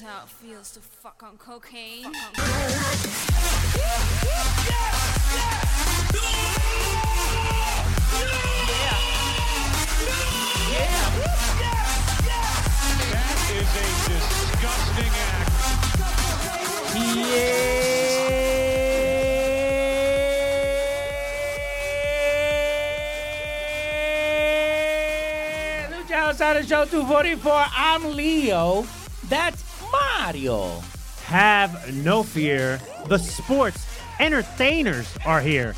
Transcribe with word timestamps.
is 0.00 0.04
how 0.06 0.22
it 0.22 0.28
feels 0.28 0.70
to 0.72 0.80
fuck 0.80 1.22
on 1.22 1.36
cocaine. 1.38 2.12
That 13.10 13.38
is 13.50 13.68
a 13.74 13.86
disgusting 14.08 15.14
act. 15.30 15.50
Yeah! 16.94 17.58
Lucha 25.90 26.14
Outsider 26.14 26.62
Show 26.62 26.84
244. 26.84 27.64
I'm 27.74 28.14
Leo. 28.14 28.86
That's 29.28 29.67
Have 31.24 31.94
no 31.94 32.22
fear. 32.22 32.80
The 33.06 33.18
sports 33.18 33.86
entertainers 34.20 35.16
are 35.24 35.40
here. 35.40 35.74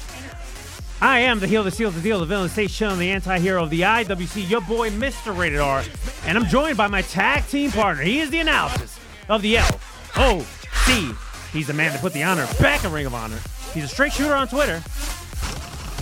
I 1.01 1.21
am 1.21 1.41
the 1.41 1.47
heel, 1.47 1.65
the 1.65 1.71
seal, 1.71 1.91
the 1.91 2.01
deal, 2.01 2.21
the 2.21 2.27
villain, 2.27 2.45
the 2.45 2.51
station, 2.51 2.99
the 2.99 3.11
anti-hero 3.11 3.63
of 3.63 3.71
the 3.71 3.81
IWC, 3.81 4.51
your 4.51 4.61
boy, 4.61 4.91
Mr. 4.91 5.37
Rated 5.37 5.61
R. 5.61 5.83
And 6.27 6.37
I'm 6.37 6.47
joined 6.47 6.77
by 6.77 6.89
my 6.89 7.03
tag 7.03 7.47
team 7.47 7.71
partner. 7.71 8.03
He 8.03 8.21
is 8.21 8.29
the 8.31 8.41
analysis 8.41 8.99
of 9.29 9.41
the 9.41 9.57
L-O-C. 9.57 11.13
He's 11.53 11.67
the 11.67 11.73
man 11.73 11.93
that 11.93 12.01
put 12.01 12.13
the 12.13 12.23
honor 12.23 12.47
back 12.61 12.85
in 12.85 12.93
Ring 12.93 13.07
of 13.07 13.15
Honor. 13.15 13.39
He's 13.73 13.85
a 13.85 13.89
straight 13.89 14.13
shooter 14.13 14.35
on 14.35 14.49
Twitter. 14.49 14.83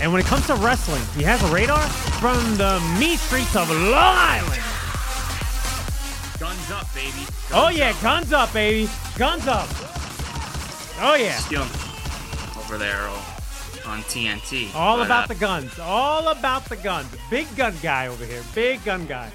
And 0.01 0.11
when 0.11 0.21
it 0.21 0.25
comes 0.25 0.47
to 0.47 0.55
wrestling, 0.55 1.01
he 1.15 1.23
has 1.23 1.41
a 1.43 1.53
radar 1.53 1.85
from 2.19 2.39
the 2.57 2.79
meat 2.99 3.19
streets 3.19 3.55
of 3.55 3.69
Long 3.69 3.93
Island. 3.93 4.61
Guns 6.39 6.71
up, 6.71 6.93
baby. 6.93 7.11
Guns 7.11 7.51
Oh 7.53 7.69
yeah, 7.69 7.89
up. 7.89 8.01
guns 8.01 8.33
up, 8.33 8.53
baby. 8.53 8.89
Guns 9.17 9.47
up. 9.47 9.67
Oh 11.01 11.15
yeah. 11.19 11.35
Stealing 11.37 11.67
over 12.57 12.77
there 12.77 13.07
on 13.85 14.01
TNT. 14.03 14.73
All 14.75 14.97
But, 14.97 15.05
about 15.07 15.23
uh, 15.25 15.27
the 15.27 15.35
guns. 15.35 15.79
All 15.79 16.29
about 16.29 16.65
the 16.65 16.77
guns. 16.77 17.07
Big 17.29 17.53
gun 17.57 17.73
guy 17.81 18.07
over 18.07 18.25
here. 18.25 18.41
Big 18.55 18.83
gun 18.85 19.05
guy. 19.05 19.31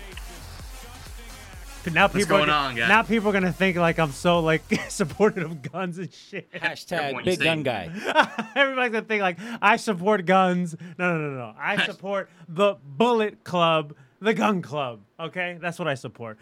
But 1.82 1.92
now 1.92 2.04
What's 2.04 2.14
people 2.14 2.38
going 2.38 2.48
are, 2.48 2.68
on, 2.70 2.76
guy? 2.76 2.88
Now 2.88 3.02
people 3.02 3.28
are 3.28 3.32
gonna 3.32 3.52
think 3.52 3.76
like 3.76 3.98
I'm 3.98 4.12
so 4.12 4.40
like 4.40 4.62
supportive 4.88 5.50
of 5.50 5.70
guns 5.70 5.98
and 5.98 6.10
shit. 6.10 6.50
Hashtag 6.52 6.92
Everyone 6.92 7.24
big 7.24 7.40
gun 7.40 7.62
guy. 7.62 7.90
Everybody's 8.56 8.92
gonna 8.92 9.04
think 9.04 9.20
like 9.20 9.36
I 9.60 9.76
support 9.76 10.24
guns. 10.24 10.74
No, 10.98 11.18
no, 11.18 11.28
no, 11.30 11.36
no. 11.36 11.54
I 11.58 11.84
support 11.84 12.30
the 12.48 12.76
Bullet 12.82 13.44
Club, 13.44 13.94
the 14.20 14.32
Gun 14.32 14.62
Club. 14.62 15.00
Okay, 15.20 15.58
that's 15.60 15.78
what 15.78 15.86
I 15.88 15.94
support. 15.94 16.38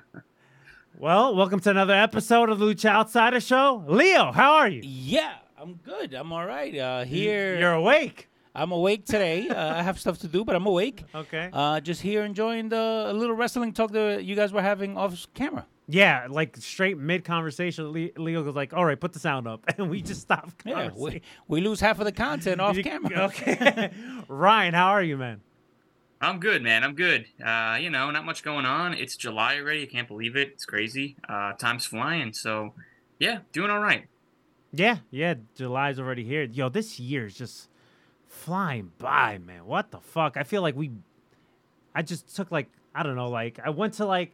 well, 0.98 1.34
welcome 1.34 1.60
to 1.60 1.70
another 1.70 1.94
episode 1.94 2.48
of 2.50 2.58
the 2.58 2.66
Lucha 2.66 2.90
Outsider 2.90 3.40
Show. 3.40 3.84
Leo, 3.86 4.32
how 4.32 4.54
are 4.54 4.68
you? 4.68 4.80
Yeah, 4.84 5.34
I'm 5.58 5.74
good. 5.74 6.14
I'm 6.14 6.32
all 6.32 6.46
right. 6.46 6.76
Uh, 6.76 7.04
here, 7.04 7.58
You're 7.58 7.72
awake. 7.72 8.28
I'm 8.54 8.70
awake 8.70 9.06
today. 9.06 9.48
Uh, 9.48 9.74
I 9.76 9.82
have 9.82 9.98
stuff 9.98 10.18
to 10.18 10.28
do, 10.28 10.44
but 10.44 10.54
I'm 10.54 10.66
awake. 10.66 11.04
Okay. 11.14 11.48
Uh, 11.52 11.80
just 11.80 12.02
here 12.02 12.22
enjoying 12.22 12.68
the 12.68 13.10
little 13.14 13.34
wrestling 13.34 13.72
talk 13.72 13.92
that 13.92 14.24
you 14.24 14.36
guys 14.36 14.52
were 14.52 14.62
having 14.62 14.96
off 14.96 15.26
camera. 15.34 15.66
Yeah, 15.88 16.26
like 16.30 16.56
straight 16.58 16.96
mid 16.98 17.24
conversation, 17.24 17.92
Leo 17.92 18.42
goes 18.44 18.54
like, 18.54 18.72
"All 18.72 18.84
right, 18.84 18.98
put 18.98 19.12
the 19.12 19.18
sound 19.18 19.48
up," 19.48 19.64
and 19.78 19.90
we 19.90 20.00
just 20.00 20.20
stop. 20.22 20.50
Yeah, 20.64 20.90
we, 20.96 21.22
we 21.48 21.60
lose 21.60 21.80
half 21.80 21.98
of 21.98 22.04
the 22.04 22.12
content 22.12 22.60
off 22.60 22.76
You- 22.76 22.84
camera. 22.84 23.24
Okay, 23.24 23.90
Ryan, 24.28 24.74
how 24.74 24.88
are 24.88 25.02
you, 25.02 25.16
man? 25.16 25.40
I'm 26.22 26.38
good, 26.38 26.62
man. 26.62 26.84
I'm 26.84 26.94
good. 26.94 27.26
Uh, 27.44 27.78
you 27.80 27.90
know, 27.90 28.08
not 28.12 28.24
much 28.24 28.44
going 28.44 28.64
on. 28.64 28.94
It's 28.94 29.16
July 29.16 29.58
already. 29.58 29.82
I 29.82 29.86
can't 29.86 30.06
believe 30.06 30.36
it. 30.36 30.50
It's 30.50 30.64
crazy. 30.64 31.16
Uh, 31.28 31.54
time's 31.54 31.84
flying. 31.84 32.32
So, 32.32 32.74
yeah, 33.18 33.40
doing 33.52 33.72
all 33.72 33.80
right. 33.80 34.06
Yeah, 34.72 34.98
yeah. 35.10 35.34
July's 35.56 35.98
already 35.98 36.22
here. 36.22 36.44
Yo, 36.44 36.68
this 36.68 37.00
year 37.00 37.26
is 37.26 37.34
just 37.34 37.68
flying 38.28 38.92
by, 38.98 39.38
man. 39.38 39.66
What 39.66 39.90
the 39.90 39.98
fuck? 39.98 40.36
I 40.36 40.44
feel 40.44 40.62
like 40.62 40.76
we. 40.76 40.92
I 41.92 42.02
just 42.02 42.34
took 42.36 42.52
like 42.52 42.68
I 42.94 43.02
don't 43.02 43.16
know, 43.16 43.28
like 43.28 43.58
I 43.62 43.70
went 43.70 43.94
to 43.94 44.06
like. 44.06 44.32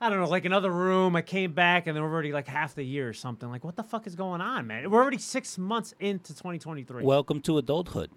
I 0.00 0.10
don't 0.10 0.20
know, 0.20 0.28
like 0.28 0.44
another 0.44 0.70
room. 0.70 1.16
I 1.16 1.22
came 1.22 1.52
back 1.54 1.88
and 1.88 1.96
then 1.96 2.04
we're 2.04 2.12
already 2.12 2.32
like 2.32 2.46
half 2.46 2.76
the 2.76 2.84
year 2.84 3.08
or 3.08 3.12
something. 3.12 3.50
Like, 3.50 3.64
what 3.64 3.74
the 3.74 3.82
fuck 3.82 4.06
is 4.06 4.14
going 4.14 4.40
on, 4.40 4.64
man? 4.68 4.88
We're 4.88 5.02
already 5.02 5.18
six 5.18 5.58
months 5.58 5.92
into 5.98 6.28
2023. 6.34 7.02
Welcome 7.02 7.40
to 7.40 7.58
adulthood. 7.58 8.12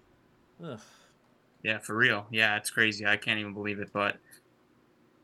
Ugh. 0.63 0.80
Yeah, 1.63 1.79
for 1.79 1.95
real. 1.95 2.25
Yeah, 2.31 2.57
it's 2.57 2.69
crazy. 2.69 3.05
I 3.05 3.17
can't 3.17 3.39
even 3.39 3.53
believe 3.53 3.79
it, 3.79 3.89
but 3.94 4.17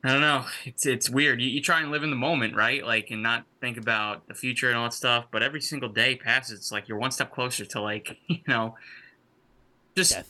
I 0.04 0.12
don't 0.12 0.22
know. 0.22 0.46
It's 0.66 0.86
it's 0.86 1.10
weird. 1.10 1.42
You, 1.42 1.50
you 1.50 1.62
try 1.62 1.82
and 1.82 1.92
live 1.92 2.04
in 2.04 2.10
the 2.12 2.16
moment, 2.16 2.56
right? 2.56 2.86
Like, 2.86 3.10
and 3.12 3.24
not 3.24 3.46
think 3.60 3.78
about 3.78 4.28
the 4.28 4.34
future 4.36 4.70
and 4.70 4.78
all 4.78 4.84
that 4.86 4.94
stuff. 4.94 5.26
But 5.32 5.42
every 5.44 5.62
single 5.62 5.90
day 5.90 6.16
passes, 6.16 6.60
it's 6.60 6.72
like 6.72 6.88
you're 6.88 6.98
one 7.00 7.12
step 7.12 7.32
closer 7.32 7.66
to 7.66 7.82
like, 7.82 8.18
you 8.28 8.40
know, 8.48 8.76
just 9.96 10.14
Death. 10.14 10.30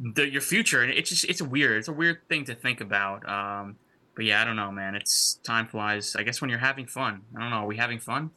the, 0.00 0.30
your 0.30 0.40
future. 0.40 0.82
And 0.82 0.92
it's 0.92 1.10
just 1.10 1.24
it's 1.24 1.42
weird. 1.42 1.78
It's 1.78 1.88
a 1.88 1.92
weird 1.92 2.28
thing 2.28 2.44
to 2.44 2.54
think 2.54 2.80
about. 2.80 3.28
Um, 3.28 3.76
but 4.14 4.24
yeah, 4.24 4.40
I 4.40 4.44
don't 4.44 4.56
know, 4.56 4.70
man. 4.70 4.94
It's 4.94 5.34
time 5.42 5.66
flies. 5.66 6.14
I 6.16 6.22
guess 6.22 6.40
when 6.40 6.48
you're 6.48 6.60
having 6.60 6.86
fun. 6.86 7.22
I 7.36 7.40
don't 7.40 7.50
know. 7.50 7.56
Are 7.56 7.66
we 7.66 7.76
having 7.76 7.98
fun? 7.98 8.30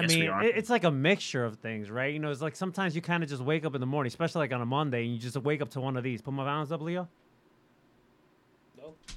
I 0.00 0.02
Yes, 0.02 0.16
mean, 0.16 0.30
it's 0.56 0.70
like 0.70 0.84
a 0.84 0.90
mixture 0.90 1.44
of 1.44 1.56
things, 1.56 1.90
right? 1.90 2.12
You 2.12 2.18
know, 2.18 2.30
it's 2.30 2.40
like 2.40 2.56
sometimes 2.56 2.96
you 2.96 3.02
kind 3.02 3.22
of 3.22 3.28
just 3.28 3.42
wake 3.42 3.64
up 3.64 3.74
in 3.74 3.80
the 3.80 3.86
morning, 3.86 4.08
especially 4.08 4.40
like 4.40 4.52
on 4.52 4.60
a 4.60 4.66
Monday, 4.66 5.04
and 5.04 5.12
you 5.12 5.18
just 5.18 5.36
wake 5.36 5.60
up 5.60 5.70
to 5.70 5.80
one 5.80 5.96
of 5.96 6.04
these. 6.04 6.22
Put 6.22 6.34
my 6.34 6.44
balance 6.44 6.70
up, 6.70 6.80
Leo. 6.80 7.08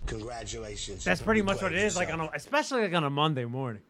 Congratulations. 0.06 1.04
That's 1.04 1.22
pretty 1.22 1.42
much 1.42 1.62
what 1.62 1.72
it 1.72 1.80
is, 1.80 1.94
declare 1.94 2.18
like 2.18 2.22
on 2.22 2.28
a, 2.28 2.32
especially 2.36 2.82
like 2.82 2.94
on 2.94 3.04
a 3.04 3.10
Monday 3.10 3.46
morning. 3.46 3.82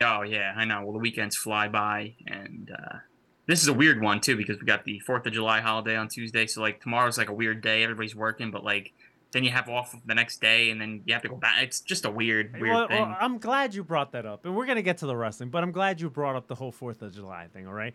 Oh 0.00 0.22
yeah, 0.22 0.52
I 0.56 0.64
know. 0.64 0.82
Well, 0.82 0.92
the 0.92 0.98
weekends 0.98 1.36
fly 1.36 1.68
by, 1.68 2.14
and 2.26 2.70
uh, 2.70 2.98
this 3.46 3.62
is 3.62 3.68
a 3.68 3.72
weird 3.72 4.00
one 4.00 4.20
too 4.20 4.36
because 4.36 4.58
we 4.58 4.66
got 4.66 4.84
the 4.84 4.98
Fourth 5.00 5.26
of 5.26 5.32
July 5.32 5.60
holiday 5.60 5.96
on 5.96 6.08
Tuesday. 6.08 6.46
So 6.46 6.60
like 6.60 6.80
tomorrow's 6.80 7.18
like 7.18 7.28
a 7.28 7.34
weird 7.34 7.60
day. 7.60 7.82
Everybody's 7.82 8.14
working, 8.14 8.50
but 8.50 8.64
like 8.64 8.92
then 9.32 9.44
you 9.44 9.50
have 9.50 9.68
off 9.68 9.94
the 10.06 10.14
next 10.14 10.40
day, 10.40 10.70
and 10.70 10.80
then 10.80 11.02
you 11.06 11.12
have 11.14 11.22
to 11.22 11.28
go 11.28 11.36
back. 11.36 11.62
It's 11.62 11.80
just 11.80 12.04
a 12.04 12.10
weird, 12.10 12.52
weird 12.52 12.74
Well, 12.74 12.88
thing. 12.88 13.02
well, 13.02 13.16
I'm 13.20 13.38
glad 13.38 13.74
you 13.74 13.82
brought 13.82 14.12
that 14.12 14.26
up, 14.26 14.44
and 14.44 14.54
we're 14.54 14.66
gonna 14.66 14.82
get 14.82 14.98
to 14.98 15.06
the 15.06 15.16
wrestling, 15.16 15.48
but 15.50 15.62
I'm 15.62 15.72
glad 15.72 16.00
you 16.00 16.08
brought 16.10 16.36
up 16.36 16.46
the 16.48 16.54
whole 16.54 16.72
Fourth 16.72 17.02
of 17.02 17.14
July 17.14 17.48
thing. 17.52 17.66
All 17.66 17.72
right, 17.74 17.94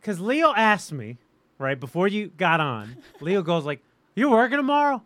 because 0.00 0.20
Leo 0.20 0.52
asked 0.54 0.92
me 0.92 1.18
right 1.58 1.78
before 1.78 2.08
you 2.08 2.28
got 2.28 2.60
on. 2.60 2.96
Leo 3.20 3.42
goes 3.42 3.64
like, 3.64 3.80
"You're 4.14 4.30
working 4.30 4.56
tomorrow?" 4.58 5.02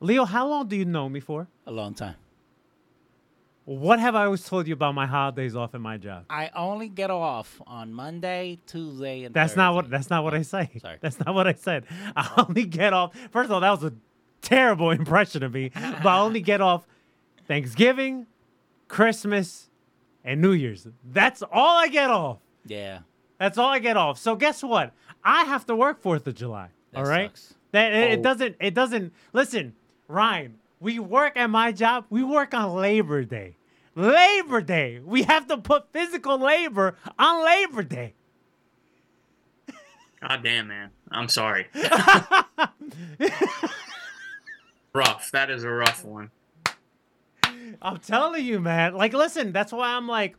Leo, 0.00 0.24
how 0.26 0.46
long 0.46 0.68
do 0.68 0.76
you 0.76 0.84
know 0.84 1.08
me 1.08 1.20
for? 1.20 1.48
A 1.66 1.70
long 1.72 1.94
time. 1.94 2.16
What 3.64 3.98
have 3.98 4.14
I 4.14 4.26
always 4.26 4.44
told 4.44 4.66
you 4.68 4.74
about 4.74 4.94
my 4.94 5.06
holidays 5.06 5.56
off 5.56 5.74
at 5.74 5.80
my 5.80 5.96
job? 5.96 6.26
I 6.28 6.50
only 6.54 6.88
get 6.88 7.10
off 7.10 7.62
on 7.66 7.94
Monday, 7.94 8.58
Tuesday, 8.66 9.24
and 9.24 9.34
That's 9.34 9.56
not 9.56 9.74
what 9.74 9.88
that's 9.88 10.10
not 10.10 10.22
what 10.22 10.34
I 10.34 10.42
say. 10.42 10.70
Sorry. 10.82 10.98
That's 11.00 11.18
not 11.18 11.34
what 11.34 11.46
I 11.46 11.54
said. 11.54 11.86
I 12.14 12.44
only 12.46 12.64
get 12.66 12.92
off. 12.92 13.14
First 13.30 13.46
of 13.46 13.52
all, 13.52 13.60
that 13.60 13.70
was 13.70 13.84
a 13.84 13.94
terrible 14.44 14.90
impression 15.00 15.42
of 15.42 15.52
me. 15.54 15.70
but 15.74 16.06
I 16.06 16.18
only 16.20 16.40
get 16.40 16.60
off 16.60 16.86
Thanksgiving, 17.48 18.26
Christmas, 18.88 19.68
and 20.24 20.40
New 20.40 20.52
Year's. 20.52 20.86
That's 21.12 21.42
all 21.42 21.76
I 21.78 21.88
get 21.88 22.10
off. 22.10 22.38
Yeah. 22.66 23.00
That's 23.38 23.58
all 23.58 23.68
I 23.70 23.78
get 23.80 23.96
off. 23.96 24.18
So 24.18 24.36
guess 24.36 24.62
what? 24.62 24.92
I 25.24 25.44
have 25.44 25.66
to 25.66 25.74
work 25.76 26.00
Fourth 26.00 26.26
of 26.26 26.34
July. 26.34 26.68
That 26.92 26.98
all 27.00 27.04
right. 27.06 27.30
sucks. 27.36 27.54
That 27.72 27.92
it, 27.92 28.12
it 28.12 28.18
Oh. 28.20 28.22
doesn't. 28.22 28.56
It 28.60 28.74
doesn't. 28.74 29.12
Listen, 29.32 29.74
Ryan. 30.08 30.58
We 30.80 30.98
work 30.98 31.36
at 31.36 31.48
my 31.50 31.72
job. 31.72 32.04
We 32.10 32.22
work 32.22 32.52
on 32.54 32.74
Labor 32.74 33.24
Day. 33.24 33.56
Labor 33.96 34.60
Day. 34.60 35.00
We 35.04 35.22
have 35.22 35.46
to 35.48 35.56
put 35.56 35.90
physical 35.92 36.38
labor 36.38 36.96
on 37.18 37.44
Labor 37.44 37.82
Day. 37.82 38.14
God 40.20 40.42
damn, 40.42 40.68
man. 40.68 40.90
I'm 41.10 41.28
sorry. 41.28 41.66
rough. 44.94 45.30
That 45.32 45.50
is 45.50 45.64
a 45.64 45.70
rough 45.70 46.04
one. 46.04 46.30
I'm 47.82 47.98
telling 47.98 48.44
you, 48.44 48.60
man. 48.60 48.94
Like, 48.94 49.12
listen, 49.12 49.52
that's 49.52 49.72
why 49.72 49.94
I'm 49.94 50.06
like, 50.08 50.36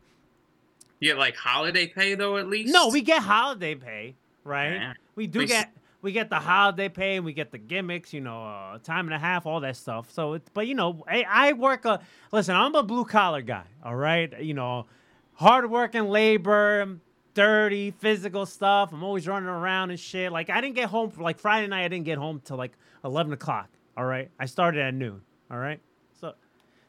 You 0.99 1.11
get 1.11 1.17
like 1.17 1.35
holiday 1.35 1.87
pay 1.87 2.15
though, 2.15 2.37
at 2.37 2.47
least. 2.47 2.73
no, 2.73 2.89
we 2.89 3.01
get 3.01 3.21
holiday 3.21 3.75
pay, 3.75 4.15
right? 4.43 4.73
Yeah. 4.73 4.93
We 5.15 5.27
do 5.27 5.45
get 5.45 5.71
we 6.01 6.11
get 6.11 6.29
the 6.29 6.39
holiday 6.39 6.87
pay, 6.87 7.15
and 7.15 7.25
we 7.25 7.33
get 7.33 7.51
the 7.51 7.57
gimmicks, 7.57 8.13
you 8.13 8.21
know, 8.21 8.45
uh, 8.45 8.77
time 8.79 9.07
and 9.07 9.13
a 9.13 9.19
half, 9.19 9.47
all 9.47 9.59
that 9.61 9.75
stuff. 9.75 10.11
So, 10.11 10.33
it's, 10.33 10.47
but 10.53 10.67
you 10.67 10.75
know, 10.75 11.03
I, 11.07 11.25
I 11.27 11.53
work 11.53 11.85
a 11.85 11.99
listen. 12.31 12.55
I'm 12.55 12.75
a 12.75 12.83
blue 12.83 13.05
collar 13.05 13.41
guy, 13.41 13.63
all 13.83 13.95
right. 13.95 14.41
You 14.41 14.53
know, 14.53 14.85
hard 15.33 15.69
working 15.69 16.07
labor, 16.07 16.97
dirty 17.33 17.91
physical 17.91 18.45
stuff. 18.45 18.93
I'm 18.93 19.03
always 19.03 19.27
running 19.27 19.49
around 19.49 19.89
and 19.89 19.99
shit. 19.99 20.31
Like 20.31 20.49
I 20.49 20.61
didn't 20.61 20.75
get 20.75 20.89
home 20.89 21.11
like 21.17 21.39
Friday 21.39 21.67
night. 21.67 21.85
I 21.85 21.87
didn't 21.87 22.05
get 22.05 22.17
home 22.17 22.41
till 22.43 22.57
like 22.57 22.73
11 23.03 23.33
o'clock. 23.33 23.69
All 23.97 24.05
right, 24.05 24.29
I 24.39 24.45
started 24.45 24.81
at 24.81 24.93
noon. 24.93 25.21
All 25.49 25.57
right, 25.57 25.79
so 26.19 26.33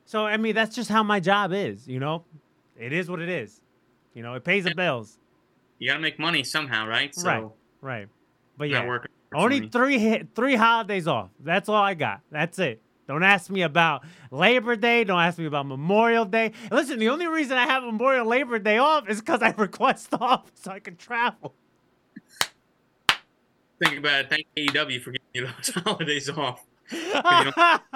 so 0.04 0.24
I 0.26 0.36
mean 0.36 0.54
that's 0.54 0.74
just 0.74 0.90
how 0.90 1.02
my 1.02 1.20
job 1.20 1.52
is. 1.52 1.86
You 1.86 2.00
know, 2.00 2.24
it 2.76 2.92
is 2.92 3.08
what 3.08 3.20
it 3.20 3.28
is. 3.28 3.60
You 4.14 4.22
know, 4.22 4.34
it 4.34 4.44
pays 4.44 4.64
the 4.64 4.74
bills. 4.74 5.18
You 5.78 5.88
gotta 5.88 6.00
make 6.00 6.18
money 6.18 6.42
somehow, 6.42 6.86
right? 6.86 7.14
So 7.14 7.28
right, 7.28 7.44
right. 7.80 8.08
But 8.56 8.70
yeah, 8.70 8.82
for 8.82 9.06
only 9.34 9.68
three 9.68 10.22
three 10.34 10.56
holidays 10.56 11.06
off. 11.06 11.30
That's 11.40 11.68
all 11.68 11.82
I 11.82 11.94
got. 11.94 12.20
That's 12.30 12.58
it. 12.58 12.80
Don't 13.06 13.22
ask 13.22 13.50
me 13.50 13.62
about 13.62 14.04
Labor 14.30 14.74
Day. 14.74 15.04
Don't 15.04 15.20
ask 15.20 15.38
me 15.38 15.46
about 15.46 15.66
Memorial 15.66 16.24
Day. 16.24 16.52
Listen, 16.72 16.98
the 16.98 17.08
only 17.08 17.26
reason 17.26 17.56
I 17.56 17.64
have 17.66 17.84
Memorial 17.84 18.26
Labor 18.26 18.58
Day 18.58 18.78
off 18.78 19.08
is 19.08 19.20
because 19.20 19.42
I 19.42 19.50
request 19.56 20.08
off 20.12 20.50
so 20.54 20.72
I 20.72 20.80
can 20.80 20.96
travel. 20.96 21.54
Think 23.82 23.98
about 23.98 24.24
it. 24.24 24.30
Thank 24.30 24.46
AEW 24.56 25.00
for 25.02 25.12
giving 25.12 25.20
you 25.34 25.46
those 25.46 25.68
holidays 25.84 26.30
off. 26.30 26.64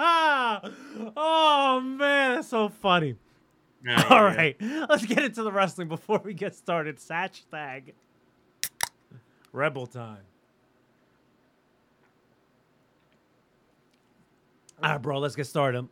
oh 1.17 1.81
man, 1.83 2.35
that's 2.35 2.47
so 2.49 2.69
funny. 2.69 3.15
All 3.87 3.93
yeah, 3.93 4.21
right, 4.21 4.55
let's 4.61 5.05
get 5.05 5.23
into 5.23 5.43
the 5.43 5.51
wrestling 5.51 5.87
before 5.87 6.21
we 6.23 6.33
get 6.33 6.55
started. 6.55 6.97
Hashtag 6.97 7.93
Rebel 9.53 9.87
time. 9.87 10.19
All 14.83 14.91
right, 14.91 15.01
bro, 15.01 15.19
let's 15.19 15.35
get 15.35 15.45
started. 15.45 15.87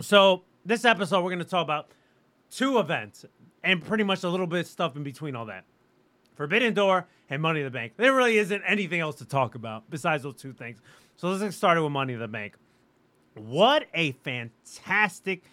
So, 0.00 0.42
this 0.64 0.84
episode, 0.84 1.22
we're 1.22 1.30
going 1.30 1.40
to 1.40 1.44
talk 1.44 1.64
about 1.64 1.90
two 2.50 2.78
events 2.78 3.24
and 3.64 3.84
pretty 3.84 4.04
much 4.04 4.22
a 4.22 4.28
little 4.28 4.46
bit 4.46 4.60
of 4.60 4.66
stuff 4.66 4.96
in 4.96 5.02
between 5.02 5.34
all 5.34 5.46
that 5.46 5.64
Forbidden 6.36 6.72
Door 6.72 7.06
and 7.28 7.42
Money 7.42 7.60
in 7.60 7.64
the 7.64 7.70
Bank. 7.70 7.94
There 7.96 8.14
really 8.14 8.38
isn't 8.38 8.62
anything 8.66 9.00
else 9.00 9.16
to 9.16 9.24
talk 9.24 9.54
about 9.54 9.90
besides 9.90 10.22
those 10.22 10.36
two 10.36 10.52
things. 10.52 10.80
So, 11.20 11.28
let's 11.28 11.42
get 11.42 11.52
started 11.52 11.82
with 11.82 11.92
Money 11.92 12.14
in 12.14 12.18
the 12.18 12.28
Bank. 12.28 12.54
What 13.34 13.84
a 13.92 14.12
fantastic 14.12 15.44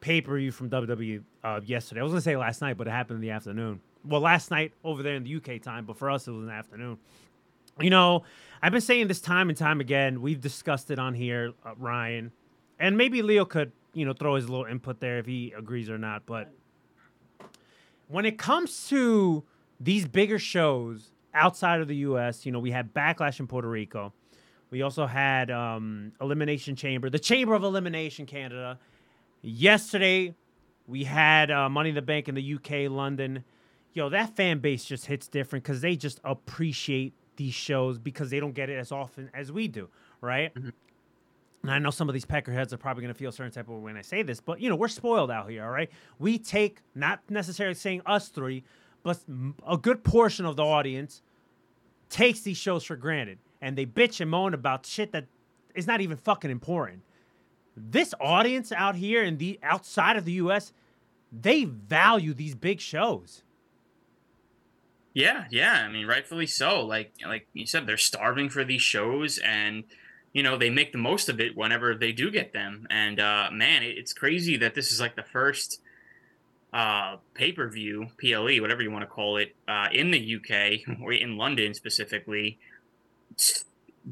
pay 0.00 0.22
per 0.22 0.38
view 0.38 0.50
from 0.50 0.70
WWE 0.70 1.22
uh, 1.44 1.60
yesterday. 1.62 2.00
I 2.00 2.04
was 2.04 2.12
going 2.12 2.20
to 2.20 2.24
say 2.24 2.38
last 2.38 2.62
night, 2.62 2.78
but 2.78 2.86
it 2.86 2.90
happened 2.92 3.16
in 3.16 3.20
the 3.20 3.28
afternoon. 3.28 3.82
Well, 4.02 4.22
last 4.22 4.50
night 4.50 4.72
over 4.82 5.02
there 5.02 5.16
in 5.16 5.24
the 5.24 5.36
UK 5.36 5.60
time, 5.60 5.84
but 5.84 5.98
for 5.98 6.10
us, 6.10 6.26
it 6.26 6.30
was 6.30 6.40
in 6.40 6.46
the 6.46 6.54
afternoon. 6.54 6.96
You 7.78 7.90
know, 7.90 8.22
I've 8.62 8.72
been 8.72 8.80
saying 8.80 9.08
this 9.08 9.20
time 9.20 9.50
and 9.50 9.58
time 9.58 9.78
again. 9.78 10.22
We've 10.22 10.40
discussed 10.40 10.90
it 10.90 10.98
on 10.98 11.12
here, 11.12 11.52
uh, 11.66 11.74
Ryan, 11.76 12.32
and 12.78 12.96
maybe 12.96 13.20
Leo 13.20 13.44
could, 13.44 13.72
you 13.92 14.06
know, 14.06 14.14
throw 14.14 14.36
his 14.36 14.48
little 14.48 14.64
input 14.64 15.00
there 15.00 15.18
if 15.18 15.26
he 15.26 15.52
agrees 15.54 15.90
or 15.90 15.98
not. 15.98 16.24
But 16.24 16.50
when 18.08 18.24
it 18.24 18.38
comes 18.38 18.88
to 18.88 19.44
these 19.78 20.08
bigger 20.08 20.38
shows 20.38 21.12
outside 21.34 21.82
of 21.82 21.88
the 21.88 21.96
U.S., 21.96 22.46
you 22.46 22.52
know, 22.52 22.58
we 22.58 22.70
had 22.70 22.94
Backlash 22.94 23.38
in 23.38 23.46
Puerto 23.46 23.68
Rico. 23.68 24.14
We 24.70 24.82
also 24.82 25.06
had 25.06 25.50
um, 25.50 26.12
Elimination 26.20 26.76
Chamber, 26.76 27.10
the 27.10 27.18
Chamber 27.18 27.54
of 27.54 27.64
Elimination 27.64 28.24
Canada. 28.24 28.78
Yesterday, 29.42 30.34
we 30.86 31.04
had 31.04 31.50
uh, 31.50 31.68
Money 31.68 31.90
in 31.90 31.94
the 31.96 32.02
Bank 32.02 32.28
in 32.28 32.36
the 32.36 32.54
UK, 32.54 32.90
London. 32.90 33.44
Yo, 33.92 34.08
that 34.08 34.36
fan 34.36 34.60
base 34.60 34.84
just 34.84 35.06
hits 35.06 35.26
different 35.26 35.64
because 35.64 35.80
they 35.80 35.96
just 35.96 36.20
appreciate 36.22 37.14
these 37.36 37.54
shows 37.54 37.98
because 37.98 38.30
they 38.30 38.38
don't 38.38 38.54
get 38.54 38.70
it 38.70 38.78
as 38.78 38.92
often 38.92 39.28
as 39.34 39.50
we 39.50 39.66
do, 39.66 39.88
right? 40.20 40.52
And 40.54 41.70
I 41.70 41.78
know 41.78 41.90
some 41.90 42.08
of 42.08 42.12
these 42.12 42.24
peckerheads 42.24 42.72
are 42.72 42.76
probably 42.76 43.02
going 43.02 43.12
to 43.12 43.18
feel 43.18 43.30
a 43.30 43.32
certain 43.32 43.52
type 43.52 43.68
of 43.68 43.74
way 43.74 43.80
when 43.80 43.96
I 43.96 44.02
say 44.02 44.22
this, 44.22 44.40
but 44.40 44.60
you 44.60 44.70
know, 44.70 44.76
we're 44.76 44.88
spoiled 44.88 45.30
out 45.30 45.50
here, 45.50 45.64
all 45.64 45.70
right? 45.70 45.90
We 46.18 46.38
take, 46.38 46.78
not 46.94 47.20
necessarily 47.28 47.74
saying 47.74 48.02
us 48.06 48.28
three, 48.28 48.62
but 49.02 49.18
a 49.66 49.76
good 49.76 50.04
portion 50.04 50.46
of 50.46 50.56
the 50.56 50.64
audience 50.64 51.22
takes 52.08 52.40
these 52.40 52.56
shows 52.56 52.84
for 52.84 52.96
granted 52.96 53.38
and 53.60 53.76
they 53.76 53.86
bitch 53.86 54.20
and 54.20 54.30
moan 54.30 54.54
about 54.54 54.86
shit 54.86 55.12
that 55.12 55.26
is 55.74 55.86
not 55.86 56.00
even 56.00 56.16
fucking 56.16 56.50
important. 56.50 57.02
This 57.76 58.14
audience 58.20 58.72
out 58.72 58.96
here 58.96 59.22
in 59.22 59.38
the 59.38 59.58
outside 59.62 60.16
of 60.16 60.24
the 60.24 60.32
US, 60.32 60.72
they 61.32 61.64
value 61.64 62.34
these 62.34 62.54
big 62.54 62.80
shows. 62.80 63.42
Yeah, 65.12 65.44
yeah. 65.50 65.84
I 65.86 65.88
mean, 65.88 66.06
rightfully 66.06 66.46
so. 66.46 66.84
Like 66.84 67.12
like 67.26 67.48
you 67.52 67.66
said, 67.66 67.86
they're 67.86 67.96
starving 67.96 68.48
for 68.48 68.64
these 68.64 68.82
shows, 68.82 69.38
and 69.38 69.84
you 70.32 70.42
know 70.42 70.56
they 70.56 70.70
make 70.70 70.92
the 70.92 70.98
most 70.98 71.28
of 71.28 71.40
it 71.40 71.56
whenever 71.56 71.94
they 71.94 72.12
do 72.12 72.30
get 72.30 72.52
them. 72.52 72.86
And 72.90 73.18
uh, 73.18 73.48
man, 73.52 73.82
it's 73.82 74.12
crazy 74.12 74.56
that 74.58 74.74
this 74.74 74.92
is 74.92 75.00
like 75.00 75.16
the 75.16 75.24
first 75.24 75.80
uh, 76.72 77.16
pay 77.34 77.52
per 77.52 77.68
view, 77.68 78.08
PLE, 78.18 78.60
whatever 78.60 78.82
you 78.82 78.90
want 78.90 79.02
to 79.02 79.10
call 79.10 79.36
it, 79.36 79.56
uh, 79.66 79.88
in 79.92 80.10
the 80.10 80.36
UK 80.36 80.98
or 81.02 81.12
in 81.12 81.36
London 81.36 81.74
specifically. 81.74 82.58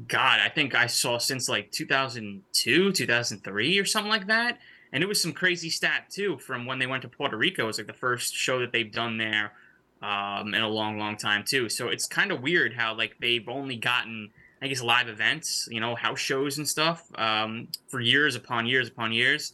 God, 0.07 0.39
I 0.39 0.49
think 0.49 0.75
I 0.75 0.87
saw 0.87 1.17
since 1.17 1.49
like 1.49 1.71
2002, 1.71 2.91
2003, 2.91 3.79
or 3.79 3.85
something 3.85 4.09
like 4.09 4.27
that. 4.27 4.59
And 4.91 5.03
it 5.03 5.07
was 5.07 5.21
some 5.21 5.33
crazy 5.33 5.69
stat 5.69 6.09
too 6.09 6.37
from 6.39 6.65
when 6.65 6.79
they 6.79 6.87
went 6.87 7.03
to 7.03 7.09
Puerto 7.09 7.37
Rico. 7.37 7.63
It 7.63 7.67
was 7.67 7.77
like 7.77 7.87
the 7.87 7.93
first 7.93 8.33
show 8.33 8.59
that 8.59 8.71
they've 8.71 8.91
done 8.91 9.17
there 9.17 9.53
um, 10.01 10.53
in 10.53 10.61
a 10.61 10.67
long, 10.67 10.97
long 10.97 11.17
time 11.17 11.43
too. 11.43 11.69
So 11.69 11.89
it's 11.89 12.07
kind 12.07 12.31
of 12.31 12.41
weird 12.41 12.73
how 12.73 12.95
like 12.95 13.15
they've 13.19 13.47
only 13.47 13.75
gotten, 13.75 14.31
I 14.61 14.67
guess, 14.67 14.81
live 14.81 15.07
events, 15.07 15.67
you 15.71 15.79
know, 15.79 15.95
house 15.95 16.19
shows 16.19 16.57
and 16.57 16.67
stuff 16.67 17.03
um, 17.15 17.67
for 17.87 17.99
years 17.99 18.35
upon 18.35 18.65
years 18.65 18.87
upon 18.87 19.11
years. 19.11 19.53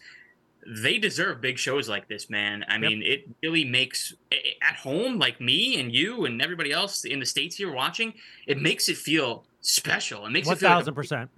They 0.68 0.98
deserve 0.98 1.42
big 1.42 1.60
shows 1.60 1.88
like 1.88 2.08
this, 2.08 2.28
man. 2.28 2.66
I 2.68 2.80
mean, 2.80 3.04
it 3.04 3.30
really 3.44 3.66
makes 3.66 4.16
at 4.32 4.76
home, 4.78 5.20
like 5.20 5.40
me 5.40 5.80
and 5.80 5.94
you 5.94 6.26
and 6.26 6.42
everybody 6.42 6.72
else 6.72 7.06
in 7.06 7.20
the 7.20 7.26
states 7.26 7.56
here 7.56 7.72
watching, 7.72 8.16
it 8.48 8.60
makes 8.60 8.90
it 8.90 8.98
feel 8.98 9.44
special. 9.66 10.26
It 10.26 10.32
makes 10.32 10.48
One 10.48 10.58
it 10.58 10.60
feel 10.60 10.72
like 10.72 10.86
a 10.86 10.86
thousand 10.86 10.96
percent. 10.96 11.32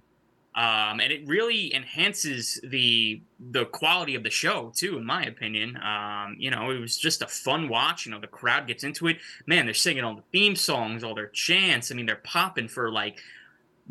um, 0.54 1.00
and 1.00 1.12
it 1.12 1.26
really 1.28 1.72
enhances 1.74 2.60
the 2.64 3.22
the 3.38 3.66
quality 3.66 4.14
of 4.16 4.24
the 4.24 4.30
show 4.30 4.72
too, 4.74 4.98
in 4.98 5.04
my 5.04 5.24
opinion. 5.24 5.76
Um, 5.76 6.36
you 6.38 6.50
know, 6.50 6.70
it 6.70 6.78
was 6.80 6.96
just 6.96 7.22
a 7.22 7.28
fun 7.28 7.68
watch. 7.68 8.06
You 8.06 8.12
know, 8.12 8.20
the 8.20 8.26
crowd 8.26 8.66
gets 8.66 8.82
into 8.84 9.06
it. 9.06 9.18
Man, 9.46 9.66
they're 9.66 9.74
singing 9.74 10.04
all 10.04 10.16
the 10.16 10.24
theme 10.32 10.56
songs, 10.56 11.04
all 11.04 11.14
their 11.14 11.28
chants. 11.28 11.92
I 11.92 11.94
mean, 11.94 12.06
they're 12.06 12.16
popping 12.16 12.68
for 12.68 12.90
like 12.90 13.20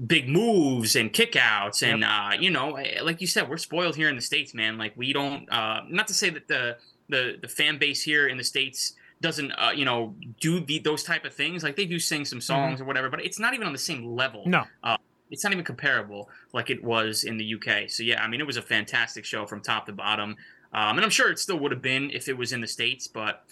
big 0.07 0.29
moves 0.29 0.95
and 0.95 1.11
kickouts, 1.13 1.83
and 1.83 2.03
uh, 2.03 2.31
you 2.39 2.51
know, 2.51 2.75
eh, 2.75 3.01
like 3.01 3.21
you 3.21 3.27
said, 3.27 3.49
we're 3.49 3.57
spoiled 3.57 3.95
here 3.95 4.09
in 4.09 4.15
the 4.15 4.21
states, 4.21 4.53
man. 4.53 4.77
Like 4.77 4.93
we 4.97 5.13
don't. 5.13 5.49
Uh, 5.51 5.81
not 5.89 6.07
to 6.09 6.13
say 6.13 6.29
that 6.31 6.47
the 6.47 6.77
the 7.09 7.37
the 7.41 7.47
fan 7.47 7.77
base 7.77 8.03
here 8.03 8.27
in 8.27 8.37
the 8.37 8.43
states 8.43 8.93
doesn't 9.21 9.51
uh, 9.53 9.71
you 9.75 9.85
know 9.85 10.15
do 10.39 10.59
the, 10.59 10.79
those 10.79 11.03
type 11.03 11.25
of 11.25 11.33
things 11.33 11.63
like 11.63 11.75
they 11.75 11.85
do 11.85 11.99
sing 11.99 12.23
some 12.25 12.39
songs 12.39 12.79
or 12.79 12.85
whatever 12.85 13.09
but 13.09 13.23
it's 13.25 13.39
not 13.39 13.53
even 13.53 13.65
on 13.65 13.73
the 13.73 13.79
same 13.79 14.05
level 14.05 14.43
No. 14.45 14.63
uh, 14.83 14.97
it's 15.31 15.43
not 15.43 15.51
even 15.53 15.65
comparable 15.65 16.29
like 16.53 16.69
it 16.69 16.83
was 16.83 17.23
in 17.25 17.37
the 17.37 17.55
UK. 17.55 17.89
So 17.89 18.03
yeah, 18.03 18.23
I 18.23 18.27
mean 18.27 18.39
it 18.39 18.47
was 18.47 18.57
a 18.57 18.61
fantastic 18.61 19.25
show 19.25 19.45
from 19.45 19.59
top 19.61 19.85
to 19.87 19.91
bottom, 19.91 20.37
um, 20.71 20.97
and 20.97 21.01
I'm 21.03 21.09
sure 21.09 21.29
it 21.31 21.39
still 21.39 21.59
would 21.59 21.71
have 21.71 21.81
been 21.81 22.11
if 22.11 22.29
it 22.29 22.37
was 22.37 22.53
in 22.53 22.61
the 22.61 22.67
states, 22.67 23.07
but 23.07 23.43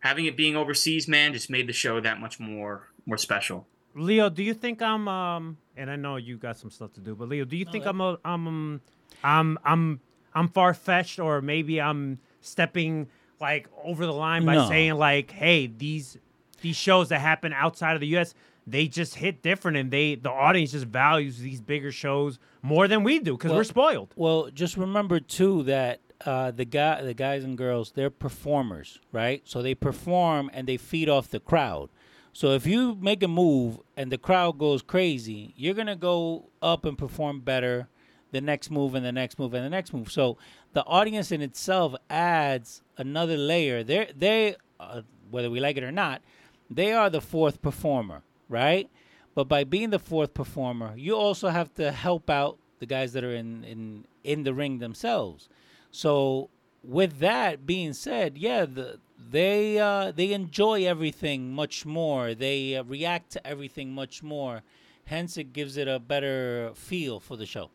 having 0.00 0.26
it 0.26 0.36
being 0.36 0.56
overseas, 0.56 1.08
man, 1.08 1.32
just 1.32 1.50
made 1.50 1.66
the 1.66 1.72
show 1.72 2.00
that 2.00 2.20
much 2.20 2.38
more 2.38 2.88
more 3.06 3.16
special. 3.18 3.66
Leo, 3.94 4.28
do 4.30 4.42
you 4.42 4.54
think 4.54 4.80
I'm 4.82 5.08
um 5.08 5.56
and 5.76 5.90
I 5.90 5.96
know 5.96 6.16
you 6.16 6.36
got 6.36 6.56
some 6.58 6.70
stuff 6.70 6.92
to 6.94 7.00
do, 7.00 7.14
but 7.14 7.28
Leo, 7.28 7.44
do 7.44 7.56
you 7.56 7.64
think 7.64 7.84
I'm 7.86 8.00
a, 8.00 8.18
I'm 8.24 8.46
um, 8.46 8.80
I'm 9.24 9.58
I'm 9.64 10.00
I'm 10.34 10.48
far 10.48 10.74
fetched 10.74 11.18
or 11.18 11.40
maybe 11.40 11.80
I'm 11.80 12.18
stepping 12.40 13.08
like 13.40 13.68
over 13.84 14.06
the 14.06 14.12
line 14.12 14.44
by 14.44 14.54
No. 14.54 14.68
saying 14.68 14.94
like, 14.94 15.30
hey, 15.30 15.66
these 15.66 16.18
these 16.60 16.76
shows 16.76 17.08
that 17.10 17.20
happen 17.20 17.52
outside 17.52 17.94
of 17.94 18.00
the 18.00 18.08
US, 18.18 18.34
they 18.66 18.88
just 18.88 19.14
hit 19.14 19.42
different 19.42 19.76
and 19.76 19.90
they 19.90 20.14
the 20.16 20.30
audience 20.30 20.72
just 20.72 20.86
values 20.86 21.38
these 21.38 21.60
bigger 21.60 21.92
shows 21.92 22.38
more 22.62 22.88
than 22.88 23.04
we 23.04 23.18
do 23.20 23.32
because 23.36 23.50
Well- 23.50 23.60
we're 23.60 23.64
spoiled. 23.64 24.12
Well, 24.16 24.50
just 24.52 24.76
remember 24.76 25.20
too 25.20 25.62
that 25.64 26.00
uh, 26.26 26.50
the 26.50 26.64
guy, 26.64 27.00
the 27.02 27.14
guys 27.14 27.44
and 27.44 27.56
girls, 27.56 27.92
they're 27.92 28.10
performers, 28.10 28.98
right? 29.12 29.40
So 29.44 29.62
they 29.62 29.76
perform 29.76 30.50
and 30.52 30.66
they 30.66 30.76
feed 30.76 31.08
off 31.08 31.28
the 31.30 31.38
crowd. 31.38 31.90
So 32.32 32.52
if 32.54 32.66
you 32.66 32.96
make 33.00 33.22
a 33.22 33.28
move 33.28 33.78
and 33.96 34.10
the 34.10 34.18
crowd 34.18 34.58
goes 34.58 34.82
crazy, 34.82 35.54
you're 35.56 35.74
gonna 35.74 35.94
go 35.96 36.50
up 36.60 36.84
and 36.84 36.98
perform 36.98 37.40
better 37.40 37.88
the 38.30 38.40
next 38.40 38.70
move 38.70 38.94
and 38.94 39.04
the 39.04 39.12
next 39.12 39.38
move 39.38 39.54
and 39.54 39.64
the 39.64 39.70
next 39.70 39.92
move. 39.92 40.10
So 40.10 40.36
the 40.72 40.84
audience 40.84 41.32
in 41.32 41.42
itself 41.42 41.94
adds 42.10 42.82
another 42.96 43.36
layer. 43.36 43.82
They 43.82 44.10
they 44.16 44.56
uh, 44.80 45.02
whether 45.30 45.50
we 45.50 45.60
like 45.60 45.76
it 45.76 45.82
or 45.82 45.92
not, 45.92 46.22
they 46.70 46.92
are 46.92 47.10
the 47.10 47.20
fourth 47.20 47.62
performer, 47.62 48.22
right? 48.48 48.90
But 49.34 49.48
by 49.48 49.64
being 49.64 49.90
the 49.90 49.98
fourth 49.98 50.34
performer, 50.34 50.94
you 50.96 51.14
also 51.14 51.48
have 51.48 51.72
to 51.74 51.92
help 51.92 52.28
out 52.28 52.58
the 52.80 52.86
guys 52.86 53.12
that 53.12 53.24
are 53.24 53.34
in 53.34 53.64
in 53.64 54.04
in 54.24 54.42
the 54.44 54.54
ring 54.54 54.78
themselves. 54.78 55.48
So 55.90 56.50
with 56.82 57.18
that 57.18 57.66
being 57.66 57.92
said, 57.92 58.38
yeah, 58.38 58.64
the, 58.64 58.98
they 59.30 59.78
uh, 59.78 60.12
they 60.12 60.32
enjoy 60.32 60.86
everything 60.86 61.52
much 61.52 61.84
more. 61.86 62.34
They 62.34 62.76
uh, 62.76 62.84
react 62.84 63.32
to 63.32 63.46
everything 63.46 63.92
much 63.92 64.22
more. 64.22 64.62
Hence, 65.04 65.38
it 65.38 65.52
gives 65.54 65.76
it 65.76 65.88
a 65.88 65.98
better 65.98 66.72
feel 66.74 67.18
for 67.18 67.36
the 67.36 67.46
show. 67.46 67.70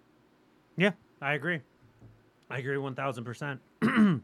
Yeah, 0.77 0.91
I 1.21 1.33
agree. 1.33 1.61
I 2.49 2.59
agree 2.59 2.77
one 2.77 2.95
thousand 2.95 3.23
percent. 3.23 3.59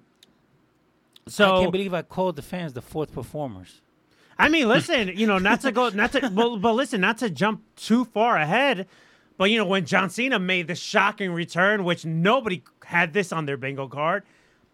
So 1.30 1.58
I 1.58 1.60
can't 1.60 1.72
believe 1.72 1.94
I 1.94 2.02
called 2.02 2.36
the 2.36 2.42
fans 2.42 2.74
the 2.74 2.82
fourth 2.82 3.14
performers. 3.14 3.82
I 4.38 4.50
mean, 4.50 4.68
listen, 4.68 5.12
you 5.16 5.28
know, 5.28 5.38
not 5.38 5.62
to 5.62 5.72
go, 5.72 5.90
not 5.90 6.12
to, 6.14 6.30
but, 6.30 6.58
but 6.58 6.74
listen, 6.74 7.02
not 7.02 7.18
to 7.20 7.30
jump 7.30 7.62
too 7.76 8.06
far 8.06 8.38
ahead, 8.38 8.88
but 9.38 9.52
you 9.52 9.58
know, 9.58 9.66
when 9.66 9.86
John 9.86 10.10
Cena 10.10 10.40
made 10.40 10.68
the 10.68 10.76
shocking 10.76 11.32
return, 11.32 11.84
which 11.84 12.06
nobody 12.06 12.64
had 12.86 13.14
this 13.14 13.32
on 13.32 13.46
their 13.46 13.58
bingo 13.58 13.88
card, 13.88 14.24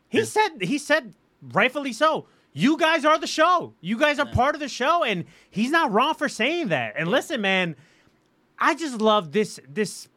he 0.08 0.24
said, 0.24 0.62
he 0.62 0.78
said, 0.78 1.14
rightfully 1.42 1.94
so. 1.94 2.28
You 2.54 2.78
guys 2.78 3.04
are 3.04 3.18
the 3.18 3.28
show. 3.28 3.74
You 3.82 3.98
guys 3.98 4.18
are 4.18 4.26
part 4.26 4.56
of 4.56 4.62
the 4.62 4.70
show, 4.70 5.04
and 5.04 5.26
he's 5.50 5.72
not 5.72 5.92
wrong 5.92 6.14
for 6.14 6.30
saying 6.30 6.70
that. 6.70 6.94
And 6.98 7.10
listen, 7.10 7.42
man, 7.42 7.76
I 8.58 8.76
just 8.76 9.02
love 9.02 9.34
this 9.34 9.60
this 9.68 10.08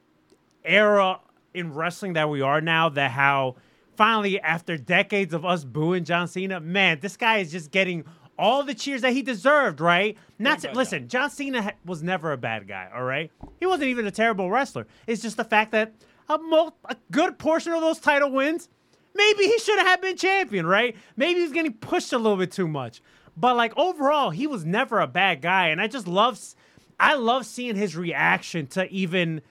era 0.64 1.18
in 1.58 1.74
wrestling 1.74 2.14
that 2.14 2.30
we 2.30 2.40
are 2.40 2.60
now. 2.60 2.88
That 2.88 3.10
how 3.10 3.56
finally, 3.96 4.40
after 4.40 4.76
decades 4.76 5.34
of 5.34 5.44
us 5.44 5.64
booing 5.64 6.04
John 6.04 6.28
Cena, 6.28 6.60
man, 6.60 7.00
this 7.00 7.16
guy 7.16 7.38
is 7.38 7.50
just 7.50 7.70
getting 7.70 8.04
all 8.38 8.62
the 8.62 8.74
cheers 8.74 9.02
that 9.02 9.12
he 9.12 9.22
deserved, 9.22 9.80
right? 9.80 10.16
Not 10.38 10.60
to, 10.60 10.72
listen, 10.72 11.08
John 11.08 11.28
Cena 11.28 11.62
ha- 11.62 11.72
was 11.84 12.02
never 12.04 12.30
a 12.32 12.36
bad 12.36 12.68
guy, 12.68 12.88
all 12.94 13.02
right? 13.02 13.32
He 13.58 13.66
wasn't 13.66 13.88
even 13.88 14.06
a 14.06 14.12
terrible 14.12 14.48
wrestler. 14.48 14.86
It's 15.08 15.20
just 15.20 15.36
the 15.36 15.44
fact 15.44 15.72
that 15.72 15.92
a, 16.28 16.38
mo- 16.38 16.74
a 16.84 16.96
good 17.10 17.38
portion 17.38 17.72
of 17.72 17.80
those 17.80 17.98
title 17.98 18.30
wins, 18.30 18.68
maybe 19.14 19.44
he 19.44 19.58
should 19.58 19.80
have 19.80 20.00
been 20.00 20.16
champion, 20.16 20.66
right? 20.66 20.94
Maybe 21.16 21.40
he's 21.40 21.50
getting 21.50 21.72
pushed 21.72 22.12
a 22.12 22.18
little 22.18 22.38
bit 22.38 22.52
too 22.52 22.68
much. 22.68 23.02
But 23.36 23.56
like 23.56 23.76
overall, 23.76 24.30
he 24.30 24.46
was 24.46 24.64
never 24.64 25.00
a 25.00 25.08
bad 25.08 25.42
guy, 25.42 25.68
and 25.68 25.80
I 25.80 25.88
just 25.88 26.06
love, 26.06 26.38
I 27.00 27.16
love 27.16 27.44
seeing 27.44 27.74
his 27.74 27.96
reaction 27.96 28.68
to 28.68 28.88
even 28.92 29.42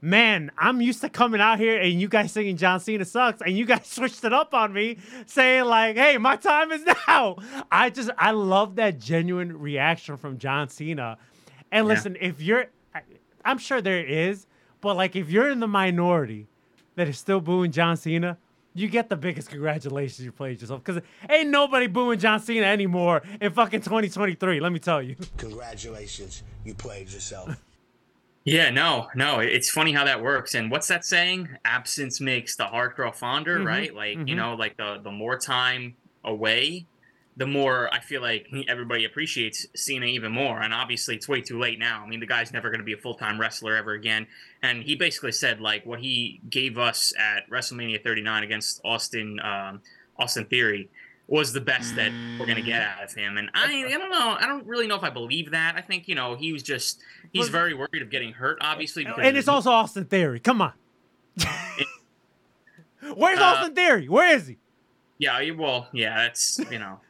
man, 0.00 0.50
I'm 0.58 0.80
used 0.80 1.00
to 1.00 1.08
coming 1.08 1.40
out 1.40 1.58
here 1.58 1.80
and 1.80 2.00
you 2.00 2.08
guys 2.08 2.32
singing 2.32 2.56
John 2.56 2.80
Cena 2.80 3.04
sucks, 3.04 3.40
and 3.42 3.56
you 3.56 3.64
guys 3.64 3.86
switched 3.86 4.24
it 4.24 4.32
up 4.32 4.54
on 4.54 4.72
me, 4.72 4.98
saying 5.26 5.64
like, 5.64 5.96
"Hey, 5.96 6.18
my 6.18 6.36
time 6.36 6.72
is 6.72 6.84
now." 7.08 7.36
I 7.70 7.90
just 7.90 8.10
I 8.18 8.30
love 8.32 8.76
that 8.76 8.98
genuine 8.98 9.58
reaction 9.58 10.16
from 10.16 10.38
John 10.38 10.68
Cena. 10.68 11.18
And 11.72 11.86
Yeah. 11.86 11.94
listen, 11.94 12.16
if 12.20 12.40
you're, 12.40 12.66
I'm 13.44 13.58
sure 13.58 13.80
there 13.80 14.04
is, 14.04 14.46
but 14.80 14.96
like 14.96 15.16
if 15.16 15.30
you're 15.30 15.50
in 15.50 15.60
the 15.60 15.66
minority 15.68 16.46
that 16.94 17.08
is 17.08 17.18
still 17.18 17.40
booing 17.40 17.72
John 17.72 17.96
Cena. 17.96 18.38
You 18.78 18.88
get 18.88 19.08
the 19.08 19.16
biggest 19.16 19.48
congratulations 19.48 20.22
you 20.22 20.32
played 20.32 20.60
yourself 20.60 20.84
because 20.84 21.02
ain't 21.30 21.48
nobody 21.48 21.86
booing 21.86 22.18
John 22.18 22.40
Cena 22.40 22.66
anymore 22.66 23.22
in 23.40 23.50
fucking 23.50 23.80
2023. 23.80 24.60
Let 24.60 24.70
me 24.70 24.78
tell 24.78 25.00
you. 25.00 25.16
Congratulations, 25.38 26.42
you 26.62 26.74
played 26.74 27.08
yourself. 27.10 27.56
Yeah, 28.46 28.70
no, 28.70 29.08
no. 29.16 29.40
It's 29.40 29.70
funny 29.70 29.92
how 29.92 30.04
that 30.04 30.22
works. 30.22 30.54
And 30.54 30.70
what's 30.70 30.88
that 30.88 31.04
saying? 31.04 31.48
Absence 31.64 32.20
makes 32.20 32.56
the 32.56 32.66
heart 32.66 32.94
grow 32.96 33.10
fonder, 33.12 33.58
Mhm, 33.58 33.66
right? 33.66 33.94
Like, 33.94 34.18
mhm. 34.18 34.28
you 34.28 34.36
know, 34.36 34.54
like 34.54 34.76
the 34.78 35.00
the 35.02 35.10
more 35.10 35.36
time 35.38 35.96
away, 36.24 36.86
the 37.36 37.46
more 37.46 37.92
I 37.92 38.00
feel 38.00 38.22
like 38.22 38.48
everybody 38.68 39.04
appreciates 39.04 39.66
Cena 39.74 40.06
even 40.06 40.32
more. 40.32 40.62
And 40.62 40.72
obviously, 40.72 41.16
it's 41.16 41.28
way 41.28 41.42
too 41.42 41.58
late 41.58 41.80
now. 41.80 42.04
I 42.04 42.08
mean, 42.08 42.20
the 42.20 42.26
guy's 42.26 42.52
never 42.52 42.70
going 42.70 42.80
to 42.80 42.84
be 42.84 42.94
a 42.94 42.98
full 42.98 43.16
time 43.16 43.40
wrestler 43.40 43.76
ever 43.76 43.94
again. 43.94 44.28
And 44.62 44.84
he 44.84 44.94
basically 44.94 45.32
said 45.32 45.60
like 45.60 45.84
what 45.84 46.00
he 46.00 46.40
gave 46.48 46.78
us 46.78 47.12
at 47.18 47.50
WrestleMania 47.50 48.02
39 48.02 48.44
against 48.44 48.80
Austin 48.84 49.40
um, 49.40 49.82
Austin 50.18 50.46
Theory 50.46 50.88
was 51.28 51.52
the 51.52 51.60
best 51.60 51.96
that 51.96 52.12
we're 52.38 52.46
going 52.46 52.56
to 52.56 52.62
get 52.62 52.80
out 52.82 53.02
of 53.02 53.12
him. 53.12 53.36
And 53.36 53.50
I, 53.52 53.84
I 53.84 53.90
don't 53.98 54.10
know. 54.10 54.36
I 54.38 54.46
don't 54.46 54.64
really 54.66 54.86
know 54.86 54.94
if 54.94 55.02
I 55.02 55.10
believe 55.10 55.50
that. 55.50 55.74
I 55.76 55.80
think 55.80 56.06
you 56.08 56.14
know 56.14 56.36
he 56.36 56.52
was 56.52 56.62
just 56.62 57.00
he's 57.32 57.48
very 57.48 57.74
worried 57.74 58.02
of 58.02 58.10
getting 58.10 58.32
hurt, 58.32 58.58
obviously. 58.60 59.04
And 59.06 59.36
it's 59.36 59.48
also 59.48 59.70
Austin 59.70 60.04
Theory. 60.04 60.40
Come 60.40 60.62
on. 60.62 60.72
Where's 63.14 63.38
Uh, 63.38 63.42
Austin 63.44 63.74
Theory? 63.74 64.08
Where 64.08 64.34
is 64.34 64.46
he? 64.46 64.56
Yeah, 65.18 65.50
well, 65.52 65.88
yeah, 65.92 66.16
that's 66.16 66.60
you 66.70 66.78
know, 66.78 67.00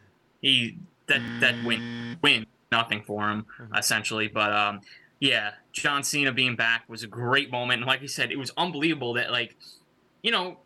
he 0.41 0.79
that 1.07 1.21
that 1.41 1.55
win 1.65 2.19
win 2.23 2.47
nothing 2.73 3.03
for 3.03 3.29
him 3.29 3.47
essentially, 3.77 4.29
but 4.29 4.53
um, 4.53 4.81
yeah, 5.21 5.53
John 5.73 6.03
Cena 6.03 6.33
being 6.33 6.57
back 6.57 6.85
was 6.89 7.03
a 7.03 7.07
great 7.07 7.51
moment, 7.51 7.81
and 7.81 7.87
like 7.87 8.03
I 8.03 8.07
said, 8.07 8.31
it 8.31 8.39
was 8.39 8.53
unbelievable 8.57 9.15
that 9.15 9.31
like, 9.31 9.57
you 10.23 10.31
know, 10.31 10.59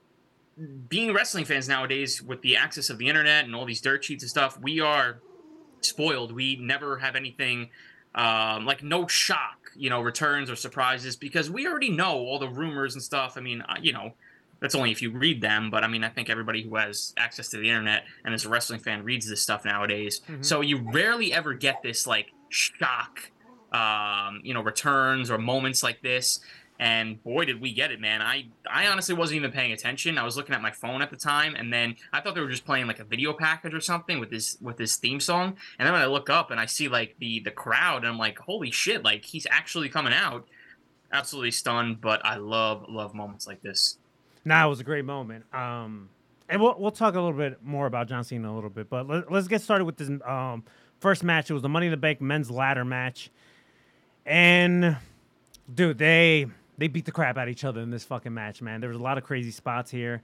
being 0.89 1.13
wrestling 1.13 1.45
fans 1.45 1.69
nowadays 1.69 2.23
with 2.23 2.43
the 2.43 2.57
access 2.57 2.91
of 2.91 2.99
the 2.99 3.09
internet 3.09 3.45
and 3.45 3.55
all 3.55 3.65
these 3.65 3.81
dirt 3.81 4.05
sheets 4.05 4.23
and 4.23 4.31
stuff, 4.31 4.59
we 4.61 4.81
are 4.81 5.21
spoiled. 5.81 6.33
We 6.33 6.57
never 6.57 6.99
have 6.99 7.17
anything 7.17 7.71
um, 8.15 8.67
like 8.67 8.83
no 8.83 9.07
shock, 9.07 9.71
you 9.77 9.89
know, 9.89 10.01
returns 10.01 10.51
or 10.51 10.57
surprises 10.57 11.17
because 11.17 11.51
we 11.51 11.67
already 11.67 11.91
know 11.91 12.19
all 12.19 12.39
the 12.39 12.49
rumors 12.49 12.95
and 12.95 13.03
stuff. 13.03 13.35
I 13.37 13.41
mean, 13.41 13.63
uh, 13.63 13.77
you 13.81 13.93
know, 13.93 14.13
that's 14.61 14.75
only 14.75 14.91
if 14.91 15.01
you 15.01 15.11
read 15.11 15.41
them, 15.41 15.71
but 15.71 15.85
I 15.85 15.87
mean, 15.87 16.05
I 16.05 16.11
think 16.11 16.29
everybody 16.29 16.63
who 16.63 16.77
has 16.77 17.15
access 17.17 17.49
to 17.51 17.57
the 17.57 17.69
internet 17.69 18.05
and 18.25 18.35
is 18.35 18.45
a 18.45 18.49
wrestling 18.49 18.81
fan 18.81 19.05
reads 19.05 19.29
this 19.29 19.41
stuff 19.41 19.65
nowadays. 19.65 20.21
So 20.43 20.61
you 20.61 20.79
rarely 20.93 21.33
ever 21.33 21.55
get 21.55 21.83
this 21.83 22.07
like 22.07 22.27
shock, 22.51 23.31
um, 23.73 24.41
you 24.45 24.53
know, 24.53 24.63
returns 24.63 25.31
or 25.31 25.39
moments 25.39 25.83
like 25.83 26.03
this. 26.03 26.41
And 26.81 27.23
boy, 27.23 27.45
did 27.45 27.61
we 27.61 27.75
get 27.75 27.91
it, 27.91 28.01
man! 28.01 28.23
I 28.23 28.47
I 28.69 28.87
honestly 28.87 29.15
wasn't 29.15 29.37
even 29.37 29.53
paying 29.53 29.71
attention. 29.71 30.17
I 30.17 30.25
was 30.25 30.39
looking 30.39 30.55
at 30.55 30.63
my 30.63 30.71
phone 30.71 31.03
at 31.03 31.11
the 31.11 31.17
time, 31.17 31.55
and 31.55 31.71
then 31.71 31.95
I 32.11 32.23
thought 32.23 32.35
they 32.35 32.41
were 32.41 32.49
just 32.49 32.65
playing 32.65 32.87
like 32.87 32.99
a 32.99 33.05
video 33.05 33.35
package 33.35 33.75
or 33.75 33.83
something 33.83 34.19
with 34.19 34.31
this 34.31 34.57
with 34.63 34.79
this 34.79 34.97
theme 34.97 35.21
song. 35.21 35.59
And 35.79 35.87
then 35.87 35.93
when 35.93 36.01
I 36.01 36.07
look 36.07 36.31
up 36.31 36.51
and 36.51 36.59
I 36.59 36.65
see 36.65 36.89
like 36.89 37.17
the 37.19 37.41
the 37.41 37.51
crowd, 37.51 37.99
and 37.99 38.07
I'm 38.07 38.17
like, 38.17 38.39
holy 38.39 38.71
shit! 38.71 39.05
Like 39.05 39.27
he's 39.27 39.47
actually 39.51 39.91
coming 39.91 40.15
out. 40.15 40.49
Absolutely 41.13 41.51
stunned, 41.51 42.01
but 42.01 42.25
I 42.25 42.37
love 42.37 42.87
love 42.89 43.13
moments 43.13 43.47
like 43.47 43.61
this. 43.61 43.99
Nah, 44.47 44.65
it 44.65 44.71
was 44.71 44.81
a 44.81 44.85
great 44.85 45.05
moment. 45.05 45.45
Um, 45.53 46.09
and 46.49 46.63
we'll 46.63 46.77
we'll 46.79 46.93
talk 46.93 47.15
a 47.15 47.21
little 47.21 47.37
bit 47.37 47.63
more 47.63 47.89
about 47.89 48.09
John 48.09 48.25
Cena 48.25 48.51
a 48.51 48.55
little 48.55 48.71
bit, 48.71 48.89
but 48.89 49.07
let, 49.07 49.31
let's 49.31 49.49
get 49.49 49.61
started 49.61 49.85
with 49.85 49.99
this 49.99 50.09
um 50.27 50.65
first 50.99 51.25
match. 51.25 51.51
It 51.51 51.53
was 51.53 51.63
the 51.63 51.69
Money 51.69 51.89
in 51.89 51.91
the 51.91 51.99
Bank 51.99 52.23
men's 52.23 52.51
ladder 52.51 52.87
match, 52.87 53.29
and 54.25 54.97
dude, 55.75 55.99
they 55.99 56.47
they 56.81 56.89
beat 56.89 57.05
the 57.05 57.13
crap 57.13 57.37
out 57.37 57.47
of 57.47 57.53
each 57.53 57.63
other 57.63 57.83
in 57.83 57.91
this 57.91 58.05
fucking 58.05 58.33
match, 58.33 58.63
man. 58.63 58.81
There 58.81 58.89
was 58.89 58.99
a 58.99 59.03
lot 59.03 59.19
of 59.19 59.25
crazy 59.25 59.51
spots 59.51 59.91
here. 59.91 60.23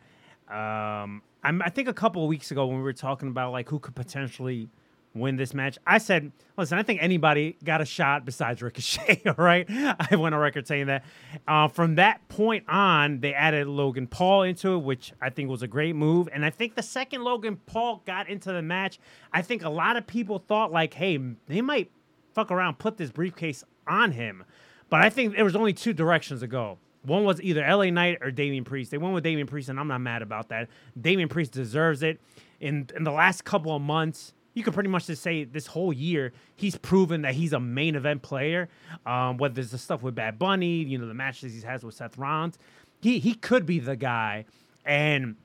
Um, 0.49 1.23
I'm, 1.45 1.61
I 1.63 1.69
think 1.69 1.87
a 1.87 1.93
couple 1.93 2.23
of 2.23 2.29
weeks 2.29 2.51
ago 2.51 2.67
when 2.67 2.79
we 2.79 2.83
were 2.83 2.95
talking 2.95 3.29
about 3.29 3.53
like 3.53 3.69
who 3.69 3.79
could 3.79 3.95
potentially 3.95 4.69
win 5.15 5.37
this 5.37 5.53
match, 5.53 5.77
I 5.87 5.99
said, 5.99 6.33
listen, 6.57 6.79
I 6.79 6.83
think 6.83 7.03
anybody 7.03 7.59
got 7.63 7.83
a 7.83 7.85
shot 7.85 8.25
besides 8.25 8.63
Ricochet. 8.63 9.23
All 9.27 9.35
right, 9.37 9.67
I 9.69 10.17
went 10.17 10.35
on 10.35 10.41
record 10.41 10.67
saying 10.67 10.87
that. 10.87 11.05
Uh, 11.47 11.69
from 11.69 11.97
that 11.97 12.27
point 12.29 12.65
on, 12.69 13.21
they 13.21 13.35
added 13.35 13.67
Logan 13.67 14.07
Paul 14.07 14.45
into 14.45 14.75
it, 14.77 14.79
which 14.79 15.13
I 15.21 15.29
think 15.29 15.51
was 15.51 15.63
a 15.63 15.69
great 15.69 15.95
move. 15.95 16.27
And 16.33 16.43
I 16.43 16.49
think 16.49 16.75
the 16.75 16.83
second 16.83 17.23
Logan 17.23 17.61
Paul 17.67 18.03
got 18.07 18.31
into 18.31 18.51
the 18.51 18.63
match, 18.63 18.99
I 19.31 19.43
think 19.43 19.63
a 19.63 19.71
lot 19.71 19.99
of 19.99 20.07
people 20.07 20.39
thought 20.39 20.73
like, 20.73 20.95
hey, 20.95 21.19
they 21.49 21.61
might 21.61 21.91
fuck 22.33 22.51
around, 22.51 22.79
put 22.79 22.97
this 22.97 23.11
briefcase 23.11 23.63
on 23.87 24.13
him. 24.13 24.45
But 24.88 25.02
I 25.02 25.11
think 25.11 25.35
there 25.35 25.45
was 25.45 25.57
only 25.57 25.73
two 25.73 25.93
directions 25.93 26.40
to 26.40 26.47
go. 26.47 26.78
One 27.02 27.25
was 27.25 27.40
either 27.40 27.61
LA 27.61 27.90
Knight 27.90 28.19
or 28.21 28.31
Damian 28.31 28.64
Priest. 28.64 28.90
They 28.90 28.99
went 28.99 29.14
with 29.14 29.25
Damian 29.25 29.47
Priest, 29.47 29.69
and 29.69 29.78
I'm 29.78 29.88
not 29.88 30.00
mad 30.00 30.23
about 30.23 30.49
that. 30.49 30.69
Damian 31.00 31.28
Priest 31.28 31.52
deserves 31.52 32.02
it. 32.02 32.21
In 32.61 32.88
in 32.97 33.05
the 33.05 33.12
last 33.12 33.45
couple 33.45 33.75
of 33.75 33.83
months, 33.83 34.33
you 34.55 34.62
could 34.62 34.75
pretty 34.75 34.88
much 34.88 35.07
just 35.07 35.23
say 35.23 35.45
this 35.45 35.66
whole 35.66 35.93
year, 35.93 36.33
he's 36.57 36.76
proven 36.76 37.23
that 37.23 37.35
he's 37.35 37.52
a 37.52 37.61
main 37.61 37.95
event 37.95 38.23
player. 38.23 38.69
Um, 39.05 39.37
whether 39.37 39.61
it's 39.61 39.71
the 39.71 39.78
stuff 39.78 40.02
with 40.02 40.14
Bad 40.14 40.38
Bunny, 40.38 40.78
you 40.78 40.99
know, 40.99 41.07
the 41.07 41.14
matches 41.14 41.52
he 41.55 41.61
has 41.61 41.85
with 41.85 41.95
Seth 41.95 42.16
Rollins, 42.19 42.59
he 43.00 43.19
he 43.19 43.35
could 43.35 43.66
be 43.66 43.78
the 43.78 43.97
guy. 43.97 44.47
And 44.85 45.37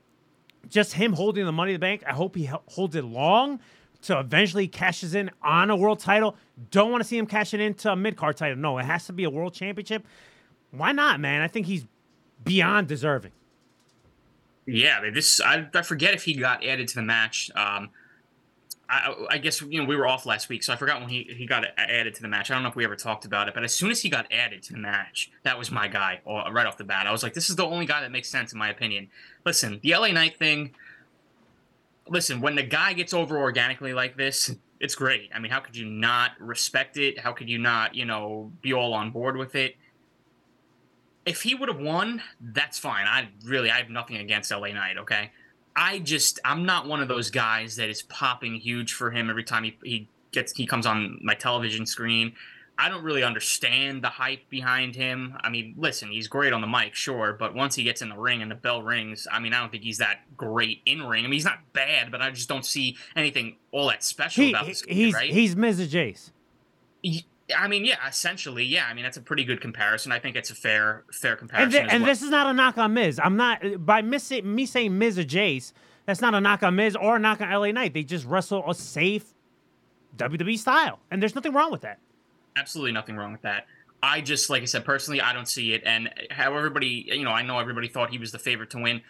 just 0.69 0.93
him 0.93 1.13
holding 1.13 1.45
the 1.45 1.51
money 1.51 1.71
in 1.71 1.75
the 1.75 1.79
bank, 1.79 2.03
I 2.07 2.13
hope 2.13 2.36
he 2.36 2.45
holds 2.45 2.95
it 2.95 3.03
long 3.03 3.60
to 4.03 4.20
eventually 4.20 4.67
cashes 4.67 5.15
in 5.15 5.29
on 5.41 5.70
a 5.70 5.75
world 5.75 6.00
title. 6.00 6.36
Don't 6.72 6.91
want 6.91 7.03
to 7.03 7.08
see 7.08 7.17
him 7.17 7.25
cash 7.25 7.53
it 7.53 7.60
into 7.60 7.91
a 7.91 7.96
mid 7.96 8.15
card 8.15 8.38
title. 8.38 8.58
No, 8.58 8.77
it 8.77 8.86
has 8.86 9.05
to 9.08 9.13
be 9.13 9.24
a 9.24 9.29
world 9.29 9.53
championship. 9.53 10.05
Why 10.72 10.91
not, 10.91 11.20
man? 11.20 11.41
I 11.41 11.48
think 11.48 11.67
he's 11.67 11.86
beyond 12.43 12.88
deserving. 12.88 13.31
Yeah, 14.65 14.98
I 15.00 15.01
mean, 15.01 15.13
this 15.13 15.41
I, 15.41 15.67
I 15.74 15.81
forget 15.81 16.13
if 16.13 16.24
he 16.24 16.34
got 16.34 16.63
added 16.65 16.88
to 16.89 16.96
the 16.96 17.01
match. 17.01 17.51
Um, 17.55 17.89
I, 18.91 19.13
I 19.29 19.38
guess 19.38 19.62
you 19.62 19.81
know 19.81 19.88
we 19.88 19.96
were 19.96 20.05
off 20.05 20.25
last 20.25 20.50
week, 20.50 20.63
so 20.63 20.74
I 20.74 20.75
forgot 20.75 21.00
when 21.00 21.10
he, 21.10 21.24
he 21.24 21.46
got 21.46 21.65
added 21.77 22.13
to 22.15 22.22
the 22.22 22.27
match. 22.27 22.51
I 22.51 22.53
don't 22.53 22.63
know 22.63 22.70
if 22.70 22.75
we 22.75 22.84
ever 22.84 22.98
talked 22.98 23.25
about 23.25 23.48
it, 23.48 23.53
but 23.53 23.63
as 23.63 23.74
soon 23.74 23.89
as 23.89 24.01
he 24.01 24.10
got 24.10 24.31
added 24.31 24.62
to 24.63 24.74
the 24.74 24.79
match, 24.79 25.31
that 25.43 25.58
was 25.58 25.72
my 25.72 25.88
guy 25.88 26.20
right 26.25 26.65
off 26.65 26.77
the 26.77 26.84
bat. 26.84 27.08
I 27.08 27.12
was 27.12 27.24
like, 27.24 27.34
this 27.34 27.50
is 27.50 27.55
the 27.55 27.65
only 27.65 27.86
guy 27.86 28.01
that 28.01 28.12
makes 28.12 28.29
sense 28.29 28.51
in 28.51 28.60
my 28.60 28.70
opinion. 28.70 29.08
Listen, 29.46 29.79
the 29.81 29.96
LA 29.96 30.10
Knight 30.10 30.38
thing. 30.38 30.75
Listen, 32.12 32.41
when 32.41 32.56
the 32.56 32.63
guy 32.63 32.91
gets 32.91 33.13
over 33.13 33.39
organically 33.39 33.94
like 33.94 34.18
this, 34.18 34.53
it's 34.82 34.96
great. 34.96 35.30
I 35.34 35.39
mean, 35.39 35.50
how 35.50 35.62
could 35.62 35.77
you 35.77 35.86
not 35.86 36.32
respect 36.41 36.98
it? 36.98 37.18
How 37.18 37.32
could 37.32 37.50
you 37.50 37.58
not, 37.58 37.96
you 37.96 38.03
know, 38.03 38.51
be 38.62 38.74
all 38.74 38.94
on 38.94 39.12
board 39.12 39.38
with 39.38 39.56
it? 39.56 39.77
If 41.25 41.41
he 41.41 41.56
would 41.56 41.70
have 41.70 41.80
won, 41.80 42.22
that's 42.41 42.77
fine. 42.77 43.08
I 43.08 43.30
really, 43.46 43.72
I 43.72 43.77
have 43.77 43.89
nothing 43.89 44.18
against 44.18 44.51
LA 44.51 44.74
Knight. 44.74 44.98
Okay, 44.98 45.32
I 45.74 46.00
just 46.00 46.41
I'm 46.44 46.65
not 46.65 46.86
one 46.86 47.00
of 47.00 47.08
those 47.08 47.30
guys 47.30 47.77
that 47.77 47.89
is 47.89 48.01
popping 48.01 48.56
huge 48.56 48.91
for 48.91 49.10
him 49.10 49.30
every 49.30 49.46
time 49.46 49.63
he, 49.63 49.77
he 49.82 50.10
gets 50.34 50.51
he 50.51 50.65
comes 50.65 50.86
on 50.86 51.18
my 51.22 51.34
television 51.34 51.86
screen. 51.86 52.34
I 52.81 52.89
don't 52.89 53.03
really 53.03 53.21
understand 53.21 54.03
the 54.03 54.09
hype 54.09 54.50
behind 54.50 54.95
him. 54.95 55.38
I 55.41 55.50
mean, 55.50 55.75
listen, 55.77 56.09
he's 56.09 56.27
great 56.27 56.51
on 56.51 56.61
the 56.61 56.67
mic, 56.67 56.95
sure, 56.95 57.33
but 57.33 57.53
once 57.53 57.75
he 57.75 57.83
gets 57.83 58.01
in 58.01 58.09
the 58.09 58.17
ring 58.17 58.41
and 58.41 58.50
the 58.50 58.55
bell 58.55 58.81
rings, 58.81 59.27
I 59.31 59.39
mean, 59.39 59.53
I 59.53 59.59
don't 59.59 59.71
think 59.71 59.83
he's 59.83 60.00
that 60.00 60.21
great 60.35 60.81
in 60.85 61.03
ring. 61.03 61.23
I 61.23 61.27
mean, 61.27 61.33
he's 61.33 61.45
not 61.45 61.59
bad, 61.73 62.11
but 62.11 62.21
I 62.21 62.31
just 62.31 62.50
don't 62.50 62.65
see 62.65 62.97
anything 63.15 63.57
all 63.71 63.88
that 63.89 64.03
special 64.03 64.43
He, 64.43 64.50
about 64.50 64.65
this 64.65 64.81
he's 64.88 65.13
right? 65.13 65.29
he's 65.31 65.53
Mr. 65.55 65.88
Jace. 65.88 66.31
He- 67.03 67.25
I 67.55 67.67
mean, 67.67 67.83
yeah, 67.83 67.97
essentially, 68.07 68.63
yeah. 68.63 68.85
I 68.89 68.93
mean, 68.93 69.03
that's 69.03 69.17
a 69.17 69.21
pretty 69.21 69.43
good 69.43 69.59
comparison. 69.59 70.13
I 70.13 70.19
think 70.19 70.38
it's 70.38 70.50
a 70.51 70.55
fair 70.55 71.03
fair 71.11 71.31
And, 71.33 71.39
comparison. 71.39 71.71
thi- 71.71 71.88
as 71.88 71.93
and 71.93 72.05
this 72.05 72.21
is 72.21 72.29
not 72.29 72.47
a 72.47 72.53
knock 72.53 72.77
on 72.77 72.93
Miz. 72.93 73.19
I'm 73.21 73.35
not 73.35 73.61
by 73.85 74.01
miss, 74.01 74.31
me 74.31 74.65
saying 74.65 74.97
Miz 74.97 75.19
or 75.19 75.23
Jace. 75.25 75.73
That's 76.05 76.21
not 76.21 76.33
a 76.33 76.39
knock 76.39 76.63
on 76.63 76.75
Miz 76.77 76.95
or 76.95 77.17
a 77.17 77.19
knock 77.19 77.41
on 77.41 77.51
LA 77.51 77.71
Knight. 77.73 77.93
They 77.93 78.03
just 78.03 78.25
wrestle 78.25 78.63
a 78.69 78.73
safe 78.73 79.33
WWE 80.17 80.57
style, 80.57 81.00
and 81.11 81.21
there's 81.21 81.35
nothing 81.35 81.51
wrong 81.53 81.71
with 81.71 81.81
that. 81.81 82.00
Absolutely 82.58 82.91
nothing 82.91 83.15
wrong 83.17 83.31
with 83.31 83.41
that. 83.43 83.67
I 84.03 84.22
just, 84.22 84.50
like 84.50 84.63
I 84.63 84.65
said, 84.65 84.84
personally, 84.84 85.22
I 85.22 85.31
don't 85.34 85.48
see 85.48 85.74
it. 85.74 85.84
And 85.86 86.10
how 86.31 86.55
everybody, 86.55 87.05
you 87.08 87.24
know, 87.24 87.31
I 87.31 87.43
know 87.43 87.60
everybody 87.60 87.88
thought 87.88 88.10
he 88.10 88.17
was 88.17 88.31
the 88.31 88.39
favorite 88.39 88.72
to 88.72 88.79
win. 88.79 89.01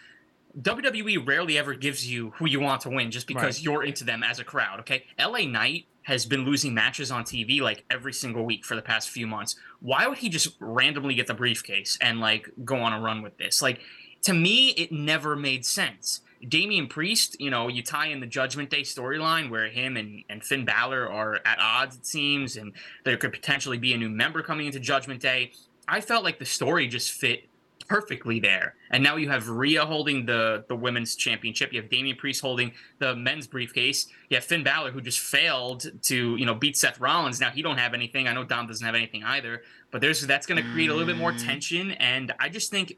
WWE 0.60 1.26
rarely 1.26 1.56
ever 1.56 1.74
gives 1.74 2.06
you 2.10 2.30
who 2.36 2.46
you 2.46 2.60
want 2.60 2.82
to 2.82 2.90
win 2.90 3.10
just 3.10 3.26
because 3.26 3.56
Right. 3.58 3.64
you're 3.64 3.84
into 3.84 4.04
them 4.04 4.22
as 4.22 4.38
a 4.38 4.44
crowd. 4.44 4.80
Okay, 4.80 5.06
LA 5.18 5.46
Knight 5.46 5.86
has 6.02 6.26
been 6.26 6.44
losing 6.44 6.74
matches 6.74 7.10
on 7.10 7.24
TV 7.24 7.60
like 7.62 7.84
every 7.90 8.12
single 8.12 8.44
week 8.44 8.64
for 8.64 8.74
the 8.74 8.82
past 8.82 9.08
few 9.08 9.26
months. 9.26 9.56
Why 9.80 10.06
would 10.06 10.18
he 10.18 10.28
just 10.28 10.56
randomly 10.60 11.14
get 11.14 11.26
the 11.26 11.34
briefcase 11.34 11.96
and 12.02 12.20
like 12.20 12.50
go 12.64 12.76
on 12.76 12.92
a 12.92 13.00
run 13.00 13.22
with 13.22 13.38
this? 13.38 13.62
Like, 13.62 13.80
to 14.22 14.34
me, 14.34 14.70
it 14.70 14.92
never 14.92 15.36
made 15.36 15.64
sense. 15.64 16.20
Damian 16.48 16.88
Priest, 16.88 17.36
you 17.40 17.50
know, 17.50 17.68
you 17.68 17.82
tie 17.82 18.06
in 18.06 18.20
the 18.20 18.26
Judgment 18.26 18.70
Day 18.70 18.82
storyline 18.82 19.48
where 19.50 19.68
him 19.68 19.96
and, 19.96 20.24
and 20.28 20.42
Finn 20.42 20.64
Balor 20.64 21.08
are 21.10 21.40
at 21.44 21.58
odds, 21.60 21.96
it 21.96 22.06
seems, 22.06 22.56
and 22.56 22.72
there 23.04 23.16
could 23.16 23.32
potentially 23.32 23.78
be 23.78 23.92
a 23.92 23.96
new 23.96 24.08
member 24.08 24.42
coming 24.42 24.66
into 24.66 24.80
Judgment 24.80 25.20
Day. 25.20 25.52
I 25.86 26.00
felt 26.00 26.24
like 26.24 26.38
the 26.38 26.44
story 26.44 26.88
just 26.88 27.12
fit 27.12 27.48
perfectly 27.92 28.40
there. 28.40 28.74
And 28.90 29.04
now 29.04 29.16
you 29.16 29.28
have 29.28 29.50
Rhea 29.50 29.84
holding 29.84 30.24
the 30.24 30.64
the 30.66 30.74
women's 30.74 31.14
championship. 31.14 31.72
You 31.72 31.82
have 31.82 31.90
Damian 31.90 32.16
Priest 32.16 32.40
holding 32.40 32.72
the 32.98 33.14
men's 33.14 33.46
briefcase. 33.46 34.06
You 34.30 34.36
have 34.36 34.44
Finn 34.44 34.64
Balor 34.64 34.92
who 34.92 35.02
just 35.02 35.20
failed 35.20 35.90
to 36.04 36.36
you 36.36 36.46
know 36.46 36.54
beat 36.54 36.76
Seth 36.76 36.98
Rollins. 37.00 37.38
Now 37.38 37.50
he 37.50 37.60
don't 37.60 37.76
have 37.76 37.92
anything. 37.92 38.28
I 38.28 38.32
know 38.32 38.44
Dom 38.44 38.66
doesn't 38.66 38.84
have 38.84 38.94
anything 38.94 39.24
either. 39.24 39.62
But 39.90 40.00
there's 40.00 40.26
that's 40.26 40.46
going 40.46 40.62
to 40.62 40.70
create 40.70 40.88
a 40.88 40.94
little 40.94 41.06
bit 41.06 41.18
more 41.18 41.32
mm. 41.32 41.44
tension. 41.44 41.90
And 41.92 42.32
I 42.40 42.48
just 42.48 42.70
think 42.70 42.96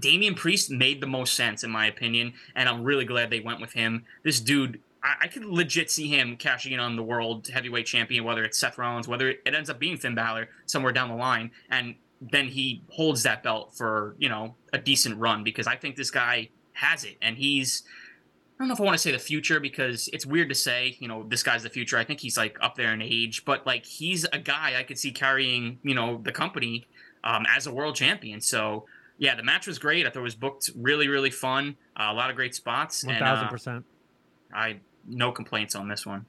Damian 0.00 0.34
Priest 0.34 0.70
made 0.70 1.02
the 1.02 1.06
most 1.06 1.34
sense 1.34 1.62
in 1.62 1.70
my 1.70 1.86
opinion. 1.86 2.32
And 2.54 2.66
I'm 2.66 2.82
really 2.82 3.04
glad 3.04 3.28
they 3.28 3.40
went 3.40 3.60
with 3.60 3.72
him. 3.72 4.04
This 4.24 4.40
dude. 4.40 4.80
I 5.02 5.14
I 5.22 5.28
could 5.28 5.44
legit 5.44 5.90
see 5.90 6.08
him 6.08 6.36
cashing 6.36 6.72
in 6.72 6.80
on 6.80 6.96
the 6.96 7.02
world 7.02 7.48
heavyweight 7.48 7.86
champion, 7.86 8.24
whether 8.24 8.44
it's 8.44 8.58
Seth 8.58 8.78
Rollins, 8.78 9.08
whether 9.08 9.28
it 9.30 9.54
ends 9.54 9.68
up 9.70 9.78
being 9.78 9.96
Finn 9.96 10.14
Balor 10.14 10.48
somewhere 10.66 10.92
down 10.92 11.08
the 11.08 11.14
line, 11.14 11.50
and 11.70 11.94
then 12.20 12.46
he 12.46 12.82
holds 12.90 13.22
that 13.22 13.42
belt 13.42 13.74
for 13.74 14.14
you 14.18 14.28
know 14.28 14.54
a 14.72 14.78
decent 14.78 15.18
run 15.18 15.42
because 15.42 15.66
I 15.66 15.76
think 15.76 15.96
this 15.96 16.10
guy 16.10 16.50
has 16.72 17.04
it, 17.04 17.16
and 17.22 17.36
he's 17.36 17.82
I 18.58 18.62
don't 18.62 18.68
know 18.68 18.74
if 18.74 18.80
I 18.80 18.84
want 18.84 18.94
to 18.94 19.02
say 19.02 19.12
the 19.12 19.18
future 19.18 19.58
because 19.58 20.08
it's 20.12 20.26
weird 20.26 20.50
to 20.50 20.54
say 20.54 20.96
you 21.00 21.08
know 21.08 21.24
this 21.28 21.42
guy's 21.42 21.62
the 21.62 21.70
future. 21.70 21.96
I 21.96 22.04
think 22.04 22.20
he's 22.20 22.36
like 22.36 22.58
up 22.60 22.76
there 22.76 22.92
in 22.92 23.00
age, 23.00 23.44
but 23.44 23.66
like 23.66 23.86
he's 23.86 24.24
a 24.32 24.38
guy 24.38 24.78
I 24.78 24.82
could 24.82 24.98
see 24.98 25.12
carrying 25.12 25.78
you 25.82 25.94
know 25.94 26.20
the 26.22 26.32
company 26.32 26.86
um, 27.24 27.46
as 27.48 27.66
a 27.66 27.72
world 27.72 27.96
champion. 27.96 28.40
So 28.40 28.84
yeah, 29.18 29.34
the 29.34 29.42
match 29.42 29.66
was 29.66 29.78
great. 29.78 30.06
I 30.06 30.10
thought 30.10 30.20
it 30.20 30.22
was 30.22 30.34
booked 30.34 30.70
really 30.76 31.08
really 31.08 31.30
fun. 31.30 31.76
Uh, 31.96 32.08
a 32.10 32.14
lot 32.14 32.28
of 32.28 32.36
great 32.36 32.54
spots, 32.54 33.02
thousand 33.02 33.46
uh, 33.46 33.48
percent. 33.48 33.84
I 34.52 34.80
no 35.06 35.32
complaints 35.32 35.74
on 35.74 35.88
this 35.88 36.04
one. 36.04 36.26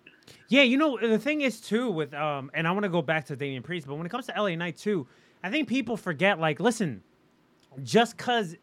Yeah, 0.48 0.62
you 0.62 0.77
know 0.77 0.98
the 0.98 1.19
thing 1.19 1.41
is 1.41 1.60
too 1.60 1.91
with 1.91 2.13
um, 2.13 2.50
and 2.53 2.65
I 2.65 2.71
want 2.71 2.83
to 2.83 2.89
go 2.89 3.01
back 3.01 3.25
to 3.25 3.36
Damian 3.36 3.63
Priest, 3.63 3.88
but 3.88 3.95
when 3.95 4.05
it 4.05 4.10
comes 4.10 4.27
to 4.27 4.33
LA 4.41 4.55
Knight 4.55 4.77
too, 4.77 5.07
I 5.43 5.50
think 5.50 5.67
people 5.67 5.98
forget 5.98 6.39
like, 6.39 6.60
listen, 6.60 7.03
just 7.83 8.17
because 8.17 8.55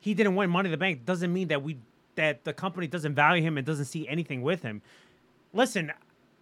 he 0.00 0.14
didn't 0.14 0.34
win 0.34 0.50
Money 0.50 0.68
in 0.68 0.70
the 0.72 0.76
Bank 0.78 1.04
doesn't 1.04 1.32
mean 1.32 1.48
that 1.48 1.62
we 1.62 1.78
that 2.14 2.44
the 2.44 2.52
company 2.52 2.86
doesn't 2.86 3.14
value 3.14 3.42
him 3.42 3.56
and 3.56 3.66
doesn't 3.66 3.86
see 3.86 4.06
anything 4.06 4.42
with 4.42 4.62
him. 4.62 4.82
Listen, 5.54 5.90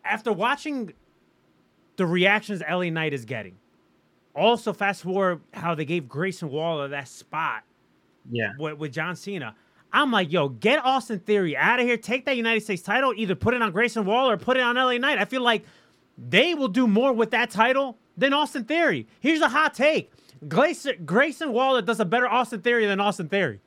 after 0.05 0.33
watching 0.33 0.93
the 1.97 2.07
reactions 2.07 2.61
LA 2.69 2.91
Knight 2.91 3.13
is 3.13 3.25
getting, 3.25 3.57
also 4.35 4.73
fast 4.73 5.03
forward 5.03 5.41
how 5.55 5.75
they 5.77 5.85
gave 5.85 6.09
Grayson 6.09 6.51
Waller 6.51 6.89
that 6.89 7.07
spot 7.07 7.63
Yeah. 8.31 8.53
with, 8.59 8.79
with 8.79 8.93
John 8.93 9.15
Cena. 9.15 9.55
I'm 9.93 10.11
like, 10.11 10.33
yo, 10.33 10.49
get 10.49 10.85
Austin 10.85 11.19
Theory 11.21 11.57
out 11.57 11.79
of 11.81 11.87
here. 11.87 11.97
Take 11.97 12.25
that 12.25 12.37
United 12.37 12.63
States 12.63 12.83
title. 12.83 13.13
Either 13.17 13.35
put 13.35 13.55
it 13.55 13.63
on 13.63 13.71
Grayson 13.73 14.05
Waller 14.05 14.35
or 14.35 14.37
put 14.37 14.57
it 14.57 14.63
on 14.63 14.77
LA 14.77 14.99
Knight. 14.99 15.19
I 15.19 15.25
feel 15.25 15.43
like 15.43 15.65
they 16.17 16.55
will 16.55 16.69
do 16.69 16.87
more 16.89 17.13
with 17.13 17.31
that 17.33 17.51
title 17.51 17.99
than 18.17 18.33
Austin 18.33 18.65
Theory. 18.65 19.07
Here's 19.21 19.41
a 19.41 19.49
hot 19.49 19.75
take: 19.75 20.11
Grayson, 20.49 21.05
Grayson 21.05 21.53
Waller 21.53 21.83
does 21.83 22.01
a 22.01 22.05
better 22.05 22.29
Austin 22.29 22.61
Theory 22.63 22.87
than 22.87 23.01
Austin 23.01 23.29
Theory. 23.29 23.61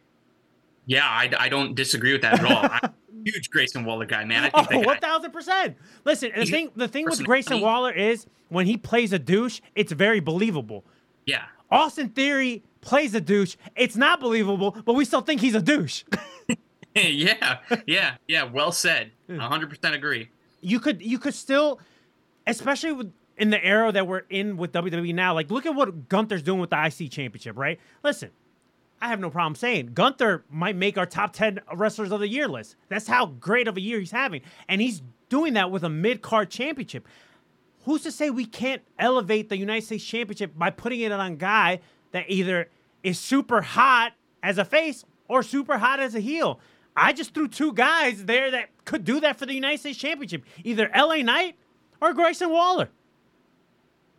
Yeah, 0.86 1.06
I, 1.06 1.32
I 1.40 1.50
don't 1.50 1.76
disagree 1.76 2.12
with 2.12 2.22
that 2.24 2.40
at 2.40 2.46
all. 2.46 2.58
I'm 2.72 2.80
a 2.84 2.94
huge 3.32 3.50
Grayson 3.50 3.86
Waller 3.86 4.06
guy, 4.06 4.26
man. 4.26 4.52
I 4.54 4.64
think 4.64 4.84
Oh, 4.86 4.88
one 4.88 4.98
thousand 5.00 5.32
percent. 5.32 5.78
Listen, 6.04 6.32
the 6.36 6.46
thing, 6.46 6.72
the 6.76 6.88
thing 6.88 7.06
with 7.06 7.24
Grayson 7.24 7.62
Waller 7.62 7.92
is 7.92 8.26
when 8.50 8.66
he 8.66 8.76
plays 8.78 9.14
a 9.14 9.20
douche, 9.20 9.62
it's 9.76 9.92
very 9.94 10.20
believable. 10.20 10.84
yeah, 11.26 11.44
Austin 11.72 12.10
Theory 12.10 12.64
plays 12.82 13.16
a 13.16 13.22
douche. 13.22 13.56
It's 13.78 13.96
not 13.96 14.20
believable, 14.20 14.76
but 14.86 14.94
we 14.94 15.06
still 15.06 15.22
think 15.22 15.40
he's 15.42 15.56
a 15.56 15.62
douche. 15.62 16.04
yeah, 16.96 17.60
yeah, 17.88 18.16
yeah. 18.28 18.44
Well 18.44 18.72
said. 18.74 19.12
Hmm. 19.28 19.38
Hundred 19.38 19.70
percent 19.70 19.96
agree. 19.96 20.30
you 20.62 20.80
could 20.82 21.02
you 21.02 21.18
could 21.18 21.34
still, 21.34 21.80
especially 22.46 22.92
with 22.92 23.12
in 23.38 23.50
the 23.50 23.64
era 23.64 23.92
that 23.92 24.08
we're 24.08 24.24
in 24.30 24.58
with 24.58 24.72
WWE 24.72 25.14
now. 25.14 25.34
Like, 25.34 25.50
look 25.52 25.66
at 25.66 25.76
what 25.76 26.10
Gunther's 26.10 26.44
doing 26.44 26.60
with 26.60 26.70
the 26.70 26.86
IC 26.86 27.12
Championship, 27.12 27.58
right? 27.58 27.80
Listen, 28.04 28.32
I 29.02 29.08
have 29.08 29.20
no 29.20 29.30
problem 29.30 29.56
saying 29.56 29.92
Gunther 29.94 30.46
might 30.50 30.76
make 30.76 30.98
our 30.98 31.06
top 31.06 31.34
ten 31.34 31.60
wrestlers 31.74 32.12
of 32.12 32.20
the 32.20 32.28
year 32.28 32.48
list. 32.48 32.76
That's 32.90 33.08
how 33.08 33.26
great 33.26 33.68
of 33.68 33.76
a 33.76 33.82
year 33.82 34.00
he's 34.00 34.12
having, 34.12 34.42
and 34.70 34.80
he's 34.82 35.02
doing 35.30 35.54
that 35.54 35.72
with 35.72 35.84
a 35.84 35.90
mid 35.90 36.22
card 36.22 36.50
championship. 36.50 37.08
Who's 37.86 38.04
to 38.04 38.12
say 38.12 38.30
we 38.30 38.46
can't 38.46 38.82
elevate 38.98 39.50
the 39.50 39.58
United 39.58 39.86
States 39.86 40.06
Championship 40.06 40.58
by 40.58 40.70
putting 40.70 41.02
it 41.02 41.12
on 41.12 41.34
a 41.34 41.36
guy 41.36 41.82
that 42.12 42.26
either 42.30 42.70
is 43.04 43.20
super 43.20 43.62
hot 43.62 44.14
as 44.42 44.58
a 44.58 44.64
face 44.64 45.04
or 45.28 45.44
super 45.44 45.78
hot 45.80 46.00
as 46.00 46.16
a 46.16 46.22
heel? 46.22 46.62
I 46.96 47.12
just 47.12 47.34
threw 47.34 47.50
two 47.50 47.74
guys 47.74 48.24
there 48.24 48.52
that 48.52 48.70
could 48.86 49.04
do 49.04 49.20
that 49.20 49.38
for 49.38 49.46
the 49.46 49.54
United 49.54 49.80
States 49.80 49.98
Championship, 49.98 50.46
either 50.64 50.90
LA 50.96 51.18
Knight 51.18 51.58
or 52.00 52.14
Grayson 52.14 52.50
Waller. 52.50 52.90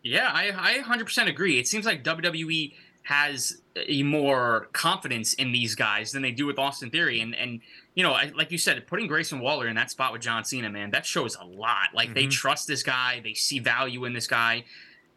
Yeah, 0.04 0.30
I 0.32 0.52
I 0.56 0.78
hundred 0.78 1.06
percent 1.06 1.28
agree. 1.28 1.58
It 1.58 1.66
seems 1.66 1.84
like 1.86 2.04
WWE 2.04 2.74
has 3.04 3.60
a 3.76 4.02
more 4.02 4.68
confidence 4.72 5.34
in 5.34 5.52
these 5.52 5.74
guys 5.74 6.12
than 6.12 6.22
they 6.22 6.30
do 6.30 6.46
with 6.46 6.58
Austin 6.58 6.90
Theory, 6.90 7.20
and 7.20 7.34
and 7.34 7.60
you 7.94 8.02
know, 8.02 8.12
I, 8.12 8.30
like 8.36 8.50
you 8.52 8.58
said, 8.58 8.86
putting 8.86 9.06
Grayson 9.06 9.40
Waller 9.40 9.66
in 9.66 9.76
that 9.76 9.90
spot 9.90 10.12
with 10.12 10.20
John 10.22 10.44
Cena, 10.44 10.68
man, 10.70 10.90
that 10.90 11.06
shows 11.06 11.36
a 11.40 11.44
lot. 11.44 11.88
Like 11.94 12.08
Mm-hmm. 12.08 12.14
they 12.14 12.26
trust 12.26 12.66
this 12.68 12.82
guy, 12.82 13.20
they 13.24 13.34
see 13.34 13.58
value 13.58 14.04
in 14.04 14.12
this 14.12 14.26
guy. 14.26 14.64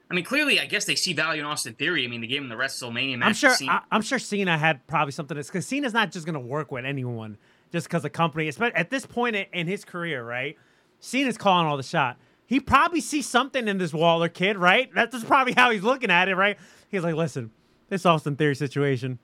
I 0.10 0.14
mean, 0.14 0.24
clearly, 0.24 0.58
I 0.60 0.68
guess 0.68 0.86
they 0.86 0.96
see 0.96 1.12
value 1.12 1.42
in 1.42 1.46
Austin 1.46 1.74
Theory. 1.74 2.06
I 2.06 2.08
mean, 2.08 2.22
they 2.22 2.28
gave 2.28 2.42
him 2.42 2.48
the 2.48 2.56
WrestleMania 2.56 3.18
match. 3.18 3.28
I'm 3.28 3.34
sure. 3.34 3.56
Cena- 3.56 3.84
I, 3.92 3.96
am 3.96 4.02
sure 4.02 4.20
Cena 4.20 4.58
had 4.58 4.88
probably 4.88 5.12
something 5.12 5.36
because 5.36 5.66
Cena's 5.66 5.94
not 5.94 6.12
just 6.12 6.26
gonna 6.26 6.40
work 6.40 6.72
with 6.72 6.86
anyone 6.86 7.38
just 7.74 7.88
because 7.88 8.04
the 8.04 8.10
company. 8.10 8.48
Especially 8.48 8.76
at 8.76 8.90
this 8.90 9.06
point 9.06 9.36
in, 9.36 9.46
in 9.52 9.68
his 9.68 9.84
career, 9.84 10.24
right? 10.24 10.56
Cena's 11.02 11.38
calling 11.38 11.68
all 11.68 11.76
the 11.78 11.84
shot. 11.84 12.18
He 12.48 12.60
probably 12.60 13.02
sees 13.02 13.28
something 13.28 13.68
in 13.68 13.78
this 13.78 13.94
Waller 13.94 14.30
kid, 14.30 14.58
right? 14.58 14.90
That's 14.96 15.24
probably 15.24 15.54
how 15.54 15.70
he's 15.70 15.84
looking 15.84 16.10
at 16.10 16.28
it, 16.30 16.36
right? 16.36 16.58
He's 16.90 17.04
like, 17.04 17.14
listen, 17.16 17.52
this 17.90 18.06
Austin 18.06 18.36
Theory 18.36 18.56
situation 18.56 19.20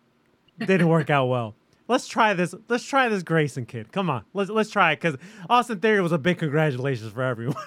didn't 0.60 0.88
work 0.90 1.10
out 1.10 1.26
well. 1.28 1.56
Let's 1.88 2.08
try 2.08 2.34
this. 2.34 2.54
Let's 2.70 2.84
try 2.86 3.10
this 3.10 3.24
Grayson 3.24 3.66
kid. 3.66 3.92
Come 3.92 4.10
on, 4.10 4.24
let's 4.34 4.50
let's 4.50 4.70
try 4.70 4.92
it 4.94 5.02
because 5.02 5.18
Austin 5.50 5.80
Theory 5.80 6.02
was 6.02 6.12
a 6.12 6.18
big 6.18 6.38
congratulations 6.38 7.12
for 7.12 7.24
everyone. 7.24 7.56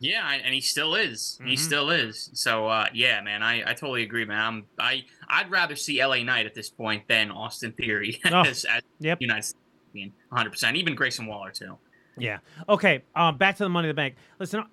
Yeah, 0.00 0.28
and 0.30 0.52
he 0.52 0.60
still 0.60 0.96
is. 0.96 1.38
He 1.42 1.54
Mm-hmm. 1.54 1.64
still 1.64 1.90
is. 1.90 2.28
So 2.34 2.66
uh, 2.66 2.88
yeah, 2.92 3.22
man, 3.22 3.42
I, 3.42 3.62
I 3.70 3.74
totally 3.74 4.02
agree, 4.02 4.26
man. 4.26 4.38
I'm 4.38 4.66
I 4.78 5.04
I'd 5.28 5.50
rather 5.50 5.76
see 5.76 6.04
LA 6.04 6.24
Knight 6.24 6.44
at 6.44 6.52
this 6.54 6.68
point 6.68 7.08
than 7.08 7.30
Austin 7.30 7.72
Theory 7.72 8.20
Oh, 8.26 8.42
as, 8.42 8.64
as 8.66 8.82
yep. 8.98 9.18
United 9.22 9.44
States 9.44 9.58
champion, 9.94 10.12
100. 10.28 10.50
percent 10.50 10.76
Even 10.76 10.94
Grayson 10.94 11.26
Waller 11.26 11.52
too. 11.52 11.78
Yeah. 12.16 12.38
Okay. 12.68 13.02
Um, 13.14 13.36
back 13.38 13.56
to 13.56 13.64
the 13.64 13.68
Money 13.68 13.86
in 13.88 13.90
the 13.90 13.94
Bank. 13.94 14.14
Listen, 14.38 14.64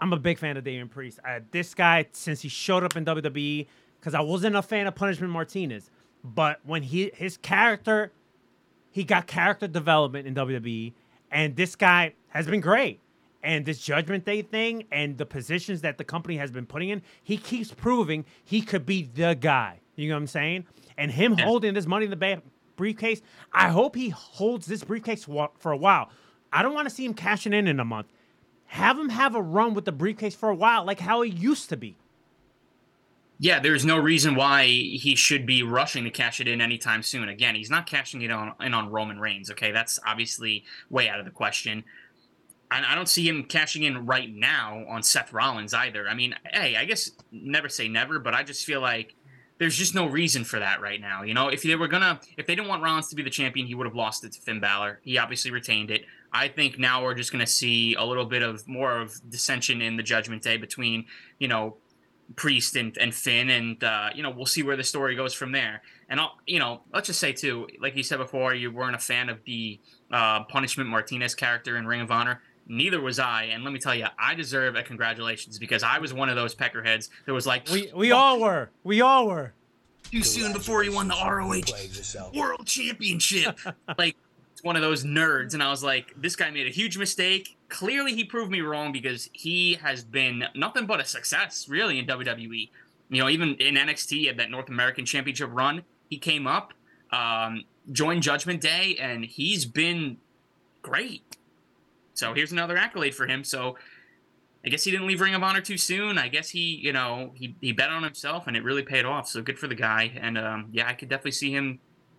I'm 0.00 0.12
a 0.12 0.16
big 0.18 0.38
fan 0.38 0.56
of 0.56 0.64
Damian 0.64 0.88
Priest. 0.88 1.18
Uh, 1.26 1.40
this 1.50 1.74
guy, 1.74 2.06
since 2.12 2.40
he 2.40 2.48
showed 2.48 2.84
up 2.84 2.96
in 2.96 3.04
WWE, 3.04 3.66
because 4.00 4.14
I 4.14 4.20
wasn't 4.20 4.56
a 4.56 4.62
fan 4.62 4.86
of 4.86 4.94
Punishment 4.94 5.32
Martinez, 5.32 5.90
but 6.24 6.60
when 6.64 6.82
he 6.82 7.10
his 7.14 7.36
character, 7.36 8.12
he 8.90 9.04
got 9.04 9.26
character 9.26 9.66
development 9.68 10.26
in 10.26 10.34
WWE, 10.34 10.92
and 11.30 11.56
this 11.56 11.76
guy 11.76 12.14
has 12.28 12.46
been 12.46 12.60
great. 12.60 13.00
And 13.42 13.64
this 13.64 13.78
Judgment 13.80 14.24
Day 14.24 14.42
thing, 14.42 14.84
and 14.90 15.16
the 15.16 15.24
positions 15.26 15.82
that 15.82 15.96
the 15.96 16.04
company 16.04 16.36
has 16.38 16.50
been 16.50 16.66
putting 16.66 16.88
in, 16.88 17.02
he 17.22 17.36
keeps 17.36 17.70
proving 17.72 18.24
he 18.44 18.60
could 18.60 18.84
be 18.84 19.08
the 19.14 19.36
guy. 19.40 19.78
You 19.94 20.08
know 20.08 20.16
what 20.16 20.22
I'm 20.22 20.26
saying? 20.26 20.66
And 20.96 21.10
him 21.12 21.34
Yeah. 21.38 21.44
holding 21.44 21.74
this 21.74 21.86
Money 21.86 22.04
in 22.06 22.10
the 22.10 22.16
Bank 22.16 22.42
briefcase. 22.76 23.22
I 23.52 23.68
hope 23.68 23.94
he 23.94 24.08
holds 24.10 24.66
this 24.66 24.82
briefcase 24.84 25.24
for 25.24 25.50
for 25.58 25.70
a 25.72 25.76
while. 25.76 26.10
I 26.52 26.62
don't 26.62 26.74
want 26.74 26.88
to 26.88 26.94
see 26.94 27.04
him 27.04 27.14
cashing 27.14 27.52
in 27.52 27.66
in 27.66 27.80
a 27.80 27.84
month. 27.84 28.08
Have 28.66 28.98
him 28.98 29.08
have 29.08 29.34
a 29.34 29.42
run 29.42 29.74
with 29.74 29.84
the 29.84 29.92
briefcase 29.92 30.34
for 30.34 30.48
a 30.48 30.54
while, 30.54 30.84
like 30.84 31.00
how 31.00 31.22
he 31.22 31.30
used 31.30 31.68
to 31.70 31.76
be. 31.76 31.96
Yeah, 33.40 33.60
there's 33.60 33.84
no 33.84 33.96
reason 33.96 34.34
why 34.34 34.66
he 34.66 35.14
should 35.14 35.46
be 35.46 35.62
rushing 35.62 36.04
to 36.04 36.10
cash 36.10 36.40
it 36.40 36.48
in 36.48 36.60
anytime 36.60 37.02
soon. 37.02 37.28
Again, 37.28 37.54
he's 37.54 37.70
not 37.70 37.86
cashing 37.86 38.20
it 38.22 38.32
on 38.32 38.52
in 38.60 38.74
on 38.74 38.90
Roman 38.90 39.20
Reigns. 39.20 39.50
Okay, 39.50 39.70
that's 39.70 40.00
obviously 40.04 40.64
way 40.90 41.08
out 41.08 41.20
of 41.20 41.24
the 41.24 41.30
question. 41.30 41.84
And 42.70 42.84
I 42.84 42.94
don't 42.94 43.08
see 43.08 43.26
him 43.26 43.44
cashing 43.44 43.84
in 43.84 44.06
right 44.06 44.28
now 44.28 44.84
on 44.88 45.02
Seth 45.02 45.32
Rollins 45.32 45.72
either. 45.72 46.08
I 46.08 46.14
mean, 46.14 46.34
hey, 46.52 46.76
I 46.76 46.84
guess 46.84 47.12
never 47.30 47.68
say 47.68 47.88
never, 47.88 48.18
but 48.18 48.34
I 48.34 48.42
just 48.42 48.66
feel 48.66 48.80
like 48.80 49.14
there's 49.58 49.76
just 49.76 49.94
no 49.94 50.06
reason 50.06 50.44
for 50.44 50.58
that 50.58 50.80
right 50.80 51.00
now. 51.00 51.22
You 51.22 51.32
know, 51.32 51.48
if 51.48 51.62
they 51.62 51.76
were 51.76 51.88
gonna, 51.88 52.20
if 52.36 52.46
they 52.46 52.54
didn't 52.54 52.68
want 52.68 52.82
Rollins 52.82 53.08
to 53.08 53.16
be 53.16 53.22
the 53.22 53.30
champion, 53.30 53.66
he 53.66 53.74
would 53.74 53.86
have 53.86 53.96
lost 53.96 54.24
it 54.24 54.32
to 54.32 54.40
Finn 54.40 54.60
Balor. 54.60 55.00
He 55.02 55.16
obviously 55.16 55.50
retained 55.50 55.90
it. 55.90 56.04
I 56.32 56.48
think 56.48 56.78
now 56.78 57.02
we're 57.02 57.14
just 57.14 57.32
gonna 57.32 57.46
see 57.46 57.94
a 57.94 58.04
little 58.04 58.24
bit 58.26 58.42
of 58.42 58.66
more 58.68 58.98
of 58.98 59.18
dissension 59.30 59.80
in 59.80 59.96
the 59.96 60.02
Judgment 60.02 60.42
Day 60.42 60.56
between, 60.56 61.06
you 61.38 61.48
know, 61.48 61.76
Priest 62.36 62.76
and, 62.76 62.96
and 62.98 63.14
Finn, 63.14 63.48
and 63.48 63.82
uh, 63.82 64.10
you 64.14 64.22
know 64.22 64.28
we'll 64.30 64.44
see 64.46 64.62
where 64.62 64.76
the 64.76 64.84
story 64.84 65.14
goes 65.16 65.32
from 65.32 65.50
there. 65.52 65.80
And 66.10 66.20
I'll, 66.20 66.36
you 66.46 66.58
know, 66.58 66.82
let's 66.92 67.06
just 67.06 67.20
say 67.20 67.32
too, 67.32 67.66
like 67.80 67.96
you 67.96 68.02
said 68.02 68.18
before, 68.18 68.54
you 68.54 68.70
weren't 68.70 68.94
a 68.94 68.98
fan 68.98 69.30
of 69.30 69.42
the 69.44 69.80
uh, 70.12 70.44
Punishment 70.44 70.90
Martinez 70.90 71.34
character 71.34 71.78
in 71.78 71.86
Ring 71.86 72.02
of 72.02 72.10
Honor. 72.10 72.42
Neither 72.66 73.00
was 73.00 73.18
I, 73.18 73.44
and 73.44 73.64
let 73.64 73.72
me 73.72 73.78
tell 73.78 73.94
you, 73.94 74.06
I 74.18 74.34
deserve 74.34 74.76
a 74.76 74.82
congratulations 74.82 75.58
because 75.58 75.82
I 75.82 75.98
was 75.98 76.12
one 76.12 76.28
of 76.28 76.36
those 76.36 76.54
peckerheads 76.54 77.08
that 77.24 77.32
was 77.32 77.46
like, 77.46 77.66
We 77.70 77.90
we 77.94 78.12
all 78.12 78.38
were. 78.40 78.68
We 78.84 79.00
all 79.00 79.26
were. 79.26 79.54
too 80.10 80.22
soon 80.22 80.52
before 80.52 80.82
he 80.82 80.90
won 80.90 81.08
the 81.08 81.14
ROH 81.14 82.30
World 82.38 82.66
Championship. 82.66 83.58
like 83.98 84.16
it's 84.16 84.27
one 84.62 84.76
of 84.76 84.82
those 84.82 85.04
nerds, 85.04 85.54
and 85.54 85.62
I 85.62 85.70
was 85.70 85.82
like, 85.82 86.14
this 86.16 86.36
guy 86.36 86.50
made 86.50 86.66
a 86.66 86.70
huge 86.70 86.98
mistake. 86.98 87.56
Clearly, 87.68 88.14
he 88.14 88.24
proved 88.24 88.50
me 88.50 88.60
wrong 88.60 88.92
because 88.92 89.28
he 89.32 89.74
has 89.74 90.04
been 90.04 90.44
nothing 90.54 90.86
but 90.86 91.00
a 91.00 91.04
success, 91.04 91.68
really, 91.68 91.98
in 91.98 92.06
WWE. 92.06 92.70
You 93.10 93.22
know, 93.22 93.28
even 93.28 93.54
in 93.56 93.74
NXT 93.74 94.28
at 94.28 94.36
that 94.36 94.50
North 94.50 94.68
American 94.68 95.04
Championship 95.06 95.50
run, 95.52 95.82
he 96.08 96.18
came 96.18 96.46
up, 96.46 96.72
um, 97.10 97.64
joined 97.92 98.22
Judgment 98.22 98.60
Day, 98.60 98.96
and 99.00 99.24
he's 99.24 99.64
been 99.64 100.18
great. 100.82 101.36
So 102.14 102.34
here's 102.34 102.52
another 102.52 102.76
accolade 102.76 103.14
for 103.14 103.26
him. 103.26 103.44
So 103.44 103.76
I 104.64 104.68
guess 104.68 104.84
he 104.84 104.90
didn't 104.90 105.06
leave 105.06 105.20
Ring 105.20 105.34
of 105.34 105.42
Honor 105.42 105.60
too 105.60 105.78
soon. 105.78 106.18
I 106.18 106.28
guess 106.28 106.50
he, 106.50 106.76
you 106.82 106.92
know, 106.92 107.30
he, 107.34 107.54
he 107.60 107.72
bet 107.72 107.90
on 107.90 108.02
himself 108.02 108.46
and 108.46 108.56
it 108.56 108.64
really 108.64 108.82
paid 108.82 109.04
off. 109.04 109.28
So 109.28 109.40
good 109.40 109.58
for 109.58 109.68
the 109.68 109.74
guy. 109.74 110.12
And 110.20 110.36
um, 110.36 110.68
yeah, 110.72 110.88
I 110.88 110.94
could 110.94 111.08
definitely 111.08 111.32
see 111.32 111.52
him 111.52 111.78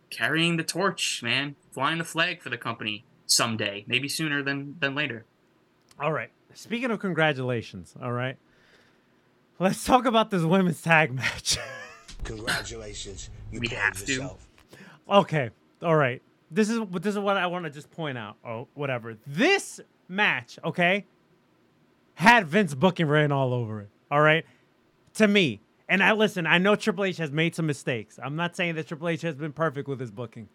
carrying 0.09 0.57
the 0.57 0.63
torch, 0.63 1.21
man, 1.23 1.55
flying 1.71 1.97
the 1.97 2.03
flag 2.03 2.41
for 2.41 2.49
the 2.49 2.57
company 2.57 3.03
someday, 3.25 3.83
maybe 3.87 4.07
sooner 4.09 4.41
than 4.43 4.75
than 4.79 4.95
later. 4.95 5.25
All 5.99 6.11
right. 6.11 6.29
Speaking 6.53 6.89
of 6.91 6.99
congratulations, 6.99 7.93
all 8.01 8.11
right. 8.11 8.37
Let's 9.59 9.83
talk 9.83 10.05
about 10.05 10.29
this 10.31 10.41
women's 10.43 10.81
tag 10.81 11.13
match. 11.13 11.57
Congratulations. 12.23 13.29
You 13.51 13.59
We 13.59 13.67
played 13.67 13.79
have 13.79 14.05
to. 14.05 14.11
yourself. 14.11 14.47
okay. 15.09 15.49
All 15.83 15.95
right. 15.95 16.21
This 16.51 16.69
is 16.69 16.79
this 16.91 17.13
is 17.15 17.19
what 17.19 17.37
I 17.37 17.47
want 17.47 17.65
to 17.65 17.69
just 17.71 17.91
point 17.91 18.17
out. 18.17 18.35
Oh, 18.45 18.67
whatever. 18.73 19.17
This 19.27 19.79
match, 20.07 20.57
okay, 20.63 21.05
had 22.15 22.47
Vince 22.47 22.73
booking 22.73 23.07
written 23.07 23.31
all 23.31 23.53
over 23.53 23.81
it. 23.81 23.89
All 24.09 24.21
right. 24.21 24.45
To 25.15 25.27
me, 25.27 25.61
and 25.89 26.03
I 26.03 26.13
listen. 26.13 26.45
I 26.45 26.59
know 26.59 26.75
Triple 26.75 27.03
H 27.03 27.17
has 27.17 27.31
made 27.31 27.55
some 27.55 27.65
mistakes. 27.65 28.19
I'm 28.23 28.35
not 28.35 28.55
saying 28.55 28.75
that 28.75 28.87
Triple 28.87 29.09
H 29.09 29.23
has 29.23 29.35
been 29.35 29.51
perfect 29.51 29.89
with 29.89 29.99
his 29.99 30.11
booking, 30.11 30.47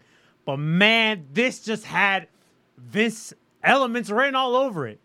but 0.46 0.56
man, 0.58 1.26
this 1.32 1.60
just 1.60 1.84
had 1.84 2.28
Vince 2.78 3.34
elements 3.62 4.10
written 4.10 4.36
all 4.36 4.54
over 4.54 4.86
it. 4.86 5.00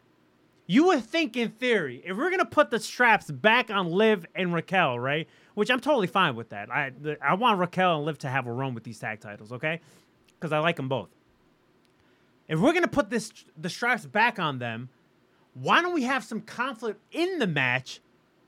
You 0.67 0.85
would 0.85 1.03
think, 1.03 1.35
in 1.35 1.49
theory, 1.49 2.03
if 2.05 2.15
we're 2.15 2.29
gonna 2.29 2.45
put 2.45 2.69
the 2.69 2.79
straps 2.79 3.31
back 3.31 3.71
on 3.71 3.89
Liv 3.89 4.25
and 4.35 4.53
Raquel, 4.53 4.99
right? 4.99 5.27
Which 5.55 5.71
I'm 5.71 5.79
totally 5.79 6.07
fine 6.07 6.35
with 6.35 6.49
that. 6.49 6.71
I 6.71 6.91
I 7.21 7.33
want 7.33 7.59
Raquel 7.59 7.97
and 7.97 8.05
Liv 8.05 8.19
to 8.19 8.29
have 8.29 8.45
a 8.45 8.51
run 8.51 8.75
with 8.75 8.83
these 8.83 8.99
tag 8.99 9.19
titles, 9.19 9.51
okay? 9.51 9.81
Because 10.39 10.53
I 10.53 10.59
like 10.59 10.75
them 10.75 10.87
both. 10.87 11.09
If 12.47 12.59
we're 12.59 12.73
gonna 12.73 12.87
put 12.87 13.09
this 13.09 13.33
the 13.57 13.69
straps 13.69 14.05
back 14.05 14.37
on 14.37 14.59
them, 14.59 14.89
why 15.55 15.81
don't 15.81 15.93
we 15.93 16.03
have 16.03 16.23
some 16.23 16.41
conflict 16.41 17.01
in 17.11 17.39
the 17.39 17.47
match 17.47 17.99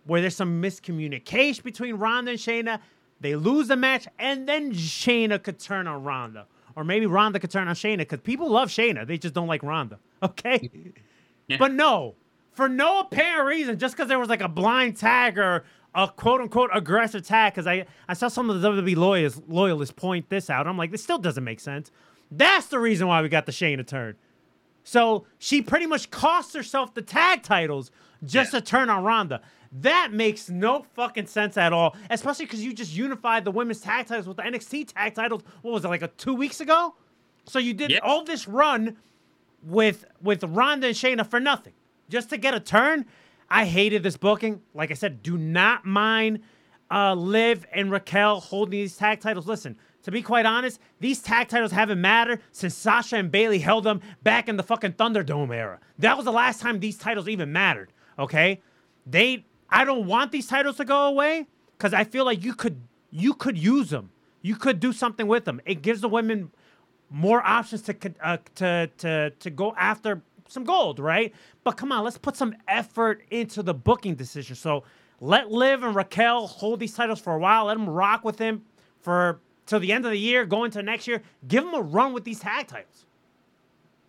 where 0.05 0.21
there's 0.21 0.35
some 0.35 0.61
miscommunication 0.61 1.63
between 1.63 1.95
Ronda 1.95 2.31
and 2.31 2.39
Shayna? 2.39 2.79
They 3.19 3.35
lose 3.35 3.67
the 3.67 3.75
match, 3.77 4.07
and 4.17 4.47
then 4.49 4.73
Shayna 4.73 5.41
could 5.41 5.59
turn 5.59 5.87
on 5.87 6.03
Ronda. 6.03 6.47
Or 6.75 6.83
maybe 6.83 7.05
Ronda 7.05 7.39
could 7.39 7.51
turn 7.51 7.67
on 7.67 7.75
Shayna 7.75 7.99
because 7.99 8.19
people 8.21 8.49
love 8.49 8.69
Shayna. 8.69 9.05
They 9.05 9.17
just 9.17 9.33
don't 9.33 9.47
like 9.47 9.63
Ronda. 9.63 9.99
Okay? 10.23 10.69
Yeah. 11.47 11.57
But 11.57 11.71
no, 11.73 12.13
for 12.51 12.69
no 12.69 12.99
apparent 12.99 13.47
reason, 13.47 13.79
just 13.79 13.95
because 13.97 14.07
there 14.07 14.19
was 14.19 14.29
like 14.29 14.41
a 14.41 14.47
blind 14.47 14.95
tag 14.97 15.39
or 15.39 15.63
a 15.95 16.07
quote 16.07 16.41
unquote 16.41 16.69
aggressive 16.73 17.25
tag, 17.25 17.53
because 17.53 17.65
I, 17.65 17.87
I 18.07 18.13
saw 18.13 18.27
some 18.27 18.49
of 18.51 18.61
the 18.61 18.69
WWE 18.69 18.95
loyalists, 18.95 19.41
loyalists 19.47 19.93
point 19.93 20.29
this 20.29 20.49
out. 20.51 20.67
I'm 20.67 20.77
like, 20.77 20.91
this 20.91 21.01
still 21.03 21.17
doesn't 21.17 21.43
make 21.43 21.59
sense. 21.59 21.89
That's 22.29 22.67
the 22.67 22.77
reason 22.79 23.07
why 23.07 23.21
we 23.23 23.29
got 23.29 23.47
the 23.47 23.51
Shayna 23.51 23.85
turn. 23.85 24.15
So 24.83 25.25
she 25.39 25.61
pretty 25.61 25.87
much 25.87 26.11
cost 26.11 26.55
herself 26.55 26.93
the 26.93 27.01
tag 27.01 27.41
titles 27.43 27.91
just 28.23 28.53
Yeah. 28.53 28.59
to 28.59 28.65
turn 28.65 28.89
on 28.89 29.03
Ronda. 29.03 29.41
That 29.73 30.09
makes 30.11 30.49
no 30.49 30.85
fucking 30.95 31.27
sense 31.27 31.55
at 31.57 31.71
all, 31.71 31.95
especially 32.09 32.45
because 32.45 32.63
you 32.63 32.73
just 32.73 32.93
unified 32.93 33.45
the 33.45 33.51
women's 33.51 33.79
tag 33.79 34.07
titles 34.07 34.27
with 34.27 34.37
the 34.37 34.43
NXT 34.43 34.93
tag 34.93 35.15
titles. 35.15 35.43
What 35.61 35.71
was 35.71 35.85
it, 35.85 35.87
like 35.87 36.01
a 36.01 36.09
two 36.09 36.33
weeks 36.35 36.59
ago? 36.59 36.95
So 37.45 37.57
you 37.57 37.73
did 37.73 37.91
Yeah. 37.91 37.99
all 38.03 38.23
this 38.23 38.47
run 38.47 38.97
with 39.63 40.05
with 40.21 40.43
Ronda 40.43 40.87
and 40.87 40.95
Shayna 40.95 41.25
for 41.25 41.39
nothing, 41.39 41.73
just 42.09 42.29
to 42.31 42.37
get 42.37 42.53
a 42.53 42.59
turn. 42.59 43.05
I 43.49 43.65
hated 43.65 44.03
this 44.03 44.17
booking. 44.17 44.61
Like 44.73 44.91
I 44.91 44.93
said, 44.95 45.23
do 45.23 45.37
not 45.37 45.85
mind 45.85 46.39
uh, 46.89 47.13
Liv 47.13 47.65
and 47.71 47.91
Raquel 47.91 48.39
holding 48.41 48.71
these 48.71 48.97
tag 48.97 49.21
titles. 49.21 49.47
Listen, 49.47 49.77
to 50.03 50.11
be 50.11 50.21
quite 50.21 50.45
honest, 50.45 50.79
these 50.99 51.21
tag 51.21 51.47
titles 51.47 51.71
haven't 51.71 52.01
mattered 52.01 52.41
since 52.51 52.75
Sasha 52.75 53.15
and 53.17 53.31
Bailey 53.31 53.59
held 53.59 53.83
them 53.85 54.01
back 54.23 54.49
in 54.49 54.57
the 54.57 54.63
fucking 54.63 54.93
Thunderdome 54.93 55.55
era. 55.55 55.79
That 55.99 56.17
was 56.17 56.25
the 56.25 56.31
last 56.31 56.59
time 56.59 56.79
these 56.79 56.97
titles 56.97 57.29
even 57.29 57.51
mattered. 57.53 57.93
Okay, 58.19 58.61
they. 59.05 59.45
I 59.71 59.85
don't 59.85 60.05
want 60.05 60.31
these 60.31 60.47
titles 60.47 60.77
to 60.77 60.85
go 60.85 61.07
away 61.07 61.47
because 61.77 61.93
I 61.93 62.03
feel 62.03 62.25
like 62.25 62.43
you 62.43 62.53
could 62.53 62.81
you 63.09 63.33
could 63.33 63.57
use 63.57 63.89
them. 63.89 64.11
You 64.41 64.55
could 64.55 64.79
do 64.79 64.91
something 64.91 65.27
with 65.27 65.45
them. 65.45 65.61
It 65.65 65.81
gives 65.81 66.01
the 66.01 66.09
women 66.09 66.51
more 67.09 67.41
options 67.45 67.81
to 67.83 67.95
uh, 68.21 68.37
to 68.55 68.89
to 68.97 69.29
to 69.29 69.49
go 69.49 69.73
after 69.77 70.21
some 70.47 70.63
gold, 70.63 70.99
right? 70.99 71.33
But 71.63 71.77
come 71.77 71.91
on, 71.91 72.03
let's 72.03 72.17
put 72.17 72.35
some 72.35 72.55
effort 72.67 73.23
into 73.31 73.63
the 73.63 73.73
booking 73.73 74.15
decision. 74.15 74.55
So 74.55 74.83
let 75.19 75.51
Liv 75.51 75.83
and 75.83 75.95
Raquel 75.95 76.47
hold 76.47 76.79
these 76.79 76.93
titles 76.93 77.21
for 77.21 77.33
a 77.33 77.39
while. 77.39 77.65
Let 77.65 77.77
them 77.77 77.89
rock 77.89 78.23
with 78.25 78.39
him 78.39 78.63
for 78.99 79.39
till 79.65 79.79
the 79.79 79.91
end 79.91 80.05
of 80.05 80.11
the 80.11 80.19
year, 80.19 80.45
go 80.45 80.63
into 80.63 80.81
next 80.83 81.07
year. 81.07 81.21
Give 81.47 81.63
them 81.63 81.73
a 81.73 81.81
run 81.81 82.13
with 82.13 82.23
these 82.23 82.39
tag 82.39 82.67
titles. 82.67 83.05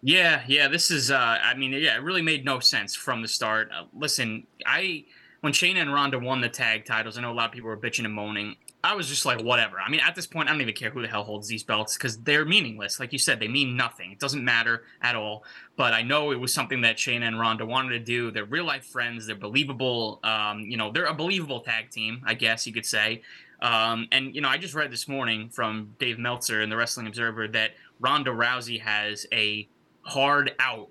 Yeah, 0.03 0.43
yeah, 0.49 0.67
this 0.67 0.91
is. 0.91 1.13
Uh, 1.13 1.39
I 1.43 1.55
mean, 1.55 1.73
yeah, 1.73 1.97
it 1.97 2.03
really 2.03 2.23
made 2.23 2.45
no 2.45 2.59
sense 2.59 2.97
from 2.97 3.23
the 3.23 3.29
start. 3.29 3.71
Uh, 3.73 3.85
listen, 3.95 4.47
I 4.67 5.05
when 5.43 5.53
Shayna 5.53 5.79
and 5.79 5.93
Ronda 5.93 6.21
won 6.21 6.41
the 6.41 6.49
tag 6.49 6.85
titles, 6.85 7.19
I 7.19 7.21
know 7.21 7.33
a 7.33 7.35
lot 7.35 7.47
of 7.47 7.53
people 7.53 7.69
were 7.69 7.77
bitching 7.77 8.05
and 8.05 8.15
moaning. 8.15 8.55
I 8.85 8.95
was 8.95 9.09
just 9.09 9.27
like, 9.27 9.43
whatever. 9.43 9.81
I 9.81 9.91
mean, 9.91 10.01
at 10.01 10.15
this 10.15 10.27
point, 10.27 10.49
I 10.49 10.53
don't 10.53 10.61
even 10.61 10.75
care 10.75 10.91
who 10.91 11.03
the 11.03 11.09
hell 11.09 11.25
holds 11.25 11.49
these 11.49 11.65
belts 11.65 11.97
because 11.97 12.17
they're 12.19 12.45
meaningless. 12.45 13.01
Like 13.01 13.13
you 13.13 13.19
said, 13.19 13.41
they 13.41 13.49
mean 13.49 13.77
nothing. 13.77 14.13
It 14.13 14.21
doesn't 14.21 14.45
matter 14.45 14.85
at 15.03 15.17
all. 15.17 15.43
But 15.77 15.95
I 15.95 16.03
know 16.03 16.31
it 16.31 16.39
was 16.39 16.55
something 16.55 16.81
that 16.83 16.97
Shayna 16.97 17.27
and 17.27 17.41
Ronda 17.41 17.67
wanted 17.67 17.91
to 17.91 17.99
do. 17.99 18.31
They're 18.31 18.45
real 18.45 18.65
life 18.65 18.85
friends. 18.85 19.27
They're 19.27 19.35
believable. 19.35 20.21
Um, 20.23 20.61
you 20.61 20.77
know, 20.77 20.93
they're 20.93 21.07
a 21.07 21.15
believable 21.15 21.61
tag 21.61 21.91
team, 21.91 22.23
I 22.25 22.35
guess 22.35 22.65
you 22.65 22.73
could 22.73 22.87
say. 22.87 23.23
Um, 23.61 24.07
and 24.13 24.35
you 24.37 24.41
know, 24.43 24.49
I 24.49 24.59
just 24.59 24.75
read 24.75 24.93
this 24.93 25.09
morning 25.09 25.49
from 25.49 25.97
Dave 25.99 26.21
Meltzer 26.21 26.63
in 26.63 26.71
the 26.71 26.77
Wrestling 26.77 27.09
Observer 27.09 27.49
that 27.49 27.73
Ronda 27.99 28.31
Rousey 28.31 28.81
has 28.81 29.27
a 29.33 29.69
hard 30.03 30.55
out 30.61 30.91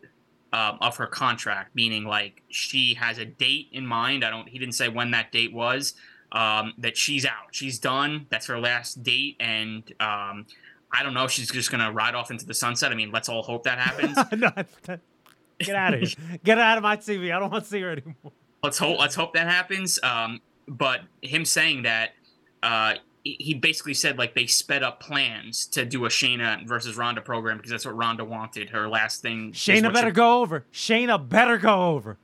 um, 0.54 0.78
of 0.82 0.98
her 0.98 1.08
contract, 1.08 1.76
meaning 1.76 2.04
like 2.04 2.44
she 2.50 2.94
has 2.96 3.18
a 3.18 3.26
date 3.26 3.68
in 3.72 3.86
mind. 3.86 4.24
I 4.24 4.30
don't. 4.30 4.48
He 4.48 4.60
didn't 4.60 4.76
say 4.76 4.90
when 4.90 5.12
that 5.12 5.32
date 5.32 5.54
was. 5.54 5.94
Um, 6.34 6.74
that 6.78 6.96
she's 6.96 7.26
out. 7.26 7.48
She's 7.52 7.78
done. 7.78 8.26
That's 8.30 8.46
her 8.48 8.58
last 8.60 9.04
date, 9.04 9.36
and 9.40 9.84
um, 10.00 10.46
I 10.92 11.04
don't 11.04 11.14
know. 11.14 11.26
if 11.26 11.32
She's 11.32 11.52
just 11.52 11.72
gonna 11.72 11.92
ride 11.92 12.16
off 12.16 12.32
into 12.32 12.46
the 12.46 12.54
sunset. 12.54 12.92
I 12.92 12.96
mean, 12.96 13.12
let's 13.12 13.28
all 13.28 13.44
hope 13.44 13.64
that 13.64 13.80
happens. 13.80 14.18
no, 14.38 14.50
get 15.60 15.76
out 15.76 15.94
of 15.94 16.00
here. 16.02 16.40
Get 16.44 16.58
out 16.58 16.78
of 16.78 16.84
my 16.84 16.96
TV. 16.96 17.36
I 17.36 17.40
don't 17.40 17.52
want 17.52 17.66
to 17.66 17.70
see 17.70 17.82
her 17.82 17.92
anymore. 17.92 18.32
let's 18.64 18.78
hope. 18.78 19.00
Let's 19.00 19.16
hope 19.16 19.34
that 19.34 19.48
happens. 19.48 20.00
Um, 20.04 20.42
but 20.68 21.02
him 21.22 21.44
saying 21.44 21.84
that, 21.84 22.12
uh, 22.64 22.96
he- 23.24 23.54
basically 23.54 23.94
said 23.94 24.18
like 24.18 24.34
they 24.36 24.48
sped 24.48 24.84
up 24.84 25.00
plans 25.00 25.66
to 25.68 25.86
do 25.86 26.06
a 26.06 26.10
Shayna 26.10 26.68
versus 26.68 26.98
Ronda 26.98 27.22
program 27.22 27.58
because 27.58 27.72
that's 27.72 27.86
what 27.86 27.96
Ronda 27.96 28.26
wanted. 28.26 28.70
Her 28.72 28.88
last 28.90 29.22
thing. 29.22 29.52
Shayna 29.52 29.94
better 29.94 30.08
she- 30.10 30.14
go 30.14 30.42
over. 30.42 30.66
Shayna 30.74 31.28
better 31.30 31.58
go 31.58 31.90
over. 31.90 32.18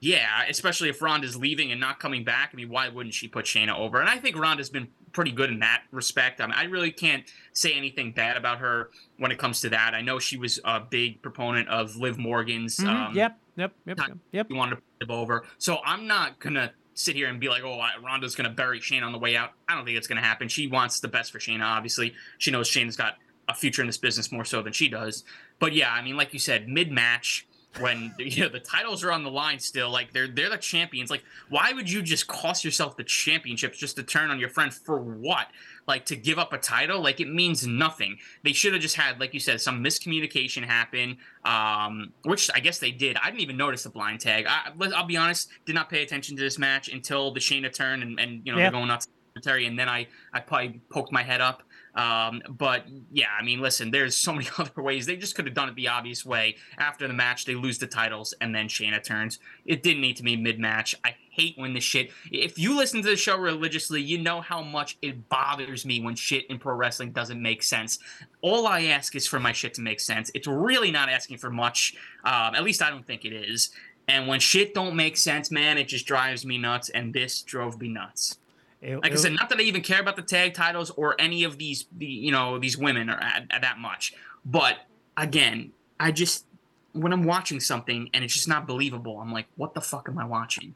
Yeah, 0.00 0.44
especially 0.48 0.88
if 0.90 1.02
Ronda's 1.02 1.34
leaving 1.36 1.72
and 1.72 1.80
not 1.80 1.98
coming 1.98 2.22
back. 2.22 2.50
I 2.52 2.56
mean, 2.56 2.68
why 2.68 2.88
wouldn't 2.88 3.14
she 3.14 3.26
put 3.26 3.46
Shayna 3.46 3.76
over? 3.76 3.98
And 4.00 4.08
I 4.08 4.16
think 4.18 4.38
Ronda's 4.38 4.70
been 4.70 4.86
pretty 5.12 5.32
good 5.32 5.50
in 5.50 5.58
that 5.58 5.82
respect. 5.90 6.40
I 6.40 6.46
mean, 6.46 6.54
I 6.56 6.64
really 6.64 6.92
can't 6.92 7.24
say 7.52 7.72
anything 7.72 8.12
bad 8.12 8.36
about 8.36 8.58
her 8.58 8.90
when 9.16 9.32
it 9.32 9.38
comes 9.38 9.60
to 9.62 9.70
that. 9.70 9.94
I 9.94 10.00
know 10.02 10.20
she 10.20 10.36
was 10.36 10.60
a 10.64 10.78
big 10.78 11.20
proponent 11.20 11.68
of 11.68 11.96
Liv 11.96 12.16
Morgan's. 12.16 12.76
Mhm. 12.76 12.86
Um, 12.88 13.16
yep, 13.16 13.40
yep, 13.56 13.72
yep, 13.86 13.98
yep, 13.98 14.18
yep. 14.30 14.46
You 14.48 14.54
wanted 14.54 14.76
to 14.76 14.82
put 15.00 15.08
Liv 15.08 15.10
over, 15.10 15.44
so 15.58 15.78
I'm 15.84 16.06
not 16.06 16.38
gonna 16.38 16.72
sit 16.98 17.16
here 17.16 17.28
and 17.28 17.38
be 17.38 17.48
like, 17.48 17.62
oh, 17.62 17.80
Ronda's 18.02 18.34
gonna 18.34 18.50
bury 18.50 18.80
Shayna 18.80 19.04
on 19.04 19.12
the 19.12 19.18
way 19.18 19.36
out. 19.36 19.52
I 19.68 19.74
don't 19.74 19.84
think 19.84 19.96
it's 19.96 20.06
gonna 20.06 20.20
happen. 20.20 20.48
She 20.48 20.66
wants 20.66 21.00
the 21.00 21.08
best 21.08 21.32
for 21.32 21.38
Shayna. 21.38 21.64
Obviously, 21.64 22.14
she 22.38 22.50
knows 22.50 22.68
Shayna's 22.68 22.96
got 22.96 23.16
a 23.48 23.54
future 23.54 23.82
in 23.82 23.86
this 23.86 23.98
business 23.98 24.30
more 24.30 24.44
so 24.44 24.62
than 24.62 24.72
she 24.72 24.88
does. 24.88 25.24
But 25.58 25.72
yeah, 25.72 25.92
I 25.92 26.02
mean, 26.02 26.16
like 26.16 26.32
you 26.32 26.38
said, 26.38 26.68
mid 26.68 26.90
match 26.90 27.46
when 27.80 28.14
you 28.18 28.42
know 28.42 28.48
the 28.48 28.60
titles 28.60 29.04
are 29.04 29.12
on 29.12 29.22
the 29.22 29.30
line 29.30 29.58
still 29.58 29.90
like 29.90 30.12
they're 30.12 30.28
they're 30.28 30.50
the 30.50 30.56
champions 30.56 31.10
like 31.10 31.22
why 31.48 31.72
would 31.72 31.90
you 31.90 32.02
just 32.02 32.26
cost 32.26 32.64
yourself 32.64 32.96
the 32.96 33.04
championships 33.04 33.78
just 33.78 33.96
to 33.96 34.02
turn 34.02 34.30
on 34.30 34.38
your 34.38 34.48
friend 34.48 34.72
for 34.72 34.98
what 34.98 35.48
like 35.88 36.04
to 36.04 36.14
give 36.14 36.38
up 36.38 36.52
a 36.52 36.58
title 36.58 37.00
like 37.00 37.18
it 37.18 37.28
means 37.28 37.66
nothing 37.66 38.16
they 38.44 38.52
should 38.52 38.72
have 38.72 38.82
just 38.82 38.94
had 38.94 39.18
like 39.18 39.34
you 39.34 39.40
said 39.40 39.60
some 39.60 39.82
miscommunication 39.82 40.62
happen 40.62 41.16
um 41.44 42.12
which 42.24 42.50
i 42.54 42.60
guess 42.60 42.78
they 42.78 42.90
did 42.90 43.16
i 43.16 43.26
didn't 43.30 43.40
even 43.40 43.56
notice 43.56 43.82
the 43.82 43.90
blind 43.90 44.20
tag 44.20 44.46
I, 44.46 44.70
i'll 44.94 45.06
be 45.06 45.16
honest 45.16 45.48
did 45.66 45.74
not 45.74 45.88
pay 45.88 46.02
attention 46.02 46.36
to 46.36 46.42
this 46.42 46.58
match 46.58 46.88
until 46.88 47.32
the 47.32 47.40
Shayna 47.40 47.72
turn 47.72 48.02
and, 48.02 48.20
and 48.20 48.42
you 48.44 48.52
know 48.52 48.58
Yep. 48.58 48.72
they're 48.72 48.78
going 48.78 48.88
nuts 48.88 49.08
Terry, 49.40 49.66
and 49.66 49.78
then 49.78 49.88
I 49.88 50.06
I 50.32 50.40
probably 50.40 50.80
poked 50.90 51.12
my 51.12 51.22
head 51.22 51.40
up. 51.40 51.62
Um, 51.94 52.42
but 52.48 52.84
yeah, 53.10 53.26
I 53.38 53.42
mean, 53.42 53.60
listen, 53.60 53.90
there's 53.90 54.14
so 54.16 54.32
many 54.32 54.48
other 54.58 54.82
ways. 54.82 55.06
They 55.06 55.16
just 55.16 55.34
could 55.34 55.46
have 55.46 55.54
done 55.54 55.68
it 55.68 55.74
the 55.74 55.88
obvious 55.88 56.24
way. 56.24 56.56
After 56.78 57.08
the 57.08 57.14
match, 57.14 57.44
they 57.44 57.54
lose 57.54 57.78
the 57.78 57.86
titles, 57.86 58.34
and 58.40 58.54
then 58.54 58.68
Shayna 58.68 59.02
turns. 59.02 59.38
It 59.64 59.82
didn't 59.82 60.02
need 60.02 60.16
to 60.16 60.22
be 60.22 60.36
mid 60.36 60.58
match. 60.58 60.94
I 61.04 61.14
hate 61.38 61.56
when 61.56 61.72
this 61.72 61.84
shit. 61.84 62.10
If 62.30 62.58
you 62.58 62.76
listen 62.76 63.02
to 63.02 63.08
the 63.08 63.16
show 63.16 63.38
religiously, 63.38 64.02
you 64.02 64.18
know 64.18 64.40
how 64.40 64.62
much 64.62 64.98
it 65.00 65.28
bothers 65.28 65.86
me 65.86 66.00
when 66.00 66.14
shit 66.16 66.46
in 66.46 66.58
pro 66.58 66.74
wrestling 66.74 67.12
doesn't 67.12 67.40
make 67.40 67.62
sense. 67.62 67.98
All 68.40 68.66
I 68.66 68.82
ask 68.84 69.14
is 69.14 69.26
for 69.26 69.38
my 69.38 69.52
shit 69.52 69.74
to 69.74 69.80
make 69.80 70.00
sense. 70.00 70.30
It's 70.34 70.46
really 70.46 70.90
not 70.90 71.08
asking 71.08 71.38
for 71.38 71.50
much. 71.50 71.94
Um, 72.24 72.54
at 72.54 72.64
least 72.64 72.82
I 72.82 72.90
don't 72.90 73.06
think 73.06 73.24
it 73.24 73.32
is. 73.32 73.70
And 74.08 74.26
when 74.26 74.40
shit 74.40 74.74
don't 74.74 74.96
make 74.96 75.16
sense, 75.16 75.50
man, 75.50 75.78
it 75.78 75.86
just 75.88 76.06
drives 76.06 76.44
me 76.44 76.58
nuts. 76.58 76.88
And 76.88 77.14
this 77.14 77.42
drove 77.42 77.80
me 77.80 77.88
nuts. 77.88 78.38
It- 78.80 79.00
Like 79.02 79.12
I 79.12 79.16
said, 79.16 79.32
not 79.32 79.48
that 79.50 79.58
I 79.58 79.62
even 79.62 79.82
care 79.82 80.00
about 80.00 80.16
the 80.16 80.22
tag 80.22 80.54
titles 80.54 80.90
or 80.90 81.14
any 81.20 81.44
of 81.44 81.58
these, 81.58 81.86
the, 81.96 82.06
you 82.06 82.32
know, 82.32 82.58
these 82.58 82.76
women 82.76 83.10
or 83.10 83.18
at, 83.20 83.44
at 83.50 83.62
that 83.62 83.78
much. 83.78 84.14
But 84.44 84.78
again, 85.16 85.72
I 86.00 86.10
just 86.10 86.44
when 86.92 87.12
I'm 87.12 87.22
watching 87.24 87.60
something 87.60 88.08
and 88.14 88.24
it's 88.24 88.32
just 88.34 88.48
not 88.48 88.66
believable, 88.66 89.20
I'm 89.20 89.30
like, 89.30 89.46
what 89.56 89.74
the 89.74 89.80
fuck 89.80 90.08
am 90.08 90.18
I 90.18 90.24
watching? 90.24 90.74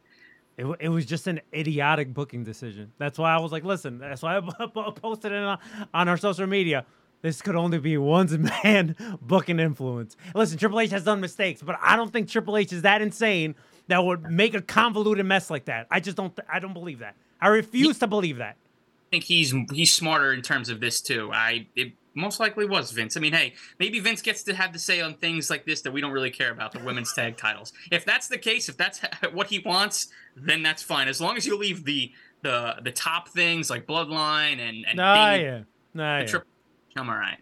It, 0.56 0.66
it 0.80 0.88
was 0.88 1.06
just 1.06 1.26
an 1.26 1.40
idiotic 1.54 2.12
booking 2.12 2.44
decision. 2.44 2.92
That's 2.98 3.18
why 3.18 3.34
I 3.34 3.40
was 3.40 3.52
like, 3.52 3.64
listen, 3.64 3.98
that's 3.98 4.22
why 4.22 4.36
I 4.36 4.40
posted 4.94 5.32
it 5.32 5.42
on, 5.42 5.58
on 5.94 6.08
our 6.08 6.16
social 6.16 6.46
media. 6.46 6.84
This 7.22 7.40
could 7.40 7.56
only 7.56 7.78
be 7.78 7.96
one 7.96 8.50
man 8.64 8.96
booking 9.22 9.60
influence. 9.60 10.16
Listen, 10.34 10.58
Triple 10.58 10.80
H 10.80 10.90
has 10.90 11.04
done 11.04 11.20
mistakes, 11.20 11.62
but 11.62 11.78
I 11.80 11.96
don't 11.96 12.12
think 12.12 12.28
Triple 12.28 12.56
H 12.56 12.72
is 12.72 12.82
that 12.82 13.00
insane 13.00 13.54
that 13.88 14.04
would 14.04 14.30
make 14.30 14.54
a 14.54 14.60
convoluted 14.60 15.24
mess 15.24 15.48
like 15.48 15.66
that. 15.66 15.86
I 15.90 16.00
just 16.00 16.16
don't. 16.16 16.38
I 16.52 16.58
don't 16.58 16.74
believe 16.74 16.98
that. 16.98 17.16
I 17.40 17.48
refuse 17.48 17.98
to 18.00 18.06
believe 18.06 18.38
that. 18.38 18.56
I 18.56 19.10
think 19.10 19.24
he's 19.24 19.54
he's 19.72 19.92
smarter 19.92 20.32
in 20.32 20.42
terms 20.42 20.68
of 20.68 20.80
this 20.80 21.00
too. 21.00 21.30
I 21.32 21.66
it 21.76 21.92
most 22.14 22.40
likely 22.40 22.66
was 22.66 22.90
Vince. 22.90 23.16
I 23.16 23.20
mean, 23.20 23.33
hey, 23.33 23.55
maybe 23.79 24.01
Vince 24.01 24.22
gets 24.22 24.42
to 24.44 24.55
have 24.55 24.72
to 24.72 24.79
say 24.79 25.01
on 25.01 25.14
things 25.14 25.51
like 25.51 25.64
this 25.64 25.81
that 25.83 25.92
we 25.92 26.01
don't 26.01 26.12
really 26.12 26.31
care 26.31 26.51
about 26.51 26.72
the 26.72 26.81
women's 26.81 27.12
tag 27.16 27.37
titles. 27.37 27.72
If 27.90 28.05
that's 28.05 28.29
the 28.29 28.38
case, 28.38 28.68
if 28.68 28.77
that's 28.77 29.01
what 29.33 29.48
he 29.48 29.59
wants, 29.61 30.09
then 30.37 30.62
that's 30.62 30.83
fine. 30.83 31.09
As 31.09 31.20
long 31.20 31.37
as 31.37 31.46
you 31.46 31.57
leave 31.57 31.85
the 31.85 32.12
the 32.42 32.77
the 32.83 32.92
top 32.92 33.29
things 33.29 33.70
like 33.70 33.87
Bloodline 33.87 34.59
and 34.59 34.85
and 34.87 34.96
Nah, 34.96 35.35
yeah, 35.35 35.61
nah, 35.94 36.25
the 36.25 36.33
yeah. 36.33 37.01
I'm 37.01 37.09
all 37.09 37.16
right. 37.16 37.38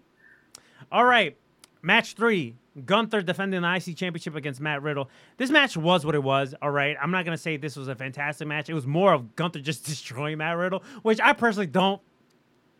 All 0.92 1.04
right, 1.04 1.36
match 1.82 2.14
three. 2.14 2.56
Gunther 2.86 3.22
defending 3.22 3.62
the 3.62 3.74
IC 3.74 3.96
championship 3.96 4.36
against 4.36 4.60
Matt 4.60 4.80
Riddle. 4.82 5.10
This 5.36 5.50
match 5.50 5.76
was 5.76 6.06
what 6.06 6.14
it 6.14 6.22
was. 6.22 6.54
All 6.62 6.70
right, 6.70 6.96
I'm 7.02 7.10
not 7.10 7.24
gonna 7.24 7.36
say 7.36 7.56
this 7.56 7.76
was 7.76 7.88
a 7.88 7.96
fantastic 7.96 8.46
match. 8.46 8.68
It 8.68 8.74
was 8.74 8.86
more 8.86 9.12
of 9.12 9.34
Gunther 9.34 9.60
just 9.60 9.84
destroying 9.86 10.38
Matt 10.38 10.56
Riddle, 10.56 10.82
which 11.02 11.20
I 11.20 11.32
personally 11.32 11.66
don't. 11.66 12.00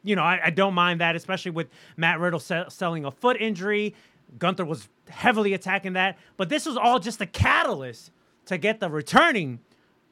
You 0.02 0.16
know, 0.16 0.22
I, 0.22 0.40
I 0.46 0.50
don't 0.50 0.74
mind 0.74 1.00
that, 1.00 1.16
especially 1.16 1.50
with 1.50 1.68
Matt 1.96 2.20
Riddle 2.20 2.40
se- 2.40 2.66
selling 2.68 3.04
a 3.04 3.10
foot 3.10 3.36
injury. 3.40 3.94
Gunther 4.38 4.64
was 4.64 4.88
heavily 5.08 5.54
attacking 5.54 5.94
that, 5.94 6.16
but 6.36 6.48
this 6.48 6.64
was 6.64 6.76
all 6.76 6.98
just 6.98 7.20
a 7.20 7.26
catalyst 7.26 8.12
to 8.46 8.58
get 8.58 8.80
the 8.80 8.88
returning 8.88 9.60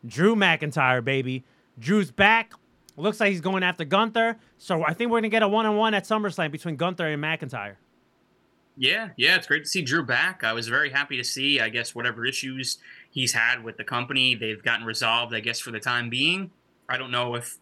Drew 0.07 0.35
McIntyre, 0.35 1.05
baby. 1.05 1.45
Drew's 1.79 2.11
back. 2.11 2.53
Looks 2.97 3.21
like 3.21 3.31
he's 3.31 3.41
going 3.41 3.63
after 3.63 3.85
Gunther. 3.85 4.37
So 4.59 4.85
I 4.85 4.93
think 4.93 5.11
we're 5.11 5.19
gonna 5.19 5.29
get 5.29 5.43
a 5.43 5.49
one-on-one 5.49 5.95
at 5.95 6.05
SummerSlam 6.05 6.51
between 6.51 6.77
Gunther 6.77 7.07
and 7.07 7.23
McIntyre. 7.23 7.77
Yeah, 8.77 9.09
yeah, 9.17 9.35
it's 9.35 9.47
great 9.49 9.65
to 9.65 9.69
see 9.69 9.83
Drew 9.83 10.05
back. 10.05 10.45
I 10.45 10.53
was 10.53 10.69
very 10.69 10.91
happy 10.91 11.17
to 11.17 11.25
see, 11.25 11.59
I 11.61 11.69
guess, 11.69 11.95
whatever 11.95 12.25
issues 12.25 12.79
he's 13.11 13.33
had 13.33 13.65
with 13.65 13.77
the 13.77 13.83
company, 13.85 14.37
they've 14.37 14.63
gotten 14.63 14.87
resolved, 14.87 15.35
I 15.35 15.41
guess, 15.41 15.59
for 15.59 15.73
the 15.73 15.81
time 15.81 16.09
being. 16.09 16.53
I 16.89 16.97
don't 16.97 17.11
know 17.11 17.35
if 17.35 17.59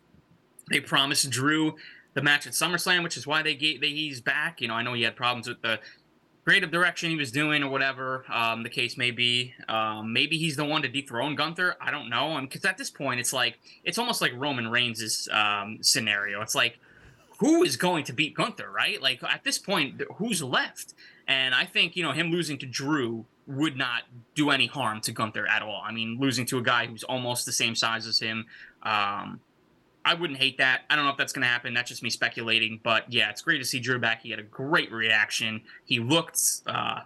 they 0.71 0.81
promised 0.81 1.31
Drew 1.31 1.77
the 2.17 2.23
match 2.23 2.47
at 2.47 2.55
SummerSlam, 2.55 3.05
which 3.05 3.19
is 3.19 3.27
why 3.27 3.43
they 3.43 3.55
gave 3.55 3.83
they, 3.83 3.91
he's 3.91 4.23
back. 4.23 4.63
You 4.63 4.69
know, 4.69 4.75
I 4.75 4.83
know 4.83 4.95
he 4.95 5.03
had 5.03 5.15
problems 5.15 5.47
with 5.47 5.61
the 5.61 5.79
creative 6.45 6.71
direction 6.71 7.11
he 7.11 7.17
was 7.17 7.31
doing 7.31 7.63
or 7.63 7.69
whatever 7.69 8.25
um, 8.33 8.63
the 8.63 8.71
case 8.71 8.97
may 8.97 9.11
be. 9.11 9.53
Um, 9.69 10.15
maybe 10.15 10.39
he's 10.39 10.57
the 10.57 10.65
one 10.65 10.81
to 10.83 10.89
dethrone 10.89 11.35
Gunther. 11.37 11.77
I 11.79 11.91
don't 11.91 12.09
know. 12.09 12.39
Because 12.41 12.65
at 12.65 12.79
this 12.79 12.89
point, 12.89 13.21
it's 13.21 13.35
like 13.35 13.59
it's 13.85 13.99
almost 13.99 14.23
like 14.23 14.33
Roman 14.35 14.69
Reigns' 14.69 15.29
um, 15.31 15.79
scenario. 15.83 16.41
It's 16.41 16.55
like 16.55 16.79
who 17.39 17.63
is 17.63 17.77
going 17.77 18.05
to 18.05 18.15
beat 18.15 18.35
Gunther, 18.35 18.71
right? 18.71 19.01
Like 19.03 19.23
at 19.23 19.45
this 19.45 19.59
point, 19.59 20.01
who's 20.17 20.43
left? 20.43 20.95
And 21.29 21.55
I 21.55 21.67
think 21.67 21.97
you 21.97 22.03
know 22.03 22.13
him 22.13 22.31
losing 22.31 22.57
to 22.61 22.67
Drew 22.67 23.27
would 23.47 23.77
not 23.77 24.05
do 24.35 24.49
any 24.49 24.67
harm 24.67 25.03
to 25.03 25.13
Gunther 25.13 25.47
at 25.47 25.61
all. 25.61 25.83
I 25.85 25.93
mean, 25.93 26.17
losing 26.19 26.47
to 26.47 26.57
a 26.57 26.63
guy 26.63 26.87
who's 26.87 27.05
almost 27.05 27.45
the 27.45 27.53
same 27.53 27.75
size 27.75 28.07
as 28.07 28.19
him, 28.19 28.47
um, 28.83 29.41
I 30.07 30.15
wouldn't 30.15 30.39
hate 30.39 30.57
that. 30.59 30.83
I 30.89 30.97
don't 30.97 31.05
know 31.05 31.11
if 31.11 31.17
that's 31.19 31.33
going 31.33 31.43
to 31.43 31.49
happen. 31.49 31.75
That's 31.75 31.91
just 31.91 32.03
me 32.03 32.09
speculating. 32.11 32.81
But 32.83 33.13
yeah, 33.13 33.29
it's 33.29 33.43
great 33.43 33.59
to 33.59 33.65
see 33.65 33.81
Drew 33.81 33.99
back. 33.99 34.23
He 34.23 34.31
had 34.31 34.39
a 34.39 34.45
great 34.45 34.91
reaction. 34.93 35.61
He 35.85 35.99
looked 36.01 36.41
uh, 36.67 37.01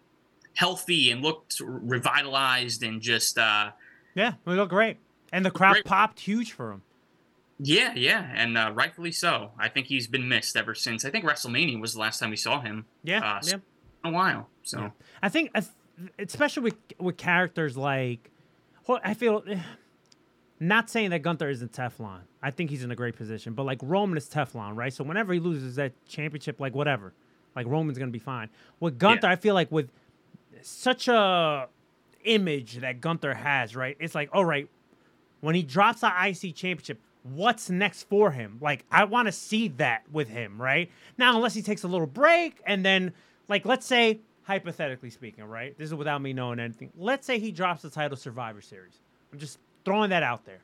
healthy 0.55 1.11
and 1.11 1.23
looked 1.23 1.61
revitalized 1.61 2.83
and 2.83 3.01
just 3.01 3.39
uh, 3.39 3.71
Yeah, 4.15 4.35
we 4.45 4.55
looked 4.55 4.71
great. 4.71 4.99
And 5.33 5.45
the 5.45 5.51
crowd 5.51 5.73
Great. 5.73 5.85
popped 5.85 6.21
huge 6.21 6.53
for 6.53 6.73
him. 6.73 6.83
yeah, 7.59 7.93
yeah, 7.95 8.31
and 8.35 8.59
uh, 8.59 8.73
rightfully 8.75 9.13
so. 9.13 9.53
I 9.59 9.69
think 9.69 9.87
he's 9.87 10.07
been 10.09 10.29
missed 10.29 10.57
ever 10.57 10.75
since. 10.75 11.05
I 11.05 11.11
think 11.11 11.25
WrestleMania 11.25 11.81
was 11.81 11.95
the 11.95 12.01
last 12.01 12.19
time 12.19 12.31
we 12.31 12.37
saw 12.37 12.61
him. 12.61 12.87
Yeah, 13.05 13.21
uh, 13.21 13.41
yeah. 13.45 13.55
in 14.05 14.11
a 14.11 14.13
while. 14.13 14.49
So. 14.63 14.79
Yeah. 14.81 14.91
I 15.23 15.29
think, 15.29 15.53
especially 16.19 16.65
with 16.65 16.75
with 16.99 17.17
characters 17.17 17.77
like, 17.77 18.31
I 19.05 19.15
feel, 19.15 19.45
not 20.61 20.91
saying 20.91 21.11
that 21.11 21.21
Gunther 21.23 21.49
isn't 21.49 21.73
Teflon. 21.73 22.21
I 22.43 22.51
think 22.51 22.71
he's 22.71 22.85
in 22.85 22.91
a 22.91 22.97
great 22.97 23.17
position, 23.17 23.55
but 23.55 23.65
like 23.65 23.79
Roman 23.83 24.17
is 24.19 24.29
Teflon, 24.29 24.77
right? 24.77 24.93
So 24.93 25.03
whenever 25.03 25.33
he 25.33 25.41
loses 25.41 25.77
that 25.77 25.93
championship, 26.07 26.61
like 26.61 26.75
whatever, 26.75 27.13
like 27.57 27.67
Roman's 27.67 27.99
gonna 27.99 28.11
be 28.11 28.19
fine. 28.19 28.49
With 28.79 28.99
Gunther, 28.99 29.27
Yeah. 29.27 29.33
I 29.33 29.37
feel 29.37 29.55
like 29.55 29.73
with 29.73 29.91
such 30.63 31.09
a 31.09 31.69
image 32.25 32.77
that 32.77 33.01
Gunther 33.01 33.35
has, 33.35 33.75
right? 33.75 33.97
It's 33.99 34.15
like, 34.15 34.29
all 34.33 34.45
right, 34.45 34.69
when 35.41 35.55
he 35.55 35.63
drops 35.63 36.03
the 36.03 36.09
IC 36.09 36.55
championship, 36.55 37.01
what's 37.23 37.71
next 37.71 38.05
for 38.05 38.31
him? 38.31 38.59
Like, 38.61 38.85
I 38.91 39.05
want 39.05 39.27
to 39.27 39.33
see 39.33 39.69
that 39.69 40.03
with 40.13 40.29
him, 40.29 40.61
right? 40.61 40.91
Now, 41.17 41.35
unless 41.35 41.55
he 41.55 41.63
takes 41.63 41.83
a 41.83 41.89
little 41.89 42.07
break 42.07 42.61
and 42.67 42.85
then, 42.85 43.13
like, 43.49 43.65
let's 43.65 43.87
say, 43.87 44.21
hypothetically 44.43 45.11
speaking, 45.11 45.45
right? 45.45 45.77
This 45.79 45.87
is 45.87 45.95
without 45.95 46.21
me 46.21 46.33
knowing 46.33 46.59
anything. 46.61 46.91
Let's 46.97 47.27
say 47.27 47.39
he 47.39 47.53
drops 47.53 47.83
the 47.83 47.91
title 47.91 48.17
Survivor 48.17 48.61
Series. 48.61 48.99
I'm 49.33 49.39
just 49.39 49.59
throwing 49.85 50.11
that 50.11 50.23
out 50.23 50.45
there. 50.45 50.61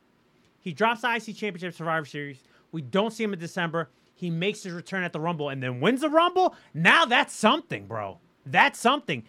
He 0.61 0.72
drops 0.72 1.02
the 1.02 1.14
IC 1.14 1.37
Championship 1.37 1.74
Survivor 1.74 2.07
Series. 2.07 2.38
We 2.72 2.83
don't 2.83 3.12
see 3.12 3.24
him 3.24 3.33
in 3.33 3.38
December. 3.38 3.88
He 4.14 4.31
makes 4.31 4.62
his 4.62 4.72
return 4.72 5.05
at 5.05 5.12
the 5.12 5.20
Rumble 5.20 5.50
and 5.50 5.62
then 5.62 5.81
wins 5.81 6.00
the 6.00 6.09
Rumble. 6.09 6.55
Now 6.74 7.05
that's 7.05 7.35
something, 7.35 7.87
bro. 7.87 8.18
That's 8.44 8.79
something. 8.79 9.24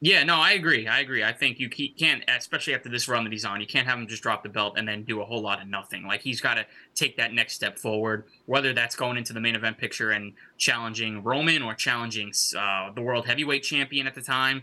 Yeah, 0.00 0.22
no, 0.22 0.36
I 0.36 0.52
agree. 0.52 0.86
I 0.86 1.00
agree. 1.00 1.24
I 1.24 1.32
think 1.32 1.58
you 1.58 1.68
can't, 1.68 2.22
especially 2.28 2.74
after 2.74 2.88
this 2.88 3.08
run 3.08 3.24
that 3.24 3.32
he's 3.32 3.44
on, 3.44 3.60
you 3.60 3.66
can't 3.66 3.86
have 3.86 3.98
him 3.98 4.06
just 4.06 4.22
drop 4.22 4.44
the 4.44 4.48
belt 4.48 4.74
and 4.76 4.86
then 4.86 5.02
do 5.02 5.20
a 5.20 5.24
whole 5.24 5.40
lot 5.40 5.60
of 5.60 5.66
nothing. 5.66 6.06
Like 6.06 6.20
he's 6.20 6.40
got 6.40 6.54
to 6.54 6.66
take 6.94 7.16
that 7.16 7.32
next 7.32 7.54
step 7.54 7.78
forward, 7.78 8.24
whether 8.46 8.72
that's 8.72 8.94
going 8.94 9.16
into 9.16 9.32
the 9.32 9.40
main 9.40 9.56
event 9.56 9.76
picture 9.76 10.12
and 10.12 10.34
challenging 10.56 11.24
Roman 11.24 11.62
or 11.62 11.74
challenging 11.74 12.32
uh, 12.56 12.92
the 12.92 13.02
world 13.02 13.26
heavyweight 13.26 13.64
champion 13.64 14.06
at 14.06 14.14
the 14.14 14.22
time. 14.22 14.62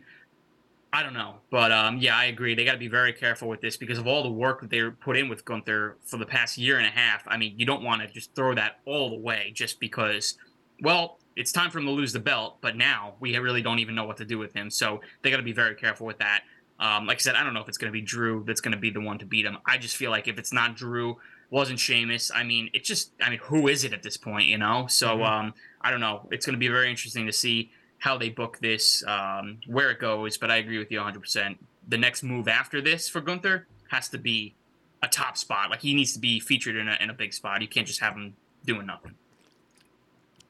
I 0.95 1.03
don't 1.03 1.13
know, 1.13 1.35
but 1.51 1.73
um, 1.73 1.97
yeah, 1.97 2.15
I 2.15 2.25
agree. 2.25 2.55
They 2.55 2.63
got 2.63 2.71
to 2.71 2.77
be 2.77 2.87
very 2.87 3.11
careful 3.11 3.49
with 3.49 3.59
this 3.59 3.75
because 3.75 3.97
of 3.97 4.07
all 4.07 4.23
the 4.23 4.31
work 4.31 4.61
that 4.61 4.69
they 4.69 4.81
put 4.89 5.17
in 5.17 5.27
with 5.27 5.43
Gunther 5.43 5.97
for 6.05 6.15
the 6.15 6.25
past 6.25 6.57
year 6.57 6.77
and 6.77 6.87
a 6.87 6.89
half. 6.89 7.21
I 7.27 7.35
mean, 7.35 7.55
you 7.57 7.65
don't 7.65 7.83
want 7.83 8.01
to 8.01 8.07
just 8.07 8.33
throw 8.33 8.55
that 8.55 8.79
all 8.85 9.11
away 9.11 9.51
just 9.53 9.81
because. 9.81 10.37
Well, 10.81 11.17
it's 11.35 11.51
time 11.51 11.69
for 11.69 11.79
him 11.79 11.85
to 11.85 11.91
lose 11.91 12.13
the 12.13 12.21
belt, 12.21 12.59
but 12.61 12.77
now 12.77 13.15
we 13.19 13.37
really 13.37 13.61
don't 13.61 13.79
even 13.79 13.93
know 13.93 14.05
what 14.05 14.15
to 14.17 14.25
do 14.25 14.37
with 14.37 14.53
him. 14.53 14.69
So 14.69 15.01
they 15.21 15.29
got 15.29 15.37
to 15.37 15.43
be 15.43 15.51
very 15.51 15.75
careful 15.75 16.07
with 16.07 16.19
that. 16.19 16.43
Um, 16.79 17.07
like 17.07 17.17
I 17.17 17.19
said, 17.19 17.35
I 17.35 17.43
don't 17.43 17.53
know 17.53 17.59
if 17.59 17.67
it's 17.67 17.77
going 17.77 17.91
to 17.91 17.93
be 17.93 18.01
Drew 18.01 18.45
that's 18.47 18.61
going 18.61 18.71
to 18.71 18.79
be 18.79 18.89
the 18.89 19.01
one 19.01 19.17
to 19.17 19.25
beat 19.25 19.45
him. 19.45 19.57
I 19.67 19.77
just 19.77 19.97
feel 19.97 20.11
like 20.11 20.29
if 20.29 20.39
it's 20.39 20.53
not 20.53 20.77
Drew, 20.77 21.17
wasn't 21.49 21.77
Sheamus, 21.79 22.31
I 22.33 22.43
mean, 22.43 22.69
it 22.73 22.85
just, 22.85 23.11
I 23.21 23.29
mean, 23.29 23.39
who 23.43 23.67
is 23.67 23.83
it 23.83 23.91
at 23.91 24.01
this 24.01 24.15
point, 24.15 24.47
you 24.47 24.57
know? 24.57 24.87
So, 24.87 25.23
um, 25.23 25.53
I 25.81 25.91
don't 25.91 25.99
know. 25.99 26.27
It's 26.31 26.45
going 26.45 26.53
to 26.55 26.59
be 26.59 26.69
very 26.69 26.89
interesting 26.89 27.25
to 27.25 27.33
see 27.33 27.71
how 27.99 28.17
they 28.17 28.29
book 28.29 28.59
this, 28.59 29.03
um, 29.07 29.59
where 29.67 29.89
it 29.91 29.99
goes. 29.99 30.37
But 30.37 30.51
I 30.51 30.57
agree 30.57 30.77
with 30.77 30.91
you 30.91 30.99
100%. 30.99 31.57
The 31.87 31.97
next 31.97 32.23
move 32.23 32.47
after 32.47 32.81
this 32.81 33.07
for 33.09 33.21
Gunther 33.21 33.67
has 33.89 34.09
to 34.09 34.17
be 34.17 34.53
a 35.01 35.07
top 35.07 35.37
spot. 35.37 35.69
Like 35.69 35.81
he 35.81 35.93
needs 35.93 36.13
to 36.13 36.19
be 36.19 36.39
featured 36.39 36.75
in 36.75 36.87
a, 36.87 36.97
in 36.99 37.09
a 37.09 37.13
big 37.13 37.33
spot. 37.33 37.61
You 37.61 37.67
can't 37.67 37.87
just 37.87 37.99
have 37.99 38.13
him 38.13 38.35
doing 38.65 38.85
nothing. 38.85 39.13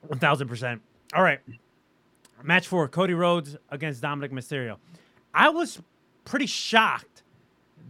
One 0.08 0.20
thousand 0.20 0.48
percent. 0.48 0.82
All 1.14 1.24
right. 1.24 1.40
Match 2.44 2.68
four: 2.68 2.88
Cody 2.88 3.14
Rhodes 3.14 3.58
against 3.70 4.02
Dominic 4.02 4.32
Mysterio. 4.32 4.78
I 5.34 5.50
was 5.50 5.82
pretty 6.26 6.46
shocked 6.46 7.24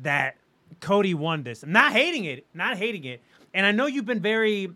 that 0.02 0.36
Cody 0.80 1.14
won 1.14 1.44
this. 1.44 1.64
I'm 1.64 1.72
not 1.72 1.92
hating 1.92 2.26
it, 2.26 2.46
not 2.54 2.78
hating 2.78 3.04
it. 3.06 3.22
And 3.54 3.66
I 3.66 3.72
know 3.72 3.86
you've 3.86 4.06
been 4.06 4.22
very, 4.22 4.70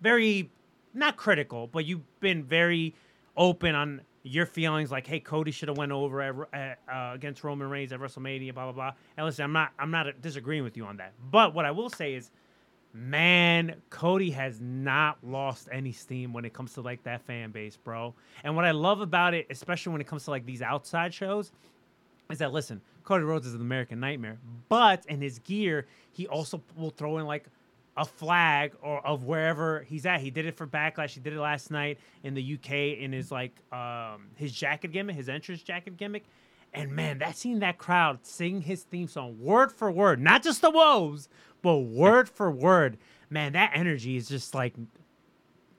very 0.00 0.50
not 0.94 1.16
critical, 1.16 1.66
but 1.66 1.84
you've 1.84 2.20
been 2.20 2.42
very 2.42 2.94
open 3.36 3.74
on 3.74 4.00
your 4.28 4.46
feelings. 4.46 4.90
Like, 4.90 5.06
hey, 5.06 5.20
Cody 5.20 5.50
should 5.50 5.68
have 5.68 5.78
went 5.78 5.92
over 5.92 6.48
at, 6.52 6.78
uh, 6.92 7.12
against 7.14 7.42
Roman 7.44 7.68
Reigns 7.68 7.92
at 7.92 8.00
WrestleMania, 8.00 8.54
blah 8.54 8.64
blah 8.64 8.72
blah. 8.72 8.92
And 9.16 9.26
listen, 9.26 9.44
I'm 9.44 9.52
not, 9.52 9.72
I'm 9.78 9.90
not 9.90 10.20
disagreeing 10.20 10.64
with 10.64 10.76
you 10.76 10.84
on 10.84 10.98
that. 10.98 11.12
But 11.30 11.54
what 11.54 11.64
I 11.64 11.70
will 11.70 11.90
say 11.90 12.14
is 12.14 12.30
man, 12.92 13.74
Cody 13.90 14.30
has 14.30 14.60
not 14.60 15.18
lost 15.22 15.68
any 15.70 15.92
steam 15.92 16.32
when 16.32 16.44
it 16.44 16.52
comes 16.52 16.74
to 16.74 16.80
like 16.80 17.02
that 17.04 17.22
fan 17.22 17.50
base, 17.50 17.76
bro. 17.76 18.14
And 18.44 18.56
what 18.56 18.64
I 18.64 18.70
love 18.72 19.00
about 19.00 19.34
it, 19.34 19.46
especially 19.50 19.92
when 19.92 20.00
it 20.00 20.06
comes 20.06 20.24
to 20.24 20.30
like 20.30 20.46
these 20.46 20.62
outside 20.62 21.12
shows, 21.12 21.52
is 22.30 22.38
that 22.38 22.52
listen, 22.52 22.80
Cody 23.04 23.24
Rhodes 23.24 23.46
is 23.46 23.54
an 23.54 23.60
American 23.60 24.00
nightmare, 24.00 24.38
but 24.68 25.04
in 25.06 25.20
his 25.20 25.38
gear, 25.40 25.86
he 26.12 26.26
also 26.26 26.62
will 26.76 26.90
throw 26.90 27.18
in 27.18 27.26
like 27.26 27.46
a 27.98 28.04
flag 28.04 28.72
or 28.80 29.04
of 29.06 29.24
wherever 29.24 29.82
he's 29.82 30.06
at. 30.06 30.20
He 30.20 30.30
did 30.30 30.46
it 30.46 30.56
for 30.56 30.66
Backlash. 30.66 31.10
He 31.10 31.20
did 31.20 31.32
it 31.32 31.40
last 31.40 31.70
night 31.70 31.98
in 32.22 32.34
the 32.34 32.54
UK 32.54 32.98
in 32.98 33.12
his 33.12 33.30
like 33.30 33.52
um 33.72 34.28
his 34.36 34.52
jacket 34.52 34.92
gimmick, 34.92 35.16
his 35.16 35.28
entrance 35.28 35.62
jacket 35.62 35.96
gimmick. 35.96 36.24
And 36.72 36.92
man, 36.92 37.18
that 37.18 37.36
seeing 37.36 37.58
that 37.60 37.78
crowd 37.78 38.20
sing 38.24 38.60
his 38.62 38.82
theme 38.84 39.08
song 39.08 39.38
word 39.40 39.72
for 39.72 39.90
word, 39.90 40.20
not 40.20 40.42
just 40.42 40.60
the 40.62 40.70
woes, 40.70 41.28
but 41.62 41.78
word 41.78 42.28
for 42.28 42.50
word, 42.50 42.98
man, 43.30 43.52
that 43.54 43.72
energy 43.74 44.16
is 44.16 44.28
just 44.28 44.54
like 44.54 44.74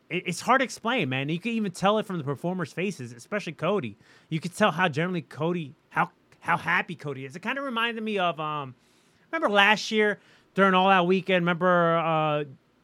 it- 0.09 0.23
it's 0.25 0.41
hard 0.41 0.59
to 0.59 0.65
explain, 0.65 1.09
man. 1.09 1.29
You 1.29 1.39
can 1.39 1.51
even 1.51 1.71
tell 1.71 1.99
it 1.99 2.05
from 2.05 2.17
the 2.17 2.23
performers' 2.23 2.73
faces, 2.73 3.11
especially 3.13 3.53
Cody. 3.53 3.97
You 4.27 4.39
could 4.39 4.55
tell 4.55 4.71
how 4.71 4.89
generally 4.89 5.21
Cody 5.21 5.75
how 5.89 6.11
how 6.41 6.57
happy 6.57 6.95
Cody 6.95 7.25
is. 7.25 7.35
It 7.35 7.41
kind 7.41 7.57
of 7.57 7.63
reminded 7.63 8.03
me 8.03 8.17
of 8.17 8.39
um 8.39 8.75
remember 9.31 9.49
last 9.49 9.91
year 9.91 10.19
during 10.59 10.73
All 10.73 10.89
that 10.89 11.05
Weekend. 11.05 11.43
Remember 11.43 11.97
uh, 11.97 12.43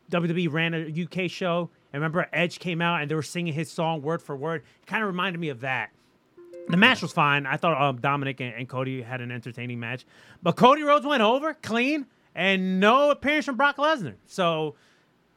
WWE 0.10 0.52
ran 0.52 0.74
a 0.74 1.04
UK 1.04 1.30
show, 1.30 1.70
and 1.92 2.02
remember 2.02 2.28
Edge 2.32 2.60
came 2.60 2.82
out 2.82 3.02
and 3.02 3.12
they 3.12 3.16
were 3.16 3.22
singing 3.22 3.54
his 3.54 3.70
song 3.70 4.02
word 4.02 4.22
for 4.22 4.36
word. 4.36 4.64
It 4.82 4.88
kind 4.88 5.04
of 5.04 5.08
reminded 5.08 5.40
me 5.40 5.50
of 5.50 5.60
that. 5.60 5.90
The 6.70 6.78
match 6.78 7.02
was 7.02 7.12
fine. 7.12 7.46
I 7.46 7.58
thought 7.58 7.80
um, 7.80 7.98
Dominic 7.98 8.40
and, 8.40 8.56
and 8.56 8.70
Cody 8.70 9.02
had 9.02 9.20
an 9.20 9.30
entertaining 9.30 9.80
match, 9.80 10.06
but 10.42 10.56
Cody 10.56 10.84
Rhodes 10.84 11.06
went 11.06 11.22
over 11.22 11.54
clean 11.54 12.06
and 12.34 12.80
no 12.80 13.12
appearance 13.12 13.46
from 13.46 13.58
Brock 13.58 13.76
Lesnar. 13.76 14.16
So 14.26 14.76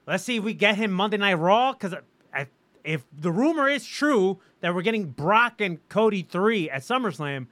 let's 0.07 0.23
see 0.23 0.37
if 0.37 0.45
we 0.45 0.55
get 0.55 0.77
him 0.77 0.93
Monday 0.93 1.17
Night 1.17 1.35
Raw 1.35 1.73
because 1.73 1.95
if 2.85 3.05
the 3.13 3.33
rumor 3.33 3.69
is 3.69 3.85
true 3.85 4.39
that 4.61 4.75
we're 4.75 4.83
getting 4.83 5.07
Brock 5.07 5.61
and 5.61 5.87
Cody 5.89 6.23
three 6.23 6.71
at 6.71 6.83
SummerSlam, 6.83 7.49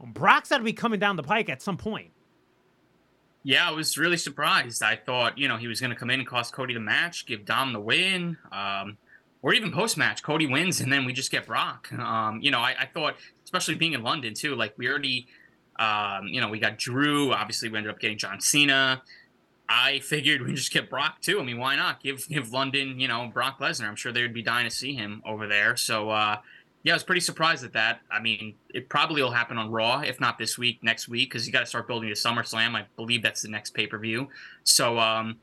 Brock's 0.00 0.50
got 0.50 0.58
to 0.58 0.64
be 0.64 0.72
coming 0.72 0.98
down 0.98 1.16
the 1.16 1.22
pike 1.22 1.48
at 1.48 1.62
some 1.62 1.76
point. 1.76 2.10
Yeah, 3.46 3.68
I 3.68 3.70
was 3.70 3.96
really 3.96 4.16
surprised. 4.16 4.82
I 4.82 4.96
thought, 4.96 5.38
you 5.38 5.46
know, 5.46 5.56
he 5.56 5.68
was 5.68 5.80
going 5.80 5.92
to 5.92 5.96
come 5.96 6.10
in 6.10 6.18
and 6.18 6.28
cost 6.28 6.52
Cody 6.52 6.74
the 6.74 6.80
match, 6.80 7.26
give 7.26 7.44
Dom 7.44 7.72
the 7.72 7.78
win, 7.78 8.36
um, 8.50 8.98
or 9.40 9.54
even 9.54 9.70
post 9.70 9.96
match, 9.96 10.20
Cody 10.24 10.48
wins, 10.48 10.80
and 10.80 10.92
then 10.92 11.04
we 11.04 11.12
just 11.12 11.30
get 11.30 11.46
Brock. 11.46 11.92
Um, 11.92 12.40
you 12.42 12.50
know, 12.50 12.58
I, 12.58 12.74
I 12.76 12.86
thought, 12.86 13.14
especially 13.44 13.76
being 13.76 13.92
in 13.92 14.02
London 14.02 14.34
too, 14.34 14.56
like 14.56 14.74
we 14.76 14.88
already, 14.88 15.28
um, 15.78 16.26
you 16.26 16.40
know, 16.40 16.48
we 16.48 16.58
got 16.58 16.76
Drew. 16.76 17.32
Obviously, 17.32 17.68
we 17.68 17.78
ended 17.78 17.92
up 17.92 18.00
getting 18.00 18.18
John 18.18 18.40
Cena. 18.40 19.00
I 19.68 20.00
figured 20.00 20.42
we 20.42 20.52
just 20.52 20.72
get 20.72 20.90
Brock 20.90 21.20
too. 21.20 21.38
I 21.38 21.44
mean, 21.44 21.58
why 21.58 21.76
not 21.76 22.02
give 22.02 22.26
give 22.26 22.50
London, 22.50 22.98
you 22.98 23.06
know, 23.06 23.30
Brock 23.32 23.60
Lesnar? 23.60 23.86
I'm 23.86 23.94
sure 23.94 24.10
they 24.10 24.22
would 24.22 24.34
be 24.34 24.42
dying 24.42 24.68
to 24.68 24.74
see 24.74 24.94
him 24.94 25.22
over 25.24 25.46
there. 25.46 25.76
So, 25.76 26.10
uh, 26.10 26.38
yeah, 26.86 26.92
I 26.92 26.94
was 26.94 27.02
pretty 27.02 27.20
surprised 27.20 27.64
at 27.64 27.72
that. 27.72 27.98
I 28.12 28.20
mean, 28.20 28.54
it 28.72 28.88
probably 28.88 29.20
will 29.20 29.32
happen 29.32 29.58
on 29.58 29.72
Raw, 29.72 30.02
if 30.02 30.20
not 30.20 30.38
this 30.38 30.56
week, 30.56 30.84
next 30.84 31.08
week, 31.08 31.28
because 31.28 31.44
you 31.44 31.52
got 31.52 31.58
to 31.58 31.66
start 31.66 31.88
building 31.88 32.08
to 32.10 32.14
SummerSlam. 32.14 32.76
I 32.76 32.84
believe 32.94 33.22
that's 33.24 33.42
the 33.42 33.48
next 33.48 33.74
pay 33.74 33.88
per 33.88 33.98
view. 33.98 34.28
So, 34.62 34.96
um, 35.00 35.38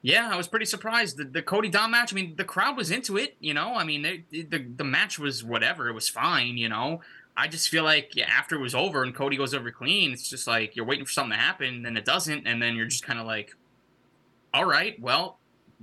yeah, 0.00 0.30
I 0.32 0.36
was 0.38 0.48
pretty 0.48 0.64
surprised. 0.64 1.18
The, 1.18 1.24
the 1.24 1.42
Cody 1.42 1.68
Dom 1.68 1.90
match. 1.90 2.14
I 2.14 2.16
mean, 2.16 2.36
the 2.36 2.44
crowd 2.44 2.78
was 2.78 2.90
into 2.90 3.18
it. 3.18 3.36
You 3.38 3.52
know, 3.52 3.74
I 3.74 3.84
mean, 3.84 4.00
they, 4.00 4.24
the 4.30 4.64
the 4.76 4.82
match 4.82 5.18
was 5.18 5.44
whatever. 5.44 5.90
It 5.90 5.92
was 5.92 6.08
fine. 6.08 6.56
You 6.56 6.70
know, 6.70 7.02
I 7.36 7.48
just 7.48 7.68
feel 7.68 7.84
like 7.84 8.16
yeah, 8.16 8.30
after 8.30 8.56
it 8.56 8.62
was 8.62 8.74
over 8.74 9.02
and 9.02 9.14
Cody 9.14 9.36
goes 9.36 9.52
over 9.52 9.70
clean, 9.70 10.10
it's 10.10 10.30
just 10.30 10.46
like 10.46 10.74
you're 10.74 10.86
waiting 10.86 11.04
for 11.04 11.12
something 11.12 11.36
to 11.36 11.44
happen, 11.44 11.82
then 11.82 11.98
it 11.98 12.06
doesn't, 12.06 12.46
and 12.46 12.62
then 12.62 12.76
you're 12.76 12.86
just 12.86 13.04
kind 13.04 13.18
of 13.18 13.26
like, 13.26 13.54
all 14.54 14.64
right, 14.64 14.98
well, 14.98 15.38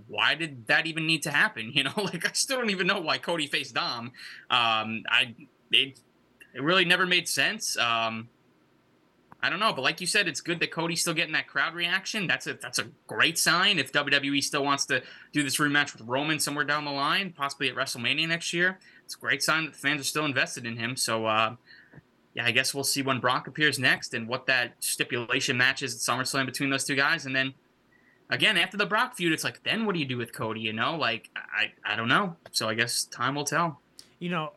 why 0.07 0.35
did 0.35 0.67
that 0.67 0.85
even 0.85 1.05
need 1.05 1.23
to 1.23 1.31
happen? 1.31 1.71
You 1.79 1.83
know, 1.83 1.93
like 1.95 2.27
I 2.27 2.31
still 2.33 2.57
don't 2.57 2.71
even 2.71 2.87
know 2.87 2.99
why 2.99 3.17
Cody 3.17 3.47
faced 3.47 3.75
Dom. 3.75 4.11
Um, 4.49 5.03
I 5.09 5.35
it, 5.71 5.99
it 6.53 6.61
really 6.61 6.83
never 6.83 7.05
made 7.05 7.27
sense. 7.27 7.77
Um, 7.77 8.27
I 9.41 9.49
don't 9.49 9.59
know, 9.59 9.71
but 9.71 9.83
like 9.83 10.01
you 10.01 10.07
said, 10.07 10.27
it's 10.27 10.41
good 10.41 10.59
that 10.59 10.71
Cody's 10.71 10.99
still 10.99 11.13
getting 11.13 11.33
that 11.33 11.47
crowd 11.47 11.73
reaction. 11.73 12.27
That's 12.27 12.47
a 12.47 12.55
that's 12.55 12.79
a 12.79 12.87
great 13.07 13.37
sign. 13.37 13.79
If 13.79 13.93
WWE 13.93 14.43
still 14.43 14.65
wants 14.65 14.85
to 14.87 15.01
do 15.31 15.43
this 15.43 15.57
rematch 15.57 15.93
with 15.93 16.05
Roman 16.05 16.39
somewhere 16.39 16.65
down 16.65 16.83
the 16.83 16.91
line, 16.91 17.31
possibly 17.31 17.69
at 17.69 17.75
WrestleMania 17.75 18.27
next 18.27 18.51
year, 18.51 18.79
it's 19.05 19.15
a 19.15 19.19
great 19.19 19.41
sign 19.41 19.65
that 19.65 19.73
the 19.73 19.79
fans 19.79 20.01
are 20.01 20.05
still 20.05 20.25
invested 20.25 20.65
in 20.65 20.75
him. 20.75 20.97
So, 20.97 21.25
uh, 21.25 21.55
yeah, 22.33 22.45
I 22.45 22.51
guess 22.51 22.73
we'll 22.73 22.83
see 22.83 23.01
when 23.01 23.19
Brock 23.19 23.47
appears 23.47 23.79
next 23.79 24.13
and 24.13 24.27
what 24.27 24.45
that 24.47 24.73
stipulation 24.79 25.55
matches 25.55 25.95
at 25.95 26.01
SummerSlam 26.01 26.45
between 26.45 26.69
those 26.69 26.83
two 26.83 26.95
guys, 26.95 27.25
and 27.25 27.33
then 27.33 27.53
again 28.29 28.57
after 28.57 28.77
the 28.77 28.85
Brock 28.85 29.15
feud, 29.15 29.31
it's 29.33 29.43
like 29.43 29.63
then 29.63 29.85
what 29.85 29.93
do 29.93 29.99
you 29.99 30.05
do 30.05 30.17
with 30.17 30.33
Cody? 30.33 30.61
You 30.61 30.73
know, 30.73 30.95
like 30.95 31.29
I 31.35 31.71
I 31.83 31.95
don't 31.95 32.07
know. 32.07 32.35
So 32.51 32.69
I 32.69 32.73
guess 32.73 33.03
time 33.05 33.35
will 33.35 33.45
tell. 33.45 33.79
You 34.19 34.29
know, 34.29 34.53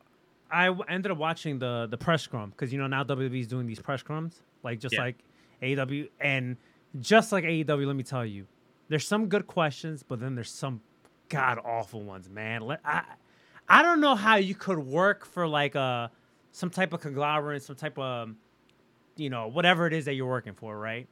I 0.51 0.69
ended 0.89 1.13
up 1.13 1.19
watching 1.19 1.59
the 1.59 1.87
the 1.91 1.99
press 1.99 2.23
scrum 2.23 2.51
because 2.51 2.73
you 2.73 2.79
know 2.79 2.87
now 2.87 3.05
WWE's 3.05 3.47
doing 3.47 3.67
these 3.67 3.81
press 3.81 4.03
scrums, 4.03 4.35
like 4.63 4.81
just 4.81 4.95
Yeah. 4.95 5.03
like 5.03 5.17
AEW, 5.63 6.09
and 6.21 6.57
just 7.01 7.33
like 7.33 7.45
AEW. 7.45 7.87
Let 7.87 7.97
me 7.97 8.03
tell 8.03 8.27
you, 8.27 8.47
there's 8.89 9.07
some 9.07 9.27
good 9.29 9.47
questions, 9.47 10.03
but 10.03 10.21
then 10.21 10.35
there's 10.35 10.51
some 10.51 10.81
god 11.29 11.59
awful 11.65 12.03
ones, 12.03 12.29
man. 12.29 12.63
Let, 12.63 12.81
I 12.85 13.03
I 13.69 13.83
don't 13.83 14.01
know 14.01 14.15
how 14.17 14.37
you 14.37 14.55
could 14.55 14.79
work 14.79 15.25
for 15.25 15.47
like 15.49 15.75
a 15.75 16.11
some 16.51 16.69
type 16.69 16.93
of 16.93 17.01
conglomerate, 17.01 17.63
some 17.63 17.77
type 17.77 17.99
of 17.99 18.31
you 19.17 19.31
know 19.31 19.47
whatever 19.49 19.87
it 19.87 19.93
is 19.93 20.05
that 20.07 20.15
you're 20.15 20.29
working 20.29 20.55
for, 20.55 20.77
right? 20.79 21.07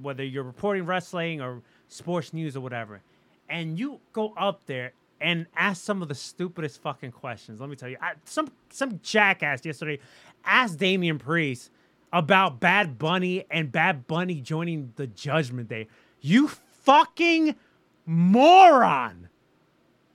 Whether 0.00 0.24
you're 0.24 0.44
reporting 0.44 0.86
wrestling 0.86 1.40
or 1.40 1.62
sports 1.88 2.32
news 2.32 2.56
or 2.56 2.60
whatever, 2.60 3.00
and 3.48 3.78
you 3.78 4.00
go 4.12 4.32
up 4.36 4.66
there 4.66 4.92
and 5.20 5.46
ask 5.56 5.82
some 5.82 6.02
of 6.02 6.08
the 6.08 6.14
stupidest 6.14 6.82
fucking 6.82 7.12
questions. 7.12 7.60
Let 7.60 7.70
me 7.70 7.76
tell 7.76 7.88
you, 7.88 7.96
I, 8.00 8.12
some 8.24 8.48
some 8.70 9.00
jackass 9.02 9.64
yesterday 9.64 9.98
asked 10.44 10.78
Damian 10.78 11.18
Priest 11.18 11.70
about 12.12 12.60
Bad 12.60 12.98
Bunny 12.98 13.44
and 13.50 13.70
Bad 13.72 14.06
Bunny 14.06 14.40
joining 14.40 14.92
the 14.96 15.06
Judgment 15.06 15.68
Day. 15.68 15.88
You 16.20 16.48
fucking 16.48 17.56
moron! 18.04 19.28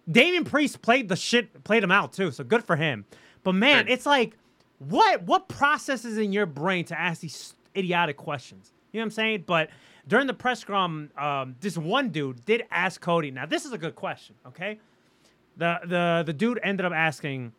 Damian 0.09 0.45
Priest 0.45 0.81
played 0.81 1.09
the 1.09 1.15
shit, 1.15 1.63
played 1.63 1.83
him 1.83 1.91
out 1.91 2.13
too, 2.13 2.31
so 2.31 2.43
good 2.43 2.63
for 2.63 2.75
him. 2.75 3.05
But 3.43 3.53
man, 3.53 3.87
it's 3.87 4.05
like, 4.05 4.37
what 4.79 5.23
what 5.23 5.47
processes 5.47 6.17
in 6.17 6.31
your 6.33 6.45
brain 6.45 6.85
to 6.85 6.99
ask 6.99 7.21
these 7.21 7.55
idiotic 7.75 8.17
questions? 8.17 8.71
You 8.91 8.99
know 8.99 9.03
what 9.03 9.05
I'm 9.05 9.11
saying? 9.11 9.43
But 9.47 9.69
during 10.07 10.27
the 10.27 10.33
press 10.33 10.59
scrum, 10.59 11.09
um, 11.17 11.55
this 11.59 11.77
one 11.77 12.09
dude 12.09 12.43
did 12.45 12.63
ask 12.71 13.01
Cody. 13.01 13.31
Now 13.31 13.45
this 13.45 13.65
is 13.65 13.71
a 13.71 13.77
good 13.77 13.95
question, 13.95 14.35
okay? 14.47 14.79
The 15.57 15.79
the 15.85 16.23
the 16.25 16.33
dude 16.33 16.59
ended 16.63 16.85
up 16.85 16.93
asking 16.93 17.53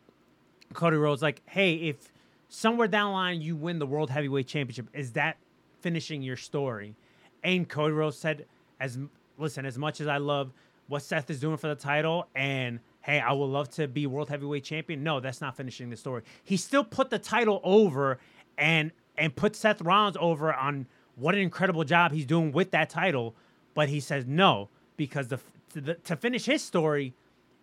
Cody 0.73 0.97
Rhodes 0.97 1.21
like, 1.21 1.41
"Hey, 1.45 1.75
if 1.75 2.11
somewhere 2.49 2.87
down 2.87 3.11
the 3.11 3.13
line 3.13 3.41
you 3.41 3.55
win 3.55 3.79
the 3.79 3.85
World 3.85 4.09
Heavyweight 4.09 4.47
Championship, 4.47 4.87
is 4.93 5.11
that 5.13 5.37
finishing 5.81 6.21
your 6.21 6.37
story?" 6.37 6.95
And 7.43 7.67
Cody 7.67 7.93
Rhodes 7.93 8.17
said, 8.17 8.45
"As 8.79 8.97
listen, 9.37 9.65
as 9.65 9.77
much 9.77 10.01
as 10.01 10.07
I 10.07 10.17
love 10.17 10.51
what 10.87 11.01
Seth 11.01 11.29
is 11.29 11.39
doing 11.39 11.57
for 11.57 11.67
the 11.67 11.75
title, 11.75 12.27
and 12.35 12.79
hey, 13.01 13.19
I 13.19 13.31
would 13.31 13.45
love 13.45 13.69
to 13.71 13.87
be 13.87 14.07
World 14.07 14.29
Heavyweight 14.29 14.63
Champion. 14.63 15.03
No, 15.03 15.19
that's 15.19 15.41
not 15.41 15.55
finishing 15.55 15.89
the 15.89 15.97
story. 15.97 16.23
He 16.43 16.57
still 16.57 16.83
put 16.83 17.09
the 17.09 17.19
title 17.19 17.61
over 17.63 18.19
and 18.57 18.91
and 19.17 19.35
put 19.35 19.55
Seth 19.55 19.81
Rollins 19.81 20.17
over 20.19 20.53
on 20.53 20.87
what 21.15 21.35
an 21.35 21.41
incredible 21.41 21.83
job 21.83 22.11
he's 22.11 22.25
doing 22.25 22.51
with 22.51 22.71
that 22.71 22.89
title, 22.89 23.35
but 23.73 23.89
he 23.89 23.99
says 23.99 24.25
no 24.27 24.69
because 24.97 25.27
the 25.27 25.39
to, 25.73 25.81
the, 25.81 25.93
to 25.95 26.15
finish 26.15 26.45
his 26.45 26.63
story, 26.63 27.13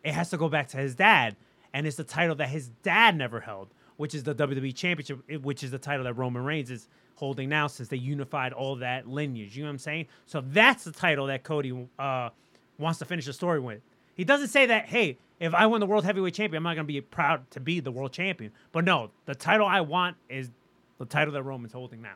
it 0.02 0.12
has 0.12 0.30
to 0.30 0.36
go 0.36 0.48
back 0.48 0.68
to 0.68 0.76
his 0.76 0.94
dad, 0.94 1.36
and 1.72 1.86
it's 1.86 1.96
the 1.96 2.04
title 2.04 2.34
that 2.36 2.48
his 2.48 2.68
dad 2.82 3.16
never 3.16 3.40
held. 3.40 3.68
which 4.00 4.14
is 4.14 4.22
the 4.22 4.34
WWE 4.34 4.74
Championship, 4.74 5.42
which 5.42 5.62
is 5.62 5.70
the 5.70 5.78
title 5.78 6.04
that 6.04 6.14
Roman 6.14 6.42
Reigns 6.42 6.70
is 6.70 6.88
holding 7.16 7.50
now 7.50 7.66
since 7.66 7.90
they 7.90 7.98
unified 7.98 8.54
all 8.54 8.76
that 8.76 9.06
lineage. 9.06 9.54
You 9.54 9.62
know 9.62 9.68
what 9.68 9.72
I'm 9.72 9.78
saying? 9.78 10.06
So 10.24 10.40
that's 10.40 10.84
the 10.84 10.90
title 10.90 11.26
that 11.26 11.42
Cody 11.44 11.86
uh, 11.98 12.30
wants 12.78 12.98
to 13.00 13.04
finish 13.04 13.26
the 13.26 13.34
story 13.34 13.60
with. 13.60 13.82
He 14.14 14.24
doesn't 14.24 14.48
say 14.48 14.64
that, 14.64 14.86
hey, 14.86 15.18
if 15.38 15.52
I 15.52 15.66
win 15.66 15.80
the 15.80 15.86
World 15.86 16.06
Heavyweight 16.06 16.32
Champion, 16.32 16.56
I'm 16.56 16.62
not 16.62 16.76
going 16.76 16.86
to 16.86 16.92
be 16.92 16.98
proud 17.02 17.50
to 17.50 17.60
be 17.60 17.78
the 17.80 17.92
World 17.92 18.12
Champion. 18.12 18.52
But 18.72 18.86
no, 18.86 19.10
the 19.26 19.34
title 19.34 19.66
I 19.66 19.82
want 19.82 20.16
is 20.30 20.48
the 20.96 21.04
title 21.04 21.34
that 21.34 21.42
Roman's 21.42 21.74
holding 21.74 22.00
now. 22.00 22.14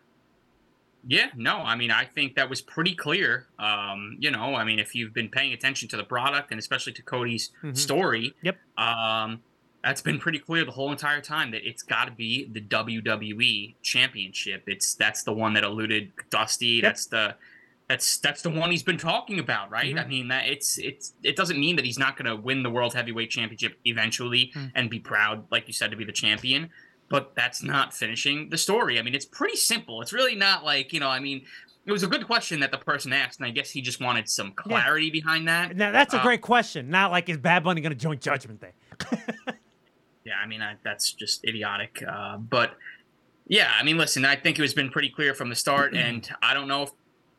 Yeah, 1.06 1.28
no, 1.36 1.58
I 1.58 1.76
mean, 1.76 1.90
I 1.90 2.04
think 2.04 2.34
that 2.36 2.48
was 2.48 2.60
pretty 2.62 2.94
clear. 2.94 3.46
Um, 3.58 4.16
you 4.20 4.30
know, 4.30 4.54
I 4.54 4.64
mean, 4.64 4.78
if 4.78 4.94
you've 4.94 5.12
been 5.12 5.28
paying 5.28 5.52
attention 5.52 5.88
to 5.90 5.96
the 5.96 6.04
product 6.04 6.50
and 6.50 6.58
especially 6.58 6.92
to 6.94 7.02
Cody's 7.02 7.50
Mhm. 7.62 7.76
story, 7.76 8.34
Yep. 8.42 8.58
um, 8.78 9.42
that's 9.82 10.00
been 10.00 10.18
pretty 10.18 10.38
clear 10.38 10.64
the 10.64 10.70
whole 10.70 10.90
entire 10.90 11.20
time 11.20 11.50
that 11.50 11.66
it's 11.68 11.82
got 11.82 12.06
to 12.06 12.10
be 12.10 12.44
the 12.50 12.60
WWE 12.60 13.76
Championship. 13.82 14.64
It's 14.66 14.94
that's 14.94 15.22
the 15.24 15.32
one 15.32 15.52
that 15.54 15.64
eluded 15.64 16.12
Dusty. 16.30 16.80
That's 16.80 17.06
the 17.06 17.36
that's 17.86 18.16
that's 18.16 18.40
the 18.40 18.48
one 18.48 18.70
he's 18.70 18.82
been 18.82 18.96
talking 18.96 19.38
about, 19.38 19.70
right? 19.70 19.94
I 19.98 20.04
Mhm. 20.04 20.08
mean, 20.08 20.28
that 20.28 20.48
it's 20.48 20.78
it's 20.78 21.12
it 21.22 21.36
doesn't 21.36 21.60
mean 21.60 21.76
that 21.76 21.84
he's 21.84 21.98
not 21.98 22.16
going 22.16 22.24
to 22.24 22.34
win 22.34 22.62
the 22.62 22.70
World 22.70 22.94
Heavyweight 22.94 23.28
Championship 23.30 23.78
eventually 23.84 24.52
Mm. 24.54 24.72
and 24.74 24.88
be 24.88 25.00
proud, 25.00 25.46
like 25.50 25.66
you 25.66 25.74
said, 25.74 25.90
to 25.90 25.96
be 25.98 26.04
the 26.04 26.12
champion. 26.12 26.70
But 27.08 27.34
that's 27.34 27.62
not 27.62 27.94
finishing 27.94 28.48
the 28.48 28.58
story. 28.58 28.98
I 28.98 29.02
mean, 29.02 29.14
it's 29.14 29.26
pretty 29.26 29.56
simple. 29.56 30.00
It's 30.02 30.12
really 30.12 30.34
not 30.34 30.64
like 30.64 30.92
you 30.92 31.00
know. 31.00 31.08
I 31.08 31.20
mean, 31.20 31.44
it 31.86 31.92
was 31.92 32.02
a 32.02 32.06
good 32.06 32.26
question 32.26 32.60
that 32.60 32.70
the 32.70 32.78
person 32.78 33.12
asked, 33.12 33.38
and 33.40 33.46
I 33.46 33.50
guess 33.50 33.70
he 33.70 33.82
just 33.82 34.00
wanted 34.00 34.28
some 34.28 34.52
clarity 34.52 35.10
behind 35.10 35.46
that. 35.48 35.76
Now, 35.76 35.92
that's 35.92 36.14
a 36.14 36.18
Uh, 36.18 36.22
great 36.22 36.40
question. 36.40 36.88
Not 36.88 37.10
like, 37.10 37.28
is 37.28 37.36
Bad 37.36 37.62
Bunny 37.62 37.80
going 37.82 37.92
to 37.92 37.98
join 37.98 38.18
Judgment 38.18 38.60
Day? 38.60 38.72
Yeah, 40.26 40.36
I 40.42 40.46
mean 40.46 40.62
I, 40.62 40.76
that's 40.82 41.12
just 41.12 41.44
idiotic. 41.44 42.02
Uh, 42.08 42.38
but 42.38 42.76
yeah, 43.46 43.70
I 43.78 43.82
mean, 43.82 43.98
listen, 43.98 44.24
I 44.24 44.36
think 44.36 44.58
it 44.58 44.62
has 44.62 44.72
been 44.72 44.88
pretty 44.88 45.10
clear 45.10 45.34
from 45.34 45.50
the 45.50 45.54
start, 45.54 45.94
and 45.94 46.26
I 46.42 46.54
don't 46.54 46.66
know 46.66 46.84
if, 46.84 46.90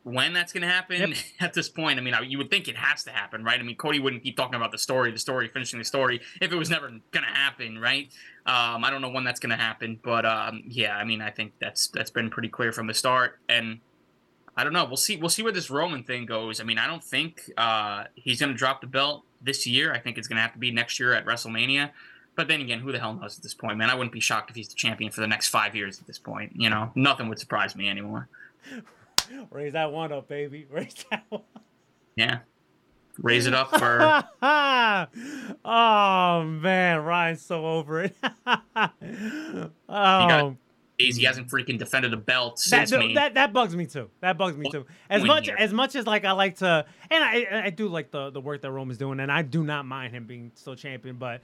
when 0.06 0.34
that's 0.34 0.54
going 0.54 0.62
to 0.62 0.68
happen 0.68 1.16
at 1.40 1.54
this 1.56 1.68
point. 1.68 1.98
I 1.98 2.02
mean, 2.04 2.14
I, 2.14 2.22
you 2.22 2.38
would 2.38 2.52
think 2.52 2.68
it 2.68 2.78
has 2.78 3.04
to 3.06 3.10
happen, 3.10 3.44
right? 3.44 3.60
I 3.60 3.64
mean, 3.64 3.76
Cody 3.76 4.00
wouldn't 4.00 4.22
keep 4.22 4.38
talking 4.38 4.54
about 4.54 4.72
the 4.72 4.78
story, 4.78 5.12
the 5.12 5.18
story, 5.18 5.48
finishing 5.48 5.80
the 5.80 5.86
story 5.86 6.22
if 6.40 6.52
it 6.52 6.56
was 6.56 6.70
never 6.70 6.90
going 6.90 7.26
to 7.26 7.34
happen, 7.34 7.80
right? 7.80 8.08
Um, 8.46 8.86
I 8.86 8.92
don't 8.92 9.02
know 9.02 9.10
when 9.10 9.24
that's 9.24 9.40
going 9.40 9.50
to 9.50 9.62
happen, 9.62 10.00
but 10.04 10.24
um, 10.24 10.62
yeah, 10.68 10.96
I 10.96 11.04
mean, 11.04 11.22
I 11.22 11.32
think 11.32 11.54
that's 11.60 11.88
that's 11.88 12.12
been 12.12 12.30
pretty 12.30 12.50
clear 12.50 12.72
from 12.72 12.86
the 12.86 12.94
start, 12.94 13.40
and 13.50 13.80
I 14.56 14.64
don't 14.64 14.74
know. 14.74 14.86
We'll 14.86 14.96
see. 14.96 15.18
We'll 15.18 15.30
see 15.30 15.42
where 15.42 15.52
this 15.52 15.72
Roman 15.72 16.04
thing 16.04 16.28
goes. 16.28 16.62
I 16.62 16.66
mean, 16.66 16.78
I 16.78 16.86
don't 16.86 17.04
think 17.04 17.42
uh, 17.58 18.04
he's 18.14 18.40
going 18.40 18.52
to 18.52 18.58
drop 18.58 18.82
the 18.82 18.88
belt 18.88 19.24
this 19.42 19.66
year. 19.66 19.92
I 19.92 20.00
think 20.00 20.20
it's 20.20 20.28
going 20.28 20.38
to 20.38 20.42
have 20.44 20.54
to 20.54 20.60
be 20.60 20.70
next 20.70 21.00
year 21.00 21.14
at 21.14 21.26
WrestleMania. 21.26 21.90
But 22.36 22.48
then 22.48 22.62
again, 22.62 22.82
who 22.82 22.92
the 22.92 23.00
hell 23.00 23.16
knows 23.16 23.38
at 23.38 23.44
this 23.44 23.56
point, 23.56 23.80
man? 23.80 23.90
I 23.90 23.96
wouldn't 23.96 24.14
be 24.14 24.20
shocked 24.20 24.52
if 24.52 24.56
he's 24.56 24.68
the 24.68 24.76
champion 24.76 25.12
for 25.12 25.22
the 25.22 25.28
next 25.28 25.48
five 25.48 25.76
years 25.76 26.00
at 26.00 26.06
this 26.06 26.20
point. 26.20 26.52
You 26.56 26.70
know, 26.70 26.92
nothing 26.94 27.28
would 27.30 27.40
surprise 27.40 27.76
me 27.76 27.90
anymore. 27.90 28.28
Raise 29.52 29.74
that 29.74 29.92
one 29.92 30.12
up, 30.12 30.28
baby. 30.28 30.66
Raise 30.72 30.94
that 31.12 31.26
one. 31.30 31.42
Yeah, 32.16 32.40
raise 33.22 33.46
it 33.46 33.54
up 33.54 33.70
for. 33.78 34.24
oh 35.66 36.44
man, 36.44 37.00
Ryan's 37.04 37.42
so 37.42 37.66
over 37.66 38.04
it. 38.04 38.16
oh, 39.90 40.56
He 40.98 41.24
hasn't 41.24 41.50
freaking 41.50 41.78
defended 41.78 42.14
a 42.14 42.18
belt 42.18 42.56
that, 42.56 42.88
since 42.88 42.92
no, 42.92 43.00
me. 43.00 43.16
that 43.16 43.34
that 43.34 43.52
bugs 43.52 43.76
me 43.76 43.86
too. 43.86 44.10
That 44.22 44.38
bugs 44.38 44.56
me 44.58 44.70
too. 44.72 44.86
As 45.10 45.24
much 45.26 45.50
as 45.50 45.74
much 45.74 45.96
as 45.96 46.08
like 46.08 46.24
I 46.24 46.32
like 46.32 46.58
to, 46.58 46.86
and 47.10 47.24
I 47.24 47.64
I 47.66 47.70
do 47.70 47.90
like 47.90 48.12
the 48.12 48.30
the 48.30 48.40
work 48.42 48.62
that 48.62 48.72
Roman's 48.72 48.98
doing, 48.98 49.20
and 49.20 49.32
I 49.32 49.42
do 49.42 49.64
not 49.64 49.86
mind 49.86 50.14
him 50.14 50.26
being 50.26 50.52
still 50.56 50.76
champion. 50.76 51.18
But 51.18 51.42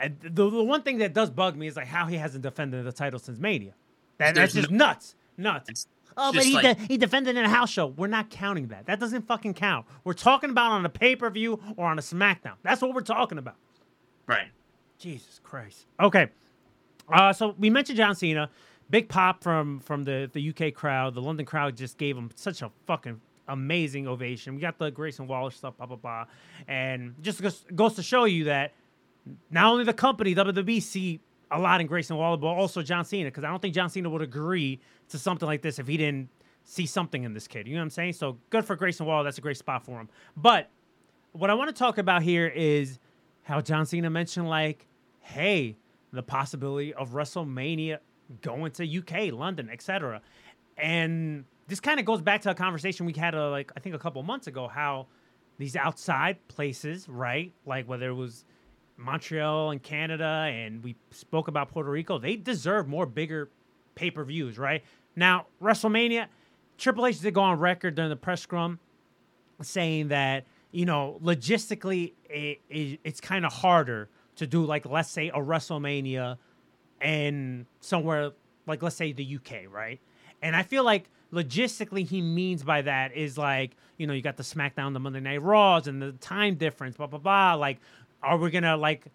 uh, 0.00 0.08
the 0.22 0.48
the 0.48 0.64
one 0.64 0.82
thing 0.82 0.98
that 0.98 1.12
does 1.12 1.28
bug 1.30 1.56
me 1.56 1.66
is 1.66 1.76
like 1.76 1.88
how 1.88 2.06
he 2.06 2.16
hasn't 2.16 2.42
defended 2.42 2.84
the 2.86 2.92
title 2.92 3.18
since 3.18 3.38
Mania. 3.38 3.74
That, 4.18 4.34
that's 4.34 4.54
just 4.54 4.70
no- 4.70 4.86
nuts, 4.86 5.14
nuts. 5.36 5.88
Oh, 6.16 6.32
but 6.32 6.44
he, 6.44 6.54
like- 6.54 6.78
de- 6.78 6.84
he 6.86 6.96
defended 6.96 7.36
in 7.36 7.44
a 7.44 7.48
house 7.48 7.70
show. 7.70 7.86
We're 7.88 8.06
not 8.06 8.30
counting 8.30 8.68
that. 8.68 8.86
That 8.86 8.98
doesn't 9.00 9.26
fucking 9.26 9.54
count. 9.54 9.86
We're 10.04 10.14
talking 10.14 10.50
about 10.50 10.72
on 10.72 10.84
a 10.86 10.88
pay 10.88 11.14
per 11.16 11.28
view 11.30 11.60
or 11.76 11.86
on 11.86 11.98
a 11.98 12.02
SmackDown. 12.02 12.54
That's 12.62 12.80
what 12.80 12.94
we're 12.94 13.00
talking 13.02 13.38
about. 13.38 13.56
right. 14.26 14.48
Jesus 14.98 15.40
Christ. 15.44 15.84
Okay. 16.00 16.28
Uh, 17.12 17.30
so 17.32 17.54
we 17.58 17.68
mentioned 17.68 17.98
John 17.98 18.14
Cena. 18.14 18.48
Big 18.88 19.08
pop 19.10 19.42
from 19.42 19.80
from 19.80 20.04
the, 20.04 20.30
the 20.32 20.48
UK 20.50 20.72
crowd. 20.72 21.14
The 21.14 21.20
London 21.20 21.44
crowd 21.44 21.76
just 21.76 21.98
gave 21.98 22.16
him 22.16 22.30
such 22.34 22.62
a 22.62 22.70
fucking 22.86 23.20
amazing 23.48 24.08
ovation. 24.08 24.54
We 24.54 24.60
got 24.62 24.78
the 24.78 24.90
Grayson 24.90 25.26
Waller 25.26 25.50
stuff, 25.50 25.76
blah, 25.76 25.86
blah, 25.86 25.96
blah. 25.96 26.24
And 26.66 27.14
just 27.20 27.42
goes, 27.42 27.64
goes 27.74 27.94
to 27.96 28.02
show 28.02 28.24
you 28.24 28.44
that 28.44 28.72
not 29.50 29.66
only 29.70 29.84
the 29.84 29.92
company, 29.92 30.34
WWE, 30.34 30.82
see 30.82 31.20
a 31.50 31.58
lot 31.58 31.80
in 31.80 31.86
Grayson 31.86 32.16
Waller, 32.16 32.36
but 32.36 32.48
also 32.48 32.82
John 32.82 33.04
Cena, 33.04 33.28
because 33.28 33.44
I 33.44 33.48
don't 33.48 33.60
think 33.60 33.74
John 33.74 33.88
Cena 33.88 34.10
would 34.10 34.22
agree 34.22 34.80
to 35.08 35.18
something 35.18 35.46
like 35.46 35.62
this 35.62 35.78
if 35.78 35.86
he 35.86 35.96
didn't 35.96 36.28
see 36.64 36.86
something 36.86 37.22
in 37.22 37.32
this 37.32 37.46
kid. 37.46 37.68
You 37.68 37.74
know 37.74 37.80
what 37.80 37.84
I'm 37.84 37.90
saying? 37.90 38.14
So 38.14 38.38
good 38.50 38.64
for 38.64 38.74
Grayson 38.74 39.06
Waller. 39.06 39.24
That's 39.24 39.38
a 39.38 39.40
great 39.40 39.56
spot 39.56 39.84
for 39.84 40.00
him. 40.00 40.08
But 40.36 40.68
what 41.32 41.50
I 41.50 41.54
want 41.54 41.68
to 41.68 41.78
talk 41.78 41.98
about 41.98 42.22
here 42.22 42.46
is 42.48 42.98
how 43.42 43.60
John 43.60 43.86
Cena 43.86 44.10
mentioned, 44.10 44.48
like, 44.48 44.86
hey, 45.20 45.76
the 46.12 46.22
possibility 46.22 46.92
of 46.94 47.10
WrestleMania 47.10 47.98
going 48.42 48.72
to 48.72 48.98
UK, 48.98 49.32
London, 49.32 49.70
etc. 49.70 50.20
And 50.76 51.44
this 51.68 51.78
kind 51.78 52.00
of 52.00 52.06
goes 52.06 52.20
back 52.20 52.42
to 52.42 52.50
a 52.50 52.54
conversation 52.54 53.06
we 53.06 53.12
had, 53.12 53.34
uh, 53.34 53.50
like, 53.50 53.70
I 53.76 53.80
think 53.80 53.94
a 53.94 53.98
couple 53.98 54.22
months 54.24 54.48
ago, 54.48 54.66
how 54.66 55.06
these 55.58 55.76
outside 55.76 56.38
places, 56.48 57.08
right? 57.08 57.52
Like, 57.64 57.88
whether 57.88 58.08
it 58.08 58.14
was 58.14 58.44
Montreal 58.96 59.70
and 59.70 59.82
Canada, 59.82 60.48
and 60.50 60.82
we 60.82 60.96
spoke 61.10 61.48
about 61.48 61.70
Puerto 61.70 61.90
Rico, 61.90 62.18
they 62.18 62.36
deserve 62.36 62.88
more 62.88 63.06
bigger 63.06 63.50
pay 63.94 64.10
per 64.10 64.24
views, 64.24 64.58
right? 64.58 64.82
Now, 65.14 65.46
WrestleMania, 65.62 66.28
Triple 66.78 67.06
H 67.06 67.20
did 67.20 67.34
go 67.34 67.42
on 67.42 67.58
record 67.58 67.94
during 67.94 68.10
the 68.10 68.16
press 68.16 68.42
scrum 68.42 68.78
saying 69.62 70.08
that 70.08 70.44
you 70.70 70.84
know 70.84 71.18
logistically 71.22 72.12
it, 72.28 72.60
it, 72.68 73.00
it's 73.02 73.20
kind 73.20 73.46
of 73.46 73.52
harder 73.52 74.10
to 74.36 74.46
do 74.46 74.64
like 74.64 74.84
let's 74.86 75.10
say 75.10 75.28
a 75.28 75.38
WrestleMania 75.38 76.36
and 77.00 77.66
somewhere 77.80 78.32
like 78.66 78.82
let's 78.82 78.96
say 78.96 79.12
the 79.12 79.36
UK, 79.36 79.70
right? 79.70 80.00
And 80.42 80.54
I 80.54 80.62
feel 80.62 80.84
like 80.84 81.08
logistically 81.32 82.06
he 82.06 82.20
means 82.20 82.62
by 82.62 82.82
that 82.82 83.16
is 83.16 83.38
like 83.38 83.76
you 83.96 84.06
know 84.06 84.12
you 84.12 84.22
got 84.22 84.36
the 84.36 84.42
SmackDown, 84.42 84.92
the 84.92 85.00
Monday 85.00 85.20
Night 85.20 85.42
Raws, 85.42 85.86
and 85.86 86.02
the 86.02 86.12
time 86.12 86.56
difference, 86.56 86.96
blah 86.96 87.06
blah 87.06 87.18
blah. 87.18 87.54
Like, 87.54 87.78
are 88.26 88.36
we 88.36 88.50
gonna 88.50 88.76
like 88.76 89.06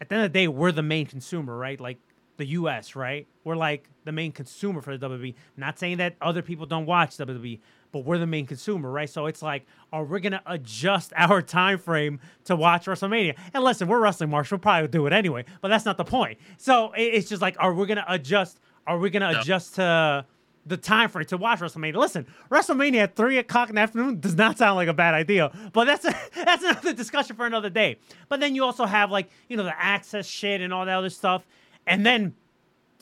at 0.00 0.08
the 0.08 0.16
end 0.16 0.24
of 0.24 0.32
the 0.32 0.38
day 0.38 0.48
we're 0.48 0.72
the 0.72 0.82
main 0.82 1.06
consumer, 1.06 1.56
right? 1.56 1.80
Like 1.80 1.98
the 2.38 2.46
US, 2.46 2.96
right? 2.96 3.26
We're 3.44 3.56
like 3.56 3.88
the 4.04 4.12
main 4.12 4.32
consumer 4.32 4.80
for 4.80 4.96
the 4.96 5.08
WWE. 5.08 5.34
Not 5.56 5.78
saying 5.78 5.98
that 5.98 6.16
other 6.20 6.42
people 6.42 6.66
don't 6.66 6.86
watch 6.86 7.16
WWE, 7.18 7.60
but 7.92 8.00
we're 8.04 8.18
the 8.18 8.26
main 8.26 8.46
consumer, 8.46 8.90
right? 8.90 9.08
So 9.08 9.26
it's 9.26 9.42
like, 9.42 9.64
are 9.92 10.02
we 10.04 10.18
gonna 10.20 10.42
adjust 10.46 11.12
our 11.16 11.40
time 11.42 11.78
frame 11.78 12.20
to 12.44 12.56
watch 12.56 12.86
WrestleMania? 12.86 13.36
And 13.54 13.62
listen, 13.62 13.86
we're 13.86 14.00
wrestling 14.00 14.30
marks, 14.30 14.50
we'll 14.50 14.58
probably 14.58 14.88
do 14.88 15.06
it 15.06 15.12
anyway, 15.12 15.44
but 15.60 15.68
that's 15.68 15.84
not 15.84 15.96
the 15.98 16.04
point. 16.04 16.38
So 16.56 16.92
it's 16.96 17.28
just 17.28 17.42
like, 17.42 17.56
are 17.60 17.72
we 17.72 17.86
gonna 17.86 18.04
adjust? 18.08 18.58
Are 18.86 18.98
we 18.98 19.10
gonna 19.10 19.32
No. 19.32 19.40
adjust 19.40 19.76
to 19.76 20.26
the 20.64 20.76
time 20.76 21.08
frame 21.08 21.26
to 21.26 21.36
watch 21.36 21.60
WrestleMania? 21.60 21.96
Listen, 21.96 22.26
WrestleMania 22.50 23.02
at 23.02 23.16
three 23.16 23.38
o'clock 23.38 23.68
in 23.68 23.74
the 23.74 23.80
afternoon 23.80 24.20
does 24.20 24.36
not 24.36 24.58
sound 24.58 24.76
like 24.76 24.88
a 24.88 24.94
bad 24.94 25.14
idea, 25.14 25.50
but 25.72 25.84
that's 25.86 26.04
a, 26.04 26.14
that's 26.34 26.62
another 26.62 26.92
discussion 26.92 27.36
for 27.36 27.46
another 27.46 27.70
day. 27.70 27.98
But 28.28 28.40
then 28.40 28.54
you 28.54 28.64
also 28.64 28.84
have 28.84 29.10
like 29.10 29.28
you 29.48 29.56
know 29.56 29.64
the 29.64 29.80
access 29.80 30.26
shit 30.26 30.60
and 30.60 30.72
all 30.72 30.86
that 30.86 30.96
other 30.96 31.10
stuff, 31.10 31.46
and 31.86 32.04
then 32.04 32.34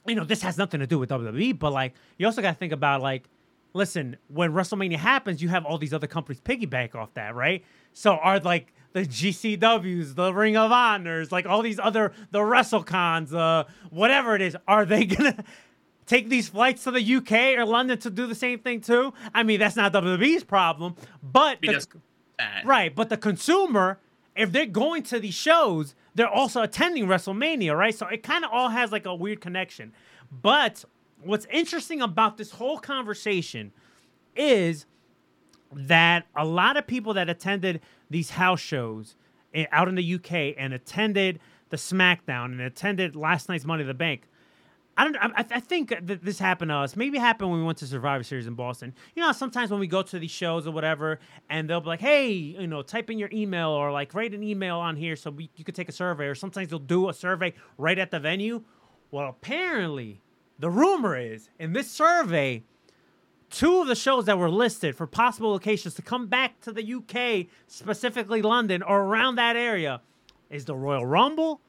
you 0.07 0.15
know, 0.15 0.25
this 0.25 0.43
has 0.43 0.57
nothing 0.59 0.81
to 0.81 0.87
do 0.87 0.99
with 0.99 1.11
WWE, 1.11 1.59
but 1.59 1.73
like 1.73 1.95
you 2.19 2.27
also 2.27 2.43
got 2.43 2.53
to 2.53 2.59
think 2.59 2.73
about 2.73 3.03
like, 3.03 3.25
listen, 3.75 4.17
when 4.29 4.53
WrestleMania 4.53 4.97
happens, 4.97 5.43
you 5.43 5.49
have 5.49 5.65
all 5.65 5.79
these 5.79 5.95
other 5.95 6.07
companies 6.07 6.41
piggyback 6.41 6.95
off 6.95 7.13
that, 7.15 7.35
right? 7.35 7.65
So 7.93 8.15
are 8.15 8.41
like 8.41 8.73
the 8.93 9.03
GCWs, 9.03 10.15
the 10.15 10.33
Ring 10.33 10.57
of 10.57 10.73
Honors, 10.73 11.31
like 11.31 11.47
all 11.47 11.63
these 11.63 11.79
other 11.79 12.13
the 12.31 12.41
WrestleCons, 12.41 13.35
uh, 13.35 13.65
whatever 13.91 14.35
it 14.35 14.43
is, 14.43 14.57
are 14.67 14.85
they 14.85 15.05
gonna? 15.07 15.45
Take 16.11 16.29
these 16.29 16.49
flights 16.49 16.83
to 16.83 16.91
the 16.91 17.01
UK 17.17 17.57
or 17.57 17.65
London 17.65 17.97
to 18.01 18.11
do 18.11 18.27
the 18.27 18.35
same 18.35 18.59
thing 18.59 18.81
too. 18.81 19.15
I 19.33 19.45
mean, 19.45 19.61
that's 19.61 19.77
not 19.77 19.93
WWE's 19.93 20.43
problem, 20.43 20.97
but 21.23 21.61
the- 21.61 21.69
Right, 22.65 22.93
but 22.93 23.11
the 23.11 23.17
consumer, 23.17 24.01
if 24.35 24.51
they're 24.51 24.67
going 24.67 25.05
to 25.05 25.21
these 25.21 25.35
shows, 25.35 25.95
they're 26.17 26.27
also 26.29 26.63
attending 26.63 27.07
WrestleMania, 27.07 27.79
right? 27.79 27.95
So 27.95 28.09
it 28.09 28.25
kind 28.25 28.45
of 28.45 28.51
all 28.53 28.71
has 28.71 28.91
like 28.91 29.07
a 29.07 29.15
weird 29.15 29.41
connection. 29.41 29.93
But 30.33 30.85
what's 31.23 31.47
interesting 31.49 32.03
about 32.03 32.39
this 32.39 32.51
whole 32.51 32.79
conversation 32.79 33.71
is 34.35 34.87
that 35.73 36.27
a 36.35 36.45
lot 36.45 36.77
of 36.77 36.89
people 36.89 37.15
that 37.15 37.31
attended 37.31 37.81
these 38.11 38.31
house 38.31 38.59
shows 38.59 39.15
eh, 39.55 39.67
out 39.71 39.87
in 39.87 39.95
the 39.95 40.15
UK 40.17 40.57
and 40.59 40.75
attended 40.75 41.39
the 41.69 41.77
SmackDown 41.77 42.47
and 42.47 42.61
attended 42.61 43.15
last 43.15 43.49
night's 43.49 43.65
Money 43.65 43.83
in 43.83 43.87
the 43.87 43.95
Bank. 43.95 44.23
I 45.01 45.05
don't. 45.05 45.17
I, 45.17 45.33
I 45.51 45.61
think 45.61 45.89
that 45.89 46.23
this 46.23 46.39
happened 46.39 46.69
to 46.69 46.75
us. 46.75 46.95
Maybe 46.95 47.17
it 47.17 47.23
happened 47.23 47.51
when 47.51 47.61
we 47.61 47.65
went 47.65 47.79
to 47.79 47.87
Survivor 47.87 48.23
Series 48.23 48.47
in 48.47 48.53
Boston. 48.53 48.93
You 49.17 49.23
know, 49.23 49.33
sometimes 49.33 49.71
when 49.71 49.81
we 49.81 49.87
go 49.87 50.03
to 50.03 50.19
these 50.19 50.31
shows 50.31 50.67
or 50.67 50.73
whatever, 50.73 51.21
and 51.49 51.71
they'll 51.71 51.81
be 51.81 51.87
like, 51.87 52.01
"Hey, 52.03 52.31
you 52.31 52.67
know, 52.67 52.83
type 52.83 53.09
in 53.09 53.19
your 53.19 53.31
email 53.33 53.71
or 53.71 53.93
like 53.93 54.13
write 54.13 54.35
an 54.35 54.43
email 54.43 54.77
on 54.77 54.97
here 54.97 55.17
so 55.17 55.31
we, 55.31 55.49
you 55.57 55.65
could 55.65 55.75
take 55.75 55.89
a 55.89 55.93
survey." 55.93 56.27
Or 56.27 56.35
sometimes 56.35 56.69
they'll 56.69 56.79
do 56.79 57.09
a 57.09 57.15
survey 57.15 57.55
right 57.79 57.99
at 57.99 58.11
the 58.11 58.21
venue. 58.21 58.63
Well, 59.11 59.31
apparently, 59.31 60.21
the 60.59 60.69
rumor 60.69 61.17
is 61.17 61.49
in 61.59 61.73
this 61.73 61.91
survey, 61.91 62.65
two 63.49 63.81
of 63.81 63.87
the 63.87 63.95
shows 63.95 64.27
that 64.27 64.37
were 64.37 64.51
listed 64.51 64.97
for 64.97 65.07
possible 65.07 65.51
locations 65.51 65.95
to 65.95 66.03
come 66.03 66.27
back 66.27 66.61
to 66.61 66.73
the 66.73 66.85
UK, 66.85 67.47
specifically 67.69 68.43
London 68.43 68.83
or 68.83 69.01
around 69.01 69.37
that 69.37 69.57
area, 69.57 70.03
is 70.51 70.67
the 70.67 70.77
Royal 70.77 71.07
Rumble 71.07 71.63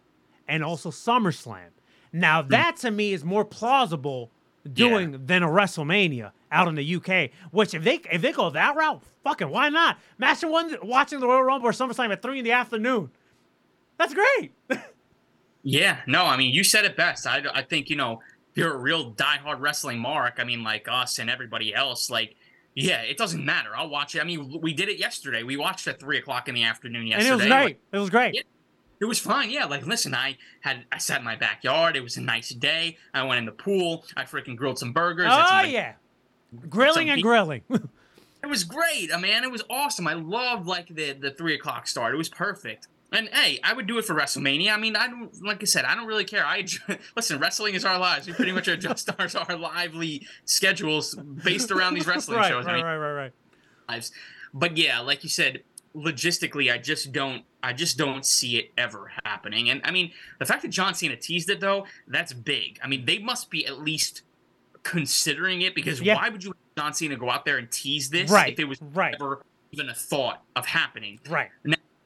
and 0.49 0.65
also 0.65 0.91
SummerSlam. 0.91 1.69
Now, 2.13 2.43
hmm. 2.43 2.49
that 2.49 2.77
to 2.77 2.91
me 2.91 3.13
is 3.13 3.23
more 3.23 3.45
plausible 3.45 4.31
doing 4.71 5.25
than 5.25 5.43
a 5.43 5.47
WrestleMania 5.47 6.31
out 6.51 6.67
in 6.67 6.75
the 6.75 6.95
UK. 6.95 7.31
Which 7.51 7.73
if 7.73 7.83
they 7.83 7.99
if 8.11 8.21
they 8.21 8.31
go 8.31 8.49
that 8.49 8.75
route, 8.75 9.01
fucking 9.23 9.49
why 9.49 9.69
not? 9.69 9.97
Imagine 10.19 10.51
one 10.51 10.75
watching 10.83 11.19
the 11.19 11.27
Royal 11.27 11.43
Rumble 11.43 11.69
or 11.69 11.71
SummerSlam 11.71 12.11
at 12.11 12.21
three 12.21 12.39
in 12.39 12.45
the 12.45 12.51
afternoon. 12.51 13.11
That's 13.97 14.13
great. 14.13 14.51
Yeah, 15.63 15.97
no, 16.07 16.25
I 16.25 16.37
mean, 16.37 16.53
you 16.53 16.63
said 16.63 16.85
it 16.85 16.95
best. 16.95 17.27
I, 17.27 17.43
I 17.53 17.61
think, 17.61 17.89
you 17.89 17.95
know, 17.95 18.21
if 18.51 18.57
you're 18.57 18.73
a 18.73 18.77
real 18.77 19.13
diehard 19.13 19.59
wrestling 19.59 19.99
mark, 19.99 20.35
I 20.37 20.43
mean, 20.43 20.63
like 20.63 20.87
us 20.89 21.19
and 21.19 21.29
everybody 21.29 21.73
else, 21.73 22.09
like, 22.09 22.35
yeah, 22.73 23.01
it 23.01 23.17
doesn't 23.17 23.45
matter. 23.45 23.75
I'll 23.75 23.89
watch 23.89 24.15
it. 24.15 24.21
I 24.21 24.23
mean, 24.23 24.59
we 24.61 24.73
did 24.73 24.89
it 24.89 24.97
yesterday. 24.97 25.43
We 25.43 25.57
watched 25.57 25.87
at 25.87 25.99
three 25.99 26.17
o'clock 26.17 26.47
in 26.47 26.55
the 26.55 26.63
afternoon 26.63 27.01
and 27.01 27.09
yesterday. 27.09 27.29
it 27.29 27.35
was 27.35 27.49
Like, 27.49 27.63
great. 27.63 27.79
It 27.91 27.97
was 27.97 28.09
great. 28.09 28.35
Yeah. 28.35 28.41
It 29.01 29.05
was 29.05 29.19
fine. 29.19 29.49
Yeah, 29.49 29.65
like, 29.65 29.85
listen, 29.85 30.13
I 30.13 30.37
had, 30.61 30.85
I 30.91 30.99
sat 30.99 31.19
in 31.19 31.25
my 31.25 31.35
backyard. 31.35 31.97
It 31.97 32.03
was 32.03 32.17
a 32.17 32.21
nice 32.21 32.49
day. 32.49 32.97
I 33.13 33.23
went 33.23 33.39
in 33.39 33.45
the 33.45 33.51
pool. 33.51 34.05
I 34.15 34.23
freaking 34.23 34.55
grilled 34.55 34.77
some 34.79 34.93
burgers. 34.93 35.25
had 35.25 35.47
some, 35.47 35.59
Oh 35.59 35.61
like, 35.63 35.71
yeah. 35.71 35.93
Grilling 36.69 37.09
and 37.09 37.21
grilling. 37.21 37.63
It 38.43 38.47
was 38.47 38.63
great, 38.63 39.11
uh, 39.11 39.19
man. 39.19 39.43
It 39.43 39.51
was 39.51 39.63
awesome. 39.69 40.07
I 40.07 40.13
loved 40.13 40.65
like 40.65 40.87
the 40.87 41.13
the 41.13 41.31
three 41.31 41.53
o'clock 41.53 41.87
start. 41.87 42.13
It 42.13 42.17
was 42.17 42.29
perfect. 42.29 42.87
And 43.11 43.29
hey, 43.31 43.59
I 43.63 43.73
would 43.73 43.87
do 43.87 43.97
it 43.99 44.05
for 44.05 44.15
WrestleMania. 44.15 44.73
I 44.73 44.77
mean, 44.77 44.95
I 44.95 45.07
don't 45.07 45.43
like 45.43 45.61
I 45.61 45.65
said, 45.65 45.85
I 45.85 45.95
don't 45.95 46.07
really 46.07 46.23
care. 46.23 46.45
I 46.45 46.65
listen. 47.15 47.39
Wrestling 47.39 47.75
is 47.75 47.85
our 47.85 47.99
lives. 47.99 48.25
We 48.25 48.33
pretty 48.33 48.51
much 48.51 48.67
adjust 48.67 49.09
our, 49.19 49.27
our 49.47 49.55
lively 49.55 50.25
schedules 50.45 51.13
based 51.43 51.69
around 51.69 51.93
these 51.93 52.07
wrestling 52.07 52.39
right, 52.39 52.49
shows. 52.49 52.65
I 52.65 52.69
right, 52.69 52.75
mean, 52.77 52.85
right, 52.85 52.97
right, 52.97 53.13
right. 53.13 53.33
lives. 53.87 54.11
But 54.53 54.75
yeah, 54.75 54.99
like 55.01 55.23
you 55.23 55.29
said, 55.29 55.61
logistically, 55.95 56.71
I 56.71 56.77
just 56.77 57.11
don't, 57.11 57.43
I 57.63 57.73
just 57.73 57.97
don't 57.97 58.25
see 58.25 58.57
it 58.57 58.71
ever 58.77 59.11
happening. 59.25 59.69
And 59.69 59.81
I 59.83 59.91
mean, 59.91 60.11
the 60.39 60.45
fact 60.45 60.61
that 60.63 60.69
John 60.69 60.93
Cena 60.93 61.15
teased 61.15 61.49
it 61.49 61.59
though, 61.59 61.85
that's 62.07 62.33
big. 62.33 62.79
I 62.83 62.87
mean, 62.87 63.05
they 63.05 63.19
must 63.19 63.49
be 63.49 63.65
at 63.65 63.79
least 63.79 64.21
considering 64.83 65.61
it 65.61 65.75
because 65.75 66.01
Yeah. 66.01 66.15
why 66.15 66.29
would 66.29 66.43
you 66.43 66.51
have 66.51 66.83
John 66.85 66.93
Cena 66.93 67.15
go 67.15 67.29
out 67.29 67.45
there 67.45 67.57
and 67.57 67.69
tease 67.69 68.09
this 68.09 68.31
Right, 68.31 68.53
if 68.53 68.59
it 68.59 68.65
was 68.65 68.81
right. 68.81 69.15
ever 69.15 69.43
even 69.71 69.89
a 69.89 69.93
thought 69.93 70.43
of 70.55 70.65
happening? 70.65 71.19
Right. 71.29 71.49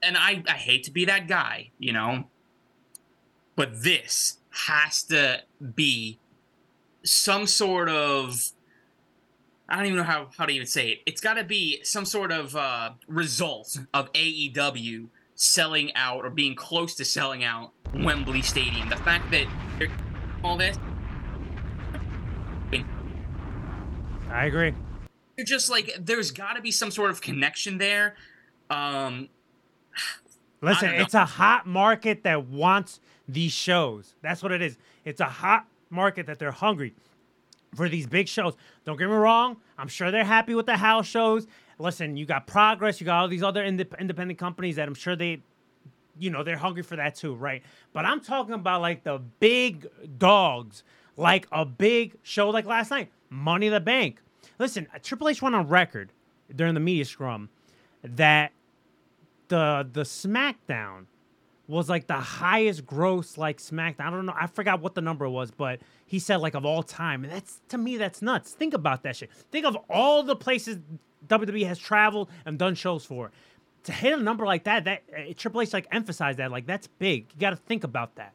And 0.03 0.17
I, 0.17 0.43
I 0.47 0.53
hate 0.53 0.83
to 0.83 0.91
be 0.91 1.05
that 1.05 1.27
guy, 1.27 1.71
you 1.79 1.93
know, 1.93 2.27
but 3.55 3.81
this 3.83 4.37
has 4.51 5.03
to 5.03 5.41
be 5.75 6.19
some 7.03 7.47
sort 7.47 7.89
of 7.89 8.39
I 9.67 9.77
don't 9.77 9.85
even 9.85 9.97
know 9.97 10.03
how, 10.03 10.27
how 10.37 10.45
to 10.45 10.51
even 10.51 10.67
say 10.67 10.89
it. 10.89 10.99
It's 11.05 11.21
got 11.21 11.35
to 11.35 11.43
be 11.43 11.79
some 11.83 12.05
sort 12.05 12.31
of 12.31 12.55
uh, 12.55 12.91
result 13.07 13.77
of 13.93 14.11
AEW 14.13 15.07
selling 15.33 15.93
out 15.95 16.23
or 16.23 16.29
being 16.29 16.55
close 16.55 16.95
to 16.95 17.05
selling 17.05 17.43
out 17.43 17.71
Wembley 17.93 18.41
Stadium. 18.41 18.89
The 18.89 18.95
fact 18.97 19.31
that 19.31 19.47
they're 19.79 19.89
all 20.43 20.57
this, 20.57 20.77
I 24.29 24.45
agree. 24.45 24.73
you're 25.37 25.45
just 25.45 25.69
like, 25.69 25.95
there's 25.99 26.31
got 26.31 26.53
to 26.53 26.61
be 26.61 26.71
some 26.71 26.91
sort 26.91 27.09
of 27.09 27.21
connection 27.21 27.77
there. 27.77 28.15
Um, 28.69 29.29
Listen, 30.61 30.89
it's 30.89 31.13
a 31.13 31.25
hot 31.25 31.65
market 31.65 32.23
that 32.23 32.47
wants 32.47 32.99
these 33.27 33.51
shows. 33.51 34.13
That's 34.21 34.43
what 34.43 34.51
it 34.51 34.61
is. 34.61 34.77
It's 35.05 35.21
a 35.21 35.25
hot 35.25 35.67
market 35.89 36.25
that 36.25 36.39
they're 36.39 36.51
hungry 36.51 36.93
for 37.75 37.89
these 37.89 38.07
big 38.07 38.27
shows. 38.27 38.55
Don't 38.85 38.97
get 38.97 39.07
me 39.07 39.15
wrong. 39.15 39.57
I'm 39.77 39.87
sure 39.87 40.11
they're 40.11 40.23
happy 40.23 40.55
with 40.55 40.65
the 40.65 40.77
house 40.77 41.05
shows. 41.05 41.47
Listen, 41.77 42.15
you 42.17 42.25
got 42.25 42.47
Progress, 42.47 42.99
you 43.01 43.05
got 43.05 43.19
all 43.21 43.27
these 43.27 43.43
other 43.43 43.63
indep- 43.63 43.99
independent 43.99 44.39
companies 44.39 44.77
that 44.77 44.87
I'm 44.87 44.95
sure 44.95 45.15
they, 45.15 45.41
you 46.17 46.29
know, 46.29 46.43
they're 46.43 46.57
hungry 46.57 46.83
for 46.83 46.95
that 46.95 47.15
too, 47.15 47.35
right? 47.35 47.61
But 47.93 48.05
I'm 48.05 48.21
talking 48.21 48.53
about 48.53 48.81
like 48.81 49.03
the 49.03 49.19
big 49.39 49.87
dogs, 50.17 50.83
like 51.17 51.47
a 51.51 51.65
big 51.65 52.15
show 52.23 52.49
like 52.49 52.65
last 52.65 52.91
night, 52.91 53.11
Money 53.29 53.67
in 53.67 53.73
the 53.73 53.79
Bank. 53.81 54.21
Listen, 54.57 54.87
Triple 55.03 55.27
H 55.29 55.41
went 55.41 55.53
on 55.55 55.67
record 55.67 56.11
during 56.55 56.73
the 56.73 56.79
media 56.79 57.05
scrum 57.05 57.49
that 58.03 58.51
the 59.49 59.87
the 59.91 60.01
SmackDown 60.03 61.05
was 61.67 61.89
like 61.89 62.07
the 62.07 62.13
highest 62.13 62.85
gross 62.85 63.37
like 63.37 63.57
SmackDown. 63.57 64.01
I 64.01 64.09
don't 64.11 64.25
know. 64.25 64.35
I 64.39 64.47
forgot 64.47 64.81
what 64.81 64.95
the 64.95 65.01
number 65.01 65.27
was, 65.27 65.51
but 65.51 65.79
he 66.05 66.19
said 66.19 66.37
like 66.37 66.53
of 66.53 66.65
all 66.65 66.83
time, 66.83 67.23
and 67.23 67.33
that's 67.33 67.61
to 67.69 67.77
me 67.77 67.97
that's 67.97 68.21
nuts. 68.21 68.51
Think 68.51 68.73
about 68.73 69.03
that 69.03 69.15
shit. 69.15 69.31
Think 69.51 69.65
of 69.65 69.77
all 69.89 70.23
the 70.23 70.35
places 70.35 70.77
WWE 71.27 71.65
has 71.67 71.79
traveled 71.79 72.29
and 72.45 72.57
done 72.57 72.75
shows 72.75 73.05
for. 73.05 73.31
To 73.83 73.91
hit 73.91 74.17
a 74.17 74.21
number 74.21 74.45
like 74.45 74.63
that, 74.63 74.85
that 74.85 75.03
uh, 75.15 75.33
Triple 75.35 75.61
H 75.61 75.73
like 75.73 75.87
emphasized 75.91 76.39
that 76.39 76.51
like 76.51 76.65
that's 76.65 76.87
big. 76.87 77.27
You 77.33 77.39
got 77.39 77.51
to 77.51 77.55
think 77.55 77.83
about 77.83 78.15
that. 78.15 78.33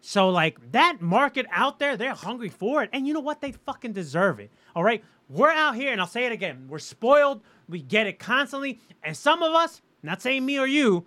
So 0.00 0.30
like 0.30 0.72
that 0.72 1.00
market 1.00 1.46
out 1.50 1.78
there, 1.78 1.96
they're 1.96 2.14
hungry 2.14 2.48
for 2.48 2.82
it, 2.82 2.90
and 2.92 3.06
you 3.06 3.14
know 3.14 3.20
what? 3.20 3.40
They 3.40 3.52
fucking 3.52 3.92
deserve 3.92 4.40
it. 4.40 4.50
All 4.74 4.82
right, 4.82 5.04
we're 5.28 5.50
out 5.50 5.74
here, 5.74 5.92
and 5.92 6.00
I'll 6.00 6.06
say 6.06 6.26
it 6.26 6.32
again: 6.32 6.66
we're 6.68 6.78
spoiled. 6.78 7.42
We 7.68 7.82
get 7.82 8.06
it 8.06 8.18
constantly, 8.18 8.80
and 9.04 9.16
some 9.16 9.42
of 9.42 9.54
us, 9.54 9.82
not 10.02 10.22
saying 10.22 10.44
me 10.44 10.58
or 10.58 10.66
you, 10.66 11.06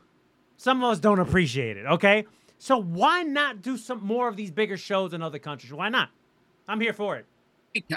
some 0.57 0.83
of 0.83 0.91
us 0.91 0.99
don't 0.99 1.19
appreciate 1.19 1.77
it. 1.77 1.85
Okay, 1.85 2.25
so 2.59 2.77
why 2.81 3.23
not 3.23 3.61
do 3.61 3.77
some 3.77 4.03
more 4.05 4.27
of 4.27 4.35
these 4.35 4.51
bigger 4.51 4.77
shows 4.77 5.13
in 5.13 5.21
other 5.21 5.39
countries? 5.39 5.73
Why 5.73 5.89
not? 5.89 6.09
I'm 6.67 6.79
here 6.79 6.93
for 6.93 7.17
it. 7.17 7.25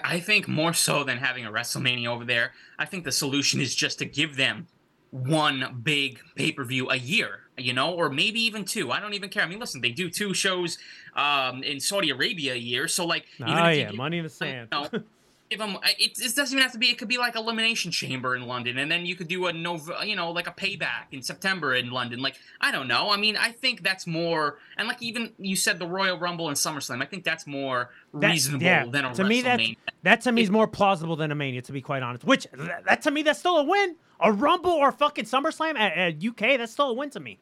I 0.03 0.21
think 0.21 0.49
more 0.49 0.73
so 0.73 1.05
than 1.05 1.19
having 1.19 1.45
a 1.45 1.51
WrestleMania 1.53 2.07
over 2.07 2.25
there, 2.25 2.53
I 2.79 2.87
think 2.87 3.05
the 3.05 3.13
solution 3.13 3.61
is 3.61 3.75
just 3.75 3.99
to 3.99 4.07
give 4.07 4.37
them 4.37 4.67
one 5.11 5.81
big 5.83 6.19
pay 6.35 6.51
per 6.51 6.65
view 6.65 6.89
a 6.91 6.97
year, 6.97 7.41
you 7.59 7.73
know, 7.75 7.93
or 7.93 8.09
maybe 8.11 8.41
even 8.41 8.65
two. 8.65 8.91
I 8.91 9.01
don't 9.01 9.13
even 9.15 9.29
care. 9.29 9.43
I 9.43 9.47
mean, 9.47 9.59
listen, 9.59 9.81
they 9.83 9.91
do 9.91 10.09
two 10.11 10.33
shows 10.35 10.79
um, 11.15 11.63
in 11.63 11.79
Saudi 11.79 12.11
Arabia 12.11 12.55
a 12.55 12.59
year, 12.59 12.89
so 12.89 13.05
like, 13.07 13.27
even 13.39 13.53
Oh 13.53 13.69
yeah, 13.69 13.85
give- 13.91 13.95
money 13.97 14.17
in 14.19 14.25
the 14.25 14.31
sand. 14.43 14.69
you 14.73 14.79
know, 14.99 15.05
give 15.51 15.59
them. 15.59 15.76
It, 15.99 16.18
it 16.18 16.34
doesn't 16.34 16.53
even 16.57 16.62
have 16.62 16.72
to 16.72 16.78
be. 16.78 16.88
It 16.88 16.99
could 16.99 17.09
be 17.09 17.18
like 17.18 17.36
elimination 17.36 17.90
chamber 17.90 18.34
in 18.36 18.47
London, 18.47 18.78
and 18.78 18.90
then 18.90 19.07
you 19.07 19.14
could 19.14 19.28
do 19.28 19.47
a 19.47 19.53
Nov, 19.53 19.90
you 20.05 20.16
know, 20.16 20.30
like 20.30 20.47
a 20.47 20.53
payback 20.53 21.07
in 21.12 21.22
September 21.22 21.74
in 21.74 21.90
London. 21.90 22.20
Like 22.20 22.36
I 22.61 22.70
don't 22.72 22.88
know. 22.88 23.11
I 23.11 23.16
mean, 23.16 23.36
I 23.36 23.53
think 23.53 23.82
that's 23.82 24.07
more. 24.07 24.59
And 24.76 24.88
like 24.88 25.03
even 25.03 25.32
you 25.38 25.57
said, 25.57 25.78
the 25.78 25.86
Royal 25.86 26.18
Rumble 26.18 26.49
and 26.49 26.57
SummerSlam. 26.57 27.03
I 27.03 27.07
think 27.07 27.24
that's 27.24 27.47
more 27.47 27.90
That- 28.14 28.30
reasonable 28.30 28.64
yeah, 28.64 28.84
than 28.86 29.05
a 29.05 29.14
to 29.14 29.24
me 29.24 29.42
that 29.42 29.61
WrestleMania. 29.61 29.76
that 30.03 30.20
to 30.22 30.32
me 30.32 30.42
is 30.42 30.51
more 30.51 30.66
plausible 30.66 31.16
than 31.16 31.30
a 31.32 31.34
mania 31.34 31.62
to 31.62 31.72
be 31.72 31.80
quite 31.80 32.03
honest 32.03 32.24
which 32.24 32.47
that, 32.53 32.84
that 32.84 33.03
to 33.03 33.11
me 33.11 33.22
that's 33.22 33.38
still 33.38 33.59
a 33.59 33.64
win 33.64 33.97
a 34.20 34.32
rumble 34.32 34.70
or 34.70 34.90
fucking 34.92 35.24
summerslam 35.24 35.76
at, 35.76 35.92
at 35.97 36.26
uk 36.26 36.38
that's 36.38 36.72
still 36.72 36.90
a 36.90 36.92
win 36.94 37.11
to 37.11 37.20
me 37.20 37.38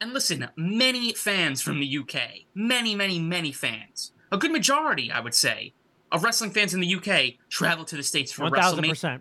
And 0.00 0.12
listen, 0.12 0.48
many 0.56 1.12
fans 1.12 1.60
from 1.62 1.80
the 1.80 1.98
UK, 1.98 2.44
many, 2.54 2.94
many, 2.94 3.18
many 3.18 3.50
fans, 3.52 4.12
a 4.30 4.36
good 4.36 4.52
majority, 4.52 5.10
I 5.10 5.20
would 5.20 5.34
say, 5.34 5.72
of 6.12 6.24
wrestling 6.24 6.50
fans 6.50 6.74
in 6.74 6.80
the 6.80 6.94
UK 6.94 7.34
travel 7.48 7.84
to 7.84 7.96
the 7.96 8.02
States 8.02 8.32
for 8.32 8.44
WrestleMania 8.44 8.90
1000% 8.90 9.20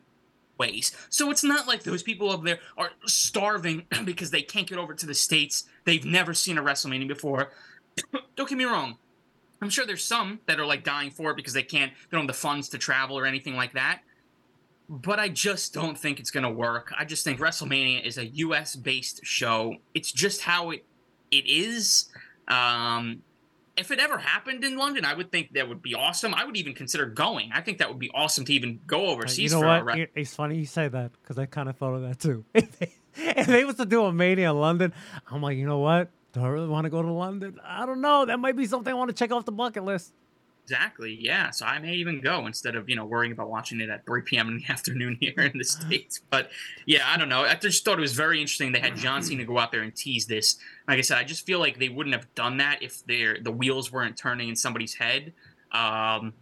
ways. 0.57 0.91
So 1.09 1.29
it's 1.31 1.43
not 1.43 1.67
like 1.67 1.83
those 1.83 2.03
people 2.03 2.31
over 2.31 2.43
there 2.43 2.59
are 2.77 2.91
starving 3.05 3.85
because 4.05 4.31
they 4.31 4.41
can't 4.41 4.67
get 4.67 4.77
over 4.77 4.93
to 4.93 5.05
the 5.05 5.13
States. 5.13 5.65
They've 5.85 6.05
never 6.05 6.33
seen 6.33 6.57
a 6.57 6.63
WrestleMania 6.63 7.07
before. 7.07 7.51
Don't 8.35 8.49
get 8.49 8.57
me 8.57 8.65
wrong. 8.65 8.97
I'm 9.61 9.69
sure 9.69 9.85
there's 9.85 10.03
some 10.03 10.39
that 10.45 10.59
are 10.59 10.65
like 10.65 10.83
dying 10.83 11.09
for 11.09 11.31
it 11.31 11.35
because 11.35 11.53
they 11.53 11.63
can't, 11.63 11.91
they 11.91 12.15
don't 12.15 12.25
have 12.25 12.27
the 12.27 12.39
funds 12.39 12.69
to 12.69 12.77
travel 12.77 13.17
or 13.17 13.25
anything 13.25 13.55
like 13.55 13.73
that. 13.73 14.01
But 14.87 15.19
I 15.19 15.29
just 15.29 15.73
don't 15.73 15.97
think 15.97 16.19
it's 16.19 16.29
going 16.29 16.43
to 16.43 16.49
work. 16.49 16.93
I 16.97 17.05
just 17.05 17.23
think 17.23 17.39
WrestleMania 17.39 18.05
is 18.05 18.19
a 18.19 18.27
US 18.27 18.75
based 18.75 19.25
show. 19.25 19.75
It's 19.95 20.11
just 20.11 20.41
how 20.41 20.69
it 20.69 20.85
it 21.31 21.45
is. 21.47 22.05
Um, 22.47 23.23
if 23.77 23.91
it 23.91 23.99
ever 23.99 24.17
happened 24.17 24.63
in 24.63 24.77
London, 24.77 25.05
I 25.05 25.13
would 25.13 25.31
think 25.31 25.53
that 25.53 25.69
would 25.69 25.81
be 25.81 25.93
awesome. 25.93 26.33
I 26.33 26.45
would 26.45 26.57
even 26.57 26.73
consider 26.73 27.05
going. 27.05 27.51
I 27.53 27.61
think 27.61 27.77
that 27.77 27.89
would 27.89 27.99
be 27.99 28.09
awesome 28.13 28.43
to 28.45 28.53
even 28.53 28.79
go 28.87 29.07
uh, 29.07 29.11
overseas 29.11 29.51
you 29.51 29.61
know 29.61 29.61
for 29.61 29.85
what? 29.85 30.09
it's 30.15 30.33
funny 30.33 30.57
you 30.57 30.65
say 30.65 30.87
that 30.87 31.11
because 31.21 31.37
i 31.37 31.45
kind 31.45 31.69
of 31.69 31.77
thought 31.77 31.93
of 31.93 32.01
that 32.01 32.19
too. 32.19 32.43
If 32.53 32.79
they, 32.79 32.93
if 33.15 33.47
they 33.47 33.65
was 33.65 33.75
to 33.77 33.85
do 33.85 34.05
a 34.05 34.13
mania 34.13 34.51
in 34.51 34.59
london 34.59 34.93
i'm 35.31 35.41
like 35.41 35.57
you 35.57 35.65
know 35.65 35.79
what? 35.79 36.11
Do 36.33 36.41
i 36.41 36.47
really 36.47 36.67
want 36.67 36.85
to 36.85 36.89
go 36.89 37.01
to 37.01 37.11
london? 37.11 37.59
I 37.65 37.85
don't 37.85 38.01
know. 38.01 38.25
That 38.25 38.39
might 38.39 38.55
be 38.55 38.65
something 38.65 38.91
i 38.91 38.95
want 38.95 39.09
to 39.09 39.15
check 39.15 39.31
off 39.31 39.45
the 39.45 39.51
bucket 39.51 39.83
list 39.83 40.13
Exactly. 40.67 41.17
Yeah. 41.21 41.49
So 41.51 41.65
I 41.65 41.79
may 41.79 41.93
even 41.93 42.19
go 42.19 42.45
instead 42.45 42.75
of 42.75 42.89
you 42.89 42.97
know 42.97 43.05
worrying 43.05 43.31
about 43.31 43.49
watching 43.49 43.79
it 43.79 43.89
at 43.89 44.05
3 44.05 44.21
p.m. 44.23 44.49
in 44.49 44.57
the 44.57 44.65
afternoon 44.69 45.17
here 45.21 45.33
in 45.37 45.57
the 45.57 45.63
states. 45.63 46.19
But 46.29 46.49
yeah, 46.85 47.03
I 47.07 47.17
don't 47.17 47.29
know. 47.29 47.43
I 47.43 47.55
just 47.55 47.85
thought 47.85 47.97
it 47.97 48.01
was 48.01 48.13
very 48.13 48.41
interesting. 48.41 48.73
They 48.73 48.81
had 48.81 48.97
John 48.97 49.23
Cena 49.23 49.45
go 49.45 49.57
out 49.59 49.71
there 49.71 49.81
and 49.81 49.95
tease 49.95 50.25
this. 50.25 50.57
Like 50.85 50.97
I 50.97 51.01
said, 51.01 51.19
I 51.19 51.23
just 51.23 51.45
feel 51.45 51.59
like 51.59 51.79
they 51.79 51.87
wouldn't 51.87 52.13
have 52.13 52.33
done 52.35 52.57
that 52.57 52.83
if 52.83 53.05
their 53.05 53.37
the 53.41 53.51
wheels 53.51 53.93
weren't 53.93 54.17
turning 54.17 54.49
in 54.49 54.57
somebody's 54.57 54.93
head. 54.93 55.31
Um, 55.71 56.33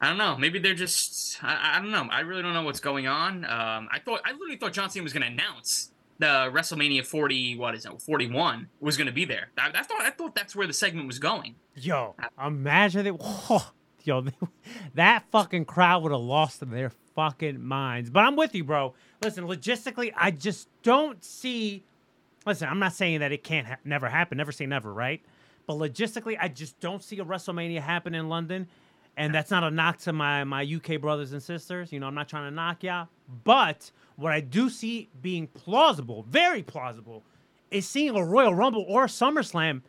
I 0.00 0.08
don't 0.08 0.18
know. 0.18 0.36
Maybe 0.36 0.60
they're 0.60 0.74
just. 0.74 1.42
I, 1.42 1.78
I 1.78 1.78
don't 1.80 1.90
know. 1.90 2.06
I 2.12 2.20
really 2.20 2.42
don't 2.42 2.54
know 2.54 2.62
what's 2.62 2.80
going 2.80 3.08
on. 3.08 3.44
Um, 3.44 3.88
I 3.90 3.98
thought 4.04 4.20
I 4.24 4.32
literally 4.32 4.56
thought 4.56 4.72
John 4.72 4.88
Cena 4.88 5.02
was 5.02 5.12
going 5.12 5.22
to 5.22 5.32
announce 5.32 5.91
the 6.22 6.50
WrestleMania 6.52 7.04
40, 7.04 7.56
what 7.56 7.74
is 7.74 7.84
it, 7.84 8.00
41 8.00 8.68
was 8.80 8.96
going 8.96 9.08
to 9.08 9.12
be 9.12 9.24
there. 9.24 9.50
I, 9.58 9.70
I 9.74 9.82
thought 9.82 10.02
I 10.02 10.10
thought 10.10 10.34
that's 10.34 10.54
where 10.54 10.66
the 10.66 10.72
segment 10.72 11.08
was 11.08 11.18
going. 11.18 11.56
Yo, 11.74 12.14
imagine 12.44 13.06
it. 13.06 13.20
Whoa, 13.20 13.40
oh, 13.50 13.72
yo, 14.04 14.24
that 14.94 15.24
fucking 15.30 15.64
crowd 15.64 16.02
would 16.04 16.12
have 16.12 16.20
lost 16.20 16.68
their 16.70 16.92
fucking 17.14 17.60
minds. 17.60 18.08
But 18.08 18.20
I'm 18.20 18.36
with 18.36 18.54
you, 18.54 18.62
bro. 18.62 18.94
Listen, 19.22 19.46
logistically, 19.46 20.12
I 20.16 20.30
just 20.30 20.68
don't 20.82 21.22
see. 21.24 21.82
Listen, 22.46 22.68
I'm 22.68 22.78
not 22.78 22.92
saying 22.92 23.20
that 23.20 23.32
it 23.32 23.42
can't 23.42 23.66
ha- 23.66 23.76
never 23.84 24.08
happen. 24.08 24.38
Never 24.38 24.52
say 24.52 24.66
never, 24.66 24.92
right? 24.92 25.20
But 25.66 25.74
logistically, 25.74 26.36
I 26.40 26.48
just 26.48 26.78
don't 26.80 27.02
see 27.02 27.18
a 27.18 27.24
WrestleMania 27.24 27.80
happen 27.80 28.14
in 28.14 28.28
London. 28.28 28.68
And 29.16 29.34
that's 29.34 29.50
not 29.50 29.62
a 29.62 29.70
knock 29.70 29.98
to 29.98 30.12
my 30.12 30.44
my 30.44 30.62
UK 30.64 31.00
brothers 31.00 31.32
and 31.32 31.42
sisters. 31.42 31.92
You 31.92 32.00
know, 32.00 32.06
I'm 32.06 32.14
not 32.14 32.28
trying 32.28 32.48
to 32.48 32.54
knock 32.54 32.82
ya. 32.82 33.06
But 33.44 33.90
what 34.16 34.32
I 34.32 34.40
do 34.40 34.70
see 34.70 35.08
being 35.20 35.46
plausible, 35.48 36.24
very 36.28 36.62
plausible, 36.62 37.22
is 37.70 37.86
seeing 37.86 38.16
a 38.16 38.24
Royal 38.24 38.54
Rumble 38.54 38.84
or 38.88 39.04
a 39.04 39.08
SummerSlam 39.08 39.82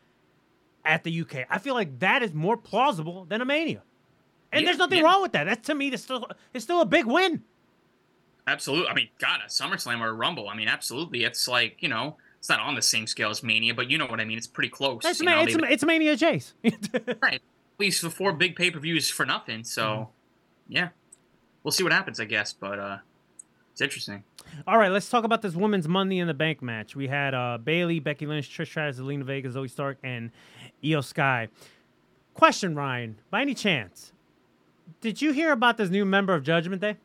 at 0.85 1.03
the 1.03 1.21
UK. 1.21 1.45
I 1.49 1.57
feel 1.57 1.73
like 1.73 1.99
that 1.99 2.23
is 2.23 2.33
more 2.33 2.57
plausible 2.57 3.25
than 3.25 3.41
a 3.41 3.45
Mania. 3.45 3.83
And 4.51 4.61
Yeah, 4.61 4.67
there's 4.67 4.77
nothing 4.77 4.99
yeah. 4.99 5.05
wrong 5.05 5.21
with 5.21 5.31
that. 5.31 5.45
That 5.45 5.63
to 5.63 5.75
me 5.75 5.91
is 5.91 6.03
still 6.03 6.27
it's 6.53 6.63
still 6.63 6.81
a 6.81 6.85
big 6.85 7.05
win. 7.05 7.43
Absolutely. 8.45 8.87
I 8.87 8.93
mean, 8.93 9.07
God, 9.19 9.39
a 9.45 9.49
SummerSlam 9.49 10.01
or 10.01 10.09
a 10.09 10.13
Rumble. 10.13 10.49
I 10.49 10.55
mean, 10.55 10.67
absolutely. 10.67 11.23
It's 11.23 11.47
like 11.47 11.77
you 11.79 11.89
know, 11.89 12.17
it's 12.39 12.49
not 12.49 12.59
on 12.59 12.75
the 12.75 12.81
same 12.81 13.07
scale 13.07 13.29
as 13.29 13.41
Mania, 13.41 13.73
but 13.73 13.89
you 13.89 13.97
know 13.97 14.05
what 14.05 14.19
I 14.19 14.25
mean. 14.25 14.37
It's 14.37 14.47
pretty 14.47 14.69
close. 14.69 15.01
It's, 15.05 15.19
you 15.19 15.25
know, 15.25 15.41
it's, 15.41 15.55
it's 15.55 15.83
Mania 15.85 16.15
Jace. 16.17 16.53
right. 17.21 17.41
Least 17.83 18.01
the 18.01 18.09
four 18.09 18.31
big 18.31 18.55
pay 18.55 18.71
per 18.71 18.79
views 18.79 19.09
for 19.09 19.25
nothing. 19.25 19.65
So, 19.65 19.83
Mm-hmm. 19.83 20.73
yeah, 20.73 20.89
we'll 21.63 21.73
see 21.73 21.83
what 21.83 21.91
happens, 21.91 22.17
I 22.21 22.23
guess. 22.23 22.53
But 22.53 22.79
uh, 22.79 22.97
it's 23.73 23.81
interesting. 23.81 24.23
All 24.65 24.77
right, 24.77 24.89
let's 24.89 25.09
talk 25.09 25.25
about 25.25 25.41
this 25.41 25.53
women's 25.53 25.85
Money 25.89 26.19
in 26.19 26.27
the 26.27 26.33
Bank 26.33 26.61
match. 26.61 26.95
We 26.95 27.09
had 27.09 27.33
uh, 27.33 27.57
Bayley, 27.61 27.99
Becky 27.99 28.25
Lynch, 28.25 28.49
Trish 28.49 28.67
Stratus, 28.67 28.99
Zelina 29.01 29.23
Vega, 29.25 29.49
Zoey 29.49 29.69
Stark, 29.69 29.97
and 30.01 30.31
Iyo 30.81 31.03
Sky. 31.03 31.49
Question, 32.33 32.73
Ryan, 32.73 33.17
by 33.29 33.41
any 33.41 33.53
chance, 33.53 34.13
did 35.01 35.21
you 35.21 35.33
hear 35.33 35.51
about 35.51 35.75
this 35.75 35.89
new 35.89 36.05
member 36.05 36.33
of 36.33 36.43
Judgment 36.43 36.81
Day? 36.81 36.95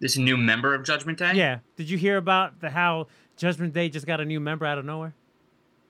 This 0.00 0.18
new 0.18 0.36
member 0.36 0.74
of 0.74 0.84
Judgment 0.84 1.16
Day. 1.18 1.32
Yeah. 1.34 1.60
Did 1.76 1.88
you 1.88 1.96
hear 1.96 2.18
about 2.18 2.60
the 2.60 2.68
how 2.68 3.06
Judgment 3.38 3.72
Day 3.72 3.88
just 3.88 4.06
got 4.06 4.20
a 4.20 4.24
new 4.26 4.38
member 4.38 4.66
out 4.66 4.76
of 4.76 4.84
nowhere? 4.84 5.14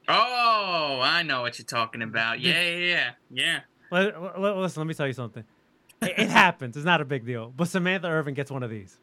Oh, 0.09 1.01
I 1.03 1.23
know 1.23 1.43
what 1.43 1.59
you're 1.59 1.67
talking 1.67 2.03
about. 2.03 2.41
Yeah, 2.41 2.61
yeah, 2.61 2.77
yeah, 2.77 3.11
yeah. 3.31 3.61
Let- 3.91 4.41
let- 4.41 4.57
Listen, 4.57 4.81
let 4.81 4.87
me 4.87 4.95
tell 4.95 5.07
you 5.07 5.13
something. 5.13 5.45
It, 6.03 6.15
it 6.17 6.29
happens. 6.31 6.77
It's 6.77 6.87
not 6.87 7.01
a 7.01 7.05
big 7.05 7.27
deal. 7.27 7.53
But 7.57 7.69
Samantha 7.69 8.09
Irvin 8.09 8.35
gets 8.35 8.51
one 8.51 8.63
of 8.63 8.71
these. 8.71 8.99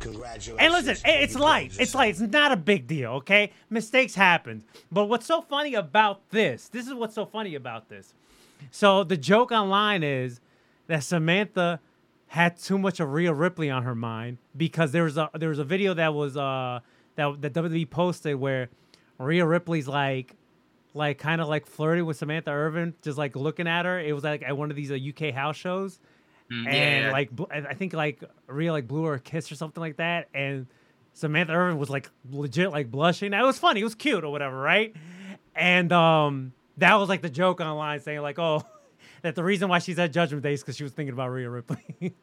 Congratulations. 0.00 0.56
And 0.58 0.72
listen, 0.72 0.96
i- 1.04 1.16
it's 1.18 1.34
You 1.34 1.40
light. 1.40 1.76
It's 1.78 1.94
are- 1.94 1.98
light. 1.98 2.10
It's 2.10 2.20
not 2.32 2.52
a 2.52 2.56
big 2.56 2.86
deal, 2.86 3.12
okay? 3.14 3.52
Mistakes 3.68 4.14
happen. 4.14 4.64
But 4.90 5.04
what's 5.06 5.26
so 5.26 5.40
funny 5.42 5.74
about 5.74 6.30
this? 6.30 6.68
This 6.68 6.86
is 6.86 6.94
what's 6.94 7.14
so 7.14 7.26
funny 7.26 7.54
about 7.54 7.88
this. 7.88 8.14
So 8.70 9.04
the 9.04 9.16
joke 9.16 9.52
online 9.52 10.02
is 10.02 10.40
that 10.86 11.02
Samantha 11.04 11.80
had 12.28 12.56
too 12.58 12.78
much 12.78 13.00
of 13.00 13.12
Rhea 13.12 13.32
Ripley 13.32 13.70
on 13.70 13.82
her 13.84 13.94
mind 13.94 14.38
because 14.56 14.92
there 14.92 15.04
was 15.04 15.16
a 15.16 15.30
there 15.34 15.48
was 15.48 15.58
a 15.58 15.64
video 15.64 15.94
that 15.94 16.14
was 16.14 16.36
uh 16.36 16.80
that 17.16 17.40
that 17.42 17.52
WWE 17.54 17.88
posted 17.90 18.36
where 18.36 18.68
Rhea 19.18 19.44
Ripley's 19.46 19.88
like 19.88 20.36
like 20.94 21.18
kind 21.18 21.40
of 21.40 21.48
like 21.48 21.66
flirting 21.66 22.06
with 22.06 22.16
Samantha 22.16 22.50
Irvin, 22.50 22.94
just 23.02 23.18
like 23.18 23.36
looking 23.36 23.66
at 23.66 23.84
her. 23.84 24.00
It 24.00 24.12
was 24.12 24.24
like 24.24 24.42
at 24.42 24.56
one 24.56 24.70
of 24.70 24.76
these 24.76 24.90
uh, 24.90 24.94
UK 24.96 25.32
house 25.34 25.56
shows 25.56 26.00
Mm, 26.50 26.66
and 26.66 27.04
yeah, 27.04 27.12
like 27.12 27.30
I 27.50 27.74
think 27.74 27.92
like 27.92 28.22
Rhea 28.48 28.72
like 28.72 28.88
blew 28.88 29.04
her 29.04 29.14
a 29.14 29.20
kiss 29.20 29.52
or 29.52 29.54
something 29.54 29.80
like 29.80 29.98
that, 29.98 30.28
and 30.34 30.66
Samantha 31.12 31.52
Irvin 31.52 31.78
was 31.78 31.90
like 31.90 32.10
legit 32.28 32.72
like 32.72 32.90
blushing. 32.90 33.32
It 33.32 33.42
was 33.42 33.58
funny, 33.58 33.80
it 33.80 33.84
was 33.84 33.94
cute 33.94 34.24
or 34.24 34.30
whatever, 34.30 34.56
right? 34.56 34.94
And 35.54 35.92
um, 35.92 36.52
that 36.78 36.94
was 36.96 37.08
like 37.08 37.22
the 37.22 37.30
joke 37.30 37.60
online 37.60 38.00
saying 38.00 38.20
like, 38.20 38.40
oh, 38.40 38.64
that 39.22 39.36
the 39.36 39.44
reason 39.44 39.68
why 39.68 39.78
she's 39.78 39.98
at 40.00 40.12
Judgment 40.12 40.42
Day 40.42 40.54
is 40.54 40.62
because 40.62 40.76
she 40.76 40.82
was 40.82 40.92
thinking 40.92 41.12
about 41.12 41.28
Rhea 41.28 41.48
Ripley. 41.48 41.84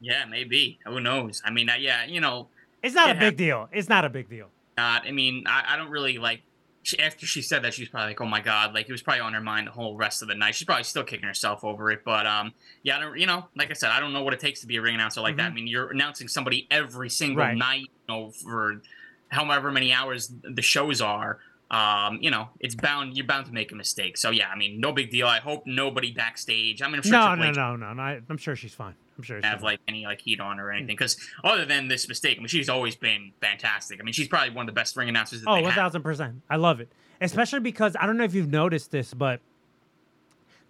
yeah, 0.00 0.26
maybe. 0.26 0.78
Who 0.84 1.00
knows? 1.00 1.40
I 1.42 1.50
mean, 1.50 1.70
uh, 1.70 1.76
yeah, 1.78 2.04
you 2.04 2.20
know, 2.20 2.48
it's 2.82 2.94
not 2.94 3.16
a 3.16 3.18
big 3.18 3.38
deal. 3.38 3.70
It's 3.72 3.88
not 3.88 4.04
a 4.04 4.10
big 4.10 4.28
deal. 4.28 4.48
not. 4.76 5.06
I 5.06 5.12
mean, 5.12 5.44
I, 5.46 5.64
I 5.68 5.76
don't 5.76 5.90
really 5.90 6.18
like. 6.18 6.42
She, 6.84 6.98
after 6.98 7.26
she 7.26 7.42
said 7.42 7.62
that, 7.62 7.74
she 7.74 7.82
was 7.82 7.88
probably 7.90 8.08
like, 8.08 8.20
"Oh 8.20 8.26
my 8.26 8.40
god!" 8.40 8.74
Like 8.74 8.88
it 8.88 8.92
was 8.92 9.02
probably 9.02 9.20
on 9.20 9.32
her 9.34 9.40
mind 9.40 9.68
the 9.68 9.70
whole 9.70 9.96
rest 9.96 10.20
of 10.22 10.26
the 10.28 10.34
night. 10.34 10.54
She's 10.56 10.66
probably 10.66 10.82
still 10.84 11.04
kicking 11.04 11.26
herself 11.28 11.62
over 11.62 11.90
it. 11.92 12.02
But 12.04 12.26
um, 12.26 12.52
yeah, 12.82 12.96
I 12.96 13.00
don't. 13.00 13.16
You 13.18 13.26
know, 13.26 13.46
like 13.56 13.70
I 13.70 13.74
said, 13.74 13.90
I 13.90 14.00
don't 14.00 14.12
know 14.12 14.22
what 14.24 14.34
it 14.34 14.40
takes 14.40 14.60
to 14.62 14.66
be 14.66 14.76
a 14.76 14.82
ring 14.82 14.94
announcer 14.96 15.20
like 15.20 15.36
that. 15.36 15.46
I 15.52 15.54
mean, 15.54 15.66
you're 15.68 15.90
announcing 15.90 16.26
somebody 16.28 16.66
every 16.70 17.08
single 17.08 17.42
Mm-hmm. 17.44 17.50
Right. 17.50 17.56
night, 17.58 17.80
you 17.80 17.88
know, 18.08 18.30
for 18.30 18.82
however 19.28 19.70
many 19.70 19.92
hours 19.92 20.32
the 20.42 20.62
shows 20.62 21.00
are. 21.00 21.38
Um, 21.70 22.18
you 22.20 22.30
know, 22.30 22.50
it's 22.60 22.74
bound. 22.74 23.16
You're 23.16 23.26
bound 23.26 23.46
to 23.46 23.52
make 23.52 23.72
a 23.72 23.74
mistake. 23.74 24.18
So 24.18 24.30
yeah, 24.30 24.48
I 24.48 24.56
mean, 24.58 24.78
no 24.80 24.92
big 24.92 25.10
deal. 25.10 25.26
I 25.26 25.38
hope 25.38 25.62
nobody 25.66 26.10
backstage. 26.12 26.82
I 26.82 26.86
mean, 26.88 26.96
I'm 26.96 27.02
sure 27.02 27.12
No, 27.12 27.34
no, 27.36 27.50
no, 27.52 27.76
no, 27.76 27.92
no. 27.94 28.02
I- 28.02 28.20
I'm 28.28 28.36
sure 28.36 28.54
she's 28.56 28.74
fine. 28.74 28.94
I'm 29.16 29.22
sure 29.24 29.40
have 29.42 29.62
like 29.62 29.80
any 29.86 30.04
like 30.04 30.20
heat 30.20 30.40
on 30.40 30.58
or 30.58 30.70
anything. 30.70 30.86
Because 30.96 31.16
other 31.44 31.64
than 31.64 31.88
this 31.88 32.08
mistake, 32.08 32.38
I 32.38 32.40
mean, 32.40 32.48
she's 32.48 32.68
always 32.68 32.96
been 32.96 33.32
fantastic. 33.40 34.00
I 34.00 34.04
mean, 34.04 34.12
she's 34.12 34.28
probably 34.28 34.50
one 34.50 34.68
of 34.68 34.74
the 34.74 34.78
best 34.78 34.96
ring 34.96 35.08
announcers 35.08 35.42
that 35.42 35.48
Oh, 35.50 35.60
one 35.60 35.72
thousand 35.72 36.02
percent. 36.02 36.42
I 36.48 36.56
love 36.56 36.80
it, 36.80 36.90
especially 37.20 37.60
because 37.60 37.96
I 37.98 38.06
don't 38.06 38.16
know 38.16 38.24
if 38.24 38.34
you've 38.34 38.50
noticed 38.50 38.90
this, 38.90 39.12
but 39.14 39.40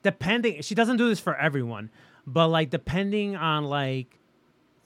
depending, 0.03 0.63
she 0.63 0.75
doesn't 0.75 0.97
do 0.97 1.09
this 1.09 1.21
for 1.21 1.37
everyone, 1.37 1.91
but 2.27 2.49
like 2.49 2.71
depending 2.71 3.37
on 3.37 3.65
like 3.65 4.19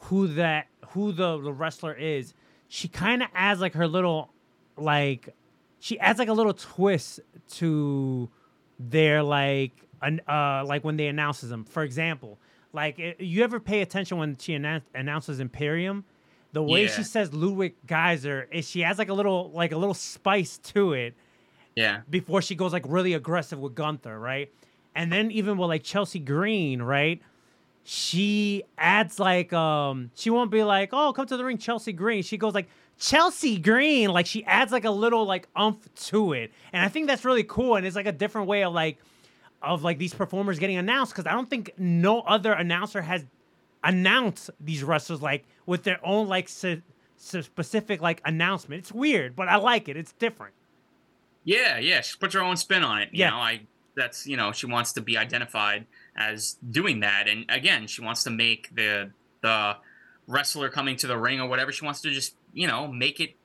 who 0.01 0.29
that 0.29 0.67
who 0.89 1.13
the, 1.13 1.39
the 1.39 1.53
wrestler 1.53 1.95
is, 1.95 2.35
she 2.69 2.89
kind 2.89 3.23
of 3.23 3.29
adds 3.35 3.61
like 3.61 3.75
her 3.75 3.89
little 3.89 4.31
like 4.77 5.35
she 5.81 5.99
adds 6.01 6.19
like 6.19 6.29
a 6.29 6.33
little 6.33 6.55
twist 6.55 7.21
to 7.49 8.29
their 8.79 9.23
like 9.23 9.73
an 10.03 10.21
uh 10.29 10.63
like 10.67 10.85
when 10.85 10.97
they 10.97 11.07
announces 11.07 11.49
them. 11.49 11.65
For 11.65 11.83
example, 11.83 12.39
like 12.77 13.01
i- 13.01 13.17
you 13.19 13.43
ever 13.43 13.59
pay 13.59 13.81
attention 13.83 14.19
when 14.19 14.37
she 14.37 14.53
annou- 14.57 14.83
announces 14.95 15.41
Imperium? 15.41 16.05
The 16.53 16.63
way 16.63 16.83
Yeah. 16.85 16.89
she 16.97 17.03
says 17.03 17.35
Ludwig 17.35 17.75
Kaiser 17.89 18.49
is 18.53 18.69
she 18.71 18.81
has 18.83 18.99
like 18.99 19.09
a 19.09 19.15
little 19.15 19.51
like 19.53 19.73
a 19.73 19.77
little 19.77 19.95
spice 19.95 20.59
to 20.59 20.93
it 20.93 21.15
Yeah. 21.75 22.03
before 22.09 22.41
she 22.41 22.55
goes 22.55 22.73
like 22.73 22.85
really 22.89 23.15
aggressive 23.15 23.59
with 23.59 23.75
Gunther, 23.75 24.19
right? 24.19 24.51
And 24.95 25.13
then 25.13 25.31
even 25.33 25.59
with 25.59 25.69
like 25.69 25.83
Chelsea 25.83 26.21
Green, 26.21 26.81
right? 26.81 27.21
She 27.85 28.65
adds 28.79 29.19
like 29.21 29.53
um 29.53 30.11
she 30.15 30.31
won't 30.31 30.51
be 30.51 30.63
like, 30.65 30.91
"Oh, 30.93 31.13
come 31.13 31.27
to 31.27 31.37
the 31.37 31.45
ring 31.45 31.59
Chelsea 31.59 31.93
Green." 31.93 32.23
She 32.23 32.37
goes 32.37 32.55
like 32.55 32.69
Chelsea 32.99 33.59
Green, 33.59 34.11
like 34.11 34.27
she 34.27 34.45
adds 34.47 34.73
like 34.73 34.85
a 34.85 34.91
little 34.91 35.25
like 35.25 35.47
umph 35.55 35.89
to 36.07 36.33
it. 36.33 36.51
And 36.73 36.83
I 36.83 36.89
think 36.89 37.07
that's 37.07 37.25
really 37.25 37.45
cool 37.45 37.77
and 37.77 37.87
it's 37.87 37.95
like 37.97 38.07
a 38.07 38.13
different 38.13 38.49
way 38.49 38.65
of 38.65 38.73
like 38.73 38.99
of 39.63 39.83
like 39.83 39.99
these 39.99 40.15
performers 40.15 40.59
getting 40.59 40.77
announced 40.77 41.15
cuz 41.15 41.27
I 41.27 41.33
don't 41.33 41.49
think 41.51 41.73
no 41.79 42.21
other 42.23 42.53
announcer 42.53 43.03
has 43.03 43.25
announced 43.85 44.51
these 44.61 44.83
wrestlers 44.83 45.23
like 45.23 45.45
with 45.67 45.83
their 45.85 45.99
own 46.05 46.29
like 46.29 46.45
s- 46.47 46.81
specific 47.17 48.01
like 48.01 48.21
announcement. 48.25 48.81
It's 48.81 48.93
weird, 48.93 49.37
but 49.37 49.49
I 49.49 49.57
like 49.57 49.89
it. 49.89 49.97
It's 49.97 50.13
different. 50.13 50.55
Yeah, 51.45 51.79
yeah. 51.79 52.01
She 52.01 52.17
puts 52.19 52.35
her 52.35 52.41
own 52.43 52.57
spin 52.57 52.83
on 52.83 53.01
it. 53.03 53.11
You 53.13 53.21
Yeah. 53.21 53.31
know, 53.31 53.37
I 53.37 53.61
that's 53.95 54.27
you 54.27 54.37
know, 54.37 54.53
she 54.53 54.67
wants 54.67 54.93
to 54.95 55.01
be 55.01 55.17
identified 55.17 55.87
as 56.17 56.57
doing 56.71 57.01
that. 57.01 57.29
And 57.29 57.45
again, 57.49 57.87
she 57.87 58.03
wants 58.03 58.25
to 58.25 58.31
make 58.31 58.75
the 58.75 59.11
the 59.43 59.77
wrestler 60.27 60.69
coming 60.69 60.97
to 60.97 61.07
the 61.07 61.17
ring 61.17 61.41
or 61.41 61.49
whatever, 61.49 61.71
she 61.71 61.85
wants 61.85 62.01
to 62.01 62.11
just, 62.11 62.35
you 62.53 62.67
know, 62.67 62.89
make 62.89 63.21
it 63.21 63.37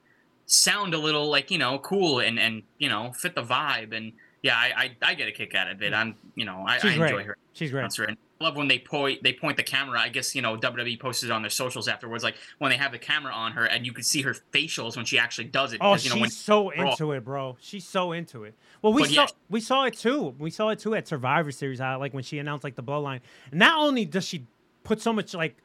sound 0.47 0.93
a 0.93 0.97
little 0.97 1.29
like, 1.29 1.51
you 1.51 1.57
know, 1.57 1.77
cool 1.79 2.19
and 2.19 2.39
and 2.39 2.63
you 2.79 2.89
know, 2.89 3.11
fit 3.13 3.35
the 3.35 3.43
vibe. 3.43 3.95
And 3.95 4.13
yeah, 4.41 4.55
I 4.55 4.95
I, 5.01 5.11
I 5.11 5.13
get 5.13 5.27
a 5.27 5.31
kick 5.31 5.55
out 5.55 5.69
of 5.69 5.81
it. 5.81 5.93
I'm 5.93 6.15
you 6.35 6.45
know, 6.45 6.63
I, 6.67 6.79
I 6.83 6.89
enjoy 6.89 7.23
her. 7.23 7.37
She's 7.53 7.71
great. 7.71 7.83
And 7.83 8.17
I 8.39 8.43
love 8.43 8.55
when 8.55 8.67
they 8.67 8.79
point 8.79 9.21
they 9.23 9.33
point 9.33 9.57
the 9.57 9.63
camera. 9.63 9.99
I 9.99 10.09
guess 10.09 10.33
you 10.33 10.41
know 10.41 10.57
WWE 10.57 10.99
posted 10.99 11.29
it 11.29 11.33
on 11.33 11.41
their 11.41 11.51
socials 11.51 11.87
afterwards, 11.87 12.23
like 12.23 12.35
when 12.57 12.71
they 12.71 12.77
have 12.77 12.91
the 12.91 12.97
camera 12.97 13.33
on 13.33 13.51
her 13.53 13.65
and 13.65 13.85
you 13.85 13.93
can 13.93 14.03
see 14.03 14.21
her 14.23 14.35
facials 14.51 14.95
when 14.95 15.05
she 15.05 15.19
actually 15.19 15.45
does 15.45 15.73
it. 15.73 15.77
Oh, 15.81 15.91
because, 15.91 16.05
you 16.05 16.09
know, 16.09 16.15
she's 16.15 16.21
when 16.21 16.29
so 16.29 16.71
Raw. 16.71 16.91
into 16.91 17.11
it, 17.11 17.23
bro. 17.23 17.57
She's 17.59 17.85
so 17.87 18.13
into 18.13 18.43
it. 18.45 18.55
Well, 18.81 18.93
we 18.93 19.03
But 19.03 19.11
saw 19.11 19.21
yeah. 19.21 19.27
we 19.49 19.61
saw 19.61 19.83
it 19.83 19.97
too. 19.97 20.35
We 20.39 20.49
saw 20.49 20.69
it 20.69 20.79
too 20.79 20.95
at 20.95 21.07
Survivor 21.07 21.51
Series. 21.51 21.79
Like 21.79 22.13
when 22.13 22.23
she 22.23 22.39
announced 22.39 22.63
like 22.63 22.75
the 22.75 22.83
bloodline. 22.83 23.19
Not 23.51 23.79
only 23.79 24.05
does 24.05 24.25
she 24.25 24.47
put 24.83 25.01
so 25.01 25.13
much 25.13 25.33
like 25.33 25.57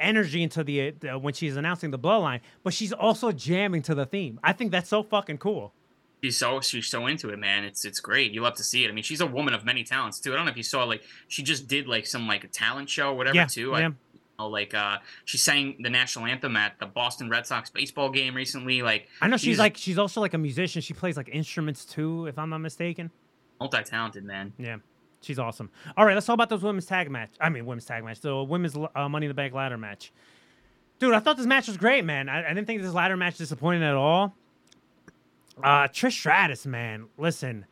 energy 0.00 0.42
into 0.42 0.62
the 0.62 0.94
uh, 1.08 1.18
when 1.18 1.34
she's 1.34 1.56
announcing 1.56 1.90
the 1.90 1.98
bloodline, 1.98 2.40
but 2.62 2.74
she's 2.74 2.92
also 2.92 3.32
jamming 3.32 3.82
to 3.82 3.94
the 3.94 4.06
theme. 4.06 4.38
I 4.42 4.52
think 4.52 4.70
that's 4.70 4.88
so 4.88 5.02
fucking 5.02 5.38
cool. 5.38 5.72
She's 6.22 6.36
so 6.38 6.60
she's 6.60 6.86
so 6.88 7.06
into 7.06 7.30
it, 7.30 7.38
man. 7.38 7.64
It's 7.64 7.84
it's 7.84 8.00
great. 8.00 8.32
You 8.32 8.40
love 8.42 8.54
to 8.56 8.64
see 8.64 8.84
it. 8.84 8.88
I 8.88 8.92
mean, 8.92 9.04
she's 9.04 9.20
a 9.20 9.26
woman 9.26 9.54
of 9.54 9.64
many 9.64 9.84
talents 9.84 10.18
too. 10.20 10.32
I 10.32 10.36
don't 10.36 10.44
know 10.44 10.50
if 10.50 10.56
you 10.56 10.62
saw 10.62 10.84
like 10.84 11.02
she 11.28 11.42
just 11.42 11.68
did 11.68 11.86
like 11.86 12.06
some 12.06 12.26
like 12.26 12.44
a 12.44 12.48
talent 12.48 12.88
show, 12.90 13.10
or 13.10 13.14
whatever 13.14 13.36
Yeah, 13.36 13.46
too. 13.46 13.70
yeah. 13.70 13.76
I, 13.76 13.80
you 13.82 13.94
know, 14.38 14.48
like 14.48 14.72
uh, 14.74 14.98
she 15.24 15.36
sang 15.38 15.76
the 15.80 15.90
national 15.90 16.26
anthem 16.26 16.56
at 16.56 16.78
the 16.78 16.86
Boston 16.86 17.28
Red 17.28 17.46
Sox 17.46 17.70
baseball 17.70 18.10
game 18.10 18.34
recently. 18.34 18.82
Like 18.82 19.08
I 19.20 19.28
know 19.28 19.36
she's, 19.36 19.58
like 19.58 19.76
she's 19.76 19.98
also 19.98 20.20
like 20.20 20.34
a 20.34 20.38
musician. 20.38 20.80
She 20.82 20.94
plays 20.94 21.16
like 21.16 21.28
instruments 21.32 21.84
too, 21.84 22.26
if 22.26 22.38
I'm 22.38 22.50
not 22.50 22.58
mistaken. 22.58 23.10
multi 23.60 23.82
talented, 23.82 24.24
man. 24.24 24.52
Yeah, 24.58 24.76
she's 25.22 25.38
awesome. 25.40 25.70
All 25.96 26.04
right, 26.06 26.14
let's 26.14 26.26
talk 26.26 26.34
about 26.34 26.48
those 26.50 26.62
women's 26.62 26.86
tag 26.86 27.10
match. 27.10 27.30
I 27.40 27.48
mean, 27.48 27.66
women's 27.66 27.84
tag 27.86 28.04
match. 28.04 28.20
The 28.20 28.42
women's 28.44 28.76
uh, 28.76 29.08
Money 29.08 29.26
in 29.26 29.30
the 29.30 29.34
Bank 29.34 29.54
ladder 29.54 29.76
match. 29.76 30.12
Dude, 31.00 31.14
I 31.14 31.20
thought 31.20 31.36
this 31.36 31.46
match 31.46 31.68
was 31.68 31.76
great, 31.76 32.04
man. 32.04 32.28
I, 32.28 32.44
I 32.44 32.54
didn't 32.54 32.66
think 32.66 32.82
this 32.82 32.92
ladder 32.92 33.16
match 33.16 33.38
disappointed 33.38 33.82
at 33.84 33.94
all. 33.94 34.34
Uh, 35.62 35.88
Trish 35.88 36.12
Stratus, 36.12 36.66
man, 36.66 37.06
listen, 37.16 37.66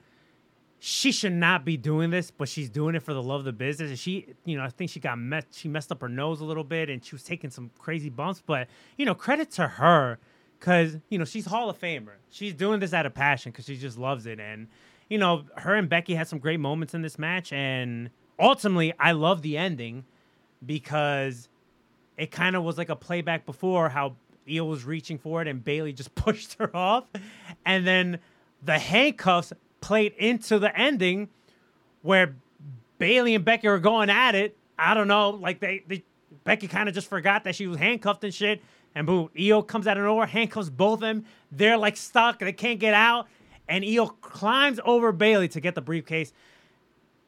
she 0.79 1.11
should 1.13 1.33
not 1.33 1.65
be 1.65 1.77
doing 1.77 2.11
this, 2.11 2.31
but 2.31 2.49
she's 2.49 2.69
doing 2.69 2.95
it 2.95 3.03
for 3.03 3.15
the 3.15 3.23
love 3.23 3.41
of 3.41 3.45
the 3.45 3.53
business. 3.53 3.91
And 3.91 3.99
she, 3.99 4.27
you 4.45 4.57
know, 4.57 4.65
I 4.65 4.69
think 4.69 4.91
she 4.91 5.01
got 5.01 5.19
messed, 5.19 5.49
she 5.53 5.69
messed 5.69 5.91
up 5.91 6.01
her 6.01 6.09
nose 6.09 6.41
a 6.41 6.45
little 6.45 6.65
bit, 6.65 6.91
and 6.91 7.05
she 7.05 7.15
was 7.15 7.23
taking 7.23 7.51
some 7.51 7.71
crazy 7.79 8.11
bumps. 8.11 8.43
But 8.45 8.69
you 8.97 9.07
know, 9.07 9.15
credit 9.15 9.51
to 9.53 9.67
her, 9.67 10.19
because 10.59 10.97
you 11.09 11.19
know 11.19 11.25
she's 11.25 11.47
Hall 11.47 11.71
of 11.71 11.79
Famer. 11.79 12.15
She's 12.31 12.55
doing 12.55 12.81
this 12.81 12.93
out 12.93 13.07
of 13.07 13.15
passion 13.15 13.53
because 13.53 13.67
she 13.67 13.77
just 13.77 13.99
loves 13.99 14.27
it. 14.27 14.39
And 14.39 14.69
you 15.09 15.19
know, 15.19 15.45
her 15.57 15.75
and 15.75 15.89
Becky 15.89 16.15
had 16.15 16.29
some 16.29 16.39
great 16.39 16.61
moments 16.61 16.95
in 16.95 17.03
this 17.03 17.19
match, 17.19 17.53
and 17.53 18.11
ultimately, 18.39 18.93
I 18.99 19.13
love 19.13 19.43
the 19.43 19.57
ending 19.57 20.05
because 20.65 21.49
it 22.17 22.31
kind 22.31 22.57
of 22.57 22.63
was 22.63 22.79
like 22.79 22.89
a 22.89 22.97
playback 22.97 23.47
before 23.47 23.89
how 23.89 24.17
Iyo 24.49 24.67
was 24.69 24.85
reaching 24.85 25.19
for 25.19 25.43
it 25.43 25.49
and 25.49 25.63
Bayley 25.65 25.93
just 25.93 26.15
pushed 26.15 26.55
her 26.55 26.75
off. 26.75 27.05
And 27.65 27.87
then 27.87 28.19
the 28.63 28.79
handcuffs 28.79 29.53
played 29.81 30.15
into 30.19 30.59
the 30.59 30.77
ending 30.79 31.29
where 32.03 32.35
Bayley 32.99 33.35
and 33.35 33.45
Becky 33.45 33.69
are 33.69 33.79
going 33.79 34.11
at 34.11 34.35
it. 34.35 34.57
I 34.79 34.95
don't 34.95 35.09
know, 35.09 35.31
like 35.31 35.61
they, 35.61 35.83
they 35.87 36.05
Becky 36.45 36.69
kind 36.69 36.89
of 36.89 36.95
just 36.95 37.09
forgot 37.09 37.45
that 37.45 37.55
she 37.55 37.67
was 37.67 37.79
handcuffed 37.79 38.25
and 38.25 38.33
shit. 38.33 38.63
And 38.95 39.07
boom, 39.07 39.31
Iyo 39.37 39.67
comes 39.67 39.87
out 39.87 39.97
of 39.97 40.05
nowhere, 40.05 40.27
handcuffs 40.27 40.71
both 40.71 40.95
of 40.95 41.01
them. 41.01 41.25
They're 41.53 41.77
like 41.77 41.97
stuck, 41.97 42.39
they 42.39 42.53
can't 42.53 42.79
get 42.79 42.95
out. 42.95 43.29
And 43.69 43.85
Iyo 43.85 44.21
climbs 44.21 44.81
over 44.85 45.13
Bayley 45.13 45.49
to 45.49 45.61
get 45.61 45.75
the 45.75 45.81
briefcase 45.81 46.33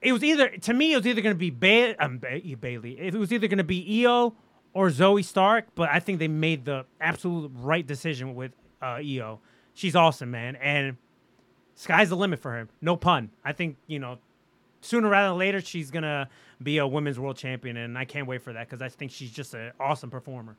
it 0.00 0.12
was 0.12 0.22
either 0.22 0.48
to 0.48 0.74
me 0.74 0.92
it 0.92 0.96
was 0.96 1.06
either 1.06 1.20
going 1.20 1.36
to 1.36 1.50
be 1.50 1.94
um, 1.98 2.18
ba- 2.18 2.40
Bayley. 2.60 2.98
It 2.98 3.14
was 3.14 3.32
either 3.32 3.48
going 3.48 3.58
to 3.58 3.64
be 3.64 4.02
Iyo 4.02 4.34
or 4.78 4.90
Zoey 4.90 5.24
Stark, 5.24 5.66
but 5.74 5.88
I 5.90 5.98
think 5.98 6.20
they 6.20 6.28
made 6.28 6.64
the 6.64 6.86
absolute 7.00 7.50
right 7.56 7.84
decision 7.84 8.36
with 8.36 8.52
uh, 8.80 8.96
Iyo. 8.98 9.38
She's 9.74 9.96
awesome, 9.96 10.30
man, 10.30 10.54
and 10.54 10.96
sky's 11.74 12.10
the 12.10 12.16
limit 12.16 12.38
for 12.38 12.52
her. 12.52 12.68
No 12.80 12.94
pun. 12.96 13.30
I 13.44 13.52
think 13.52 13.76
you 13.88 13.98
know 13.98 14.18
sooner 14.80 15.08
rather 15.08 15.30
than 15.30 15.38
later 15.38 15.60
she's 15.60 15.90
gonna 15.90 16.28
be 16.62 16.78
a 16.78 16.86
women's 16.86 17.18
world 17.18 17.36
champion, 17.36 17.76
and 17.76 17.98
I 17.98 18.04
can't 18.04 18.28
wait 18.28 18.42
for 18.42 18.52
that 18.52 18.68
because 18.68 18.80
I 18.80 18.88
think 18.88 19.10
she's 19.10 19.32
just 19.32 19.52
an 19.54 19.72
awesome 19.80 20.10
performer. 20.10 20.56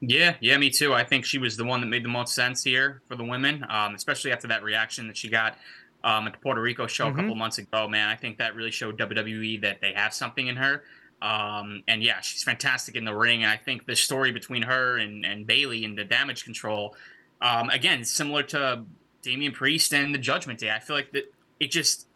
Yeah, 0.00 0.34
yeah, 0.40 0.56
me 0.58 0.70
too. 0.70 0.92
I 0.92 1.04
think 1.04 1.24
she 1.24 1.38
was 1.38 1.56
the 1.56 1.64
one 1.64 1.80
that 1.80 1.86
made 1.86 2.04
the 2.04 2.08
most 2.08 2.34
sense 2.34 2.64
here 2.64 3.02
for 3.06 3.14
the 3.14 3.24
women, 3.24 3.64
um, 3.68 3.94
especially 3.94 4.32
after 4.32 4.48
that 4.48 4.64
reaction 4.64 5.06
that 5.08 5.16
she 5.16 5.28
got 5.28 5.56
um, 6.04 6.26
at 6.26 6.32
the 6.32 6.38
Puerto 6.40 6.60
Rico 6.60 6.86
show 6.88 7.06
Mm-hmm. 7.06 7.18
a 7.18 7.22
couple 7.22 7.34
months 7.36 7.58
ago. 7.58 7.88
Man, 7.88 8.08
I 8.08 8.16
think 8.16 8.38
that 8.38 8.54
really 8.56 8.70
showed 8.72 8.98
WWE 8.98 9.60
that 9.62 9.80
they 9.80 9.92
have 9.94 10.12
something 10.12 10.46
in 10.48 10.56
her. 10.56 10.82
Um, 11.20 11.82
and 11.88 12.02
yeah, 12.02 12.20
she's 12.20 12.44
fantastic 12.44 12.94
in 12.94 13.04
the 13.04 13.14
ring. 13.14 13.42
And 13.42 13.50
I 13.50 13.56
think 13.56 13.86
the 13.86 13.96
story 13.96 14.32
between 14.32 14.62
her 14.62 14.98
and, 14.98 15.24
and 15.24 15.46
Bayley 15.46 15.84
and 15.84 15.98
the 15.98 16.04
damage 16.04 16.44
control, 16.44 16.94
um, 17.40 17.70
again, 17.70 18.04
similar 18.04 18.42
to 18.44 18.84
Damian 19.22 19.52
Priest 19.52 19.92
and 19.92 20.14
the 20.14 20.18
Judgment 20.18 20.60
Day. 20.60 20.70
I 20.70 20.78
feel 20.78 20.96
like 20.96 21.12
that 21.12 21.32
it 21.60 21.70
just 21.70 22.06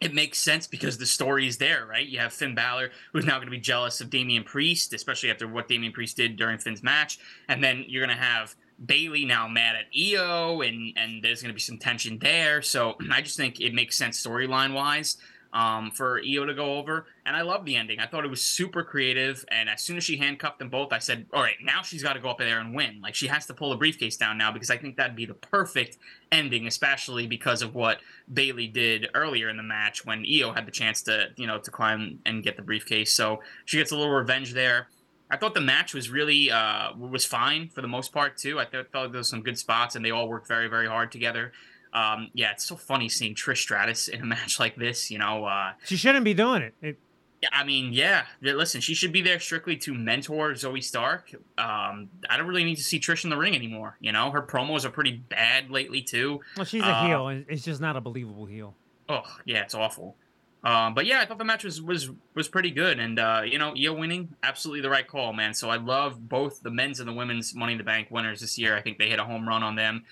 it 0.00 0.12
makes 0.12 0.38
sense 0.38 0.66
because 0.66 0.98
the 0.98 1.06
story 1.06 1.46
is 1.46 1.58
there, 1.58 1.86
right? 1.86 2.06
You 2.06 2.18
have 2.18 2.32
Finn 2.32 2.56
Balor, 2.56 2.90
who's 3.12 3.24
now 3.24 3.36
going 3.36 3.46
to 3.46 3.52
be 3.52 3.60
jealous 3.60 4.00
of 4.00 4.10
Damian 4.10 4.42
Priest, 4.42 4.92
especially 4.92 5.30
after 5.30 5.46
what 5.46 5.68
Damian 5.68 5.92
Priest 5.92 6.16
did 6.16 6.36
during 6.36 6.58
Finn's 6.58 6.82
match, 6.82 7.20
and 7.48 7.62
then 7.62 7.84
you're 7.86 8.04
going 8.04 8.16
to 8.16 8.22
have 8.22 8.56
Bayley 8.84 9.24
now 9.24 9.46
mad 9.46 9.76
at 9.76 9.92
Iyo, 9.96 10.66
and 10.66 10.92
and 10.96 11.22
there's 11.22 11.40
going 11.40 11.50
to 11.50 11.54
be 11.54 11.60
some 11.60 11.78
tension 11.78 12.18
there. 12.18 12.62
So 12.62 12.96
I 13.12 13.22
just 13.22 13.36
think 13.36 13.60
it 13.60 13.74
makes 13.74 13.96
sense 13.96 14.24
storyline 14.24 14.74
wise 14.74 15.18
um, 15.52 15.90
for 15.90 16.20
Iyo 16.22 16.46
to 16.46 16.54
go 16.54 16.76
over, 16.76 17.06
and 17.26 17.36
I 17.36 17.42
love 17.42 17.64
the 17.64 17.76
ending. 17.76 17.98
I 18.00 18.06
thought 18.06 18.24
it 18.24 18.30
was 18.30 18.42
super 18.42 18.82
creative, 18.82 19.44
and 19.50 19.68
as 19.68 19.82
soon 19.82 19.96
as 19.96 20.04
she 20.04 20.16
handcuffed 20.16 20.58
them 20.58 20.70
both, 20.70 20.92
I 20.92 20.98
said, 20.98 21.26
"All 21.32 21.42
right, 21.42 21.56
now 21.62 21.82
she's 21.82 22.02
got 22.02 22.14
to 22.14 22.20
go 22.20 22.30
up 22.30 22.38
there 22.38 22.60
and 22.60 22.74
win. 22.74 23.00
Like 23.02 23.14
she 23.14 23.26
has 23.26 23.46
to 23.46 23.54
pull 23.54 23.70
the 23.70 23.76
briefcase 23.76 24.16
down 24.16 24.38
now 24.38 24.50
because 24.50 24.70
I 24.70 24.78
think 24.78 24.96
that'd 24.96 25.16
be 25.16 25.26
the 25.26 25.34
perfect 25.34 25.98
ending, 26.30 26.66
especially 26.66 27.26
because 27.26 27.62
of 27.62 27.74
what 27.74 28.00
Bayley 28.32 28.66
did 28.66 29.08
earlier 29.14 29.48
in 29.48 29.56
the 29.56 29.62
match 29.62 30.04
when 30.04 30.24
Iyo 30.24 30.54
had 30.54 30.66
the 30.66 30.72
chance 30.72 31.02
to, 31.02 31.28
you 31.36 31.46
know, 31.46 31.58
to 31.58 31.70
climb 31.70 32.20
and 32.24 32.42
get 32.42 32.56
the 32.56 32.62
briefcase. 32.62 33.12
So 33.12 33.42
she 33.64 33.76
gets 33.76 33.92
a 33.92 33.96
little 33.96 34.12
revenge 34.12 34.54
there. 34.54 34.88
I 35.30 35.38
thought 35.38 35.54
the 35.54 35.62
match 35.62 35.94
was 35.94 36.10
really 36.10 36.50
uh, 36.50 36.94
was 36.94 37.24
fine 37.24 37.70
for 37.70 37.80
the 37.80 37.88
most 37.88 38.12
part 38.12 38.36
too. 38.36 38.60
I 38.60 38.66
thought 38.66 38.92
there 38.92 39.08
was 39.10 39.30
some 39.30 39.42
good 39.42 39.58
spots, 39.58 39.96
and 39.96 40.04
they 40.04 40.10
all 40.10 40.28
worked 40.28 40.46
very 40.46 40.68
very 40.68 40.86
hard 40.86 41.10
together. 41.10 41.52
Um, 41.92 42.30
yeah, 42.32 42.52
it's 42.52 42.64
so 42.64 42.76
funny 42.76 43.08
seeing 43.08 43.34
Trish 43.34 43.58
Stratus 43.58 44.08
in 44.08 44.22
a 44.22 44.24
match 44.36 44.58
like 44.58 44.76
this. 44.76 45.10
You 45.10 45.18
know, 45.18 45.44
uh, 45.44 45.72
She 45.84 45.96
shouldn't 45.96 46.24
be 46.24 46.34
doing 46.34 46.62
it. 46.62 46.74
it 46.80 46.98
yeah, 47.42 47.48
I 47.52 47.64
mean, 47.64 47.92
yeah. 47.92 48.24
Listen, 48.40 48.80
she 48.80 48.94
should 48.94 49.10
be 49.12 49.20
there 49.20 49.40
strictly 49.40 49.76
to 49.78 49.92
mentor 49.92 50.52
Zoey 50.52 50.82
Stark. 50.82 51.34
Um, 51.58 52.08
I 52.30 52.36
don't 52.36 52.46
really 52.46 52.62
need 52.62 52.76
to 52.76 52.84
see 52.84 53.00
Trish 53.00 53.24
in 53.24 53.30
the 53.30 53.36
ring 53.36 53.54
anymore. 53.56 53.96
You 54.00 54.12
know, 54.12 54.30
her 54.30 54.40
promos 54.42 54.84
are 54.84 54.90
pretty 54.90 55.12
bad 55.28 55.68
lately 55.70 56.02
too. 56.02 56.40
well, 56.56 56.64
she's 56.64 56.82
a 56.82 56.86
Uh, 56.86 57.06
heel. 57.06 57.28
and 57.28 57.44
It's 57.48 57.64
just 57.64 57.80
not 57.80 57.96
a 57.96 58.00
believable 58.00 58.46
heel. 58.46 58.74
Oh 59.08 59.22
yeah, 59.44 59.62
it's 59.62 59.74
awful. 59.74 60.16
Um, 60.64 60.94
but 60.94 61.06
yeah, 61.06 61.20
I 61.20 61.26
thought 61.26 61.38
the 61.38 61.44
match 61.44 61.64
was 61.64 61.82
was 61.82 62.08
was 62.34 62.46
pretty 62.46 62.70
good, 62.70 63.00
and 63.00 63.18
uh, 63.18 63.42
you 63.44 63.58
know, 63.58 63.72
Iyo 63.72 63.98
winning, 63.98 64.36
absolutely 64.44 64.80
the 64.80 64.90
right 64.90 65.06
call, 65.08 65.32
man. 65.32 65.52
So 65.54 65.68
I 65.68 65.76
love 65.78 66.28
both 66.28 66.62
the 66.62 66.70
men's 66.70 67.00
and 67.00 67.08
the 67.08 67.12
women's 67.12 67.52
Money 67.56 67.72
in 67.72 67.78
the 67.78 67.82
Bank 67.84 68.06
winners 68.12 68.40
this 68.40 68.56
year. 68.56 68.76
I 68.76 68.80
think 68.82 68.98
they 68.98 69.08
hit 69.10 69.18
a 69.18 69.24
home 69.24 69.48
run 69.48 69.64
on 69.64 69.74
them. 69.74 70.04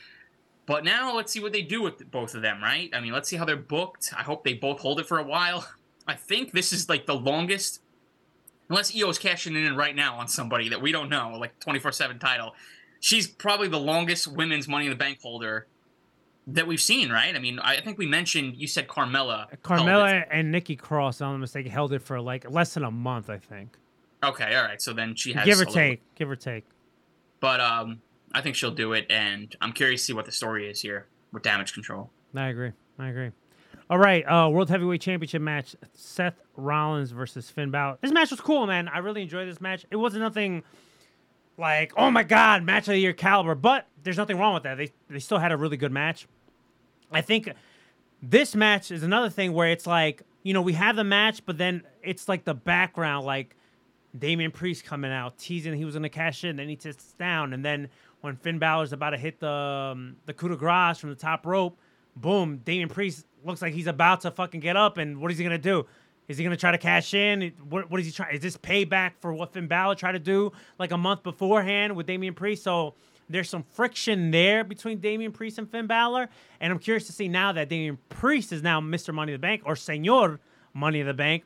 But 0.70 0.84
now 0.84 1.16
let's 1.16 1.32
see 1.32 1.40
what 1.40 1.52
they 1.52 1.62
do 1.62 1.82
with 1.82 2.08
both 2.12 2.36
of 2.36 2.42
them, 2.42 2.62
right? 2.62 2.88
I 2.94 3.00
mean, 3.00 3.12
let's 3.12 3.28
see 3.28 3.34
how 3.34 3.44
they're 3.44 3.56
booked. 3.56 4.12
I 4.16 4.22
hope 4.22 4.44
they 4.44 4.54
both 4.54 4.78
hold 4.78 5.00
it 5.00 5.06
for 5.08 5.18
a 5.18 5.22
while. 5.24 5.66
I 6.06 6.14
think 6.14 6.52
this 6.52 6.72
is 6.72 6.88
like 6.88 7.06
the 7.06 7.14
longest, 7.16 7.80
unless 8.68 8.92
Iyo's 8.92 9.18
cashing 9.18 9.56
in 9.56 9.74
right 9.74 9.96
now 9.96 10.14
on 10.14 10.28
somebody 10.28 10.68
that 10.68 10.80
we 10.80 10.92
don't 10.92 11.08
know, 11.08 11.36
like 11.40 11.58
twenty 11.58 11.80
four 11.80 11.90
seven 11.90 12.20
title. 12.20 12.54
She's 13.00 13.26
probably 13.26 13.66
the 13.66 13.80
longest 13.80 14.28
women's 14.28 14.68
Money 14.68 14.86
in 14.86 14.90
the 14.90 14.96
Bank 14.96 15.20
holder 15.20 15.66
that 16.46 16.68
we've 16.68 16.80
seen, 16.80 17.10
right? 17.10 17.34
I 17.34 17.40
mean, 17.40 17.58
I 17.58 17.80
think 17.80 17.98
we 17.98 18.06
mentioned 18.06 18.54
you 18.56 18.68
said 18.68 18.86
Carmella. 18.86 19.46
Carmella 19.64 20.24
and 20.30 20.52
Nikki 20.52 20.76
Cross, 20.76 21.20
I'm 21.20 21.32
not 21.32 21.38
mistaken, 21.38 21.72
held 21.72 21.92
it 21.92 22.00
for 22.00 22.20
like 22.20 22.48
less 22.48 22.74
than 22.74 22.84
a 22.84 22.92
month, 22.92 23.28
I 23.28 23.38
think. 23.38 23.76
Okay, 24.22 24.54
all 24.54 24.62
right. 24.62 24.80
So 24.80 24.92
then 24.92 25.16
she 25.16 25.32
has 25.32 25.44
Give 25.44 25.58
or 25.58 25.62
a 25.62 25.66
little- 25.66 25.74
take. 25.74 26.14
Give 26.14 26.30
or 26.30 26.36
take. 26.36 26.64
but 27.40 27.58
um, 27.58 28.00
I 28.32 28.40
think 28.40 28.56
she'll 28.56 28.70
do 28.70 28.92
it, 28.92 29.06
and 29.10 29.54
I'm 29.60 29.72
curious 29.72 30.02
to 30.02 30.04
see 30.06 30.12
what 30.12 30.24
the 30.24 30.32
story 30.32 30.68
is 30.68 30.80
here 30.80 31.06
with 31.32 31.42
damage 31.42 31.72
control. 31.72 32.10
I 32.34 32.48
agree. 32.48 32.72
I 32.98 33.08
agree. 33.08 33.30
All 33.88 33.98
right, 33.98 34.22
uh, 34.22 34.48
World 34.50 34.70
Heavyweight 34.70 35.00
Championship 35.00 35.42
match: 35.42 35.74
Seth 35.94 36.40
Rollins 36.56 37.10
versus 37.10 37.50
Finn 37.50 37.70
Balor. 37.70 37.98
This 38.00 38.12
match 38.12 38.30
was 38.30 38.40
cool, 38.40 38.66
man. 38.66 38.88
I 38.88 38.98
really 38.98 39.22
enjoyed 39.22 39.48
this 39.48 39.60
match. 39.60 39.84
It 39.90 39.96
wasn't 39.96 40.22
nothing 40.22 40.62
like, 41.58 41.92
oh 41.96 42.10
my 42.10 42.22
god, 42.22 42.62
match 42.62 42.88
of 42.88 42.92
the 42.92 42.98
year 42.98 43.12
caliber, 43.12 43.54
but 43.54 43.86
there's 44.02 44.16
nothing 44.16 44.38
wrong 44.38 44.54
with 44.54 44.62
that. 44.62 44.76
They 44.76 44.92
they 45.08 45.18
still 45.18 45.38
had 45.38 45.50
a 45.50 45.56
really 45.56 45.76
good 45.76 45.92
match. 45.92 46.28
I 47.10 47.20
think 47.20 47.52
this 48.22 48.54
match 48.54 48.90
is 48.90 49.02
another 49.02 49.28
thing 49.28 49.52
where 49.52 49.70
it's 49.70 49.86
like, 49.86 50.22
you 50.42 50.54
know, 50.54 50.62
we 50.62 50.74
have 50.74 50.94
the 50.94 51.04
match, 51.04 51.44
but 51.44 51.58
then 51.58 51.82
it's 52.02 52.28
like 52.28 52.44
the 52.44 52.54
background, 52.54 53.26
like 53.26 53.56
Damian 54.16 54.50
Priest 54.50 54.84
coming 54.84 55.10
out, 55.10 55.38
teasing 55.38 55.74
he 55.74 55.84
was 55.84 55.94
to 55.94 56.08
cash 56.08 56.44
in, 56.44 56.56
then 56.56 56.68
he 56.68 56.78
sits 56.80 57.12
down, 57.12 57.52
and 57.52 57.64
then 57.64 57.88
when 58.20 58.36
Finn 58.36 58.58
Balor's 58.58 58.92
about 58.92 59.10
to 59.10 59.18
hit 59.18 59.40
the 59.40 59.50
um, 59.50 60.16
the 60.26 60.34
coup 60.34 60.48
de 60.48 60.56
grace 60.56 60.98
from 60.98 61.10
the 61.10 61.16
top 61.16 61.46
rope, 61.46 61.78
boom, 62.16 62.58
Damian 62.58 62.88
Priest 62.88 63.26
looks 63.44 63.62
like 63.62 63.72
he's 63.72 63.86
about 63.86 64.22
to 64.22 64.30
fucking 64.30 64.60
get 64.60 64.76
up, 64.76 64.98
and 64.98 65.20
what 65.20 65.30
is 65.30 65.38
he 65.38 65.44
to 65.48 65.58
do? 65.58 65.86
Is 66.28 66.38
he 66.38 66.44
to 66.44 66.56
try 66.56 66.70
to 66.70 66.78
cash 66.78 67.12
in? 67.12 67.52
What, 67.68 67.90
what 67.90 67.98
is 67.98 68.06
he 68.06 68.12
trying? 68.12 68.36
Is 68.36 68.40
this 68.40 68.56
payback 68.56 69.12
for 69.18 69.32
what 69.32 69.52
Finn 69.52 69.66
Balor 69.66 69.96
tried 69.96 70.12
to 70.12 70.20
do 70.20 70.52
like 70.78 70.92
a 70.92 70.96
month 70.96 71.24
beforehand 71.24 71.96
with 71.96 72.06
Damian 72.06 72.34
Priest? 72.34 72.62
So 72.62 72.94
there's 73.28 73.48
some 73.48 73.64
friction 73.64 74.30
there 74.30 74.62
between 74.62 74.98
Damian 74.98 75.32
Priest 75.32 75.58
and 75.58 75.68
Finn 75.68 75.88
Balor, 75.88 76.28
and 76.60 76.72
I'm 76.72 76.78
curious 76.78 77.06
to 77.06 77.12
see 77.12 77.26
now 77.26 77.52
that 77.52 77.68
Damian 77.68 77.98
Priest 78.10 78.52
is 78.52 78.62
now 78.62 78.80
Mr. 78.80 79.12
Money 79.12 79.32
in 79.32 79.40
the 79.40 79.42
Bank 79.44 79.62
or 79.64 79.74
Senor 79.74 80.38
Money 80.72 81.00
in 81.00 81.06
the 81.06 81.14
Bank. 81.14 81.44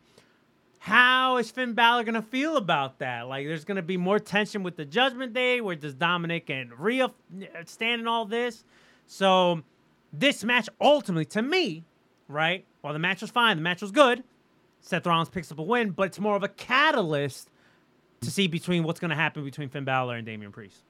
How 0.84 1.38
is 1.38 1.50
Finn 1.50 1.72
Balor 1.72 2.04
gonna 2.04 2.20
feel 2.20 2.58
about 2.58 2.98
that? 2.98 3.26
Like, 3.26 3.46
there's 3.46 3.64
gonna 3.64 3.80
be 3.80 3.96
more 3.96 4.18
tension 4.18 4.62
with 4.62 4.76
the 4.76 4.84
Judgment 4.84 5.32
Day. 5.32 5.62
Where 5.62 5.74
does 5.74 5.94
Dominic 5.94 6.50
and 6.50 6.78
Rhea 6.78 7.10
stand 7.64 8.02
in 8.02 8.06
all 8.06 8.26
this? 8.26 8.66
So, 9.06 9.62
this 10.12 10.44
match 10.44 10.68
ultimately, 10.82 11.24
to 11.24 11.40
me, 11.40 11.84
right? 12.28 12.66
While 12.82 12.92
the 12.92 12.98
match 12.98 13.22
was 13.22 13.30
fine, 13.30 13.56
the 13.56 13.62
match 13.62 13.80
was 13.80 13.92
good. 13.92 14.24
Seth 14.82 15.06
Rollins 15.06 15.30
picks 15.30 15.50
up 15.50 15.58
a 15.58 15.62
win, 15.62 15.92
but 15.92 16.02
it's 16.02 16.20
more 16.20 16.36
of 16.36 16.42
a 16.42 16.48
catalyst 16.48 17.48
to 18.20 18.30
see 18.30 18.46
between 18.46 18.82
what's 18.82 19.00
gonna 19.00 19.14
happen 19.14 19.42
between 19.42 19.70
Finn 19.70 19.86
Balor 19.86 20.16
and 20.16 20.26
Damian 20.26 20.52
Priest. 20.52 20.82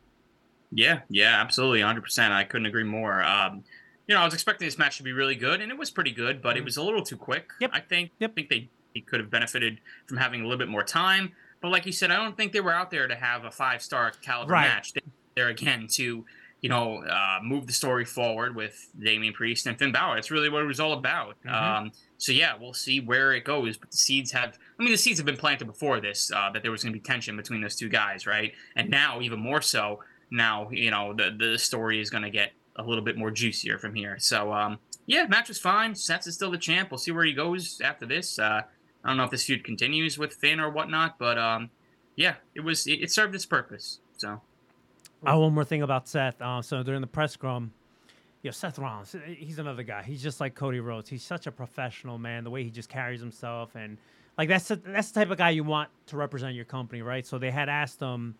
Yeah, 0.73 1.03
yeah, 1.09 1.41
absolutely, 1.41 1.83
100%. 1.83 2.33
I 2.33 2.43
couldn't 2.43 2.67
agree 2.67 2.83
more. 2.83 3.23
Um, 3.23 3.63
you 4.09 4.17
know, 4.17 4.23
I 4.23 4.25
was 4.25 4.35
expecting 4.35 4.67
this 4.67 4.77
match 4.77 4.97
to 4.97 5.05
be 5.05 5.13
really 5.13 5.37
good, 5.37 5.61
and 5.61 5.71
it 5.71 5.79
was 5.79 5.93
pretty 5.93 6.11
good, 6.11 6.43
but 6.43 6.57
it 6.57 6.65
was 6.65 6.77
a 6.77 6.83
little 6.83 7.05
too 7.05 7.17
quick. 7.17 7.53
Yep. 7.61 7.71
I 7.73 7.79
think. 7.79 8.11
Yep. 8.19 8.33
I 8.33 8.35
think 8.35 8.49
they, 8.49 8.71
they 8.95 9.01
could 9.01 9.21
have 9.21 9.31
benefited 9.31 9.81
from 10.07 10.17
having 10.17 10.41
a 10.41 10.45
little 10.45 10.59
bit 10.59 10.69
more 10.69 10.85
time. 10.85 11.33
But 11.61 11.71
like 11.71 11.87
you 11.87 11.93
said, 11.93 12.11
I 12.11 12.17
don't 12.17 12.37
think 12.37 12.53
they 12.53 12.61
were 12.61 12.73
out 12.73 12.91
there 12.91 13.09
to 13.09 13.15
have 13.15 13.45
a 13.45 13.51
five 13.51 13.83
star 13.83 14.13
caliber 14.23 14.53
Right. 14.53 14.69
match. 14.69 14.93
They 14.93 15.01
there 15.35 15.49
again 15.49 15.89
to, 15.89 16.25
you 16.61 16.69
know, 16.69 17.03
uh, 17.05 17.41
move 17.43 17.67
the 17.67 17.73
story 17.73 18.05
forward 18.05 18.55
with 18.55 18.89
Damian 19.03 19.33
Priest 19.35 19.67
and 19.67 19.77
Finn 19.77 19.91
Balor. 19.91 20.19
It's 20.19 20.31
really 20.31 20.49
what 20.49 20.63
it 20.63 20.67
was 20.67 20.79
all 20.79 20.93
about. 20.93 21.35
Mm-hmm. 21.45 21.85
Um, 21.87 21.93
so 22.19 22.31
yeah, 22.31 22.53
we'll 22.59 22.73
see 22.73 23.01
where 23.01 23.33
it 23.33 23.45
goes. 23.45 23.77
But 23.77 23.91
the 23.91 23.97
seeds 23.97 24.31
have, 24.31 24.57
I 24.79 24.83
mean, 24.83 24.93
the 24.93 24.97
seeds 24.99 25.19
have 25.19 25.27
been 25.27 25.37
planted 25.37 25.65
before 25.67 26.01
this 26.01 26.31
uh, 26.31 26.51
that 26.53 26.63
there 26.63 26.71
was 26.71 26.85
going 26.85 26.93
to 26.93 26.99
be 26.99 27.03
tension 27.03 27.37
between 27.37 27.61
those 27.61 27.75
two 27.75 27.89
guys, 27.89 28.27
right? 28.29 28.53
And 28.77 28.89
now 28.91 29.21
even 29.21 29.41
more 29.41 29.61
so. 29.61 30.01
Now 30.31 30.69
you 30.71 30.91
know 30.91 31.13
the 31.13 31.37
the 31.39 31.59
story 31.59 32.01
is 32.01 32.11
going 32.11 32.23
to 32.25 32.31
get 32.31 32.53
a 32.77 32.83
little 32.83 33.05
bit 33.05 33.17
more 33.17 33.31
juicier 33.31 33.79
from 33.79 33.95
here. 33.95 34.17
So 34.19 34.53
um, 34.53 34.79
yeah, 35.07 35.27
match 35.27 35.49
was 35.49 35.59
fine. 35.59 35.95
Seth 35.95 36.27
is 36.27 36.35
still 36.35 36.51
the 36.51 36.59
champ. 36.59 36.91
We'll 36.91 36.99
see 36.99 37.11
where 37.11 37.25
he 37.25 37.33
goes 37.33 37.81
after 37.83 38.07
this. 38.07 38.39
Uh, 38.39 38.63
I 39.05 39.09
don't 39.09 39.17
know 39.19 39.25
if 39.25 39.31
this 39.31 39.45
feud 39.45 39.65
continues 39.65 40.19
with 40.19 40.33
Finn 40.35 40.61
or 40.61 40.71
whatnot, 40.71 41.19
but 41.19 41.39
um, 41.39 41.71
yeah, 42.17 42.37
it 42.55 42.61
was 42.61 42.87
it, 42.87 43.03
it 43.03 43.11
served 43.11 43.35
its 43.35 43.47
purpose. 43.47 44.01
So 44.17 44.41
Oh, 45.27 45.41
one 45.41 45.55
more 45.55 45.65
thing 45.65 45.83
about 45.83 46.07
Seth. 46.07 46.41
Uh, 46.41 46.61
so 46.61 46.83
during 46.83 47.01
the 47.01 47.07
press 47.07 47.33
scrum, 47.33 47.73
you 48.43 48.49
know, 48.49 48.53
Seth 48.53 48.79
Rollins, 48.79 49.17
he's 49.39 49.59
another 49.59 49.83
guy. 49.83 50.03
He's 50.03 50.23
just 50.23 50.39
like 50.39 50.55
Cody 50.55 50.81
Rhodes. 50.81 51.09
He's 51.09 51.23
such 51.23 51.47
a 51.47 51.53
professional 51.53 52.19
man. 52.19 52.45
The 52.45 52.51
way 52.51 52.63
he 52.63 52.71
just 52.71 52.91
carries 52.91 53.21
himself, 53.21 53.75
and 53.75 53.97
like 54.37 54.49
that's 54.49 54.69
the, 54.69 54.77
that's 54.77 55.11
the 55.11 55.21
type 55.21 55.31
of 55.31 55.39
guy 55.39 55.51
you 55.51 55.65
want 55.65 55.89
to 56.07 56.17
represent 56.17 56.55
your 56.55 56.67
company, 56.67 57.01
right? 57.01 57.27
So 57.27 57.39
they 57.39 57.51
had 57.51 57.71
asked 57.71 58.01
him 58.01 58.35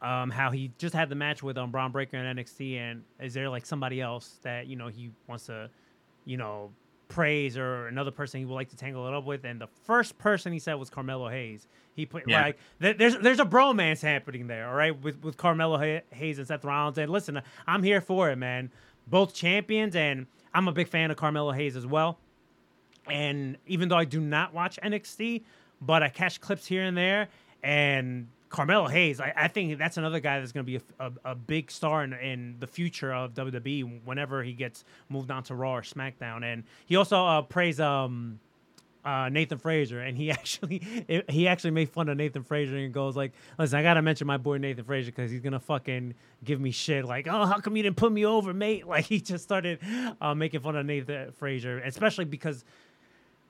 um, 0.00 0.30
how 0.30 0.50
he 0.50 0.70
just 0.78 0.94
had 0.94 1.10
the 1.10 1.14
match 1.14 1.42
with 1.42 1.58
um, 1.58 1.70
Bron 1.70 1.92
Breakker 1.92 2.16
in 2.16 2.36
NXT, 2.36 2.78
and 2.78 3.02
is 3.20 3.34
there 3.34 3.50
like 3.50 3.66
somebody 3.66 4.00
else 4.00 4.38
that 4.42 4.66
you 4.66 4.76
know 4.76 4.88
he 4.88 5.10
wants 5.28 5.46
to, 5.46 5.68
you 6.24 6.38
know, 6.38 6.70
praise 7.14 7.56
or 7.56 7.86
another 7.86 8.10
person 8.10 8.40
he 8.40 8.44
would 8.46 8.54
like 8.54 8.68
to 8.70 8.76
tangle 8.76 9.06
it 9.06 9.14
up 9.14 9.24
with? 9.24 9.44
And 9.44 9.60
the 9.60 9.68
first 9.84 10.18
person 10.18 10.52
he 10.52 10.58
said 10.58 10.74
was 10.74 10.90
Carmelo 10.90 11.28
Hayes. 11.28 11.66
He 11.94 12.06
put 12.06 12.24
Yeah. 12.28 12.42
like 12.42 12.58
th- 12.80 12.96
there's 12.98 13.16
there's 13.18 13.38
a 13.40 13.44
bromance 13.44 14.02
happening 14.02 14.46
there, 14.48 14.68
all 14.68 14.74
right, 14.74 14.98
with 15.00 15.22
with 15.22 15.36
Carmelo 15.36 15.78
Hay- 15.78 16.02
Hayes 16.10 16.38
and 16.38 16.46
Seth 16.48 16.64
Rollins. 16.64 16.98
And 16.98 17.10
listen, 17.10 17.40
I'm 17.66 17.82
here 17.82 18.00
for 18.00 18.30
it, 18.30 18.36
man. 18.36 18.70
Both 19.06 19.34
champions, 19.34 19.94
and 19.94 20.26
I'm 20.52 20.66
a 20.68 20.72
big 20.72 20.88
fan 20.88 21.10
of 21.10 21.16
Carmelo 21.16 21.52
Hayes 21.52 21.76
as 21.76 21.86
well. 21.86 22.18
And 23.06 23.58
even 23.66 23.88
though 23.88 23.96
I 23.98 24.04
do 24.06 24.20
not 24.20 24.54
watch 24.54 24.78
NXT, 24.82 25.44
but 25.80 26.02
I 26.02 26.08
catch 26.08 26.40
clips 26.40 26.66
here 26.66 26.82
and 26.82 26.96
there, 26.96 27.28
and 27.62 28.28
Carmelo 28.54 28.86
Hayes, 28.86 29.20
I, 29.20 29.32
I 29.36 29.48
think 29.48 29.78
that's 29.78 29.96
another 29.96 30.20
guy 30.20 30.38
that's 30.38 30.52
going 30.52 30.64
to 30.64 30.78
be 30.78 30.84
a, 30.98 31.06
a, 31.06 31.32
a 31.32 31.34
big 31.34 31.70
star 31.70 32.04
in, 32.04 32.12
in 32.12 32.56
the 32.60 32.68
future 32.68 33.12
of 33.12 33.34
WWE 33.34 34.04
whenever 34.04 34.44
he 34.44 34.52
gets 34.52 34.84
moved 35.08 35.30
on 35.32 35.42
to 35.44 35.54
Raw 35.56 35.76
or 35.76 35.82
SmackDown. 35.82 36.44
And 36.44 36.62
he 36.86 36.94
also 36.94 37.24
uh, 37.24 37.42
praised 37.42 37.80
um, 37.80 38.38
uh, 39.04 39.28
Nathan 39.28 39.58
Frazer, 39.58 40.00
and 40.00 40.16
he 40.16 40.30
actually 40.30 40.82
he 41.28 41.48
actually 41.48 41.72
made 41.72 41.90
fun 41.90 42.08
of 42.08 42.16
Nathan 42.16 42.42
Frazer 42.42 42.76
and 42.76 42.94
goes 42.94 43.16
like, 43.16 43.32
"Listen, 43.58 43.78
I 43.78 43.82
gotta 43.82 44.02
mention 44.02 44.26
my 44.26 44.36
boy 44.36 44.58
Nathan 44.58 44.84
Frazer 44.84 45.10
because 45.10 45.30
he's 45.30 45.40
gonna 45.40 45.60
fucking 45.60 46.14
give 46.42 46.60
me 46.60 46.70
shit. 46.70 47.04
Like, 47.04 47.26
oh, 47.28 47.44
how 47.44 47.58
come 47.58 47.76
you 47.76 47.82
didn't 47.82 47.96
put 47.96 48.12
me 48.12 48.24
over, 48.24 48.54
mate? 48.54 48.84
Like, 48.94 49.06
he 49.06 49.20
just 49.20 49.42
started 49.42 49.80
uh, 50.20 50.34
making 50.36 50.60
fun 50.60 50.76
of 50.76 50.86
Nathan 50.86 51.32
Frazer, 51.32 51.80
especially 51.80 52.24
because 52.24 52.64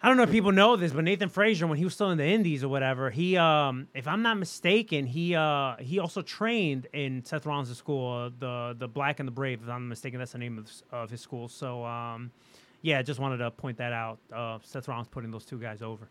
I 0.04 0.08
don't 0.08 0.18
know 0.18 0.24
if 0.24 0.30
people 0.30 0.52
know 0.52 0.76
this, 0.76 0.92
but 0.92 1.02
Nathan 1.02 1.30
Frazer, 1.30 1.66
when 1.66 1.78
he 1.78 1.84
was 1.84 1.94
still 1.94 2.10
in 2.10 2.18
the 2.18 2.26
Indies 2.26 2.62
or 2.62 2.68
whatever, 2.68 3.08
he, 3.08 3.38
um, 3.38 3.88
if 3.94 4.06
I'm 4.06 4.20
not 4.20 4.36
mistaken, 4.36 5.06
he 5.06 5.34
uh, 5.34 5.76
he 5.78 5.98
also 5.98 6.20
trained 6.20 6.88
in 6.92 7.24
Seth 7.24 7.46
Rollins' 7.46 7.74
school, 7.78 8.12
uh, 8.12 8.30
the 8.38 8.76
the 8.78 8.86
Black 8.86 9.18
and 9.18 9.26
the 9.26 9.32
Brave. 9.32 9.62
If 9.62 9.68
I'm 9.70 9.84
not 9.84 9.88
mistaken, 9.88 10.18
that's 10.18 10.32
the 10.32 10.38
name 10.38 10.58
of, 10.58 10.70
of 10.92 11.08
his 11.10 11.22
school. 11.22 11.48
So, 11.48 11.86
um, 11.86 12.30
yeah, 12.82 13.00
just 13.00 13.18
wanted 13.18 13.38
to 13.38 13.50
point 13.50 13.78
that 13.78 13.94
out. 13.94 14.18
Uh, 14.30 14.58
Seth 14.62 14.88
Rollins 14.88 15.08
putting 15.08 15.30
those 15.30 15.46
two 15.46 15.58
guys 15.58 15.80
over. 15.80 16.06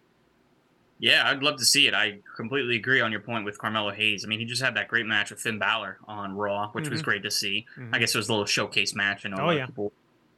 Yeah, 0.98 1.30
I'd 1.30 1.44
love 1.44 1.58
to 1.58 1.66
see 1.66 1.86
it. 1.86 1.94
I 1.94 2.18
completely 2.36 2.78
agree 2.78 3.00
on 3.02 3.12
your 3.12 3.22
point 3.22 3.46
with 3.46 3.60
Carmelo 3.60 3.92
Hayes. 3.92 4.26
I 4.26 4.28
mean, 4.28 4.40
he 4.40 4.46
just 4.46 4.62
had 4.64 4.76
that 4.76 4.88
great 4.88 5.06
match 5.06 5.30
with 5.30 5.40
Finn 5.40 5.60
Balor 5.60 6.00
on 6.08 6.36
Raw, 6.36 6.70
which 6.72 6.90
was 6.90 7.02
Mhm. 7.02 7.06
great 7.06 7.24
to 7.24 7.32
see. 7.32 7.68
Mhm. 7.78 7.90
I 7.94 8.00
guess 8.00 8.16
it 8.16 8.18
was 8.18 8.30
a 8.30 8.32
little 8.32 8.46
showcase 8.48 8.96
match. 8.96 9.24
I 9.26 9.30
know 9.30 9.38
a 9.38 9.44
Oh, 9.48 9.50
yeah. 9.52 9.66
people 9.68 9.92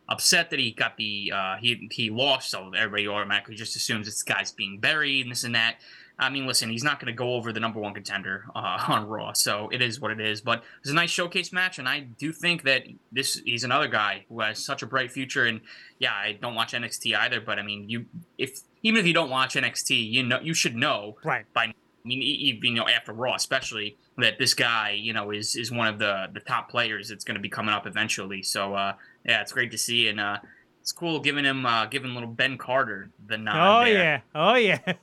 upset 0.09 0.49
that 0.51 0.59
he 0.59 0.71
got 0.71 0.97
the 0.97 1.31
uh, 1.33 1.55
he 1.57 1.87
he 1.91 2.09
lost, 2.09 2.51
so 2.51 2.71
everybody 2.75 3.07
automatically 3.07 3.55
just 3.55 3.75
assumes 3.75 4.05
this 4.05 4.23
guy's 4.23 4.51
being 4.51 4.79
buried 4.79 5.21
and 5.25 5.31
this 5.31 5.43
and 5.43 5.55
that. 5.55 5.77
I 6.17 6.29
mean, 6.29 6.47
listen, 6.47 6.69
he's 6.69 6.83
not 6.83 7.01
going 7.01 7.13
to 7.13 7.17
go 7.17 7.33
over 7.33 7.51
the 7.51 7.59
number 7.59 7.79
one 7.81 7.93
contender 7.93 8.45
uh, 8.55 8.77
on 8.87 9.05
Raw, 9.07 9.33
so 9.33 9.67
it 9.71 9.81
is 9.81 9.99
what 9.99 10.11
it 10.11 10.21
is. 10.21 10.39
But 10.39 10.59
it 10.59 10.63
was 10.83 10.91
a 10.91 10.95
nice 10.95 11.09
showcase 11.09 11.51
match, 11.51 11.77
and 11.77 11.89
I 11.89 12.01
do 12.01 12.31
think 12.31 12.63
that 12.63 12.83
this 13.11 13.41
he's 13.43 13.63
another 13.65 13.87
guy 13.89 14.25
who 14.29 14.39
has 14.39 14.63
such 14.63 14.81
a 14.81 14.85
bright 14.85 15.11
future. 15.11 15.45
And 15.45 15.59
yeah, 15.99 16.13
I 16.13 16.37
don't 16.41 16.55
watch 16.55 16.73
NXT 16.73 17.15
either, 17.17 17.41
but 17.41 17.59
I 17.59 17.63
mean, 17.63 17.89
you 17.89 18.05
if 18.37 18.61
even 18.83 18.99
if 18.99 19.05
you 19.05 19.13
don't 19.13 19.29
watch 19.29 19.55
NXT, 19.55 20.09
you 20.09 20.23
know 20.23 20.39
you 20.39 20.53
should 20.53 20.75
know 20.75 21.17
Right. 21.23 21.45
by 21.53 21.73
I 22.05 22.07
mean, 22.07 22.21
e- 22.21 22.51
e- 22.51 22.59
you 22.61 22.73
know, 22.75 22.87
after 22.87 23.11
Raw, 23.13 23.33
especially 23.33 23.97
that 24.17 24.37
this 24.37 24.53
guy, 24.53 24.91
you 24.91 25.11
know, 25.11 25.31
is 25.31 25.55
is 25.55 25.71
one 25.71 25.87
of 25.87 25.97
the 25.97 26.27
the 26.31 26.39
top 26.39 26.69
players 26.69 27.09
that's 27.09 27.23
going 27.23 27.35
to 27.35 27.41
be 27.41 27.49
coming 27.49 27.73
up 27.73 27.87
eventually. 27.87 28.43
So, 28.43 28.75
uh, 28.75 28.93
yeah, 29.25 29.41
it's 29.41 29.51
great 29.51 29.71
to 29.71 29.77
see, 29.77 30.07
and 30.07 30.19
uh, 30.19 30.37
it's 30.81 30.91
cool 30.91 31.19
giving 31.19 31.45
him 31.45 31.65
uh, 31.65 31.87
giving 31.87 32.13
little 32.13 32.29
Ben 32.29 32.59
Carter 32.59 33.09
the 33.25 33.39
nod. 33.39 33.81
oh 33.81 33.85
there. 33.85 33.93
yeah, 33.95 34.21
oh 34.35 34.53
yeah. 34.53 34.93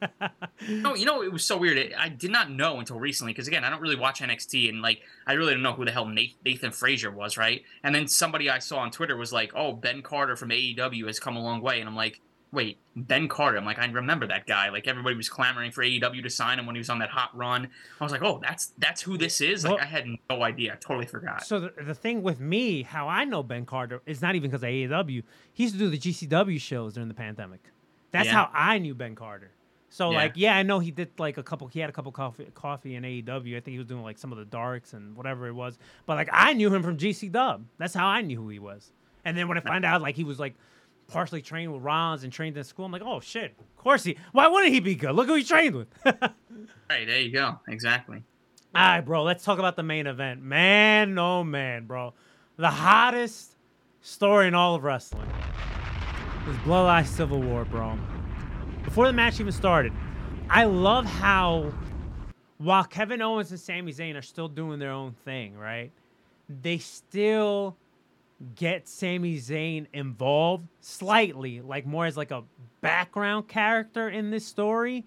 No, 0.68 0.94
you 0.94 1.04
know, 1.04 1.24
it 1.24 1.32
was 1.32 1.44
so 1.44 1.56
weird. 1.56 1.76
It, 1.76 1.92
I 1.98 2.08
did 2.08 2.30
not 2.30 2.52
know 2.52 2.78
until 2.78 3.00
recently 3.00 3.32
because 3.32 3.48
again, 3.48 3.64
I 3.64 3.70
don't 3.70 3.80
really 3.80 3.96
watch 3.96 4.20
NXT, 4.20 4.68
and 4.68 4.80
like, 4.80 5.00
I 5.26 5.32
really 5.32 5.54
don't 5.54 5.62
know 5.64 5.72
who 5.72 5.84
the 5.84 5.90
hell 5.90 6.06
Nathan, 6.06 6.36
Nathan 6.44 6.70
Frazer 6.70 7.10
was, 7.10 7.36
right? 7.36 7.64
And 7.82 7.92
then 7.92 8.06
somebody 8.06 8.48
I 8.48 8.60
saw 8.60 8.78
on 8.78 8.92
Twitter 8.92 9.16
was 9.16 9.32
like, 9.32 9.50
"Oh, 9.56 9.72
Ben 9.72 10.02
Carter 10.02 10.36
from 10.36 10.50
AEW 10.50 11.08
has 11.08 11.18
come 11.18 11.34
a 11.34 11.42
long 11.42 11.60
way," 11.60 11.80
and 11.80 11.88
I'm 11.88 11.96
like. 11.96 12.20
Wait, 12.52 12.78
Ben 12.94 13.28
Carter. 13.28 13.56
I'm 13.56 13.64
like, 13.64 13.78
I 13.78 13.86
remember 13.86 14.26
that 14.26 14.46
guy. 14.46 14.68
Like 14.68 14.86
everybody 14.86 15.16
was 15.16 15.28
clamoring 15.30 15.70
for 15.72 15.82
AEW 15.82 16.22
to 16.22 16.28
sign 16.30 16.58
him 16.58 16.66
when 16.66 16.74
he 16.74 16.80
was 16.80 16.90
on 16.90 16.98
that 16.98 17.08
hot 17.08 17.34
run. 17.34 17.68
I 17.98 18.04
was 18.04 18.12
like, 18.12 18.22
oh, 18.22 18.40
that's 18.42 18.72
that's 18.78 19.00
who 19.00 19.16
this 19.16 19.40
is. 19.40 19.64
Like 19.64 19.76
Well- 19.76 19.82
I 19.82 19.86
had 19.86 20.06
no 20.28 20.42
idea. 20.42 20.74
I 20.74 20.76
totally 20.76 21.06
forgot. 21.06 21.46
So 21.46 21.60
the, 21.60 21.72
the 21.82 21.94
thing 21.94 22.22
with 22.22 22.40
me, 22.40 22.82
how 22.82 23.08
I 23.08 23.24
know 23.24 23.42
Ben 23.42 23.64
Carter, 23.64 24.02
is 24.04 24.20
not 24.20 24.34
even 24.34 24.50
because 24.50 24.62
of 24.62 24.68
AEW. 24.68 25.22
He 25.54 25.62
used 25.62 25.74
to 25.74 25.78
do 25.78 25.88
the 25.88 25.98
GCW 25.98 26.60
shows 26.60 26.92
during 26.94 27.08
the 27.08 27.14
pandemic. 27.14 27.60
That's 28.10 28.26
Yeah. 28.26 28.32
how 28.34 28.50
I 28.52 28.78
knew 28.78 28.94
Ben 28.94 29.14
Carter. 29.14 29.52
So 29.88 30.10
Yeah. 30.10 30.16
like, 30.18 30.32
yeah, 30.36 30.54
I 30.56 30.62
know 30.62 30.78
he 30.78 30.90
did 30.90 31.10
like 31.18 31.38
a 31.38 31.42
couple. 31.42 31.68
He 31.68 31.80
had 31.80 31.88
a 31.88 31.92
couple 31.94 32.12
coffee 32.12 32.46
coffee 32.54 32.96
in 32.96 33.02
AEW. 33.04 33.56
I 33.56 33.60
think 33.60 33.72
he 33.72 33.78
was 33.78 33.86
doing 33.86 34.02
like 34.02 34.18
some 34.18 34.30
of 34.30 34.36
the 34.36 34.44
darks 34.44 34.92
and 34.92 35.16
whatever 35.16 35.46
it 35.46 35.52
was. 35.54 35.78
But 36.04 36.16
like, 36.16 36.28
I 36.30 36.52
knew 36.52 36.72
him 36.74 36.82
from 36.82 36.98
GCW. 36.98 37.64
That's 37.78 37.94
how 37.94 38.06
I 38.06 38.20
knew 38.20 38.42
who 38.42 38.50
he 38.50 38.58
was. 38.58 38.92
And 39.24 39.36
then 39.38 39.48
when 39.48 39.56
I 39.56 39.62
find 39.62 39.84
out 39.86 40.02
like 40.02 40.16
he 40.16 40.24
was 40.24 40.38
like 40.38 40.54
partially 41.08 41.42
trained 41.42 41.72
with 41.72 41.82
Rollins 41.82 42.24
and 42.24 42.32
trained 42.32 42.56
in 42.56 42.64
school, 42.64 42.86
I'm 42.86 42.92
like, 42.92 43.02
oh 43.02 43.20
shit, 43.20 43.54
of 43.58 43.76
course 43.76 44.04
he. 44.04 44.16
Why 44.32 44.48
wouldn't 44.48 44.72
he 44.72 44.80
be 44.80 44.94
good? 44.94 45.14
Look 45.14 45.26
who 45.26 45.34
he 45.34 45.44
trained 45.44 45.76
with. 45.76 45.88
Hey, 46.90 47.06
there 47.06 47.20
you 47.20 47.32
go. 47.32 47.58
Exactly. 47.68 48.22
All 48.74 48.82
right, 48.82 49.00
bro. 49.00 49.22
Let's 49.22 49.44
talk 49.44 49.58
about 49.58 49.76
the 49.76 49.82
main 49.82 50.06
event. 50.06 50.42
Man, 50.42 51.18
oh 51.18 51.42
man, 51.42 51.86
bro. 51.86 52.12
The 52.56 52.68
hottest 52.68 53.56
story 54.02 54.48
in 54.48 54.54
all 54.54 54.74
of 54.74 54.84
wrestling 54.84 55.28
was 56.46 56.56
Bloodline 56.58 57.06
Civil 57.06 57.40
War, 57.40 57.64
bro. 57.64 57.98
Before 58.84 59.06
the 59.06 59.12
match 59.12 59.40
even 59.40 59.52
started, 59.52 59.92
I 60.50 60.64
love 60.64 61.06
how 61.06 61.72
while 62.58 62.84
Kevin 62.84 63.22
Owens 63.22 63.50
and 63.50 63.58
Sami 63.58 63.92
Zayn 63.92 64.16
are 64.16 64.22
still 64.22 64.48
doing 64.48 64.78
their 64.78 64.90
own 64.90 65.14
thing, 65.24 65.56
right? 65.56 65.90
They 66.48 66.78
still 66.78 67.76
get 68.54 68.88
Sami 68.88 69.36
Zayn 69.36 69.86
involved 69.92 70.68
slightly, 70.80 71.60
like 71.60 71.86
more 71.86 72.06
as 72.06 72.16
like 72.16 72.30
a 72.30 72.44
background 72.80 73.48
character 73.48 74.08
in 74.08 74.30
this 74.30 74.46
story. 74.46 75.04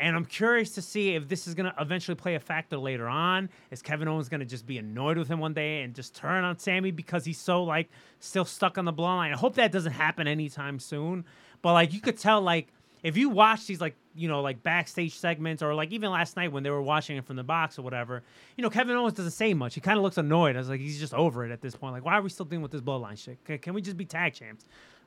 And 0.00 0.14
I'm 0.14 0.24
curious 0.24 0.70
to 0.76 0.82
see 0.82 1.16
if 1.16 1.28
this 1.28 1.48
is 1.48 1.54
going 1.54 1.72
to 1.72 1.74
eventually 1.80 2.14
play 2.14 2.36
a 2.36 2.40
factor 2.40 2.78
later 2.78 3.08
on. 3.08 3.50
Is 3.72 3.82
Kevin 3.82 4.06
Owens 4.06 4.28
going 4.28 4.40
to 4.40 4.46
just 4.46 4.64
be 4.64 4.78
annoyed 4.78 5.18
with 5.18 5.26
him 5.26 5.40
one 5.40 5.54
day 5.54 5.82
and 5.82 5.92
just 5.92 6.14
turn 6.14 6.44
on 6.44 6.56
Sammy 6.58 6.92
because 6.92 7.24
he's 7.24 7.38
so 7.38 7.64
like 7.64 7.90
still 8.20 8.44
stuck 8.44 8.78
on 8.78 8.84
the 8.84 8.92
bloodline? 8.92 9.32
I 9.32 9.36
hope 9.36 9.56
that 9.56 9.72
doesn't 9.72 9.92
happen 9.92 10.28
anytime 10.28 10.78
soon. 10.78 11.24
But 11.62 11.72
like 11.72 11.92
you 11.92 12.00
could 12.00 12.16
tell, 12.16 12.40
like 12.40 12.68
if 13.02 13.16
you 13.16 13.28
watch 13.28 13.66
these 13.66 13.80
like 13.80 13.94
you 14.14 14.28
know 14.28 14.40
like 14.40 14.62
backstage 14.62 15.14
segments 15.16 15.62
or 15.62 15.74
like 15.74 15.92
even 15.92 16.10
last 16.10 16.36
night 16.36 16.52
when 16.52 16.62
they 16.62 16.70
were 16.70 16.82
watching 16.82 17.16
it 17.16 17.24
from 17.24 17.36
the 17.36 17.44
box 17.44 17.78
or 17.78 17.82
whatever, 17.82 18.22
you 18.56 18.62
know 18.62 18.70
Kevin 18.70 18.96
Owens 18.96 19.14
doesn't 19.14 19.32
say 19.32 19.54
much. 19.54 19.74
He 19.74 19.80
kind 19.80 19.96
of 19.96 20.02
looks 20.02 20.18
annoyed. 20.18 20.56
I 20.56 20.58
was 20.58 20.68
like 20.68 20.80
he's 20.80 20.98
just 20.98 21.14
over 21.14 21.44
it 21.44 21.52
at 21.52 21.60
this 21.60 21.74
point. 21.74 21.92
Like 21.92 22.04
why 22.04 22.14
are 22.14 22.22
we 22.22 22.30
still 22.30 22.46
dealing 22.46 22.62
with 22.62 22.72
this 22.72 22.80
bloodline 22.80 23.18
shit? 23.18 23.62
Can, 23.62 23.74
we 23.74 23.82
just 23.82 23.96
be 23.96 24.04
tag 24.04 24.34
champs? 24.34 24.64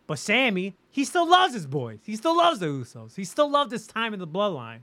But 0.08 0.20
Sammy, 0.20 0.76
he 0.90 1.06
still 1.06 1.30
loves 1.30 1.54
his 1.54 1.66
boys. 1.66 2.00
He 2.06 2.16
still 2.16 2.36
loves 2.36 2.60
the 2.60 2.66
Usos. 2.66 3.16
He 3.16 3.24
still 3.24 3.50
loved 3.50 3.72
his 3.72 3.88
time 3.88 4.14
in 4.14 4.20
the 4.20 4.28
bloodline. 4.28 4.80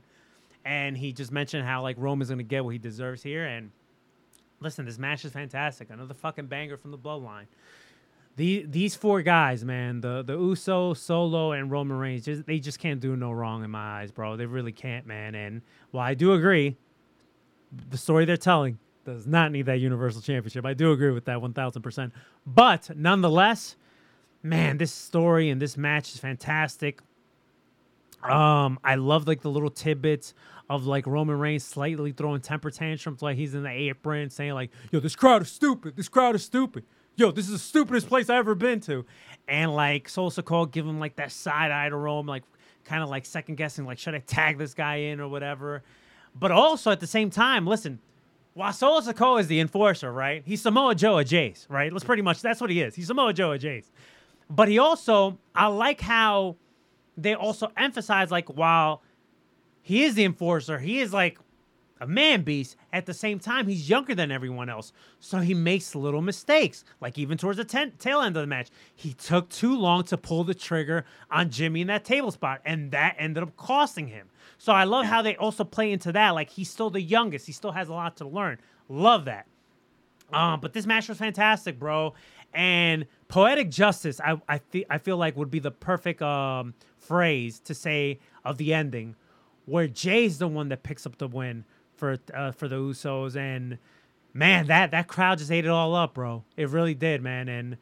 And 0.65 0.97
he 0.97 1.13
just 1.13 1.31
mentioned 1.31 1.65
how 1.65 1.81
like 1.81 1.95
Roman's 1.99 2.29
gonna 2.29 2.43
get 2.43 2.63
what 2.63 2.71
he 2.71 2.77
deserves 2.77 3.23
here. 3.23 3.45
And 3.45 3.71
listen, 4.59 4.85
this 4.85 4.97
match 4.97 5.25
is 5.25 5.31
fantastic. 5.31 5.89
Another 5.89 6.13
fucking 6.13 6.47
banger 6.47 6.77
from 6.77 6.91
the 6.91 6.97
bloodline. 6.97 7.45
The, 8.39 8.65
these 8.69 8.95
four 8.95 9.21
guys, 9.21 9.65
man, 9.65 9.99
the 9.99 10.23
the 10.23 10.31
Uso, 10.31 10.93
Solo, 10.93 11.51
and 11.51 11.69
Roman 11.69 11.97
Reigns, 11.97 12.23
just, 12.23 12.45
they 12.45 12.59
just 12.59 12.79
can't 12.79 13.01
do 13.01 13.17
no 13.17 13.33
wrong 13.33 13.65
in 13.65 13.69
my 13.69 13.99
eyes, 13.99 14.13
bro. 14.13 14.37
They 14.37 14.45
really 14.45 14.71
can't, 14.71 15.05
man. 15.05 15.35
And 15.35 15.61
while 15.91 16.05
I 16.05 16.13
do 16.13 16.31
agree, 16.31 16.77
the 17.89 17.97
story 17.97 18.23
they're 18.23 18.37
telling 18.37 18.79
does 19.03 19.27
not 19.27 19.51
need 19.51 19.65
that 19.65 19.81
Universal 19.81 20.21
Championship. 20.21 20.65
I 20.65 20.73
do 20.73 20.93
agree 20.93 21.11
with 21.11 21.25
that 21.25 21.39
1000%. 21.39 22.13
But 22.47 22.89
nonetheless, 22.95 23.75
man, 24.41 24.77
this 24.77 24.93
story 24.93 25.49
and 25.49 25.61
this 25.61 25.75
match 25.75 26.13
is 26.13 26.21
fantastic. 26.21 27.01
Um, 28.23 28.79
I 28.85 28.95
love 28.95 29.27
like 29.27 29.41
the 29.41 29.49
little 29.49 29.69
tidbits 29.69 30.33
of 30.69 30.85
like 30.85 31.05
Roman 31.07 31.37
Reigns 31.37 31.65
slightly 31.65 32.13
throwing 32.13 32.39
temper 32.39 32.71
tantrums, 32.71 33.21
like 33.21 33.35
he's 33.35 33.53
in 33.53 33.63
the 33.63 33.69
apron 33.69 34.29
saying 34.29 34.53
like, 34.53 34.71
"Yo, 34.93 35.01
this 35.01 35.17
crowd 35.17 35.41
is 35.41 35.51
stupid. 35.51 35.97
This 35.97 36.07
crowd 36.07 36.35
is 36.35 36.45
stupid. 36.45 36.85
Yo, 37.15 37.31
this 37.31 37.45
is 37.45 37.51
the 37.51 37.59
stupidest 37.59 38.07
place 38.07 38.29
I've 38.29 38.39
ever 38.39 38.55
been 38.55 38.79
to," 38.81 39.05
and 39.47 39.73
like 39.73 40.07
Solo 40.07 40.29
Sikoa 40.29 40.71
give 40.71 40.85
him 40.85 40.99
like 40.99 41.15
that 41.17 41.31
side 41.31 41.71
eye 41.71 41.89
to 41.89 41.95
Roman, 41.95 42.27
like 42.27 42.43
kind 42.85 43.03
of 43.03 43.09
like 43.09 43.25
second 43.25 43.55
guessing, 43.55 43.85
like 43.85 43.97
should 43.97 44.15
I 44.15 44.19
tag 44.19 44.57
this 44.57 44.73
guy 44.73 44.95
in 44.95 45.19
or 45.19 45.27
whatever. 45.27 45.83
But 46.35 46.51
also 46.51 46.91
at 46.91 46.99
the 46.99 47.07
same 47.07 47.29
time, 47.29 47.67
listen, 47.67 47.99
while 48.53 48.73
Solo 48.73 49.01
Sikoa 49.01 49.41
is 49.41 49.47
the 49.47 49.59
enforcer, 49.59 50.11
right? 50.11 50.43
He's 50.45 50.61
Samoa 50.61 50.95
Joe 50.95 51.17
or 51.17 51.23
Jace, 51.23 51.65
right? 51.69 51.91
Let's 51.91 52.05
pretty 52.05 52.21
much 52.21 52.41
that's 52.41 52.61
what 52.61 52.69
he 52.69 52.81
is. 52.81 52.95
He's 52.95 53.07
Samoa 53.07 53.33
Joe 53.33 53.51
Jace. 53.51 53.89
But 54.49 54.67
he 54.67 54.79
also, 54.79 55.37
I 55.53 55.67
like 55.67 56.01
how 56.01 56.55
they 57.17 57.35
also 57.35 57.71
emphasize 57.77 58.31
like 58.31 58.49
while 58.49 59.01
he 59.81 60.03
is 60.03 60.15
the 60.15 60.25
enforcer, 60.25 60.79
he 60.79 60.99
is 60.99 61.13
like 61.13 61.39
a 61.99 62.07
man 62.07 62.43
beast. 62.43 62.75
At 62.93 63.05
the 63.05 63.13
same 63.13 63.39
time, 63.39 63.67
he's 63.67 63.89
younger 63.89 64.15
than 64.15 64.31
everyone 64.31 64.69
else, 64.69 64.93
so 65.19 65.39
he 65.39 65.53
makes 65.53 65.95
little 65.95 66.21
mistakes. 66.21 66.83
Like 67.01 67.17
even 67.17 67.37
towards 67.37 67.57
the 67.57 67.65
ten- 67.65 67.93
tail 67.99 68.21
end 68.21 68.35
of 68.37 68.41
the 68.41 68.47
match, 68.47 68.69
he 68.95 69.13
took 69.13 69.49
too 69.49 69.77
long 69.77 70.03
to 70.05 70.17
pull 70.17 70.43
the 70.43 70.53
trigger 70.53 71.05
on 71.29 71.49
Jimmy 71.49 71.81
in 71.81 71.87
that 71.87 72.05
table 72.05 72.31
spot, 72.31 72.61
and 72.65 72.91
that 72.91 73.15
ended 73.17 73.43
up 73.43 73.55
costing 73.57 74.07
him. 74.07 74.29
So 74.57 74.73
I 74.73 74.83
love 74.83 75.05
how 75.05 75.21
they 75.21 75.35
also 75.35 75.63
play 75.63 75.91
into 75.91 76.11
that. 76.13 76.31
Like 76.31 76.49
he's 76.49 76.69
still 76.69 76.89
the 76.89 77.01
youngest, 77.01 77.45
he 77.45 77.51
still 77.53 77.71
has 77.71 77.89
a 77.89 77.93
lot 77.93 78.17
to 78.17 78.27
learn. 78.27 78.57
Love 78.87 79.25
that. 79.25 79.45
Um, 80.31 80.59
but 80.59 80.73
this 80.73 80.85
match 80.85 81.09
was 81.09 81.17
fantastic, 81.17 81.79
bro. 81.79 82.13
And 82.53 83.05
poetic 83.27 83.69
justice, 83.69 84.19
I 84.19 84.41
I, 84.47 84.57
fe- 84.57 84.85
I 84.89 84.97
feel 84.97 85.17
like 85.17 85.37
would 85.37 85.51
be 85.51 85.59
the 85.59 85.71
perfect 85.71 86.21
um, 86.21 86.73
phrase 86.97 87.59
to 87.61 87.73
say 87.73 88.19
of 88.43 88.57
the 88.57 88.73
ending, 88.73 89.15
where 89.65 89.87
Jay's 89.87 90.39
the 90.39 90.47
one 90.47 90.69
that 90.69 90.83
picks 90.83 91.05
up 91.05 91.17
the 91.17 91.27
win 91.27 91.65
for 91.99 92.17
uh, 92.33 92.51
for 92.51 92.67
the 92.67 92.77
Usos, 92.77 93.35
and 93.35 93.77
man, 94.33 94.67
that 94.67 94.91
that 94.91 95.07
crowd 95.07 95.37
just 95.37 95.51
ate 95.51 95.65
it 95.65 95.69
all 95.71 95.93
up, 95.95 96.15
bro. 96.15 96.43
It 96.57 96.69
really 96.69 96.95
did, 96.95 97.21
man. 97.21 97.47
And 97.49 97.77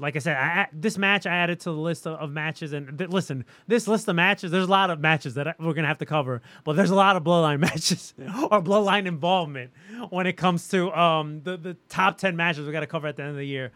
like 0.00 0.14
I 0.14 0.20
said, 0.20 0.36
I, 0.36 0.68
this 0.72 0.96
match 0.96 1.26
I 1.26 1.34
added 1.34 1.58
to 1.60 1.70
the 1.72 1.76
list 1.76 2.06
of, 2.06 2.18
of 2.20 2.30
matches. 2.30 2.72
And 2.72 2.96
th- 2.98 3.10
listen, 3.10 3.44
this 3.66 3.88
list 3.88 4.06
of 4.08 4.14
matches, 4.14 4.52
there's 4.52 4.66
a 4.68 4.70
lot 4.70 4.90
of 4.90 5.00
matches 5.00 5.34
that 5.34 5.48
I- 5.48 5.54
we're 5.58 5.72
gonna 5.74 5.88
have 5.88 5.98
to 5.98 6.06
cover, 6.06 6.40
but 6.64 6.74
there's 6.76 6.90
a 6.90 6.94
lot 6.94 7.16
of 7.16 7.24
bloodline 7.24 7.58
matches 7.68 8.14
or 8.50 8.62
bloodline 8.62 9.06
involvement 9.06 9.72
when 10.10 10.26
it 10.26 10.34
comes 10.36 10.68
to 10.68 10.92
um 10.98 11.42
the 11.44 11.56
the 11.56 11.76
top 11.88 12.16
ten 12.18 12.36
matches 12.36 12.66
we 12.66 12.72
got 12.72 12.80
to 12.80 12.86
cover 12.86 13.06
at 13.08 13.16
the 13.16 13.22
end 13.22 13.30
of 13.32 13.36
the 13.36 13.46
year. 13.46 13.72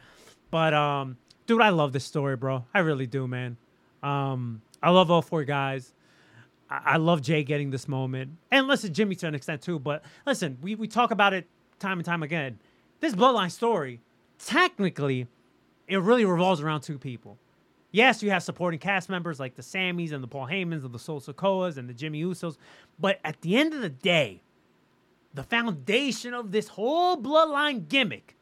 But 0.51 0.75
um, 0.75 1.17
dude, 1.47 1.61
I 1.61 1.71
love 1.71 1.93
this 1.93 2.05
story, 2.05 2.37
bro. 2.37 2.65
I 2.73 2.81
really 2.81 3.07
do, 3.07 3.27
man. 3.27 3.57
Um, 4.03 4.63
I 4.83 4.91
love 4.91 5.11
all 5.11 5.23
four 5.23 5.45
guys. 5.45 5.93
I, 6.85 6.97
love 6.97 7.23
Jey 7.23 7.45
getting 7.45 7.71
this 7.71 7.87
moment, 7.89 8.33
and 8.51 8.67
listen, 8.67 8.95
Jimmy 8.95 9.15
to 9.17 9.27
an 9.27 9.35
extent 9.35 9.63
too. 9.63 9.79
But 9.79 10.05
listen, 10.27 10.59
we 10.63 10.75
we 10.75 10.89
talk 10.89 11.11
about 11.11 11.35
it 11.35 11.47
time 11.79 11.99
and 11.99 12.07
time 12.07 12.23
again. 12.23 12.59
This 13.01 13.15
bloodline 13.15 13.51
story, 13.51 14.01
technically, 14.39 15.27
it 15.89 16.01
really 16.01 16.25
revolves 16.25 16.61
around 16.61 16.83
two 16.83 16.99
people. 16.99 17.39
Yes, 17.91 18.23
you 18.23 18.31
have 18.31 18.43
supporting 18.43 18.81
cast 18.81 19.11
members 19.11 19.39
like 19.39 19.55
the 19.55 19.63
Sammys 19.63 20.13
and 20.13 20.23
the 20.23 20.29
Paul 20.29 20.47
Heymans 20.47 20.85
and 20.85 20.95
the 20.95 20.99
Solo 20.99 21.21
Sikoas 21.21 21.77
and 21.77 21.89
the 21.89 21.95
Jimmy 21.95 22.25
Usos, 22.25 22.57
but 22.99 23.21
at 23.23 23.41
the 23.43 23.57
end 23.57 23.75
of 23.75 23.83
the 23.83 23.91
day, 23.91 24.41
the 25.35 25.43
foundation 25.43 26.33
of 26.33 26.53
this 26.53 26.69
whole 26.69 27.17
bloodline 27.17 27.89
gimmick 27.89 28.37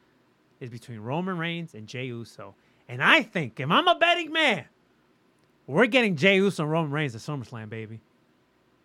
is 0.61 0.71
between 0.71 1.01
Roman 1.01 1.37
Reigns 1.37 1.75
and 1.75 1.87
Jey 1.87 2.07
Uso. 2.07 2.55
And 2.89 3.03
I 3.03 3.23
think 3.23 3.59
if 3.59 3.71
I'm 3.71 3.89
a 3.89 3.97
betting 3.97 4.33
man, 4.33 4.67
we're 5.67 5.87
getting 5.87 6.17
Jey 6.17 6.37
Uso 6.37 6.63
and 6.63 6.73
Roman 6.73 6.91
Reigns 6.93 7.15
at 7.15 7.21
SummerSlam, 7.21 7.69
baby. 7.69 8.01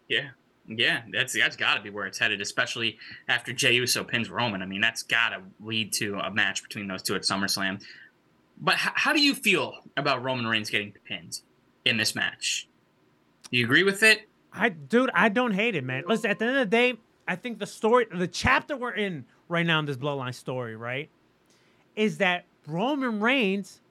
Yeah. 0.07 0.29
Yeah, 0.67 1.01
that's 1.11 1.33
that's 1.37 1.55
got 1.55 1.75
to 1.75 1.81
be 1.81 1.91
where 1.91 2.07
it's 2.07 2.17
headed, 2.17 2.41
especially 2.41 2.97
after 3.27 3.53
Jey 3.53 3.73
Uso 3.73 4.03
pins 4.03 4.31
Roman. 4.31 4.63
I 4.63 4.65
mean, 4.65 4.81
that's 4.81 5.03
got 5.03 5.29
to 5.29 5.41
lead 5.63 5.93
to 5.93 6.15
a 6.15 6.31
match 6.31 6.63
between 6.63 6.87
those 6.87 7.03
two 7.03 7.13
at 7.13 7.21
SummerSlam. 7.21 7.83
But 8.59 8.75
h- 8.75 8.91
how 8.95 9.13
do 9.13 9.21
you 9.21 9.35
feel 9.35 9.75
about 9.95 10.23
Roman 10.23 10.47
Reigns 10.47 10.71
getting 10.71 10.93
pinned 11.05 11.41
in 11.85 11.97
this 11.97 12.15
match? 12.15 12.67
You 13.51 13.63
agree 13.63 13.83
with 13.83 14.01
it? 14.01 14.27
I 14.51 14.69
dude, 14.69 15.11
I 15.13 15.29
don't 15.29 15.53
hate 15.53 15.75
it, 15.75 15.83
man. 15.83 16.03
Listen, 16.07 16.31
at 16.31 16.39
the 16.39 16.45
end 16.45 16.57
of 16.57 16.67
the 16.67 16.75
day, 16.75 16.93
I 17.27 17.35
think 17.35 17.59
the 17.59 17.67
story, 17.67 18.07
the 18.11 18.27
chapter 18.27 18.75
we're 18.75 18.93
in 18.93 19.25
right 19.47 19.65
now 19.65 19.77
in 19.77 19.85
this 19.85 19.97
bloodline 19.97 20.33
story, 20.33 20.75
right, 20.75 21.09
is 21.95 22.17
that 22.17 22.45
Roman 22.65 23.19
Reigns 23.19 23.81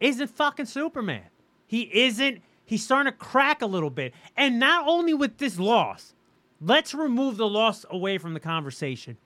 isn't 0.00 0.28
fucking 0.28 0.66
Superman. 0.66 1.24
He 1.66 1.82
isn't. 2.04 2.40
He's 2.68 2.84
starting 2.84 3.10
to 3.10 3.18
crack 3.18 3.62
a 3.62 3.66
little 3.66 3.88
bit, 3.90 4.12
and 4.36 4.60
not 4.60 4.86
only 4.86 5.14
with 5.14 5.38
this 5.38 5.58
loss. 5.58 6.14
Let's 6.60 6.92
remove 6.92 7.36
the 7.36 7.48
loss 7.48 7.86
away 7.88 8.18
from 8.18 8.34
the 8.34 8.40
conversation. 8.40 9.16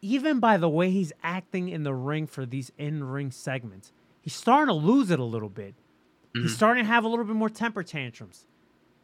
Even 0.00 0.40
by 0.40 0.56
the 0.56 0.68
way 0.68 0.90
he's 0.90 1.12
acting 1.22 1.68
in 1.68 1.82
the 1.82 1.92
ring 1.94 2.26
for 2.26 2.46
these 2.46 2.72
in-ring 2.78 3.30
segments, 3.30 3.92
he's 4.22 4.34
starting 4.34 4.68
to 4.68 4.72
lose 4.72 5.10
it 5.10 5.18
a 5.18 5.24
little 5.24 5.50
bit. 5.50 5.74
He's 6.32 6.42
mm-hmm. 6.42 6.52
starting 6.54 6.84
to 6.84 6.88
have 6.88 7.04
a 7.04 7.08
little 7.08 7.26
bit 7.26 7.36
more 7.36 7.50
temper 7.50 7.82
tantrums. 7.82 8.46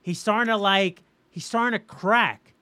He's 0.00 0.18
starting 0.18 0.50
to 0.50 0.56
like, 0.56 1.02
he's 1.28 1.44
starting 1.44 1.78
to 1.78 1.84
crack. 1.84 2.54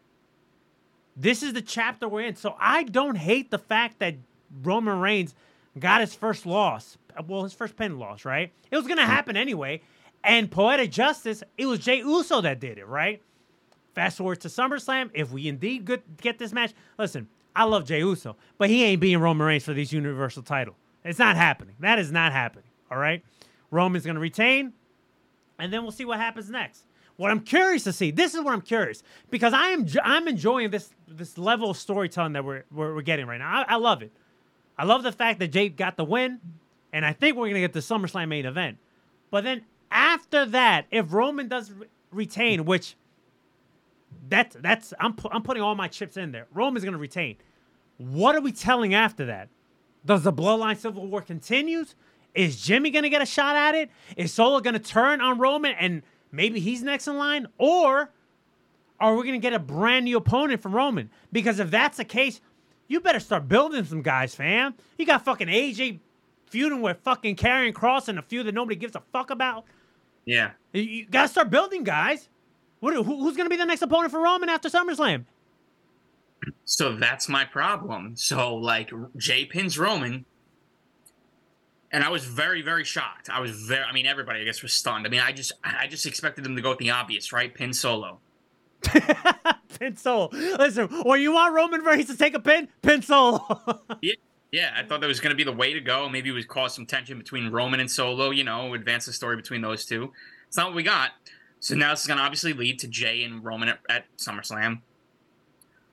This 1.16 1.44
is 1.44 1.52
the 1.52 1.62
chapter 1.62 2.08
we're 2.08 2.22
in. 2.22 2.34
So 2.34 2.56
I 2.58 2.82
don't 2.82 3.16
hate 3.16 3.52
the 3.52 3.58
fact 3.58 4.00
that 4.00 4.16
Roman 4.62 4.98
Reigns 4.98 5.34
got 5.78 6.00
his 6.00 6.12
first 6.12 6.44
loss. 6.44 6.98
Well, 7.26 7.44
his 7.44 7.52
first 7.54 7.76
pin 7.76 8.00
loss, 8.00 8.24
right? 8.24 8.52
It 8.70 8.76
was 8.76 8.86
going 8.86 8.98
to 8.98 9.04
mm-hmm. 9.04 9.12
happen 9.12 9.36
anyway. 9.36 9.80
And 10.24 10.50
Poetic 10.50 10.90
Justice, 10.90 11.42
it 11.56 11.66
was 11.66 11.78
Jey 11.80 11.98
Uso 11.98 12.40
that 12.40 12.60
did 12.60 12.78
it, 12.78 12.86
right? 12.86 13.22
Fast 13.94 14.18
forward 14.18 14.40
to 14.42 14.48
SummerSlam. 14.48 15.10
If 15.14 15.30
we 15.30 15.48
indeed 15.48 15.88
get 16.20 16.38
this 16.38 16.52
match, 16.52 16.72
listen, 16.98 17.28
I 17.54 17.64
love 17.64 17.84
Jey 17.84 18.00
Uso, 18.00 18.36
but 18.58 18.68
he 18.70 18.84
ain't 18.84 19.00
beating 19.00 19.18
Roman 19.18 19.46
Reigns 19.46 19.64
for 19.64 19.74
this 19.74 19.92
Universal 19.92 20.42
title. 20.42 20.76
It's 21.04 21.18
not 21.18 21.36
happening. 21.36 21.74
That 21.80 21.98
is 21.98 22.12
not 22.12 22.32
happening. 22.32 22.66
All 22.90 22.98
right? 22.98 23.24
Roman's 23.70 24.04
going 24.04 24.14
to 24.14 24.20
retain, 24.20 24.72
and 25.58 25.72
then 25.72 25.82
we'll 25.82 25.92
see 25.92 26.04
what 26.04 26.18
happens 26.18 26.50
next. 26.50 26.84
What 27.16 27.32
I'm 27.32 27.40
curious 27.40 27.82
to 27.84 27.92
see, 27.92 28.12
this 28.12 28.34
is 28.34 28.42
what 28.42 28.54
I'm 28.54 28.60
curious 28.60 29.02
because 29.28 29.52
I 29.52 29.70
am 29.70 29.86
I'm 30.04 30.28
enjoying 30.28 30.70
this 30.70 30.90
this 31.08 31.36
level 31.36 31.70
of 31.70 31.76
storytelling 31.76 32.34
that 32.34 32.44
we're 32.44 32.62
we're, 32.70 32.94
we're 32.94 33.02
getting 33.02 33.26
right 33.26 33.38
now. 33.38 33.64
I, 33.68 33.74
I 33.74 33.76
love 33.76 34.02
it. 34.02 34.12
I 34.78 34.84
love 34.84 35.02
the 35.02 35.10
fact 35.10 35.40
that 35.40 35.48
Jake 35.48 35.76
got 35.76 35.96
the 35.96 36.04
win, 36.04 36.38
and 36.92 37.04
I 37.04 37.12
think 37.12 37.36
we're 37.36 37.48
gonna 37.48 37.58
get 37.58 37.72
the 37.72 37.80
SummerSlam 37.80 38.28
main 38.28 38.46
event. 38.46 38.78
But 39.32 39.42
then 39.42 39.62
after 39.90 40.46
that, 40.46 40.86
if 40.90 41.12
Roman 41.12 41.48
does 41.48 41.70
re- 41.72 41.86
retain, 42.10 42.64
which 42.64 42.96
that's 44.28 44.56
that's 44.60 44.92
I'm 45.00 45.14
pu- 45.14 45.28
I'm 45.30 45.42
putting 45.42 45.62
all 45.62 45.74
my 45.74 45.88
chips 45.88 46.16
in 46.16 46.32
there. 46.32 46.46
Roman's 46.52 46.84
gonna 46.84 46.98
retain. 46.98 47.36
What 47.96 48.34
are 48.36 48.40
we 48.40 48.52
telling 48.52 48.94
after 48.94 49.26
that? 49.26 49.48
Does 50.04 50.22
the 50.22 50.32
Bloodline 50.32 50.76
Civil 50.76 51.06
War 51.06 51.20
continues? 51.20 51.94
Is 52.34 52.60
Jimmy 52.60 52.90
gonna 52.90 53.08
get 53.08 53.22
a 53.22 53.26
shot 53.26 53.56
at 53.56 53.74
it? 53.74 53.90
Is 54.16 54.32
Solo 54.32 54.60
gonna 54.60 54.78
turn 54.78 55.20
on 55.20 55.38
Roman 55.38 55.72
and 55.72 56.02
maybe 56.30 56.60
he's 56.60 56.82
next 56.82 57.08
in 57.08 57.18
line? 57.18 57.46
Or 57.58 58.10
are 59.00 59.14
we 59.16 59.24
gonna 59.24 59.38
get 59.38 59.52
a 59.52 59.58
brand 59.58 60.04
new 60.04 60.16
opponent 60.16 60.60
from 60.62 60.74
Roman? 60.74 61.10
Because 61.32 61.58
if 61.58 61.70
that's 61.70 61.96
the 61.96 62.04
case, 62.04 62.40
you 62.86 63.00
better 63.00 63.20
start 63.20 63.48
building 63.48 63.84
some 63.84 64.02
guys, 64.02 64.34
fam. 64.34 64.74
You 64.96 65.06
got 65.06 65.24
fucking 65.24 65.48
AJ 65.48 66.00
feuding 66.46 66.80
with 66.80 66.98
fucking 67.02 67.36
Karrion 67.36 67.72
Kross 67.72 68.08
and 68.08 68.18
a 68.18 68.22
few 68.22 68.42
that 68.42 68.54
nobody 68.54 68.76
gives 68.76 68.96
a 68.96 69.02
fuck 69.12 69.30
about. 69.30 69.64
Yeah. 70.28 70.50
You, 70.74 70.82
you 70.82 71.06
gotta 71.06 71.28
start 71.28 71.48
building 71.48 71.84
guys. 71.84 72.28
What, 72.80 72.92
who, 72.92 73.02
who's 73.02 73.34
gonna 73.34 73.48
be 73.48 73.56
the 73.56 73.64
next 73.64 73.80
opponent 73.80 74.12
for 74.12 74.20
Roman 74.20 74.50
after 74.50 74.68
SummerSlam? 74.68 75.24
So 76.66 76.94
that's 76.94 77.30
my 77.30 77.46
problem. 77.46 78.14
So 78.14 78.54
like 78.54 78.92
Jey 79.16 79.46
pins 79.46 79.78
Roman, 79.78 80.26
and 81.90 82.04
I 82.04 82.10
was 82.10 82.26
very 82.26 82.60
very 82.60 82.84
shocked. 82.84 83.30
I 83.30 83.40
was 83.40 83.52
very. 83.52 83.84
I 83.84 83.92
mean, 83.92 84.04
everybody 84.04 84.40
I 84.40 84.44
guess 84.44 84.62
was 84.62 84.74
stunned. 84.74 85.06
I 85.06 85.08
mean, 85.08 85.20
I 85.20 85.32
just 85.32 85.52
I 85.64 85.86
just 85.86 86.04
expected 86.04 86.44
them 86.44 86.56
to 86.56 86.62
go 86.62 86.70
with 86.70 86.78
the 86.78 86.90
obvious, 86.90 87.32
right? 87.32 87.52
Pin 87.52 87.72
Solo. 87.72 88.20
Pin 89.78 89.96
Solo. 89.96 90.28
Listen, 90.32 90.88
when 91.04 91.22
you 91.22 91.32
want 91.32 91.54
Roman 91.54 91.80
Reigns 91.80 92.06
to 92.08 92.16
take 92.18 92.34
a 92.34 92.40
pin, 92.40 92.68
pin 92.82 93.00
Solo. 93.00 93.40
Yeah. 94.02 94.12
Yeah, 94.50 94.72
I 94.74 94.82
thought 94.84 95.00
that 95.00 95.06
was 95.06 95.20
going 95.20 95.30
to 95.30 95.36
be 95.36 95.44
the 95.44 95.52
way 95.52 95.74
to 95.74 95.80
go. 95.80 96.08
Maybe 96.08 96.30
it 96.30 96.32
would 96.32 96.48
cause 96.48 96.74
some 96.74 96.86
tension 96.86 97.18
between 97.18 97.50
Roman 97.50 97.80
and 97.80 97.90
Solo, 97.90 98.30
you 98.30 98.44
know, 98.44 98.72
advance 98.74 99.04
the 99.06 99.12
story 99.12 99.36
between 99.36 99.60
those 99.60 99.84
two. 99.84 100.12
It's 100.46 100.56
not 100.56 100.68
what 100.68 100.76
we 100.76 100.82
got. 100.82 101.10
So 101.60 101.74
now 101.74 101.90
this 101.90 102.02
is 102.02 102.06
going 102.06 102.18
to 102.18 102.24
obviously 102.24 102.52
lead 102.52 102.78
to 102.78 102.88
Jey 102.88 103.24
and 103.24 103.44
Roman 103.44 103.68
at, 103.68 103.80
at 103.90 104.04
SummerSlam. 104.16 104.80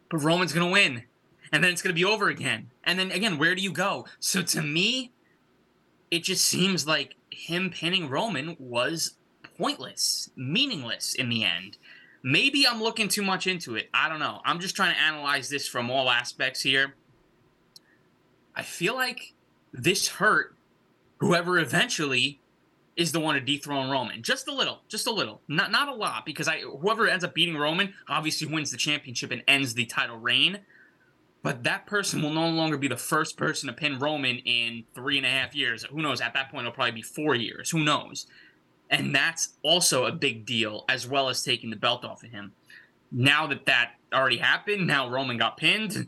But 0.10 0.20
Roman's 0.20 0.54
going 0.54 0.68
to 0.68 0.72
win. 0.72 1.04
And 1.52 1.64
then 1.64 1.72
it's 1.72 1.82
going 1.82 1.94
to 1.94 2.00
be 2.00 2.06
over 2.06 2.30
again. 2.30 2.72
And 2.84 2.98
then 2.98 3.12
again, 3.12 3.38
where 3.38 3.56
do 3.56 3.62
you 3.62 3.72
go? 3.72 4.06
So 4.20 4.42
to 4.42 4.62
me, 4.62 5.12
it 6.10 6.24
just 6.24 6.46
seems 6.46 6.88
like 6.88 7.16
him 7.30 7.70
pinning 7.70 8.10
Roman 8.10 8.56
was 8.60 9.16
pointless, 9.58 10.30
meaningless 10.36 11.14
in 11.14 11.30
the 11.30 11.44
end. 11.44 11.78
Maybe 12.24 12.66
I'm 12.68 12.82
looking 12.82 13.08
too 13.08 13.22
much 13.22 13.48
into 13.48 13.76
it. 13.76 13.90
I 13.94 14.10
don't 14.10 14.20
know. 14.20 14.42
I'm 14.46 14.60
just 14.60 14.76
trying 14.76 14.96
to 14.96 15.02
analyze 15.02 15.50
this 15.50 15.68
from 15.68 15.92
all 15.92 16.10
aspects 16.10 16.62
here. 16.62 16.96
I 18.56 18.64
feel 18.64 18.96
like 18.96 19.34
this 19.74 20.08
hurt 20.08 20.56
whoever 21.18 21.60
eventually 21.60 22.40
is 22.96 23.12
the 23.12 23.20
one 23.20 23.36
to 23.36 23.42
dethrone 23.42 23.90
Roman. 23.90 24.24
Just 24.24 24.48
a 24.48 24.54
little, 24.54 24.80
just 24.88 25.08
a 25.08 25.12
little, 25.12 25.42
not 25.48 25.72
not 25.72 25.90
a 25.90 25.94
lot, 25.94 26.26
because 26.26 26.48
I 26.48 26.62
whoever 26.62 27.08
ends 27.08 27.24
up 27.24 27.34
beating 27.34 27.58
Roman 27.58 27.94
obviously 28.08 28.48
wins 28.48 28.72
the 28.72 28.78
championship 28.78 29.32
and 29.32 29.44
ends 29.48 29.74
the 29.74 29.86
title 29.86 30.18
reign. 30.18 30.60
But 31.44 31.64
that 31.64 31.86
person 31.86 32.24
will 32.24 32.34
no 32.34 32.48
longer 32.50 32.78
be 32.78 32.88
the 32.88 32.98
first 32.98 33.38
person 33.38 33.68
to 33.68 33.74
pin 33.74 34.00
Roman 34.00 34.38
in 34.38 34.84
three 34.96 35.18
and 35.18 35.28
a 35.28 35.30
half 35.30 35.54
years. 35.54 35.84
Who 35.84 36.02
knows? 36.02 36.20
At 36.20 36.34
that 36.34 36.50
point, 36.50 36.62
it'll 36.66 36.74
probably 36.74 36.94
be 36.94 37.04
four 37.04 37.36
years. 37.36 37.70
Who 37.70 37.84
knows? 37.84 38.26
And 38.90 39.14
that's 39.14 39.50
also 39.62 40.06
a 40.06 40.12
big 40.12 40.46
deal, 40.46 40.86
as 40.90 41.08
well 41.08 41.30
as 41.30 41.44
taking 41.44 41.70
the 41.70 41.76
belt 41.76 42.04
off 42.04 42.24
of 42.24 42.32
him. 42.32 42.54
Now 43.12 43.46
that 43.48 43.66
that 43.68 43.92
already 44.12 44.38
happened, 44.38 44.88
now 44.88 45.08
Roman 45.10 45.38
got 45.38 45.58
pinned. 45.58 46.08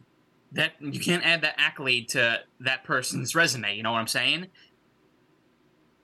That 0.54 0.74
you 0.80 1.00
can't 1.00 1.26
add 1.26 1.42
that 1.42 1.56
accolade 1.58 2.10
to 2.10 2.42
that 2.62 2.84
person's 2.84 3.36
resume. 3.36 3.76
You 3.76 3.84
know 3.84 3.92
what 3.92 4.00
I'm 4.00 4.08
saying? 4.08 4.48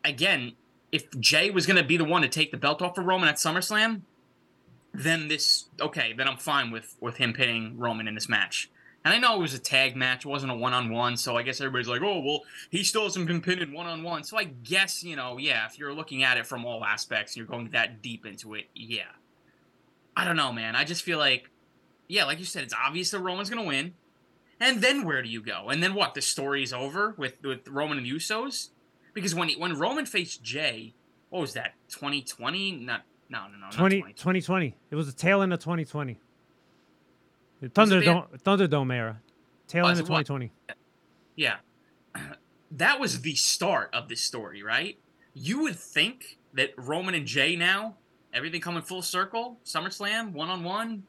Again, 0.03 0.53
if 0.91 1.09
Jey 1.19 1.49
was 1.49 1.65
going 1.65 1.77
to 1.77 1.83
be 1.83 1.97
the 1.97 2.03
one 2.03 2.21
to 2.21 2.27
take 2.27 2.51
the 2.51 2.57
belt 2.57 2.81
off 2.81 2.97
of 2.97 3.05
Roman 3.05 3.29
at 3.29 3.35
SummerSlam, 3.35 4.01
then 4.93 5.27
this 5.27 5.65
okay, 5.81 6.13
then 6.13 6.27
I'm 6.27 6.37
fine 6.37 6.71
with 6.71 6.95
with 7.01 7.17
him 7.17 7.33
pinning 7.33 7.77
Roman 7.77 8.07
in 8.07 8.13
this 8.13 8.29
match. 8.29 8.69
And 9.03 9.13
I 9.13 9.17
know 9.17 9.35
it 9.35 9.41
was 9.41 9.53
a 9.53 9.59
tag 9.59 9.97
match, 9.97 10.23
it 10.23 10.29
wasn't 10.29 10.51
a 10.51 10.55
one 10.55 10.71
on 10.71 10.89
one, 10.89 11.17
so 11.17 11.35
I 11.35 11.41
guess 11.41 11.59
everybody's 11.59 11.89
like, 11.89 12.01
oh 12.01 12.19
well, 12.19 12.43
he 12.69 12.83
still 12.83 13.03
hasn't 13.03 13.27
been 13.27 13.41
pinned 13.41 13.61
in 13.61 13.73
one 13.73 13.87
on 13.87 14.03
one. 14.03 14.23
So 14.23 14.37
I 14.37 14.43
guess 14.43 15.03
you 15.03 15.15
know, 15.15 15.37
yeah, 15.37 15.65
if 15.65 15.79
you're 15.79 15.93
looking 15.93 16.23
at 16.23 16.37
it 16.37 16.45
from 16.45 16.63
all 16.63 16.85
aspects 16.85 17.33
and 17.33 17.37
you're 17.37 17.47
going 17.47 17.69
that 17.71 18.01
deep 18.01 18.25
into 18.25 18.53
it, 18.53 18.65
yeah. 18.75 19.03
I 20.15 20.25
don't 20.25 20.35
know, 20.35 20.53
man. 20.53 20.75
I 20.75 20.83
just 20.83 21.01
feel 21.01 21.17
like, 21.17 21.49
yeah, 22.07 22.25
like 22.25 22.37
you 22.37 22.45
said, 22.45 22.63
it's 22.63 22.73
obvious 22.73 23.09
that 23.11 23.19
Roman's 23.19 23.49
gonna 23.49 23.63
win. 23.63 23.95
And 24.63 24.81
then 24.81 25.03
where 25.03 25.21
do 25.21 25.27
you 25.27 25.41
go? 25.41 25.67
And 25.69 25.83
then 25.83 25.93
what? 25.93 26.13
The 26.13 26.21
story's 26.21 26.71
over 26.71 27.15
with 27.17 27.33
with 27.43 27.67
Roman 27.67 27.97
and 27.97 28.07
Usos? 28.07 28.69
Because 29.13 29.35
when 29.35 29.49
he, 29.49 29.55
when 29.57 29.77
Roman 29.77 30.05
faced 30.05 30.41
Jey, 30.41 30.93
what 31.29 31.41
was 31.41 31.53
that? 31.53 31.73
2020? 31.89 32.71
Not 32.71 33.01
no 33.29 33.39
no 33.47 33.57
no. 33.57 33.69
20, 33.71 33.97
2020. 33.97 34.13
2020. 34.13 34.75
It 34.89 34.95
was 34.95 35.07
the 35.07 35.11
tail 35.11 35.41
end 35.41 35.51
of 35.51 35.59
2020. 35.59 36.17
The 37.59 37.71
Was 37.75 37.91
it 37.91 38.05
Thunderdome, 38.05 38.41
Thunderdome 38.41 38.93
era. 38.93 39.19
Tail 39.67 39.85
Oh, 39.85 39.89
end 39.89 39.99
of 39.99 40.05
2020. 40.05 40.51
Yeah. 41.35 41.57
That 42.75 42.99
was 42.99 43.21
the 43.21 43.35
start 43.35 43.91
of 43.93 44.09
this 44.09 44.21
story, 44.21 44.63
right? 44.63 44.97
You 45.35 45.61
would 45.61 45.75
think 45.75 46.39
that 46.55 46.71
Roman 46.75 47.13
and 47.13 47.27
Jey 47.27 47.55
now, 47.55 47.97
everything 48.33 48.61
coming 48.61 48.81
full 48.81 49.03
circle, 49.03 49.59
SummerSlam, 49.63 50.31
one 50.31 50.49
on 50.49 50.63
one, 50.63 51.03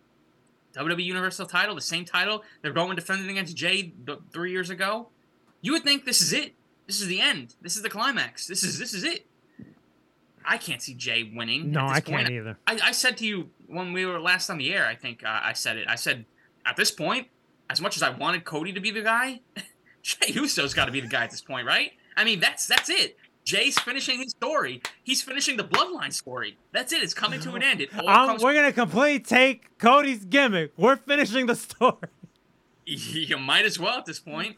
WWE 0.76 1.04
Universal 1.04 1.46
title, 1.46 1.74
the 1.74 1.80
same 1.80 2.04
title 2.04 2.42
that 2.62 2.72
Roman 2.72 2.96
defended 2.96 3.28
against 3.30 3.56
Jey 3.56 3.92
th- 4.06 4.18
three 4.32 4.50
years 4.50 4.70
ago. 4.70 5.08
You 5.60 5.72
would 5.72 5.84
think 5.84 6.04
this 6.04 6.20
is 6.20 6.32
it. 6.32 6.54
This 6.86 7.00
is 7.00 7.06
the 7.06 7.20
end. 7.20 7.54
This 7.62 7.76
is 7.76 7.82
the 7.82 7.88
climax. 7.88 8.46
This 8.46 8.62
is 8.62 8.78
this 8.78 8.92
is 8.92 9.04
it. 9.04 9.26
I 10.44 10.58
can't 10.58 10.82
see 10.82 10.94
Jey 10.94 11.32
winning. 11.34 11.70
No, 11.70 11.86
I 11.86 12.00
can't 12.00 12.30
either. 12.30 12.58
I, 12.66 12.78
I 12.82 12.92
said 12.92 13.16
to 13.18 13.26
you 13.26 13.48
when 13.66 13.92
we 13.92 14.04
were 14.04 14.20
last 14.20 14.50
on 14.50 14.58
the 14.58 14.74
air, 14.74 14.86
I 14.86 14.94
think 14.94 15.24
uh, 15.24 15.40
I 15.42 15.54
said 15.54 15.78
it. 15.78 15.88
I 15.88 15.94
said, 15.94 16.26
at 16.66 16.76
this 16.76 16.90
point, 16.90 17.28
as 17.70 17.80
much 17.80 17.96
as 17.96 18.02
I 18.02 18.10
wanted 18.10 18.44
Cody 18.44 18.72
to 18.72 18.80
be 18.80 18.90
the 18.90 19.00
guy, 19.00 19.40
Jey 20.02 20.32
Uso's 20.32 20.74
got 20.74 20.84
to 20.84 20.92
be 20.92 21.00
the 21.00 21.08
guy 21.08 21.24
at 21.24 21.30
this 21.30 21.40
point, 21.40 21.66
right? 21.66 21.92
I 22.16 22.24
mean, 22.24 22.40
that's 22.40 22.66
that's 22.66 22.90
it. 22.90 23.16
Jey's 23.44 23.78
finishing 23.78 24.20
his 24.20 24.30
story. 24.30 24.80
He's 25.02 25.20
finishing 25.20 25.56
the 25.56 25.64
bloodline 25.64 26.12
story. 26.12 26.56
That's 26.72 26.92
it. 26.92 27.02
It's 27.02 27.12
coming 27.14 27.40
to 27.40 27.52
an 27.54 27.62
end. 27.62 27.80
It 27.82 27.90
comes. 27.90 28.42
we're 28.42 28.54
gonna 28.54 28.72
completely 28.72 29.20
take 29.20 29.76
Cody's 29.78 30.24
gimmick. 30.24 30.72
We're 30.76 30.96
finishing 30.96 31.46
the 31.46 31.54
story. 31.56 31.96
You 32.86 33.38
might 33.38 33.64
as 33.64 33.78
well 33.78 33.96
at 33.98 34.04
this 34.04 34.20
point. 34.20 34.56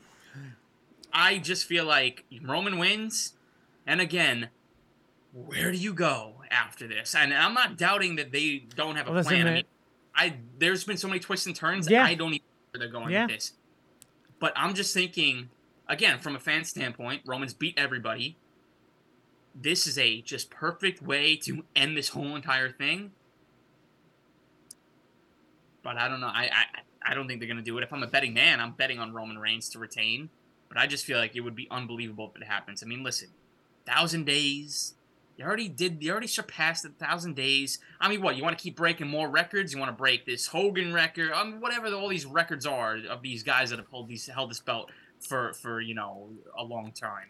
I 1.13 1.39
just 1.39 1.65
feel 1.67 1.85
like 1.85 2.25
Roman 2.43 2.77
wins, 2.77 3.35
and 3.87 4.01
again, 4.01 4.49
where 5.33 5.71
do 5.71 5.79
you 5.79 5.95
go 5.95 6.35
after 6.51 6.89
this? 6.89 7.15
And 7.15 7.33
I'm 7.33 7.55
not 7.55 7.77
doubting 7.79 8.17
that 8.17 8.33
they 8.33 8.65
don't 8.75 8.97
have 8.97 9.07
a 9.07 9.13
Listen, 9.13 9.31
plan. 9.33 9.47
I 9.47 9.55
mean, 9.55 9.65
I 10.15 10.35
there's 10.59 10.83
been 10.83 10.97
so 10.97 11.07
many 11.07 11.21
twists 11.21 11.47
and 11.47 11.55
turns. 11.55 11.89
Yeah. 11.89 12.05
I 12.05 12.15
don't 12.15 12.35
even 12.35 12.43
know 12.45 12.71
where 12.73 12.79
they're 12.81 12.89
going 13.01 13.13
Yeah. 13.13 13.27
with 13.27 13.35
this. 13.37 13.53
But 14.41 14.53
I'm 14.57 14.75
just 14.75 14.93
thinking, 14.93 15.49
again, 15.89 16.19
from 16.19 16.35
a 16.35 16.41
fan 16.41 16.65
standpoint, 16.65 17.23
Roman's 17.27 17.55
beat 17.55 17.75
everybody. 17.79 18.37
This 19.59 19.87
is 19.87 19.97
a 19.97 20.21
just 20.21 20.51
perfect 20.51 21.03
way 21.03 21.37
to 21.37 21.65
end 21.75 21.97
this 21.97 22.11
whole 22.11 22.37
entire 22.37 22.71
thing. 22.71 23.13
But 25.83 25.97
I 25.97 26.09
don't 26.09 26.21
know. 26.21 26.29
I 26.29 26.51
I, 26.53 27.11
I 27.11 27.15
don't 27.15 27.27
think 27.27 27.41
they're 27.41 27.49
gonna 27.49 27.63
do 27.63 27.79
it. 27.79 27.85
If 27.85 27.93
I'm 27.93 28.03
a 28.03 28.07
betting 28.07 28.35
man, 28.35 28.61
I'm 28.61 28.73
betting 28.73 28.99
on 28.99 29.15
Roman 29.15 29.39
Reigns 29.39 29.69
to 29.71 29.79
retain. 29.79 30.29
But 30.69 30.79
I 30.79 30.87
just 30.87 31.05
feel 31.05 31.19
like 31.19 31.37
it 31.37 31.41
would 31.41 31.55
be 31.55 31.69
unbelievable 31.71 32.33
if 32.35 32.43
it 32.43 32.47
happens. 32.47 32.83
I 32.83 32.87
mean, 32.87 33.03
listen, 33.03 33.29
thousand 33.87 34.27
days. 34.27 34.95
You 35.37 35.45
already 35.45 35.69
did. 35.69 36.03
You 36.03 36.13
already 36.13 36.27
surpassed 36.27 36.83
the 36.83 36.89
thousand 36.89 37.37
days. 37.37 37.79
I 38.01 38.09
mean, 38.09 38.23
what? 38.23 38.37
You 38.37 38.43
want 38.43 38.59
to 38.59 38.63
keep 38.63 38.77
breaking 38.77 39.09
more 39.09 39.29
records? 39.29 39.73
You 39.73 39.79
want 39.79 39.91
to 39.91 39.97
break 39.97 40.25
this 40.25 40.47
Hogan 40.47 40.93
record? 40.93 41.33
I 41.33 41.45
mean, 41.45 41.61
whatever 41.61 41.93
all 41.95 42.09
these 42.09 42.27
records 42.27 42.67
are 42.67 42.97
of 43.09 43.23
these 43.23 43.43
guys 43.43 43.71
that 43.71 43.79
have 43.79 43.89
held 43.91 44.09
these 44.09 44.27
held 44.27 44.51
this 44.51 44.61
belt 44.61 44.91
for 45.21 45.53
for 45.53 45.81
you 45.81 45.95
know 45.95 46.31
a 46.59 46.65
long 46.65 46.91
time. 46.93 47.29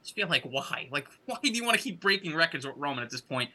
I 0.00 0.02
just 0.02 0.14
feel 0.14 0.28
like 0.28 0.44
why? 0.44 0.88
Like 0.90 1.08
why 1.26 1.36
do 1.42 1.50
you 1.50 1.64
want 1.64 1.76
to 1.76 1.82
keep 1.82 2.00
breaking 2.00 2.34
records 2.34 2.66
with 2.66 2.76
Roman 2.76 3.04
at 3.04 3.10
this 3.10 3.20
point? 3.20 3.50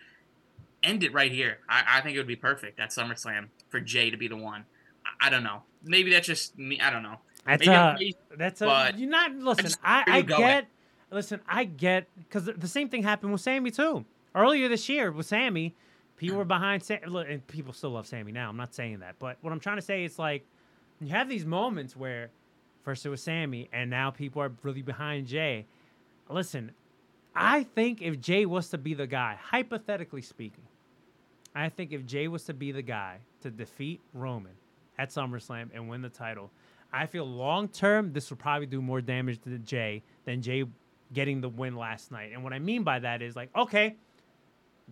End 0.83 1.03
it 1.03 1.13
right 1.13 1.31
here. 1.31 1.57
I, 1.67 1.83
I 1.97 2.01
think 2.01 2.15
it 2.15 2.19
would 2.19 2.27
be 2.27 2.35
perfect 2.35 2.79
at 2.79 2.89
SummerSlam 2.91 3.47
for 3.69 3.79
Jey 3.79 4.11
to 4.11 4.17
be 4.17 4.27
the 4.27 4.37
one. 4.37 4.65
I, 5.05 5.27
I 5.27 5.29
don't 5.29 5.43
know. 5.43 5.63
Maybe 5.83 6.11
that's 6.11 6.27
just 6.27 6.57
me. 6.57 6.79
I 6.79 6.89
don't 6.91 7.03
know. 7.03 7.17
That's 7.45 7.65
Maybe 7.65 7.75
uh, 7.75 7.95
crazy, 7.95 8.15
that's 8.37 8.61
a, 8.61 8.65
but 8.65 8.97
you're 8.97 9.09
not 9.09 9.35
listen. 9.35 9.65
just- 9.65 9.79
I, 9.83 10.03
I 10.07 10.21
get, 10.21 10.67
listen, 11.11 11.41
I 11.47 11.65
get 11.65 12.07
because 12.17 12.45
the 12.45 12.67
same 12.67 12.89
thing 12.89 13.03
happened 13.03 13.31
with 13.31 13.41
Sammy 13.41 13.71
too. 13.71 14.03
Earlier 14.33 14.67
this 14.67 14.89
year 14.89 15.11
with 15.11 15.27
Sammy, 15.27 15.75
people 16.17 16.37
were 16.37 16.45
behind 16.45 16.83
Sam, 16.83 16.99
look, 17.07 17.27
and 17.29 17.45
people 17.47 17.71
still 17.71 17.91
love 17.91 18.07
Sammy 18.07 18.31
now. 18.31 18.49
I'm 18.49 18.57
not 18.57 18.73
saying 18.73 18.99
that, 18.99 19.15
but 19.19 19.37
what 19.41 19.53
I'm 19.53 19.59
trying 19.59 19.77
to 19.77 19.81
say 19.83 20.03
is 20.03 20.17
like 20.17 20.43
you 20.99 21.09
have 21.09 21.29
these 21.29 21.45
moments 21.45 21.95
where 21.95 22.29
first 22.83 23.05
it 23.05 23.09
was 23.09 23.21
Sammy, 23.21 23.69
and 23.71 23.89
now 23.89 24.09
people 24.11 24.41
are 24.41 24.51
really 24.63 24.81
behind 24.81 25.27
Jey. 25.27 25.65
Listen, 26.29 26.71
I 27.35 27.63
think 27.63 28.01
if 28.01 28.19
Jey 28.19 28.45
was 28.45 28.69
to 28.69 28.77
be 28.77 28.93
the 28.93 29.07
guy, 29.07 29.37
hypothetically 29.41 30.21
speaking, 30.21 30.63
I 31.53 31.69
think 31.69 31.91
if 31.93 32.05
Jey 32.05 32.27
was 32.27 32.43
to 32.45 32.53
be 32.53 32.71
the 32.71 32.81
guy 32.81 33.19
to 33.41 33.49
defeat 33.51 34.01
Roman 34.13 34.53
at 34.97 35.09
SummerSlam 35.09 35.69
and 35.73 35.87
win 35.89 36.01
the 36.01 36.09
title, 36.09 36.51
I 36.91 37.05
feel 37.05 37.25
long 37.25 37.67
term 37.67 38.13
this 38.13 38.29
will 38.29 38.37
probably 38.37 38.65
do 38.67 38.81
more 38.81 39.01
damage 39.01 39.41
to 39.43 39.57
Jey 39.59 40.03
than 40.25 40.41
Jey 40.41 40.65
getting 41.13 41.41
the 41.41 41.49
win 41.49 41.75
last 41.75 42.11
night. 42.11 42.31
And 42.33 42.43
what 42.43 42.53
I 42.53 42.59
mean 42.59 42.83
by 42.83 42.99
that 42.99 43.21
is 43.21 43.35
like, 43.35 43.49
okay, 43.55 43.95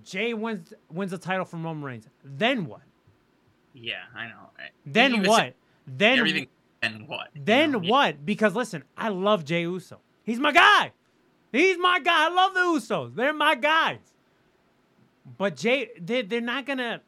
Jey 0.03 0.34
wins 0.34 0.73
wins 0.91 1.11
the 1.11 1.17
title 1.17 1.45
from 1.45 1.63
Roman 1.63 1.84
Reigns. 1.84 2.07
Then 2.23 2.65
what? 2.65 2.81
Yeah, 3.73 3.95
I 4.15 4.27
know. 4.27 4.49
I- 4.57 4.69
Then 4.86 5.23
what? 5.23 5.53
Then 5.88 6.19
Everything. 6.19 6.47
Then 6.81 7.07
what? 7.07 7.29
you 7.34 7.41
then 7.45 7.71
know? 7.71 7.79
what? 7.79 8.25
Because 8.25 8.55
listen, 8.55 8.84
I 8.97 9.09
love 9.09 9.45
Jey 9.45 9.61
Uso. 9.61 9.99
He's 10.23 10.39
my 10.39 10.51
guy. 10.51 10.91
He's 11.54 11.78
my 11.78 11.99
guy. 12.01 12.26
I 12.26 12.30
love 12.30 12.54
the 12.54 12.60
Usos. 12.60 13.16
They're 13.16 13.32
my 13.34 13.56
guys. 13.56 13.99
But 15.38 15.56
Jey, 15.56 15.89
they 15.99 16.22
they're 16.24 16.41
not 16.41 16.66
gonna. 16.66 17.01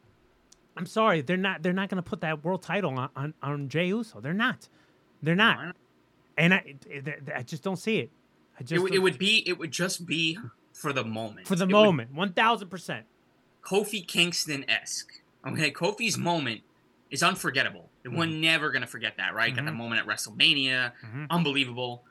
I'm 0.76 0.86
sorry, 0.86 1.20
they're 1.20 1.36
not. 1.36 1.62
They're 1.62 1.72
not 1.74 1.88
gonna 1.90 2.02
put 2.02 2.22
that 2.22 2.42
world 2.44 2.62
title 2.62 2.98
on 2.98 3.10
on, 3.14 3.34
on 3.42 3.68
Jey 3.68 3.88
Uso. 3.88 4.20
They're 4.20 4.32
not. 4.32 4.68
They're 5.22 5.34
not. 5.34 5.74
And 6.38 6.54
I 6.54 6.76
it- 6.86 7.06
it- 7.08 7.28
I 7.34 7.42
just 7.42 7.62
don't 7.62 7.76
see 7.76 7.98
it. 7.98 8.10
I 8.56 8.60
It, 8.60 8.66
just 8.68 8.82
would- 8.82 8.94
it 8.94 8.98
would 9.00 9.18
be. 9.18 9.42
It 9.46 9.58
would 9.58 9.70
just 9.72 10.06
be 10.06 10.38
for 10.72 10.92
the 10.92 11.04
moment. 11.04 11.46
for 11.46 11.56
the 11.56 11.64
It 11.64 11.70
moment, 11.70 12.12
one 12.14 12.32
thousand 12.32 12.68
percent. 12.68 13.04
Kofi 13.62 14.06
Kingston 14.06 14.64
esque. 14.70 15.20
Okay, 15.46 15.70
Kofi's 15.70 16.16
moment 16.16 16.62
is 17.10 17.22
unforgettable. 17.22 17.90
Mm-hmm. 18.04 18.16
We're 18.16 18.26
never 18.26 18.70
gonna 18.70 18.86
forget 18.86 19.16
that, 19.18 19.34
right? 19.34 19.54
Got 19.54 19.64
the 19.66 19.72
moment 19.72 20.00
at 20.00 20.06
WrestleMania, 20.06 20.92
Mhm. 21.04 21.26
unbelievable. 21.30 22.04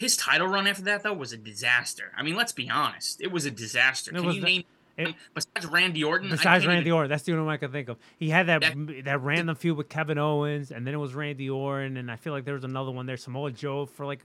His 0.00 0.16
title 0.16 0.46
run 0.46 0.66
after 0.66 0.80
that 0.84 1.02
though 1.02 1.12
was 1.12 1.34
a 1.34 1.36
disaster. 1.36 2.10
I 2.16 2.22
mean, 2.22 2.34
let's 2.34 2.52
be 2.52 2.70
honest, 2.70 3.20
it 3.20 3.30
was 3.30 3.44
a 3.44 3.50
disaster. 3.50 4.10
It 4.10 4.14
Can 4.14 4.24
you 4.32 4.40
the- 4.40 4.46
name 4.46 4.64
it- 4.96 5.14
besides 5.34 5.66
Randy 5.66 6.02
Orton? 6.02 6.30
Besides 6.30 6.66
Randy 6.66 6.80
even- 6.86 6.92
Orton, 6.92 7.10
that's 7.10 7.22
the 7.24 7.32
only 7.32 7.44
one 7.44 7.52
I 7.52 7.58
can 7.58 7.70
think 7.70 7.90
of. 7.90 7.98
He 8.18 8.30
had 8.30 8.46
that 8.46 8.62
That- 8.62 9.02
that, 9.04 9.20
random 9.20 9.54
feud 9.56 9.76
with 9.76 9.90
Kevin 9.90 10.16
Owens, 10.16 10.70
and 10.70 10.86
then 10.86 10.94
it 10.94 10.96
was 10.96 11.14
Randy 11.14 11.50
Orton, 11.50 11.98
and 11.98 12.10
I 12.10 12.16
feel 12.16 12.32
like 12.32 12.46
there 12.46 12.54
was 12.54 12.64
another 12.64 12.90
one 12.90 13.04
there, 13.04 13.18
Samoa 13.18 13.50
Joe 13.50 13.84
for 13.84 14.06
like 14.06 14.24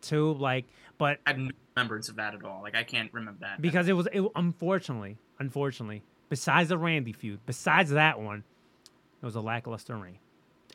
two, 0.00 0.34
like, 0.34 0.64
but 0.96 1.18
I 1.26 1.30
have 1.30 1.38
no 1.40 1.50
remembrance 1.76 2.08
of 2.08 2.14
that 2.16 2.32
at 2.36 2.44
all. 2.44 2.62
Like 2.62 2.76
I 2.76 2.84
can't 2.84 3.12
remember 3.12 3.40
that. 3.40 3.60
because 3.60 3.88
it 3.88 3.94
was 3.94 4.06
it, 4.12 4.22
unfortunately, 4.36 5.16
unfortunately, 5.40 6.02
besides 6.28 6.68
the 6.68 6.78
Randy 6.78 7.12
feud, 7.12 7.40
besides 7.46 7.90
that 7.90 8.20
one, 8.20 8.44
it 9.20 9.26
was 9.26 9.34
a 9.34 9.40
lackluster 9.40 9.96
reign. 9.96 10.18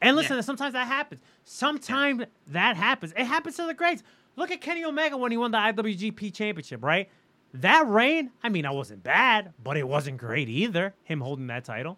And 0.02 0.18
listen, 0.18 0.36
Yeah. 0.36 0.42
sometimes 0.42 0.74
that 0.74 0.88
happens. 0.88 1.22
Sometimes 1.46 2.24
that 2.48 2.76
happens. 2.76 3.14
It 3.16 3.26
happens 3.26 3.56
to 3.58 3.66
the 3.66 3.74
greats. 3.74 4.04
Look 4.36 4.52
at 4.52 4.62
Kenny 4.62 4.84
Omega 4.86 5.18
when 5.18 5.32
he 5.32 5.38
won 5.38 5.52
the 5.52 5.58
IWGP 5.58 6.34
Championship, 6.34 6.84
right? 6.84 7.10
That 7.54 7.88
reign, 7.88 8.32
I 8.42 8.50
mean, 8.50 8.66
I 8.66 8.72
wasn't 8.72 9.04
bad, 9.04 9.54
but 9.62 9.76
it 9.76 9.88
wasn't 9.88 10.18
great 10.18 10.48
either. 10.48 10.94
Him 11.04 11.22
holding 11.22 11.48
that 11.48 11.66
title. 11.66 11.98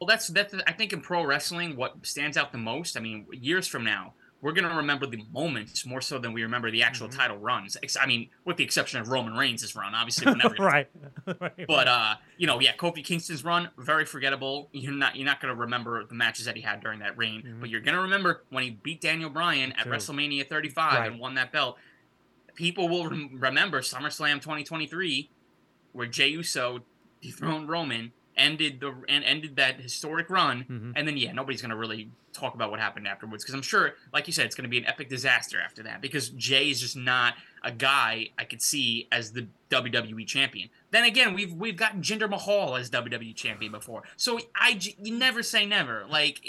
Well, 0.00 0.06
that's 0.06 0.28
that's 0.28 0.54
I 0.66 0.72
think 0.72 0.92
in 0.92 1.00
pro 1.00 1.24
wrestling, 1.24 1.76
what 1.76 2.06
stands 2.06 2.36
out 2.36 2.52
the 2.52 2.58
most. 2.58 2.96
I 2.96 3.00
mean, 3.00 3.26
years 3.30 3.66
from 3.66 3.84
now, 3.84 4.14
we're 4.42 4.52
gonna 4.52 4.76
remember 4.76 5.06
the 5.06 5.24
moments 5.32 5.86
more 5.86 6.00
so 6.02 6.18
than 6.18 6.32
we 6.34 6.42
remember 6.42 6.70
the 6.70 6.82
actual 6.82 7.08
Mm-hmm. 7.08 7.18
title 7.18 7.38
runs. 7.38 7.76
I 7.98 8.06
mean, 8.06 8.28
with 8.44 8.56
the 8.58 8.64
exception 8.64 9.00
of 9.00 9.08
Roman 9.08 9.34
Reigns' 9.34 9.74
run, 9.74 9.94
obviously, 9.94 10.26
we're 10.26 10.36
never 10.36 10.54
right. 10.58 10.88
right. 11.40 11.66
But 11.66 11.88
uh, 11.88 12.14
you 12.36 12.46
know, 12.46 12.60
yeah, 12.60 12.72
Kofi 12.76 13.02
Kingston's 13.04 13.44
run 13.44 13.70
very 13.78 14.04
forgettable. 14.04 14.68
You're 14.72 14.92
not 14.92 15.16
you're 15.16 15.24
not 15.24 15.40
gonna 15.40 15.54
remember 15.54 16.04
the 16.04 16.14
matches 16.14 16.44
that 16.44 16.56
he 16.56 16.62
had 16.62 16.80
during 16.82 16.98
that 16.98 17.16
reign, 17.16 17.56
but 17.60 17.70
you're 17.70 17.80
gonna 17.80 18.02
remember 18.02 18.42
when 18.50 18.64
he 18.64 18.70
beat 18.70 19.00
Daniel 19.00 19.30
Bryan 19.30 19.72
at. 19.72 19.86
WrestleMania 19.86 20.48
35 20.48 20.92
Right. 20.98 21.10
and 21.10 21.20
won 21.20 21.34
that 21.36 21.52
belt. 21.52 21.76
People 22.54 22.88
will 22.88 23.08
rem- 23.08 23.30
remember 23.40 23.80
SummerSlam 23.80 24.40
2023 24.42 25.30
where 25.92 26.06
Jey 26.06 26.28
Uso 26.28 26.80
dethroned 27.20 27.68
Roman, 27.68 28.12
ended 28.36 28.80
the 28.80 28.94
and 29.08 29.24
ended 29.24 29.56
that 29.56 29.80
historic 29.80 30.30
run, 30.30 30.64
Mhm. 30.64 30.92
and 30.96 31.06
then 31.06 31.16
yeah, 31.16 31.32
nobody's 31.32 31.62
gonna 31.62 31.76
really 31.76 32.10
talk 32.32 32.54
about 32.54 32.70
what 32.70 32.80
happened 32.80 33.06
afterwards 33.06 33.44
because 33.44 33.54
I'm 33.54 33.62
sure, 33.62 33.94
like 34.12 34.26
you 34.26 34.32
said, 34.32 34.46
it's 34.46 34.54
gonna 34.54 34.68
be 34.68 34.78
an 34.78 34.86
epic 34.86 35.08
disaster 35.08 35.60
after 35.60 35.82
that 35.82 36.00
because 36.00 36.30
Jey 36.30 36.70
is 36.70 36.80
just 36.80 36.96
not 36.96 37.34
a 37.62 37.70
guy 37.70 38.30
I 38.38 38.44
could 38.44 38.62
see 38.62 39.06
as 39.12 39.32
the 39.32 39.46
WWE 39.70 40.24
champion. 40.26 40.68
Then 40.90 41.04
again, 41.04 41.34
we've 41.34 41.52
we've 41.52 41.76
gotten 41.76 42.02
Jinder 42.02 42.28
Mahal 42.28 42.76
as 42.76 42.90
WWE 42.90 43.34
champion 43.34 43.72
before, 43.72 44.02
so 44.16 44.40
i 44.54 44.78
you 44.98 45.14
never 45.16 45.42
say 45.42 45.66
never. 45.66 46.04
Like, 46.08 46.40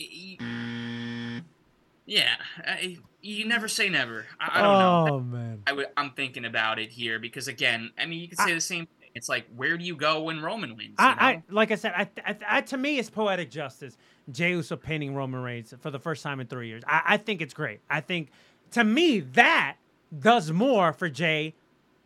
yeah, 2.06 2.36
I, 2.66 2.98
you 3.22 3.46
never 3.46 3.68
say 3.68 3.90
never. 3.90 4.26
I, 4.40 4.60
I 4.60 4.62
don't 4.62 4.80
know. 4.80 5.16
Oh 5.16 5.20
man. 5.20 5.64
I, 5.68 5.86
am 6.02 6.12
thinking 6.12 6.46
about 6.46 6.80
it 6.80 6.92
here 6.92 7.20
because 7.20 7.48
again, 7.48 7.92
I 7.98 8.06
mean, 8.06 8.20
you 8.20 8.28
could 8.28 8.40
say 8.40 8.54
the 8.54 8.62
same. 8.62 8.88
It's 9.16 9.30
like, 9.30 9.46
where 9.56 9.78
do 9.78 9.86
you 9.86 9.96
go 9.96 10.24
when 10.24 10.42
Roman 10.42 10.76
wins? 10.76 10.96
I, 10.98 11.10
I 11.20 11.44
like 11.50 11.72
I 11.72 11.76
said, 11.76 11.94
I, 11.96 12.10
I, 12.26 12.38
I 12.48 12.62
to 12.62 12.78
me 12.78 12.98
it's 13.00 13.10
poetic 13.10 13.52
justice. 13.52 13.98
Jey 14.32 14.52
Uso 14.52 14.76
pinning 14.76 15.14
Roman 15.14 15.42
Reigns 15.42 15.74
for 15.82 15.92
the 15.92 16.00
first 16.00 16.24
time 16.24 16.40
in 16.40 16.48
three 16.48 16.68
years. 16.68 16.84
I, 16.88 17.02
I 17.06 17.18
think 17.18 17.42
it's 17.42 17.54
great. 17.54 17.82
I 17.90 18.02
think 18.02 18.30
to 18.72 18.84
me 18.84 19.20
that 19.20 19.76
does 20.18 20.52
more 20.52 20.94
for 20.94 21.10
Jey 21.10 21.54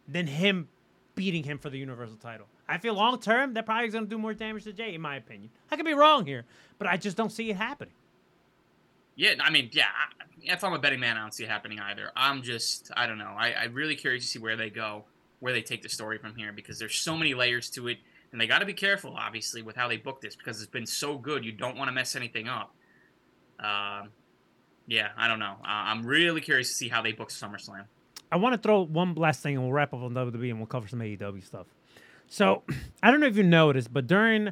than 0.08 0.28
him 0.28 0.68
beating 1.16 1.44
him 1.44 1.58
for 1.60 1.70
the 1.70 1.78
Universal 1.78 2.18
title. 2.18 2.48
I 2.68 2.78
feel 2.78 2.94
long 2.96 3.20
term 3.20 3.54
that 3.54 3.66
probably 3.66 3.88
is 3.88 3.94
going 3.94 4.06
to 4.06 4.10
do 4.10 4.18
more 4.18 4.34
damage 4.34 4.66
to 4.66 4.74
Jey, 4.74 4.94
in 4.94 5.02
my 5.02 5.16
opinion. 5.16 5.50
I 5.72 5.76
could 5.78 5.86
be 5.86 5.94
wrong 5.94 6.26
here, 6.26 6.44
but 6.78 6.88
I 6.88 6.98
just 6.98 7.16
don't 7.16 7.32
see 7.32 7.50
it 7.50 7.56
happening. 7.56 7.94
Yeah, 9.16 9.34
I 9.42 9.50
mean, 9.50 9.70
yeah. 9.72 9.86
I- 9.86 10.54
If 10.54 10.64
I'm 10.64 10.74
a 10.74 10.80
betting 10.80 11.00
man, 11.00 11.18
I 11.18 11.22
don't 11.22 11.34
see 11.34 11.44
it 11.44 11.50
happening 11.50 11.80
either. 11.80 12.12
I'm 12.16 12.42
just, 12.44 12.92
I 12.96 13.08
don't 13.08 13.18
know. 13.18 13.34
I, 13.38 13.54
I'm 13.54 13.74
really 13.74 13.96
curious 13.96 14.24
to 14.26 14.30
see 14.30 14.40
where 14.40 14.56
they 14.56 14.70
go, 14.70 15.06
where 15.40 15.54
they 15.54 15.62
take 15.62 15.82
the 15.82 15.90
story 15.90 16.18
from 16.18 16.36
here, 16.36 16.52
because 16.52 16.80
there's 16.80 16.96
so 16.96 17.16
many 17.16 17.34
layers 17.34 17.70
to 17.72 17.88
it, 17.88 17.98
and 18.32 18.42
they 18.42 18.48
got 18.48 18.60
to 18.60 18.66
be 18.66 18.74
careful, 18.74 19.16
obviously, 19.18 19.62
with 19.62 19.76
how 19.76 19.88
they 19.88 19.98
book 19.98 20.22
this, 20.22 20.36
because 20.36 20.62
it's 20.62 20.72
been 20.72 20.86
so 20.86 21.18
good. 21.18 21.46
You 21.46 21.52
don't 21.52 21.78
want 21.78 21.88
to 21.90 21.92
mess 21.94 22.16
anything 22.16 22.48
up. 22.48 22.74
Um, 23.60 24.10
yeah, 24.88 25.10
I 25.18 25.28
don't 25.28 25.40
know. 25.40 25.56
Uh, 25.64 25.68
I'm 25.68 26.06
really 26.06 26.42
curious 26.42 26.70
to 26.70 26.76
see 26.76 26.90
how 26.90 27.02
they 27.02 27.12
book 27.12 27.30
SummerSlam. 27.30 27.86
I 28.32 28.38
want 28.38 28.54
to 28.54 28.58
throw 28.58 28.82
one 28.82 29.16
last 29.16 29.42
thing 29.42 29.56
and 29.56 29.64
we'll 29.64 29.74
wrap 29.74 29.94
up 29.94 30.02
on 30.02 30.14
WWE 30.14 30.50
and 30.50 30.60
we'll 30.60 30.68
cover 30.68 30.88
some 30.88 31.00
AEW 31.00 31.46
stuff. 31.46 31.68
So, 32.28 32.64
I 33.04 33.12
don't 33.12 33.20
know 33.20 33.28
if 33.28 33.38
you 33.38 33.44
noticed, 33.44 33.94
but 33.94 34.08
during 34.08 34.52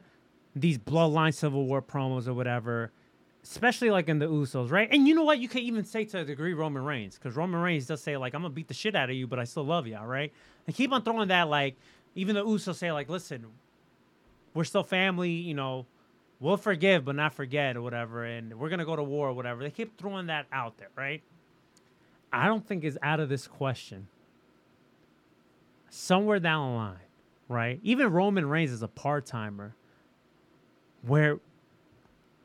these 0.55 0.77
Bloodline 0.77 1.33
Civil 1.33 1.65
War 1.65 1.81
promos 1.81 2.27
or 2.27 2.33
whatever, 2.33 2.91
especially 3.43 3.91
like 3.91 4.09
in 4.09 4.19
the 4.19 4.27
Usos, 4.27 4.71
right? 4.71 4.89
And 4.91 5.07
you 5.07 5.13
know 5.13 5.23
what? 5.23 5.39
You 5.39 5.47
can 5.47 5.61
even 5.61 5.83
say 5.85 6.05
to 6.05 6.19
a 6.19 6.25
degree 6.25 6.53
Roman 6.53 6.83
Reigns, 6.83 7.15
because 7.15 7.35
Roman 7.35 7.61
Reigns 7.61 7.85
does 7.85 8.01
say, 8.01 8.17
like, 8.17 8.33
I'm 8.33 8.43
to 8.43 8.49
beat 8.49 8.67
the 8.67 8.73
shit 8.73 8.95
out 8.95 9.09
of 9.09 9.15
you, 9.15 9.27
but 9.27 9.39
I 9.39 9.43
still 9.43 9.65
love 9.65 9.87
you, 9.87 9.97
all 9.97 10.07
right? 10.07 10.33
They 10.65 10.73
keep 10.73 10.91
on 10.91 11.03
throwing 11.03 11.27
that, 11.29 11.49
like, 11.49 11.75
even 12.15 12.35
the 12.35 12.45
Usos 12.45 12.75
say, 12.75 12.91
like, 12.91 13.09
listen, 13.09 13.45
we're 14.53 14.63
still 14.63 14.83
family, 14.83 15.31
you 15.31 15.53
know, 15.53 15.85
we'll 16.39 16.57
forgive 16.57 17.05
but 17.05 17.15
not 17.15 17.33
forget 17.33 17.75
or 17.75 17.81
whatever, 17.81 18.23
and 18.23 18.57
we're 18.59 18.69
to 18.69 18.85
go 18.85 18.95
to 18.95 19.03
war 19.03 19.29
or 19.29 19.33
whatever. 19.33 19.63
They 19.63 19.71
keep 19.71 19.97
throwing 19.97 20.27
that 20.27 20.47
out 20.51 20.77
there, 20.77 20.89
right? 20.95 21.21
I 22.31 22.47
don't 22.47 22.65
think 22.65 22.83
is 22.83 22.97
out 23.01 23.19
of 23.19 23.29
this 23.29 23.47
question. 23.47 24.07
Somewhere 25.89 26.39
down 26.39 26.71
the 26.71 26.77
line, 26.77 26.97
right? 27.47 27.79
Even 27.83 28.11
Roman 28.11 28.47
Reigns 28.47 28.71
is 28.71 28.81
a 28.81 28.87
part 28.87 29.25
timer 29.25 29.75
where 31.03 31.39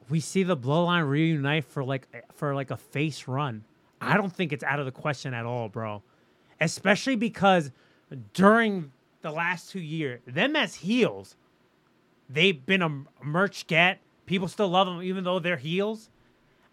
we 0.08 0.20
see 0.20 0.42
the 0.42 0.56
bloodline 0.56 1.08
reunite 1.08 1.64
for 1.64 1.82
like 1.82 2.06
eh, 2.14 2.20
for 2.34 2.54
like 2.54 2.70
a 2.70 2.76
face 2.76 3.26
run. 3.26 3.64
I 4.00 4.16
don't 4.16 4.32
think 4.32 4.52
it's 4.52 4.64
out 4.64 4.78
of 4.78 4.86
the 4.86 4.92
question 4.92 5.34
at 5.34 5.46
all, 5.46 5.68
bro. 5.68 6.02
Especially 6.60 7.16
because 7.16 7.72
during 8.32 8.92
the 9.22 9.30
last 9.30 9.70
two 9.70 9.80
years, 9.80 10.20
them 10.26 10.56
as 10.56 10.76
heels, 10.76 11.36
they've 12.28 12.64
been 12.64 12.82
a 12.82 13.04
merch 13.22 13.66
get. 13.66 14.00
People 14.26 14.48
still 14.48 14.68
love 14.68 14.86
them 14.86 15.02
even 15.02 15.24
though 15.24 15.38
they're 15.38 15.56
heels. 15.56 16.10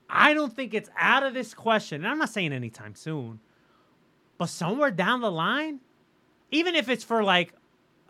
I 0.10 0.34
don't 0.34 0.54
think 0.54 0.74
it's 0.74 0.90
out 0.98 1.24
of 1.24 1.34
this 1.34 1.54
question. 1.54 2.02
And 2.02 2.08
I'm 2.08 2.20
not 2.20 2.30
saying 2.30 2.54
anytime 2.54 2.96
soon, 2.96 3.40
but 4.38 4.48
somewhere 4.48 4.92
down 4.92 5.22
the 5.22 5.32
line, 5.32 5.80
even 6.52 6.76
if 6.76 6.88
it's 6.90 7.04
for 7.04 7.24
like, 7.24 7.54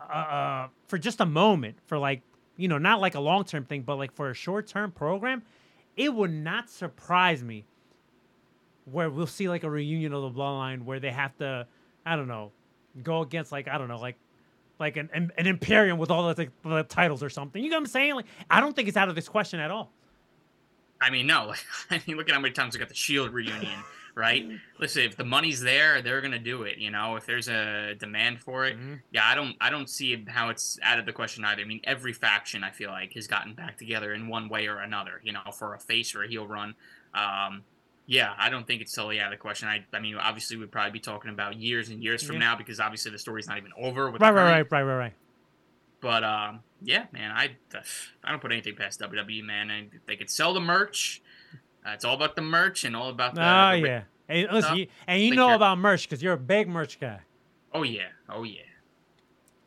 uh, 0.00 0.68
for 0.86 0.98
just 0.98 1.20
a 1.20 1.26
moment, 1.26 1.76
for 1.86 1.98
like, 1.98 2.22
you 2.56 2.68
know, 2.68 2.78
not 2.78 3.00
like 3.00 3.14
a 3.14 3.20
long 3.20 3.44
term 3.44 3.64
thing, 3.64 3.82
but 3.82 3.96
like 3.96 4.12
for 4.12 4.30
a 4.30 4.34
short 4.34 4.66
term 4.66 4.92
program, 4.92 5.42
it 5.96 6.14
would 6.14 6.32
not 6.32 6.70
surprise 6.70 7.42
me 7.42 7.64
where 8.84 9.10
we'll 9.10 9.26
see 9.26 9.48
like 9.48 9.64
a 9.64 9.70
reunion 9.70 10.12
of 10.12 10.22
the 10.22 10.40
bloodline 10.40 10.82
where 10.84 11.00
they 11.00 11.10
have 11.10 11.36
to, 11.38 11.66
I 12.06 12.16
don't 12.16 12.28
know, 12.28 12.52
go 13.02 13.22
against 13.22 13.52
like 13.52 13.68
I 13.68 13.78
don't 13.78 13.88
know, 13.88 13.98
like 13.98 14.16
like 14.78 14.96
an 14.96 15.10
an, 15.12 15.32
an 15.36 15.46
Imperium 15.46 15.98
with 15.98 16.10
all 16.10 16.32
the, 16.32 16.48
the 16.64 16.82
titles 16.84 17.22
or 17.22 17.30
something. 17.30 17.62
You 17.62 17.70
know 17.70 17.76
what 17.76 17.82
I'm 17.82 17.86
saying? 17.86 18.14
Like 18.14 18.26
I 18.50 18.60
don't 18.60 18.74
think 18.74 18.88
it's 18.88 18.96
out 18.96 19.08
of 19.08 19.14
this 19.14 19.28
question 19.28 19.60
at 19.60 19.70
all. 19.70 19.90
I 21.00 21.10
mean, 21.10 21.26
no. 21.26 21.54
I 21.90 22.02
mean, 22.06 22.16
look 22.16 22.28
at 22.28 22.34
how 22.34 22.40
many 22.40 22.52
times 22.54 22.74
we 22.74 22.80
got 22.80 22.88
the 22.88 22.94
Shield 22.94 23.32
reunion, 23.32 23.78
right? 24.14 24.46
Listen, 24.80 25.02
if 25.02 25.16
the 25.16 25.24
money's 25.24 25.60
there, 25.60 26.02
they're 26.02 26.20
gonna 26.20 26.38
do 26.38 26.62
it. 26.62 26.78
You 26.78 26.90
know, 26.90 27.16
if 27.16 27.26
there's 27.26 27.48
a 27.48 27.94
demand 27.94 28.40
for 28.40 28.66
it, 28.66 28.76
yeah. 29.12 29.26
I 29.26 29.34
don't, 29.34 29.56
I 29.60 29.70
don't 29.70 29.88
see 29.88 30.24
how 30.26 30.48
it's 30.48 30.78
out 30.82 30.98
of 30.98 31.06
the 31.06 31.12
question 31.12 31.44
either. 31.44 31.62
I 31.62 31.64
mean, 31.64 31.80
every 31.84 32.12
faction 32.12 32.64
I 32.64 32.70
feel 32.70 32.90
like 32.90 33.12
has 33.14 33.26
gotten 33.26 33.54
back 33.54 33.78
together 33.78 34.12
in 34.12 34.28
one 34.28 34.48
way 34.48 34.66
or 34.66 34.78
another. 34.78 35.20
You 35.22 35.32
know, 35.32 35.40
for 35.56 35.74
a 35.74 35.78
face 35.78 36.14
or 36.14 36.24
a 36.24 36.28
heel 36.28 36.46
run. 36.46 36.74
Um, 37.14 37.62
yeah, 38.10 38.32
I 38.38 38.48
don't 38.48 38.66
think 38.66 38.80
it's 38.80 38.92
totally 38.94 39.20
out 39.20 39.26
of 39.26 39.38
the 39.38 39.42
question. 39.42 39.68
I, 39.68 39.84
I 39.92 40.00
mean, 40.00 40.16
obviously 40.16 40.56
we'd 40.56 40.72
probably 40.72 40.92
be 40.92 40.98
talking 41.00 41.30
about 41.30 41.56
years 41.56 41.90
and 41.90 42.02
years 42.02 42.22
from 42.22 42.36
Yeah. 42.36 42.40
now 42.40 42.56
because 42.56 42.80
obviously 42.80 43.10
the 43.12 43.18
story's 43.18 43.46
not 43.46 43.58
even 43.58 43.70
over. 43.76 44.10
With 44.10 44.22
Right, 44.22 44.32
right, 44.32 44.44
right, 44.62 44.72
right, 44.72 44.82
right, 44.82 44.96
right. 44.96 45.14
But 46.00 46.24
um, 46.24 46.60
yeah, 46.80 47.04
man, 47.12 47.30
I 47.32 47.50
I 48.24 48.30
don't 48.30 48.40
put 48.40 48.50
anything 48.50 48.76
past 48.76 48.98
WWE, 49.00 49.44
man. 49.44 49.70
And 49.70 49.90
they 50.06 50.16
could 50.16 50.30
sell 50.30 50.54
the 50.54 50.60
merch. 50.60 51.20
Uh, 51.86 51.90
it's 51.90 52.04
all 52.04 52.14
about 52.14 52.34
the 52.34 52.42
merch 52.42 52.84
and 52.84 52.96
all 52.96 53.10
about 53.10 53.34
the. 53.34 53.42
Oh 53.42 53.72
the- 53.80 53.86
yeah. 53.86 54.02
Hey, 54.26 54.46
listen, 54.50 54.76
you, 54.76 54.86
and 55.06 55.20
you 55.22 55.34
know 55.34 55.54
about 55.54 55.78
merch 55.78 56.08
because 56.08 56.22
you're 56.22 56.34
a 56.34 56.38
big 56.38 56.68
merch 56.68 56.98
guy. 57.00 57.20
Oh 57.74 57.82
yeah, 57.82 58.08
oh 58.28 58.42
yeah. 58.44 58.60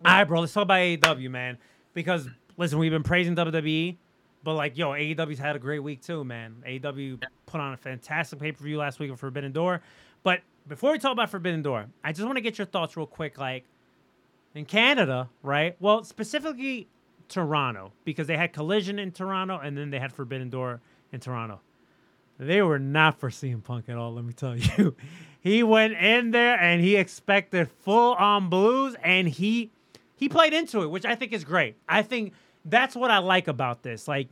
All 0.05 0.13
right, 0.13 0.23
bro. 0.23 0.39
Let's 0.39 0.53
talk 0.53 0.63
about 0.63 0.79
AEW, 0.79 1.29
man. 1.29 1.57
Because 1.93 2.27
listen, 2.57 2.79
we've 2.79 2.91
been 2.91 3.03
praising 3.03 3.35
WWE, 3.35 3.97
but 4.43 4.55
like, 4.55 4.77
yo, 4.77 4.91
AEW's 4.91 5.39
had 5.39 5.55
a 5.55 5.59
great 5.59 5.79
week 5.79 6.01
too, 6.01 6.23
man. 6.23 6.63
AEW 6.67 7.21
put 7.45 7.61
on 7.61 7.73
a 7.73 7.77
fantastic 7.77 8.39
pay 8.39 8.51
per 8.51 8.63
view 8.63 8.77
last 8.77 8.99
week 8.99 9.11
of 9.11 9.19
Forbidden 9.19 9.51
Door. 9.51 9.81
But 10.23 10.41
before 10.67 10.91
we 10.91 10.99
talk 10.99 11.11
about 11.11 11.29
Forbidden 11.29 11.61
Door, 11.61 11.87
I 12.03 12.11
just 12.11 12.25
want 12.25 12.37
to 12.37 12.41
get 12.41 12.57
your 12.57 12.67
thoughts 12.67 12.95
real 12.97 13.05
quick. 13.05 13.37
Like 13.37 13.65
in 14.53 14.65
Canada, 14.65 15.29
right? 15.43 15.75
Well, 15.79 16.03
specifically 16.03 16.87
Toronto, 17.27 17.93
because 18.03 18.27
they 18.27 18.37
had 18.37 18.53
Collision 18.53 18.99
in 18.99 19.11
Toronto 19.11 19.57
and 19.57 19.77
then 19.77 19.89
they 19.89 19.99
had 19.99 20.11
Forbidden 20.11 20.49
Door 20.49 20.81
in 21.11 21.19
Toronto. 21.19 21.61
They 22.37 22.61
were 22.61 22.79
not 22.79 23.19
for 23.19 23.29
CM 23.29 23.63
Punk 23.63 23.87
at 23.87 23.97
all, 23.97 24.13
let 24.13 24.25
me 24.25 24.33
tell 24.33 24.57
you. 24.77 24.95
he 25.39 25.63
went 25.63 25.93
in 25.93 26.31
there 26.31 26.59
and 26.59 26.81
he 26.81 26.95
expected 26.95 27.69
full 27.69 28.13
on 28.15 28.49
blues 28.49 28.95
and 29.03 29.27
he 29.27 29.71
he 30.15 30.29
played 30.29 30.53
into 30.53 30.83
it, 30.83 30.91
which 30.91 31.05
I 31.05 31.15
think 31.15 31.33
is 31.33 31.43
great. 31.43 31.77
I 31.89 32.03
think 32.03 32.33
that's 32.65 32.95
what 32.95 33.11
I 33.11 33.19
like 33.19 33.47
about 33.47 33.83
this. 33.83 34.07
Like 34.07 34.29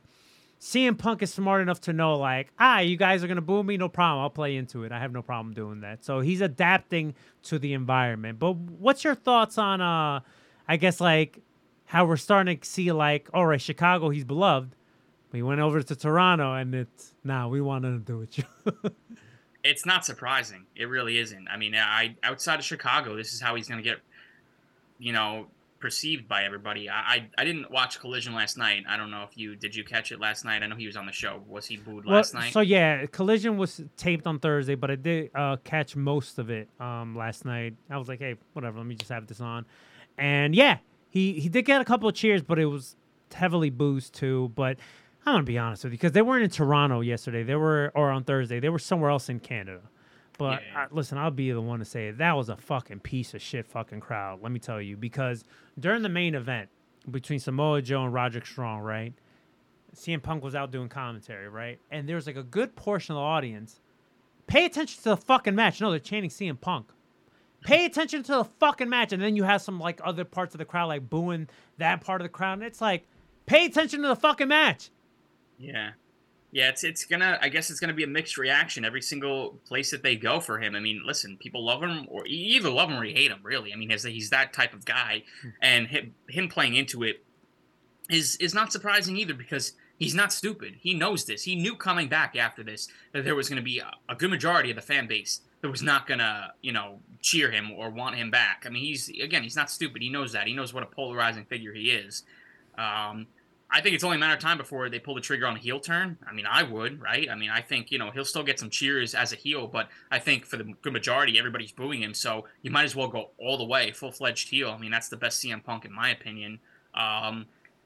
CM 0.60 0.97
Punk 0.97 1.22
is 1.22 1.34
smart 1.34 1.61
enough 1.61 1.81
to 1.81 1.93
know, 1.93 2.15
like, 2.15 2.51
ah, 2.60 2.80
you 2.80 2.97
guys 2.97 3.23
are 3.23 3.27
gonna 3.27 3.41
boo 3.41 3.64
me, 3.64 3.77
no 3.77 3.89
problem. 3.89 4.22
I'll 4.22 4.30
play 4.30 4.56
into 4.56 4.84
it. 4.84 4.91
I 4.91 4.99
have 4.99 5.11
no 5.11 5.22
problem 5.22 5.53
doing 5.53 5.81
that. 5.81 6.03
So 6.03 6.19
he's 6.19 6.41
adapting 6.41 7.15
to 7.43 7.60
the 7.60 7.73
environment. 7.73 8.39
But 8.39 8.56
what's 8.56 9.03
your 9.03 9.15
thoughts 9.15 9.57
on 9.57 9.81
uh 9.81 10.22
I 10.68 10.77
guess 10.77 10.99
like 10.99 11.39
how 11.85 12.06
we're 12.06 12.18
starting 12.18 12.60
to 12.60 12.68
see 12.68 12.91
like, 12.91 13.30
all 13.34 13.47
right, 13.47 13.61
Chicago, 13.61 14.10
he's 14.10 14.26
beloved. 14.26 14.76
We 15.31 15.41
went 15.43 15.61
over 15.61 15.81
to 15.81 15.95
Toronto 15.95 16.53
and 16.53 16.73
it's 16.76 17.14
nah, 17.23 17.47
we 17.47 17.61
want 17.61 17.84
to 17.84 17.99
do 17.99 18.22
it. 18.22 18.45
It's 19.64 19.85
not 19.85 20.06
surprising. 20.06 20.65
It 20.76 20.85
really 20.85 21.18
isn't. 21.18 21.47
I 21.49 21.57
mean, 21.57 21.76
I 21.76 22.15
outside 22.23 22.60
of 22.60 22.65
Chicago, 22.65 23.15
this 23.15 23.34
is 23.34 23.41
how 23.41 23.56
he's 23.56 23.68
gonna 23.68 23.81
get, 23.81 23.97
you 24.99 25.11
know, 25.11 25.47
perceived 25.80 26.27
by 26.27 26.43
everybody. 26.43 26.89
I 26.89 26.99
I, 26.99 27.30
I 27.38 27.45
didn't 27.45 27.72
watch 27.72 27.99
Collision 27.99 28.34
last 28.34 28.57
night. 28.57 28.84
I 28.88 28.97
don't 28.97 29.11
know 29.11 29.23
if 29.23 29.38
you 29.38 29.56
did. 29.56 29.76
You 29.76 29.84
catch 29.84 30.11
it 30.11 30.19
last 30.19 30.45
night? 30.45 30.64
I 30.64 30.68
know 30.68 30.76
he 30.76 30.85
was 30.85 30.97
on 30.97 31.06
the 31.06 31.11
show. 31.11 31.41
Was 31.47 31.65
he 31.65 31.77
booed 31.77 32.06
Well, 32.06 32.18
last 32.18 32.34
night? 32.34 32.53
So 32.53 32.60
yeah, 32.61 33.06
Collision 33.07 33.57
was 33.57 33.81
taped 33.97 34.27
on 34.27 34.39
Thursday, 34.39 34.76
but 34.76 34.91
I 34.91 34.95
did 34.95 35.31
uh, 35.34 35.57
catch 35.64 35.95
most 35.95 36.39
of 36.39 36.49
it 36.49 36.69
um, 36.80 37.15
last 37.15 37.45
night. 37.45 37.76
I 37.89 37.97
was 37.97 38.07
like, 38.07 38.19
hey, 38.19 38.35
whatever, 38.53 38.77
let 38.77 38.88
me 38.88 38.95
just 38.95 39.11
have 39.11 39.27
this 39.27 39.41
on. 39.41 39.65
And 40.18 40.53
yeah, 40.56 40.77
he 41.10 41.39
he 41.39 41.49
did 41.49 41.64
get 41.65 41.81
a 41.81 41.85
couple 41.85 42.10
of 42.10 42.15
cheers, 42.15 42.41
but 42.41 42.60
it 42.60 42.65
was 42.65 42.95
heavily 43.34 43.69
boozed 43.69 44.14
too. 44.14 44.51
But 44.56 44.77
I'm 45.26 45.34
gonna 45.34 45.43
be 45.43 45.57
honest 45.57 45.84
with 45.84 45.93
you 45.93 45.97
because 45.97 46.11
they 46.11 46.22
weren't 46.22 46.43
in 46.43 46.49
Toronto 46.49 47.01
yesterday. 47.01 47.43
They 47.43 47.56
were 47.56 47.91
or 47.95 48.10
on 48.10 48.23
Thursday. 48.23 48.60
They 48.60 48.69
were 48.69 48.80
somewhere 48.80 49.10
else 49.10 49.30
in 49.30 49.39
Canada. 49.39 49.81
But 50.40 50.64
Yeah. 50.74 50.86
uh, 50.86 50.88
listen, 50.90 51.20
I'll 51.20 51.30
be 51.30 51.52
the 51.52 51.61
one 51.61 51.78
to 51.80 51.86
say 51.86 52.07
it. 52.07 52.18
that 52.18 52.36
was 52.36 52.49
a 52.49 52.57
fucking 52.57 53.02
piece 53.02 53.36
of 53.36 53.41
shit 53.44 53.68
fucking 53.68 53.99
crowd. 53.99 54.41
Let 54.41 54.52
me 54.52 54.60
tell 54.60 54.82
you, 54.82 54.98
because 54.98 55.44
during 55.80 56.02
the 56.02 56.10
main 56.10 56.34
event 56.34 56.70
between 57.11 57.40
Samoa 57.40 57.82
Joe 57.84 58.06
and 58.06 58.14
Roderick 58.14 58.45
Strong, 58.48 58.82
right? 58.82 59.14
CM 59.95 60.22
Punk 60.24 60.44
was 60.44 60.56
out 60.56 60.72
doing 60.72 60.88
commentary, 60.90 61.48
right? 61.49 61.80
And 61.91 62.07
there 62.10 62.16
was 62.16 62.26
like 62.26 62.36
a 62.38 62.44
good 62.44 62.76
portion 62.76 63.14
of 63.14 63.18
the 63.18 63.24
audience. 63.24 63.82
Pay 64.48 64.66
attention 64.66 65.03
to 65.03 65.10
the 65.10 65.18
fucking 65.18 65.53
match. 65.56 65.80
No, 65.82 65.90
they're 65.91 65.99
chanting 65.99 66.30
CM 66.32 66.60
Punk. 66.60 66.88
pay 67.61 67.86
attention 67.86 68.24
to 68.24 68.32
the 68.32 68.44
fucking 68.45 68.88
match, 68.88 69.11
and 69.11 69.22
then 69.22 69.36
you 69.36 69.44
have 69.44 69.61
some 69.61 69.80
like 69.80 69.99
other 70.06 70.24
parts 70.24 70.56
of 70.56 70.60
the 70.60 70.66
crowd 70.66 70.88
like 70.88 71.10
booing 71.10 71.49
that 71.78 71.99
part 72.02 72.22
of 72.22 72.26
the 72.26 72.30
crowd, 72.30 72.53
and 72.53 72.64
it's 72.64 72.80
like, 72.80 73.06
pay 73.48 73.66
attention 73.66 74.02
to 74.02 74.07
the 74.07 74.16
fucking 74.16 74.48
match. 74.48 74.90
Yeah. 75.57 75.91
Yeah, 76.52 76.70
it's 76.70 76.84
it's 76.84 77.06
gonna. 77.06 77.38
I 77.42 77.50
guess 77.50 77.70
it's 77.70 77.80
gonna 77.80 77.94
be 77.94 78.04
a 78.04 78.08
mixed 78.08 78.38
reaction 78.38 78.84
every 78.84 79.02
single 79.02 79.60
place 79.66 79.92
that 79.92 80.02
they 80.02 80.16
go 80.16 80.40
for 80.40 80.60
him. 80.60 80.76
I 80.76 80.80
mean, 80.80 81.04
listen, 81.06 81.38
people 81.38 81.64
love 81.64 81.84
him, 81.84 82.08
or 82.10 82.26
you 82.26 82.58
either 82.58 82.72
love 82.72 82.90
him 82.90 82.98
or 82.98 83.06
you 83.06 83.16
hate 83.16 83.30
him. 83.30 83.40
Really, 83.44 83.72
I 83.72 83.76
mean, 83.76 83.92
he's, 83.92 84.04
he's 84.04 84.32
that 84.32 84.52
type 84.52 84.74
of 84.74 84.84
guy, 84.84 85.24
and 85.62 85.88
him, 85.88 86.16
him 86.28 86.50
playing 86.50 86.76
into 86.76 87.04
it 87.04 87.24
is 88.10 88.36
is 88.38 88.54
not 88.54 88.72
surprising 88.72 89.16
either 89.18 89.36
because 89.36 89.74
he's 90.00 90.16
not 90.16 90.34
stupid. 90.34 90.78
He 90.80 90.94
knows 90.94 91.26
this. 91.26 91.44
He 91.44 91.56
knew 91.56 91.76
coming 91.76 92.08
back 92.10 92.36
after 92.36 92.64
this 92.64 92.88
that 93.14 93.24
there 93.24 93.36
was 93.36 93.48
going 93.48 93.58
to 93.58 93.64
be 93.64 93.80
a, 93.80 93.92
a 94.10 94.16
good 94.16 94.32
majority 94.32 94.72
of 94.72 94.76
the 94.76 94.82
fan 94.82 95.08
base 95.08 95.42
that 95.62 95.70
was 95.70 95.84
not 95.84 96.08
going 96.08 96.20
to, 96.20 96.54
you 96.62 96.72
know, 96.72 97.00
cheer 97.22 97.52
him 97.52 97.72
or 97.72 97.90
want 97.90 98.16
him 98.16 98.32
back. 98.32 98.64
I 98.66 98.70
mean, 98.70 98.84
he's 98.84 99.10
again, 99.10 99.44
he's 99.44 99.56
not 99.56 99.70
stupid. 99.70 100.02
He 100.02 100.10
knows 100.10 100.32
that. 100.32 100.48
He 100.48 100.54
knows 100.56 100.74
what 100.74 100.84
a 100.84 100.88
polarizing 100.88 101.46
figure 101.46 101.74
he 101.74 101.92
is. 101.92 102.24
Um, 102.78 103.28
I 103.72 103.82
think 103.82 103.94
it's 103.94 104.04
only 104.04 104.18
a 104.18 104.20
matter 104.20 104.34
of 104.34 104.40
time 104.40 104.58
before 104.58 104.90
they 104.90 104.98
pull 104.98 105.14
the 105.14 105.22
trigger 105.22 105.46
on 105.46 105.56
a 105.56 105.60
heel 105.60 105.80
turn. 105.80 106.18
I 106.28 106.34
mean, 106.34 106.46
I 106.48 106.64
would, 106.64 107.00
right? 107.00 107.30
I 107.30 107.36
mean, 107.36 107.52
I 107.52 107.62
think 107.62 107.91
you 107.91 108.00
know 108.00 108.10
he'll 108.10 108.26
still 108.26 108.44
get 108.44 108.60
some 108.60 108.70
cheers 108.70 109.14
as 109.14 109.32
a 109.32 109.36
heel, 109.36 109.68
but 109.68 109.90
I 110.10 110.20
think 110.20 110.46
for 110.46 110.58
the 110.58 110.64
good 110.82 110.94
majority, 110.94 111.38
everybody's 111.38 111.72
booing 111.72 112.02
him. 112.02 112.14
So 112.14 112.46
you 112.64 112.72
might 112.72 112.86
as 112.86 112.96
well 112.96 113.08
go 113.08 113.30
all 113.38 113.58
the 113.58 113.66
way, 113.66 113.91
full 113.91 114.12
fledged 114.12 114.50
heel. 114.50 114.70
I 114.70 114.78
mean, 114.78 114.91
that's 114.91 115.10
the 115.10 115.18
best 115.18 115.44
CM 115.44 115.64
Punk 115.64 115.86
in 115.86 115.94
my 115.94 116.10
opinion. 116.10 116.60
Um, 116.96 117.46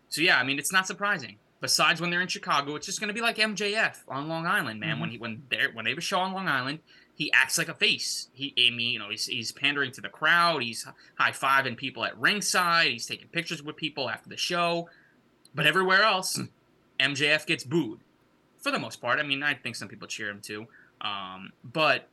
so 0.09 0.21
yeah, 0.21 0.37
I 0.37 0.43
mean, 0.43 0.57
it's 0.57 0.71
not 0.71 0.87
surprising. 0.87 1.37
Besides, 1.59 2.01
when 2.01 2.09
they're 2.09 2.21
in 2.21 2.27
Chicago, 2.27 2.75
it's 2.75 2.85
just 2.85 2.99
going 2.99 3.07
to 3.07 3.13
be 3.13 3.21
like 3.21 3.37
MJF 3.37 3.95
on 4.09 4.27
Long 4.27 4.45
Island, 4.45 4.79
man. 4.79 4.99
When 4.99 5.09
he 5.09 5.17
when 5.17 5.43
they 5.49 5.67
when 5.73 5.85
they 5.85 5.91
have 5.91 5.97
a 5.97 6.01
show 6.01 6.19
on 6.19 6.33
Long 6.33 6.47
Island, 6.47 6.79
he 7.15 7.31
acts 7.31 7.57
like 7.57 7.69
a 7.69 7.73
face. 7.73 8.29
He, 8.33 8.53
I 8.57 8.75
mean, 8.75 8.93
you 8.93 8.99
know, 8.99 9.09
he's, 9.09 9.27
he's 9.27 9.51
pandering 9.51 9.91
to 9.93 10.01
the 10.01 10.09
crowd. 10.09 10.63
He's 10.63 10.85
high 11.15 11.31
fiving 11.31 11.77
people 11.77 12.03
at 12.03 12.19
ringside. 12.19 12.91
He's 12.91 13.05
taking 13.05 13.27
pictures 13.27 13.61
with 13.61 13.75
people 13.75 14.09
after 14.09 14.29
the 14.29 14.37
show. 14.37 14.89
But 15.55 15.67
everywhere 15.67 16.03
else, 16.03 16.39
MJF 16.99 17.45
gets 17.45 17.63
booed 17.63 17.99
for 18.59 18.71
the 18.71 18.79
most 18.79 19.01
part. 19.01 19.19
I 19.19 19.23
mean, 19.23 19.43
I 19.43 19.53
think 19.53 19.75
some 19.75 19.87
people 19.87 20.07
cheer 20.07 20.29
him 20.29 20.39
too. 20.41 20.67
Um, 21.01 21.51
but 21.63 22.07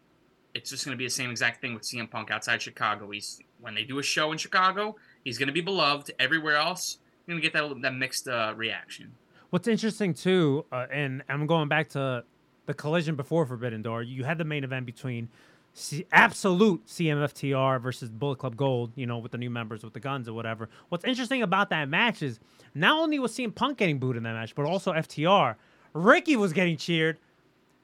it's 0.54 0.70
just 0.70 0.84
going 0.84 0.94
to 0.94 0.98
be 0.98 1.06
the 1.06 1.10
same 1.10 1.30
exact 1.30 1.60
thing 1.60 1.74
with 1.74 1.84
CM 1.84 2.10
Punk 2.10 2.30
outside 2.30 2.60
Chicago. 2.60 3.10
He's 3.10 3.40
when 3.60 3.74
they 3.74 3.84
do 3.84 3.98
a 3.98 4.02
show 4.02 4.32
in 4.32 4.38
Chicago, 4.38 4.96
he's 5.24 5.38
going 5.38 5.46
to 5.46 5.52
be 5.52 5.60
beloved. 5.60 6.10
Everywhere 6.18 6.56
else, 6.56 6.98
you're 7.26 7.34
going 7.34 7.42
to 7.42 7.48
get 7.48 7.52
that 7.52 7.82
that 7.82 7.94
mixed 7.94 8.26
uh, 8.26 8.52
reaction. 8.56 9.12
What's 9.50 9.68
interesting 9.68 10.14
too, 10.14 10.64
uh, 10.72 10.86
and 10.90 11.22
I'm 11.28 11.46
going 11.46 11.68
back 11.68 11.88
to 11.90 12.24
the 12.66 12.74
collision 12.74 13.16
before 13.16 13.46
Forbidden 13.46 13.82
Door. 13.82 14.04
You 14.04 14.24
had 14.24 14.38
the 14.38 14.44
main 14.44 14.64
event 14.64 14.86
between 14.86 15.28
C- 15.72 16.06
absolute 16.12 16.86
CMFTR 16.86 17.80
versus 17.80 18.10
Bullet 18.10 18.38
Club 18.38 18.56
Gold. 18.56 18.92
You 18.96 19.06
know, 19.06 19.18
with 19.18 19.32
the 19.32 19.38
new 19.38 19.50
members 19.50 19.84
with 19.84 19.92
the 19.92 20.00
guns 20.00 20.28
or 20.28 20.32
whatever. 20.32 20.68
What's 20.88 21.04
interesting 21.04 21.42
about 21.42 21.70
that 21.70 21.88
match 21.88 22.22
is 22.22 22.40
not 22.74 22.98
only 22.98 23.18
was 23.18 23.32
CM 23.32 23.54
Punk 23.54 23.78
getting 23.78 23.98
booed 23.98 24.16
in 24.16 24.22
that 24.22 24.34
match, 24.34 24.54
but 24.54 24.64
also 24.64 24.92
FTR. 24.92 25.56
Ricky 25.92 26.36
was 26.36 26.52
getting 26.52 26.76
cheered. 26.76 27.18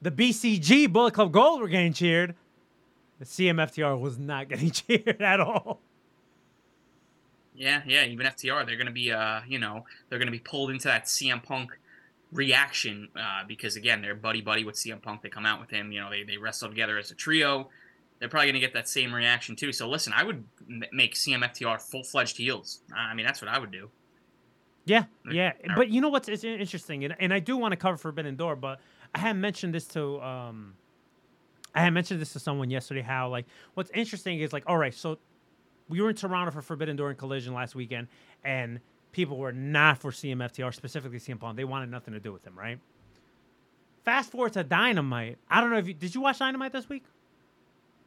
The 0.01 0.11
BCG 0.11 0.91
Bullet 0.91 1.13
Club 1.13 1.31
Gold 1.31 1.61
were 1.61 1.67
getting 1.67 1.93
cheered. 1.93 2.35
The 3.19 3.25
CMFTR 3.25 3.99
was 3.99 4.17
not 4.17 4.47
getting 4.49 4.71
cheered 4.71 5.21
at 5.21 5.39
all. 5.39 5.79
Yeah, 7.55 7.81
yeah. 7.87 8.05
Even 8.05 8.27
FTR, 8.27 8.65
they're 8.65 8.75
to 8.85 8.91
be, 8.91 9.11
uh, 9.11 9.41
you 9.47 9.57
know, 9.57 9.85
they're 10.09 10.19
to 10.27 10.31
be 10.31 10.39
pulled 10.39 10.69
into 10.69 10.87
that 10.87 11.05
CM 11.05 11.43
Punk 11.43 11.71
reaction 12.31 13.07
uh, 13.15 13.43
because 13.47 13.75
again, 13.75 14.01
they're 14.01 14.15
buddy 14.15 14.41
buddy 14.41 14.63
with 14.63 14.75
CM 14.75 15.01
Punk. 15.01 15.21
They 15.21 15.29
come 15.29 15.45
out 15.45 15.59
with 15.59 15.69
him. 15.69 15.91
You 15.91 16.01
know, 16.01 16.09
they 16.09 16.23
they 16.23 16.37
wrestle 16.37 16.69
together 16.69 16.97
as 16.97 17.09
a 17.09 17.15
trio. 17.15 17.69
They're 18.19 18.29
probably 18.29 18.51
to 18.51 18.59
get 18.59 18.73
that 18.73 18.87
same 18.87 19.13
reaction 19.13 19.55
too. 19.55 19.71
So 19.71 19.89
listen, 19.89 20.13
I 20.15 20.23
would 20.23 20.43
m- 20.67 20.83
make 20.91 21.15
CMFTR 21.15 21.81
full 21.81 22.03
fledged 22.03 22.37
heels. 22.37 22.81
I 22.95 23.13
mean, 23.13 23.25
that's 23.25 23.41
what 23.41 23.49
I 23.49 23.59
would 23.59 23.71
do. 23.71 23.89
Yeah, 24.87 25.03
yeah. 25.31 25.51
But 25.75 25.89
you 25.89 26.01
know 26.01 26.09
what's 26.09 26.29
it's 26.29 26.43
interesting, 26.43 27.03
and, 27.03 27.15
and 27.19 27.33
I 27.33 27.39
do 27.39 27.57
want 27.57 27.73
to 27.73 27.75
cover 27.75 27.97
Forbidden 27.97 28.35
Door, 28.35 28.57
but 28.57 28.79
I 29.13 29.19
had 29.19 29.35
mentioned 29.35 29.73
this 29.73 29.85
to 29.89 30.21
um, 30.21 30.75
I 31.75 31.81
had 31.81 31.93
mentioned 31.93 32.21
this 32.21 32.33
to 32.33 32.39
someone 32.39 32.69
yesterday. 32.69 33.01
How 33.01 33.29
like 33.29 33.45
what's 33.73 33.91
interesting 33.93 34.39
is 34.39 34.53
like, 34.53 34.63
all 34.65 34.77
right, 34.77 34.93
so 34.93 35.19
we 35.89 36.01
were 36.01 36.09
in 36.09 36.15
Toronto 36.15 36.51
for 36.51 36.61
Forbidden 36.61 36.95
Door 36.95 37.09
and 37.09 37.17
Collision 37.17 37.53
last 37.53 37.75
weekend, 37.75 38.07
and 38.45 38.79
people 39.11 39.37
were 39.37 39.51
not 39.51 39.97
for 39.97 40.11
CMFTR, 40.11 40.73
specifically 40.73 41.19
CM 41.19 41.39
Punk. 41.39 41.57
They 41.57 41.65
wanted 41.65 41.91
nothing 41.91 42.13
to 42.13 42.19
do 42.19 42.31
with 42.31 42.45
him, 42.45 42.57
right? 42.57 42.79
Fast 44.05 44.31
forward 44.31 44.53
to 44.53 44.63
Dynamite. 44.63 45.37
I 45.49 45.59
don't 45.59 45.69
know 45.69 45.77
if 45.77 45.87
you 45.87 45.93
did 45.93 46.15
you 46.15 46.21
watch 46.21 46.39
Dynamite 46.39 46.71
this 46.71 46.87
week? 46.87 47.03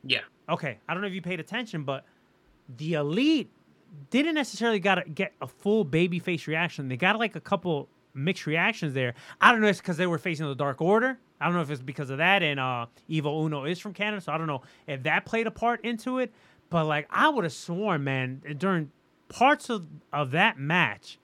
Yeah. 0.03 0.21
Okay, 0.49 0.79
I 0.89 0.95
don't 0.95 1.03
know 1.03 1.09
if 1.09 1.15
you 1.15 1.21
paid 1.21 1.41
attention, 1.41 1.85
but 1.85 2.05
the 2.79 2.95
Elite 2.95 3.51
didn't 4.11 4.35
necessarily 4.35 4.81
got 4.81 4.97
to 4.97 5.09
get 5.09 5.33
a 5.41 5.47
full 5.47 5.85
babyface 5.85 6.47
reaction. 6.47 6.89
They 6.89 6.97
got 6.97 7.19
like 7.19 7.37
a 7.37 7.41
couple 7.41 7.89
mixed 8.15 8.47
reactions 8.47 8.95
there. 8.95 9.15
I 9.41 9.53
don't 9.53 9.61
know 9.61 9.69
if 9.69 9.73
it's 9.73 9.81
because 9.81 9.97
they 9.97 10.07
were 10.07 10.19
facing 10.19 10.47
the 10.47 10.55
Dark 10.55 10.81
Order. 10.81 11.19
I 11.41 11.47
don't 11.47 11.55
know 11.55 11.63
if 11.63 11.71
it's 11.71 11.81
because 11.81 12.11
of 12.11 12.19
that, 12.19 12.43
and 12.43 12.61
uh, 12.61 12.87
Evil 13.09 13.47
Uno 13.47 13.65
is 13.65 13.79
from 13.79 13.95
Canada, 13.95 14.21
so 14.21 14.33
I 14.33 14.39
don't 14.39 14.47
know 14.47 14.63
if 14.87 15.05
that 15.05 15.25
played 15.25 15.47
a 15.47 15.51
part 15.51 15.85
into 15.85 16.19
it. 16.19 16.33
But 16.69 16.85
like, 16.85 17.07
I 17.11 17.29
would 17.31 17.45
have 17.45 17.53
sworn, 17.53 18.05
man, 18.05 18.43
during 18.59 18.91
parts 19.29 19.71
of 19.71 19.87
of 20.13 20.33
that 20.33 20.59
match, 20.59 21.19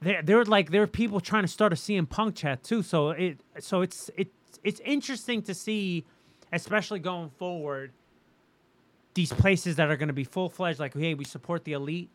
there 0.00 0.20
there 0.22 0.36
were 0.36 0.44
like 0.44 0.70
there 0.70 0.80
were 0.80 0.88
people 0.88 1.20
trying 1.20 1.44
to 1.44 1.48
start 1.48 1.72
a 1.72 1.76
CM 1.76 2.08
Punk 2.08 2.34
chat 2.34 2.64
too. 2.64 2.82
So 2.82 3.10
it 3.10 3.40
so 3.60 3.82
it's 3.82 4.10
it's 4.16 4.58
it's 4.64 4.80
interesting 4.80 5.42
to 5.42 5.54
see, 5.54 6.04
especially 6.52 6.98
going 6.98 7.30
forward, 7.30 7.92
these 9.18 9.32
places 9.32 9.74
that 9.74 9.90
are 9.90 9.96
going 9.96 10.06
to 10.06 10.14
be 10.14 10.22
full 10.22 10.48
fledged. 10.48 10.78
Like, 10.78 10.94
hey, 10.94 11.14
we 11.14 11.24
support 11.24 11.64
the 11.64 11.72
elite, 11.72 12.08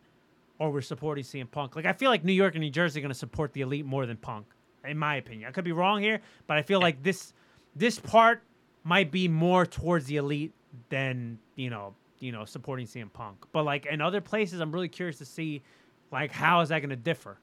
or 0.58 0.70
we're 0.70 0.80
supporting 0.80 1.22
CM 1.22 1.50
Punk. 1.50 1.76
Like, 1.76 1.84
I 1.84 1.92
feel 1.92 2.08
like 2.08 2.24
New 2.24 2.32
York 2.32 2.54
and 2.54 2.62
New 2.62 2.70
Jersey 2.70 2.98
are 2.98 3.02
going 3.02 3.12
to 3.12 3.18
support 3.18 3.52
the 3.52 3.60
elite 3.60 3.84
more 3.84 4.06
than 4.06 4.16
Punk, 4.16 4.46
in 4.86 4.96
my 4.96 5.16
opinion. 5.16 5.46
I 5.46 5.52
could 5.52 5.66
be 5.66 5.72
wrong 5.72 6.00
here, 6.00 6.22
but 6.46 6.56
I 6.56 6.62
feel 6.62 6.80
like 6.80 7.02
this 7.02 7.34
this 7.76 7.98
part 7.98 8.42
might 8.84 9.10
be 9.10 9.28
more 9.28 9.66
towards 9.66 10.06
the 10.06 10.16
elite 10.16 10.54
than 10.88 11.38
you 11.56 11.68
know 11.68 11.94
you 12.20 12.32
know 12.32 12.46
supporting 12.46 12.86
CM 12.86 13.12
Punk. 13.12 13.44
But 13.52 13.64
like 13.64 13.84
in 13.84 14.00
other 14.00 14.22
places, 14.22 14.60
I'm 14.60 14.72
really 14.72 14.88
curious 14.88 15.18
to 15.18 15.26
see 15.26 15.62
like 16.10 16.32
how 16.32 16.62
is 16.62 16.70
that 16.70 16.78
going 16.78 16.88
to 16.88 16.96
differ. 16.96 17.36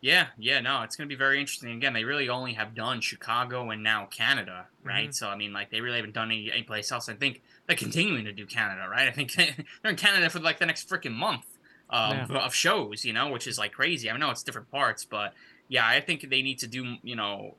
Yeah, 0.00 0.28
yeah, 0.38 0.60
no, 0.60 0.82
it's 0.82 0.94
going 0.94 1.08
to 1.08 1.12
be 1.12 1.18
very 1.18 1.40
interesting. 1.40 1.72
Again, 1.72 1.92
they 1.92 2.04
really 2.04 2.28
only 2.28 2.52
have 2.52 2.74
done 2.74 3.00
Chicago 3.00 3.70
and 3.70 3.82
now 3.82 4.06
Canada, 4.06 4.66
right? 4.84 5.08
Mhm. 5.08 5.14
So, 5.14 5.28
I 5.28 5.34
mean, 5.36 5.52
like, 5.52 5.70
they 5.70 5.80
really 5.80 5.96
haven't 5.96 6.14
done 6.14 6.30
any, 6.30 6.52
any 6.52 6.62
place 6.62 6.92
else. 6.92 7.08
I 7.08 7.14
think 7.14 7.42
they're 7.66 7.76
continuing 7.76 8.24
to 8.24 8.32
do 8.32 8.46
Canada, 8.46 8.86
right? 8.88 9.08
I 9.08 9.10
think 9.10 9.34
they're 9.36 9.90
in 9.90 9.96
Canada 9.96 10.30
for 10.30 10.38
like 10.38 10.58
the 10.60 10.66
next 10.66 10.88
freaking 10.88 11.14
month 11.14 11.46
of, 11.90 12.30
Yeah. 12.30 12.38
of 12.38 12.54
shows, 12.54 13.04
you 13.04 13.12
know, 13.12 13.28
which 13.28 13.48
is 13.48 13.58
like 13.58 13.72
crazy. 13.72 14.08
I 14.08 14.16
know 14.16 14.30
it's 14.30 14.44
different 14.44 14.70
parts, 14.70 15.04
but 15.04 15.34
yeah, 15.68 15.86
I 15.86 16.00
think 16.00 16.30
they 16.30 16.42
need 16.42 16.60
to 16.60 16.68
do, 16.68 16.96
you 17.02 17.16
know, 17.16 17.56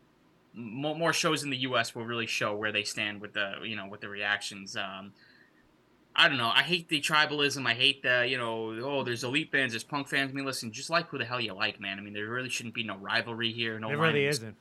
more, 0.53 0.95
more 0.95 1.13
shows 1.13 1.43
in 1.43 1.49
the 1.49 1.57
U.S. 1.57 1.93
will 1.93 2.05
really 2.05 2.25
show 2.25 2.55
where 2.55 2.71
they 2.71 2.83
stand 2.83 3.19
with 3.21 3.33
the, 3.33 3.55
you 3.63 3.75
know, 3.75 3.87
with 3.87 3.99
the 4.01 4.09
reactions. 4.09 4.77
Um, 4.77 5.11
I 6.19 6.27
don't 6.27 6.37
know. 6.37 6.51
I 6.53 6.63
hate 6.63 6.89
the 6.89 6.99
tribalism. 6.99 7.65
I 7.65 7.73
hate 7.73 8.03
the, 8.03 8.27
you 8.29 8.37
know, 8.37 8.77
oh, 8.83 9.03
there's 9.03 9.23
elite 9.23 9.51
fans, 9.51 9.71
there's 9.71 9.85
punk 9.85 10.09
fans. 10.09 10.31
I 10.31 10.33
mean, 10.33 10.45
listen, 10.45 10.71
just 10.71 10.89
like 10.89 11.07
who 11.07 11.17
the 11.17 11.23
hell 11.23 11.39
you 11.39 11.53
like, 11.53 11.79
man. 11.79 11.97
I 11.97 12.01
mean, 12.01 12.13
there 12.13 12.27
really 12.27 12.49
shouldn't 12.49 12.75
be 12.75 12.83
no 12.83 12.97
rivalry 12.97 13.51
here. 13.53 13.79
No, 13.79 13.89
It 13.89 13.93
really 13.95 14.25
lines. 14.25 14.37
isn't. 14.39 14.55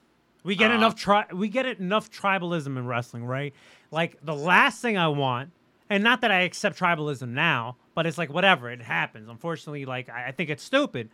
We 0.45 0.55
get 0.55 0.71
Uh, 0.71 0.75
enough 0.75 0.95
tri- 0.95 1.27
we 1.33 1.49
get 1.49 1.67
enough 1.67 2.11
tribalism 2.11 2.69
in 2.79 2.87
wrestling, 2.87 3.25
right? 3.25 3.53
Like 3.91 4.25
the 4.25 4.37
last 4.37 4.81
thing 4.81 4.97
I 4.97 5.09
want, 5.09 5.51
and 5.91 6.05
not 6.05 6.21
that 6.21 6.31
I 6.31 6.43
accept 6.43 6.79
tribalism 6.79 7.31
now, 7.31 7.77
but 7.97 8.07
it's 8.07 8.19
like 8.19 8.33
whatever, 8.33 8.71
it 8.71 8.81
happens. 8.81 9.29
Unfortunately, 9.29 9.85
like 9.85 10.09
I, 10.09 10.29
I 10.29 10.31
think 10.31 10.51
it's 10.51 10.63
stupid. 10.63 11.11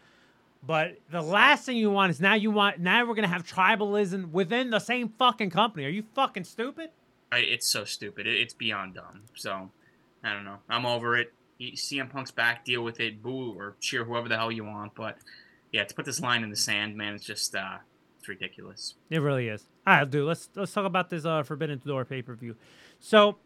But 0.66 0.98
the 1.10 1.22
last 1.22 1.64
thing 1.64 1.76
you 1.78 1.90
want 1.90 2.10
is 2.10 2.20
now 2.20 2.34
you 2.34 2.50
want 2.50 2.78
now 2.80 3.04
we're 3.06 3.14
gonna 3.14 3.28
have 3.28 3.46
tribalism 3.46 4.30
within 4.30 4.68
the 4.70 4.78
same 4.78 5.08
fucking 5.18 5.50
company. 5.50 5.86
Are 5.86 5.90
you 5.90 6.04
fucking 6.14 6.44
stupid? 6.44 6.90
I, 7.32 7.38
it's 7.38 7.66
so 7.66 7.84
stupid. 7.84 8.26
It, 8.26 8.34
it's 8.36 8.54
beyond 8.54 8.94
dumb. 8.94 9.22
So, 9.34 9.70
I 10.24 10.32
don't 10.32 10.44
know. 10.44 10.56
I'm 10.68 10.86
over 10.86 11.16
it. 11.16 11.32
CM 11.60 12.10
Punk's 12.10 12.30
back. 12.30 12.64
Deal 12.64 12.82
with 12.82 12.98
it. 13.00 13.22
Boo 13.22 13.54
or 13.56 13.76
cheer 13.80 14.04
whoever 14.04 14.28
the 14.28 14.36
hell 14.36 14.50
you 14.50 14.64
want. 14.64 14.94
But 14.94 15.18
yeah, 15.70 15.84
to 15.84 15.94
put 15.94 16.04
this 16.04 16.20
line 16.20 16.42
in 16.42 16.50
the 16.50 16.56
sand, 16.56 16.96
man, 16.96 17.14
it's 17.14 17.24
just 17.24 17.54
uh, 17.54 17.76
it's 18.18 18.28
ridiculous. 18.28 18.94
It 19.10 19.18
really 19.20 19.48
is. 19.48 19.66
All 19.86 19.96
right, 19.96 20.10
dude. 20.10 20.26
Let's 20.26 20.48
let's 20.54 20.72
talk 20.72 20.86
about 20.86 21.10
this 21.10 21.24
uh, 21.24 21.42
Forbidden 21.42 21.80
Door 21.84 22.06
pay 22.06 22.22
per 22.22 22.34
view. 22.34 22.56
So, 22.98 23.36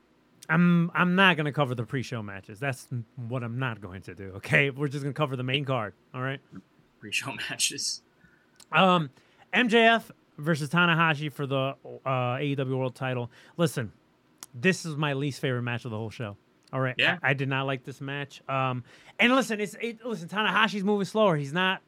I'm 0.48 0.90
I'm 0.94 1.16
not 1.16 1.36
gonna 1.36 1.52
cover 1.52 1.74
the 1.74 1.84
pre-show 1.84 2.22
matches. 2.22 2.60
That's 2.60 2.86
what 3.16 3.42
I'm 3.42 3.59
not 3.59 3.80
going 3.80 4.02
to 4.02 4.14
do. 4.14 4.32
Okay, 4.36 4.70
we're 4.70 4.88
just 4.88 5.02
gonna 5.02 5.12
cover 5.12 5.36
the 5.36 5.42
main 5.42 5.64
card. 5.64 5.94
All 6.14 6.22
right. 6.22 6.40
Pre-show 7.00 7.32
matches. 7.50 8.02
Um, 8.72 9.10
MJF 9.52 10.10
versus 10.38 10.68
Tanahashi 10.70 11.32
for 11.32 11.46
the 11.46 11.74
uh, 11.84 12.36
AEW 12.36 12.76
World 12.76 12.94
Title. 12.94 13.30
Listen, 13.56 13.92
this 14.55 14.84
is 14.86 14.96
my 14.96 15.12
least 15.12 15.40
favorite 15.40 15.62
match 15.62 15.84
of 15.84 15.90
the 15.90 15.96
whole 15.96 16.10
show. 16.10 16.36
All 16.72 16.80
right, 16.80 16.94
Yeah. 16.98 17.18
I, 17.22 17.30
I 17.30 17.34
did 17.34 17.48
not 17.48 17.66
like 17.66 17.84
this 17.84 18.00
match. 18.00 18.42
Um, 18.48 18.84
and 19.18 19.34
listen, 19.34 19.60
it's 19.60 19.74
it, 19.80 20.04
listen, 20.04 20.28
Tanahashi's 20.28 20.84
moving 20.84 21.04
slower. 21.06 21.36
He's 21.36 21.52
not. 21.52 21.80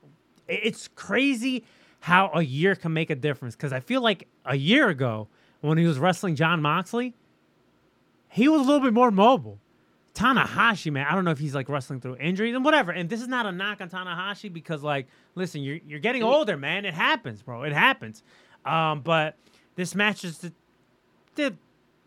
it- 0.48 0.60
It's 0.64 0.88
crazy 0.88 1.64
how 2.00 2.30
a 2.34 2.42
year 2.42 2.74
can 2.74 2.92
make 2.92 3.10
a 3.10 3.14
difference. 3.14 3.54
Because 3.56 3.72
I 3.72 3.80
feel 3.80 4.00
like 4.00 4.26
a 4.46 4.56
year 4.56 4.88
ago 4.88 5.28
when 5.60 5.76
he 5.78 5.86
was 5.86 5.98
wrestling 5.98 6.34
Jon 6.34 6.62
Moxley, 6.62 7.14
he 8.30 8.48
was 8.48 8.60
a 8.62 8.64
little 8.64 8.80
bit 8.80 8.94
more 8.94 9.10
mobile. 9.10 9.58
Tanahashi, 10.14 10.90
man, 10.92 11.06
I 11.08 11.14
don't 11.14 11.24
know 11.24 11.30
if 11.30 11.38
he's 11.38 11.54
like 11.54 11.68
wrestling 11.68 12.00
through 12.00 12.16
injuries 12.16 12.54
and 12.54 12.64
whatever. 12.64 12.90
And 12.90 13.08
this 13.08 13.20
is 13.20 13.28
not 13.28 13.46
a 13.46 13.52
knock 13.52 13.80
on 13.80 13.88
Tanahashi 13.88 14.52
because, 14.52 14.82
like, 14.82 15.06
listen, 15.34 15.62
you're 15.62 15.78
you're 15.86 16.00
getting 16.00 16.22
older, 16.22 16.56
man. 16.56 16.84
It 16.84 16.94
happens, 16.94 17.42
bro. 17.42 17.62
It 17.62 17.72
happens. 17.72 18.22
Um, 18.64 19.00
but 19.02 19.36
this 19.76 19.94
match 19.94 20.22
just 20.22 20.42
did, 20.42 20.54
did 21.36 21.58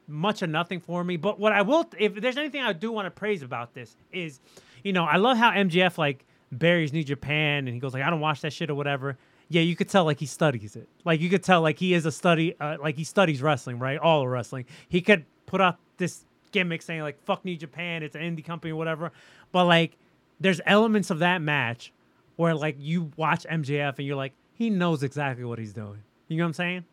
much 0.07 0.41
of 0.41 0.49
nothing 0.49 0.79
for 0.79 1.03
me. 1.03 1.17
But 1.17 1.39
what 1.39 1.51
I 1.51 1.61
will, 1.61 1.89
if 1.97 2.15
there's 2.15 2.37
anything 2.37 2.61
I 2.61 2.73
do 2.73 2.91
want 2.91 3.05
to 3.05 3.11
praise 3.11 3.41
about 3.41 3.73
this, 3.73 3.95
is, 4.11 4.39
you 4.83 4.93
know, 4.93 5.03
I 5.03 5.17
love 5.17 5.37
how 5.37 5.51
MJF 5.51 5.97
like 5.97 6.25
buries 6.51 6.93
New 6.93 7.03
Japan 7.03 7.67
and 7.67 7.69
he 7.69 7.79
goes 7.79 7.93
like, 7.93 8.03
I 8.03 8.09
don't 8.09 8.19
watch 8.19 8.41
that 8.41 8.53
shit 8.53 8.69
or 8.69 8.75
whatever. 8.75 9.17
Yeah, 9.49 9.61
you 9.61 9.75
could 9.75 9.89
tell 9.89 10.05
like 10.05 10.19
he 10.19 10.25
studies 10.25 10.75
it. 10.75 10.87
Like 11.05 11.21
you 11.21 11.29
could 11.29 11.43
tell 11.43 11.61
like 11.61 11.77
he 11.77 11.93
is 11.93 12.05
a 12.05 12.11
study, 12.11 12.55
uh, 12.59 12.77
like 12.81 12.95
he 12.95 13.03
studies 13.03 13.41
wrestling, 13.41 13.79
right? 13.79 13.99
All 13.99 14.21
of 14.21 14.27
wrestling. 14.27 14.65
He 14.89 15.01
could 15.01 15.25
put 15.45 15.61
out 15.61 15.77
this 15.97 16.25
gimmick 16.51 16.81
saying 16.81 17.01
like 17.01 17.21
"fuck 17.23 17.43
New 17.43 17.57
Japan," 17.57 18.03
it's 18.03 18.15
an 18.15 18.21
indie 18.21 18.43
company 18.43 18.71
or 18.71 18.77
whatever. 18.77 19.11
But 19.51 19.65
like, 19.65 19.97
there's 20.39 20.61
elements 20.65 21.09
of 21.09 21.19
that 21.19 21.41
match 21.41 21.91
where 22.35 22.55
like 22.55 22.77
you 22.79 23.11
watch 23.17 23.45
MJF 23.49 23.97
and 23.97 24.07
you're 24.07 24.15
like, 24.15 24.33
he 24.53 24.69
knows 24.69 25.03
exactly 25.03 25.43
what 25.43 25.59
he's 25.59 25.73
doing. 25.73 26.01
You 26.27 26.37
know 26.37 26.45
what 26.45 26.47
I'm 26.47 26.53
saying? 26.53 26.85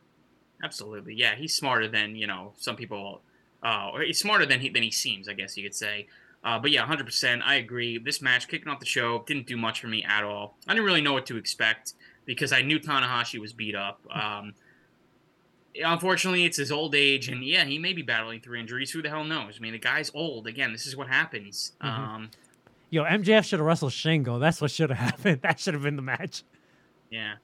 Absolutely, 0.63 1.15
yeah. 1.15 1.35
He's 1.35 1.55
smarter 1.55 1.89
than 1.89 2.17
you 2.17 2.27
know 2.27 2.53
some 2.59 2.77
people. 2.77 3.23
Uh, 3.63 3.91
or 3.93 4.01
he's 4.01 4.19
smarter 4.19 4.47
than 4.47 4.61
he 4.61 4.71
than 4.71 4.83
he 4.83 4.91
seems, 4.91 5.29
I 5.29 5.35
guess 5.35 5.57
you 5.57 5.63
could 5.63 5.75
say. 5.75 6.07
Uh, 6.43 6.59
but 6.59 6.71
yeah, 6.71 6.87
100%. 6.87 7.43
I 7.45 7.57
agree. 7.57 7.99
This 7.99 8.23
match, 8.23 8.49
kicking 8.49 8.69
off 8.69 8.81
the 8.81 8.87
show, 8.87 9.23
didn't 9.27 9.47
do 9.47 9.59
much 9.59 9.81
for 9.81 9.89
me 9.89 10.03
at 10.03 10.25
all. 10.25 10.57
I 10.67 10.73
didn't 10.73 10.87
really 10.87 11.03
know 11.03 11.13
what 11.13 11.27
to 11.27 11.37
expect 11.37 11.93
because 12.25 12.51
I 12.53 12.63
knew 12.63 12.81
Tanahashi 12.81 13.39
was 13.39 13.53
beat 13.53 13.75
up. 13.75 14.01
Um, 14.11 14.55
unfortunately, 15.85 16.45
it's 16.45 16.57
his 16.57 16.73
old 16.73 16.95
age, 16.95 17.29
and 17.29 17.45
yeah, 17.45 17.65
he 17.65 17.79
may 17.79 17.93
be 17.93 18.03
battling 18.03 18.41
through 18.41 18.59
injuries. 18.59 18.91
Who 18.91 19.03
the 19.03 19.11
hell 19.11 19.25
knows? 19.25 19.57
I 19.59 19.61
mean, 19.61 19.73
the 19.73 19.79
guy's 19.79 20.11
old. 20.15 20.47
Again, 20.47 20.73
this 20.73 20.87
is 20.87 20.97
what 20.97 21.09
happens. 21.09 21.73
Mm-hmm. 21.83 22.03
Um, 22.03 22.31
Yo, 22.89 23.05
MJF 23.05 23.45
should 23.45 23.61
have 23.61 23.67
wrestled 23.67 23.93
Shingo. 23.93 24.41
That's 24.41 24.61
what 24.61 24.71
should 24.71 24.91
have 24.91 24.99
happened. 25.13 25.43
That 25.43 25.61
should 25.61 25.75
have 25.75 25.83
been 25.83 25.97
the 25.97 26.03
match. 26.03 26.43
Yeah. 27.11 27.35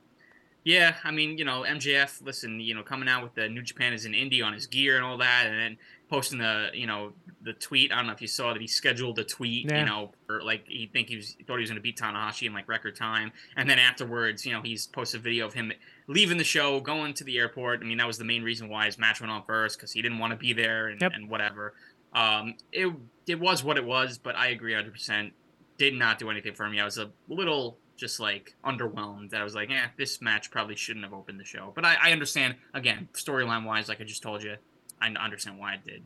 Yeah, 0.66 0.96
I 1.04 1.12
mean, 1.12 1.38
you 1.38 1.44
know, 1.44 1.62
MJF, 1.62 2.24
listen, 2.24 2.58
you 2.58 2.74
know, 2.74 2.82
coming 2.82 3.08
out 3.08 3.22
with 3.22 3.34
the 3.34 3.48
New 3.48 3.62
Japan 3.62 3.92
is 3.92 4.04
an 4.04 4.14
indie 4.14 4.44
on 4.44 4.52
his 4.52 4.66
gear 4.66 4.96
and 4.96 5.04
all 5.04 5.16
that, 5.18 5.46
and 5.46 5.56
then 5.56 5.76
posting 6.10 6.38
the, 6.40 6.70
you 6.74 6.88
know, 6.88 7.12
the 7.42 7.52
tweet. 7.52 7.92
I 7.92 7.96
don't 7.98 8.08
know 8.08 8.12
if 8.12 8.20
you 8.20 8.26
saw 8.26 8.52
that 8.52 8.60
he 8.60 8.66
scheduled 8.66 9.16
a 9.20 9.24
tweet, 9.24 9.70
Yeah. 9.70 9.78
you 9.78 9.86
know, 9.86 10.10
or 10.28 10.42
like 10.42 10.64
he 10.66 10.90
think 10.92 11.08
he 11.08 11.14
was 11.14 11.36
thought 11.46 11.58
he 11.58 11.60
was 11.60 11.70
going 11.70 11.76
to 11.76 11.80
beat 11.80 11.96
Tanahashi 11.96 12.48
in 12.48 12.52
like 12.52 12.68
record 12.68 12.96
time, 12.96 13.30
and 13.56 13.70
then 13.70 13.78
afterwards, 13.78 14.44
you 14.44 14.52
know, 14.52 14.60
he's 14.60 14.88
posted 14.88 15.20
a 15.20 15.22
video 15.22 15.46
of 15.46 15.54
him 15.54 15.70
leaving 16.08 16.36
the 16.36 16.42
show, 16.42 16.80
going 16.80 17.14
to 17.14 17.22
the 17.22 17.38
airport. 17.38 17.80
I 17.80 17.84
mean, 17.84 17.98
that 17.98 18.06
was 18.08 18.18
the 18.18 18.24
main 18.24 18.42
reason 18.42 18.68
why 18.68 18.86
his 18.86 18.98
match 18.98 19.20
went 19.20 19.30
on 19.30 19.44
first 19.44 19.78
because 19.78 19.92
he 19.92 20.02
didn't 20.02 20.18
want 20.18 20.32
to 20.32 20.36
be 20.36 20.52
there 20.52 20.88
and, 20.88 21.00
Yep. 21.00 21.12
and 21.14 21.30
whatever. 21.30 21.74
Um, 22.12 22.56
it 22.72 22.92
it 23.28 23.38
was 23.38 23.62
what 23.62 23.76
it 23.76 23.84
was, 23.84 24.18
but 24.18 24.34
I 24.34 24.48
agree 24.48 24.72
100. 24.72 24.90
percent 24.92 25.32
Did 25.78 25.94
not 25.94 26.18
do 26.18 26.28
anything 26.28 26.54
for 26.54 26.68
me. 26.68 26.80
I 26.80 26.84
was 26.84 26.98
a 26.98 27.12
little 27.28 27.78
just 27.96 28.20
like 28.20 28.54
underwhelmed 28.64 29.34
I 29.34 29.44
was 29.44 29.54
like, 29.54 29.70
eh, 29.70 29.86
this 29.96 30.20
match 30.20 30.50
probably 30.50 30.76
shouldn't 30.76 31.04
have 31.04 31.14
opened 31.14 31.40
the 31.40 31.44
show. 31.44 31.72
But 31.74 31.84
I, 31.84 31.96
I 32.02 32.12
understand 32.12 32.56
again, 32.74 33.08
storyline 33.12 33.64
wise, 33.64 33.88
like 33.88 34.00
I 34.00 34.04
just 34.04 34.22
told 34.22 34.42
you, 34.42 34.56
I 35.00 35.08
understand 35.08 35.58
why 35.58 35.74
it 35.74 35.84
did. 35.84 36.02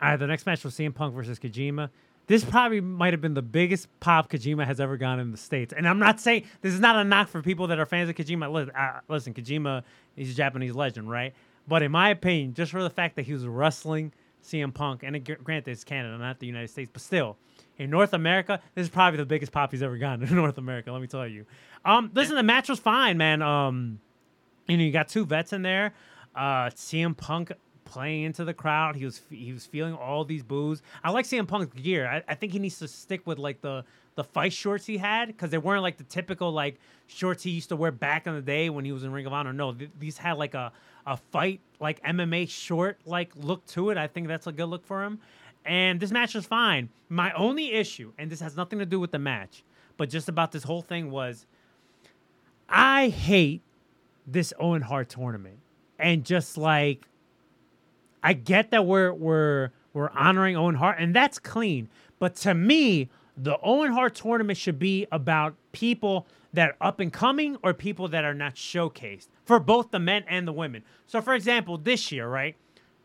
All 0.00 0.10
right, 0.10 0.16
the 0.16 0.26
next 0.26 0.46
match 0.46 0.64
was 0.64 0.74
CM 0.74 0.94
Punk 0.94 1.14
versus 1.14 1.38
Kojima. 1.38 1.90
This 2.28 2.44
probably 2.44 2.80
might 2.80 3.14
have 3.14 3.22
been 3.22 3.34
the 3.34 3.42
biggest 3.42 3.88
pop 4.00 4.30
Kojima 4.30 4.66
has 4.66 4.80
ever 4.80 4.96
gone 4.98 5.18
in 5.18 5.32
the 5.32 5.38
states. 5.38 5.72
And 5.74 5.88
I'm 5.88 5.98
not 5.98 6.20
saying 6.20 6.44
this 6.60 6.74
is 6.74 6.80
not 6.80 6.96
a 6.96 7.02
knock 7.02 7.28
for 7.28 7.40
people 7.40 7.68
that 7.68 7.78
are 7.78 7.86
fans 7.86 8.10
of 8.10 8.16
Kojima. 8.16 8.52
Listen, 8.52 8.74
uh, 8.76 9.00
listen 9.08 9.34
Kojima, 9.34 9.82
he's 10.14 10.30
a 10.30 10.34
Japanese 10.34 10.74
legend, 10.74 11.10
right? 11.10 11.32
But 11.66 11.82
in 11.82 11.90
my 11.90 12.10
opinion, 12.10 12.54
just 12.54 12.70
for 12.70 12.82
the 12.82 12.90
fact 12.90 13.16
that 13.16 13.22
he 13.22 13.32
was 13.32 13.46
wrestling 13.46 14.12
CM 14.44 14.72
Punk, 14.72 15.02
and 15.02 15.16
it, 15.16 15.42
granted 15.42 15.70
it's 15.70 15.84
Canada, 15.84 16.16
not 16.18 16.38
the 16.38 16.46
United 16.46 16.68
States, 16.68 16.90
but 16.92 17.02
still, 17.02 17.36
in 17.78 17.90
North 17.90 18.12
America, 18.12 18.60
this 18.74 18.84
is 18.84 18.90
probably 18.90 19.18
the 19.18 19.26
biggest 19.26 19.52
pop 19.52 19.70
he's 19.70 19.82
ever 19.82 19.96
gotten 19.96 20.24
in 20.28 20.34
North 20.34 20.58
America. 20.58 20.92
Let 20.92 21.00
me 21.00 21.06
tell 21.06 21.26
you. 21.26 21.46
Um, 21.84 22.10
listen, 22.14 22.36
the 22.36 22.42
match 22.42 22.68
was 22.68 22.78
fine, 22.78 23.16
man. 23.16 23.40
Um, 23.42 24.00
you 24.66 24.76
know, 24.76 24.84
you 24.84 24.92
got 24.92 25.08
two 25.08 25.24
vets 25.24 25.52
in 25.52 25.62
there. 25.62 25.94
Uh, 26.34 26.66
CM 26.70 27.16
Punk 27.16 27.52
playing 27.84 28.24
into 28.24 28.44
the 28.44 28.52
crowd. 28.54 28.96
He 28.96 29.04
was 29.04 29.22
he 29.30 29.52
was 29.52 29.64
feeling 29.66 29.94
all 29.94 30.24
these 30.24 30.42
boos. 30.42 30.82
I 31.02 31.10
like 31.10 31.24
CM 31.24 31.48
Punk's 31.48 31.72
gear. 31.74 32.06
I, 32.06 32.22
I 32.28 32.34
think 32.34 32.52
he 32.52 32.58
needs 32.58 32.78
to 32.80 32.88
stick 32.88 33.26
with 33.26 33.38
like 33.38 33.60
the 33.60 33.84
the 34.14 34.24
fight 34.24 34.52
shorts 34.52 34.84
he 34.84 34.98
had 34.98 35.28
because 35.28 35.50
they 35.50 35.58
weren't 35.58 35.82
like 35.82 35.96
the 35.96 36.04
typical 36.04 36.52
like 36.52 36.78
shorts 37.06 37.42
he 37.42 37.50
used 37.50 37.70
to 37.70 37.76
wear 37.76 37.92
back 37.92 38.26
in 38.26 38.34
the 38.34 38.42
day 38.42 38.68
when 38.68 38.84
he 38.84 38.92
was 38.92 39.04
in 39.04 39.12
Ring 39.12 39.26
of 39.26 39.32
Honor. 39.32 39.52
No, 39.52 39.72
th- 39.72 39.90
these 39.98 40.18
had 40.18 40.36
like 40.36 40.54
a 40.54 40.72
a 41.06 41.16
fight 41.16 41.60
like 41.80 42.02
MMA 42.02 42.50
short 42.50 42.98
like 43.06 43.30
look 43.34 43.64
to 43.68 43.90
it. 43.90 43.96
I 43.96 44.06
think 44.06 44.28
that's 44.28 44.46
a 44.46 44.52
good 44.52 44.66
look 44.66 44.84
for 44.84 45.02
him. 45.02 45.20
And 45.68 46.00
this 46.00 46.10
match 46.10 46.34
was 46.34 46.46
fine. 46.46 46.88
My 47.10 47.30
only 47.32 47.72
issue, 47.72 48.12
and 48.16 48.30
this 48.30 48.40
has 48.40 48.56
nothing 48.56 48.78
to 48.78 48.86
do 48.86 48.98
with 48.98 49.12
the 49.12 49.18
match, 49.18 49.62
but 49.98 50.08
just 50.08 50.28
about 50.28 50.50
this 50.50 50.64
whole 50.64 50.80
thing 50.80 51.10
was, 51.10 51.44
I 52.70 53.08
hate 53.08 53.60
this 54.26 54.54
Owen 54.58 54.80
Hart 54.80 55.10
tournament. 55.10 55.58
And 55.98 56.24
just 56.24 56.56
like 56.56 57.06
I 58.22 58.32
get 58.32 58.70
that 58.70 58.86
we're 58.86 59.12
we're 59.12 59.70
we're 59.92 60.10
honoring 60.10 60.56
Owen 60.56 60.76
Hart 60.76 60.96
and 60.98 61.14
that's 61.14 61.38
clean. 61.38 61.88
But 62.18 62.34
to 62.36 62.54
me, 62.54 63.10
the 63.36 63.58
Owen 63.62 63.92
Hart 63.92 64.14
tournament 64.14 64.58
should 64.58 64.78
be 64.78 65.06
about 65.12 65.54
people 65.72 66.26
that 66.52 66.76
are 66.80 66.88
up 66.88 67.00
and 67.00 67.12
coming 67.12 67.58
or 67.62 67.74
people 67.74 68.08
that 68.08 68.24
are 68.24 68.34
not 68.34 68.54
showcased 68.54 69.28
for 69.44 69.60
both 69.60 69.90
the 69.90 69.98
men 69.98 70.24
and 70.28 70.48
the 70.48 70.52
women. 70.52 70.82
So 71.06 71.20
for 71.20 71.34
example, 71.34 71.76
this 71.76 72.10
year, 72.10 72.26
right? 72.26 72.56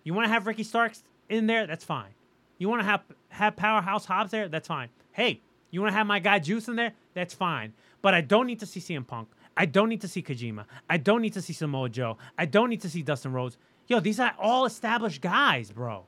You 0.03 0.13
want 0.13 0.27
to 0.27 0.29
have 0.31 0.47
Ricky 0.47 0.63
Starks 0.63 1.03
in 1.29 1.47
there? 1.47 1.67
That's 1.67 1.83
fine. 1.83 2.11
You 2.57 2.69
want 2.69 2.81
to 2.81 2.85
have 2.85 3.01
have 3.29 3.55
Powerhouse 3.55 4.05
Hobbs 4.05 4.31
there? 4.31 4.47
That's 4.47 4.67
fine. 4.67 4.89
Hey, 5.11 5.41
you 5.71 5.81
want 5.81 5.91
to 5.91 5.97
have 5.97 6.07
my 6.07 6.19
guy 6.19 6.39
Juice 6.39 6.67
in 6.67 6.75
there? 6.75 6.93
That's 7.13 7.33
fine. 7.33 7.73
But 8.01 8.13
I 8.13 8.21
don't 8.21 8.47
need 8.47 8.59
to 8.59 8.65
see 8.65 8.79
CM 8.79 9.05
Punk. 9.07 9.29
I 9.55 9.65
don't 9.65 9.89
need 9.89 10.01
to 10.01 10.07
see 10.07 10.21
Kojima. 10.21 10.65
I 10.89 10.97
don't 10.97 11.21
need 11.21 11.33
to 11.33 11.41
see 11.41 11.53
Samoa 11.53 11.89
Joe. 11.89 12.17
I 12.37 12.45
don't 12.45 12.69
need 12.69 12.81
to 12.81 12.89
see 12.89 13.01
Dustin 13.01 13.33
Rhodes. 13.33 13.57
Yo, 13.87 13.99
these 13.99 14.19
are 14.19 14.33
all 14.39 14.65
established 14.65 15.21
guys, 15.21 15.71
bro. 15.71 16.05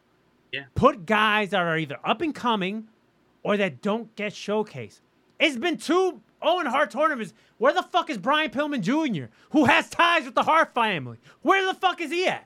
Yeah. 0.51 0.63
Put 0.73 1.05
guys 1.05 1.49
that 1.49 1.61
are 1.61 1.77
either 1.77 1.99
up 2.03 2.21
and 2.21 2.33
coming 2.33 2.87
or 3.43 3.57
that 3.57 3.81
don't 3.81 4.15
get 4.15 4.33
showcased. 4.33 5.01
It's 5.39 5.57
been 5.57 5.77
two 5.77 6.21
Owen 6.41 6.65
Hart 6.65 6.91
tournaments. 6.91 7.33
Where 7.57 7.73
the 7.73 7.83
fuck 7.83 8.09
is 8.09 8.17
Brian 8.17 8.49
Pillman 8.49 8.81
Jr., 8.81 9.25
who 9.51 9.65
has 9.65 9.89
ties 9.89 10.25
with 10.25 10.35
the 10.35 10.43
Hart 10.43 10.73
family? 10.73 11.17
Where 11.41 11.65
the 11.65 11.73
fuck 11.73 12.01
is 12.01 12.11
he 12.11 12.27
at? 12.27 12.45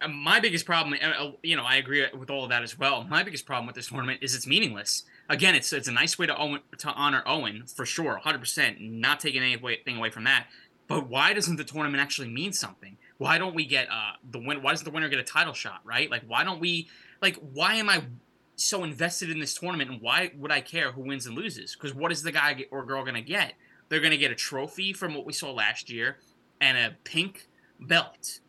Uh, 0.00 0.08
my 0.08 0.38
biggest 0.40 0.64
problem, 0.64 0.98
uh, 1.02 1.24
uh, 1.24 1.32
you 1.42 1.56
know, 1.56 1.64
I 1.64 1.76
agree 1.76 2.06
with 2.16 2.30
all 2.30 2.44
of 2.44 2.50
that 2.50 2.62
as 2.62 2.78
well. 2.78 3.04
My 3.04 3.22
biggest 3.22 3.46
problem 3.46 3.66
with 3.66 3.74
this 3.74 3.88
tournament 3.88 4.20
is 4.22 4.34
it's 4.34 4.46
meaningless. 4.46 5.04
Again, 5.28 5.54
it's 5.54 5.72
it's 5.72 5.88
a 5.88 5.92
nice 5.92 6.18
way 6.18 6.26
to 6.26 6.36
Owen, 6.36 6.60
to 6.78 6.88
honor 6.90 7.22
Owen 7.26 7.64
for 7.66 7.84
sure, 7.84 8.12
100. 8.12 8.38
percent 8.38 8.80
Not 8.80 9.20
taking 9.20 9.42
anything 9.42 9.96
away 9.96 10.10
from 10.10 10.24
that. 10.24 10.46
But 10.86 11.08
why 11.08 11.34
doesn't 11.34 11.56
the 11.56 11.64
tournament 11.64 12.02
actually 12.02 12.28
mean 12.28 12.52
something? 12.52 12.96
Why 13.18 13.38
don't 13.38 13.54
we 13.54 13.66
get 13.66 13.88
uh 13.90 14.12
the 14.30 14.38
win? 14.38 14.62
Why 14.62 14.70
doesn't 14.70 14.84
the 14.84 14.90
winner 14.90 15.08
get 15.08 15.18
a 15.18 15.24
title 15.24 15.52
shot? 15.52 15.80
Right? 15.84 16.10
Like, 16.10 16.22
why 16.26 16.44
don't 16.44 16.60
we? 16.60 16.88
Like, 17.20 17.36
why 17.52 17.74
am 17.74 17.88
I 17.88 18.04
so 18.54 18.84
invested 18.84 19.30
in 19.30 19.40
this 19.40 19.54
tournament? 19.54 19.90
And 19.90 20.00
why 20.00 20.30
would 20.36 20.52
I 20.52 20.60
care 20.60 20.92
who 20.92 21.02
wins 21.02 21.26
and 21.26 21.34
loses? 21.36 21.74
Because 21.74 21.94
what 21.94 22.12
is 22.12 22.22
the 22.22 22.32
guy 22.32 22.64
or 22.70 22.84
girl 22.86 23.04
gonna 23.04 23.20
get? 23.20 23.54
They're 23.88 24.00
gonna 24.00 24.16
get 24.16 24.30
a 24.30 24.36
trophy 24.36 24.92
from 24.92 25.14
what 25.14 25.26
we 25.26 25.32
saw 25.32 25.50
last 25.50 25.90
year 25.90 26.18
and 26.60 26.78
a 26.78 26.96
pink 27.04 27.48
belt 27.80 28.40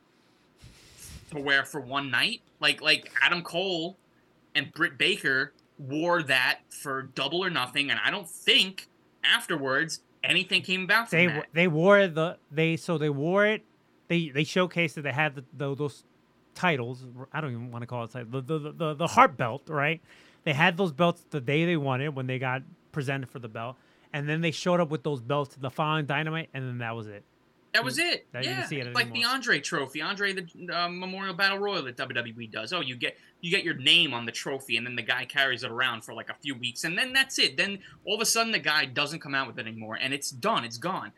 to 1.31 1.39
wear 1.39 1.63
for 1.65 1.79
one 1.81 2.11
night. 2.11 2.41
Like 2.59 2.81
like 2.81 3.11
Adam 3.21 3.41
Cole 3.41 3.97
and 4.55 4.71
Britt 4.73 4.97
Baker 4.97 5.53
wore 5.77 6.21
that 6.23 6.59
for 6.69 7.03
double 7.03 7.43
or 7.43 7.49
nothing, 7.49 7.89
and 7.89 7.99
I 8.03 8.11
don't 8.11 8.29
think 8.29 8.87
afterwards 9.23 10.01
anything 10.23 10.61
came 10.61 10.83
about 10.83 11.09
from 11.09 11.17
They 11.17 11.27
that. 11.27 11.47
they 11.53 11.67
wore 11.67 12.07
the 12.07 12.37
they 12.51 12.75
so 12.77 12.97
they 12.97 13.09
wore 13.09 13.45
it. 13.45 13.63
They 14.07 14.29
they 14.29 14.43
showcased 14.43 14.95
that 14.95 15.03
they 15.03 15.11
had 15.13 15.35
the, 15.35 15.43
the, 15.55 15.75
those 15.75 16.03
titles. 16.55 17.05
I 17.31 17.41
don't 17.41 17.51
even 17.51 17.71
want 17.71 17.83
to 17.83 17.87
call 17.87 18.03
it 18.03 18.11
title. 18.11 18.41
The, 18.41 18.59
the 18.59 18.71
the 18.71 18.93
the 18.95 19.07
Hart 19.07 19.37
belt, 19.37 19.63
right? 19.67 20.01
They 20.43 20.53
had 20.53 20.77
those 20.77 20.91
belts 20.91 21.23
the 21.29 21.41
day 21.41 21.65
they 21.65 21.77
won 21.77 22.01
it 22.01 22.13
when 22.13 22.27
they 22.27 22.39
got 22.39 22.63
presented 22.91 23.29
for 23.29 23.39
the 23.39 23.47
belt, 23.47 23.75
and 24.13 24.27
then 24.27 24.41
they 24.41 24.51
showed 24.51 24.79
up 24.79 24.89
with 24.89 25.03
those 25.03 25.21
belts 25.21 25.55
the 25.55 25.69
following 25.69 26.05
Dynamite, 26.05 26.49
and 26.53 26.67
then 26.67 26.79
that 26.79 26.95
was 26.95 27.07
it. 27.07 27.23
That 27.73 27.83
was 27.83 27.99
it. 27.99 28.25
That 28.31 28.43
yeah, 28.43 28.67
it 28.69 28.93
like 28.95 29.13
the. 29.13 29.23
Andre 29.25 29.59
Trophy, 29.59 30.01
Andre 30.01 30.33
the 30.33 30.47
uh, 30.75 30.89
Memorial 30.89 31.33
Battle 31.35 31.59
Royal 31.59 31.83
that 31.83 31.97
WWE 31.97 32.51
does. 32.51 32.73
Oh, 32.73 32.81
you 32.81 32.95
get 32.95 33.15
you 33.41 33.51
get 33.51 33.63
your 33.63 33.75
name 33.75 34.13
on 34.13 34.25
the 34.25 34.31
trophy, 34.31 34.75
and 34.77 34.85
then 34.85 34.95
the 34.95 35.03
guy 35.03 35.25
carries 35.25 35.63
it 35.63 35.69
around 35.71 36.03
for 36.03 36.13
like 36.13 36.29
a 36.29 36.33
few 36.41 36.55
weeks, 36.55 36.83
and 36.83 36.97
then 36.97 37.13
that's 37.13 37.37
it. 37.37 37.57
Then 37.57 37.79
all 38.05 38.15
of 38.15 38.21
a 38.21 38.25
sudden, 38.25 38.51
the 38.51 38.59
guy 38.59 38.85
doesn't 38.85 39.19
come 39.19 39.35
out 39.35 39.47
with 39.47 39.59
it 39.59 39.67
anymore, 39.67 39.97
and 40.01 40.13
it's 40.13 40.31
done. 40.31 40.63
It's 40.63 40.77
gone. 40.77 41.11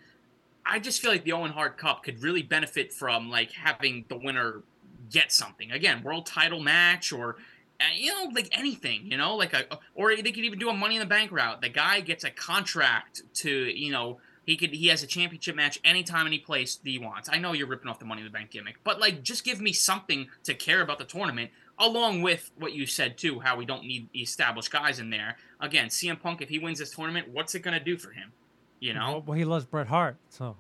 I 0.65 0.79
just 0.79 1.01
feel 1.01 1.11
like 1.11 1.23
the 1.23 1.31
Owen 1.31 1.51
Hart 1.51 1.77
Cup 1.77 2.03
could 2.03 2.21
really 2.21 2.43
benefit 2.43 2.91
from 2.93 3.29
like 3.29 3.51
having 3.51 4.05
the 4.09 4.17
winner 4.17 4.61
get 5.09 5.31
something 5.31 5.71
again, 5.71 6.03
world 6.03 6.25
title 6.25 6.59
match 6.59 7.11
or. 7.13 7.37
uh, 7.79 7.83
You 7.95 8.13
know, 8.13 8.29
like 8.35 8.49
anything, 8.51 9.09
you 9.09 9.17
know, 9.17 9.35
like 9.35 9.53
a, 9.53 9.79
or 9.95 10.15
they 10.15 10.21
could 10.31 10.45
even 10.45 10.59
do 10.59 10.69
a 10.69 10.73
Money 10.73 10.95
in 10.95 10.99
the 10.99 11.05
Bank 11.07 11.31
route. 11.31 11.61
The 11.61 11.69
guy 11.69 12.01
gets 12.01 12.23
a 12.23 12.29
contract 12.29 13.23
to, 13.35 13.49
you 13.49 13.91
know, 13.91 14.19
he 14.45 14.57
could 14.57 14.72
he 14.72 14.88
has 14.88 15.03
a 15.03 15.07
championship 15.07 15.55
match 15.55 15.80
anytime, 15.84 16.26
any 16.26 16.39
place 16.39 16.76
that 16.76 16.89
he 16.89 16.97
wants. 16.97 17.30
I 17.31 17.38
know 17.38 17.53
you're 17.53 17.68
ripping 17.68 17.89
off 17.89 17.99
the 17.99 18.05
Money 18.05 18.22
in 18.22 18.26
the 18.26 18.31
Bank 18.31 18.51
gimmick, 18.51 18.77
but 18.84 18.99
like 18.99 19.23
just 19.23 19.43
give 19.43 19.61
me 19.61 19.73
something 19.73 20.27
to 20.43 20.53
care 20.53 20.81
about 20.81 20.97
the 20.99 21.05
tournament 21.05 21.51
along 21.80 22.22
with 22.22 22.51
what 22.57 22.73
you 22.73 22.85
said 22.85 23.18
too, 23.18 23.39
how 23.39 23.55
we 23.55 23.65
don't 23.65 23.84
need 23.84 24.07
established 24.15 24.72
guys 24.72 24.99
in 24.99 25.09
there. 25.09 25.38
Again, 25.59 25.88
CM 25.88 26.19
Punk, 26.19 26.41
if 26.41 26.49
he 26.49 26.59
wins 26.59 26.80
this 26.80 26.91
tournament, 26.91 27.27
what's 27.30 27.55
it 27.55 27.59
gonna 27.59 27.84
do 27.84 27.97
for 27.97 28.11
him? 28.11 28.31
You 28.80 28.93
know? 28.93 29.23
Well, 29.26 29.38
he 29.38 29.45
loves 29.45 29.65
Bret 29.65 29.88
Hart, 29.88 30.18
so 30.30 30.55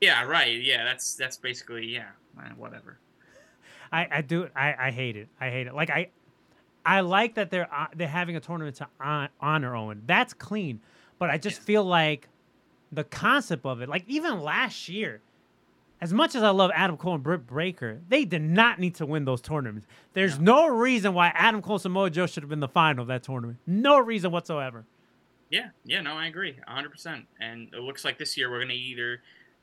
Yeah, 0.00 0.24
right. 0.24 0.60
Yeah, 0.60 0.84
that's 0.84 1.14
that's 1.14 1.36
basically 1.36 1.86
yeah, 1.86 2.08
eh, 2.38 2.50
whatever. 2.56 2.98
I, 3.92 4.08
I 4.10 4.20
do 4.22 4.48
I, 4.56 4.74
I 4.78 4.90
hate 4.90 5.16
it. 5.16 5.28
I 5.40 5.50
hate 5.50 5.66
it. 5.66 5.74
Like 5.74 5.90
I 5.90 6.10
I 6.84 7.00
like 7.00 7.34
that 7.34 7.50
they're 7.50 7.72
uh, 7.72 7.86
they're 7.94 8.08
having 8.08 8.36
a 8.36 8.40
tournament 8.40 8.76
to 8.76 8.88
hon- 8.98 9.28
honor 9.40 9.76
Owen. 9.76 10.02
That's 10.06 10.34
clean. 10.34 10.80
But 11.18 11.28
I 11.28 11.36
just 11.36 11.60
feel 11.60 11.84
like 11.84 12.28
the 12.92 13.04
concept 13.04 13.64
of 13.64 13.80
it, 13.80 13.88
like 13.88 14.04
even 14.06 14.40
last 14.40 14.88
year, 14.88 15.20
as 16.00 16.12
much 16.12 16.34
as 16.34 16.42
I 16.42 16.50
love 16.50 16.70
Adam 16.74 16.96
Cole 16.96 17.14
and 17.14 17.22
Britt 17.22 17.46
Baker, 17.46 18.00
they 18.08 18.24
did 18.24 18.42
not 18.42 18.78
need 18.78 18.94
to 18.96 19.06
win 19.06 19.24
those 19.24 19.40
tournaments. 19.40 19.86
There's 20.14 20.38
no 20.38 20.66
reason 20.66 21.12
why 21.12 21.28
Adam 21.34 21.60
Cole 21.60 21.74
and 21.74 21.82
Samoa 21.82 22.10
Joe 22.10 22.26
should 22.26 22.42
have 22.42 22.50
been 22.50 22.60
the 22.60 22.68
final 22.68 23.02
of 23.02 23.08
that 23.08 23.22
tournament. 23.22 23.58
No 23.66 23.98
reason 23.98 24.30
whatsoever. 24.30 24.86
Yeah, 25.50 25.70
yeah, 25.84 26.00
no, 26.00 26.14
I 26.14 26.28
agree, 26.28 26.56
100%. 26.68 27.26
And 27.40 27.68
it 27.74 27.80
looks 27.80 28.04
like 28.04 28.18
this 28.18 28.36
year 28.36 28.50
we're 28.50 28.60
gonna 28.60 28.72
either 28.74 29.20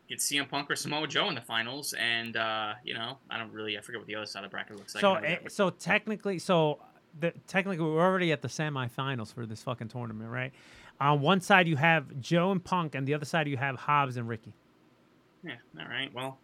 get 0.08 0.20
CM 0.20 0.48
Punk 0.48 0.70
or 0.70 0.76
Samoa 0.76 1.08
Joe 1.08 1.30
in 1.30 1.36
the 1.36 1.42
finals, 1.42 1.94
and 1.94 2.36
uh, 2.36 2.74
you 2.84 2.94
know, 2.94 3.18
I 3.30 3.38
don't 3.38 3.52
really, 3.52 3.78
I 3.78 3.82
forget 3.82 4.00
what 4.00 4.08
the 4.08 4.16
other 4.16 4.26
side 4.26 4.44
of 4.44 4.52
the 4.52 4.54
bracket 4.54 4.78
looks 4.78 4.94
like. 4.94 5.02
So, 5.02 5.14
I 5.14 5.22
know 5.22 5.28
we 5.28 5.34
eh, 5.34 5.38
so 5.50 5.70
technically, 5.70 6.40
so 6.40 6.80
the, 7.20 7.34
technically, 7.48 7.86
we're 7.86 8.02
already 8.02 8.32
at 8.32 8.42
the 8.42 8.48
semifinals 8.48 9.34
for 9.34 9.46
this 9.46 9.64
fucking 9.64 9.88
tournament, 9.88 10.30
right? 10.30 10.52
On 11.00 11.22
one 11.22 11.42
side, 11.42 11.68
you 11.68 11.76
have 11.76 12.20
Joe 12.20 12.52
and 12.52 12.64
Punk, 12.64 12.96
and 12.96 13.08
the 13.08 13.14
other 13.14 13.26
side, 13.26 13.48
you 13.48 13.58
have 13.58 13.76
Hobbs 13.76 14.18
and 14.18 14.28
Ricky. 14.28 14.54
Yeah. 15.44 15.56
All 15.80 15.88
right. 15.88 16.12
Well, 16.14 16.40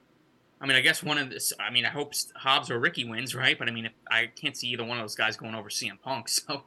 I 0.62 0.66
mean, 0.66 0.78
I 0.78 0.82
guess 0.82 1.04
one 1.04 1.18
of 1.18 1.30
this. 1.30 1.52
I 1.60 1.72
mean, 1.72 1.86
I 1.86 1.90
hope 1.90 2.14
Hobbs 2.36 2.70
or 2.70 2.80
Ricky 2.80 3.04
wins, 3.04 3.36
right? 3.36 3.58
But 3.58 3.68
I 3.68 3.72
mean, 3.72 3.88
if, 3.88 3.94
I 4.10 4.28
can't 4.28 4.56
see 4.56 4.68
either 4.70 4.86
one 4.86 4.98
of 4.98 5.04
those 5.04 5.16
guys 5.16 5.36
going 5.36 5.56
over 5.56 5.70
CM 5.70 6.00
Punk. 6.02 6.28
So 6.48 6.64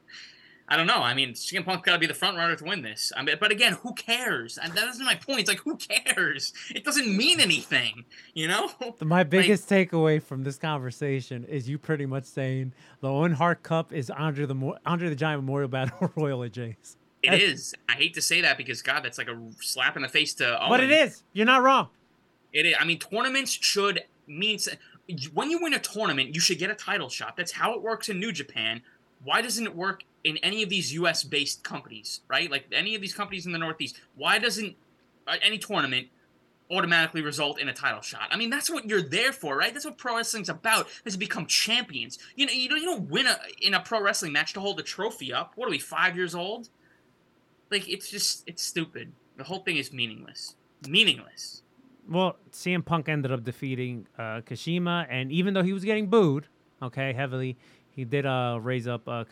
I 0.68 0.76
don't 0.76 0.88
know. 0.88 0.98
I 0.98 1.14
mean, 1.14 1.34
CM 1.34 1.64
Punk's 1.64 1.84
got 1.86 1.92
to 1.92 1.98
be 1.98 2.06
the 2.06 2.14
front 2.14 2.36
runner 2.36 2.56
to 2.56 2.64
win 2.64 2.82
this. 2.82 3.12
I 3.16 3.22
mean, 3.22 3.36
but 3.38 3.52
again, 3.52 3.74
who 3.74 3.94
cares? 3.94 4.58
And 4.58 4.72
that 4.72 4.88
isn't 4.88 5.04
my 5.04 5.14
point. 5.14 5.40
It's 5.40 5.48
like, 5.48 5.60
who 5.60 5.76
cares? 5.76 6.52
It 6.74 6.84
doesn't 6.84 7.16
mean 7.16 7.38
anything, 7.38 8.04
you 8.34 8.48
know. 8.48 8.70
My 9.00 9.22
biggest 9.22 9.68
takeaway 9.68 10.20
from 10.20 10.42
this 10.42 10.58
conversation 10.58 11.44
is 11.44 11.68
you 11.68 11.78
pretty 11.78 12.04
much 12.04 12.24
saying 12.24 12.72
the 13.00 13.08
Owen 13.08 13.32
Hart 13.32 13.62
Cup 13.62 13.92
is 13.92 14.10
Andre 14.10 14.46
the 14.46 14.56
Mo- 14.56 14.76
Andre 14.84 15.08
the 15.08 15.14
Giant 15.14 15.42
Memorial 15.42 15.68
Battle 15.68 16.10
Royal 16.16 16.42
at 16.42 16.52
Jays. 16.52 16.96
It 17.26 17.42
is. 17.42 17.74
I 17.88 17.92
hate 17.92 18.14
to 18.14 18.22
say 18.22 18.40
that 18.42 18.56
because 18.56 18.82
God, 18.82 19.04
that's 19.04 19.18
like 19.18 19.28
a 19.28 19.38
slap 19.60 19.96
in 19.96 20.02
the 20.02 20.08
face 20.08 20.34
to. 20.34 20.58
But 20.68 20.80
it 20.80 20.90
Owen. 20.90 20.92
You're 21.32 21.46
not 21.46 21.62
wrong. 21.62 21.88
It 22.52 22.66
is. 22.66 22.74
I 22.78 22.84
mean, 22.84 22.98
tournaments 22.98 23.52
should 23.52 24.04
mean 24.26 24.58
when 25.32 25.50
you 25.50 25.60
win 25.62 25.74
a 25.74 25.78
tournament, 25.78 26.34
you 26.34 26.40
should 26.40 26.58
get 26.58 26.70
a 26.70 26.74
title 26.74 27.08
shot. 27.08 27.36
That's 27.36 27.52
how 27.52 27.74
it 27.74 27.82
works 27.82 28.08
in 28.08 28.18
New 28.18 28.32
Japan. 28.32 28.82
Why 29.22 29.40
doesn't 29.42 29.66
it 29.66 29.74
work 29.74 30.02
in 30.26 30.38
any 30.38 30.62
of 30.64 30.68
these 30.68 30.92
U.S. 30.94 31.22
based 31.22 31.62
companies, 31.62 32.20
right? 32.28 32.50
Like 32.50 32.66
any 32.72 32.96
of 32.96 33.00
these 33.00 33.14
companies 33.14 33.46
in 33.46 33.52
the 33.52 33.58
Northeast. 33.58 34.00
Why 34.16 34.38
doesn't 34.38 34.74
uh, 35.26 35.36
any 35.40 35.56
tournament 35.56 36.08
automatically 36.68 37.22
result 37.22 37.60
in 37.60 37.68
a 37.68 37.72
title 37.72 38.00
shot? 38.00 38.22
I 38.32 38.36
mean, 38.36 38.50
that's 38.50 38.68
what 38.68 38.86
you're 38.86 39.02
there 39.02 39.32
for, 39.32 39.56
right? 39.56 39.72
That's 39.72 39.84
what 39.84 39.98
pro 39.98 40.16
wrestling's 40.16 40.48
about. 40.48 40.88
Is 41.04 41.12
to 41.12 41.18
become 41.18 41.46
champions. 41.46 42.18
You 42.34 42.46
know, 42.46 42.52
you 42.52 42.68
don't 42.68 42.80
you 42.80 42.86
don't 42.86 43.08
win 43.08 43.28
a 43.28 43.38
in 43.60 43.74
a 43.74 43.80
pro 43.80 44.02
wrestling 44.02 44.32
match 44.32 44.52
to 44.54 44.60
hold 44.60 44.80
a 44.80 44.82
trophy 44.82 45.32
up. 45.32 45.52
What 45.54 45.68
are 45.68 45.70
we 45.70 45.78
five 45.78 46.16
years 46.16 46.34
old? 46.34 46.68
Like 47.70 47.88
it's 47.88 48.10
just 48.10 48.44
it's 48.46 48.62
stupid. 48.62 49.12
The 49.36 49.44
whole 49.44 49.60
thing 49.60 49.76
is 49.76 49.92
meaningless. 49.92 50.54
Meaningless. 50.88 51.62
Well, 52.08 52.36
CM 52.52 52.84
Punk 52.84 53.08
ended 53.08 53.32
up 53.32 53.42
defeating 53.42 54.06
uh, 54.16 54.40
Kojima, 54.40 55.06
and 55.10 55.32
even 55.32 55.54
though 55.54 55.64
he 55.64 55.72
was 55.72 55.84
getting 55.84 56.06
booed, 56.06 56.46
okay, 56.80 57.12
heavily, 57.12 57.56
he 57.90 58.04
did 58.04 58.26
uh, 58.26 58.58
raise 58.62 58.86
up 58.86 59.08
uh, 59.08 59.24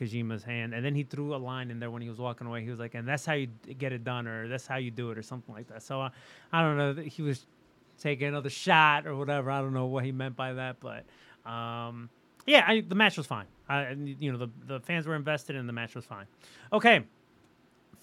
hand, 0.44 0.74
and 0.74 0.84
then 0.84 0.94
he 0.94 1.04
threw 1.04 1.34
a 1.34 1.36
line 1.36 1.70
in 1.70 1.78
there 1.78 1.90
when 1.90 2.02
he 2.02 2.08
was 2.08 2.18
walking 2.18 2.46
away. 2.46 2.64
He 2.64 2.70
was 2.70 2.80
like, 2.80 2.94
"And 2.94 3.06
that's 3.06 3.24
how 3.24 3.34
you 3.34 3.48
get 3.78 3.92
it 3.92 4.02
done, 4.02 4.26
or 4.26 4.48
that's 4.48 4.66
how 4.66 4.76
you 4.76 4.90
do 4.90 5.10
it, 5.10 5.18
or 5.18 5.22
something 5.22 5.54
like 5.54 5.68
that." 5.68 5.82
So 5.82 6.00
uh, 6.00 6.10
I 6.52 6.62
don't 6.62 6.76
know. 6.78 7.02
He 7.02 7.22
was 7.22 7.46
taking 8.00 8.26
another 8.26 8.50
shot 8.50 9.06
or 9.06 9.14
whatever. 9.16 9.50
I 9.50 9.60
don't 9.60 9.74
know 9.74 9.86
what 9.86 10.04
he 10.04 10.12
meant 10.12 10.34
by 10.34 10.54
that, 10.54 10.80
but 10.80 11.04
um, 11.48 12.08
yeah, 12.46 12.64
I, 12.66 12.80
the 12.80 12.94
match 12.94 13.16
was 13.16 13.26
fine. 13.26 13.46
I, 13.68 13.90
you 13.92 14.32
know, 14.32 14.38
the 14.38 14.48
the 14.66 14.80
fans 14.80 15.06
were 15.06 15.14
invested, 15.14 15.56
and 15.56 15.68
the 15.68 15.72
match 15.72 15.94
was 15.94 16.04
fine. 16.04 16.26
Okay, 16.72 17.04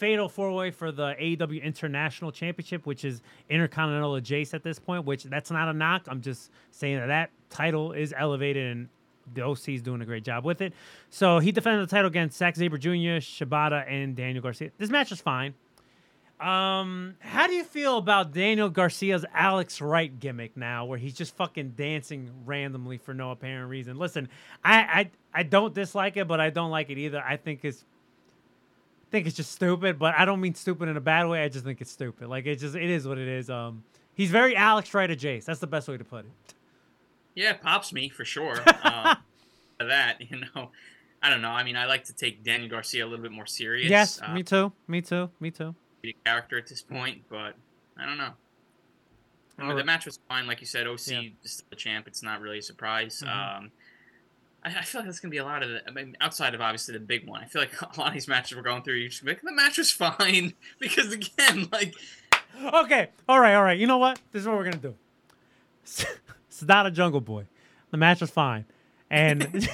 fatal 0.01 0.27
four 0.27 0.51
way 0.51 0.71
for 0.71 0.91
the 0.91 1.13
AEW 1.13 1.61
International 1.61 2.31
Championship, 2.31 2.87
which 2.87 3.05
is 3.05 3.21
Intercontinental 3.49 4.13
Jace 4.19 4.55
at 4.55 4.63
this 4.63 4.79
point. 4.79 5.05
Which 5.05 5.25
that's 5.25 5.51
not 5.51 5.69
a 5.69 5.73
knock. 5.73 6.07
I'm 6.07 6.21
just 6.21 6.49
saying 6.71 6.97
that 6.97 7.05
that 7.05 7.29
title 7.51 7.93
is 7.93 8.11
elevated 8.17 8.71
and 8.71 8.89
the 9.31 9.43
OC 9.43 9.69
is 9.69 9.81
doing 9.83 10.01
a 10.01 10.05
great 10.05 10.23
job 10.23 10.43
with 10.43 10.59
it. 10.59 10.73
So 11.11 11.37
he 11.37 11.51
defended 11.51 11.87
the 11.87 11.91
title 11.91 12.07
against 12.07 12.35
Zack 12.35 12.55
Sabre 12.55 12.79
Jr., 12.79 13.21
Shibata, 13.21 13.85
and 13.87 14.15
Daniel 14.15 14.41
Garcia. 14.41 14.71
This 14.79 14.89
match 14.89 15.11
was 15.11 15.21
fine. 15.21 15.53
Um, 16.39 17.17
how 17.19 17.45
do 17.45 17.53
you 17.53 17.63
feel 17.63 17.99
about 17.99 18.33
Daniel 18.33 18.69
Garcia's 18.69 19.23
Alex 19.31 19.79
Wright 19.79 20.19
gimmick 20.19 20.57
now, 20.57 20.85
where 20.85 20.97
he's 20.97 21.13
just 21.13 21.35
fucking 21.35 21.73
dancing 21.77 22.31
randomly 22.45 22.97
for 22.97 23.13
no 23.13 23.29
apparent 23.29 23.69
reason? 23.69 23.99
Listen, 23.99 24.27
I 24.63 24.79
I, 24.79 25.11
I 25.31 25.43
don't 25.43 25.75
dislike 25.75 26.17
it, 26.17 26.27
but 26.27 26.41
I 26.41 26.49
don't 26.49 26.71
like 26.71 26.89
it 26.89 26.97
either. 26.97 27.21
I 27.23 27.37
think 27.37 27.63
it's 27.63 27.85
think 29.11 29.27
it's 29.27 29.35
just 29.35 29.51
stupid, 29.51 29.99
but 29.99 30.15
I 30.17 30.25
don't 30.25 30.39
mean 30.41 30.55
stupid 30.55 30.89
in 30.89 30.97
a 30.97 31.01
bad 31.01 31.27
way. 31.27 31.43
I 31.43 31.49
just 31.49 31.65
think 31.65 31.81
it's 31.81 31.91
stupid. 31.91 32.27
Like 32.29 32.45
it 32.45 32.55
just 32.57 32.75
it 32.75 32.89
is 32.89 33.07
what 33.07 33.17
it 33.17 33.27
is. 33.27 33.49
Um, 33.49 33.83
he's 34.13 34.31
very 34.31 34.55
Alex 34.55 34.87
of 34.93 35.01
Jace. 35.01 35.45
That's 35.45 35.59
the 35.59 35.67
best 35.67 35.87
way 35.87 35.97
to 35.97 36.03
put 36.03 36.25
it. 36.25 36.53
Yeah, 37.35 37.53
pops 37.53 37.93
me 37.93 38.09
for 38.09 38.25
sure. 38.25 38.57
um, 38.83 39.17
for 39.77 39.85
that, 39.87 40.17
you 40.19 40.41
know, 40.55 40.71
I 41.21 41.29
don't 41.29 41.41
know. 41.41 41.49
I 41.49 41.63
mean, 41.63 41.75
I 41.75 41.85
like 41.85 42.05
to 42.05 42.13
take 42.13 42.43
Daniel 42.43 42.69
Garcia 42.69 43.05
a 43.05 43.07
little 43.07 43.21
bit 43.21 43.31
more 43.31 43.45
serious. 43.45 43.89
Yes, 43.89 44.19
uh, 44.21 44.33
me 44.33 44.43
too. 44.43 44.71
Me 44.87 45.01
too. 45.01 45.29
Me 45.39 45.51
too. 45.51 45.75
character 46.25 46.57
at 46.57 46.67
this 46.67 46.81
point, 46.81 47.23
but 47.29 47.55
I 47.97 48.05
don't 48.05 48.17
know. 48.17 48.31
I 49.59 49.67
mean, 49.67 49.77
the 49.77 49.83
match 49.83 50.05
was 50.07 50.17
fine, 50.27 50.47
like 50.47 50.59
you 50.59 50.65
said. 50.65 50.87
OC 50.87 51.07
Yeah. 51.11 51.21
is 51.43 51.51
still 51.51 51.67
the 51.69 51.75
champ. 51.75 52.07
It's 52.07 52.23
not 52.23 52.41
really 52.41 52.57
a 52.59 52.61
surprise. 52.63 53.21
Mhm. 53.23 53.57
Um, 53.57 53.71
I, 54.63 54.83
feel 54.83 55.01
like 55.01 55.07
that's 55.07 55.19
gonna 55.19 55.31
be 55.31 55.37
a 55.37 55.43
lot 55.43 55.63
of 55.63 55.69
the. 55.69 55.87
I 55.87 55.91
mean, 55.91 56.15
outside 56.21 56.53
of 56.53 56.61
obviously 56.61 56.93
the 56.93 56.99
big 56.99 57.27
one, 57.27 57.41
I 57.41 57.45
feel 57.45 57.61
like 57.61 57.81
a 57.81 57.99
lot 57.99 58.09
of 58.09 58.13
these 58.13 58.27
matches 58.27 58.55
we're 58.55 58.63
going 58.63 58.83
through, 58.83 58.95
you 58.95 59.09
be 59.23 59.31
like, 59.31 59.41
the 59.41 59.51
match 59.51 59.77
was 59.77 59.91
fine 59.91 60.53
because 60.79 61.11
again, 61.11 61.67
like 61.71 61.95
Okay. 62.73 63.09
All 63.27 63.39
right. 63.39 63.55
All 63.55 63.63
right. 63.63 63.79
You 63.79 63.87
know 63.87 63.97
what? 63.97 64.19
This 64.31 64.41
is 64.41 64.47
what 64.47 64.57
we're 64.57 64.65
gonna 64.65 64.77
do. 64.77 64.95
It's 66.47 66.67
not 66.67 66.85
a 66.85 66.91
Jungle 66.91 67.21
Boy. 67.21 67.45
The 67.91 67.97
match 67.97 68.19
was 68.19 68.29
fine, 68.29 68.65
and 69.09 69.67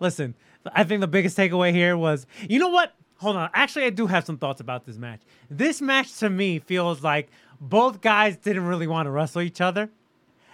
listen, 0.00 0.34
I 0.72 0.84
think 0.84 1.00
the 1.00 1.08
biggest 1.08 1.36
takeaway 1.36 1.72
here 1.72 1.96
was, 1.96 2.28
you 2.48 2.60
know 2.60 2.68
what? 2.68 2.94
Hold 3.16 3.36
on. 3.36 3.50
Actually, 3.52 3.86
I 3.86 3.90
do 3.90 4.06
have 4.06 4.24
some 4.24 4.38
thoughts 4.38 4.60
about 4.60 4.86
this 4.86 4.96
match. 4.96 5.20
This 5.50 5.82
match 5.82 6.16
to 6.18 6.30
me 6.30 6.60
feels 6.60 7.02
like 7.02 7.28
both 7.60 8.00
guys 8.00 8.36
didn't 8.36 8.66
really 8.66 8.86
want 8.86 9.06
to 9.06 9.10
wrestle 9.10 9.42
each 9.42 9.60
other, 9.60 9.90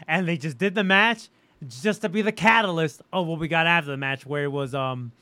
and 0.08 0.26
they 0.26 0.38
just 0.38 0.56
did 0.56 0.74
the 0.74 0.82
match 0.82 1.28
just 1.68 2.02
to 2.02 2.08
be 2.08 2.22
the 2.22 2.32
catalyst 2.32 3.02
of 3.12 3.26
what 3.26 3.38
we 3.38 3.48
got 3.48 3.66
after 3.66 3.90
the 3.90 3.96
match, 3.96 4.26
where 4.26 4.44
it 4.44 4.52
was 4.52 4.74
um 4.74 5.12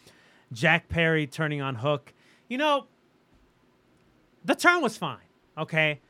Jack 0.52 0.88
Perry 0.88 1.26
turning 1.26 1.60
on 1.60 1.76
Hook. 1.76 2.12
You 2.48 2.58
know, 2.58 2.86
the 4.44 4.54
turn 4.54 4.82
was 4.82 4.96
fine, 4.96 5.18
okay? 5.56 6.00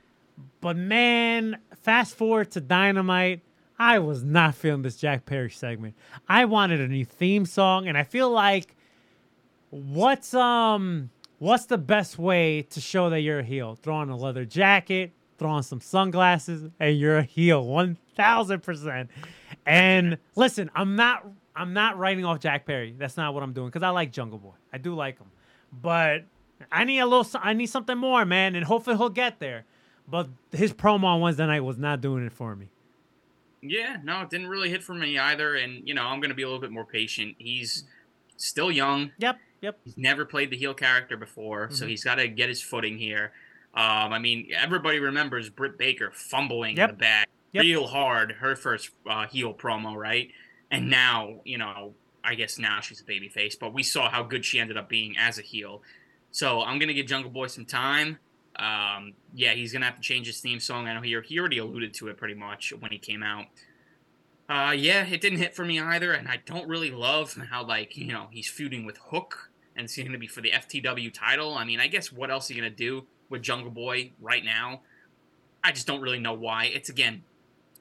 But 0.61 0.77
man, 0.77 1.59
fast 1.83 2.15
forward 2.15 2.51
to 2.53 2.61
Dynamite, 2.61 3.43
I 3.79 3.99
was 3.99 4.23
not 4.23 4.55
feeling 4.55 4.83
this 4.83 4.97
Jack 4.97 5.27
Perry 5.27 5.51
segment. 5.51 5.95
I 6.29 6.45
wanted 6.45 6.81
a 6.81 6.89
new 6.89 7.05
theme 7.05 7.47
song, 7.47 7.89
and 7.89 7.97
I 7.97 8.05
feel 8.05 8.31
like 8.31 8.77
what's 9.71 10.35
um 10.35 11.11
what's 11.39 11.67
the 11.67 11.79
best 11.79 12.19
way 12.19 12.63
to 12.63 12.81
show 12.81 13.11
that 13.11 13.21
you're 13.21 13.39
a 13.41 13.45
heel? 13.45 13.77
Throw 13.77 13.97
on 13.97 14.11
a 14.11 14.17
leather 14.17 14.45
jacket, 14.45 15.13
throw 15.39 15.51
on 15.51 15.63
some 15.63 15.81
sunglasses, 15.81 16.71
and 16.79 16.99
you're 16.99 17.19
a 17.19 17.23
heel, 17.23 17.65
one 17.65 17.97
thousand 18.17 18.63
percent. 18.63 19.11
And 19.71 20.19
listen, 20.37 20.71
I'm 20.75 20.97
not 20.97 21.27
I'm 21.55 21.73
not 21.73 21.99
writing 21.99 22.25
off 22.25 22.41
Jack 22.41 22.67
Perry. 22.67 22.95
That's 22.99 23.17
not 23.17 23.35
what 23.35 23.43
I'm 23.43 23.53
doing 23.53 23.69
because 23.69 23.83
I 23.83 23.91
like 23.91 24.13
Jungle 24.13 24.39
Boy. 24.39 24.55
I 24.73 24.79
do 24.79 24.95
like 24.95 25.19
him, 25.19 25.31
but 25.83 26.25
I 26.73 26.85
need 26.85 26.99
a 26.99 27.07
little. 27.07 27.27
I 27.41 27.53
need 27.53 27.67
something 27.67 27.97
more, 27.97 28.25
man, 28.25 28.55
and 28.57 28.65
hopefully 28.65 28.97
he'll 28.97 29.09
get 29.09 29.39
there. 29.41 29.65
But 30.09 30.29
his 30.53 30.73
promo 30.73 31.05
on 31.05 31.21
Wednesday 31.21 31.47
night 31.47 31.61
was 31.61 31.79
not 31.79 32.01
doing 32.01 32.25
it 32.27 32.33
for 32.33 32.57
me. 32.57 32.69
Yeah, 33.63 33.99
no, 34.03 34.23
it 34.23 34.31
didn't 34.31 34.49
really 34.49 34.71
hit 34.71 34.83
for 34.83 34.95
me 34.95 35.19
either. 35.19 35.55
And 35.55 35.87
you 35.87 35.95
know, 35.95 36.05
I'm 36.05 36.21
gonna 36.21 36.35
be 36.35 36.43
a 36.43 36.47
little 36.47 36.61
bit 36.61 36.71
more 36.73 36.85
patient. 36.85 37.37
He's 37.39 37.85
still 38.37 38.73
young. 38.73 39.13
Yep, 39.19 39.39
yep. 39.61 39.79
He's 39.85 39.97
never 39.99 40.25
played 40.25 40.51
the 40.51 40.57
heel 40.57 40.75
character 40.75 41.17
before, 41.17 41.69
so 41.71 41.85
Mhm. 41.85 41.91
he's 41.91 42.03
got 42.03 42.15
to 42.17 42.27
get 42.27 42.49
his 42.49 42.63
footing 42.63 42.97
here. 42.99 43.33
Um, 43.75 44.13
I 44.13 44.19
mean, 44.19 44.49
everybody 44.57 44.99
remembers 44.99 45.51
Britt 45.51 45.77
Baker 45.79 46.11
fumbling 46.13 46.77
Yep. 46.77 46.91
the 46.91 46.97
bag 46.97 47.27
Yep. 47.53 47.65
real 47.65 47.87
hard, 47.89 48.33
her 48.33 48.55
first 48.55 48.91
uh, 49.09 49.27
heel 49.27 49.53
promo, 49.53 49.97
right? 49.97 50.31
And 50.71 50.89
now, 50.89 51.41
you 51.45 51.59
know, 51.59 51.95
I 52.23 52.35
guess 52.35 52.59
now 52.59 52.81
she's 52.81 53.01
a 53.01 53.05
babyface, 53.05 53.59
but 53.59 53.73
we 53.73 53.83
saw 53.83 54.09
how 54.09 54.23
good 54.23 54.45
she 54.45 54.61
ended 54.61 54.77
up 54.77 54.89
being 54.89 55.17
as 55.19 55.39
a 55.39 55.43
heel. 55.43 55.83
So 56.31 56.63
I'm 56.63 56.79
gonna 56.79 56.95
give 56.95 57.07
Jungle 57.07 57.31
Boy 57.31 57.49
some 57.49 57.65
time. 57.65 58.19
Um, 58.57 59.15
yeah, 59.35 59.53
he's 59.53 59.73
gonna 59.73 59.87
have 59.87 59.97
to 59.97 60.03
change 60.03 60.27
his 60.27 60.41
theme 60.41 60.61
song. 60.61 60.87
I 60.87 60.95
know 60.95 61.01
he 61.01 61.19
he 61.25 61.39
already 61.41 61.59
alluded 61.59 61.95
to 61.95 62.09
it 62.09 62.17
pretty 62.17 62.35
much 62.35 62.73
when 62.79 62.93
he 62.93 62.99
came 62.99 63.23
out. 63.23 63.47
Uh, 64.49 64.73
yeah, 64.73 65.05
it 65.05 65.21
didn't 65.21 65.39
hit 65.39 65.55
for 65.55 65.65
me 65.65 65.81
either, 65.81 66.13
and 66.13 66.29
I 66.29 66.41
don't 66.45 66.69
really 66.69 66.91
love 66.91 67.37
how 67.51 67.65
like 67.65 67.97
you 67.97 68.13
know 68.13 68.29
he's 68.31 68.49
feuding 68.49 68.85
with 68.85 68.99
Hook, 68.99 69.51
and 69.75 69.85
it's 69.85 69.95
to 69.97 70.19
be 70.19 70.27
for 70.27 70.41
the 70.41 70.51
FTW 70.51 71.13
title. 71.13 71.55
I 71.55 71.65
mean, 71.65 71.81
I 71.81 71.89
guess 71.89 72.13
what 72.13 72.31
else 72.31 72.51
are 72.51 72.55
you 72.55 72.63
to 72.63 72.71
do 72.71 73.07
with 73.29 73.43
Jungle 73.43 73.71
Boy 73.71 74.13
right 74.21 74.45
now? 74.45 74.83
I 75.65 75.73
just 75.73 75.87
don't 75.87 76.01
really 76.01 76.19
know 76.19 76.33
why. 76.33 76.65
It's 76.67 76.89
again 76.89 77.23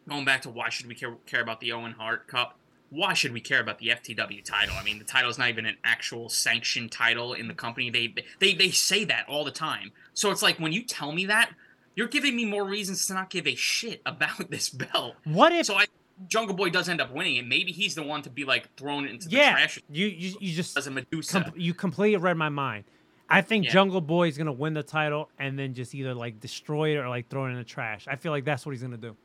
going 0.10 0.26
back 0.26 0.42
to 0.44 0.50
why 0.50 0.70
should 0.70 0.88
we 0.88 0.96
care, 0.96 1.16
care 1.26 1.42
about 1.42 1.60
the 1.62 1.72
Owen 1.72 1.94
Hart 1.94 2.28
Cup? 2.28 2.56
Why 2.92 3.14
should 3.14 3.34
we 3.34 3.40
care 3.40 3.60
about 3.62 3.78
the 3.78 3.90
FTW 3.90 4.44
title? 4.44 4.76
I 4.80 4.84
mean, 4.84 4.98
the 4.98 5.06
title 5.06 5.30
is 5.30 5.38
not 5.38 5.50
even 5.50 5.66
an 5.68 5.78
actual 5.84 6.28
sanctioned 6.28 6.92
title 6.92 7.34
in 7.34 7.48
the 7.48 7.54
company. 7.54 7.90
They 7.92 8.14
they 8.40 8.54
they 8.56 8.72
say 8.72 9.04
that 9.06 9.26
all 9.30 9.46
the 9.46 9.52
time. 9.52 9.92
So 10.16 10.32
it's 10.32 10.42
like 10.42 10.58
when 10.60 10.74
you 10.74 10.84
tell 10.84 11.12
me 11.12 11.26
that, 11.28 11.52
you're 11.96 12.08
giving 12.08 12.36
me 12.36 12.46
more 12.46 12.66
reasons 12.66 13.06
to 13.08 13.14
not 13.14 13.30
give 13.30 13.46
a 13.46 13.54
shit 13.56 14.02
about 14.08 14.50
this 14.50 14.70
belt. 14.70 15.16
What 15.24 15.52
if? 15.52 15.68
So 15.68 15.76
I 15.76 15.86
Jungle 16.28 16.56
Boy 16.56 16.70
does 16.72 16.90
end 16.90 17.00
up 17.00 17.14
winning, 17.14 17.38
and 17.38 17.48
maybe 17.48 17.72
he's 17.72 17.94
the 17.96 18.04
one 18.04 18.24
to 18.24 18.30
be 18.30 18.44
like 18.44 18.76
thrown 18.76 19.08
into 19.08 19.30
the 19.30 19.36
yeah, 19.38 19.52
trash 19.52 19.80
you 19.92 20.08
you, 20.08 20.36
you 20.40 20.54
just 20.56 20.76
as 20.76 20.88
a 20.88 20.92
Medusa. 20.92 21.44
com- 21.44 21.54
you 21.56 21.74
completely 21.76 22.18
read 22.18 22.38
my 22.38 22.50
mind. 22.50 22.86
I 23.30 23.42
think 23.42 23.66
Yeah. 23.66 23.72
Jungle 23.72 24.02
Boy 24.02 24.28
is 24.30 24.38
gonna 24.38 24.52
win 24.52 24.74
the 24.74 24.82
title 24.82 25.30
and 25.38 25.58
then 25.60 25.76
just 25.76 25.94
either 25.94 26.16
like 26.16 26.40
destroy 26.40 26.96
it 26.96 26.98
or 26.98 27.08
like 27.08 27.30
throw 27.30 27.46
it 27.46 27.50
in 27.52 27.58
the 27.58 27.64
trash. 27.64 28.08
I 28.08 28.16
feel 28.16 28.32
like 28.32 28.46
that's 28.46 28.66
what 28.66 28.72
he's 28.72 28.82
gonna 28.82 28.98
do. 28.98 29.16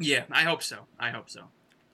Yeah, 0.00 0.24
I 0.30 0.42
hope 0.42 0.62
so. 0.62 0.86
I 0.98 1.10
hope 1.10 1.30
so. 1.30 1.44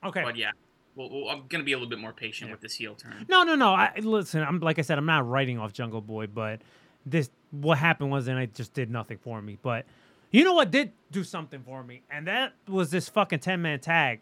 Okay. 0.03 0.23
But 0.23 0.35
yeah, 0.35 0.51
well, 0.95 1.09
well, 1.11 1.29
I'm 1.29 1.43
gonna 1.47 1.63
be 1.63 1.73
a 1.73 1.77
little 1.77 1.89
bit 1.89 1.99
more 1.99 2.13
patient 2.13 2.49
with 2.49 2.61
this 2.61 2.73
heel 2.73 2.95
turn. 2.95 3.25
No, 3.29 3.43
no, 3.43 3.55
no. 3.55 3.73
I 3.73 3.93
listen. 4.01 4.41
I'm 4.41 4.59
like 4.59 4.79
I 4.79 4.81
said. 4.81 4.97
I'm 4.97 5.05
not 5.05 5.27
writing 5.27 5.59
off 5.59 5.71
Jungle 5.73 6.01
Boy, 6.01 6.27
but 6.27 6.61
this 7.05 7.29
what 7.51 7.77
happened 7.77 8.11
was, 8.11 8.27
and 8.27 8.39
it 8.39 8.53
just 8.53 8.73
did 8.73 8.89
nothing 8.89 9.17
for 9.19 9.41
me. 9.41 9.57
But 9.61 9.85
you 10.31 10.43
know 10.43 10.53
what 10.53 10.71
did 10.71 10.91
do 11.11 11.23
something 11.23 11.61
for 11.63 11.83
me, 11.83 12.01
and 12.09 12.27
that 12.27 12.53
was 12.67 12.89
this 12.89 13.09
fucking 13.09 13.39
ten 13.39 13.61
man 13.61 13.79
tag. 13.79 14.21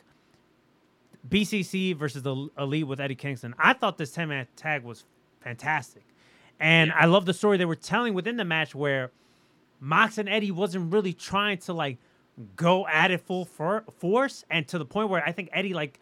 BCC 1.27 1.95
versus 1.95 2.21
the 2.21 2.49
Elite 2.57 2.85
with 2.85 2.99
Eddie 2.99 3.15
Kingston. 3.15 3.55
I 3.57 3.73
thought 3.73 3.97
this 3.97 4.11
ten 4.11 4.29
man 4.29 4.47
tag 4.55 4.83
was 4.83 5.05
fantastic, 5.41 6.03
and 6.59 6.91
I 6.91 7.05
love 7.05 7.25
the 7.25 7.33
story 7.33 7.57
they 7.57 7.65
were 7.65 7.75
telling 7.75 8.13
within 8.13 8.37
the 8.37 8.45
match 8.45 8.75
where 8.75 9.11
Mox 9.79 10.17
and 10.17 10.27
Eddie 10.27 10.51
wasn't 10.51 10.91
really 10.91 11.13
trying 11.13 11.57
to 11.59 11.73
like 11.73 11.97
go 12.55 12.87
at 12.87 13.11
it 13.11 13.21
full 13.21 13.45
for- 13.45 13.83
force, 13.97 14.43
and 14.49 14.67
to 14.67 14.77
the 14.77 14.85
point 14.85 15.09
where 15.09 15.23
I 15.25 15.31
think 15.31 15.49
Eddie 15.51 15.73
like 15.73 15.99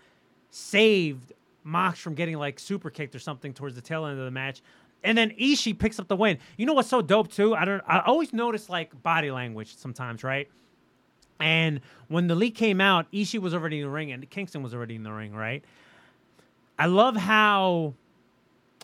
saved 0.49 1.34
Mox 1.64 1.99
from 1.99 2.15
getting 2.15 2.38
like 2.38 2.60
super 2.60 2.89
kicked 2.89 3.15
or 3.15 3.19
something 3.19 3.53
towards 3.53 3.76
the 3.76 3.81
tail 3.81 4.05
end 4.05 4.19
of 4.19 4.26
the 4.26 4.31
match. 4.31 4.61
And 5.03 5.18
then 5.18 5.31
Ishii 5.31 5.77
picks 5.77 5.99
up 5.99 6.07
the 6.07 6.15
win. 6.15 6.38
You 6.57 6.65
know 6.65 6.73
what's 6.73 6.89
so 6.89 7.01
dope 7.01 7.31
too? 7.31 7.53
I 7.55 7.65
don't 7.65 7.84
I 7.88 7.99
always 8.05 8.31
notice 8.34 8.69
like 8.69 9.01
body 9.03 9.31
language 9.31 9.76
sometimes, 9.76 10.23
right? 10.23 10.49
And 11.39 11.81
when 12.07 12.27
the 12.27 12.35
leak 12.35 12.55
came 12.55 12.80
out, 12.80 13.11
Ishii 13.11 13.39
was 13.39 13.53
already 13.53 13.80
in 13.80 13.84
the 13.84 13.89
ring 13.89 14.11
and 14.11 14.30
Kingston 14.30 14.64
was 14.64 14.73
already 14.73 14.95
in 14.95 15.03
the 15.03 15.11
ring, 15.11 15.34
right? 15.34 15.64
I 16.80 16.85
love 16.85 17.15
how 17.15 17.95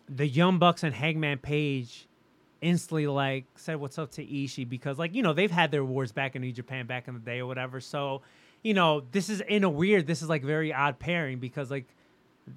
the 0.09 0.27
Young 0.27 0.59
Bucks 0.59 0.83
and 0.83 0.93
Hangman 0.93 1.37
Page 1.37 2.07
instantly 2.61 3.07
like 3.07 3.45
said 3.55 3.79
what's 3.79 3.97
up 3.97 4.11
to 4.11 4.25
Ishii 4.25 4.67
because 4.67 4.97
like 4.97 5.15
you 5.15 5.23
know 5.23 5.33
they've 5.33 5.51
had 5.51 5.71
their 5.71 5.85
wars 5.85 6.11
back 6.11 6.35
in 6.35 6.41
New 6.41 6.51
Japan 6.51 6.85
back 6.85 7.07
in 7.07 7.13
the 7.13 7.19
day 7.19 7.39
or 7.39 7.45
whatever. 7.45 7.79
So 7.79 8.21
you 8.63 8.73
know 8.73 9.03
this 9.11 9.29
is 9.29 9.41
in 9.41 9.63
a 9.63 9.69
weird 9.69 10.07
this 10.07 10.21
is 10.21 10.29
like 10.29 10.43
very 10.43 10.73
odd 10.73 10.99
pairing 10.99 11.39
because 11.39 11.71
like 11.71 11.87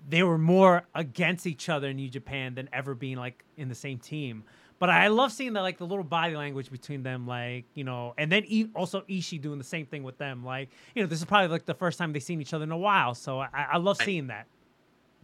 they 0.09 0.23
were 0.23 0.39
more 0.39 0.85
against 0.95 1.47
each 1.47 1.69
other 1.69 1.89
in 1.89 1.97
New 1.97 2.09
Japan 2.09 2.55
than 2.55 2.69
ever 2.73 2.95
being 2.95 3.17
like 3.17 3.45
in 3.57 3.69
the 3.69 3.75
same 3.75 3.99
team. 3.99 4.45
But 4.79 4.91
I 4.91 5.09
love 5.09 5.31
seeing 5.31 5.53
that 5.53 5.61
like 5.61 5.79
the 5.79 5.87
little 5.87 6.03
body 6.03 6.35
language 6.35 6.69
between 6.69 7.05
them, 7.05 7.25
like 7.25 7.67
you 7.75 7.85
know, 7.85 8.15
and 8.19 8.33
then 8.33 8.43
e- 8.47 8.71
also 8.75 9.03
Ishii 9.03 9.41
doing 9.41 9.59
the 9.59 9.65
same 9.65 9.87
thing 9.87 10.03
with 10.03 10.19
them. 10.19 10.45
Like 10.45 10.71
you 10.95 11.03
know, 11.03 11.09
this 11.09 11.21
is 11.21 11.25
probably 11.25 11.49
like 11.49 11.67
the 11.67 11.75
first 11.75 11.99
time 11.99 12.13
they've 12.13 12.23
seen 12.23 12.41
each 12.41 12.53
other 12.53 12.65
in 12.65 12.73
a 12.73 12.79
while, 12.79 13.15
so 13.15 13.39
I, 13.39 13.49
I 13.73 13.77
love 13.79 13.99
seeing 13.99 14.27
that. 14.27 14.47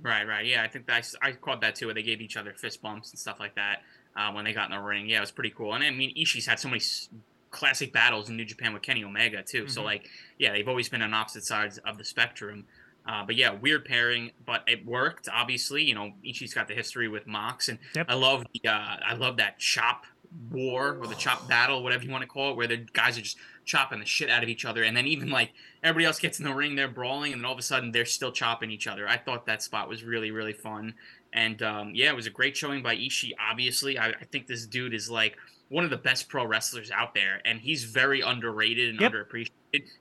Right, 0.00 0.28
right. 0.28 0.46
Yeah, 0.46 0.62
I 0.62 0.68
think 0.68 0.86
that 0.86 1.12
I, 1.20 1.30
I 1.30 1.32
caught 1.32 1.60
that 1.62 1.74
too, 1.74 1.86
where 1.86 1.94
they 1.94 2.05
gave 2.05 2.20
each 2.20 2.36
other 2.36 2.52
fist 2.52 2.80
bumps 2.80 3.10
and 3.10 3.18
stuff 3.18 3.40
like 3.40 3.56
that 3.56 3.82
uh, 4.18 4.32
when 4.32 4.44
they 4.44 4.52
got 4.52 4.70
in 4.70 4.76
the 4.76 4.82
ring. 4.82 5.08
Yeah, 5.08 5.18
it 5.18 5.20
was 5.20 5.30
pretty 5.30 5.50
cool. 5.56 5.74
And 5.74 5.84
I 5.84 5.90
mean, 5.90 6.14
Ishii's 6.16 6.44
had 6.46 6.58
so 6.58 6.68
many 6.68 6.80
s- 6.80 7.08
classic 7.50 7.92
battles 7.92 8.28
in 8.28 8.36
New 8.36 8.44
Japan 8.44 8.72
with 8.74 8.82
Kenny 8.82 9.04
Omega 9.04 9.42
too. 9.42 9.68
So 9.68 9.80
Mhm. 9.80 9.84
like, 9.84 10.10
yeah, 10.38 10.52
they've 10.52 10.68
always 10.68 10.88
been 10.88 11.00
on 11.02 11.14
opposite 11.14 11.44
sides 11.44 11.78
of 11.78 11.96
the 11.98 12.04
spectrum. 12.04 12.66
Uh, 13.06 13.24
but 13.24 13.36
yeah, 13.36 13.50
weird 13.50 13.86
pairing, 13.86 14.32
but 14.44 14.62
it 14.66 14.84
worked. 14.84 15.28
Obviously, 15.32 15.82
you 15.82 15.94
know, 15.94 16.12
Ishii's 16.24 16.52
got 16.52 16.68
the 16.68 16.74
history 16.74 17.08
with 17.08 17.26
Mox, 17.26 17.68
and 17.68 17.78
Yep. 17.94 18.06
I 18.10 18.14
love 18.14 18.44
the 18.52 18.68
uh, 18.68 18.96
I 19.06 19.14
love 19.14 19.38
that 19.38 19.58
chop 19.58 20.04
war 20.50 20.98
or 21.00 21.06
the 21.06 21.14
chop 21.14 21.48
battle, 21.48 21.82
whatever 21.82 22.04
you 22.04 22.10
want 22.10 22.20
to 22.20 22.28
call 22.28 22.50
it, 22.50 22.56
where 22.56 22.66
the 22.66 22.76
guys 22.92 23.16
are 23.16 23.22
just 23.22 23.38
chopping 23.64 23.98
the 23.98 24.04
shit 24.04 24.28
out 24.28 24.42
of 24.42 24.48
each 24.50 24.66
other, 24.66 24.82
and 24.82 24.94
then 24.94 25.06
even 25.06 25.30
like 25.30 25.52
everybody 25.82 26.04
else 26.04 26.18
gets 26.18 26.38
in 26.38 26.44
the 26.44 26.52
ring, 26.54 26.74
they're 26.76 26.86
brawling, 26.88 27.32
and 27.32 27.40
then 27.40 27.46
all 27.46 27.52
of 27.52 27.58
a 27.58 27.62
sudden 27.62 27.92
they're 27.92 28.04
still 28.04 28.30
chopping 28.32 28.70
each 28.70 28.86
other. 28.86 29.08
I 29.08 29.16
thought 29.16 29.46
that 29.46 29.62
spot 29.62 29.88
was 29.88 30.04
really 30.04 30.30
really 30.30 30.52
fun, 30.52 30.92
and 31.32 31.62
um, 31.62 31.92
yeah, 31.94 32.10
it 32.10 32.16
was 32.16 32.26
a 32.26 32.30
great 32.30 32.56
showing 32.56 32.82
by 32.82 32.96
Ishii. 32.96 33.32
Obviously, 33.50 33.98
I, 33.98 34.09
I 34.10 34.24
think 34.30 34.46
this 34.46 34.66
dude 34.66 34.94
is 34.94 35.10
like 35.10 35.36
one 35.68 35.84
of 35.84 35.90
the 35.90 35.96
best 35.98 36.28
pro 36.28 36.46
wrestlers 36.46 36.90
out 36.90 37.14
there, 37.14 37.40
and 37.44 37.60
he's 37.60 37.84
very 37.84 38.20
underrated 38.20 38.88
and 38.90 39.00
Yep. 39.00 39.12
underappreciated 39.12 39.50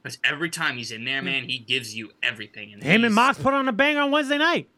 because 0.01 0.17
every 0.23 0.49
time 0.49 0.77
he's 0.77 0.91
in 0.91 1.03
there, 1.03 1.21
man, 1.21 1.43
he 1.43 1.57
gives 1.59 1.93
you 1.95 2.11
everything. 2.23 2.71
And 2.73 2.81
Him 2.81 3.03
and 3.03 3.13
Mox 3.13 3.37
put 3.37 3.53
on 3.53 3.67
a 3.67 3.73
bang 3.73 3.97
on 3.97 4.11
Wednesday 4.11 4.37
night. 4.37 4.69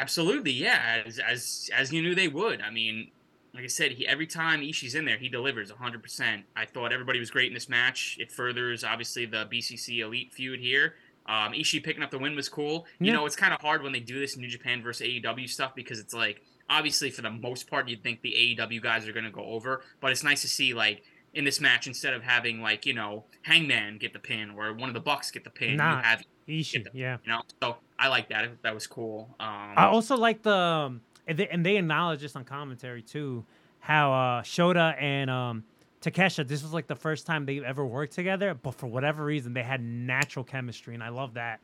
Absolutely, 0.00 0.52
yeah. 0.52 1.02
As 1.06 1.18
as 1.18 1.70
as 1.74 1.92
you 1.92 2.02
knew 2.02 2.14
they 2.14 2.28
would. 2.28 2.60
I 2.62 2.70
mean, 2.70 3.10
like 3.54 3.64
I 3.64 3.68
said, 3.68 3.92
he 3.92 4.06
every 4.08 4.26
time 4.26 4.60
Ishii's 4.60 4.94
in 4.94 5.04
there, 5.04 5.18
he 5.18 5.28
delivers 5.28 5.70
100%. 5.70 6.42
I 6.56 6.64
thought 6.64 6.92
everybody 6.92 7.20
was 7.20 7.30
great 7.30 7.48
in 7.48 7.54
this 7.54 7.68
match. 7.68 8.16
It 8.18 8.32
furthers 8.32 8.82
obviously 8.82 9.26
the 9.26 9.46
BCC 9.52 10.00
Elite 10.00 10.32
feud 10.32 10.58
here. 10.58 10.94
Um, 11.26 11.52
Ishii 11.52 11.82
picking 11.82 12.02
up 12.02 12.10
the 12.10 12.18
win 12.18 12.36
was 12.36 12.48
cool. 12.48 12.86
You 13.00 13.06
Yeah. 13.08 13.12
know, 13.14 13.26
it's 13.26 13.36
kind 13.36 13.54
of 13.54 13.60
hard 13.60 13.82
when 13.82 13.92
they 13.92 14.00
do 14.00 14.18
this 14.18 14.36
New 14.36 14.48
Japan 14.48 14.82
versus 14.82 15.06
AEW 15.06 15.48
stuff 15.48 15.74
because 15.74 15.98
it's 15.98 16.12
like 16.14 16.42
obviously 16.68 17.10
for 17.10 17.22
the 17.22 17.30
most 17.30 17.68
part 17.68 17.88
you'd 17.88 18.02
think 18.02 18.20
the 18.22 18.32
AEW 18.58 18.82
guys 18.82 19.06
are 19.08 19.12
going 19.12 19.24
to 19.24 19.30
go 19.30 19.44
over, 19.44 19.82
but 20.00 20.10
it's 20.10 20.22
nice 20.22 20.42
to 20.42 20.48
see 20.48 20.74
like 20.74 21.02
in 21.32 21.44
this 21.44 21.60
match 21.60 21.86
instead 21.86 22.14
of 22.14 22.22
having 22.22 22.60
like 22.60 22.86
you 22.86 22.92
know 22.94 23.24
Hangman 23.42 23.98
get 23.98 24.12
the 24.12 24.18
pin 24.18 24.50
or 24.50 24.72
one 24.74 24.88
of 24.88 24.94
the 24.94 25.00
Bucks 25.00 25.30
get 25.30 25.44
the 25.44 25.50
pin, 25.50 25.76
Nah, 25.78 25.96
you 25.96 26.02
have 26.02 26.22
Ishii, 26.48 26.86
yeah. 26.92 27.16
you 27.24 27.32
know. 27.32 27.40
So 27.62 27.76
I 27.98 28.08
like 28.08 28.28
that. 28.28 28.48
That 28.62 28.74
was 28.74 28.86
cool. 28.86 29.34
Um, 29.40 29.48
I 29.76 29.86
also 29.86 30.16
like 30.16 30.42
the 30.42 30.54
um, 30.54 31.00
and 31.26 31.38
they, 31.38 31.48
and 31.48 31.64
they 31.64 31.78
acknowledge 31.78 32.20
this 32.20 32.36
on 32.36 32.44
commentary 32.44 33.00
too, 33.02 33.46
how 33.80 34.12
uh, 34.12 34.42
Shota 34.42 34.94
and 35.00 35.30
um, 35.30 35.64
Takeshita, 36.04 36.46
this 36.46 36.62
was 36.62 36.72
like 36.72 36.86
the 36.86 36.94
first 36.94 37.26
time 37.26 37.46
they've 37.46 37.62
ever 37.62 37.84
worked 37.84 38.12
together, 38.12 38.54
but 38.54 38.74
for 38.74 38.86
whatever 38.86 39.24
reason 39.24 39.54
they 39.54 39.62
had 39.62 39.82
natural 39.82 40.44
chemistry, 40.44 40.94
and 40.94 41.02
I 41.02 41.08
love 41.08 41.34
that. 41.34 41.60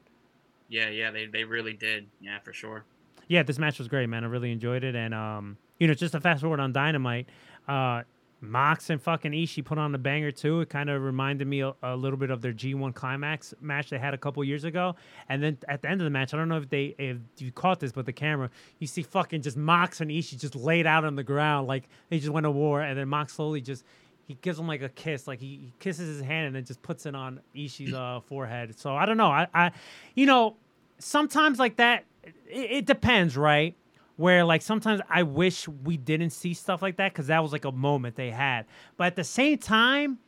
Yeah, 0.68 0.88
yeah, 0.88 1.10
they, 1.10 1.26
they 1.26 1.44
really 1.44 1.74
did. 1.74 2.06
Yeah, 2.20 2.38
for 2.38 2.52
sure. 2.52 2.84
Yeah, 3.28 3.42
this 3.42 3.58
match 3.58 3.78
was 3.78 3.88
great, 3.88 4.08
man. 4.08 4.24
I 4.24 4.28
really 4.28 4.50
enjoyed 4.50 4.82
it, 4.82 4.96
and 4.96 5.12
um, 5.12 5.58
you 5.78 5.86
know, 5.86 5.94
just 5.94 6.14
a 6.14 6.20
fast 6.20 6.40
forward 6.40 6.58
on 6.58 6.72
Dynamite, 6.72 7.28
uh, 7.68 8.02
Mox 8.40 8.88
and 8.88 9.02
fucking 9.02 9.32
Ishii 9.32 9.64
put 9.64 9.78
on 9.78 9.94
a 9.94 9.98
banger 9.98 10.32
too. 10.32 10.60
It 10.60 10.70
kind 10.70 10.88
of 10.88 11.02
reminded 11.02 11.46
me 11.46 11.60
a, 11.60 11.74
a 11.82 11.94
little 11.94 12.16
bit 12.16 12.30
of 12.30 12.40
their 12.40 12.52
G1 12.52 12.94
climax 12.94 13.52
match 13.60 13.90
they 13.90 13.98
had 13.98 14.14
a 14.14 14.18
couple 14.18 14.42
years 14.42 14.64
ago. 14.64 14.96
And 15.28 15.42
then 15.42 15.58
at 15.68 15.82
the 15.82 15.90
end 15.90 16.00
of 16.00 16.06
the 16.06 16.10
match, 16.10 16.32
I 16.32 16.38
don't 16.38 16.48
know 16.48 16.56
if 16.56 16.70
they 16.70 16.94
if 16.98 17.18
you 17.38 17.52
caught 17.52 17.80
this, 17.80 17.92
but 17.92 18.06
the 18.06 18.12
camera 18.12 18.48
you 18.78 18.86
see 18.86 19.02
fucking 19.02 19.42
just 19.42 19.58
Mox 19.58 20.00
and 20.00 20.10
Ishii 20.10 20.40
just 20.40 20.56
laid 20.56 20.86
out 20.86 21.04
on 21.04 21.16
the 21.16 21.22
ground 21.22 21.66
like 21.66 21.88
they 22.08 22.18
just 22.18 22.30
went 22.30 22.44
to 22.44 22.50
war, 22.50 22.80
and 22.80 22.98
then 22.98 23.08
Mox 23.08 23.34
slowly 23.34 23.60
just. 23.60 23.84
He 24.31 24.39
gives 24.43 24.61
him 24.61 24.69
like 24.69 24.81
a 24.81 24.89
kiss, 24.89 25.27
like 25.27 25.40
he, 25.40 25.47
he 25.47 25.73
kisses 25.81 26.07
his 26.07 26.24
hand 26.24 26.47
and 26.47 26.55
then 26.55 26.65
just 26.65 26.81
puts 26.82 27.05
it 27.05 27.16
on 27.16 27.40
Ishii's 27.52 27.93
uh, 27.94 28.20
forehead. 28.20 28.78
So 28.78 28.94
I 28.94 29.05
don't 29.05 29.16
know. 29.16 29.27
I, 29.27 29.48
I, 29.52 29.73
you 30.15 30.24
know, 30.24 30.55
sometimes 31.01 31.59
like 31.59 31.78
that, 31.78 32.05
it, 32.23 32.70
it 32.70 32.86
depends, 32.86 33.36
right? 33.36 33.74
Where 34.15 34.44
like 34.44 34.62
sometimes 34.62 35.01
I 35.11 35.24
wish 35.24 35.66
we 35.66 35.97
didn't 35.97 36.31
see 36.31 36.55
stuff 36.55 36.81
like 36.81 36.98
that 36.98 37.12
because 37.12 37.27
that 37.27 37.43
was 37.43 37.51
like 37.51 37.65
a 37.65 37.73
moment 37.73 38.15
they 38.15 38.31
had. 38.31 38.66
But 38.97 39.09
at 39.09 39.16
the 39.16 39.24
same 39.24 39.59
time, 39.59 40.20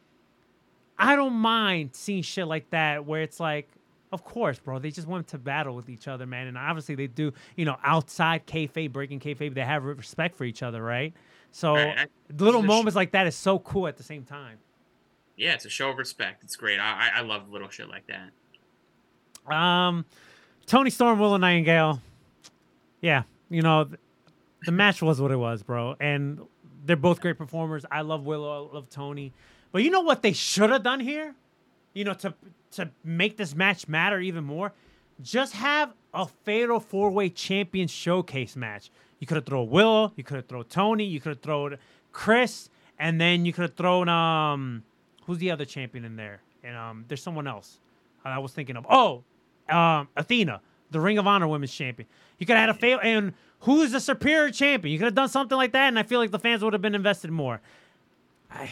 I 0.99 1.15
don't 1.15 1.35
mind 1.35 1.91
seeing 1.93 2.24
shit 2.24 2.49
like 2.49 2.70
that 2.70 3.07
where 3.07 3.23
it's 3.23 3.39
like, 3.39 3.69
of 4.11 4.24
course, 4.24 4.59
bro, 4.59 4.81
they 4.81 4.91
just 4.91 5.07
went 5.07 5.29
to 5.29 5.39
battle 5.39 5.77
with 5.77 5.89
each 5.89 6.09
other, 6.09 6.27
man, 6.27 6.49
and 6.49 6.59
obviously 6.59 6.97
they 6.97 7.07
do, 7.07 7.33
you 7.55 7.65
know, 7.65 7.77
outside 7.85 8.49
kayfabe, 8.49 8.91
breaking 8.91 9.20
kayfabe, 9.20 9.55
they 9.55 9.61
have 9.61 9.85
respect 9.85 10.35
for 10.35 10.43
each 10.43 10.65
other, 10.65 10.83
right? 10.83 11.15
So 11.53 11.74
Right, 11.74 11.99
I- 11.99 12.07
little 12.43 12.61
a 12.61 12.65
sh- 12.65 12.66
moments 12.66 12.97
like 12.97 13.12
that 13.12 13.27
is 13.27 13.37
so 13.37 13.59
cool 13.61 13.87
at 13.87 13.97
the 13.97 14.03
same 14.03 14.24
time. 14.24 14.59
Yeah, 15.37 15.53
it's 15.55 15.65
a 15.65 15.70
show 15.70 15.91
of 15.91 15.99
respect. 15.99 16.43
It's 16.45 16.57
great. 16.57 16.79
I 16.79 17.11
I, 17.15 17.19
I 17.19 17.20
love 17.23 17.51
little 17.51 17.69
shit 17.69 17.89
like 17.89 18.05
that. 18.09 18.31
Um, 19.55 20.05
Toni 20.66 20.91
Storm, 20.91 21.19
Willow 21.19 21.37
Nightingale. 21.37 22.01
Yeah, 23.01 23.24
you 23.51 23.62
know, 23.62 23.89
the 24.65 24.73
match 24.73 25.03
was 25.03 25.20
what 25.20 25.31
it 25.33 25.37
was, 25.37 25.62
bro. 25.62 25.97
And 26.01 26.41
they're 26.85 26.97
both 26.97 27.20
great 27.20 27.37
performers. 27.39 27.85
I 27.91 28.03
love 28.03 28.24
Willow, 28.24 28.69
I 28.70 28.74
love 28.74 28.89
Toni. 28.89 29.33
But 29.73 29.83
you 29.83 29.91
know 29.91 30.03
what 30.03 30.23
they 30.23 30.33
should 30.33 30.70
have 30.70 30.83
done 30.83 31.01
here? 31.01 31.35
You 31.95 32.05
know, 32.05 32.15
to 32.15 32.35
to 32.73 32.91
make 33.05 33.37
this 33.37 33.55
match 33.55 33.89
matter 33.89 34.20
even 34.20 34.45
more, 34.45 34.73
just 35.23 35.55
have 35.55 35.93
a 36.15 36.27
fatal 36.27 36.81
four 36.81 37.11
way 37.11 37.28
champion 37.28 37.89
showcase 37.89 38.57
match. 38.57 38.90
You 39.19 39.27
could 39.27 39.36
have 39.36 39.47
thrown 39.47 39.70
Willow, 39.70 40.12
you 40.16 40.24
could 40.24 40.36
have 40.36 40.47
thrown 40.47 40.65
Toni, 40.65 41.05
you 41.05 41.20
could 41.20 41.31
have 41.31 41.40
thrown 41.40 41.77
Kris, 42.12 42.69
and 42.99 43.20
then 43.20 43.44
you 43.44 43.53
could 43.53 43.62
have 43.62 43.74
thrown 43.74 44.09
um 44.09 44.82
who's 45.27 45.39
the 45.39 45.51
other 45.51 45.65
champion 45.65 46.05
in 46.05 46.16
there? 46.16 46.40
And 46.65 46.77
um 46.77 47.05
there's 47.09 47.23
someone 47.23 47.47
else. 47.47 47.78
I 48.24 48.39
was 48.39 48.53
thinking 48.53 48.77
of 48.77 48.86
oh 48.89 49.24
um, 49.69 50.09
Athena, 50.16 50.61
the 50.90 51.01
Ring 51.01 51.19
of 51.19 51.27
Honor 51.27 51.49
Women's 51.49 51.73
Champion. 51.73 52.09
You 52.39 52.47
could 52.47 52.57
have 52.57 52.69
had 52.69 52.77
a 52.77 52.78
fail, 52.78 52.99
and 53.03 53.32
who 53.61 53.82
is 53.82 53.93
the 53.93 54.01
superior 54.01 54.51
champion? 54.51 54.93
You 54.93 54.99
could 54.99 55.07
have 55.07 55.15
done 55.15 55.28
something 55.28 55.57
like 55.57 55.73
that, 55.73 55.89
and 55.89 55.99
I 55.99 56.03
feel 56.03 56.19
like 56.19 56.31
the 56.31 56.39
fans 56.39 56.62
would 56.62 56.73
have 56.73 56.82
been 56.82 56.94
invested 56.94 57.31
more. 57.31 57.61
I, 58.51 58.70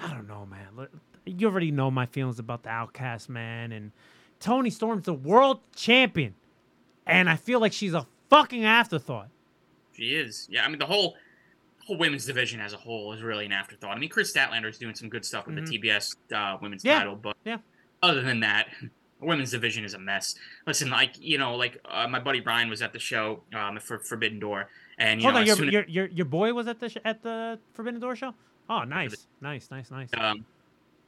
I 0.00 0.12
don't 0.12 0.26
know, 0.26 0.46
man. 0.46 0.88
You 1.24 1.48
already 1.48 1.70
know 1.70 1.90
my 1.90 2.06
feelings 2.06 2.38
about 2.38 2.64
the 2.64 2.68
Outcast, 2.68 3.28
man, 3.28 3.72
and 3.72 3.92
Toni 4.44 4.68
Storm's 4.68 5.04
the 5.06 5.14
world 5.14 5.60
champion, 5.74 6.34
and 7.06 7.30
I 7.30 7.36
feel 7.36 7.60
like 7.60 7.72
she's 7.72 7.94
a 7.94 8.06
fucking 8.28 8.64
afterthought. 8.64 9.28
She 9.96 10.14
is. 10.14 10.46
Yeah, 10.50 10.64
I 10.64 10.68
mean 10.68 10.78
the 10.78 10.84
whole 10.86 11.16
whole 11.86 11.96
women's 11.96 12.26
division 12.26 12.60
as 12.60 12.72
a 12.74 12.76
whole 12.76 13.12
is 13.14 13.22
really 13.22 13.46
an 13.46 13.52
afterthought. 13.52 13.96
I 13.96 13.98
mean 13.98 14.10
Kris 14.10 14.32
Statlander 14.32 14.68
is 14.68 14.76
doing 14.76 14.94
some 14.94 15.08
good 15.08 15.24
stuff 15.24 15.46
with 15.46 15.56
the 15.56 15.62
TBS 15.62 16.16
uh, 16.34 16.58
women's 16.60 16.82
Mm-hmm. 16.82 16.88
Yeah, 16.88 16.98
title, 16.98 17.16
but 17.16 17.36
yeah. 17.44 17.56
other 18.02 18.20
than 18.20 18.40
that, 18.40 18.68
the 18.82 18.90
women's 19.26 19.50
division 19.50 19.82
is 19.82 19.94
a 19.94 19.98
mess. 19.98 20.34
Listen, 20.66 20.90
like 20.90 21.14
you 21.18 21.38
know, 21.38 21.54
like 21.54 21.78
uh, 21.90 22.06
my 22.06 22.20
buddy 22.20 22.40
Brian 22.40 22.68
was 22.68 22.82
at 22.82 22.92
the 22.92 22.98
show 22.98 23.40
um, 23.54 23.78
for 23.78 23.98
Forbidden 23.98 24.40
Door, 24.40 24.68
and 24.98 25.22
you 25.22 25.24
Hold 25.30 25.34
know, 25.46 25.52
on, 25.52 25.58
your, 25.58 25.70
your 25.70 25.84
your 25.88 26.06
your 26.08 26.26
boy 26.26 26.52
was 26.52 26.66
at 26.68 26.80
the 26.80 26.90
sh- 26.90 26.98
at 27.04 27.22
the 27.22 27.58
Forbidden 27.72 27.98
Door 28.00 28.16
show. 28.16 28.34
Oh, 28.68 28.82
nice, 28.84 29.26
nice, 29.40 29.70
nice, 29.70 29.90
nice. 29.90 30.08
um, 30.18 30.44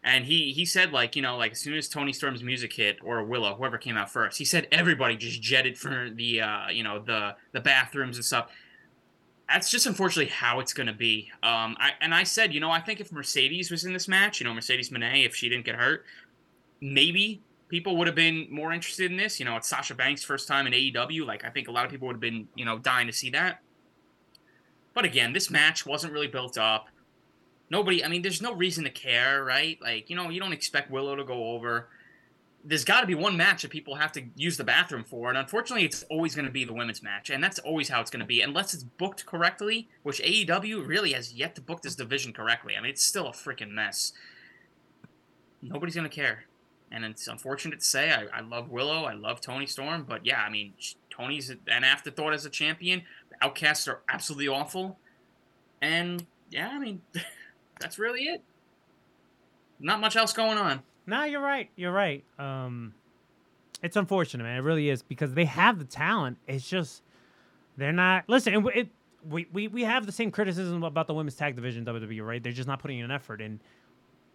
and 0.06 0.24
he 0.24 0.52
he 0.52 0.64
said 0.64 0.92
like 0.92 1.16
you 1.16 1.20
know 1.20 1.36
like 1.36 1.52
as 1.52 1.58
soon 1.58 1.74
as 1.74 1.88
Toni 1.88 2.12
Storm's 2.12 2.42
music 2.42 2.72
hit 2.72 2.98
or 3.02 3.24
Willow 3.24 3.54
whoever 3.56 3.76
came 3.76 3.96
out 3.96 4.08
first, 4.08 4.38
he 4.38 4.44
said 4.44 4.68
everybody 4.70 5.16
just 5.16 5.42
jetted 5.42 5.76
for 5.76 6.08
the 6.14 6.40
uh, 6.40 6.68
you 6.70 6.84
know 6.84 7.00
the 7.00 7.34
the 7.52 7.60
bathrooms 7.60 8.16
and 8.16 8.24
stuff. 8.24 8.50
That's 9.48 9.68
just 9.70 9.86
unfortunately 9.86 10.32
how 10.32 10.60
it's 10.60 10.72
gonna 10.72 10.92
be. 10.92 11.30
Um, 11.42 11.76
I, 11.78 11.90
and 12.00 12.14
I 12.14 12.22
said 12.22 12.54
you 12.54 12.60
know 12.60 12.70
I 12.70 12.80
think 12.80 13.00
if 13.00 13.10
Mercedes 13.10 13.70
was 13.70 13.84
in 13.84 13.92
this 13.92 14.06
match, 14.06 14.40
you 14.40 14.46
know 14.46 14.54
Mercedes 14.54 14.90
Moné, 14.90 15.26
if 15.26 15.34
she 15.34 15.48
didn't 15.48 15.64
get 15.64 15.74
hurt, 15.74 16.04
maybe 16.80 17.42
people 17.68 17.96
would 17.96 18.06
have 18.06 18.16
been 18.16 18.46
more 18.48 18.72
interested 18.72 19.10
in 19.10 19.16
this. 19.16 19.40
You 19.40 19.44
know, 19.44 19.56
it's 19.56 19.68
Sasha 19.68 19.96
Banks' 19.96 20.22
first 20.22 20.46
time 20.46 20.68
in 20.68 20.72
AEW. 20.72 21.26
Like 21.26 21.44
I 21.44 21.50
think 21.50 21.66
a 21.66 21.72
lot 21.72 21.84
of 21.84 21.90
people 21.90 22.06
would 22.06 22.14
have 22.14 22.20
been 22.20 22.46
you 22.54 22.64
know 22.64 22.78
dying 22.78 23.08
to 23.08 23.12
see 23.12 23.30
that. 23.30 23.60
But 24.94 25.04
again, 25.04 25.32
this 25.32 25.50
match 25.50 25.84
wasn't 25.84 26.12
really 26.12 26.28
built 26.28 26.56
up 26.56 26.86
nobody 27.70 28.04
i 28.04 28.08
mean 28.08 28.22
there's 28.22 28.42
no 28.42 28.52
reason 28.52 28.84
to 28.84 28.90
care 28.90 29.44
right? 29.44 29.78
Like 29.80 30.10
you 30.10 30.16
know 30.16 30.28
you 30.28 30.40
don't 30.40 30.52
expect 30.52 30.90
willow 30.90 31.16
to 31.16 31.24
go 31.24 31.50
over. 31.50 31.88
There's 32.64 32.84
got 32.84 33.02
to 33.02 33.06
be 33.06 33.14
one 33.14 33.36
match 33.36 33.62
that 33.62 33.70
people 33.70 33.94
have 33.94 34.10
to 34.12 34.24
use 34.34 34.56
the 34.56 34.64
bathroom 34.64 35.04
for 35.04 35.28
and 35.28 35.38
unfortunately 35.38 35.84
it's 35.84 36.02
always 36.10 36.34
going 36.34 36.46
to 36.46 36.50
be 36.50 36.64
the 36.64 36.72
women's 36.72 37.02
match 37.02 37.30
and 37.30 37.42
that's 37.42 37.60
always 37.60 37.88
how 37.88 38.00
it's 38.00 38.10
going 38.10 38.20
to 38.20 38.26
be 38.26 38.40
unless 38.40 38.74
it's 38.74 38.82
booked 38.82 39.24
correctly 39.24 39.88
which 40.02 40.20
aew 40.20 40.86
really 40.86 41.12
has 41.12 41.32
yet 41.32 41.54
to 41.54 41.60
book 41.60 41.82
this 41.82 41.94
division 41.94 42.32
correctly. 42.32 42.76
I 42.76 42.80
mean 42.80 42.90
it's 42.90 43.04
still 43.04 43.28
a 43.28 43.32
freaking 43.32 43.70
mess. 43.70 44.12
Nobody's 45.62 45.94
going 45.94 46.08
to 46.08 46.14
care 46.14 46.44
and 46.90 47.04
it's 47.04 47.28
unfortunate 47.28 47.80
to 47.80 47.84
say 47.84 48.12
I, 48.12 48.38
I 48.38 48.40
love 48.40 48.70
willow 48.70 49.04
i 49.04 49.12
love 49.12 49.40
toni 49.40 49.66
storm 49.66 50.04
but 50.08 50.24
yeah 50.24 50.42
i 50.42 50.50
mean 50.50 50.74
toni's 51.10 51.50
an 51.50 51.84
afterthought 51.84 52.34
as 52.34 52.44
a 52.44 52.50
champion. 52.50 53.02
The 53.30 53.44
outcasts 53.44 53.86
are 53.88 54.00
absolutely 54.08 54.48
awful 54.48 54.98
and 55.80 56.26
yeah 56.50 56.70
i 56.72 56.78
mean 56.78 57.02
that's 57.78 57.98
really 57.98 58.24
it. 58.24 58.42
Not 59.78 60.00
much 60.00 60.16
else 60.16 60.32
going 60.32 60.58
on. 60.58 60.82
No, 61.06 61.24
you're 61.24 61.40
right. 61.40 61.70
You're 61.76 61.92
right. 61.92 62.24
Um, 62.38 62.94
it's 63.82 63.96
unfortunate, 63.96 64.44
man. 64.44 64.56
It 64.58 64.62
really 64.62 64.88
is 64.88 65.02
because 65.02 65.34
they 65.34 65.44
have 65.44 65.78
the 65.78 65.84
talent. 65.84 66.38
It's 66.46 66.68
just 66.68 67.02
they're 67.76 67.92
not. 67.92 68.24
Listen, 68.28 68.66
it, 68.74 68.88
we, 69.28 69.46
we 69.52 69.68
we 69.68 69.82
have 69.84 70.06
the 70.06 70.12
same 70.12 70.30
criticism 70.30 70.82
about 70.82 71.06
the 71.06 71.14
women's 71.14 71.36
tag 71.36 71.56
division 71.56 71.84
WWE, 71.84 72.26
right? 72.26 72.42
They're 72.42 72.52
just 72.52 72.68
not 72.68 72.80
putting 72.80 72.98
in 72.98 73.04
an 73.04 73.10
effort, 73.10 73.40
and 73.40 73.60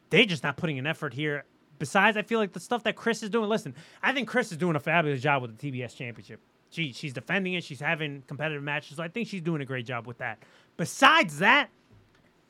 they're 0.10 0.26
just 0.26 0.44
not 0.44 0.58
putting 0.58 0.80
an 0.80 0.88
effort 0.88 1.14
here. 1.14 1.46
Besides, 1.80 2.16
I 2.16 2.22
feel 2.22 2.40
like 2.40 2.54
the 2.54 2.60
stuff 2.60 2.84
that 2.84 2.96
Kris 2.96 3.24
is 3.24 3.30
doing. 3.30 3.50
Listen, 3.50 3.74
I 4.04 4.14
think 4.14 4.28
Kris 4.28 4.52
is 4.52 4.58
doing 4.58 4.76
a 4.76 4.80
fabulous 4.80 5.22
job 5.22 5.42
with 5.42 5.58
the 5.58 5.72
TBS 5.72 5.96
Championship. 5.96 6.40
She 6.70 6.94
she's 6.94 7.14
defending 7.14 7.54
it. 7.54 7.64
She's 7.64 7.80
having 7.80 8.24
competitive 8.28 8.64
matches. 8.64 8.98
So 8.98 9.04
I 9.04 9.08
think 9.08 9.28
she's 9.28 9.42
doing 9.42 9.62
a 9.62 9.66
great 9.66 9.86
job 9.86 10.08
with 10.08 10.20
that. 10.20 10.44
Besides 10.78 11.40
that, 11.40 11.70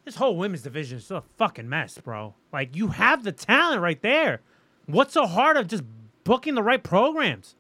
this 0.06 0.16
whole 0.16 0.36
women's 0.36 0.64
division 0.64 0.98
is 0.98 1.12
a 1.12 1.24
fucking 1.38 1.70
mess, 1.70 1.98
bro. 1.98 2.34
Like 2.52 2.76
you 2.76 2.90
have 2.90 3.24
the 3.24 3.32
talent 3.32 3.82
right 3.82 4.02
there. 4.02 4.42
What's 4.86 5.14
so 5.14 5.26
hard 5.26 5.58
of 5.58 5.68
just 5.68 5.84
booking 6.24 6.56
the 6.56 6.64
right 6.64 6.84
programs? 6.84 7.56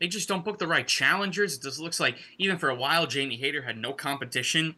They 0.00 0.08
just 0.08 0.28
don't 0.28 0.44
book 0.44 0.58
the 0.58 0.66
right 0.66 0.86
challengers. 0.86 1.56
It 1.56 1.62
just 1.62 1.80
looks 1.80 1.98
like 1.98 2.16
even 2.38 2.58
for 2.58 2.68
a 2.68 2.74
while, 2.74 3.06
Jamie 3.06 3.36
Hayter 3.36 3.62
had 3.62 3.76
no 3.76 3.92
competition. 3.92 4.76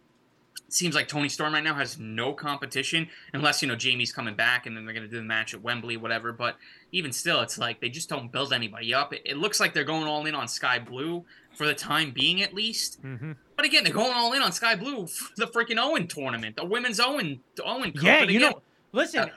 It 0.66 0.72
seems 0.72 0.94
like 0.94 1.08
Toni 1.08 1.28
Storm 1.28 1.54
right 1.54 1.64
now 1.64 1.74
has 1.74 1.98
no 1.98 2.32
competition, 2.32 3.08
unless 3.32 3.60
you 3.60 3.68
know 3.68 3.76
Jamie's 3.76 4.12
coming 4.12 4.34
back 4.34 4.66
and 4.66 4.76
then 4.76 4.84
they're 4.84 4.94
gonna 4.94 5.08
do 5.08 5.16
the 5.16 5.22
match 5.22 5.52
at 5.54 5.62
Wembley, 5.62 5.96
whatever. 5.96 6.32
But 6.32 6.56
even 6.92 7.12
still, 7.12 7.40
it's 7.40 7.58
like 7.58 7.80
they 7.80 7.88
just 7.88 8.08
don't 8.08 8.30
build 8.32 8.52
anybody 8.52 8.94
up. 8.94 9.12
It, 9.12 9.22
it 9.24 9.36
looks 9.36 9.60
like 9.60 9.74
they're 9.74 9.84
going 9.84 10.04
all 10.04 10.24
in 10.26 10.34
on 10.34 10.48
Skye 10.48 10.78
Blue 10.78 11.24
for 11.54 11.66
the 11.66 11.74
time 11.74 12.10
being, 12.12 12.42
at 12.42 12.54
least. 12.54 13.02
Mm-hmm. 13.02 13.32
But 13.56 13.64
again, 13.66 13.84
they're 13.84 13.92
going 13.92 14.12
all 14.14 14.32
in 14.32 14.42
on 14.42 14.52
Skye 14.52 14.76
Blue 14.76 15.06
for 15.06 15.28
the 15.36 15.46
freaking 15.46 15.78
Owen 15.78 16.06
tournament, 16.06 16.56
the 16.56 16.64
women's 16.64 17.00
Owen 17.00 17.40
Owen 17.64 17.92
Cup. 17.92 18.02
Yeah, 18.02 18.20
But 18.20 18.30
you 18.30 18.38
again, 18.38 18.50
know, 18.52 18.62
listen, 18.92 19.30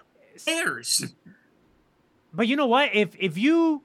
cares? 0.45 1.13
but 2.33 2.47
you 2.47 2.55
know 2.55 2.67
what? 2.67 2.93
If 2.93 3.15
if 3.19 3.37
you 3.37 3.83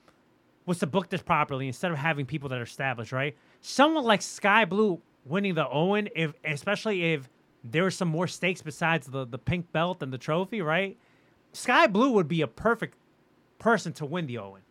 was 0.66 0.78
to 0.80 0.86
book 0.86 1.08
this 1.08 1.22
properly 1.22 1.66
instead 1.66 1.90
of 1.90 1.98
having 1.98 2.26
people 2.26 2.48
that 2.50 2.58
are 2.58 2.62
established, 2.64 3.12
right? 3.12 3.36
Someone 3.60 4.04
like 4.04 4.22
Skye 4.22 4.64
Blue 4.66 5.00
winning 5.24 5.54
the 5.54 5.68
Owen, 5.68 6.08
if 6.14 6.32
especially 6.44 7.12
if 7.14 7.28
there 7.64 7.82
were 7.82 7.90
some 7.90 8.08
more 8.08 8.26
stakes 8.26 8.62
besides 8.62 9.06
the 9.08 9.26
the 9.26 9.38
pink 9.38 9.72
belt 9.72 10.02
and 10.02 10.12
the 10.12 10.18
trophy, 10.18 10.60
right? 10.62 10.96
Skye 11.52 11.86
Blue 11.88 12.12
would 12.12 12.28
be 12.28 12.42
a 12.42 12.46
perfect 12.46 12.96
person 13.58 13.92
to 13.94 14.06
win 14.06 14.26
the 14.26 14.38
Owen. 14.38 14.62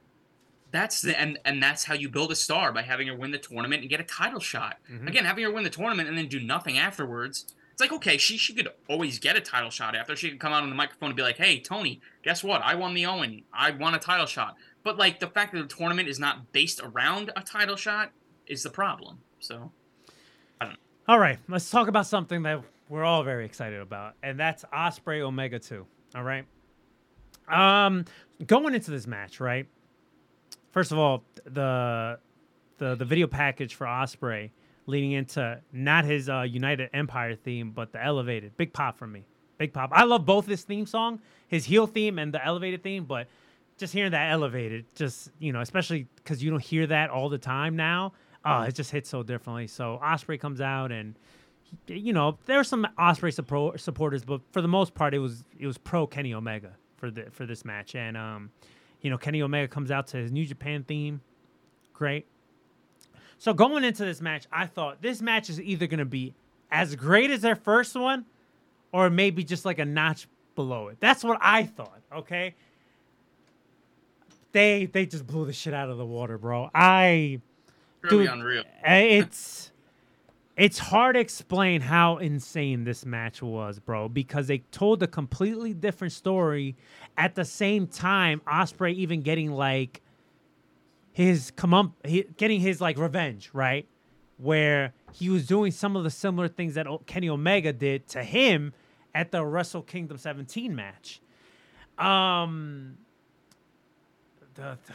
That's 0.77 1.01
the 1.01 1.19
and 1.19 1.39
and 1.43 1.61
that's 1.61 1.83
how 1.83 1.95
you 1.95 2.07
build 2.07 2.31
a 2.31 2.35
star 2.35 2.71
by 2.71 2.83
having 2.83 3.07
her 3.07 3.15
win 3.15 3.31
the 3.31 3.39
tournament 3.39 3.81
and 3.81 3.89
get 3.89 3.99
a 3.99 4.03
title 4.03 4.39
shot. 4.39 4.77
Mm-hmm. 4.91 5.07
Again, 5.07 5.25
having 5.25 5.43
her 5.43 5.51
win 5.51 5.63
the 5.63 5.71
tournament 5.71 6.07
and 6.07 6.15
then 6.15 6.27
do 6.27 6.39
nothing 6.39 6.77
afterwards. 6.77 7.51
It's 7.71 7.81
like 7.81 7.91
okay, 7.93 8.17
she 8.17 8.37
she 8.37 8.53
could 8.53 8.69
always 8.87 9.17
get 9.17 9.35
a 9.35 9.41
title 9.41 9.71
shot 9.71 9.95
after. 9.95 10.15
She 10.15 10.29
could 10.29 10.39
come 10.39 10.53
out 10.53 10.61
on 10.61 10.69
the 10.69 10.75
microphone 10.75 11.09
and 11.09 11.17
be 11.17 11.23
like, 11.23 11.37
"Hey, 11.37 11.59
Toni, 11.59 11.99
guess 12.21 12.43
what? 12.43 12.61
I 12.61 12.75
won 12.75 12.93
the 12.93 13.07
Owen. 13.07 13.43
I 13.51 13.71
won 13.71 13.95
a 13.95 13.99
title 13.99 14.27
shot." 14.27 14.55
But 14.83 14.99
like 14.99 15.19
the 15.19 15.25
fact 15.25 15.53
that 15.53 15.67
the 15.67 15.75
tournament 15.75 16.07
is 16.07 16.19
not 16.19 16.51
based 16.51 16.79
around 16.83 17.31
a 17.35 17.41
title 17.41 17.75
shot 17.75 18.11
is 18.45 18.61
the 18.61 18.69
problem. 18.69 19.17
So 19.39 19.71
All 21.07 21.17
right, 21.17 21.39
let's 21.47 21.71
talk 21.71 21.87
about 21.87 22.05
something 22.05 22.43
that 22.43 22.61
we're 22.87 23.03
all 23.03 23.23
very 23.23 23.45
excited 23.45 23.81
about, 23.81 24.13
and 24.21 24.39
that's 24.39 24.63
Ospreay 24.71 25.21
Omega 25.21 25.57
2. 25.57 25.83
All 26.13 26.23
right. 26.23 26.45
Um 27.49 28.05
going 28.45 28.75
into 28.75 28.91
this 28.91 29.07
match, 29.07 29.39
right? 29.39 29.67
First 30.77 30.91
of 30.91 30.99
all, 30.99 31.23
the 31.43 32.19
the 32.77 32.93
the 32.93 33.03
video 33.03 33.25
package 33.25 33.73
for 33.73 33.87
Ospreay 33.87 34.51
leading 34.85 35.13
into 35.13 35.59
not 35.73 36.05
his 36.05 36.29
uh, 36.29 36.41
United 36.41 36.91
Empire 36.93 37.33
theme, 37.33 37.71
but 37.71 37.93
the 37.93 38.03
elevated. 38.05 38.55
Big 38.57 38.73
pop 38.73 38.95
for 38.95 39.07
me. 39.07 39.25
Big 39.57 39.73
pop. 39.73 39.89
I 39.91 40.03
love 40.03 40.27
both 40.27 40.45
his 40.45 40.61
theme 40.61 40.85
song, 40.85 41.19
his 41.47 41.65
heel 41.65 41.87
theme 41.87 42.19
and 42.19 42.31
the 42.31 42.45
elevated 42.45 42.83
theme, 42.83 43.05
but 43.05 43.25
just 43.79 43.91
hearing 43.91 44.11
that 44.11 44.31
elevated, 44.31 44.85
just 44.93 45.31
you 45.39 45.51
know, 45.51 45.61
especially 45.61 46.05
because 46.17 46.43
you 46.43 46.51
don't 46.51 46.61
hear 46.61 46.85
that 46.85 47.09
all 47.09 47.29
the 47.29 47.39
time 47.39 47.75
now. 47.75 48.13
Oh, 48.45 48.61
it 48.61 48.75
just 48.75 48.91
hits 48.91 49.09
so 49.09 49.23
differently. 49.23 49.65
So 49.65 49.99
Ospreay 50.03 50.39
comes 50.39 50.61
out, 50.61 50.91
and 50.91 51.15
you 51.87 52.13
know 52.13 52.37
there 52.45 52.57
were 52.57 52.63
some 52.63 52.85
Ospreay 52.99 53.33
supporters, 53.79 54.23
but 54.23 54.41
for 54.51 54.61
the 54.61 54.67
most 54.67 54.93
part, 54.93 55.15
it 55.15 55.19
was 55.19 55.43
it 55.57 55.65
was 55.65 55.79
pro 55.79 56.05
Kenny 56.05 56.35
Omega 56.35 56.73
for 56.97 57.09
the 57.09 57.31
for 57.31 57.47
this 57.47 57.65
match, 57.65 57.95
and 57.95 58.15
um, 58.15 58.51
you 59.01 59.09
know 59.09 59.17
Kenny 59.17 59.41
Omega 59.41 59.67
comes 59.67 59.91
out 59.91 60.07
to 60.07 60.17
his 60.17 60.31
New 60.31 60.45
Japan 60.45 60.83
theme, 60.83 61.21
great. 61.93 62.25
So 63.37 63.53
going 63.53 63.83
into 63.83 64.03
this 64.03 64.19
match, 64.21 64.47
I 64.51 64.65
thought 64.65 65.01
this 65.01 65.21
match 65.21 65.49
is 65.49 65.61
either 65.61 65.85
going 65.87 65.99
to 65.99 66.05
be 66.05 66.33
as 66.71 66.95
great 66.95 67.29
as 67.29 67.41
their 67.41 67.55
first 67.55 67.95
one, 67.95 68.25
or 68.91 69.09
maybe 69.09 69.43
just 69.43 69.63
like 69.63 69.79
a 69.79 69.85
notch 69.85 70.27
below 70.55 70.87
it. 70.87 70.97
That's 70.99 71.23
what 71.23 71.37
I 71.41 71.63
thought. 71.63 72.01
Okay. 72.11 72.55
They 74.53 74.85
they 74.85 75.05
just 75.05 75.27
blew 75.27 75.45
the 75.45 75.53
shit 75.53 75.73
out 75.73 75.89
of 75.89 75.97
the 75.97 76.05
water, 76.05 76.37
bro. 76.37 76.71
I 76.73 77.41
really 78.01 78.25
Dude, 78.25 78.33
unreal. 78.33 78.63
eh, 78.83 79.19
it's 79.19 79.71
it's 80.57 80.79
hard 80.79 81.13
to 81.13 81.19
explain 81.19 81.81
how 81.81 82.17
insane 82.17 82.83
this 82.83 83.05
match 83.05 83.43
was, 83.43 83.77
bro, 83.79 84.09
because 84.09 84.47
they 84.47 84.57
told 84.71 85.03
a 85.03 85.07
completely 85.07 85.71
different 85.73 86.13
story 86.13 86.75
at 87.15 87.35
the 87.35 87.45
same 87.45 87.85
time 87.85 88.41
Ospreay 88.47 88.95
even 88.95 89.21
getting 89.21 89.51
like 89.51 90.01
his 91.13 91.51
come 91.51 91.75
up 91.75 91.91
getting 92.37 92.59
his 92.59 92.81
like 92.81 92.97
revenge, 92.97 93.51
right? 93.53 93.87
Where 94.37 94.93
he 95.13 95.29
was 95.29 95.45
doing 95.45 95.71
some 95.71 95.95
of 95.95 96.03
the 96.03 96.09
similar 96.09 96.47
things 96.47 96.73
that 96.73 96.87
Kenny 97.05 97.29
Omega 97.29 97.71
did 97.71 98.07
to 98.09 98.23
him 98.23 98.73
at 99.13 99.31
the 99.31 99.45
Wrestle 99.45 99.83
Kingdom 99.83 100.17
17 100.17 100.75
match. 100.75 101.21
Um 101.99 102.97
the, 104.55 104.77
the- 104.87 104.93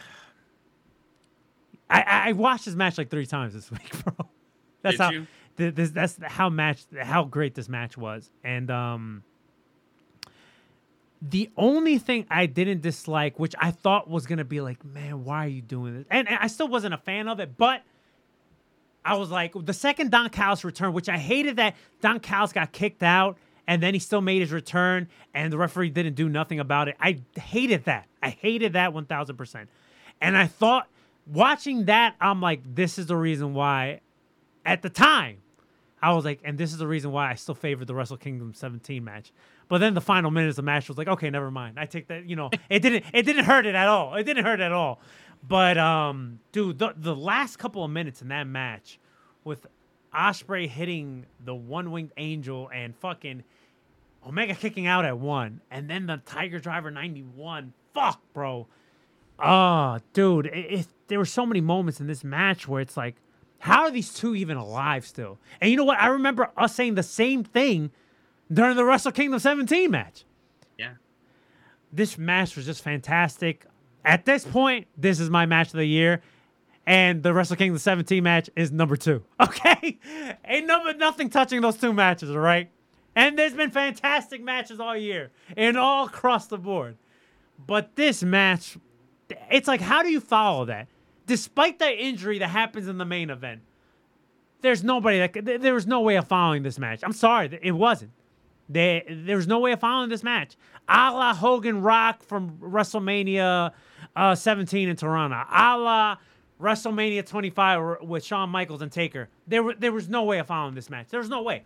I, 1.88 2.30
I 2.30 2.32
watched 2.32 2.64
this 2.64 2.74
match 2.74 2.96
like 2.98 3.10
three 3.10 3.26
times 3.26 3.52
this 3.52 3.70
week, 3.70 3.92
bro. 4.04 4.26
That's 4.80 4.96
Did 4.96 5.02
how 5.02 5.10
you? 5.10 5.26
Th- 5.56 5.74
this 5.74 5.90
that's 5.90 6.18
how 6.22 6.48
match 6.50 6.84
how 7.00 7.24
great 7.24 7.54
this 7.54 7.68
match 7.68 7.96
was, 7.96 8.30
and 8.44 8.70
um, 8.70 9.22
The 11.20 11.50
only 11.56 11.98
thing 11.98 12.26
I 12.30 12.46
didn't 12.46 12.80
dislike, 12.82 13.38
which 13.38 13.54
I 13.60 13.70
thought 13.70 14.10
was 14.10 14.26
gonna 14.26 14.44
be 14.44 14.60
like, 14.60 14.84
man, 14.84 15.24
why 15.24 15.44
are 15.44 15.48
you 15.48 15.62
doing 15.62 15.94
this? 15.94 16.06
And, 16.10 16.28
and 16.28 16.38
I 16.40 16.48
still 16.48 16.66
wasn't 16.68 16.94
a 16.94 16.98
fan 16.98 17.28
of 17.28 17.38
it, 17.38 17.56
but 17.56 17.82
I 19.04 19.16
was 19.16 19.30
like, 19.30 19.52
the 19.54 19.72
second 19.72 20.10
Don 20.10 20.30
Callis 20.30 20.64
returned, 20.64 20.94
which 20.94 21.08
I 21.08 21.18
hated 21.18 21.56
that 21.56 21.76
Don 22.00 22.20
Callis 22.20 22.52
got 22.52 22.72
kicked 22.72 23.02
out 23.02 23.36
and 23.66 23.82
then 23.82 23.94
he 23.94 24.00
still 24.00 24.20
made 24.20 24.40
his 24.40 24.52
return 24.52 25.08
and 25.34 25.52
the 25.52 25.58
referee 25.58 25.90
didn't 25.90 26.14
do 26.14 26.28
nothing 26.28 26.60
about 26.60 26.88
it. 26.88 26.96
I 27.00 27.20
hated 27.36 27.84
that. 27.84 28.06
I 28.22 28.30
hated 28.30 28.72
that 28.74 28.92
1000%. 28.92 29.66
And 30.20 30.36
I 30.36 30.46
thought, 30.46 30.88
watching 31.26 31.86
that, 31.86 32.14
I'm 32.20 32.40
like, 32.40 32.62
this 32.74 32.98
is 32.98 33.06
the 33.06 33.16
reason 33.16 33.54
why, 33.54 34.00
at 34.64 34.82
the 34.82 34.90
time, 34.90 35.38
I 36.02 36.12
was 36.12 36.24
like, 36.24 36.40
and 36.44 36.58
this 36.58 36.72
is 36.72 36.78
the 36.78 36.86
reason 36.86 37.12
why 37.12 37.30
I 37.30 37.34
still 37.34 37.54
favored 37.54 37.86
the 37.86 37.94
Wrestle 37.94 38.16
Kingdom 38.16 38.54
17 38.54 39.04
match. 39.04 39.32
But 39.68 39.78
then 39.78 39.94
the 39.94 40.00
final 40.00 40.32
minutes 40.32 40.52
of 40.52 40.56
the 40.56 40.62
match 40.62 40.88
was 40.88 40.98
like, 40.98 41.06
okay, 41.06 41.30
never 41.30 41.50
mind. 41.50 41.78
I 41.78 41.86
take 41.86 42.08
that. 42.08 42.28
You 42.28 42.34
know, 42.34 42.50
it 42.68 42.80
didn't. 42.80 43.04
It 43.14 43.22
didn't 43.22 43.44
hurt 43.44 43.66
it 43.66 43.74
at 43.74 43.86
all. 43.86 44.14
It 44.16 44.24
didn't 44.24 44.44
hurt 44.44 44.60
at 44.60 44.72
all. 44.72 45.00
But 45.46 45.78
um, 45.78 46.40
dude, 46.50 46.78
the 46.78 46.94
the 46.96 47.14
last 47.14 47.58
couple 47.58 47.84
of 47.84 47.90
minutes 47.90 48.20
in 48.20 48.28
that 48.28 48.46
match, 48.46 48.98
with 49.44 49.66
Ospreay 50.12 50.68
hitting 50.68 51.26
the 51.44 51.54
one 51.54 51.90
winged 51.90 52.12
angel 52.16 52.68
and 52.74 52.96
fucking 52.96 53.44
Omega 54.26 54.54
kicking 54.54 54.86
out 54.86 55.04
at 55.04 55.18
one, 55.18 55.60
and 55.70 55.88
then 55.88 56.06
the 56.06 56.20
Tiger 56.24 56.58
Driver 56.58 56.90
91. 56.90 57.72
Fuck, 57.94 58.20
bro. 58.32 58.66
Oh, 59.38 59.98
dude, 60.12 60.46
it, 60.46 60.80
it, 60.80 60.86
there 61.08 61.18
were 61.18 61.24
so 61.24 61.44
many 61.44 61.60
moments 61.60 62.00
in 62.00 62.06
this 62.06 62.22
match 62.22 62.68
where 62.68 62.80
it's 62.80 62.96
like, 62.96 63.16
how 63.62 63.82
are 63.82 63.92
these 63.92 64.12
two 64.12 64.34
even 64.34 64.56
alive 64.56 65.06
still? 65.06 65.38
And 65.60 65.70
you 65.70 65.76
know 65.76 65.84
what? 65.84 66.00
I 66.00 66.08
remember 66.08 66.50
us 66.56 66.74
saying 66.74 66.96
the 66.96 67.04
same 67.04 67.44
thing 67.44 67.92
during 68.52 68.74
the 68.74 68.84
Wrestle 68.84 69.12
Kingdom 69.12 69.38
17 69.38 69.88
match. 69.88 70.24
Yeah. 70.76 70.94
This 71.92 72.18
match 72.18 72.56
was 72.56 72.66
just 72.66 72.82
fantastic. 72.82 73.64
At 74.04 74.24
this 74.24 74.44
point, 74.44 74.88
this 74.96 75.20
is 75.20 75.30
my 75.30 75.46
match 75.46 75.68
of 75.68 75.74
the 75.74 75.84
year. 75.84 76.22
And 76.88 77.22
the 77.22 77.32
Wrestle 77.32 77.54
Kingdom 77.54 77.78
17 77.78 78.20
match 78.24 78.50
is 78.56 78.72
number 78.72 78.96
two. 78.96 79.22
Okay? 79.40 80.00
Ain't 80.44 80.66
number 80.66 80.92
nothing 80.94 81.30
touching 81.30 81.60
those 81.60 81.76
two 81.76 81.92
matches, 81.92 82.30
all 82.30 82.38
right? 82.38 82.68
And 83.14 83.38
there's 83.38 83.54
been 83.54 83.70
fantastic 83.70 84.42
matches 84.42 84.80
all 84.80 84.96
year 84.96 85.30
and 85.56 85.76
all 85.76 86.06
across 86.06 86.48
the 86.48 86.58
board. 86.58 86.96
But 87.64 87.94
this 87.94 88.24
match, 88.24 88.76
it's 89.52 89.68
like, 89.68 89.80
how 89.80 90.02
do 90.02 90.10
you 90.10 90.18
follow 90.18 90.64
that? 90.64 90.88
Despite 91.26 91.78
the 91.78 91.90
injury 91.90 92.38
that 92.38 92.48
happens 92.48 92.88
in 92.88 92.98
the 92.98 93.04
main 93.04 93.30
event, 93.30 93.62
there's 94.60 94.82
nobody 94.82 95.18
that 95.18 95.60
there 95.60 95.74
was 95.74 95.86
no 95.86 96.00
way 96.00 96.16
of 96.16 96.26
following 96.26 96.62
this 96.62 96.78
match. 96.78 97.00
I'm 97.02 97.12
sorry, 97.12 97.58
it 97.62 97.72
wasn't. 97.72 98.12
There, 98.68 99.02
there 99.08 99.36
was 99.36 99.46
no 99.46 99.58
way 99.58 99.72
of 99.72 99.80
following 99.80 100.08
this 100.08 100.22
match. 100.22 100.56
A 100.88 101.12
la 101.12 101.34
Hogan 101.34 101.82
Rock 101.82 102.22
from 102.22 102.58
WrestleMania 102.58 103.72
uh, 104.16 104.34
17 104.34 104.88
in 104.88 104.96
Toronto. 104.96 105.44
A 105.50 105.76
la 105.76 106.16
WrestleMania 106.60 107.26
25 107.26 108.02
with 108.02 108.24
Shawn 108.24 108.50
Michaels 108.50 108.82
and 108.82 108.90
Taker. 108.90 109.28
There, 109.46 109.74
there 109.74 109.92
was 109.92 110.08
no 110.08 110.22
way 110.22 110.38
of 110.38 110.46
following 110.46 110.74
this 110.74 110.88
match. 110.88 111.08
There 111.08 111.20
was 111.20 111.28
no 111.28 111.42
way. 111.42 111.64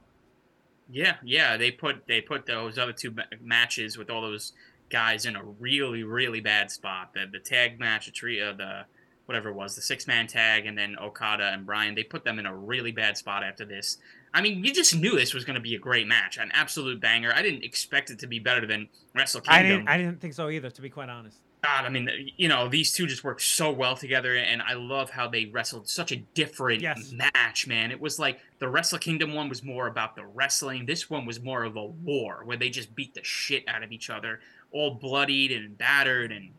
Yeah, 0.90 1.16
yeah, 1.24 1.56
they 1.56 1.72
put 1.72 2.06
they 2.06 2.20
put 2.20 2.46
those 2.46 2.78
other 2.78 2.92
two 2.92 3.14
matches 3.40 3.98
with 3.98 4.08
all 4.08 4.22
those 4.22 4.52
guys 4.88 5.26
in 5.26 5.34
a 5.34 5.42
really 5.42 6.04
really 6.04 6.40
bad 6.40 6.70
spot. 6.70 7.12
The 7.12 7.26
the 7.30 7.40
tag 7.40 7.80
match, 7.80 8.06
the 8.06 8.40
uh, 8.40 8.52
the 8.52 8.84
whatever 9.26 9.50
it 9.50 9.54
was, 9.54 9.74
the 9.76 9.82
six 9.82 10.06
man 10.06 10.26
tag, 10.26 10.66
and 10.66 10.76
then 10.78 10.96
Okada 11.00 11.50
and 11.52 11.66
Bryan. 11.66 11.94
They 11.94 12.04
put 12.04 12.24
them 12.24 12.38
in 12.38 12.46
a 12.46 12.54
really 12.54 12.92
bad 12.92 13.16
spot 13.18 13.42
after 13.44 13.64
this. 13.64 13.98
I 14.32 14.40
mean, 14.40 14.64
you 14.64 14.72
just 14.72 14.94
knew 14.94 15.16
this 15.16 15.34
was 15.34 15.44
going 15.44 15.54
to 15.54 15.60
be 15.60 15.74
a 15.74 15.78
great 15.78 16.06
match, 16.06 16.36
an 16.38 16.50
absolute 16.52 17.00
banger. 17.00 17.32
I 17.34 17.42
didn't 17.42 17.64
expect 17.64 18.10
it 18.10 18.18
to 18.20 18.26
be 18.26 18.38
better 18.38 18.66
than 18.66 18.88
Wrestle 19.14 19.40
Kingdom. 19.40 19.58
I 19.58 19.62
didn't. 19.68 19.88
I 19.88 19.96
didn't 19.98 20.20
think 20.20 20.34
so 20.34 20.48
either. 20.48 20.70
To 20.70 20.82
be 20.82 20.90
quite 20.90 21.08
honest. 21.08 21.38
God, 21.64 21.84
I 21.86 21.88
mean, 21.88 22.08
you 22.36 22.46
know, 22.48 22.68
these 22.68 22.92
two 22.92 23.06
just 23.06 23.24
worked 23.24 23.40
so 23.42 23.72
well 23.72 23.96
together, 23.96 24.36
and 24.36 24.62
I 24.62 24.74
love 24.74 25.10
how 25.10 25.26
they 25.26 25.46
wrestled 25.46 25.88
such 25.88 26.12
a 26.12 26.16
different 26.16 26.80
Yes. 26.82 27.12
match, 27.12 27.66
man. 27.66 27.90
It 27.90 28.00
was 28.00 28.18
like 28.20 28.38
the 28.60 28.68
Wrestle 28.68 28.98
Kingdom 28.98 29.34
one 29.34 29.48
was 29.48 29.64
more 29.64 29.88
about 29.88 30.14
the 30.14 30.26
wrestling. 30.26 30.86
This 30.86 31.08
one 31.10 31.24
was 31.26 31.40
more 31.40 31.64
of 31.64 31.74
a 31.76 31.84
war 31.84 32.42
where 32.44 32.58
they 32.58 32.68
just 32.68 32.94
beat 32.94 33.14
the 33.14 33.24
shit 33.24 33.64
out 33.66 33.82
of 33.82 33.90
each 33.90 34.10
other, 34.10 34.40
all 34.70 34.92
bloodied 34.94 35.50
and 35.50 35.76
battered, 35.76 36.30
and 36.30 36.50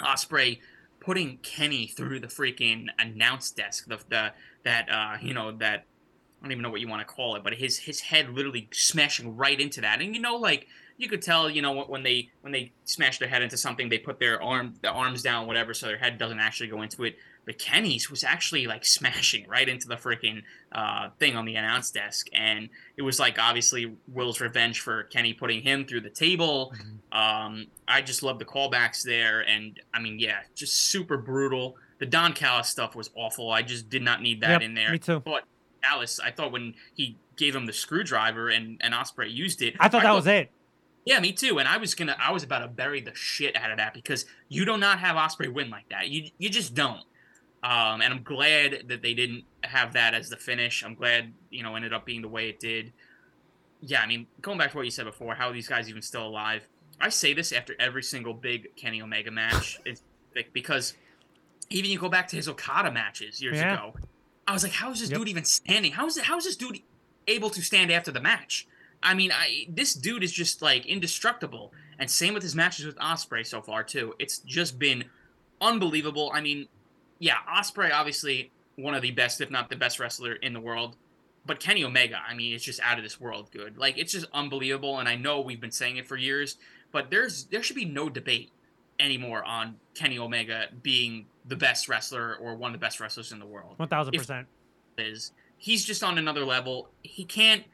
Ospreay 0.00 0.58
putting 1.04 1.38
Kenny 1.38 1.86
through 1.86 2.20
the 2.20 2.26
freaking 2.26 2.86
announce 2.98 3.50
desk, 3.50 3.86
the, 3.86 3.98
the 4.08 4.32
that 4.64 4.88
uh, 4.90 5.16
you 5.20 5.34
know 5.34 5.52
that 5.52 5.84
I 6.40 6.44
don't 6.44 6.52
even 6.52 6.62
know 6.62 6.70
what 6.70 6.80
you 6.80 6.88
want 6.88 7.06
to 7.06 7.14
call 7.14 7.36
it, 7.36 7.44
but 7.44 7.54
his 7.54 7.78
his 7.78 8.00
head 8.00 8.30
literally 8.30 8.68
smashing 8.72 9.36
right 9.36 9.60
into 9.60 9.80
that, 9.82 10.00
and 10.00 10.14
you 10.14 10.20
know 10.20 10.36
like 10.36 10.68
you 10.96 11.08
could 11.08 11.22
tell, 11.22 11.50
you 11.50 11.60
know, 11.60 11.82
when 11.84 12.02
they 12.02 12.30
when 12.42 12.52
they 12.52 12.72
smash 12.84 13.18
their 13.18 13.28
head 13.28 13.42
into 13.42 13.56
something, 13.56 13.88
they 13.88 13.98
put 13.98 14.18
their 14.20 14.42
arm 14.42 14.74
the 14.80 14.90
arms 14.90 15.22
down, 15.22 15.46
whatever, 15.46 15.74
so 15.74 15.86
their 15.86 15.98
head 15.98 16.18
doesn't 16.18 16.38
actually 16.38 16.68
go 16.68 16.82
into 16.82 17.04
it. 17.04 17.16
But 17.46 17.58
Kenny's 17.58 18.10
was 18.10 18.24
actually 18.24 18.66
like 18.66 18.84
smashing 18.86 19.46
right 19.48 19.68
into 19.68 19.86
the 19.88 19.96
freaking 19.96 20.42
uh, 20.72 21.10
thing 21.18 21.36
on 21.36 21.44
the 21.44 21.56
announce 21.56 21.90
desk, 21.90 22.28
and 22.32 22.68
it 22.96 23.02
was 23.02 23.20
like 23.20 23.38
obviously 23.38 23.94
Will's 24.08 24.40
revenge 24.40 24.80
for 24.80 25.04
Kenny 25.04 25.32
putting 25.34 25.62
him 25.62 25.86
through 25.86 26.00
the 26.02 26.10
table. 26.10 26.72
Um, 27.12 27.66
I 27.86 28.00
just 28.02 28.22
love 28.22 28.38
the 28.38 28.44
callbacks 28.44 29.02
there, 29.02 29.40
and 29.42 29.78
I 29.92 30.00
mean, 30.00 30.18
yeah, 30.18 30.38
just 30.54 30.74
super 30.74 31.16
brutal. 31.16 31.76
The 31.98 32.06
Don 32.06 32.32
Callis 32.32 32.68
stuff 32.68 32.96
was 32.96 33.10
awful. 33.14 33.50
I 33.50 33.62
just 33.62 33.88
did 33.88 34.02
not 34.02 34.20
need 34.20 34.40
that 34.40 34.50
Yep, 34.50 34.62
in 34.62 34.74
there. 34.74 34.90
me 34.92 34.98
too. 34.98 35.20
But 35.20 35.44
Callis, 35.82 36.18
I 36.20 36.30
thought 36.30 36.50
when 36.50 36.74
he 36.94 37.16
gave 37.36 37.54
him 37.54 37.66
the 37.66 37.72
screwdriver 37.72 38.48
and 38.48 38.78
and 38.80 38.94
Ospreay 38.94 39.32
used 39.32 39.62
it, 39.62 39.74
I 39.78 39.88
thought 39.88 40.02
that 40.02 40.14
was 40.14 40.26
it. 40.26 40.50
yeah, 41.04 41.20
me 41.20 41.32
too. 41.32 41.58
And 41.58 41.68
I 41.68 41.76
was 41.76 41.94
gonna, 41.94 42.16
I 42.18 42.32
was 42.32 42.42
about 42.42 42.60
to 42.60 42.68
bury 42.68 43.00
the 43.00 43.14
shit 43.14 43.54
out 43.56 43.70
of 43.70 43.76
that 43.76 43.92
because 43.94 44.24
you 44.48 44.64
do 44.64 44.76
not 44.78 44.98
have 44.98 45.16
Ospreay 45.16 45.52
win 45.52 45.70
like 45.70 45.88
that. 45.90 46.08
You, 46.08 46.30
you 46.38 46.48
just 46.48 46.74
don't. 46.74 47.02
Um, 47.64 48.02
and 48.02 48.12
I'm 48.12 48.22
glad 48.22 48.88
that 48.88 49.00
they 49.00 49.14
didn't 49.14 49.44
have 49.62 49.94
that 49.94 50.12
as 50.12 50.28
the 50.28 50.36
finish. 50.36 50.84
I'm 50.84 50.94
glad, 50.94 51.32
you 51.50 51.62
know, 51.62 51.74
ended 51.76 51.94
up 51.94 52.04
being 52.04 52.20
the 52.20 52.28
way 52.28 52.50
it 52.50 52.60
did. 52.60 52.92
Yeah, 53.80 54.02
I 54.02 54.06
mean, 54.06 54.26
going 54.42 54.58
back 54.58 54.70
to 54.72 54.76
what 54.76 54.84
you 54.84 54.90
said 54.90 55.06
before, 55.06 55.34
how 55.34 55.48
are 55.48 55.52
these 55.54 55.66
guys 55.68 55.88
even 55.88 56.02
still 56.02 56.26
alive? 56.26 56.68
I 57.00 57.08
say 57.08 57.32
this 57.32 57.52
after 57.52 57.74
every 57.80 58.02
single 58.02 58.34
big 58.34 58.76
Kenny 58.76 59.00
Omega 59.00 59.30
match, 59.30 59.78
it's 59.86 60.02
because 60.52 60.92
even 61.70 61.90
you 61.90 61.98
go 61.98 62.10
back 62.10 62.28
to 62.28 62.36
his 62.36 62.48
Okada 62.48 62.92
matches 62.92 63.40
years 63.40 63.56
Yeah. 63.56 63.72
ago, 63.74 63.94
I 64.46 64.52
was 64.52 64.62
like, 64.62 64.72
how 64.72 64.90
is 64.90 65.00
this 65.00 65.08
Yep. 65.08 65.18
dude 65.20 65.28
even 65.28 65.44
standing? 65.44 65.92
How 65.92 66.06
is 66.06 66.18
it? 66.18 66.24
How 66.24 66.36
is 66.36 66.44
this 66.44 66.56
dude 66.56 66.80
able 67.26 67.48
to 67.48 67.62
stand 67.62 67.90
after 67.90 68.10
the 68.12 68.20
match? 68.20 68.66
I 69.02 69.14
mean, 69.14 69.32
I 69.32 69.66
this 69.70 69.94
dude 69.94 70.22
is 70.22 70.32
just 70.32 70.60
like 70.60 70.84
indestructible. 70.84 71.72
And 71.98 72.10
same 72.10 72.34
with 72.34 72.42
his 72.42 72.54
matches 72.54 72.84
with 72.84 72.96
Ospreay 72.96 73.46
so 73.46 73.62
far 73.62 73.82
too. 73.84 74.14
It's 74.18 74.38
just 74.40 74.78
been 74.78 75.04
unbelievable. 75.62 76.30
I 76.34 76.40
mean, 76.42 76.68
yeah, 77.24 77.36
Ospreay 77.48 77.90
obviously 77.90 78.50
one 78.76 78.94
of 78.94 79.00
the 79.00 79.10
best, 79.10 79.40
if 79.40 79.50
not 79.50 79.70
the 79.70 79.76
best 79.76 79.98
wrestler 79.98 80.34
in 80.34 80.52
the 80.52 80.60
world. 80.60 80.94
But 81.46 81.58
Kenny 81.58 81.82
Omega, 81.82 82.18
I 82.26 82.34
mean, 82.34 82.54
it's 82.54 82.64
just 82.64 82.80
out 82.80 82.98
of 82.98 83.02
this 83.02 83.18
world 83.18 83.50
good. 83.50 83.78
Like 83.78 83.96
it's 83.96 84.12
just 84.12 84.26
unbelievable. 84.34 84.98
And 84.98 85.08
I 85.08 85.16
know 85.16 85.40
we've 85.40 85.60
been 85.60 85.70
saying 85.70 85.96
it 85.96 86.06
for 86.06 86.18
years, 86.18 86.58
but 86.92 87.10
there's 87.10 87.44
there 87.44 87.62
should 87.62 87.76
be 87.76 87.86
no 87.86 88.10
debate 88.10 88.50
anymore 89.00 89.42
on 89.42 89.76
Kenny 89.94 90.18
Omega 90.18 90.66
being 90.82 91.24
the 91.46 91.56
best 91.56 91.88
wrestler 91.88 92.36
or 92.36 92.56
one 92.56 92.74
of 92.74 92.78
the 92.78 92.84
best 92.84 93.00
wrestlers 93.00 93.32
in 93.32 93.38
the 93.38 93.46
world 93.46 93.78
One 93.78 93.88
thousand 93.88 94.12
percent. 94.14 94.46
is 94.98 95.32
he's 95.56 95.82
just 95.82 96.04
on 96.04 96.18
another 96.18 96.44
level. 96.44 96.90
He 97.02 97.24
can't. 97.24 97.64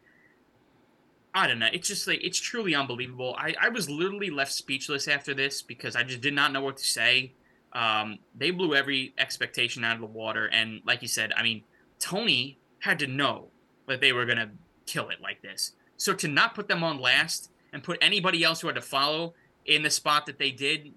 I 1.34 1.48
don't 1.48 1.58
know. 1.58 1.68
It's 1.72 1.88
just 1.88 2.06
like 2.06 2.20
it's 2.22 2.38
truly 2.38 2.72
unbelievable. 2.76 3.34
I, 3.36 3.54
I 3.60 3.68
was 3.68 3.90
literally 3.90 4.30
left 4.30 4.52
speechless 4.52 5.08
after 5.08 5.34
this 5.34 5.60
because 5.60 5.96
I 5.96 6.04
just 6.04 6.20
did 6.20 6.34
not 6.34 6.52
know 6.52 6.60
what 6.60 6.76
to 6.76 6.84
say. 6.84 7.32
Um, 7.72 8.18
they 8.36 8.50
blew 8.50 8.74
every 8.74 9.14
expectation 9.16 9.84
out 9.84 9.94
of 9.94 10.00
the 10.00 10.06
water, 10.06 10.46
and 10.46 10.80
like 10.84 11.02
you 11.02 11.08
said, 11.08 11.32
I 11.36 11.42
mean, 11.42 11.62
Tony 11.98 12.58
had 12.80 12.98
to 13.00 13.06
know 13.06 13.48
that 13.86 14.00
they 14.00 14.12
were 14.12 14.26
gonna 14.26 14.50
kill 14.86 15.08
it 15.08 15.20
like 15.20 15.42
this. 15.42 15.72
So 15.96 16.14
to 16.14 16.28
not 16.28 16.54
put 16.54 16.66
them 16.66 16.82
on 16.82 17.00
last 17.00 17.50
and 17.72 17.82
put 17.82 17.98
anybody 18.00 18.42
else 18.42 18.60
who 18.60 18.68
had 18.68 18.76
to 18.76 18.82
follow 18.82 19.34
in 19.66 19.82
the 19.82 19.90
spot 19.90 20.26
that 20.26 20.38
they 20.38 20.50
did, 20.50 20.92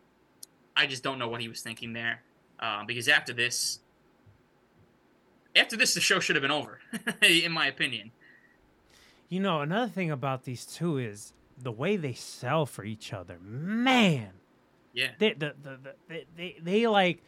I 0.75 0.87
just 0.87 1.03
don't 1.03 1.19
know 1.19 1.27
what 1.27 1.41
he 1.41 1.47
was 1.47 1.61
thinking 1.61 1.93
there. 1.93 2.23
Um, 2.59 2.85
because 2.87 3.07
after 3.07 3.33
this, 3.33 3.79
after 5.55 5.75
this, 5.75 5.93
the 5.93 6.01
show 6.01 6.19
should 6.19 6.35
have 6.35 6.41
been 6.41 6.51
over, 6.51 6.79
in 7.21 7.51
my 7.51 7.67
opinion. 7.67 8.11
You 9.29 9.39
know, 9.39 9.61
another 9.61 9.91
thing 9.91 10.09
about 10.11 10.43
these 10.43 10.65
two 10.65 10.97
is 10.97 11.33
the 11.57 11.71
way 11.71 11.95
they 11.97 12.13
sell 12.13 12.65
for 12.65 12.83
each 12.83 13.13
other. 13.13 13.37
Man, 13.41 14.29
Yeah. 14.93 15.09
they 15.17 15.33
the, 15.33 15.55
the, 15.61 15.69
the, 15.83 15.93
they, 16.07 16.25
they 16.37 16.57
they 16.61 16.87
like 16.87 17.23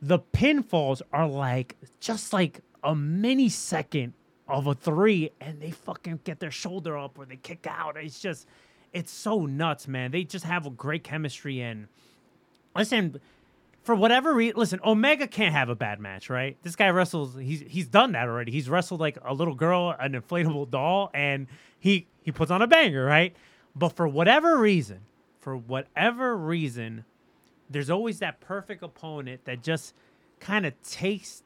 the 0.00 0.18
pinfalls 0.18 1.02
are 1.12 1.28
like 1.28 1.76
just 2.00 2.32
like 2.32 2.60
a 2.84 2.94
mini 2.94 3.48
second 3.48 4.12
of 4.46 4.66
a 4.66 4.74
three, 4.74 5.30
and 5.40 5.60
they 5.60 5.70
fucking 5.70 6.20
get 6.24 6.40
their 6.40 6.50
shoulder 6.50 6.96
up 6.96 7.18
or 7.18 7.26
they 7.26 7.36
kick 7.36 7.66
out. 7.68 7.96
It's 7.96 8.18
just 8.20 8.46
it's 8.92 9.12
so 9.12 9.46
nuts, 9.46 9.86
man. 9.86 10.10
They 10.10 10.24
just 10.24 10.44
have 10.44 10.66
a 10.66 10.70
great 10.70 11.04
chemistry 11.04 11.60
and 11.60 11.88
listen. 12.74 13.20
For 13.82 13.94
whatever 13.94 14.34
reason, 14.34 14.58
listen, 14.58 14.80
Omega 14.84 15.26
can't 15.26 15.54
have 15.54 15.70
a 15.70 15.74
bad 15.74 15.98
match, 15.98 16.28
right? 16.28 16.58
This 16.62 16.76
guy 16.76 16.88
wrestles. 16.90 17.36
He's 17.36 17.60
he's 17.66 17.88
done 17.88 18.12
that 18.12 18.28
already. 18.28 18.52
He's 18.52 18.68
wrestled 18.68 19.00
like 19.00 19.18
a 19.24 19.32
little 19.32 19.54
girl, 19.54 19.94
an 19.98 20.12
inflatable 20.12 20.70
doll, 20.70 21.10
and 21.14 21.46
he 21.78 22.06
he 22.22 22.30
puts 22.30 22.50
on 22.50 22.60
a 22.60 22.66
banger, 22.66 23.04
right? 23.04 23.34
But 23.74 23.90
for 23.90 24.06
whatever 24.06 24.58
reason, 24.58 25.00
for 25.48 25.56
whatever 25.56 26.36
reason, 26.36 27.06
there's 27.70 27.88
always 27.88 28.18
that 28.18 28.38
perfect 28.38 28.82
opponent 28.82 29.46
that 29.46 29.62
just 29.62 29.94
kind 30.40 30.66
of 30.66 30.74
takes 30.82 31.42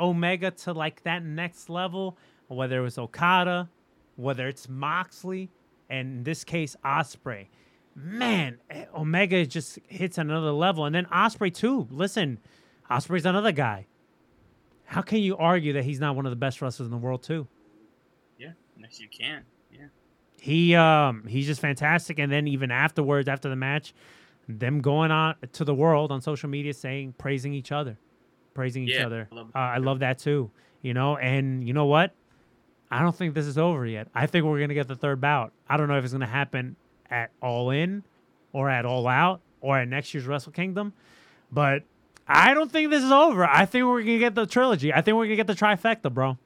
Omega 0.00 0.50
to 0.50 0.72
like 0.72 1.04
that 1.04 1.24
next 1.24 1.70
level, 1.70 2.18
whether 2.48 2.80
it 2.80 2.82
was 2.82 2.98
Okada, 2.98 3.70
whether 4.16 4.48
it's 4.48 4.68
Moxley, 4.68 5.48
and 5.88 6.08
in 6.08 6.24
this 6.24 6.42
case 6.42 6.74
Ospreay. 6.84 7.46
Man, 7.94 8.58
eh, 8.68 8.86
Omega 8.92 9.46
just 9.46 9.78
hits 9.86 10.18
another 10.18 10.50
level, 10.50 10.84
and 10.84 10.92
then 10.92 11.04
Ospreay 11.04 11.54
too. 11.54 11.86
Listen, 11.92 12.40
Ospreay's 12.90 13.26
another 13.26 13.52
guy. 13.52 13.86
How 14.86 15.02
can 15.02 15.18
you 15.18 15.36
argue 15.36 15.72
that 15.74 15.84
he's 15.84 16.00
not 16.00 16.16
one 16.16 16.26
of 16.26 16.30
the 16.30 16.36
best 16.36 16.60
wrestlers 16.60 16.88
in 16.88 16.90
the 16.90 16.96
world 16.96 17.22
too? 17.22 17.46
Yeah, 18.38 18.54
yes, 18.76 18.98
you 18.98 19.06
can. 19.08 19.44
He 20.40 20.74
um 20.74 21.24
he's 21.26 21.46
just 21.46 21.60
fantastic, 21.60 22.18
and 22.18 22.30
then 22.30 22.46
even 22.46 22.70
afterwards, 22.70 23.28
after 23.28 23.48
the 23.48 23.56
match, 23.56 23.94
them 24.48 24.80
going 24.80 25.10
on 25.10 25.34
to 25.52 25.64
the 25.64 25.74
world 25.74 26.12
on 26.12 26.20
social 26.20 26.48
media 26.48 26.72
saying 26.74 27.14
praising 27.18 27.52
each 27.52 27.72
other, 27.72 27.98
praising 28.54 28.84
each 28.84 28.94
Yeah, 28.94 29.06
other. 29.06 29.28
I 29.30 29.34
love 29.34 29.50
uh, 29.54 29.58
I 29.58 29.78
love 29.78 29.98
that 30.00 30.18
too. 30.18 30.50
You 30.82 30.94
know, 30.94 31.16
and 31.16 31.66
you 31.66 31.72
know 31.72 31.86
what? 31.86 32.12
I 32.90 33.00
don't 33.02 33.16
think 33.16 33.34
this 33.34 33.46
is 33.46 33.58
over 33.58 33.84
yet. 33.86 34.08
I 34.14 34.26
think 34.26 34.44
we're 34.44 34.60
gonna 34.60 34.74
get 34.74 34.86
the 34.88 34.94
third 34.94 35.20
bout. 35.20 35.52
I 35.68 35.76
don't 35.76 35.88
know 35.88 35.98
if 35.98 36.04
it's 36.04 36.12
gonna 36.12 36.26
happen 36.26 36.76
at 37.10 37.30
All 37.42 37.70
In, 37.70 38.04
or 38.52 38.70
at 38.70 38.84
All 38.86 39.08
Out, 39.08 39.40
or 39.60 39.78
at 39.78 39.88
next 39.88 40.14
year's 40.14 40.26
Wrestle 40.26 40.52
Kingdom, 40.52 40.92
but 41.50 41.82
I 42.28 42.54
don't 42.54 42.70
think 42.70 42.90
this 42.90 43.02
is 43.02 43.10
over. 43.10 43.44
I 43.44 43.64
think 43.66 43.86
we're 43.86 44.02
gonna 44.02 44.18
get 44.18 44.34
the 44.36 44.46
trilogy. 44.46 44.92
I 44.92 45.00
think 45.00 45.16
we're 45.16 45.24
gonna 45.24 45.36
get 45.36 45.46
the 45.48 45.54
trifecta, 45.54 46.12
bro. 46.12 46.38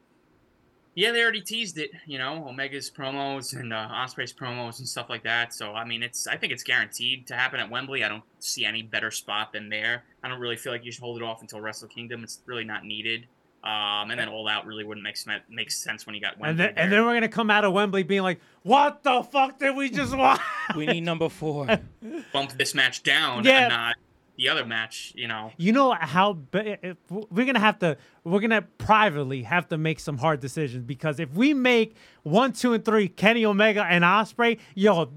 Yeah, 0.95 1.13
they 1.13 1.23
already 1.23 1.41
teased 1.41 1.79
it, 1.79 1.93
you 2.07 2.19
know, 2.19 2.45
Omega's 2.49 2.91
promos 2.91 3.55
and 3.59 3.73
uh, 3.73 3.89
Ospreay's 3.91 4.33
promos 4.33 4.81
and 4.81 4.89
stuff 4.89 5.09
like 5.09 5.23
that. 5.23 5.55
So 5.55 5.73
I 5.73 5.85
mean, 5.85 6.03
it's 6.03 6.27
I 6.27 6.37
think 6.37 6.53
it's 6.53 6.65
guaranteed 6.65 7.27
to 7.29 7.35
happen 7.35 7.61
at 7.61 7.71
Wembley. 7.71 8.03
I 8.05 8.09
don't 8.09 8.25
see 8.41 8.65
any 8.65 8.83
better 8.83 9.11
spot 9.11 9.53
than 9.53 9.69
there. 9.69 10.03
I 10.23 10.29
don't 10.29 10.41
really 10.41 10.57
feel 10.57 10.73
like 10.73 10.85
you 10.85 10.91
should 10.93 11.03
hold 11.03 11.17
it 11.17 11.23
off 11.23 11.41
until 11.43 11.61
Wrestle 11.61 11.89
Kingdom. 11.89 12.25
It's 12.25 12.41
really 12.47 12.65
not 12.65 12.85
needed. 12.85 13.27
Um, 13.63 14.11
and 14.11 14.19
then 14.19 14.29
All 14.29 14.49
Out 14.49 14.65
really 14.65 14.85
wouldn't 14.85 15.05
make 15.05 15.19
sen- 15.19 15.43
make 15.51 15.71
sense 15.71 16.07
when 16.07 16.15
you 16.15 16.21
got 16.21 16.39
Wembley. 16.39 16.65
And 16.67 16.77
then, 16.77 16.83
and 16.85 16.93
then 16.93 17.05
we're 17.05 17.13
gonna 17.15 17.29
come 17.29 17.51
out 17.51 17.65
of 17.65 17.73
Wembley 17.75 18.03
being 18.03 18.23
like, 18.23 18.41
"What 18.63 19.03
the 19.03 19.23
fuck 19.23 19.59
did 19.59 19.77
we 19.77 19.91
just 19.91 20.17
watch?" 20.17 20.41
We 20.75 20.87
need 20.87 21.03
number 21.03 21.29
four. 21.29 21.67
bump 22.33 22.53
this 22.53 22.75
match 22.75 23.03
down 23.03 23.45
Yeah. 23.45 23.93
The 24.41 24.49
other 24.49 24.65
match. 24.65 25.13
You 25.15 25.29
know, 25.29 25.53
You 25.59 25.73
know 25.73 25.93
how 25.93 26.39
we're 26.55 27.45
gonna 27.45 27.61
have 27.61 27.79
to 27.81 27.99
we're 28.25 28.41
gonna 28.41 28.63
privately 28.79 29.43
have 29.43 29.69
to 29.69 29.77
make 29.77 30.01
some 30.01 30.17
hard 30.17 30.41
decisions 30.41 30.83
because 30.87 31.21
if 31.21 31.31
we 31.35 31.53
make 31.53 31.95
one, 32.23 32.55
two, 32.55 32.73
and 32.73 32.83
three 32.83 33.09
Kenny 33.09 33.45
Omega 33.45 33.85
and 33.85 34.03
Ospreay, 34.03 34.59
yo. 34.75 35.11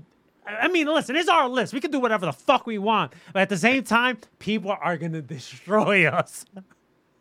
I 0.45 0.67
mean, 0.67 0.87
listen, 0.87 1.15
it's 1.15 1.29
our 1.29 1.47
list. 1.47 1.73
We 1.73 1.79
can 1.79 1.89
do 1.89 2.01
whatever 2.01 2.25
the 2.25 2.33
fuck 2.33 2.67
we 2.67 2.77
want. 2.77 3.13
But 3.31 3.43
at 3.43 3.49
the 3.49 3.55
same 3.55 3.85
time, 3.85 4.17
people 4.39 4.71
are 4.71 4.97
gonna 4.97 5.21
destroy 5.37 6.05
us. 6.05 6.45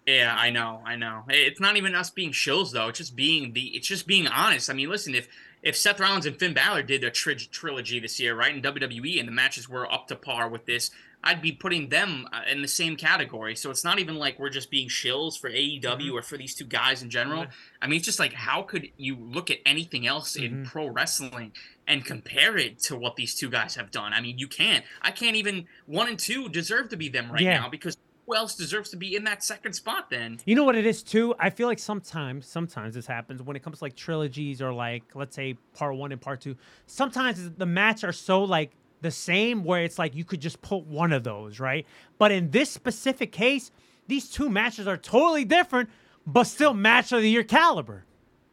Yeah, 0.05 0.35
I 0.37 0.51
know, 0.51 0.83
I 0.85 0.97
know. 0.97 1.23
It's 1.29 1.61
not 1.61 1.77
even 1.77 1.95
us 1.95 2.11
being 2.11 2.33
shills 2.33 2.73
though. 2.73 2.89
It's 2.89 2.99
just 2.99 3.15
being 3.15 3.53
the. 3.53 3.77
It's 3.77 3.87
just 3.87 4.09
being 4.09 4.27
honest. 4.27 4.69
I 4.69 4.73
mean, 4.73 4.91
listen, 4.91 5.15
if 5.15 5.29
if 5.62 5.77
Seth 5.77 6.01
Rollins 6.01 6.27
and 6.27 6.37
Finn 6.37 6.53
Balor 6.53 6.83
did 6.83 7.05
a 7.05 7.11
tri- 7.11 7.35
trilogy 7.35 8.01
this 8.01 8.19
year, 8.19 8.35
right, 8.35 8.53
in 8.53 8.61
WWE, 8.61 9.20
and 9.20 9.29
the 9.29 9.33
matches 9.33 9.69
were 9.69 9.91
up 9.93 10.09
to 10.09 10.16
par 10.16 10.49
with 10.49 10.66
this, 10.66 10.91
I'd 11.24 11.40
be 11.40 11.53
putting 11.53 11.89
them 11.89 12.27
uh, 12.32 12.40
in 12.51 12.62
the 12.62 12.69
same 12.69 12.97
category. 12.97 13.55
So 13.55 13.70
it's 13.70 13.85
not 13.85 13.99
even 14.01 14.16
like 14.16 14.39
we're 14.39 14.51
just 14.51 14.70
being 14.70 14.89
shills 14.89 15.39
for 15.39 15.49
AEW 15.51 16.12
or 16.15 16.23
for 16.23 16.36
these 16.36 16.55
two 16.55 16.65
guys 16.65 17.03
in 17.03 17.11
general. 17.11 17.47
I 17.81 17.86
mean, 17.86 17.99
it's 17.99 18.07
just 18.07 18.19
like 18.19 18.32
how 18.32 18.62
could 18.62 18.89
you 18.97 19.16
look 19.16 19.51
at 19.51 19.59
anything 19.65 20.07
else 20.07 20.36
in 20.36 20.65
pro 20.66 20.89
wrestling 20.89 21.53
and 21.86 22.05
compare 22.05 22.57
it 22.57 22.78
to 22.81 22.97
what 22.97 23.16
these 23.16 23.35
two 23.35 23.49
guys 23.51 23.77
have 23.77 23.90
done? 23.90 24.12
I 24.12 24.20
mean, 24.20 24.39
you 24.39 24.49
can't. 24.49 24.85
I 25.01 25.11
can't 25.12 25.36
even. 25.36 25.66
One 25.86 26.09
and 26.09 26.19
two 26.19 26.49
deserve 26.49 26.89
to 26.89 26.97
be 26.97 27.09
them 27.09 27.31
right 27.31 27.43
Yeah. 27.43 27.61
now 27.61 27.69
because 27.69 27.97
who 28.27 28.36
else 28.36 28.55
deserves 28.55 28.90
to 28.90 28.97
be 28.97 29.16
in 29.16 29.24
that 29.24 29.43
second 29.43 29.73
spot 29.74 30.09
then? 30.11 30.39
You 30.44 30.55
know 30.55 30.65
what 30.65 30.77
it 30.77 30.86
is 30.86 31.03
too? 31.03 31.35
I 31.40 31.51
feel 31.51 31.66
like 31.66 31.81
sometimes, 31.81 32.47
sometimes 32.47 32.94
this 32.94 33.07
happens 33.07 33.43
when 33.43 33.57
it 33.57 33.62
comes 33.65 33.78
to 33.78 33.85
like 33.85 33.97
trilogies 33.97 34.62
or 34.62 34.73
like 34.73 35.03
let's 35.15 35.35
say 35.36 35.57
part 35.74 35.97
one 35.97 36.12
and 36.12 36.20
part 36.20 36.40
two. 36.40 36.57
Sometimes 36.86 37.51
the 37.51 37.66
match 37.66 38.05
are 38.05 38.12
so 38.12 38.43
like 38.44 38.70
the 39.03 39.11
same 39.11 39.65
where 39.65 39.83
it's 39.83 39.99
like 39.99 40.15
you 40.15 40.24
could 40.24 40.41
just 40.41 40.62
put 40.62 40.87
one 40.87 41.12
of 41.12 41.24
those, 41.24 41.61
right? 41.61 41.87
But 42.19 42.33
in 42.33 42.51
this 42.51 42.70
specific 42.70 43.33
case, 43.33 43.70
these 44.07 44.31
two 44.31 44.49
matches 44.49 44.87
are 44.87 44.97
totally 44.97 45.45
different, 45.45 45.91
but 46.27 46.45
still 46.45 46.73
match 46.73 47.12
of 47.12 47.20
the 47.20 47.29
year 47.29 47.45
caliber. 47.45 48.05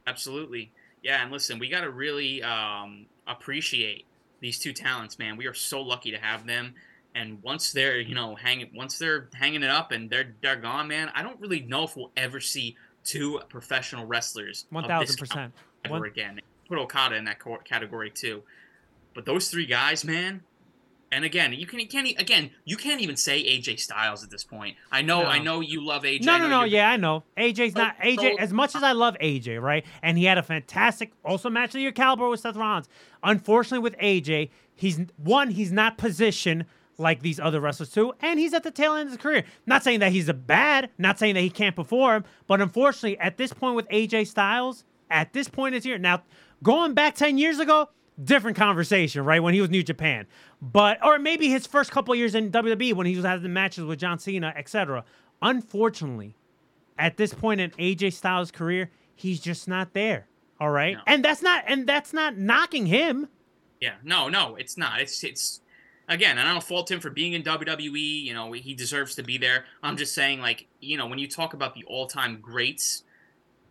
Absolutely. 0.08 0.72
Yeah, 1.02 1.22
and 1.24 1.32
listen, 1.32 1.60
we 1.60 1.70
got 1.70 1.82
to 1.82 1.90
really 1.92 2.44
um, 2.44 3.06
appreciate 3.28 4.06
these 4.42 4.60
two 4.60 4.74
talents, 4.74 5.18
man. 5.20 5.38
We 5.38 5.48
are 5.48 5.54
so 5.54 5.82
lucky 5.82 6.12
to 6.12 6.18
have 6.18 6.46
them. 6.46 6.74
And 7.16 7.42
once 7.42 7.72
they're, 7.72 8.00
you 8.00 8.16
know, 8.16 8.36
hanging, 8.36 8.70
once 8.76 8.98
they're 8.98 9.30
hanging 9.34 9.64
it 9.64 9.70
up 9.70 9.92
and 9.92 10.10
they're 10.10 10.36
they're 10.42 10.56
gone, 10.56 10.88
man. 10.88 11.10
I 11.16 11.24
don't 11.24 11.40
really 11.40 11.62
know 11.62 11.84
if 11.84 11.96
we'll 11.98 12.12
ever 12.16 12.40
see 12.40 12.76
two 13.04 13.40
professional 13.50 14.06
wrestlers 14.06 14.66
One 14.70 14.86
thousand 14.86 15.18
percent. 15.18 15.54
ever 15.86 15.96
One- 15.96 16.06
again. 16.08 16.40
Put 16.68 16.78
Okada 16.78 17.16
in 17.16 17.26
that 17.26 17.38
category 17.66 18.12
too. 18.12 18.44
But 19.20 19.26
those 19.26 19.50
three 19.50 19.66
guys, 19.66 20.06
man. 20.06 20.44
And 21.12 21.26
again, 21.26 21.52
you 21.52 21.66
can 21.66 21.82
you 21.82 21.90
can't 21.90 22.08
again 22.18 22.52
you 22.64 22.78
can't 22.78 23.02
even 23.02 23.18
say 23.18 23.44
AJ 23.44 23.82
Styles 23.82 24.24
at 24.24 24.30
this 24.30 24.46
point. 24.46 24.78
I 24.94 25.02
know 25.02 25.26
I 25.26 25.40
know 25.40 25.60
you 25.60 25.86
love 25.86 26.04
AJ. 26.04 26.24
No, 26.24 26.38
no, 26.38 26.48
no. 26.48 26.64
Yeah, 26.64 26.90
I 26.90 26.96
know. 26.96 27.26
AJ's 27.36 27.74
oh, 27.76 27.80
not 27.80 27.98
AJ. 27.98 28.16
so- 28.16 28.40
As 28.40 28.54
much 28.54 28.76
as 28.76 28.84
I 28.84 28.94
love 28.94 29.18
AJ, 29.20 29.62
right? 29.62 29.86
And 30.02 30.18
he 30.18 30.24
had 30.24 30.38
a 30.38 30.44
fantastic 30.44 31.12
also 31.26 31.50
match 31.50 31.76
of 31.76 31.82
your 31.82 31.91
caliber 31.91 32.30
with 32.30 32.40
Seth 32.40 32.56
Rollins. 32.56 32.88
Unfortunately, 33.22 33.80
with 33.80 33.98
AJ, 33.98 34.52
he's 34.74 35.02
one. 35.18 35.52
He's 35.52 35.74
not 35.74 35.98
positioned 35.98 36.64
like 36.98 37.22
these 37.22 37.41
other 37.41 37.60
wrestlers 37.60 37.91
too, 37.91 38.14
and 38.22 38.40
he's 38.40 38.54
at 38.54 38.64
the 38.64 38.72
tail 38.72 38.94
end 38.94 39.08
of 39.08 39.12
his 39.16 39.22
career. 39.22 39.44
Not 39.66 39.84
saying 39.84 40.00
that 40.00 40.14
he's 40.14 40.30
a 40.30 40.34
bad. 40.34 40.91
Not 40.98 41.20
saying 41.20 41.36
that 41.36 41.41
he 41.41 41.50
can't 41.50 41.76
perform, 41.76 42.24
but 42.48 42.62
unfortunately, 42.62 43.20
at 43.20 43.36
this 43.36 43.52
point 43.52 43.76
with 43.76 43.90
AJ 43.90 44.28
Styles, 44.28 44.86
at 45.12 45.34
this 45.34 45.50
point 45.50 45.76
is 45.76 45.84
here 45.84 45.98
now, 45.98 46.24
going 46.64 46.94
back 46.94 47.16
ten 47.16 47.38
years 47.38 47.60
ago, 47.60 47.90
different 48.24 48.58
conversation, 48.58 49.24
right? 49.26 49.41
When 49.41 49.54
he 49.54 49.62
was 49.62 49.70
New 49.70 49.84
Japan, 49.84 50.28
but 50.62 51.04
or 51.06 51.20
maybe 51.20 51.50
his 51.50 51.66
first 51.68 51.91
couple 51.91 52.14
years 52.16 52.36
in 52.36 52.52
WWE 52.52 52.94
when 52.94 53.06
he 53.08 53.16
was 53.16 53.26
having 53.26 53.54
matches 53.54 53.86
with 53.86 54.00
John 54.00 54.20
Cena, 54.20 54.54
etc. 54.56 55.04
Unfortunately, 55.41 56.36
at 56.98 57.18
this 57.18 57.34
point 57.34 57.62
in 57.62 57.72
AJ 57.72 58.14
Styles' 58.14 58.52
career, 58.52 58.91
he's 59.16 59.40
just 59.40 59.68
not 59.68 59.94
there. 59.94 60.28
All 60.60 60.70
right, 60.70 60.96
No. 60.96 61.02
and 61.08 61.24
that's 61.24 61.41
not 61.41 61.64
and 61.68 61.88
that's 61.88 62.12
not 62.14 62.38
knocking 62.38 62.86
him. 62.86 63.30
Yeah, 63.80 63.94
no, 64.04 64.28
no, 64.28 64.56
it's 64.58 64.76
not. 64.78 65.00
It's 65.00 65.24
it's 65.24 65.62
again, 66.10 66.38
and 66.38 66.48
I 66.48 66.52
don't 66.52 66.64
fault 66.64 66.91
him 66.91 67.00
for 67.00 67.10
being 67.10 67.32
in 67.34 67.44
WWE. 67.44 68.24
You 68.26 68.34
know, 68.34 68.52
he 68.52 68.74
deserves 68.74 69.16
to 69.16 69.24
be 69.24 69.38
there. 69.38 69.64
I'm 69.82 69.96
just 69.96 70.14
saying, 70.14 70.41
like, 70.41 70.68
you 70.82 70.98
know, 70.98 71.08
when 71.08 71.18
you 71.20 71.28
talk 71.30 71.54
about 71.54 71.76
the 71.76 71.86
all-time 71.86 72.40
greats, 72.41 73.04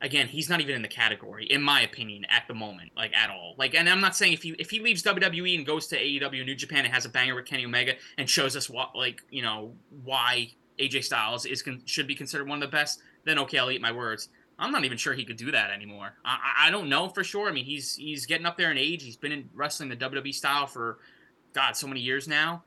again, 0.00 0.26
he's 0.26 0.48
not 0.48 0.60
even 0.60 0.74
in 0.74 0.82
the 0.82 0.88
category, 0.88 1.46
in 1.46 1.62
my 1.62 1.82
opinion, 1.82 2.24
at 2.26 2.44
the 2.48 2.54
moment, 2.54 2.92
like 2.96 3.14
at 3.14 3.30
all. 3.30 3.54
Like, 3.58 3.74
and 3.74 3.88
I'm 3.88 4.00
not 4.00 4.16
saying 4.16 4.32
if 4.32 4.42
he 4.42 4.50
if 4.58 4.70
he 4.70 4.80
leaves 4.80 5.02
WWE 5.02 5.56
and 5.56 5.66
goes 5.66 5.86
to 5.88 5.98
AEW 5.98 6.44
New 6.44 6.54
Japan 6.54 6.84
and 6.84 6.94
has 6.94 7.04
a 7.04 7.08
banger 7.08 7.34
with 7.34 7.46
Kenny 7.46 7.64
Omega 7.64 7.94
and 8.16 8.28
shows 8.28 8.56
us 8.56 8.68
what, 8.68 8.94
like, 8.94 9.22
you 9.30 9.42
know, 9.42 9.72
why 10.04 10.50
AJ 10.78 11.04
Styles 11.04 11.46
is 11.46 11.62
con- 11.62 11.82
should 11.84 12.06
be 12.06 12.14
considered 12.14 12.48
one 12.48 12.62
of 12.62 12.70
the 12.70 12.76
best, 12.76 13.00
then 13.24 13.38
okay, 13.40 13.58
I'll 13.58 13.70
eat 13.70 13.80
my 13.80 13.92
words. 13.92 14.28
I'm 14.58 14.72
not 14.72 14.84
even 14.84 14.98
sure 14.98 15.14
he 15.14 15.24
could 15.24 15.36
do 15.36 15.52
that 15.52 15.70
anymore. 15.70 16.14
I, 16.24 16.66
I 16.66 16.70
don't 16.70 16.88
know 16.88 17.08
for 17.08 17.22
sure. 17.22 17.48
I 17.48 17.52
mean, 17.52 17.64
he's 17.64 17.94
he's 17.94 18.26
getting 18.26 18.46
up 18.46 18.56
there 18.56 18.70
in 18.70 18.78
age. 18.78 19.02
He's 19.02 19.16
been 19.16 19.32
in 19.32 19.48
wrestling 19.54 19.88
the 19.88 19.96
WWE 19.96 20.34
style 20.34 20.66
for, 20.66 20.98
God, 21.52 21.76
so 21.76 21.86
many 21.86 22.00
years 22.00 22.26
now. 22.26 22.64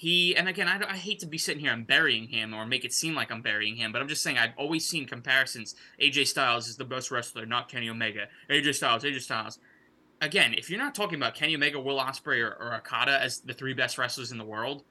He 0.00 0.36
and 0.36 0.48
again, 0.48 0.68
I, 0.68 0.80
I 0.92 0.96
hate 0.96 1.18
to 1.20 1.26
be 1.26 1.38
sitting 1.38 1.60
here 1.60 1.72
and 1.72 1.84
burying 1.84 2.28
him 2.28 2.54
or 2.54 2.64
make 2.64 2.84
it 2.84 2.92
seem 2.92 3.16
like 3.16 3.32
I'm 3.32 3.42
burying 3.42 3.74
him, 3.74 3.90
but 3.90 4.00
I'm 4.00 4.06
just 4.06 4.22
saying 4.22 4.38
I've 4.38 4.52
always 4.56 4.88
seen 4.88 5.06
comparisons. 5.06 5.74
AJ 6.00 6.28
Styles 6.28 6.68
is 6.68 6.76
the 6.76 6.84
best 6.84 7.10
wrestler, 7.10 7.44
not 7.46 7.68
Kenny 7.68 7.88
Omega. 7.90 8.28
AJ 8.48 8.76
Styles, 8.76 9.02
AJ 9.02 9.22
Styles. 9.22 9.58
Again, 10.20 10.54
if 10.56 10.70
you're 10.70 10.78
not 10.78 10.94
talking 10.94 11.16
about 11.16 11.34
Kenny 11.34 11.56
Omega, 11.56 11.80
Will 11.80 11.98
ospreay 11.98 12.40
or, 12.40 12.54
or 12.60 12.76
Okada 12.76 13.20
as 13.20 13.40
the 13.40 13.52
three 13.52 13.74
best 13.74 13.98
wrestlers 13.98 14.30
in 14.30 14.38
the 14.38 14.44
world, 14.44 14.84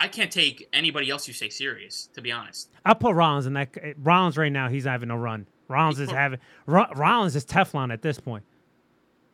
I 0.00 0.08
can't 0.08 0.32
take 0.32 0.68
anybody 0.72 1.08
else 1.08 1.28
you 1.28 1.34
say 1.34 1.48
serious. 1.48 2.08
To 2.14 2.20
be 2.20 2.32
honest. 2.32 2.68
I'll 2.84 2.96
put 2.96 3.14
Rollins 3.14 3.46
in 3.46 3.52
that. 3.52 3.70
Rollins 3.98 4.36
right 4.36 4.50
now, 4.50 4.68
he's 4.68 4.86
having 4.86 5.10
a 5.12 5.16
run. 5.18 5.46
Rollins 5.68 6.00
is 6.00 6.10
having 6.10 6.40
Ro- 6.66 6.90
Rollins 6.96 7.36
is 7.36 7.44
Teflon 7.46 7.92
at 7.92 8.02
this 8.02 8.18
point. 8.18 8.42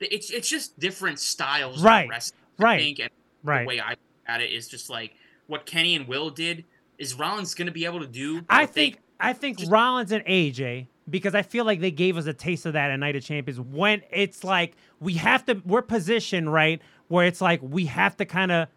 it's 0.01 0.29
it's 0.31 0.51
just 0.51 0.79
different 0.79 1.19
styles 1.19 1.83
Right, 1.83 2.05
of 2.05 2.11
wrestling. 2.11 2.41
right, 2.59 2.75
I 2.79 2.83
think, 2.83 2.99
and 3.01 3.11
right. 3.43 3.63
the 3.63 3.69
way 3.69 3.81
I 3.81 3.95
at 4.29 4.41
it 4.41 4.53
is 4.53 4.69
just 4.69 4.89
like 4.91 5.15
what 5.47 5.67
Kenny 5.67 5.97
and 5.97 6.07
Will 6.07 6.31
did. 6.31 6.65
Is 6.99 7.15
Rollins 7.15 7.55
going 7.55 7.67
to 7.67 7.73
be 7.73 7.85
able 7.85 8.01
to 8.01 8.07
do? 8.07 8.43
I 8.49 8.67
they- 8.67 8.73
think 8.73 8.99
I 9.19 9.33
think 9.33 9.59
just- 9.59 9.71
Rollins 9.73 10.13
and 10.13 10.25
AJ 10.27 10.87
because 11.11 11.35
I 11.35 11.43
feel 11.43 11.65
like 11.65 11.81
they 11.81 11.91
gave 11.91 12.17
us 12.17 12.27
a 12.27 12.33
taste 12.35 12.67
of 12.67 12.75
that 12.75 12.91
at 12.91 12.97
Night 13.01 13.17
of 13.17 13.25
Champions 13.25 13.59
when 13.61 14.03
it's 14.13 14.45
like 14.45 14.77
we 15.01 15.15
have 15.15 15.45
to 15.47 15.61
we're 15.65 15.83
positioned 15.83 16.53
right 16.53 16.81
where 17.09 17.27
it's 17.27 17.41
like 17.41 17.61
we 17.63 17.87
have 17.87 18.17
to 18.19 18.25
kind 18.27 18.53
of 18.53 18.69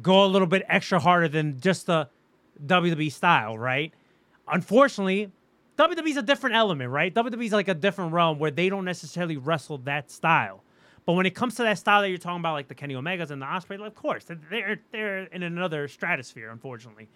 go 0.00 0.24
a 0.24 0.28
little 0.28 0.46
bit 0.46 0.62
extra 0.68 1.00
harder 1.00 1.28
than 1.28 1.58
just 1.60 1.86
the 1.86 2.08
WWE 2.64 3.10
style, 3.10 3.58
right? 3.58 3.92
Unfortunately, 4.46 5.30
WWE's 5.76 6.16
a 6.16 6.22
different 6.22 6.54
element, 6.56 6.90
right? 6.90 7.12
WWE's 7.12 7.52
like 7.52 7.68
a 7.68 7.74
different 7.74 8.12
realm 8.12 8.38
where 8.38 8.50
they 8.50 8.68
don't 8.68 8.84
necessarily 8.84 9.36
wrestle 9.36 9.78
that 9.78 10.10
style. 10.10 10.62
But 11.06 11.14
when 11.14 11.26
it 11.26 11.34
comes 11.34 11.54
to 11.56 11.62
that 11.64 11.78
style 11.78 12.02
that 12.02 12.08
you're 12.08 12.18
talking 12.18 12.40
about, 12.40 12.52
like 12.52 12.68
the 12.68 12.74
Kenny 12.74 12.94
Omegas 12.94 13.30
and 13.30 13.40
the 13.42 13.46
Ospreay, 13.46 13.84
of 13.84 13.94
course 13.94 14.26
they're 14.50 14.80
they're 14.92 15.24
in 15.24 15.42
another 15.42 15.88
stratosphere, 15.88 16.50
unfortunately. 16.50 17.08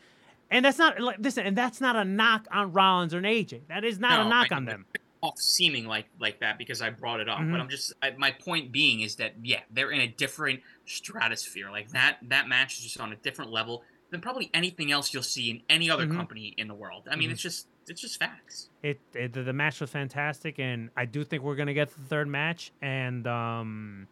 And 0.50 0.64
that's 0.64 0.78
not 0.78 1.00
like 1.00 1.16
listen, 1.20 1.46
and 1.46 1.56
that's 1.56 1.80
not 1.80 1.96
a 1.96 2.04
knock 2.04 2.46
on 2.50 2.72
Rollins 2.72 3.14
or 3.14 3.20
AJ. 3.20 3.62
That 3.68 3.84
is 3.84 3.98
not 3.98 4.24
a 4.24 4.28
knock 4.28 4.52
I- 4.52 4.56
on 4.56 4.64
them. 4.64 4.86
off 5.22 5.38
seeming 5.38 5.86
like 5.86 6.06
like 6.20 6.40
that 6.40 6.58
because 6.58 6.82
I 6.82 6.90
brought 6.90 7.18
it 7.20 7.28
up. 7.30 7.38
Mhm. 7.38 7.50
But 7.50 7.60
I'm 7.60 7.68
just 7.70 7.92
I, 8.02 8.10
my 8.18 8.30
point 8.30 8.72
being 8.72 9.00
is 9.00 9.16
that 9.16 9.32
yeah, 9.42 9.60
they're 9.70 9.90
in 9.90 10.00
a 10.00 10.06
different 10.08 10.60
stratosphere. 10.84 11.70
Like 11.70 11.90
that 11.90 12.18
that 12.28 12.48
match 12.48 12.74
is 12.78 12.84
just 12.84 13.00
on 13.00 13.12
a 13.12 13.16
different 13.16 13.50
level 13.50 13.82
than 14.10 14.20
probably 14.20 14.50
anything 14.54 14.92
else 14.92 15.12
you'll 15.14 15.22
see 15.22 15.50
in 15.50 15.62
any 15.68 15.90
other 15.90 16.06
Mhm. 16.06 16.14
company 16.16 16.54
in 16.58 16.68
the 16.68 16.74
world. 16.74 17.08
I 17.10 17.16
mean, 17.16 17.30
Mhm. 17.30 17.32
it's 17.32 17.42
just 17.42 17.66
it's 17.88 18.00
just 18.00 18.18
facts. 18.18 18.70
It, 18.82 19.00
it 19.14 19.32
the, 19.32 19.42
the 19.42 19.52
match 19.52 19.80
was 19.80 19.90
fantastic, 19.90 20.58
and 20.58 20.90
I 20.96 21.04
do 21.04 21.24
think 21.24 21.42
we're 21.42 21.56
gonna 21.56 21.74
get 21.74 21.90
the 21.90 22.02
third 22.02 22.28
match. 22.28 22.72
And 22.82 23.26
um, 23.26 24.08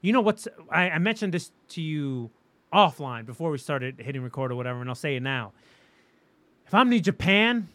you 0.00 0.12
know 0.12 0.20
what's 0.20 0.48
I, 0.70 0.90
I 0.90 0.98
mentioned 0.98 1.34
this 1.34 1.52
to 1.70 1.82
you 1.82 2.30
offline 2.72 3.26
before 3.26 3.50
we 3.50 3.58
started 3.58 4.00
hitting 4.00 4.22
record 4.22 4.52
or 4.52 4.56
whatever, 4.56 4.80
and 4.80 4.88
I'll 4.88 4.94
say 4.94 5.16
it 5.16 5.22
now. 5.22 5.52
If 6.66 6.74
I'm 6.74 6.90
New 6.90 7.00
Japan, 7.00 7.68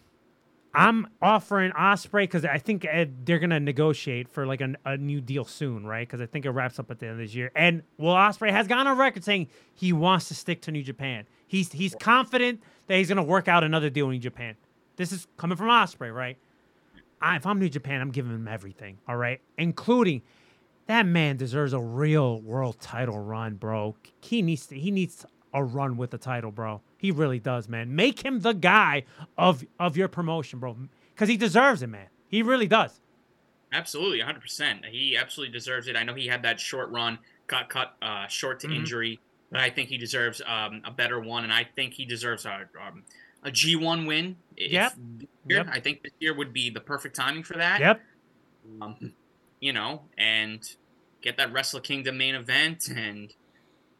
I'm 0.73 1.07
offering 1.21 1.71
Ospreay 1.71 2.23
because 2.23 2.45
I 2.45 2.57
think 2.57 2.85
uh, 2.85 3.05
they're 3.23 3.39
gonna 3.39 3.59
negotiate 3.59 4.29
for 4.29 4.45
like 4.45 4.61
a, 4.61 4.75
a 4.85 4.97
new 4.97 5.19
deal 5.19 5.43
soon, 5.43 5.85
right? 5.85 6.07
Because 6.07 6.21
I 6.21 6.25
think 6.25 6.45
it 6.45 6.51
wraps 6.51 6.79
up 6.79 6.89
at 6.91 6.99
the 6.99 7.07
end 7.07 7.13
of 7.13 7.19
this 7.19 7.35
year. 7.35 7.51
And 7.55 7.83
well, 7.97 8.15
Ospreay 8.15 8.51
has 8.51 8.67
gone 8.67 8.87
on 8.87 8.97
record 8.97 9.23
saying 9.23 9.47
he 9.73 9.91
wants 9.91 10.27
to 10.29 10.35
stick 10.35 10.61
to 10.63 10.71
New 10.71 10.83
Japan. 10.83 11.25
He's 11.47 11.71
he's 11.71 11.95
confident 11.95 12.61
that 12.87 12.97
he's 12.97 13.09
gonna 13.09 13.23
work 13.23 13.47
out 13.47 13.63
another 13.63 13.89
deal 13.89 14.09
in 14.09 14.21
Japan. 14.21 14.55
This 15.01 15.11
is 15.11 15.25
coming 15.35 15.57
from 15.57 15.65
Ospreay, 15.69 16.13
right? 16.13 16.37
I, 17.19 17.35
if 17.35 17.47
I'm 17.47 17.57
New 17.57 17.69
Japan, 17.69 18.01
I'm 18.01 18.11
giving 18.11 18.31
him 18.33 18.47
everything, 18.47 18.99
all 19.07 19.15
right, 19.15 19.41
including 19.57 20.21
that 20.85 21.07
man 21.07 21.37
deserves 21.37 21.73
a 21.73 21.79
real 21.79 22.39
world 22.41 22.79
title 22.79 23.17
run, 23.17 23.55
bro. 23.55 23.95
He 24.21 24.43
needs 24.43 24.67
to, 24.67 24.77
he 24.77 24.91
needs 24.91 25.25
a 25.55 25.63
run 25.63 25.97
with 25.97 26.11
the 26.11 26.19
title, 26.19 26.51
bro. 26.51 26.81
He 26.99 27.09
really 27.09 27.39
does, 27.39 27.67
man. 27.67 27.95
Make 27.95 28.23
him 28.23 28.41
the 28.41 28.53
guy 28.53 29.05
of 29.39 29.63
of 29.79 29.97
your 29.97 30.07
promotion, 30.07 30.59
bro, 30.59 30.77
because 31.15 31.29
he 31.29 31.35
deserves 31.35 31.81
it, 31.81 31.87
man. 31.87 32.09
He 32.27 32.43
really 32.43 32.67
does. 32.67 33.01
Absolutely, 33.73 34.19
100%. 34.19 34.85
He 34.85 35.17
absolutely 35.17 35.51
deserves 35.51 35.87
it. 35.87 35.95
I 35.95 36.03
know 36.03 36.13
he 36.13 36.27
had 36.27 36.43
that 36.43 36.59
short 36.59 36.91
run, 36.91 37.17
got 37.47 37.69
cut 37.69 37.95
uh, 38.03 38.27
short 38.27 38.59
to 38.59 38.67
Mhm. 38.67 38.75
injury, 38.75 39.19
but 39.49 39.61
I 39.61 39.71
think 39.71 39.89
he 39.89 39.97
deserves 39.97 40.43
um, 40.45 40.83
a 40.85 40.91
better 40.91 41.19
one, 41.19 41.43
and 41.43 41.51
I 41.51 41.63
think 41.63 41.95
he 41.95 42.05
deserves 42.05 42.45
a, 42.45 42.69
um, 42.79 43.03
a 43.43 43.51
G1 43.51 44.07
win. 44.07 44.37
Yep. 44.57 44.93
year. 45.47 45.57
Yep. 45.57 45.67
I 45.71 45.79
think 45.79 46.03
this 46.03 46.11
year 46.19 46.35
would 46.35 46.53
be 46.53 46.69
the 46.69 46.79
perfect 46.79 47.15
timing 47.15 47.43
for 47.43 47.57
that. 47.57 47.79
Yep. 47.79 48.01
Um, 48.81 49.13
you 49.59 49.73
know, 49.73 50.03
and 50.17 50.61
get 51.21 51.37
that 51.37 51.51
Wrestle 51.51 51.79
Kingdom 51.79 52.17
main 52.17 52.35
event, 52.35 52.89
and 52.89 53.33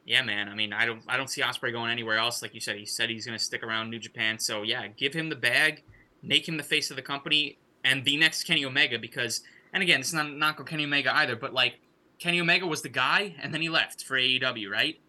yeah, 0.06 0.22
man. 0.24 0.50
I 0.50 0.56
mean, 0.56 0.74
I 0.74 0.86
don't, 0.86 1.02
I 1.08 1.18
don't 1.18 1.30
see 1.30 1.42
Ospreay 1.42 1.72
going 1.72 1.92
anywhere 1.92 2.18
else. 2.18 2.42
Like 2.42 2.54
you 2.54 2.62
said, 2.62 2.78
he 2.78 2.86
said 2.86 3.10
he's 3.10 3.26
going 3.26 3.38
to 3.38 3.44
stick 3.44 3.64
around 3.64 3.90
New 3.90 4.00
Japan. 4.00 4.40
So 4.40 4.64
yeah, 4.64 4.88
give 4.88 5.14
him 5.14 5.30
the 5.30 5.36
bag, 5.36 5.84
make 6.22 6.48
him 6.48 6.58
the 6.58 6.64
face 6.64 6.90
of 6.90 6.96
the 6.96 7.02
company, 7.02 7.58
and 7.84 8.06
the 8.06 8.18
next 8.18 8.44
Kenny 8.44 8.66
Omega. 8.66 9.00
Because, 9.00 9.42
and 9.74 9.82
again, 9.82 10.00
it's 10.00 10.14
not 10.14 10.32
not 10.32 10.60
on 10.60 10.66
Kenny 10.66 10.84
Omega 10.84 11.16
either, 11.16 11.36
but 11.36 11.54
like 11.54 11.80
Kenny 12.20 12.40
Omega 12.40 12.68
was 12.68 12.82
the 12.82 12.90
guy, 12.90 13.36
and 13.42 13.54
then 13.54 13.62
he 13.62 13.70
left 13.70 14.04
for 14.04 14.16
AEW, 14.16 14.70
right? 14.70 15.00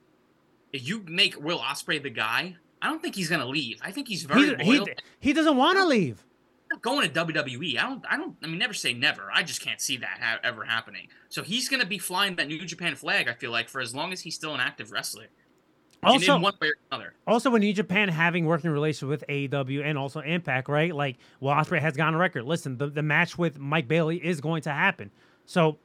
If 0.73 0.89
you 0.89 1.03
make 1.07 1.39
Will 1.39 1.59
Ospreay 1.59 2.03
the 2.03 2.11
guy, 2.11 2.57
I 2.83 2.89
don't 2.89 3.01
think 3.01 3.15
he's 3.15 3.29
going 3.29 3.41
to 3.41 3.47
leave. 3.47 3.81
I 3.83 3.91
think 3.93 4.09
he's 4.09 4.25
very 4.25 4.57
He, 4.59 4.65
he, 4.65 4.79
loyal. 4.81 4.89
he 5.21 5.33
doesn't 5.33 5.57
want 5.57 5.79
to 5.79 5.87
leave. 5.87 6.23
not 6.71 6.83
going 6.83 7.09
to 7.11 7.25
WWE. 7.25 7.79
I 7.79 7.83
don't. 7.83 8.05
I 8.11 8.17
don't. 8.17 8.37
I 8.43 8.47
mean, 8.49 8.59
never 8.59 8.75
say 8.75 8.93
never. 8.93 9.31
I 9.33 9.43
just 9.45 9.61
can't 9.63 9.81
see 9.81 9.97
that 9.99 10.19
ha- 10.21 10.41
ever 10.43 10.65
happening. 10.65 11.09
So 11.31 11.43
he's 11.43 11.69
going 11.69 11.81
to 11.81 11.87
be 11.87 11.99
flying 11.99 12.35
that 12.37 12.49
New 12.49 12.59
Japan 12.67 12.97
flag. 12.97 13.29
I 13.29 13.35
feel 13.35 13.53
like 13.53 13.69
for 13.69 13.81
as 13.81 13.95
long 13.95 14.13
as 14.13 14.21
he's 14.21 14.35
still 14.35 14.53
an 14.53 14.61
active 14.61 14.91
wrestler. 14.93 15.29
Also, 16.05 16.35
in 16.35 16.43
one 16.43 16.55
way 16.61 16.67
or 16.69 16.75
another. 16.91 17.15
Also, 17.29 17.49
with 17.51 17.61
New 17.63 17.73
Japan 17.73 18.09
having 18.09 18.45
working 18.45 18.71
relations 18.71 19.09
with 19.09 19.23
AEW 19.29 19.85
and 19.85 19.97
also 19.97 20.19
Impact, 20.19 20.69
right? 20.69 20.93
Like, 20.93 21.17
well, 21.39 21.55
Ospreay 21.55 21.79
has 21.79 21.97
gone 21.97 22.15
on 22.15 22.17
record. 22.21 22.43
Listen, 22.43 22.77
the, 22.77 22.89
the 22.89 23.03
match 23.05 23.39
with 23.39 23.61
Mike 23.61 23.87
Bailey 23.87 24.17
is 24.17 24.41
going 24.41 24.63
to 24.63 24.71
happen. 24.73 25.13
So 25.47 25.79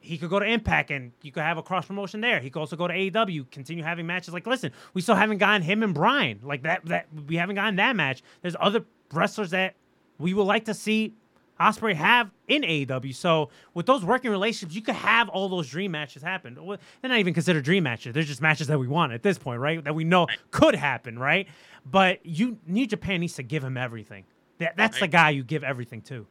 he 0.00 0.18
could 0.18 0.30
go 0.30 0.38
to 0.38 0.46
Impact 0.46 0.90
and 0.90 1.12
you 1.22 1.32
could 1.32 1.42
have 1.42 1.58
a 1.58 1.62
cross 1.62 1.86
promotion 1.86 2.20
there. 2.20 2.40
He 2.40 2.50
could 2.50 2.60
also 2.60 2.76
go 2.76 2.86
to 2.86 2.94
AEW, 2.94 3.50
continue 3.50 3.82
having 3.82 4.06
matches. 4.06 4.32
Like, 4.32 4.46
listen, 4.46 4.72
we 4.94 5.00
still 5.00 5.14
haven't 5.14 5.38
gotten 5.38 5.62
him 5.62 5.82
and 5.82 5.92
Bryan. 5.94 6.40
Like 6.42 6.62
that 6.62 6.84
that 6.86 7.06
we 7.26 7.36
haven't 7.36 7.56
gotten 7.56 7.76
that 7.76 7.96
match. 7.96 8.22
There's 8.42 8.56
other 8.60 8.84
wrestlers 9.12 9.50
that 9.50 9.74
we 10.18 10.34
would 10.34 10.44
like 10.44 10.66
to 10.66 10.74
see 10.74 11.14
Ospreay 11.60 11.94
have 11.94 12.30
in 12.46 12.62
AEW. 12.62 13.14
So 13.14 13.50
with 13.74 13.86
those 13.86 14.04
working 14.04 14.30
relationships, 14.30 14.74
you 14.74 14.82
could 14.82 14.94
have 14.94 15.28
all 15.28 15.48
those 15.48 15.68
dream 15.68 15.90
matches 15.90 16.22
happen. 16.22 16.54
They're 16.54 17.10
not 17.10 17.18
even 17.18 17.34
considered 17.34 17.64
dream 17.64 17.82
matches. 17.82 18.14
They're 18.14 18.22
just 18.22 18.40
matches 18.40 18.68
that 18.68 18.78
we 18.78 18.86
want 18.86 19.12
at 19.12 19.22
this 19.22 19.38
point, 19.38 19.60
right? 19.60 19.82
That 19.82 19.94
we 19.94 20.04
know 20.04 20.28
could 20.50 20.74
happen, 20.74 21.18
right? 21.18 21.48
But 21.84 22.24
you 22.24 22.58
New 22.66 22.86
Japan 22.86 23.20
needs 23.20 23.34
to 23.34 23.42
give 23.42 23.64
him 23.64 23.76
everything. 23.76 24.24
That, 24.58 24.76
that's 24.76 24.98
the 24.98 25.08
guy 25.08 25.30
you 25.30 25.44
give 25.44 25.62
everything 25.62 26.02
to. 26.02 26.26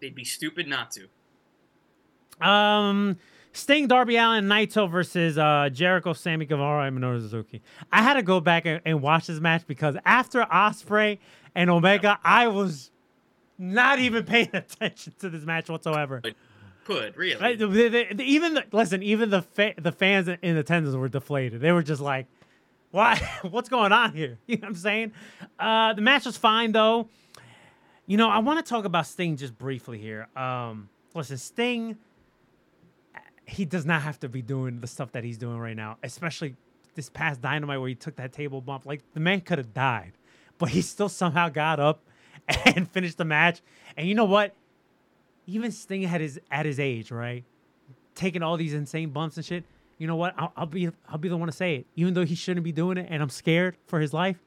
They'd 0.00 0.14
be 0.14 0.24
stupid 0.24 0.66
not 0.66 0.90
to. 0.92 1.08
Um, 2.42 3.16
Sting, 3.54 3.86
Darby 3.86 4.16
Allin, 4.16 4.46
Naito 4.46 4.90
versus 4.90 5.36
uh, 5.36 5.68
Jericho, 5.72 6.12
Sammy 6.14 6.46
Guevara, 6.46 6.86
and 6.86 6.98
Minoru 6.98 7.20
Suzuki. 7.20 7.62
I 7.92 8.00
had 8.02 8.14
to 8.14 8.22
go 8.22 8.40
back 8.40 8.64
and, 8.66 8.80
and 8.86 9.02
watch 9.02 9.26
this 9.26 9.40
match 9.40 9.66
because 9.66 9.96
after 10.06 10.40
Ospreay 10.42 11.18
and 11.54 11.68
Omega, 11.68 12.18
I 12.24 12.48
was 12.48 12.90
not 13.58 13.98
even 13.98 14.24
paying 14.24 14.48
attention 14.54 15.12
to 15.18 15.28
this 15.28 15.44
match 15.44 15.68
whatsoever. 15.68 16.22
Could 16.84 17.16
really. 17.16 17.40
Right, 17.40 17.58
the- 17.58 17.66
the- 17.66 17.88
the- 18.14 18.22
even 18.24 18.54
the, 18.54 18.64
listen, 18.72 19.02
even 19.02 19.28
the 19.30 19.42
fa- 19.42 19.74
the 19.76 19.92
fans 19.92 20.28
in 20.28 20.56
attendance 20.56 20.96
were 20.96 21.08
deflated. 21.08 21.60
They 21.60 21.70
were 21.72 21.82
just 21.84 22.00
like, 22.00 22.26
"Why? 22.90 23.16
What's 23.42 23.68
going 23.68 23.92
on 23.92 24.14
here?" 24.14 24.38
You 24.46 24.56
know 24.56 24.62
what 24.62 24.68
I'm 24.70 24.74
saying? 24.76 25.12
Uh, 25.60 25.92
the 25.92 26.00
match 26.02 26.24
was 26.26 26.36
fine 26.38 26.72
though. 26.72 27.08
You 28.06 28.16
know, 28.16 28.28
I 28.28 28.38
want 28.38 28.64
to 28.64 28.68
talk 28.68 28.84
about 28.84 29.06
Sting 29.06 29.36
just 29.36 29.56
briefly 29.56 29.98
here. 29.98 30.26
Um, 30.34 30.88
listen, 31.14 31.36
Sting, 31.38 31.96
he 33.46 33.64
does 33.64 33.84
not 33.84 34.02
have 34.02 34.20
to 34.20 34.28
be 34.28 34.42
doing 34.42 34.80
the 34.80 34.86
stuff 34.86 35.12
that 35.12 35.24
he's 35.24 35.38
doing 35.38 35.58
right 35.58 35.76
now, 35.76 35.98
especially 36.02 36.56
this 36.94 37.08
past 37.08 37.40
Dynamite 37.40 37.80
where 37.80 37.88
he 37.88 37.94
took 37.94 38.16
that 38.16 38.32
table 38.32 38.60
bump. 38.60 38.86
Like 38.86 39.02
the 39.14 39.20
man 39.20 39.40
could 39.40 39.58
have 39.58 39.74
died, 39.74 40.12
but 40.58 40.68
he 40.70 40.82
still 40.82 41.08
somehow 41.08 41.48
got 41.48 41.80
up 41.80 42.02
and 42.66 42.88
finished 42.90 43.18
the 43.18 43.24
match. 43.24 43.60
And 43.96 44.08
you 44.08 44.14
know 44.14 44.24
what? 44.24 44.54
Even 45.46 45.72
Sting 45.72 46.04
at 46.04 46.20
his 46.20 46.40
at 46.50 46.66
his 46.66 46.78
age, 46.78 47.10
right, 47.10 47.44
taking 48.14 48.42
all 48.42 48.56
these 48.56 48.74
insane 48.74 49.10
bumps 49.10 49.36
and 49.36 49.44
shit. 49.44 49.64
You 49.98 50.06
know 50.06 50.16
what? 50.16 50.34
I'll, 50.36 50.52
I'll 50.56 50.66
be 50.66 50.90
I'll 51.08 51.18
be 51.18 51.28
the 51.28 51.36
one 51.36 51.48
to 51.48 51.52
say 51.52 51.76
it. 51.76 51.86
Even 51.96 52.14
though 52.14 52.24
he 52.24 52.34
shouldn't 52.34 52.64
be 52.64 52.72
doing 52.72 52.96
it, 52.96 53.08
and 53.10 53.22
I'm 53.22 53.28
scared 53.28 53.76
for 53.86 54.00
his 54.00 54.12
life, 54.12 54.38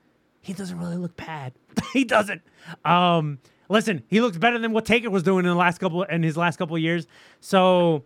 he 0.41 0.53
doesn't 0.53 0.77
really 0.79 0.97
look 0.97 1.15
bad. 1.17 1.53
he 1.93 2.05
doesn't. 2.05 2.41
Um, 2.85 3.39
listen, 3.67 4.03
he 4.07 4.21
looks 4.21 4.37
better 4.37 4.57
than 4.57 4.71
what 4.71 4.85
Taker 4.85 5.09
was 5.09 5.23
doing 5.23 5.45
in 5.45 5.49
the 5.49 5.57
last 5.57 5.79
couple 5.79 6.03
in 6.03 6.23
his 6.23 6.37
last 6.37 6.57
couple 6.57 6.77
years. 6.77 7.07
So 7.41 8.03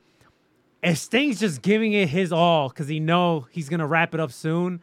if 0.82 0.98
Sting's 0.98 1.40
just 1.40 1.62
giving 1.62 1.94
it 1.94 2.10
his 2.10 2.32
all 2.32 2.70
because 2.70 2.88
he 2.88 3.00
know 3.00 3.48
he's 3.52 3.70
gonna 3.70 3.88
wrap 3.88 4.14
it 4.14 4.20
up 4.20 4.32
soon, 4.32 4.82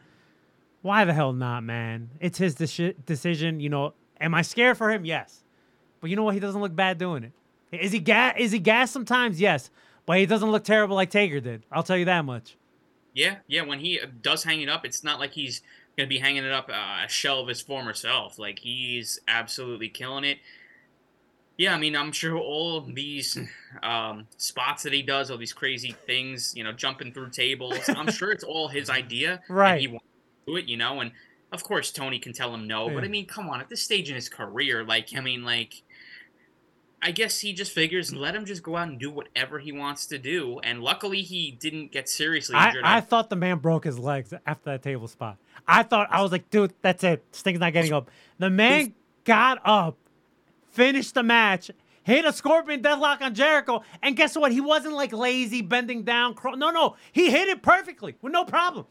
why 0.81 1.05
the 1.05 1.13
hell 1.13 1.33
not, 1.33 1.63
man? 1.63 2.09
It's 2.19 2.37
his 2.37 2.55
deci- 2.55 2.95
decision. 3.05 3.59
You 3.59 3.69
know, 3.69 3.93
am 4.19 4.33
I 4.33 4.41
scared 4.41 4.77
for 4.77 4.91
him? 4.91 5.05
Yes, 5.05 5.43
but 5.99 6.09
you 6.09 6.15
know 6.15 6.23
what? 6.23 6.33
He 6.33 6.39
doesn't 6.39 6.61
look 6.61 6.75
bad 6.75 6.97
doing 6.97 7.23
it. 7.23 7.31
Is 7.71 7.91
he 7.91 7.99
gas? 7.99 8.35
Is 8.37 8.51
he 8.51 8.59
gas 8.59 8.91
sometimes? 8.91 9.41
Yes, 9.41 9.69
but 10.05 10.17
he 10.17 10.25
doesn't 10.25 10.51
look 10.51 10.63
terrible 10.63 10.95
like 10.95 11.09
Taker 11.09 11.39
did. 11.39 11.63
I'll 11.71 11.83
tell 11.83 11.97
you 11.97 12.05
that 12.05 12.25
much. 12.25 12.57
Yeah, 13.13 13.37
yeah. 13.47 13.63
When 13.63 13.79
he 13.79 13.99
does 14.21 14.43
hang 14.43 14.61
it 14.61 14.69
up, 14.69 14.85
it's 14.85 15.03
not 15.03 15.19
like 15.19 15.31
he's 15.33 15.61
gonna 15.97 16.07
be 16.07 16.19
hanging 16.19 16.43
it 16.43 16.51
up 16.51 16.69
uh, 16.69 17.05
a 17.05 17.09
shell 17.09 17.41
of 17.41 17.47
his 17.47 17.61
former 17.61 17.93
self. 17.93 18.37
Like 18.37 18.59
he's 18.59 19.19
absolutely 19.27 19.89
killing 19.89 20.23
it. 20.23 20.37
Yeah, 21.57 21.73
I 21.73 21.79
mean, 21.79 21.95
I'm 21.95 22.11
sure 22.11 22.37
all 22.37 22.81
these 22.81 23.37
um, 23.81 24.27
spots 24.37 24.83
that 24.83 24.93
he 24.93 25.01
does, 25.01 25.31
all 25.31 25.37
these 25.37 25.53
crazy 25.53 25.95
things, 26.05 26.53
you 26.55 26.63
know, 26.63 26.71
jumping 26.71 27.11
through 27.13 27.31
tables. 27.31 27.89
I'm 27.89 28.11
sure 28.11 28.31
it's 28.31 28.43
all 28.43 28.67
his 28.67 28.89
idea. 29.01 29.41
and 29.47 29.57
Right. 29.57 29.81
he 29.81 29.87
wants 29.87 30.05
to 30.45 30.51
do 30.51 30.57
it, 30.57 30.65
you 30.65 30.77
know, 30.77 31.01
and 31.01 31.11
of 31.51 31.63
course 31.63 31.91
Tony 31.91 32.19
can 32.19 32.31
tell 32.33 32.53
him 32.53 32.67
no. 32.67 32.89
But 32.89 33.03
I 33.03 33.07
mean, 33.07 33.25
come 33.25 33.49
on, 33.49 33.59
at 33.59 33.69
this 33.69 33.81
stage 33.81 34.07
in 34.09 34.15
his 34.15 34.29
career, 34.29 34.83
like, 34.83 35.09
I 35.15 35.21
mean, 35.21 35.43
like. 35.43 35.81
I 36.99 37.11
guess 37.11 37.39
he 37.41 37.53
just 37.53 37.73
figures 37.73 38.11
let 38.11 38.35
him 38.35 38.43
just 38.43 38.63
go 38.63 38.75
out 38.75 38.87
and 38.87 38.99
do 38.99 39.11
whatever 39.11 39.59
he 39.59 39.71
wants 39.71 40.07
to 40.07 40.17
do. 40.17 40.59
And 40.63 40.81
luckily, 40.81 41.21
he 41.21 41.51
didn't 41.51 41.91
get 41.91 42.09
seriously 42.09 42.55
I, 42.55 42.69
injured. 42.69 42.83
I 42.85 43.01
thought 43.01 43.29
the 43.29 43.35
man 43.35 43.59
broke 43.59 43.83
his 43.83 43.99
legs 43.99 44.33
after 44.47 44.71
that 44.71 44.81
table 44.81 45.07
spot. 45.07 45.37
I 45.67 45.83
thought 45.83 46.07
I 46.09 46.23
was 46.23 46.31
like, 46.31 46.49
dude, 46.49 46.73
that's 46.81 47.03
it. 47.03 47.23
Sting's 47.33 47.59
not 47.59 47.71
getting 47.73 47.93
up. 47.93 48.09
The 48.39 48.49
man 48.49 48.95
got 49.25 49.59
up, 49.63 49.95
finished 50.77 51.15
the 51.15 51.23
match, 51.23 51.71
hit 52.03 52.23
a 52.23 52.31
scorpion 52.31 52.81
deathlock 52.83 53.21
on 53.21 53.33
Jericho, 53.33 53.81
and 54.03 54.15
guess 54.15 54.37
what? 54.37 54.51
He 54.51 54.61
wasn't 54.61 54.93
like 54.93 55.11
lazy, 55.11 55.61
bending 55.63 56.03
down. 56.03 56.35
No, 56.55 56.69
no, 56.69 56.95
he 57.11 57.31
hit 57.31 57.47
it 57.49 57.61
perfectly 57.63 58.15
with 58.21 58.31
no 58.31 58.45
problem. 58.45 58.85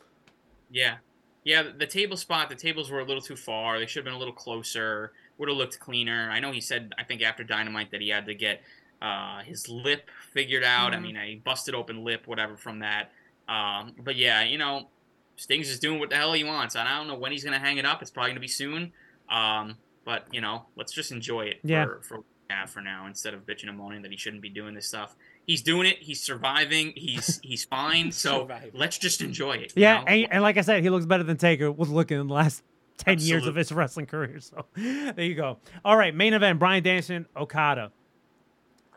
Yeah. 0.71 0.97
Yeah, 1.45 1.63
the- 1.79 1.87
table 1.87 2.17
spot, 2.17 2.49
the 2.49 2.57
tables 2.57 2.91
were 2.91 2.99
a 2.99 3.05
little 3.05 3.23
too 3.23 3.37
far. 3.37 3.79
They 3.79 3.87
should 3.87 4.01
have 4.01 4.05
been 4.05 4.15
a 4.15 4.19
little 4.19 4.35
closer. 4.35 5.13
Would 5.39 5.49
have 5.49 5.57
looked 5.57 5.79
cleaner. 5.79 6.29
I 6.29 6.41
know 6.41 6.51
he 6.51 6.61
said, 6.61 6.93
I 6.99 7.05
think 7.05 7.23
after 7.23 7.45
Dynamite, 7.45 7.93
that 7.93 8.01
he 8.01 8.09
had 8.09 8.27
to 8.27 8.35
get 8.35 8.63
uh, 9.01 9.41
his 9.43 9.69
lip 9.69 10.09
figured 10.33 10.65
out. 10.65 10.93
I 10.93 10.97
Mhm. 10.97 11.03
mean, 11.03 11.17
he 11.17 11.37
busted 11.37 11.75
open 11.75 12.03
lip, 12.03 12.27
whatever 12.27 12.57
from 12.57 12.79
that. 12.81 13.13
Um, 13.47 13.95
but 14.03 14.17
yeah, 14.17 14.43
you 14.43 14.57
know, 14.59 14.89
Sting's 15.37 15.69
just 15.69 15.83
doing 15.83 16.01
what 16.01 16.09
the 16.11 16.17
hell 16.17 16.33
he 16.33 16.43
wants. 16.43 16.75
And 16.75 16.89
I 16.89 16.97
don't 16.97 17.07
know 17.07 17.15
when 17.15 17.31
he's 17.31 17.45
gonna 17.45 17.59
hang 17.59 17.77
it 17.77 17.85
up. 17.85 18.01
It's 18.03 18.11
probably 18.11 18.31
gonna 18.31 18.41
be 18.41 18.49
soon. 18.49 18.93
Um, 19.29 19.77
but 20.07 20.25
you 20.33 20.41
know, 20.41 20.65
let's 20.77 20.93
just 20.93 21.13
enjoy 21.13 21.43
it 21.43 21.57
Yeah. 21.63 21.85
for 21.85 22.01
for 22.03 22.25
yeah, 22.49 22.65
for 22.65 22.81
now 22.81 23.07
instead 23.09 23.35
of 23.35 23.45
bitching 23.45 23.69
and 23.69 23.77
moaning 23.77 24.01
that 24.03 24.11
he 24.13 24.17
shouldn't 24.17 24.41
be 24.41 24.49
doing 24.49 24.73
this 24.75 24.87
stuff. 24.87 25.15
He's 25.47 25.63
doing 25.63 25.87
it. 25.87 25.99
He's 26.01 26.23
surviving. 26.23 26.93
He's 26.97 27.39
he's 27.43 27.65
fine. 27.65 28.11
So 28.13 28.41
Surviving. 28.43 28.71
let's 28.73 28.97
just 28.99 29.21
enjoy 29.21 29.55
it. 29.57 29.73
Yeah, 29.77 30.03
and, 30.07 30.29
and 30.33 30.43
like 30.43 30.57
I 30.57 30.63
said, 30.63 30.83
he 30.83 30.89
looks 30.91 31.05
better 31.07 31.25
than 31.25 31.37
Taker 31.37 31.71
was 31.71 31.91
looking 31.91 32.19
in 32.21 32.29
the 32.29 32.35
last 32.35 32.63
10 32.99 33.19
years 33.19 33.47
of 33.47 33.55
his 33.57 33.71
wrestling 33.79 34.07
career. 34.07 34.41
So 34.41 34.65
there 34.75 35.21
you 35.21 35.35
go. 35.35 35.59
All 35.85 35.97
right, 35.97 36.15
main 36.15 36.33
event 36.35 36.59
Bryan 36.59 36.83
Danielson, 36.83 37.27
Okada. 37.37 37.91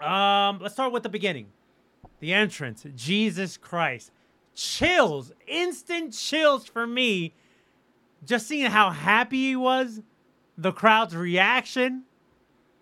Um, 0.01 0.59
let's 0.61 0.73
start 0.73 0.93
with 0.93 1.03
the 1.03 1.09
beginning. 1.09 1.47
The 2.19 2.33
entrance. 2.33 2.85
Jesus 2.95 3.57
Christ. 3.57 4.11
Chills, 4.55 5.31
instant 5.47 6.13
chills 6.13 6.65
for 6.67 6.85
me. 6.87 7.33
Just 8.25 8.47
seeing 8.47 8.69
how 8.69 8.89
happy 8.91 9.37
he 9.49 9.55
was, 9.55 10.01
the 10.61 10.71
crowd's 10.71 11.15
reaction, 11.15 12.03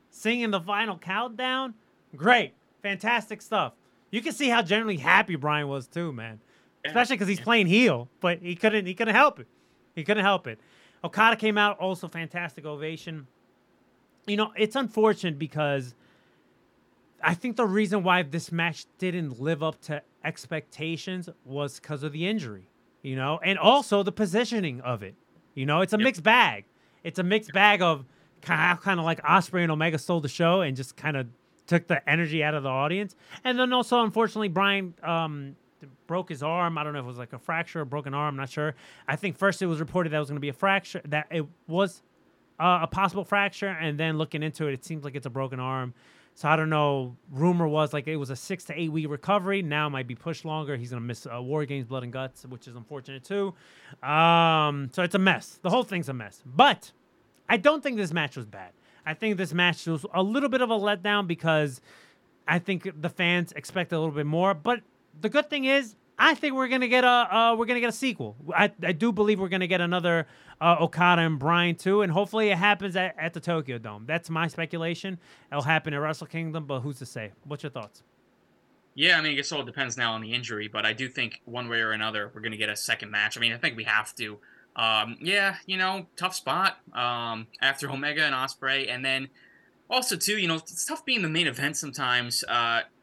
singing 0.10 0.52
the 0.52 0.60
final 0.62 0.98
countdown. 0.98 1.74
Great. 2.16 2.54
Fantastic 2.82 3.42
stuff. 3.42 3.74
You 4.12 4.22
can 4.22 4.34
see 4.34 4.50
how 4.50 4.62
generally 4.62 4.98
happy 4.98 5.36
Bryan 5.36 5.68
was 5.68 5.88
too, 5.88 6.12
man 6.14 6.40
Yeah. 6.84 6.92
especially 6.92 7.16
because 7.18 7.28
he's 7.28 7.40
playing 7.40 7.68
heel, 7.68 8.10
but 8.20 8.40
he 8.42 8.56
couldn't 8.56 8.86
he 8.86 8.94
couldn't 8.94 9.16
help 9.16 9.40
it. 9.40 9.48
He 9.96 10.04
couldn't 10.04 10.24
help 10.24 10.48
it. 10.48 10.60
Okada 11.04 11.36
came 11.36 11.58
out 11.58 11.78
also 11.80 12.08
fantastic 12.08 12.66
ovation. 12.66 13.28
You 14.26 14.38
know, 14.38 14.52
it's 14.58 14.76
unfortunate 14.76 15.38
because 15.38 15.94
I 17.22 17.34
think 17.34 17.56
the 17.56 17.66
reason 17.66 18.04
why 18.04 18.24
this 18.24 18.52
match 18.52 18.86
didn't 18.98 19.40
live 19.40 19.62
up 19.64 19.80
to 19.84 20.02
expectations 20.24 21.30
was 21.46 21.80
because 21.80 22.04
of 22.04 22.12
the 22.14 22.28
injury, 22.28 22.70
you 23.02 23.16
know, 23.16 23.40
and 23.44 23.58
also 23.60 24.04
the 24.04 24.12
positioning 24.12 24.82
of 24.82 25.04
it. 25.04 25.16
You 25.56 25.66
know, 25.66 25.82
it's 25.82 25.94
a 25.94 25.98
Yep. 25.98 26.04
mixed 26.04 26.24
bag. 26.24 26.66
It's 27.08 27.20
a 27.20 27.24
mixed 27.24 27.54
bag 27.54 27.82
of 27.82 28.06
kind 28.42 28.78
of, 28.78 28.84
kind 28.84 29.00
of 29.00 29.06
like 29.06 29.22
Ospreay 29.24 29.64
and 29.64 29.72
Omega 29.72 29.98
stole 29.98 30.20
the 30.20 30.28
show 30.28 30.62
and 30.62 30.76
just 30.76 30.98
kind 30.98 31.16
of 31.16 31.28
took 31.66 31.88
the 31.88 32.08
energy 32.10 32.44
out 32.44 32.54
of 32.54 32.64
the 32.64 32.70
audience. 32.70 33.16
And 33.44 33.58
then 33.58 33.72
also, 33.72 34.04
unfortunately, 34.04 34.50
Bryan 34.50 34.94
um, 35.04 35.56
broke 36.06 36.30
his 36.30 36.44
arm. 36.44 36.78
I 36.78 36.84
don't 36.84 36.94
know 36.94 37.00
if 37.00 37.06
it 37.06 37.08
was 37.08 37.18
like 37.18 37.34
a 37.34 37.40
fracture 37.40 37.82
or 37.82 37.86
broken 37.86 38.14
arm. 38.14 38.34
I'm 38.34 38.38
not 38.38 38.50
sure. 38.50 38.76
I 39.08 39.16
think 39.16 39.38
first 39.38 39.62
it 39.62 39.68
was 39.68 39.80
reported 39.80 40.12
that 40.12 40.18
it 40.18 40.20
was 40.20 40.30
going 40.30 40.38
to 40.38 40.42
be 40.42 40.50
a 40.50 40.54
fracture, 40.54 41.02
that 41.06 41.28
it 41.32 41.46
was 41.68 42.04
uh, 42.60 42.80
a 42.84 42.88
possible 42.88 43.24
fracture, 43.24 43.68
and 43.68 43.98
then 43.98 44.18
looking 44.18 44.44
into 44.44 44.68
it, 44.68 44.74
it 44.74 44.84
seems 44.84 45.04
like 45.04 45.16
it's 45.16 45.28
a 45.28 45.30
broken 45.30 45.60
arm. 45.60 45.94
So 46.38 46.48
I 46.48 46.56
don't 46.56 46.70
know. 46.70 47.18
Rumor 47.32 47.68
was 47.68 47.94
like 47.94 48.08
it 48.08 48.16
was 48.16 48.30
a 48.30 48.36
six 48.36 48.64
to 48.66 48.80
eight 48.80 48.92
week 48.92 49.10
recovery. 49.10 49.64
Now 49.64 49.90
might 49.90 50.06
be 50.06 50.14
pushed 50.14 50.46
longer. 50.46 50.78
He's 50.78 50.92
gonna 50.92 51.02
miss 51.02 51.26
uh, 51.26 51.42
War 51.42 51.66
Games, 51.66 51.88
Blood 51.88 52.04
and 52.04 52.14
Guts, 52.14 52.46
which 52.46 52.68
is 52.68 52.76
unfortunate 52.76 53.24
too. 53.24 53.56
Um, 54.08 54.92
so 54.94 55.02
it's 55.02 55.16
a 55.16 55.20
mess. 55.20 55.60
The 55.64 55.72
whole 55.72 55.82
thing's 55.82 56.10
a 56.10 56.14
mess. 56.14 56.44
But 56.46 56.92
I 57.50 57.58
don't 57.58 57.82
think 57.82 57.98
this 57.98 58.14
match 58.14 58.38
was 58.38 58.46
bad. 58.46 58.74
I 59.04 59.16
think 59.16 59.38
this 59.38 59.52
match 59.52 59.88
was 59.88 60.06
a 60.14 60.22
little 60.22 60.48
bit 60.48 60.62
of 60.62 60.70
a 60.70 60.78
letdown 60.78 61.26
because 61.26 61.82
I 62.48 62.60
think 62.60 62.88
the 63.02 63.10
fans 63.10 63.52
expect 63.54 63.92
a 63.92 63.98
little 63.98 64.14
bit 64.14 64.28
more. 64.28 64.54
But 64.54 64.82
the 65.20 65.30
good 65.30 65.50
thing 65.50 65.66
is, 65.66 65.96
I 66.20 66.34
think 66.34 66.56
we're 66.56 66.68
gonna 66.68 66.88
get 66.88 67.04
a 67.04 67.08
uh, 67.08 67.56
we're 67.56 67.66
gonna 67.66 67.80
get 67.80 67.90
a 67.90 67.94
sequel. 67.94 68.36
I, 68.56 68.72
I 68.82 68.92
do 68.92 69.12
believe 69.12 69.40
we're 69.40 69.50
gonna 69.50 69.68
get 69.68 69.82
another 69.82 70.28
uh, 70.60 70.78
Okada 70.80 71.22
and 71.22 71.38
Bryan 71.38 71.76
too, 71.76 72.02
and 72.02 72.12
hopefully 72.12 72.50
it 72.50 72.58
happens 72.58 72.96
at, 72.96 73.16
at 73.20 73.34
the 73.34 73.40
Tokyo 73.40 73.78
Dome. 73.78 74.06
That's 74.08 74.30
my 74.30 74.48
speculation. 74.48 75.20
It'll 75.52 75.64
happen 75.64 75.94
at 75.94 75.98
Wrestle 75.98 76.28
Kingdom, 76.28 76.66
but 76.66 76.80
who's 76.80 76.98
to 77.00 77.06
say? 77.06 77.34
What's 77.44 77.62
your 77.62 77.70
thoughts? 77.70 78.04
Yeah, 78.96 79.20
I 79.20 79.22
mean, 79.22 79.34
I 79.34 79.36
guess 79.36 79.52
all 79.52 79.64
depends 79.64 79.96
now 79.96 80.14
on 80.14 80.22
the 80.22 80.34
injury, 80.34 80.68
but 80.68 80.84
I 80.84 80.94
do 80.94 81.08
think 81.08 81.42
one 81.46 81.70
way 81.70 81.82
or 81.82 81.92
another 81.92 82.32
we're 82.34 82.42
to 82.42 82.58
get 82.58 82.70
a 82.70 82.76
second 82.76 83.12
match. 83.12 83.38
I 83.38 83.42
mean, 83.42 83.54
I 83.54 83.58
think 83.58 83.78
we 83.78 83.84
have 83.84 84.16
to. 84.16 84.40
Um, 84.76 85.18
yeah, 85.22 85.58
you 85.68 85.78
know, 85.78 86.08
tough 86.16 86.34
spot 86.34 86.78
um, 86.94 87.46
after 87.62 87.90
Omega 87.92 88.24
and 88.24 88.34
Ospreay, 88.34 88.90
and 88.90 89.06
then 89.06 89.30
also 89.88 90.16
too, 90.16 90.40
you 90.40 90.48
know, 90.48 90.56
it's 90.56 90.86
tough 90.86 91.06
being 91.06 91.22
the 91.22 91.30
main 91.30 91.46
event 91.46 91.78
sometimes 91.78 92.44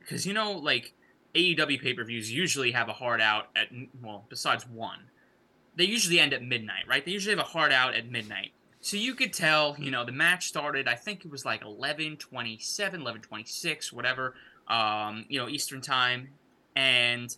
because 0.01 0.27
you 0.27 0.35
know, 0.35 0.53
like 0.53 0.95
AEW 1.35 1.81
pay 1.81 1.95
per 1.95 2.05
views 2.05 2.33
usually 2.33 2.73
have 2.73 2.89
a 2.89 2.93
hard 2.93 3.21
out 3.21 3.49
at 3.57 3.69
well, 4.03 4.25
besides 4.29 4.67
one, 4.69 5.11
they 5.77 5.85
usually 5.85 6.21
end 6.21 6.33
at 6.33 6.43
midnight, 6.43 6.87
right? 6.89 7.05
They 7.05 7.13
usually 7.13 7.37
have 7.37 7.45
a 7.45 7.49
hard 7.49 7.73
out 7.73 7.95
at 7.95 8.11
midnight. 8.11 8.53
So 8.81 8.97
you 8.97 9.15
could 9.15 9.33
tell, 9.33 9.77
you 9.79 9.91
know, 9.91 10.05
the 10.05 10.13
match 10.13 10.47
started, 10.47 10.87
I 10.87 10.95
think 10.95 11.25
it 11.25 11.31
was 11.31 11.45
like 11.45 11.63
11:27, 11.63 13.01
11:26, 13.03 13.93
whatever 13.93 14.35
um, 14.69 15.25
you 15.29 15.39
know, 15.39 15.49
Eastern 15.49 15.81
time, 15.81 16.31
and 16.75 17.35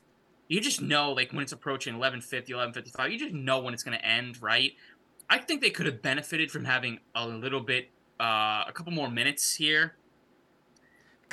you 0.49 0.61
just 0.61 0.81
know 0.81 1.13
like 1.13 1.33
when 1.33 1.43
it's 1.43 1.53
approaching 1.53 1.95
11:50, 1.95 2.49
11:55, 2.51 3.13
you 3.13 3.19
just 3.19 3.35
know 3.35 3.61
when 3.61 3.75
it's 3.75 3.83
going 3.83 3.99
to 3.99 4.05
end, 4.05 4.41
right? 4.43 4.73
I 5.29 5.39
think 5.39 5.61
they 5.61 5.71
could 5.71 5.87
have 5.87 6.03
benefited 6.03 6.51
from 6.51 6.65
having 6.65 7.01
a 7.15 7.27
little 7.27 7.61
bit, 7.61 7.91
uh, 8.21 8.65
a 8.67 8.73
couple 8.73 8.93
more 8.93 9.11
minutes 9.11 9.57
here. 9.57 9.97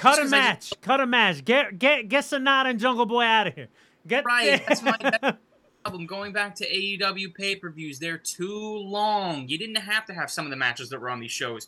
Cut 0.04 0.18
a 0.18 0.22
a 0.22 0.24
'cause 0.24 0.34
I 0.34 0.40
match. 0.40 0.74
Cut 0.82 1.00
a 1.00 1.06
match. 1.08 1.46
Get 1.46 1.80
get 1.80 2.10
get 2.10 2.26
Sonata 2.26 2.70
and 2.70 2.80
Jungle 2.80 3.06
Boy 3.06 3.24
out 3.24 3.48
of 3.48 3.56
here. 3.56 3.70
Get 4.06 4.26
Right, 4.26 4.62
that's 4.68 4.82
my 4.82 4.98
that's 5.00 5.38
problem. 5.84 6.06
Going 6.06 6.34
back 6.34 6.56
to 6.56 6.66
AEW 6.68 7.34
pay-per-views, 7.34 8.00
they're 8.00 8.18
too 8.18 8.78
long. 8.78 9.48
You 9.48 9.58
didn't 9.58 9.78
have 9.78 10.06
to 10.08 10.14
have 10.14 10.30
some 10.30 10.46
of 10.46 10.50
the 10.52 10.58
matches 10.58 10.90
that 10.90 11.00
were 11.00 11.10
on 11.10 11.20
these 11.20 11.32
shows. 11.32 11.68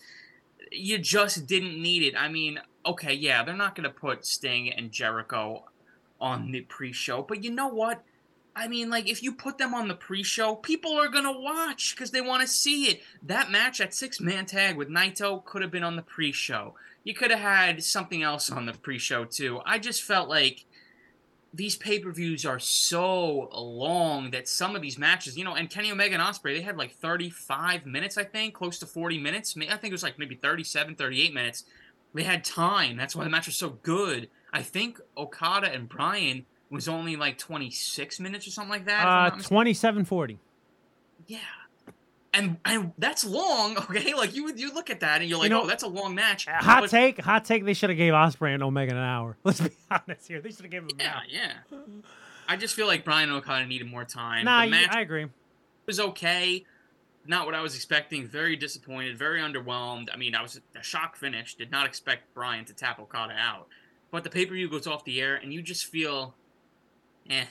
You 0.72 0.98
just 0.98 1.48
didn't 1.48 1.82
need 1.82 2.04
it. 2.04 2.16
I 2.18 2.28
mean, 2.28 2.60
okay, 2.86 3.14
yeah, 3.14 3.44
they're 3.44 3.56
not 3.56 3.76
going 3.76 3.84
to 3.84 3.90
put 3.90 4.26
Sting 4.26 4.72
and 4.72 4.92
Jericho 4.92 5.66
on 6.20 6.52
the 6.52 6.62
pre-show, 6.62 7.22
but 7.22 7.44
you 7.44 7.52
know 7.52 7.68
what? 7.68 8.04
I 8.56 8.70
mean, 8.70 8.90
like 8.90 9.10
if 9.10 9.22
you 9.22 9.34
put 9.34 9.58
them 9.58 9.74
on 9.74 9.90
the 9.90 9.96
pre-show, 9.96 10.56
people 10.56 10.98
are 10.98 11.10
gonna 11.10 11.38
watch 11.38 11.94
because 11.94 12.12
they 12.12 12.22
want 12.22 12.42
to 12.42 12.48
see 12.48 12.86
it. 12.86 13.02
That 13.22 13.52
match 13.52 13.82
at 13.82 13.94
six-man 13.94 14.46
tag 14.46 14.78
with 14.78 14.88
Naito 14.88 15.44
could 15.44 15.62
have 15.62 15.72
been 15.72 15.84
on 15.84 15.98
the 15.98 16.02
pre-show. 16.02 16.74
You 17.06 17.14
could 17.14 17.32
have 17.32 17.40
had 17.40 17.84
something 17.84 18.22
else 18.24 18.52
on 18.52 18.66
the 18.66 18.74
pre-show 18.74 19.24
too. 19.26 19.62
I 19.66 19.80
just 19.80 20.02
felt 20.04 20.28
like 20.28 20.66
these 21.54 21.78
pay-per-views 21.78 22.46
are 22.46 22.60
so 22.60 23.48
long 23.54 24.32
that 24.32 24.50
some 24.50 24.76
of 24.76 24.82
these 24.82 24.98
matches, 24.98 25.38
you 25.38 25.46
know, 25.46 25.54
and 25.56 25.70
Kenny 25.70 25.90
Omega 25.92 26.16
and 26.16 26.22
Ospreay, 26.24 26.56
they 26.56 26.62
had 26.62 26.76
like 26.76 26.92
35 26.92 27.86
minutes, 27.86 28.18
I 28.18 28.26
think, 28.26 28.54
close 28.56 28.78
to 28.80 28.86
40 28.86 29.20
minutes. 29.20 29.56
I 29.58 29.78
think 29.78 29.86
it 29.86 29.94
was 29.94 30.04
like 30.04 30.20
maybe 30.20 30.36
37, 30.36 30.96
38 30.96 31.34
minutes. 31.34 31.64
They 32.14 32.24
had 32.24 32.44
time. 32.44 32.98
That's 32.98 33.16
why 33.16 33.24
the 33.24 33.30
match 33.30 33.46
was 33.46 33.56
so 33.56 33.70
good. 33.84 34.30
I 34.52 34.64
think 34.64 35.00
Okada 35.16 35.72
and 35.72 35.88
Bryan 35.88 36.46
was 36.70 36.88
only 36.90 37.16
like 37.16 37.38
26 37.38 38.20
minutes 38.20 38.48
or 38.48 38.52
something 38.52 38.72
like 38.72 38.86
that. 38.86 39.06
uh, 39.06 39.30
twenty-seven 39.42 40.06
forty. 40.06 40.40
yeah. 41.28 41.40
And, 42.38 42.58
and 42.66 42.92
that's 42.98 43.24
long, 43.24 43.78
okay? 43.90 44.14
Like 44.14 44.36
you 44.36 44.54
you 44.56 44.74
look 44.74 44.90
at 44.90 45.00
that 45.00 45.22
and 45.22 45.30
you're 45.30 45.40
like, 45.40 45.50
know, 45.50 45.64
oh, 45.64 45.68
that's 45.68 45.84
a 45.84 45.88
long 45.88 46.14
match. 46.16 46.46
Hot 46.48 46.82
But- 46.82 46.90
take. 46.90 47.22
Hot 47.22 47.46
take. 47.46 47.64
They 47.66 47.74
should 47.74 47.90
have 47.90 47.98
gave 47.98 48.12
Ospreay 48.14 48.54
and 48.54 48.62
Omega 48.62 48.92
an 48.92 48.98
hour. 48.98 49.38
Let's 49.44 49.62
be 49.62 49.70
honest 49.90 50.28
here. 50.28 50.42
They 50.42 50.50
should 50.52 50.62
have 50.64 50.72
given 50.72 50.90
an 50.92 50.98
Yeah, 51.00 51.14
hour. 51.16 51.22
yeah. 51.30 51.78
I 52.48 52.58
just 52.58 52.76
feel 52.76 52.88
like 52.88 53.06
Bryan 53.06 53.30
and 53.30 53.38
Okada 53.38 53.66
needed 53.66 53.88
more 53.88 54.04
time. 54.06 54.46
Nah, 54.46 54.60
the 54.62 54.66
you- 54.66 54.72
match 54.72 54.90
I 54.92 55.02
agree. 55.02 55.24
It 55.24 55.30
was 55.88 56.00
okay. 56.00 56.66
Not 57.28 57.46
what 57.46 57.56
I 57.56 57.62
was 57.62 57.74
expecting. 57.76 58.28
Very 58.28 58.56
disappointed. 58.56 59.18
Very 59.18 59.40
underwhelmed. 59.40 60.10
I 60.14 60.18
mean, 60.18 60.36
I 60.36 60.42
was 60.44 60.60
a 60.80 60.84
shock 60.84 61.16
finish. 61.16 61.56
Did 61.56 61.72
not 61.72 61.86
expect 61.88 62.34
Bryan 62.36 62.66
to 62.66 62.74
tap 62.74 63.00
Okada 63.00 63.34
out. 63.34 63.68
But 64.12 64.24
the 64.24 64.30
pay 64.30 64.46
per 64.46 64.54
view 64.54 64.70
goes 64.70 64.86
off 64.88 65.04
the 65.06 65.20
air, 65.22 65.36
and 65.36 65.52
you 65.54 65.62
just 65.64 65.86
feel, 65.88 66.36
eh, 67.30 67.46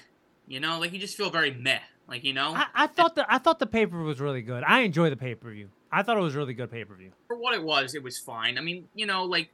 you 0.46 0.60
know, 0.60 0.78
like 0.78 0.92
you 0.92 0.98
just 1.00 1.16
feel 1.16 1.28
very 1.30 1.52
meh. 1.52 1.80
Like 2.08 2.24
you 2.24 2.32
know, 2.32 2.54
I, 2.54 2.66
I 2.74 2.86
thought 2.86 3.14
the 3.14 3.32
I 3.32 3.38
thought 3.38 3.58
the 3.58 3.66
paper 3.66 4.02
was 4.02 4.20
really 4.20 4.42
good. 4.42 4.62
I 4.64 4.80
enjoy 4.80 5.10
the 5.10 5.16
pay 5.16 5.34
per 5.34 5.50
view. 5.50 5.70
I 5.90 6.02
thought 6.02 6.16
it 6.16 6.22
was 6.22 6.34
really 6.34 6.54
good 6.54 6.70
pay 6.70 6.84
per 6.84 6.94
view. 6.94 7.12
for 7.28 7.36
what 7.36 7.54
it 7.54 7.62
was, 7.62 7.94
it 7.94 8.02
was 8.02 8.18
fine. 8.18 8.58
I 8.58 8.60
mean, 8.60 8.88
you 8.94 9.06
know, 9.06 9.24
like 9.24 9.50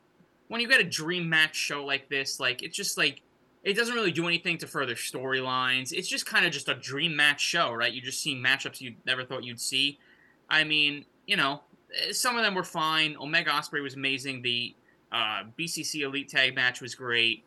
when 0.49 0.61
you 0.61 0.69
get 0.69 0.81
a 0.81 0.85
dream 0.85 1.29
match 1.29 1.55
show 1.55 1.85
like 1.85 2.09
this, 2.09 2.41
like 2.41 2.63
it's 2.63 2.77
just 2.77 2.99
like 2.99 3.23
it 3.63 3.75
doesn't 3.75 3.95
really 3.95 4.11
do 4.11 4.27
anything 4.27 4.59
to 4.59 4.67
further 4.67 4.95
storylines. 4.95 5.93
It's 5.93 6.09
just 6.09 6.27
kind 6.27 6.47
of 6.47 6.53
just 6.53 6.69
a 6.69 6.75
dream 6.75 7.15
match 7.15 7.41
show, 7.41 7.73
right? 7.73 7.93
You're 7.93 8.05
just 8.05 8.23
seeing 8.23 8.43
matchups 8.43 8.81
you 8.81 8.95
never 9.07 9.25
thought 9.25 9.45
you'd 9.45 9.61
see. 9.61 9.99
I 10.49 10.65
mean, 10.65 11.05
you 11.27 11.37
know, 11.37 11.61
eh, 11.95 12.13
some 12.13 12.37
of 12.37 12.43
them 12.43 12.55
were 12.55 12.65
fine. 12.65 13.17
Omega 13.21 13.51
Ospreay 13.51 13.83
was 13.83 13.95
amazing. 13.95 14.43
The 14.43 14.75
uh, 15.13 15.45
BCC 15.59 16.01
Elite 16.01 16.29
Tag 16.29 16.55
match 16.55 16.81
was 16.81 16.95
great. 16.95 17.45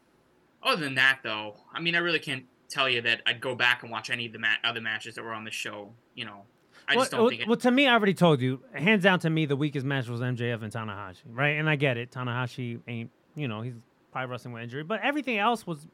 Other 0.62 0.82
than 0.82 0.96
that, 0.96 1.20
though, 1.24 1.56
I 1.74 1.82
mean, 1.82 1.96
I 1.96 2.00
really 2.00 2.20
can't 2.20 2.46
tell 2.74 2.90
you 2.90 3.02
that 3.02 3.22
I'd 3.26 3.42
go 3.42 3.56
back 3.56 3.84
and 3.84 3.92
watch 3.92 4.10
any 4.10 4.26
of 4.26 4.34
the 4.34 4.40
ma- 4.40 4.56
other 4.64 4.82
matches 4.82 5.16
that 5.16 5.24
were 5.24 5.34
on 5.34 5.44
the 5.44 5.52
show. 5.52 5.92
You 6.16 6.26
know, 6.26 6.42
I 6.88 6.96
just 6.96 7.12
well, 7.12 7.20
don't 7.20 7.20
well, 7.22 7.30
think 7.30 7.42
it. 7.42 7.48
well, 7.48 7.58
to 7.58 7.72
me, 7.72 7.88
I 7.88 7.94
already 7.94 8.14
told 8.14 8.42
you. 8.42 8.62
Hands 8.74 9.02
down 9.02 9.20
to 9.20 9.30
me, 9.30 9.46
the 9.46 9.56
weakest 9.56 9.86
match 9.86 10.08
was 10.08 10.22
MJF 10.22 10.62
and 10.64 10.72
Tanahashi, 10.72 11.24
right? 11.30 11.58
And 11.58 11.70
I 11.70 11.76
get 11.76 11.98
it. 11.98 12.12
Tanahashi 12.12 12.80
ain't, 12.88 13.12
you 13.36 13.48
know, 13.48 13.62
he's 13.62 13.74
probably 14.12 14.32
wrestling 14.32 14.54
with 14.54 14.64
injury, 14.64 14.84
but 14.84 15.02
everything 15.02 15.38
else 15.38 15.66
was 15.66 15.88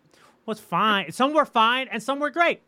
was 0.45 0.59
fine. 0.59 1.11
Some 1.11 1.33
were 1.33 1.45
fine, 1.45 1.87
and 1.91 2.01
some 2.01 2.19
were 2.19 2.29
great. 2.29 2.61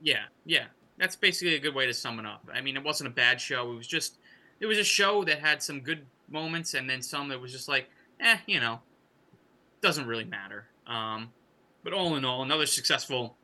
Yeah, 0.00 0.24
yeah. 0.44 0.64
That's 0.98 1.16
basically 1.16 1.54
a 1.54 1.58
good 1.58 1.74
way 1.74 1.86
to 1.86 1.94
sum 1.94 2.18
it 2.18 2.26
up. 2.26 2.48
I 2.52 2.60
mean, 2.60 2.76
it 2.76 2.84
wasn't 2.84 3.08
a 3.08 3.12
bad 3.12 3.40
show. 3.40 3.72
It 3.72 3.76
was 3.76 3.86
just, 3.86 4.18
it 4.60 4.66
was 4.66 4.78
a 4.78 4.84
show 4.84 5.24
that 5.24 5.38
had 5.38 5.62
some 5.62 5.80
good 5.80 6.06
moments 6.28 6.74
and 6.74 6.88
then 6.88 7.02
some 7.02 7.28
that 7.28 7.40
was 7.40 7.50
just 7.50 7.68
like, 7.68 7.88
eh, 8.20 8.36
you 8.46 8.60
know. 8.60 8.80
doesn't 9.80 10.06
really 10.06 10.24
matter. 10.24 10.66
Um, 10.86 11.30
but 11.82 11.92
all 11.92 12.14
in 12.16 12.24
all, 12.24 12.42
another 12.42 12.66
successful 12.66 13.36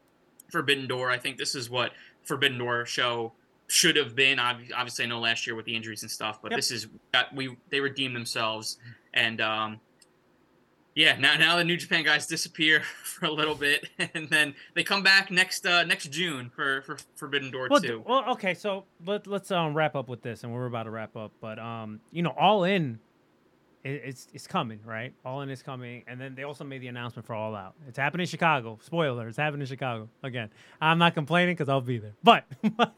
Forbidden 0.50 0.86
Door. 0.86 1.10
I 1.10 1.18
think 1.18 1.36
this 1.38 1.54
is 1.54 1.68
what 1.70 1.92
Forbidden 2.24 2.58
Door 2.58 2.86
show 2.86 3.32
should 3.66 3.96
have 3.96 4.14
been. 4.16 4.38
Ob- 4.38 4.60
Obviously, 4.74 5.04
I 5.04 5.08
know 5.08 5.20
last 5.20 5.46
year 5.46 5.54
with 5.56 5.66
the 5.66 5.76
injuries 5.76 6.02
and 6.02 6.10
stuff, 6.10 6.40
but 6.42 6.50
Yep. 6.52 6.58
this 6.58 6.70
is 6.70 6.86
we 7.34 7.56
they 7.70 7.80
redeemed 7.80 8.16
themselves, 8.16 8.78
and 9.14 9.40
um, 9.40 9.80
yeah, 10.94 11.16
now 11.16 11.36
now 11.36 11.56
the 11.56 11.64
New 11.64 11.76
Japan 11.76 12.02
guys 12.02 12.26
disappear 12.26 12.80
for 13.04 13.26
a 13.26 13.30
little 13.30 13.54
bit, 13.54 13.88
and 14.14 14.28
then 14.30 14.54
they 14.74 14.82
come 14.82 15.02
back 15.02 15.30
next 15.30 15.64
uh, 15.66 15.84
next 15.84 16.10
June 16.10 16.50
for 16.54 16.82
for 16.82 16.96
Forbidden 17.16 17.50
Door 17.50 17.68
Well, 17.70 17.80
two. 17.80 17.98
d- 17.98 18.04
well, 18.06 18.24
okay, 18.32 18.54
so 18.54 18.84
let, 19.06 19.26
let's 19.26 19.50
um 19.50 19.74
wrap 19.74 19.94
up 19.94 20.08
with 20.08 20.22
this, 20.22 20.42
and 20.44 20.52
we're 20.52 20.66
about 20.66 20.84
to 20.84 20.90
wrap 20.90 21.14
up. 21.16 21.32
But 21.40 21.58
um, 21.58 22.00
you 22.10 22.22
know, 22.22 22.34
All 22.38 22.64
In, 22.64 22.98
it's 23.84 24.28
it's 24.34 24.46
coming, 24.46 24.80
right? 24.84 25.12
All 25.24 25.40
In 25.42 25.50
is 25.50 25.62
coming, 25.62 26.04
and 26.06 26.20
then 26.20 26.34
they 26.34 26.42
also 26.42 26.64
made 26.64 26.82
the 26.82 26.88
announcement 26.88 27.26
for 27.26 27.34
All 27.34 27.54
Out. 27.54 27.74
It's 27.86 27.98
happening 27.98 28.22
in 28.24 28.28
Chicago. 28.28 28.78
Spoiler: 28.82 29.28
It's 29.28 29.36
happening 29.36 29.62
in 29.62 29.66
Chicago 29.66 30.08
again. 30.22 30.50
I'm 30.80 30.98
not 30.98 31.14
complaining 31.14 31.54
because 31.54 31.68
I'll 31.68 31.80
be 31.80 31.98
there, 31.98 32.14
but. 32.22 32.44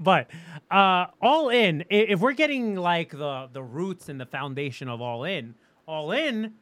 But 0.00 0.28
uh, 0.70 1.06
all 1.22 1.48
in, 1.48 1.84
if 1.88 2.20
we're 2.20 2.34
getting 2.34 2.76
like 2.76 3.10
the 3.10 3.48
the 3.50 3.62
roots 3.62 4.10
and 4.10 4.20
the 4.20 4.26
foundation 4.26 4.86
of 4.86 5.00
all 5.00 5.24
in, 5.24 5.54
all 5.88 6.12
in 6.12 6.52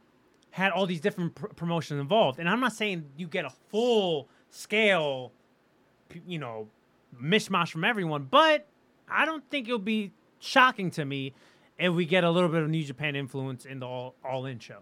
had 0.53 0.71
all 0.71 0.87
these 0.87 1.01
different 1.01 1.35
pr- 1.35 1.49
promotions 1.49 1.99
involved, 2.01 2.39
and 2.39 2.49
I'm 2.49 2.61
not 2.61 2.73
saying 2.73 3.05
you 3.17 3.27
get 3.27 3.45
a 3.45 3.51
full 3.69 4.29
scale 4.51 5.33
you 6.27 6.39
know, 6.39 6.69
mishmash 7.21 7.71
from 7.71 7.85
everyone. 7.85 8.25
But 8.31 8.67
I 9.09 9.25
don't 9.25 9.49
think 9.51 9.69
it'll 9.69 9.79
be 9.79 10.13
shocking 10.39 10.91
to 10.93 11.05
me 11.05 11.35
if 11.81 11.93
we 11.95 12.05
get 12.05 12.25
a 12.25 12.31
little 12.31 12.49
bit 12.49 12.63
of 12.63 12.69
New 12.69 12.85
Japan 12.85 13.17
influence 13.17 13.65
in 13.65 13.81
the 13.81 13.87
all 13.87 14.15
all 14.25 14.47
in 14.47 14.59
show. 14.59 14.81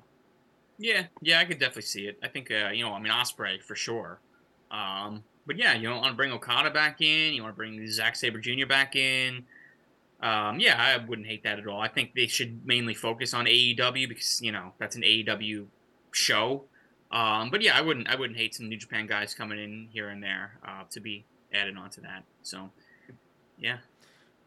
Yeah, 0.79 1.07
yeah, 1.23 1.41
I 1.41 1.45
could 1.45 1.59
definitely 1.59 1.83
see 1.83 2.07
it. 2.07 2.19
I 2.23 2.29
think, 2.29 2.53
uh, 2.53 2.69
you 2.73 2.85
know, 2.85 2.93
I 2.93 3.01
mean, 3.01 3.12
Ospreay 3.12 3.61
for 3.61 3.75
sure. 3.75 4.20
Um, 4.70 5.25
but 5.45 5.57
yeah, 5.59 5.75
you 5.75 5.91
want 5.91 6.05
to 6.07 6.12
bring 6.12 6.31
Okada 6.31 6.70
back 6.70 7.01
in. 7.01 7.35
You 7.35 7.43
want 7.43 7.55
to 7.55 7.57
bring 7.57 7.85
Zack 7.89 8.15
Sabre 8.15 8.39
Jr. 8.39 8.66
back 8.66 8.95
in. 8.95 9.45
Um, 10.20 10.61
yeah, 10.61 10.77
I 10.79 11.05
wouldn't 11.05 11.27
hate 11.27 11.43
that 11.45 11.59
at 11.59 11.66
all. 11.66 11.81
I 11.81 11.89
think 11.89 12.15
they 12.15 12.27
should 12.27 12.65
mainly 12.66 12.95
focus 12.95 13.35
on 13.35 13.47
AEW 13.47 14.09
because 14.09 14.41
you 14.43 14.53
know 14.53 14.73
that's 14.79 14.95
an 14.95 15.03
AEW 15.03 15.66
show. 16.12 16.65
Um, 17.11 17.51
but 17.51 17.62
yeah, 17.62 17.77
I 17.77 17.81
wouldn't 17.81 18.09
I 18.09 18.16
wouldn't 18.16 18.39
hate 18.39 18.55
some 18.55 18.69
New 18.69 18.77
Japan 18.77 19.07
guys 19.07 19.35
coming 19.35 19.59
in 19.59 19.89
here 19.91 20.11
and 20.11 20.23
there 20.23 20.59
uh, 20.66 20.83
to 20.91 21.01
be 21.01 21.25
added 21.53 21.77
onto 21.77 22.03
that. 22.03 22.25
So 22.43 22.70
yeah, 23.59 23.79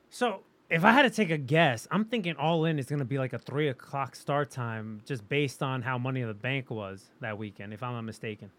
So 0.10 0.41
if 0.72 0.84
I 0.85 0.91
had 0.91 1.03
to 1.03 1.10
take 1.10 1.30
a 1.30 1.38
guess, 1.38 1.88
I'm 1.91 2.06
thinking 2.06 2.35
all 2.38 2.65
in 2.65 2.80
is 2.80 2.85
going 2.88 2.99
to 2.99 3.06
be 3.06 3.18
like 3.19 3.34
a 3.34 3.39
three 3.39 3.68
o'clock 3.68 4.15
start 4.15 4.49
time, 4.49 5.02
just 5.06 5.27
based 5.30 5.61
on 5.61 5.81
how 5.81 5.98
Money 5.98 6.22
in 6.22 6.27
the 6.27 6.34
Bank 6.34 6.69
was 6.72 7.03
that 7.19 7.38
weekend, 7.38 7.73
if 7.73 7.84
I'm 7.84 7.93
not 7.93 8.02
mistaken. 8.03 8.49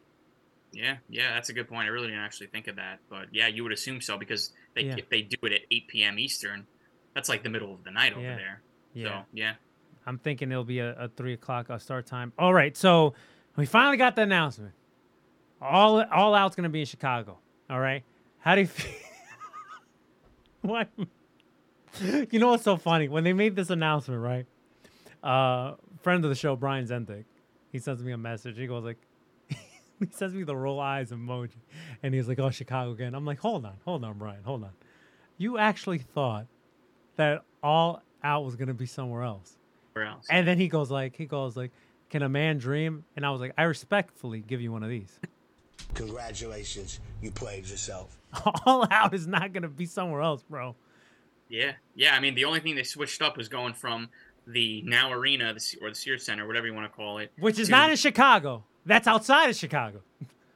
yeah, 0.73 0.97
yeah, 1.09 1.35
that's 1.35 1.49
a 1.49 1.53
good 1.53 1.69
point. 1.69 1.87
I 1.87 1.91
really 1.91 2.09
didn't 2.09 2.23
actually 2.23 2.47
think 2.49 2.67
of 2.69 2.77
that, 2.77 2.99
but 3.11 3.27
yeah, 3.33 3.49
you 3.49 3.63
would 3.63 3.73
assume 3.73 4.01
so 4.01 4.17
because 4.19 4.53
they 4.75 4.83
Yeah. 4.83 4.95
if 4.99 5.09
they 5.09 5.23
do 5.23 5.37
it 5.43 5.53
at 5.53 5.61
8 5.71 5.89
p.m. 5.89 6.19
Eastern, 6.19 6.67
that's 7.15 7.29
like 7.29 7.43
the 7.43 7.51
middle 7.51 7.75
of 7.75 7.83
the 7.85 7.91
night 7.91 8.13
over 8.13 8.23
Yeah. 8.23 8.37
there. 8.37 8.63
Yeah. 8.95 9.09
So 9.09 9.27
yeah. 9.33 9.55
I'm 10.07 10.19
thinking 10.19 10.51
it'll 10.51 10.65
be 10.65 10.79
a, 10.81 10.93
a 10.99 11.09
three 11.09 11.33
o'clock 11.35 11.71
uh, 11.71 11.79
start 11.79 12.07
time. 12.07 12.33
All 12.39 12.53
right, 12.55 12.77
so 12.77 13.15
we 13.57 13.67
finally 13.67 13.97
got 13.97 14.17
the 14.17 14.23
announcement. 14.23 14.73
All 15.61 16.03
all 16.05 16.35
out's 16.35 16.57
gonna 16.57 16.69
be 16.69 16.81
in 16.81 16.87
Chicago. 16.87 17.39
All 17.71 17.79
right, 17.81 18.03
how 18.39 18.55
do 18.55 18.63
you 18.63 18.67
feel? 18.67 18.93
what? 20.63 20.89
you 22.31 22.39
know 22.39 22.49
what's 22.49 22.65
so 22.65 22.77
funny? 22.77 23.09
When 23.09 23.25
they 23.25 23.33
made 23.33 23.57
this 23.57 23.71
announcement, 23.71 24.21
right? 24.21 24.47
Uh, 25.23 25.77
friend 26.03 26.25
of 26.25 26.31
the 26.31 26.35
show, 26.35 26.57
Brian 26.57 26.87
Zentik, 26.87 27.25
he 27.71 27.79
sends 27.79 28.03
me 28.03 28.13
a 28.13 28.19
message. 28.19 28.57
He 28.57 28.67
goes 28.67 28.85
like, 28.85 28.99
he 29.49 30.09
sends 30.11 30.35
me 30.35 30.43
the 30.45 30.57
roll 30.57 30.81
eyes 30.81 31.11
emoji, 31.11 31.51
and 32.03 32.15
he's 32.15 32.29
like, 32.29 32.39
"Oh, 32.39 32.51
Chicago 32.51 32.93
again." 32.93 33.15
I'm 33.15 33.25
like, 33.25 33.39
"Hold 33.41 33.65
on, 33.65 33.77
hold 33.85 34.05
on, 34.05 34.19
Brian, 34.19 34.43
hold 34.43 34.65
on. 34.65 34.71
You 35.39 35.59
actually 35.59 35.99
thought 35.99 36.47
that 37.17 37.43
all 37.63 38.03
out 38.23 38.45
was 38.45 38.57
gonna 38.57 38.75
be 38.75 38.87
somewhere 38.87 39.23
else?" 39.23 39.57
Where 39.93 40.07
else? 40.07 40.27
And 40.31 40.47
then 40.49 40.59
he 40.59 40.69
goes 40.69 40.91
like, 40.91 41.17
he 41.17 41.27
goes 41.27 41.57
like, 41.57 41.71
"Can 42.11 42.23
a 42.23 42.29
man 42.29 42.59
dream?" 42.59 43.05
And 43.17 43.27
I 43.27 43.31
was 43.31 43.41
like, 43.41 43.53
"I 43.59 43.65
respectfully 43.65 44.41
give 44.41 44.61
you 44.61 44.73
one 44.73 44.83
of 44.83 44.89
these." 44.89 45.21
Congratulations, 45.95 47.01
you 47.21 47.31
played 47.31 47.67
yourself. 47.67 48.19
All 48.67 48.89
out 48.91 49.13
is 49.15 49.27
not 49.27 49.53
gonna 49.53 49.69
be 49.69 49.87
somewhere 49.87 50.23
else, 50.23 50.43
bro. 50.43 50.75
Yeah, 51.53 51.73
yeah. 51.95 52.17
I 52.17 52.21
mean, 52.21 52.35
the 52.35 52.47
only 52.47 52.61
thing 52.61 52.75
they 52.75 52.83
switched 52.83 53.21
up 53.21 53.37
was 53.37 53.49
going 53.49 53.75
from 53.75 54.09
the 54.47 54.83
Now 54.87 55.13
Arena, 55.13 55.53
the, 55.53 55.79
or 55.83 55.91
the 55.91 55.95
Sears 55.95 56.25
Center, 56.25 56.47
whatever 56.47 56.67
you 56.67 56.73
want 56.75 56.91
to 56.91 56.97
call 56.97 57.19
it, 57.19 57.31
Which 57.39 57.59
is 57.59 57.69
to- 57.69 57.73
not 57.73 57.91
in 57.91 57.97
Chicago. 57.97 58.65
That's 58.87 59.07
outside 59.07 59.51
of 59.51 59.57
Chicago. 59.57 60.01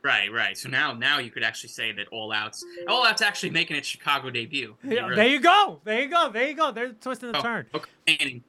Right, 0.03 0.33
right. 0.33 0.57
So 0.57 0.69
now, 0.69 0.93
now 0.95 1.19
you 1.19 1.31
could 1.31 1.43
actually 1.43 1.69
say 1.69 1.93
that 1.93 2.07
All 2.13 2.33
Out's 2.33 2.65
All 2.89 3.05
Out's 3.07 3.21
actually 3.23 3.51
making 3.51 3.77
its 3.77 3.87
Chicago 3.87 4.31
debut. 4.31 4.75
Yeah, 4.83 5.03
really- 5.03 5.17
There 5.17 5.27
you 5.29 5.41
go. 5.41 5.81
There 5.85 6.01
you 6.01 6.09
go. 6.09 6.31
There 6.33 6.49
you 6.49 6.55
go. 6.55 6.73
They're 6.73 6.93
twisting 6.93 7.33
the 7.33 7.39
Oh, 7.39 7.43
turn. 7.43 7.67
okay. 7.75 8.41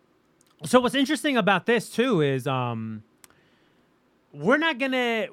So 0.65 0.79
what's 0.79 0.95
interesting 0.95 1.35
about 1.37 1.65
this 1.65 1.89
too 1.89 2.21
is 2.21 2.47
um 2.47 3.03
we're 4.33 4.57
not 4.57 4.77
gonna 4.79 5.27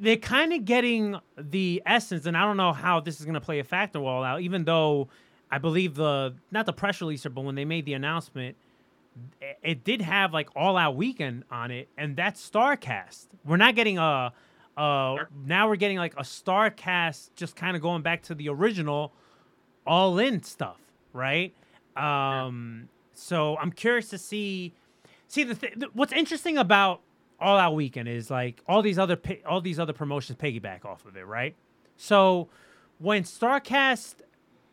they're 0.00 0.16
kind 0.16 0.52
of 0.52 0.64
getting 0.64 1.16
the 1.36 1.82
essence, 1.86 2.26
and 2.26 2.36
I 2.36 2.42
don't 2.44 2.56
know 2.56 2.72
how 2.72 3.00
this 3.00 3.18
is 3.20 3.26
gonna 3.26 3.40
play 3.40 3.58
a 3.58 3.64
factor 3.64 3.98
all 4.00 4.22
out, 4.24 4.40
even 4.42 4.64
though 4.64 5.08
I 5.50 5.58
believe 5.58 5.94
the 5.94 6.34
not 6.50 6.66
the 6.66 6.72
press 6.72 6.98
releaser, 6.98 7.32
but 7.32 7.42
when 7.42 7.54
they 7.54 7.64
made 7.64 7.84
the 7.84 7.94
announcement, 7.94 8.56
it, 9.40 9.58
it 9.62 9.84
did 9.84 10.00
have 10.02 10.32
like 10.32 10.48
all 10.54 10.76
out 10.76 10.96
weekend 10.96 11.44
on 11.50 11.70
it, 11.70 11.88
and 11.96 12.16
that's 12.16 12.48
Starcast. 12.48 13.26
We're 13.44 13.56
not 13.56 13.74
getting 13.74 13.98
a 13.98 14.32
uh 14.76 15.16
now 15.44 15.68
we're 15.68 15.76
getting 15.76 15.98
like 15.98 16.14
a 16.16 16.22
Starcast 16.22 17.30
just 17.34 17.56
kind 17.56 17.74
of 17.76 17.82
going 17.82 18.02
back 18.02 18.22
to 18.24 18.34
the 18.34 18.48
original 18.48 19.12
all 19.86 20.18
in 20.18 20.42
stuff, 20.42 20.78
right? 21.12 21.52
Um 21.96 22.88
so 23.14 23.56
I'm 23.56 23.72
curious 23.72 24.08
to 24.10 24.18
see 24.18 24.72
see 25.26 25.44
the 25.44 25.54
th- 25.54 25.74
th- 25.74 25.90
what's 25.94 26.12
interesting 26.12 26.58
about 26.58 27.00
All 27.40 27.58
Out 27.58 27.74
Weekend 27.74 28.08
is 28.08 28.30
like 28.30 28.62
all 28.68 28.82
these 28.82 28.98
other 28.98 29.16
pi- 29.16 29.40
all 29.44 29.60
these 29.60 29.78
other 29.80 29.92
promotions 29.92 30.38
piggyback 30.38 30.84
off 30.84 31.04
of 31.06 31.16
it, 31.16 31.26
right? 31.26 31.56
So 31.96 32.48
when 32.98 33.24
Starcast 33.24 34.14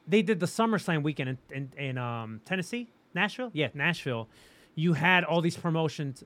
they 0.07 0.21
did 0.21 0.39
the 0.39 0.45
SummerSlam 0.45 1.03
weekend 1.03 1.29
in, 1.29 1.37
in, 1.51 1.71
in 1.77 1.97
um, 1.97 2.41
Tennessee, 2.45 2.89
Nashville, 3.13 3.49
yeah, 3.53 3.69
Nashville. 3.73 4.27
You 4.75 4.93
had 4.93 5.23
all 5.23 5.41
these 5.41 5.57
promotions, 5.57 6.23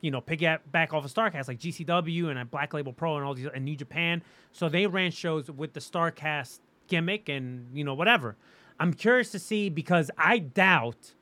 you 0.00 0.10
know, 0.10 0.20
piggyback 0.20 0.60
back 0.70 0.92
off 0.92 1.04
of 1.04 1.12
Starcast 1.12 1.48
like 1.48 1.58
GCW 1.58 2.28
and 2.28 2.38
uh, 2.38 2.44
Black 2.44 2.74
Label 2.74 2.92
Pro 2.92 3.16
and 3.16 3.24
all 3.24 3.34
these 3.34 3.46
and 3.46 3.64
New 3.64 3.76
Japan. 3.76 4.22
So 4.52 4.68
they 4.68 4.86
ran 4.86 5.10
shows 5.10 5.50
with 5.50 5.72
the 5.72 5.80
Starcast 5.80 6.60
gimmick 6.88 7.28
and 7.28 7.66
you 7.72 7.84
know 7.84 7.94
whatever. 7.94 8.36
I'm 8.78 8.92
curious 8.92 9.30
to 9.32 9.38
see 9.38 9.68
because 9.68 10.10
I 10.18 10.38
doubt 10.38 11.14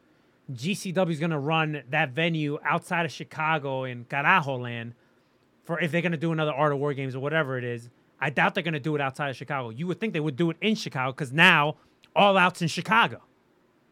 GCW 0.53 1.11
is 1.11 1.21
going 1.21 1.31
to 1.31 1.39
run 1.39 1.83
that 1.91 2.11
venue 2.11 2.59
outside 2.65 3.05
of 3.05 3.13
Chicago 3.13 3.85
in 3.85 4.05
Carajo 4.05 4.61
land 4.61 4.95
for 5.65 5.81
if 5.81 5.93
they're 5.93 6.03
going 6.03 6.13
to 6.13 6.19
do 6.19 6.33
another 6.33 6.53
Art 6.53 6.73
of 6.73 6.79
War 6.79 6.95
games 6.95 7.15
or 7.15 7.21
whatever 7.21 7.59
it 7.59 7.65
is. 7.65 7.91
I 8.21 8.31
doubt 8.31 8.55
they're 8.55 8.63
going 8.63 8.75
to 8.75 8.81
do 8.81 8.95
it 8.95 9.01
outside 9.01 9.31
of 9.31 9.37
Chicago. 9.37 9.71
You 9.71 9.87
would 9.87 9.99
think 10.01 10.13
they 10.13 10.21
would 10.21 10.37
do 10.37 10.51
it 10.51 10.57
in 10.61 10.75
Chicago 10.75 11.13
because 11.13 11.33
now 11.33 11.77
All 12.15 12.37
Out's 12.37 12.61
in 12.63 12.69
Chicago. 12.69 13.23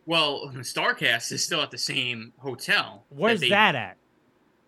Well, 0.07 0.51
Starcast 0.57 1.33
is 1.33 1.45
still 1.45 1.61
at 1.63 1.71
the 1.71 1.79
same 1.79 2.33
hotel. 2.39 3.05
Where's 3.11 3.41
they- 3.41 3.51
that 3.51 3.75
at? 3.75 3.97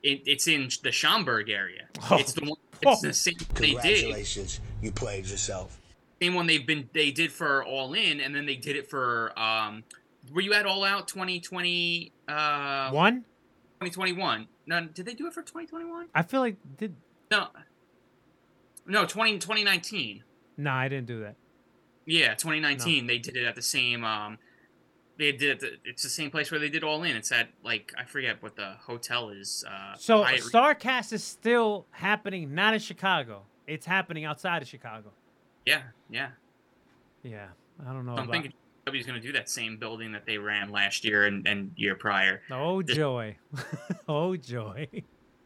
It, 0.03 0.23
it's 0.25 0.49
in 0.49 0.71
the 0.83 0.91
Schaumburg 0.93 1.51
area. 1.51 1.83
Oh. 2.11 2.17
It's 2.17 2.33
the 2.33 2.41
one. 2.47 2.57
It's 2.81 3.03
the 3.03 3.13
same 3.13 3.35
they 3.55 3.73
did. 3.73 3.83
Congratulations, 3.83 4.61
you 4.81 4.91
played 4.93 5.27
yourself. 5.27 5.79
Same 6.23 6.33
one 6.35 6.47
they've 6.47 6.67
been. 6.67 6.89
They 6.95 7.11
did 7.11 7.31
for 7.31 7.63
All 7.65 7.93
In, 7.93 8.21
and 8.21 8.35
then 8.35 8.47
they 8.47 8.57
did 8.57 8.77
it 8.77 8.89
for. 8.89 9.39
um 9.39 9.85
Were 10.33 10.41
you 10.41 10.55
at 10.55 10.65
All 10.65 10.85
Out 10.85 11.07
2020? 11.09 12.13
Uh, 12.27 12.91
One? 12.93 13.25
2021. 13.81 14.49
No, 14.67 14.87
did 14.87 15.05
they 15.05 15.13
do 15.15 15.27
it 15.27 15.35
for 15.35 15.43
2021? 15.43 16.07
I 16.15 16.23
feel 16.23 16.41
like 16.41 16.57
did 16.79 16.95
No. 17.31 17.49
No, 18.91 19.07
20, 19.07 19.39
2019. 19.39 20.25
no, 20.59 20.71
I 20.71 20.89
didn't 20.89 21.07
do 21.07 21.21
that. 21.21 21.37
Yeah, 22.07 22.35
2019. 22.35 23.07
They 23.07 23.19
did 23.19 23.37
it 23.37 23.45
at 23.45 23.55
the 23.55 23.63
same. 23.63 24.05
Um, 24.05 24.39
they 25.19 25.33
did 25.33 25.51
it. 25.51 25.61
The, 25.61 25.89
it's 25.89 26.03
the 26.03 26.09
same 26.09 26.31
place 26.31 26.51
where 26.51 26.59
they 26.59 26.69
did 26.71 26.83
All 26.83 27.03
In. 27.05 27.15
It's 27.17 27.31
at 27.31 27.49
like 27.63 27.93
I 27.97 28.05
forget 28.05 28.43
what 28.43 28.57
the 28.57 28.73
hotel 28.81 29.31
is. 29.31 29.65
Uh, 29.69 29.95
So 29.97 30.23
Hyatt- 30.25 30.41
Starcast 30.43 31.13
is 31.13 31.23
still 31.23 31.87
happening, 31.91 32.55
not 32.55 32.75
in 32.75 32.81
Chicago. 32.81 33.43
It's 33.67 33.87
happening 33.87 34.25
outside 34.25 34.63
of 34.63 34.69
Chicago. 34.69 35.13
yeah, 35.65 35.83
yeah. 36.11 36.31
Yeah, 37.23 37.49
I 37.87 37.93
don't 37.93 38.07
know. 38.07 38.17
I'm 38.17 38.29
thinking 38.31 38.53
W's 38.87 39.07
going 39.07 39.21
to 39.21 39.25
do 39.27 39.33
that 39.35 39.49
same 39.49 39.77
building 39.77 40.11
that 40.13 40.25
they 40.27 40.39
ran 40.39 40.71
last 40.71 41.05
year 41.05 41.27
and, 41.27 41.47
and 41.47 41.71
year 41.77 41.95
prior. 41.95 42.41
Oh 42.51 42.81
joy, 42.83 43.37
oh 44.09 44.37
joy. 44.37 44.89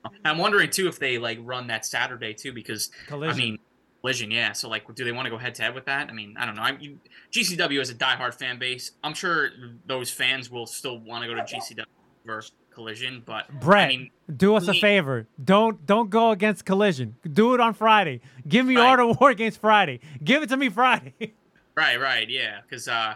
I'm 0.25 0.39
wondering 0.39 0.71
too 0.71 0.89
if 0.89 0.99
they 0.99 1.19
like 1.19 1.39
run 1.43 1.67
that 1.69 1.85
Saturday 1.85 2.35
too 2.35 2.53
because 2.53 2.91
Collision. 3.07 3.35
I 3.35 3.45
mean 3.45 3.59
collision, 4.05 4.31
yeah. 4.31 4.53
So 4.53 4.69
like, 4.69 4.83
do 4.95 5.03
they 5.03 5.13
want 5.13 5.25
to 5.25 5.31
go 5.31 5.39
head 5.39 5.55
to 5.55 5.63
head 5.63 5.75
with 5.75 5.87
that? 5.87 6.11
I 6.11 6.13
mean, 6.13 6.35
I 6.39 6.45
don't 6.45 6.57
know. 6.57 6.63
I 6.63 6.77
you, 6.79 6.99
GCW 7.33 7.79
has 7.79 7.89
a 7.89 7.95
diehard 7.95 8.35
fan 8.35 8.59
base. 8.59 8.93
I'm 9.03 9.15
sure 9.15 9.49
those 9.87 10.11
fans 10.11 10.51
will 10.51 10.67
still 10.67 10.99
want 10.99 11.23
to 11.23 11.29
go 11.29 11.35
to 11.35 11.41
GCW 11.41 11.85
over 12.29 12.43
Collision, 12.71 13.23
but 13.25 13.49
Brett, 13.61 13.85
I 13.85 13.89
mean, 13.89 14.11
do 14.37 14.57
us 14.57 14.69
a 14.69 14.75
favor. 14.75 15.27
Don't 15.43 15.87
don't 15.87 16.11
go 16.11 16.33
against 16.33 16.67
Collision. 16.67 17.17
Do 17.33 17.55
it 17.55 17.61
on 17.61 17.73
Friday. 17.73 18.21
Give 18.47 18.67
me 18.67 18.77
Right. 18.77 18.87
Art 18.89 19.01
of 19.01 19.21
War 19.21 19.31
against 19.31 19.61
Friday. 19.61 20.01
Give 20.23 20.43
it 20.43 20.51
to 20.51 20.57
me 20.57 20.69
Friday. 20.69 21.15
right, 21.75 21.99
right, 21.99 22.29
yeah, 22.29 22.61
because 22.61 22.89
uh, 22.89 23.15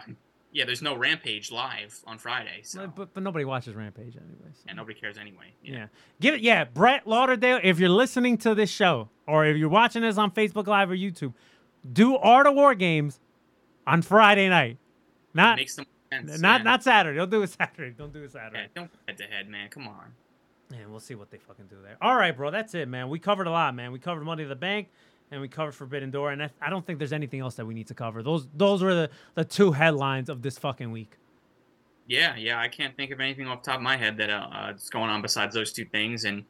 yeah, 0.51 0.65
there's 0.65 0.81
no 0.81 0.95
Rampage 0.95 1.51
live 1.51 1.99
on 2.07 2.17
Friday, 2.17 2.61
so 2.63 2.87
but, 2.87 3.13
but 3.13 3.23
nobody 3.23 3.45
watches 3.45 3.75
Rampage 3.75 4.15
anyway. 4.15 4.49
so- 4.53 4.65
and 4.67 4.77
nobody 4.77 4.99
cares 4.99 5.17
anyway. 5.17 5.53
Yeah. 5.63 5.87
Give 6.19 6.35
it 6.35 6.41
yeah, 6.41 6.63
Brett 6.65 7.05
Lauderdale, 7.07 7.59
if 7.63 7.79
you're 7.79 7.89
listening 7.89 8.37
to 8.39 8.55
this 8.55 8.69
show 8.69 9.09
or 9.27 9.45
if 9.45 9.57
you're 9.57 9.69
watching 9.69 10.01
this 10.01 10.17
on 10.17 10.31
Facebook 10.31 10.67
Live 10.67 10.89
or 10.91 10.95
YouTube, 10.95 11.33
do 11.91 12.15
Art 12.17 12.47
of 12.47 12.55
War 12.55 12.73
games 12.75 13.19
on 13.85 14.01
Friday 14.01 14.49
night. 14.49 14.77
Not 15.33 15.57
makes 15.57 15.75
them 15.75 15.85
sense. 16.11 16.41
not 16.41 16.61
yeah. 16.61 16.63
not 16.63 16.83
Saturday. 16.83 17.17
Don't 17.17 17.29
do 17.29 17.43
it 17.43 17.49
Saturday. 17.59 17.93
Don't 17.95 18.11
do 18.11 18.19
it 18.19 18.31
Yeah, 18.33 18.41
Saturday. 18.41 18.67
don't 18.75 18.91
head 19.07 19.17
to 19.17 19.23
head, 19.25 19.47
man. 19.47 19.69
Come 19.69 19.87
on. 19.87 20.13
Man, 20.71 20.91
we'll 20.91 20.99
see 20.99 21.15
what 21.15 21.31
they 21.31 21.37
fucking 21.37 21.65
do 21.67 21.77
there. 21.83 21.97
All 22.01 22.15
right, 22.15 22.35
bro. 22.35 22.51
That's 22.51 22.75
it, 22.75 22.87
man. 22.87 23.09
We 23.09 23.17
covered 23.17 23.47
a 23.47 23.51
lot, 23.51 23.73
man. 23.75 23.91
We 23.91 23.97
covered 23.99 24.23
Money 24.23 24.43
in 24.43 24.49
the 24.49 24.55
Bank 24.55 24.89
and 25.31 25.41
we 25.41 25.47
covered 25.47 25.73
Forbidden 25.75 26.11
Door, 26.11 26.31
and 26.31 26.43
I, 26.43 26.49
I 26.61 26.69
don't 26.69 26.85
think 26.85 26.99
there's 26.99 27.13
anything 27.13 27.39
else 27.39 27.55
that 27.55 27.65
we 27.65 27.73
need 27.73 27.87
to 27.87 27.93
cover. 27.93 28.23
Those 28.23 28.47
those 28.55 28.81
were 28.81 28.93
the, 28.95 29.09
the 29.35 29.45
two 29.45 29.71
headlines 29.71 30.29
of 30.29 30.41
this 30.41 30.57
fucking 30.57 30.91
week. 30.91 31.13
Yeah, 32.07 32.35
yeah, 32.35 32.59
I 32.59 32.67
can't 32.69 32.95
think 32.97 33.11
of 33.11 33.19
anything 33.19 33.47
off 33.47 33.61
the 33.61 33.69
top 33.71 33.77
of 33.77 33.83
my 33.83 33.95
head 33.95 34.17
that 34.17 34.31
uh, 34.31 34.47
uh, 34.51 34.73
is 34.75 34.89
going 34.89 35.11
on 35.11 35.21
besides 35.21 35.53
those 35.53 35.71
two 35.71 35.85
things. 35.85 36.25
And 36.25 36.43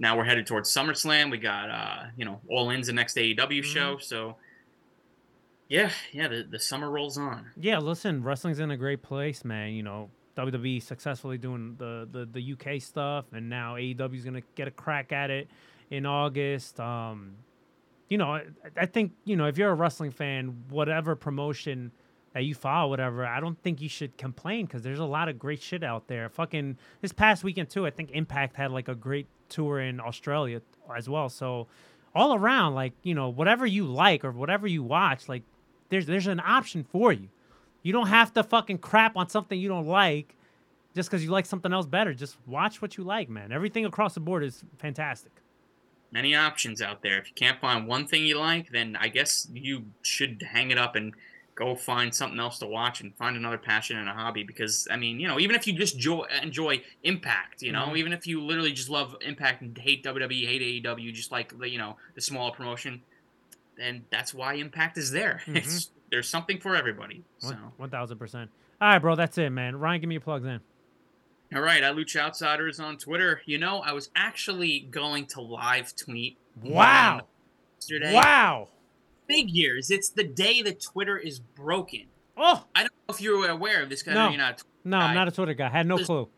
now 0.00 0.16
we're 0.16 0.24
headed 0.24 0.44
towards 0.44 0.74
SummerSlam. 0.74 1.30
We 1.30 1.38
got, 1.38 1.70
uh, 1.70 2.02
you 2.16 2.24
know, 2.24 2.40
All 2.48 2.70
In's 2.70 2.88
the 2.88 2.92
next 2.92 3.16
AEW 3.16 3.36
Mm-hmm. 3.36 3.60
show. 3.62 3.98
So, 3.98 4.34
yeah, 5.68 5.90
yeah, 6.12 6.26
the, 6.26 6.42
the 6.50 6.58
summer 6.58 6.90
rolls 6.90 7.16
on. 7.16 7.46
Yeah, 7.56 7.78
listen, 7.78 8.24
wrestling's 8.24 8.58
in 8.58 8.72
a 8.72 8.76
great 8.76 9.02
place, 9.02 9.44
man. 9.44 9.72
You 9.74 9.84
know, 9.84 10.10
WWE 10.36 10.82
successfully 10.82 11.38
doing 11.38 11.76
the 11.78 12.08
the, 12.10 12.26
the 12.26 12.52
UK 12.54 12.82
stuff, 12.82 13.26
and 13.32 13.48
now 13.48 13.76
AEW's 13.76 14.24
gonna 14.24 14.42
get 14.56 14.66
a 14.66 14.72
crack 14.72 15.12
at 15.12 15.30
it 15.30 15.48
in 15.90 16.06
August. 16.06 16.80
Um, 16.80 17.36
you 18.08 18.18
know, 18.18 18.34
I, 18.34 18.44
I 18.76 18.86
think 18.86 19.12
you 19.24 19.36
know 19.36 19.46
if 19.46 19.58
you're 19.58 19.70
a 19.70 19.74
wrestling 19.74 20.10
fan, 20.10 20.64
whatever 20.68 21.16
promotion 21.16 21.92
that 22.32 22.44
you 22.44 22.54
follow, 22.54 22.90
whatever, 22.90 23.24
I 23.24 23.38
don't 23.40 23.60
think 23.62 23.80
you 23.80 23.88
should 23.88 24.16
complain 24.18 24.66
because 24.66 24.82
there's 24.82 24.98
a 24.98 25.04
lot 25.04 25.28
of 25.28 25.38
great 25.38 25.62
shit 25.62 25.84
out 25.84 26.08
there. 26.08 26.28
Fucking 26.28 26.76
this 27.00 27.12
past 27.12 27.44
weekend 27.44 27.70
too, 27.70 27.86
I 27.86 27.90
think 27.90 28.10
Impact 28.10 28.56
had 28.56 28.72
like 28.72 28.88
a 28.88 28.94
great 28.94 29.26
tour 29.48 29.80
in 29.80 30.00
Australia 30.00 30.60
as 30.94 31.08
well. 31.08 31.28
So 31.28 31.68
all 32.14 32.34
around, 32.34 32.74
like 32.74 32.92
you 33.02 33.14
know, 33.14 33.28
whatever 33.28 33.66
you 33.66 33.84
like 33.86 34.24
or 34.24 34.32
whatever 34.32 34.66
you 34.66 34.82
watch, 34.82 35.28
like 35.28 35.42
there's 35.88 36.06
there's 36.06 36.26
an 36.26 36.40
option 36.40 36.84
for 36.84 37.12
you. 37.12 37.28
You 37.82 37.92
don't 37.92 38.08
have 38.08 38.32
to 38.34 38.42
fucking 38.42 38.78
crap 38.78 39.16
on 39.16 39.28
something 39.28 39.58
you 39.58 39.68
don't 39.68 39.86
like 39.86 40.34
just 40.94 41.10
because 41.10 41.22
you 41.24 41.30
like 41.30 41.46
something 41.46 41.72
else 41.72 41.86
better. 41.86 42.14
Just 42.14 42.36
watch 42.46 42.80
what 42.80 42.96
you 42.96 43.04
like, 43.04 43.28
man. 43.28 43.52
Everything 43.52 43.84
across 43.84 44.14
the 44.14 44.20
board 44.20 44.42
is 44.42 44.64
fantastic. 44.78 45.32
Many 46.14 46.34
options 46.36 46.80
out 46.80 47.02
there. 47.02 47.18
If 47.18 47.26
you 47.28 47.34
can't 47.34 47.60
find 47.60 47.86
one 47.88 48.06
thing 48.06 48.24
you 48.24 48.38
like, 48.38 48.70
then 48.70 48.96
I 48.98 49.08
guess 49.08 49.48
you 49.52 49.84
should 50.02 50.42
hang 50.48 50.70
it 50.70 50.78
up 50.78 50.94
and 50.94 51.12
go 51.56 51.74
find 51.74 52.14
something 52.14 52.38
else 52.38 52.58
to 52.60 52.66
watch 52.66 53.00
and 53.00 53.14
find 53.16 53.36
another 53.36 53.58
passion 53.58 53.98
and 53.98 54.08
a 54.08 54.12
hobby. 54.12 54.44
Because 54.44 54.86
I 54.90 54.96
mean, 54.96 55.18
you 55.18 55.26
know, 55.26 55.40
even 55.40 55.56
if 55.56 55.66
you 55.66 55.72
just 55.72 55.98
jo- 55.98 56.26
enjoy 56.40 56.82
Impact, 57.02 57.62
you 57.62 57.72
know, 57.72 57.86
Mhm. 57.88 57.96
even 57.98 58.12
if 58.12 58.26
you 58.28 58.40
literally 58.40 58.72
just 58.72 58.88
love 58.88 59.16
Impact 59.22 59.60
and 59.62 59.76
hate 59.76 60.04
WWE, 60.04 60.46
hate 60.46 60.62
AEW, 60.62 61.12
just 61.12 61.32
like 61.32 61.58
the 61.58 61.68
you 61.68 61.78
know 61.78 61.96
the 62.14 62.20
smaller 62.20 62.52
promotion, 62.52 63.02
then 63.76 64.04
that's 64.10 64.32
why 64.32 64.54
Impact 64.54 64.96
is 64.96 65.10
there. 65.10 65.42
It's 65.48 65.90
there's 66.10 66.28
something 66.28 66.60
for 66.60 66.76
everybody. 66.76 67.24
So. 67.38 67.48
One- 67.48 67.72
One 67.76 67.90
thousand 67.90 68.18
percent. 68.18 68.50
All 68.80 68.88
right, 68.88 68.98
bro. 69.00 69.16
That's 69.16 69.36
it, 69.38 69.50
man. 69.50 69.76
Ryan, 69.76 70.00
give 70.00 70.08
me 70.08 70.14
your 70.14 70.20
plugs 70.20 70.44
in. 70.46 70.60
All 71.54 71.60
right, 71.60 71.82
at 71.82 71.94
Lucha 71.94 72.20
Outsiders 72.20 72.80
on 72.80 72.96
Twitter. 72.98 73.40
You 73.46 73.58
know, 73.58 73.80
I 73.80 73.92
was 73.92 74.10
actually 74.16 74.80
going 74.90 75.26
to 75.26 75.40
live 75.40 75.94
tweet. 75.96 76.36
Wow. 76.62 77.22
Yesterday. 77.78 78.14
Wow. 78.14 78.68
Figures. 79.28 79.90
It's 79.90 80.10
the 80.10 80.24
day 80.24 80.62
that 80.62 80.80
Twitter 80.82 81.16
is 81.18 81.38
broken. 81.40 82.06
Oh 82.36 82.64
I 82.74 82.80
don't 82.80 82.92
know 83.08 83.14
if 83.14 83.20
you 83.20 83.38
were 83.38 83.48
aware 83.48 83.82
of 83.82 83.88
this 83.88 84.02
because 84.02 84.14
No. 84.16 84.28
you're 84.28 84.38
not. 84.38 84.62
no, 84.84 84.96
I'm 84.98 85.14
not 85.14 85.28
a 85.28 85.30
Twitter 85.30 85.54
guy. 85.54 85.68
Had 85.68 85.86
no 85.86 85.98
clue. 85.98 86.28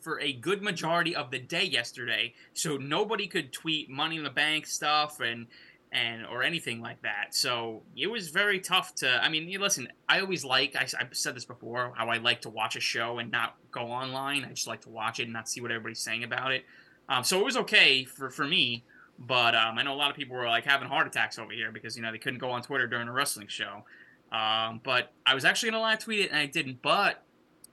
for 0.00 0.18
a 0.20 0.32
good 0.32 0.62
majority 0.62 1.14
of 1.14 1.30
the 1.30 1.38
day 1.38 1.64
yesterday, 1.64 2.32
so 2.54 2.76
nobody 2.78 3.26
could 3.26 3.52
tweet 3.52 3.88
Money 3.90 4.16
in 4.16 4.24
the 4.24 4.30
Bank 4.30 4.66
stuff 4.66 5.20
and 5.20 5.46
and 5.92 6.26
or 6.26 6.42
anything 6.42 6.80
like 6.80 7.00
that. 7.02 7.28
So 7.34 7.82
it 7.96 8.08
was 8.08 8.30
very 8.30 8.60
tough 8.60 8.94
to. 8.96 9.08
I 9.22 9.28
mean, 9.28 9.48
you 9.48 9.58
listen. 9.58 9.88
I 10.08 10.20
always 10.20 10.44
like. 10.44 10.76
I, 10.76 10.86
have 10.98 11.08
said 11.12 11.34
this 11.34 11.44
before. 11.44 11.92
How 11.96 12.08
I 12.08 12.18
like 12.18 12.42
to 12.42 12.50
watch 12.50 12.76
a 12.76 12.80
show 12.80 13.18
and 13.18 13.30
not 13.30 13.56
go 13.70 13.82
online. 13.82 14.44
I 14.44 14.50
just 14.50 14.66
like 14.66 14.82
to 14.82 14.88
watch 14.88 15.20
it 15.20 15.24
and 15.24 15.32
not 15.32 15.48
see 15.48 15.60
what 15.60 15.70
everybody's 15.70 16.00
saying 16.00 16.24
about 16.24 16.52
it. 16.52 16.64
Um, 17.08 17.24
so 17.24 17.38
it 17.40 17.44
was 17.44 17.56
okay 17.58 18.04
for 18.04 18.30
for 18.30 18.46
me. 18.46 18.84
But 19.18 19.54
um, 19.54 19.78
I 19.78 19.82
know 19.82 19.94
a 19.94 19.96
lot 19.96 20.10
of 20.10 20.16
people 20.16 20.36
were 20.36 20.46
like 20.46 20.64
having 20.64 20.88
heart 20.88 21.06
attacks 21.06 21.38
over 21.38 21.52
here 21.52 21.72
because 21.72 21.96
you 21.96 22.02
know 22.02 22.12
they 22.12 22.18
couldn't 22.18 22.38
go 22.40 22.50
on 22.50 22.62
Twitter 22.62 22.86
during 22.86 23.08
a 23.08 23.12
wrestling 23.12 23.48
show. 23.48 23.84
Um, 24.32 24.80
but 24.84 25.12
I 25.24 25.34
was 25.34 25.44
actually 25.44 25.70
gonna 25.70 25.82
live 25.82 26.00
tweet 26.00 26.20
it 26.20 26.30
and 26.30 26.38
I 26.38 26.46
didn't. 26.46 26.82
But 26.82 27.22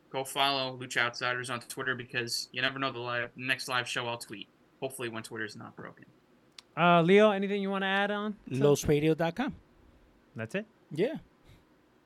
go 0.10 0.24
follow 0.24 0.78
Lucha 0.78 1.00
Outsiders 1.00 1.50
on 1.50 1.60
Twitter 1.62 1.96
because 1.96 2.48
you 2.52 2.62
never 2.62 2.80
know 2.80 2.92
the 2.92 3.00
live, 3.00 3.32
next 3.36 3.68
live 3.68 3.88
show 3.88 4.06
I'll 4.08 4.18
tweet. 4.18 4.48
Hopefully 4.80 5.10
when 5.10 5.24
Twitter's 5.24 5.56
not 5.56 5.76
broken. 5.76 6.06
Uh, 6.76 7.02
Leo, 7.02 7.32
anything 7.32 7.62
you 7.62 7.70
want 7.70 7.84
to 7.84 7.88
add 7.88 8.12
on? 8.12 8.36
to- 8.50 8.56
LosRadio.com. 8.56 9.54
That's 10.36 10.56
it. 10.56 10.66
Yeah. 10.92 11.16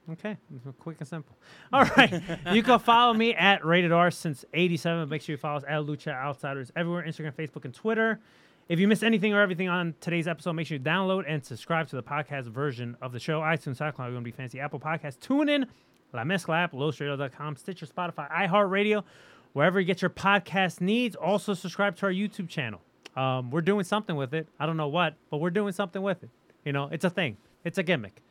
Okay, 0.09 0.37
quick 0.79 0.95
and 0.99 1.07
simple. 1.07 1.35
All 1.73 1.83
right, 1.97 2.21
you 2.53 2.63
can 2.63 2.79
follow 2.79 3.13
me 3.13 3.33
at 3.33 3.65
Rated 3.65 3.91
R 3.91 4.09
since 4.09 4.45
'87. 4.53 5.09
Make 5.09 5.21
sure 5.21 5.33
you 5.33 5.37
follow 5.37 5.57
us 5.57 5.63
at 5.67 5.81
Lucha 5.81 6.13
Outsiders 6.13 6.71
everywhere: 6.77 7.03
Instagram, 7.05 7.33
Facebook, 7.33 7.65
and 7.65 7.73
Twitter. 7.73 8.21
If 8.69 8.79
you 8.79 8.87
missed 8.87 9.03
anything 9.03 9.33
or 9.33 9.41
everything 9.41 9.67
on 9.67 9.95
today's 9.99 10.25
episode, 10.27 10.53
make 10.53 10.67
sure 10.67 10.77
you 10.77 10.83
download 10.83 11.25
and 11.27 11.43
subscribe 11.45 11.87
to 11.89 11.97
the 11.97 12.03
podcast 12.03 12.45
version 12.45 12.95
of 13.01 13.11
the 13.11 13.19
show. 13.19 13.41
iTunes, 13.41 13.77
SoundCloud, 13.79 13.99
We're 13.99 14.11
Gonna 14.11 14.21
Be 14.21 14.31
Fancy, 14.31 14.61
Apple 14.61 14.79
Podcasts, 14.79 15.17
TuneIn, 15.19 15.65
La 16.13 16.23
Mezcla 16.23 16.63
app, 16.63 16.71
LosRadio.com, 16.71 17.57
Stitcher, 17.57 17.85
Spotify, 17.85 18.31
iHeartRadio, 18.31 19.03
wherever 19.51 19.77
you 19.77 19.85
get 19.85 20.01
your 20.01 20.09
podcast 20.09 20.79
needs. 20.79 21.17
Also, 21.17 21.53
subscribe 21.53 21.97
to 21.97 22.05
our 22.05 22.13
YouTube 22.13 22.47
channel. 22.47 22.79
Um, 23.17 23.49
we're 23.51 23.61
doing 23.61 23.83
something 23.83 24.15
with 24.15 24.33
it. 24.33 24.47
I 24.59 24.65
don't 24.65 24.77
know 24.77 24.87
what, 24.89 25.15
but 25.29 25.37
we're 25.37 25.49
doing 25.49 25.73
something 25.73 26.01
with 26.01 26.23
it. 26.23 26.29
You 26.63 26.71
know, 26.71 26.87
it's 26.91 27.03
a 27.03 27.09
thing. 27.09 27.37
It's 27.63 27.77
a 27.77 27.83
gimmick. 27.83 28.21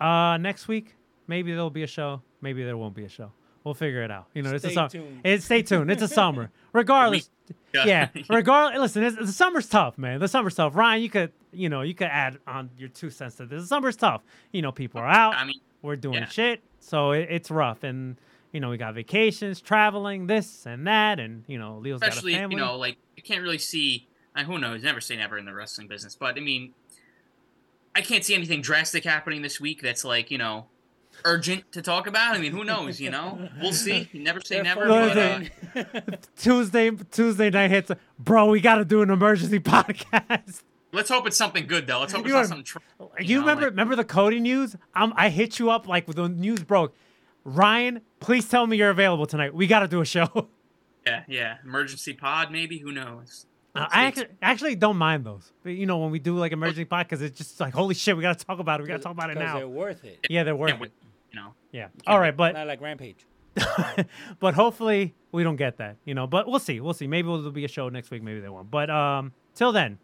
Uh, 0.00 0.36
next 0.38 0.66
week, 0.68 0.96
maybe 1.28 1.52
there'll 1.52 1.70
be 1.70 1.84
a 1.84 1.86
show. 1.86 2.22
Maybe 2.40 2.64
there 2.64 2.76
won't 2.76 2.94
be 2.94 3.04
a 3.04 3.08
show. 3.08 3.30
We'll 3.64 3.74
figure 3.74 4.02
it 4.02 4.10
out. 4.10 4.26
You 4.34 4.42
know, 4.42 4.50
it's 4.52 4.64
a 4.64 4.70
summer. 4.70 4.88
tuned. 4.88 5.20
It's 5.22 5.44
stay 5.44 5.62
tuned. 5.62 5.90
It's 5.90 6.02
a 6.02 6.08
summer. 6.08 6.50
Regardless, 6.72 7.30
Yeah. 7.72 8.08
yeah. 8.14 8.22
Regardless, 8.28 8.80
listen, 8.96 9.04
it's, 9.04 9.16
the 9.16 9.26
summer's 9.32 9.68
tough, 9.68 9.96
man. 9.96 10.18
The 10.18 10.26
summer's 10.26 10.56
tough. 10.56 10.74
Ryan, 10.74 11.02
you 11.02 11.08
could, 11.10 11.32
you 11.52 11.68
know, 11.68 11.82
you 11.82 11.94
could 11.94 12.08
add 12.08 12.38
on 12.48 12.70
your 12.76 12.88
two 12.88 13.10
cents 13.10 13.36
to 13.36 13.46
this. 13.46 13.62
The 13.62 13.68
summer's 13.68 13.94
tough. 13.94 14.22
You 14.50 14.62
know, 14.62 14.72
people 14.72 15.00
are 15.00 15.06
out. 15.08 15.36
I 15.36 15.44
mean, 15.44 15.60
We're 15.82 15.94
doing 15.94 16.14
yeah. 16.14 16.28
shit, 16.28 16.62
so 16.80 17.12
it, 17.12 17.28
it's 17.30 17.50
rough. 17.52 17.84
And 17.84 18.16
you 18.52 18.58
know, 18.58 18.70
we 18.70 18.76
got 18.78 18.94
vacations, 18.94 19.60
traveling, 19.60 20.26
this 20.26 20.66
and 20.66 20.84
that, 20.88 21.20
and 21.20 21.44
you 21.46 21.58
know, 21.58 21.78
Leo's 21.78 22.02
especially 22.02 22.32
got 22.32 22.38
a 22.38 22.40
family. 22.42 22.56
you 22.56 22.60
know, 22.62 22.76
like 22.76 22.96
you 23.16 23.22
can't 23.22 23.42
really 23.42 23.58
see. 23.58 24.08
And 24.34 24.46
who 24.46 24.58
knows? 24.58 24.82
Never 24.82 25.00
say 25.00 25.16
never 25.16 25.36
in 25.38 25.44
the 25.44 25.52
wrestling 25.54 25.88
business. 25.88 26.14
But 26.14 26.36
I 26.36 26.40
mean, 26.40 26.72
I 27.94 28.00
can't 28.00 28.24
see 28.24 28.34
anything 28.34 28.62
drastic 28.62 29.04
happening 29.04 29.42
this 29.42 29.60
week 29.60 29.82
that's 29.82 30.04
like 30.04 30.30
you 30.30 30.38
know 30.38 30.66
urgent 31.24 31.70
to 31.72 31.82
talk 31.82 32.06
about. 32.06 32.34
I 32.34 32.38
mean, 32.38 32.52
who 32.52 32.64
knows? 32.64 33.00
You 33.00 33.10
know, 33.10 33.48
we'll 33.60 33.74
see. 33.74 34.08
You 34.12 34.22
never 34.22 34.40
say 34.40 34.62
never. 34.62 34.88
But, 34.88 35.18
uh, 35.18 36.00
Tuesday, 36.36 36.90
Tuesday 37.10 37.50
night 37.50 37.70
hits. 37.70 37.90
Bro, 38.18 38.48
we 38.48 38.60
got 38.60 38.76
to 38.76 38.84
do 38.84 39.02
an 39.02 39.10
emergency 39.10 39.60
podcast. 39.60 40.62
let's 40.92 41.10
hope 41.10 41.26
it's 41.26 41.36
something 41.36 41.66
good 41.66 41.86
though. 41.86 42.00
Let's 42.00 42.12
hope 42.14 42.22
it's 42.22 42.28
You 42.28 42.34
not 42.34 42.46
something. 42.46 42.64
Tr- 42.64 42.78
You, 43.20 43.36
know, 43.36 43.40
remember 43.42 43.62
like- 43.64 43.70
remember 43.70 43.96
the 43.96 44.04
Cody 44.04 44.40
news? 44.40 44.74
Um, 44.94 45.12
I 45.16 45.28
hit 45.28 45.58
you 45.58 45.70
up 45.70 45.86
like 45.86 46.08
when 46.08 46.16
the 46.16 46.28
news 46.30 46.64
broke. 46.64 46.94
Ryan, 47.44 48.00
please 48.20 48.48
tell 48.48 48.66
me 48.66 48.76
you're 48.78 48.90
available 48.90 49.26
tonight. 49.26 49.52
We 49.52 49.66
got 49.66 49.80
to 49.80 49.88
do 49.88 50.00
a 50.00 50.04
show. 50.06 50.48
yeah, 51.06 51.24
yeah. 51.28 51.56
Emergency 51.64 52.14
pod, 52.14 52.50
maybe. 52.50 52.78
Who 52.78 52.92
knows? 52.92 53.46
Uh, 53.74 53.86
I 53.90 54.04
actually, 54.04 54.26
actually 54.42 54.74
don't 54.76 54.98
mind 54.98 55.24
those. 55.24 55.50
But, 55.62 55.70
you 55.70 55.86
know, 55.86 55.98
when 55.98 56.10
we 56.10 56.18
do 56.18 56.36
like 56.36 56.52
emergency 56.52 56.84
podcast, 56.84 57.08
cuz 57.08 57.22
it's 57.22 57.38
just 57.38 57.58
like 57.60 57.72
holy 57.72 57.94
shit, 57.94 58.16
we 58.16 58.22
got 58.22 58.38
to 58.38 58.44
talk 58.44 58.58
about 58.58 58.80
it. 58.80 58.82
We 58.82 58.88
got 58.88 58.98
to 58.98 59.02
talk 59.02 59.12
about 59.12 59.30
it 59.30 59.38
now. 59.38 59.56
They're 59.58 59.68
worth 59.68 60.04
it. 60.04 60.18
Yeah, 60.28 60.44
they're 60.44 60.54
worth 60.56 60.74
Yeah, 60.78 60.84
it. 60.86 60.92
you 61.32 61.40
know. 61.40 61.54
Yeah. 61.70 61.88
All 62.06 62.20
right, 62.20 62.36
but 62.36 62.52
Not 62.54 62.66
like 62.66 62.80
Rampage. 62.82 63.24
but 64.40 64.54
hopefully 64.54 65.14
we 65.30 65.42
don't 65.42 65.56
get 65.56 65.76
that, 65.78 65.96
you 66.04 66.14
know. 66.14 66.26
But 66.26 66.46
we'll 66.48 66.58
see. 66.58 66.80
We'll 66.80 66.94
see. 66.94 67.06
Maybe 67.06 67.26
there'll 67.28 67.50
be 67.50 67.64
a 67.64 67.68
show 67.68 67.88
next 67.88 68.10
week. 68.10 68.22
Maybe 68.22 68.40
there 68.40 68.52
won't. 68.52 68.70
But 68.70 68.90
um, 68.90 69.32
till 69.54 69.72
then, 69.72 69.98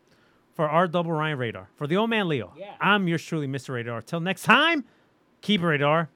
for 0.55 0.69
our 0.69 0.87
double 0.89 1.13
Ryan 1.13 1.39
Radar, 1.39 1.69
for 1.77 1.87
the 1.87 1.97
old 1.97 2.11
man 2.11 2.29
Leo, 2.29 2.53
Yeah. 2.57 2.75
I'm 2.81 3.07
yours 3.09 3.25
truly, 3.25 3.47
Mr. 3.47 3.75
Rated 3.75 3.91
R. 3.93 4.03
Till 4.03 4.21
next 4.21 4.43
time, 4.43 4.85
keep 5.41 5.61
it 5.63 5.67
radar 5.67 6.11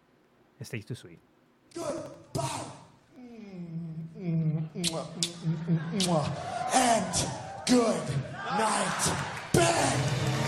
and 0.58 0.66
stay 0.66 0.80
too 0.82 0.94
sweet. 0.94 1.18
And 4.74 4.86
good 7.66 8.02
night, 8.56 9.12
bed. 9.52 10.41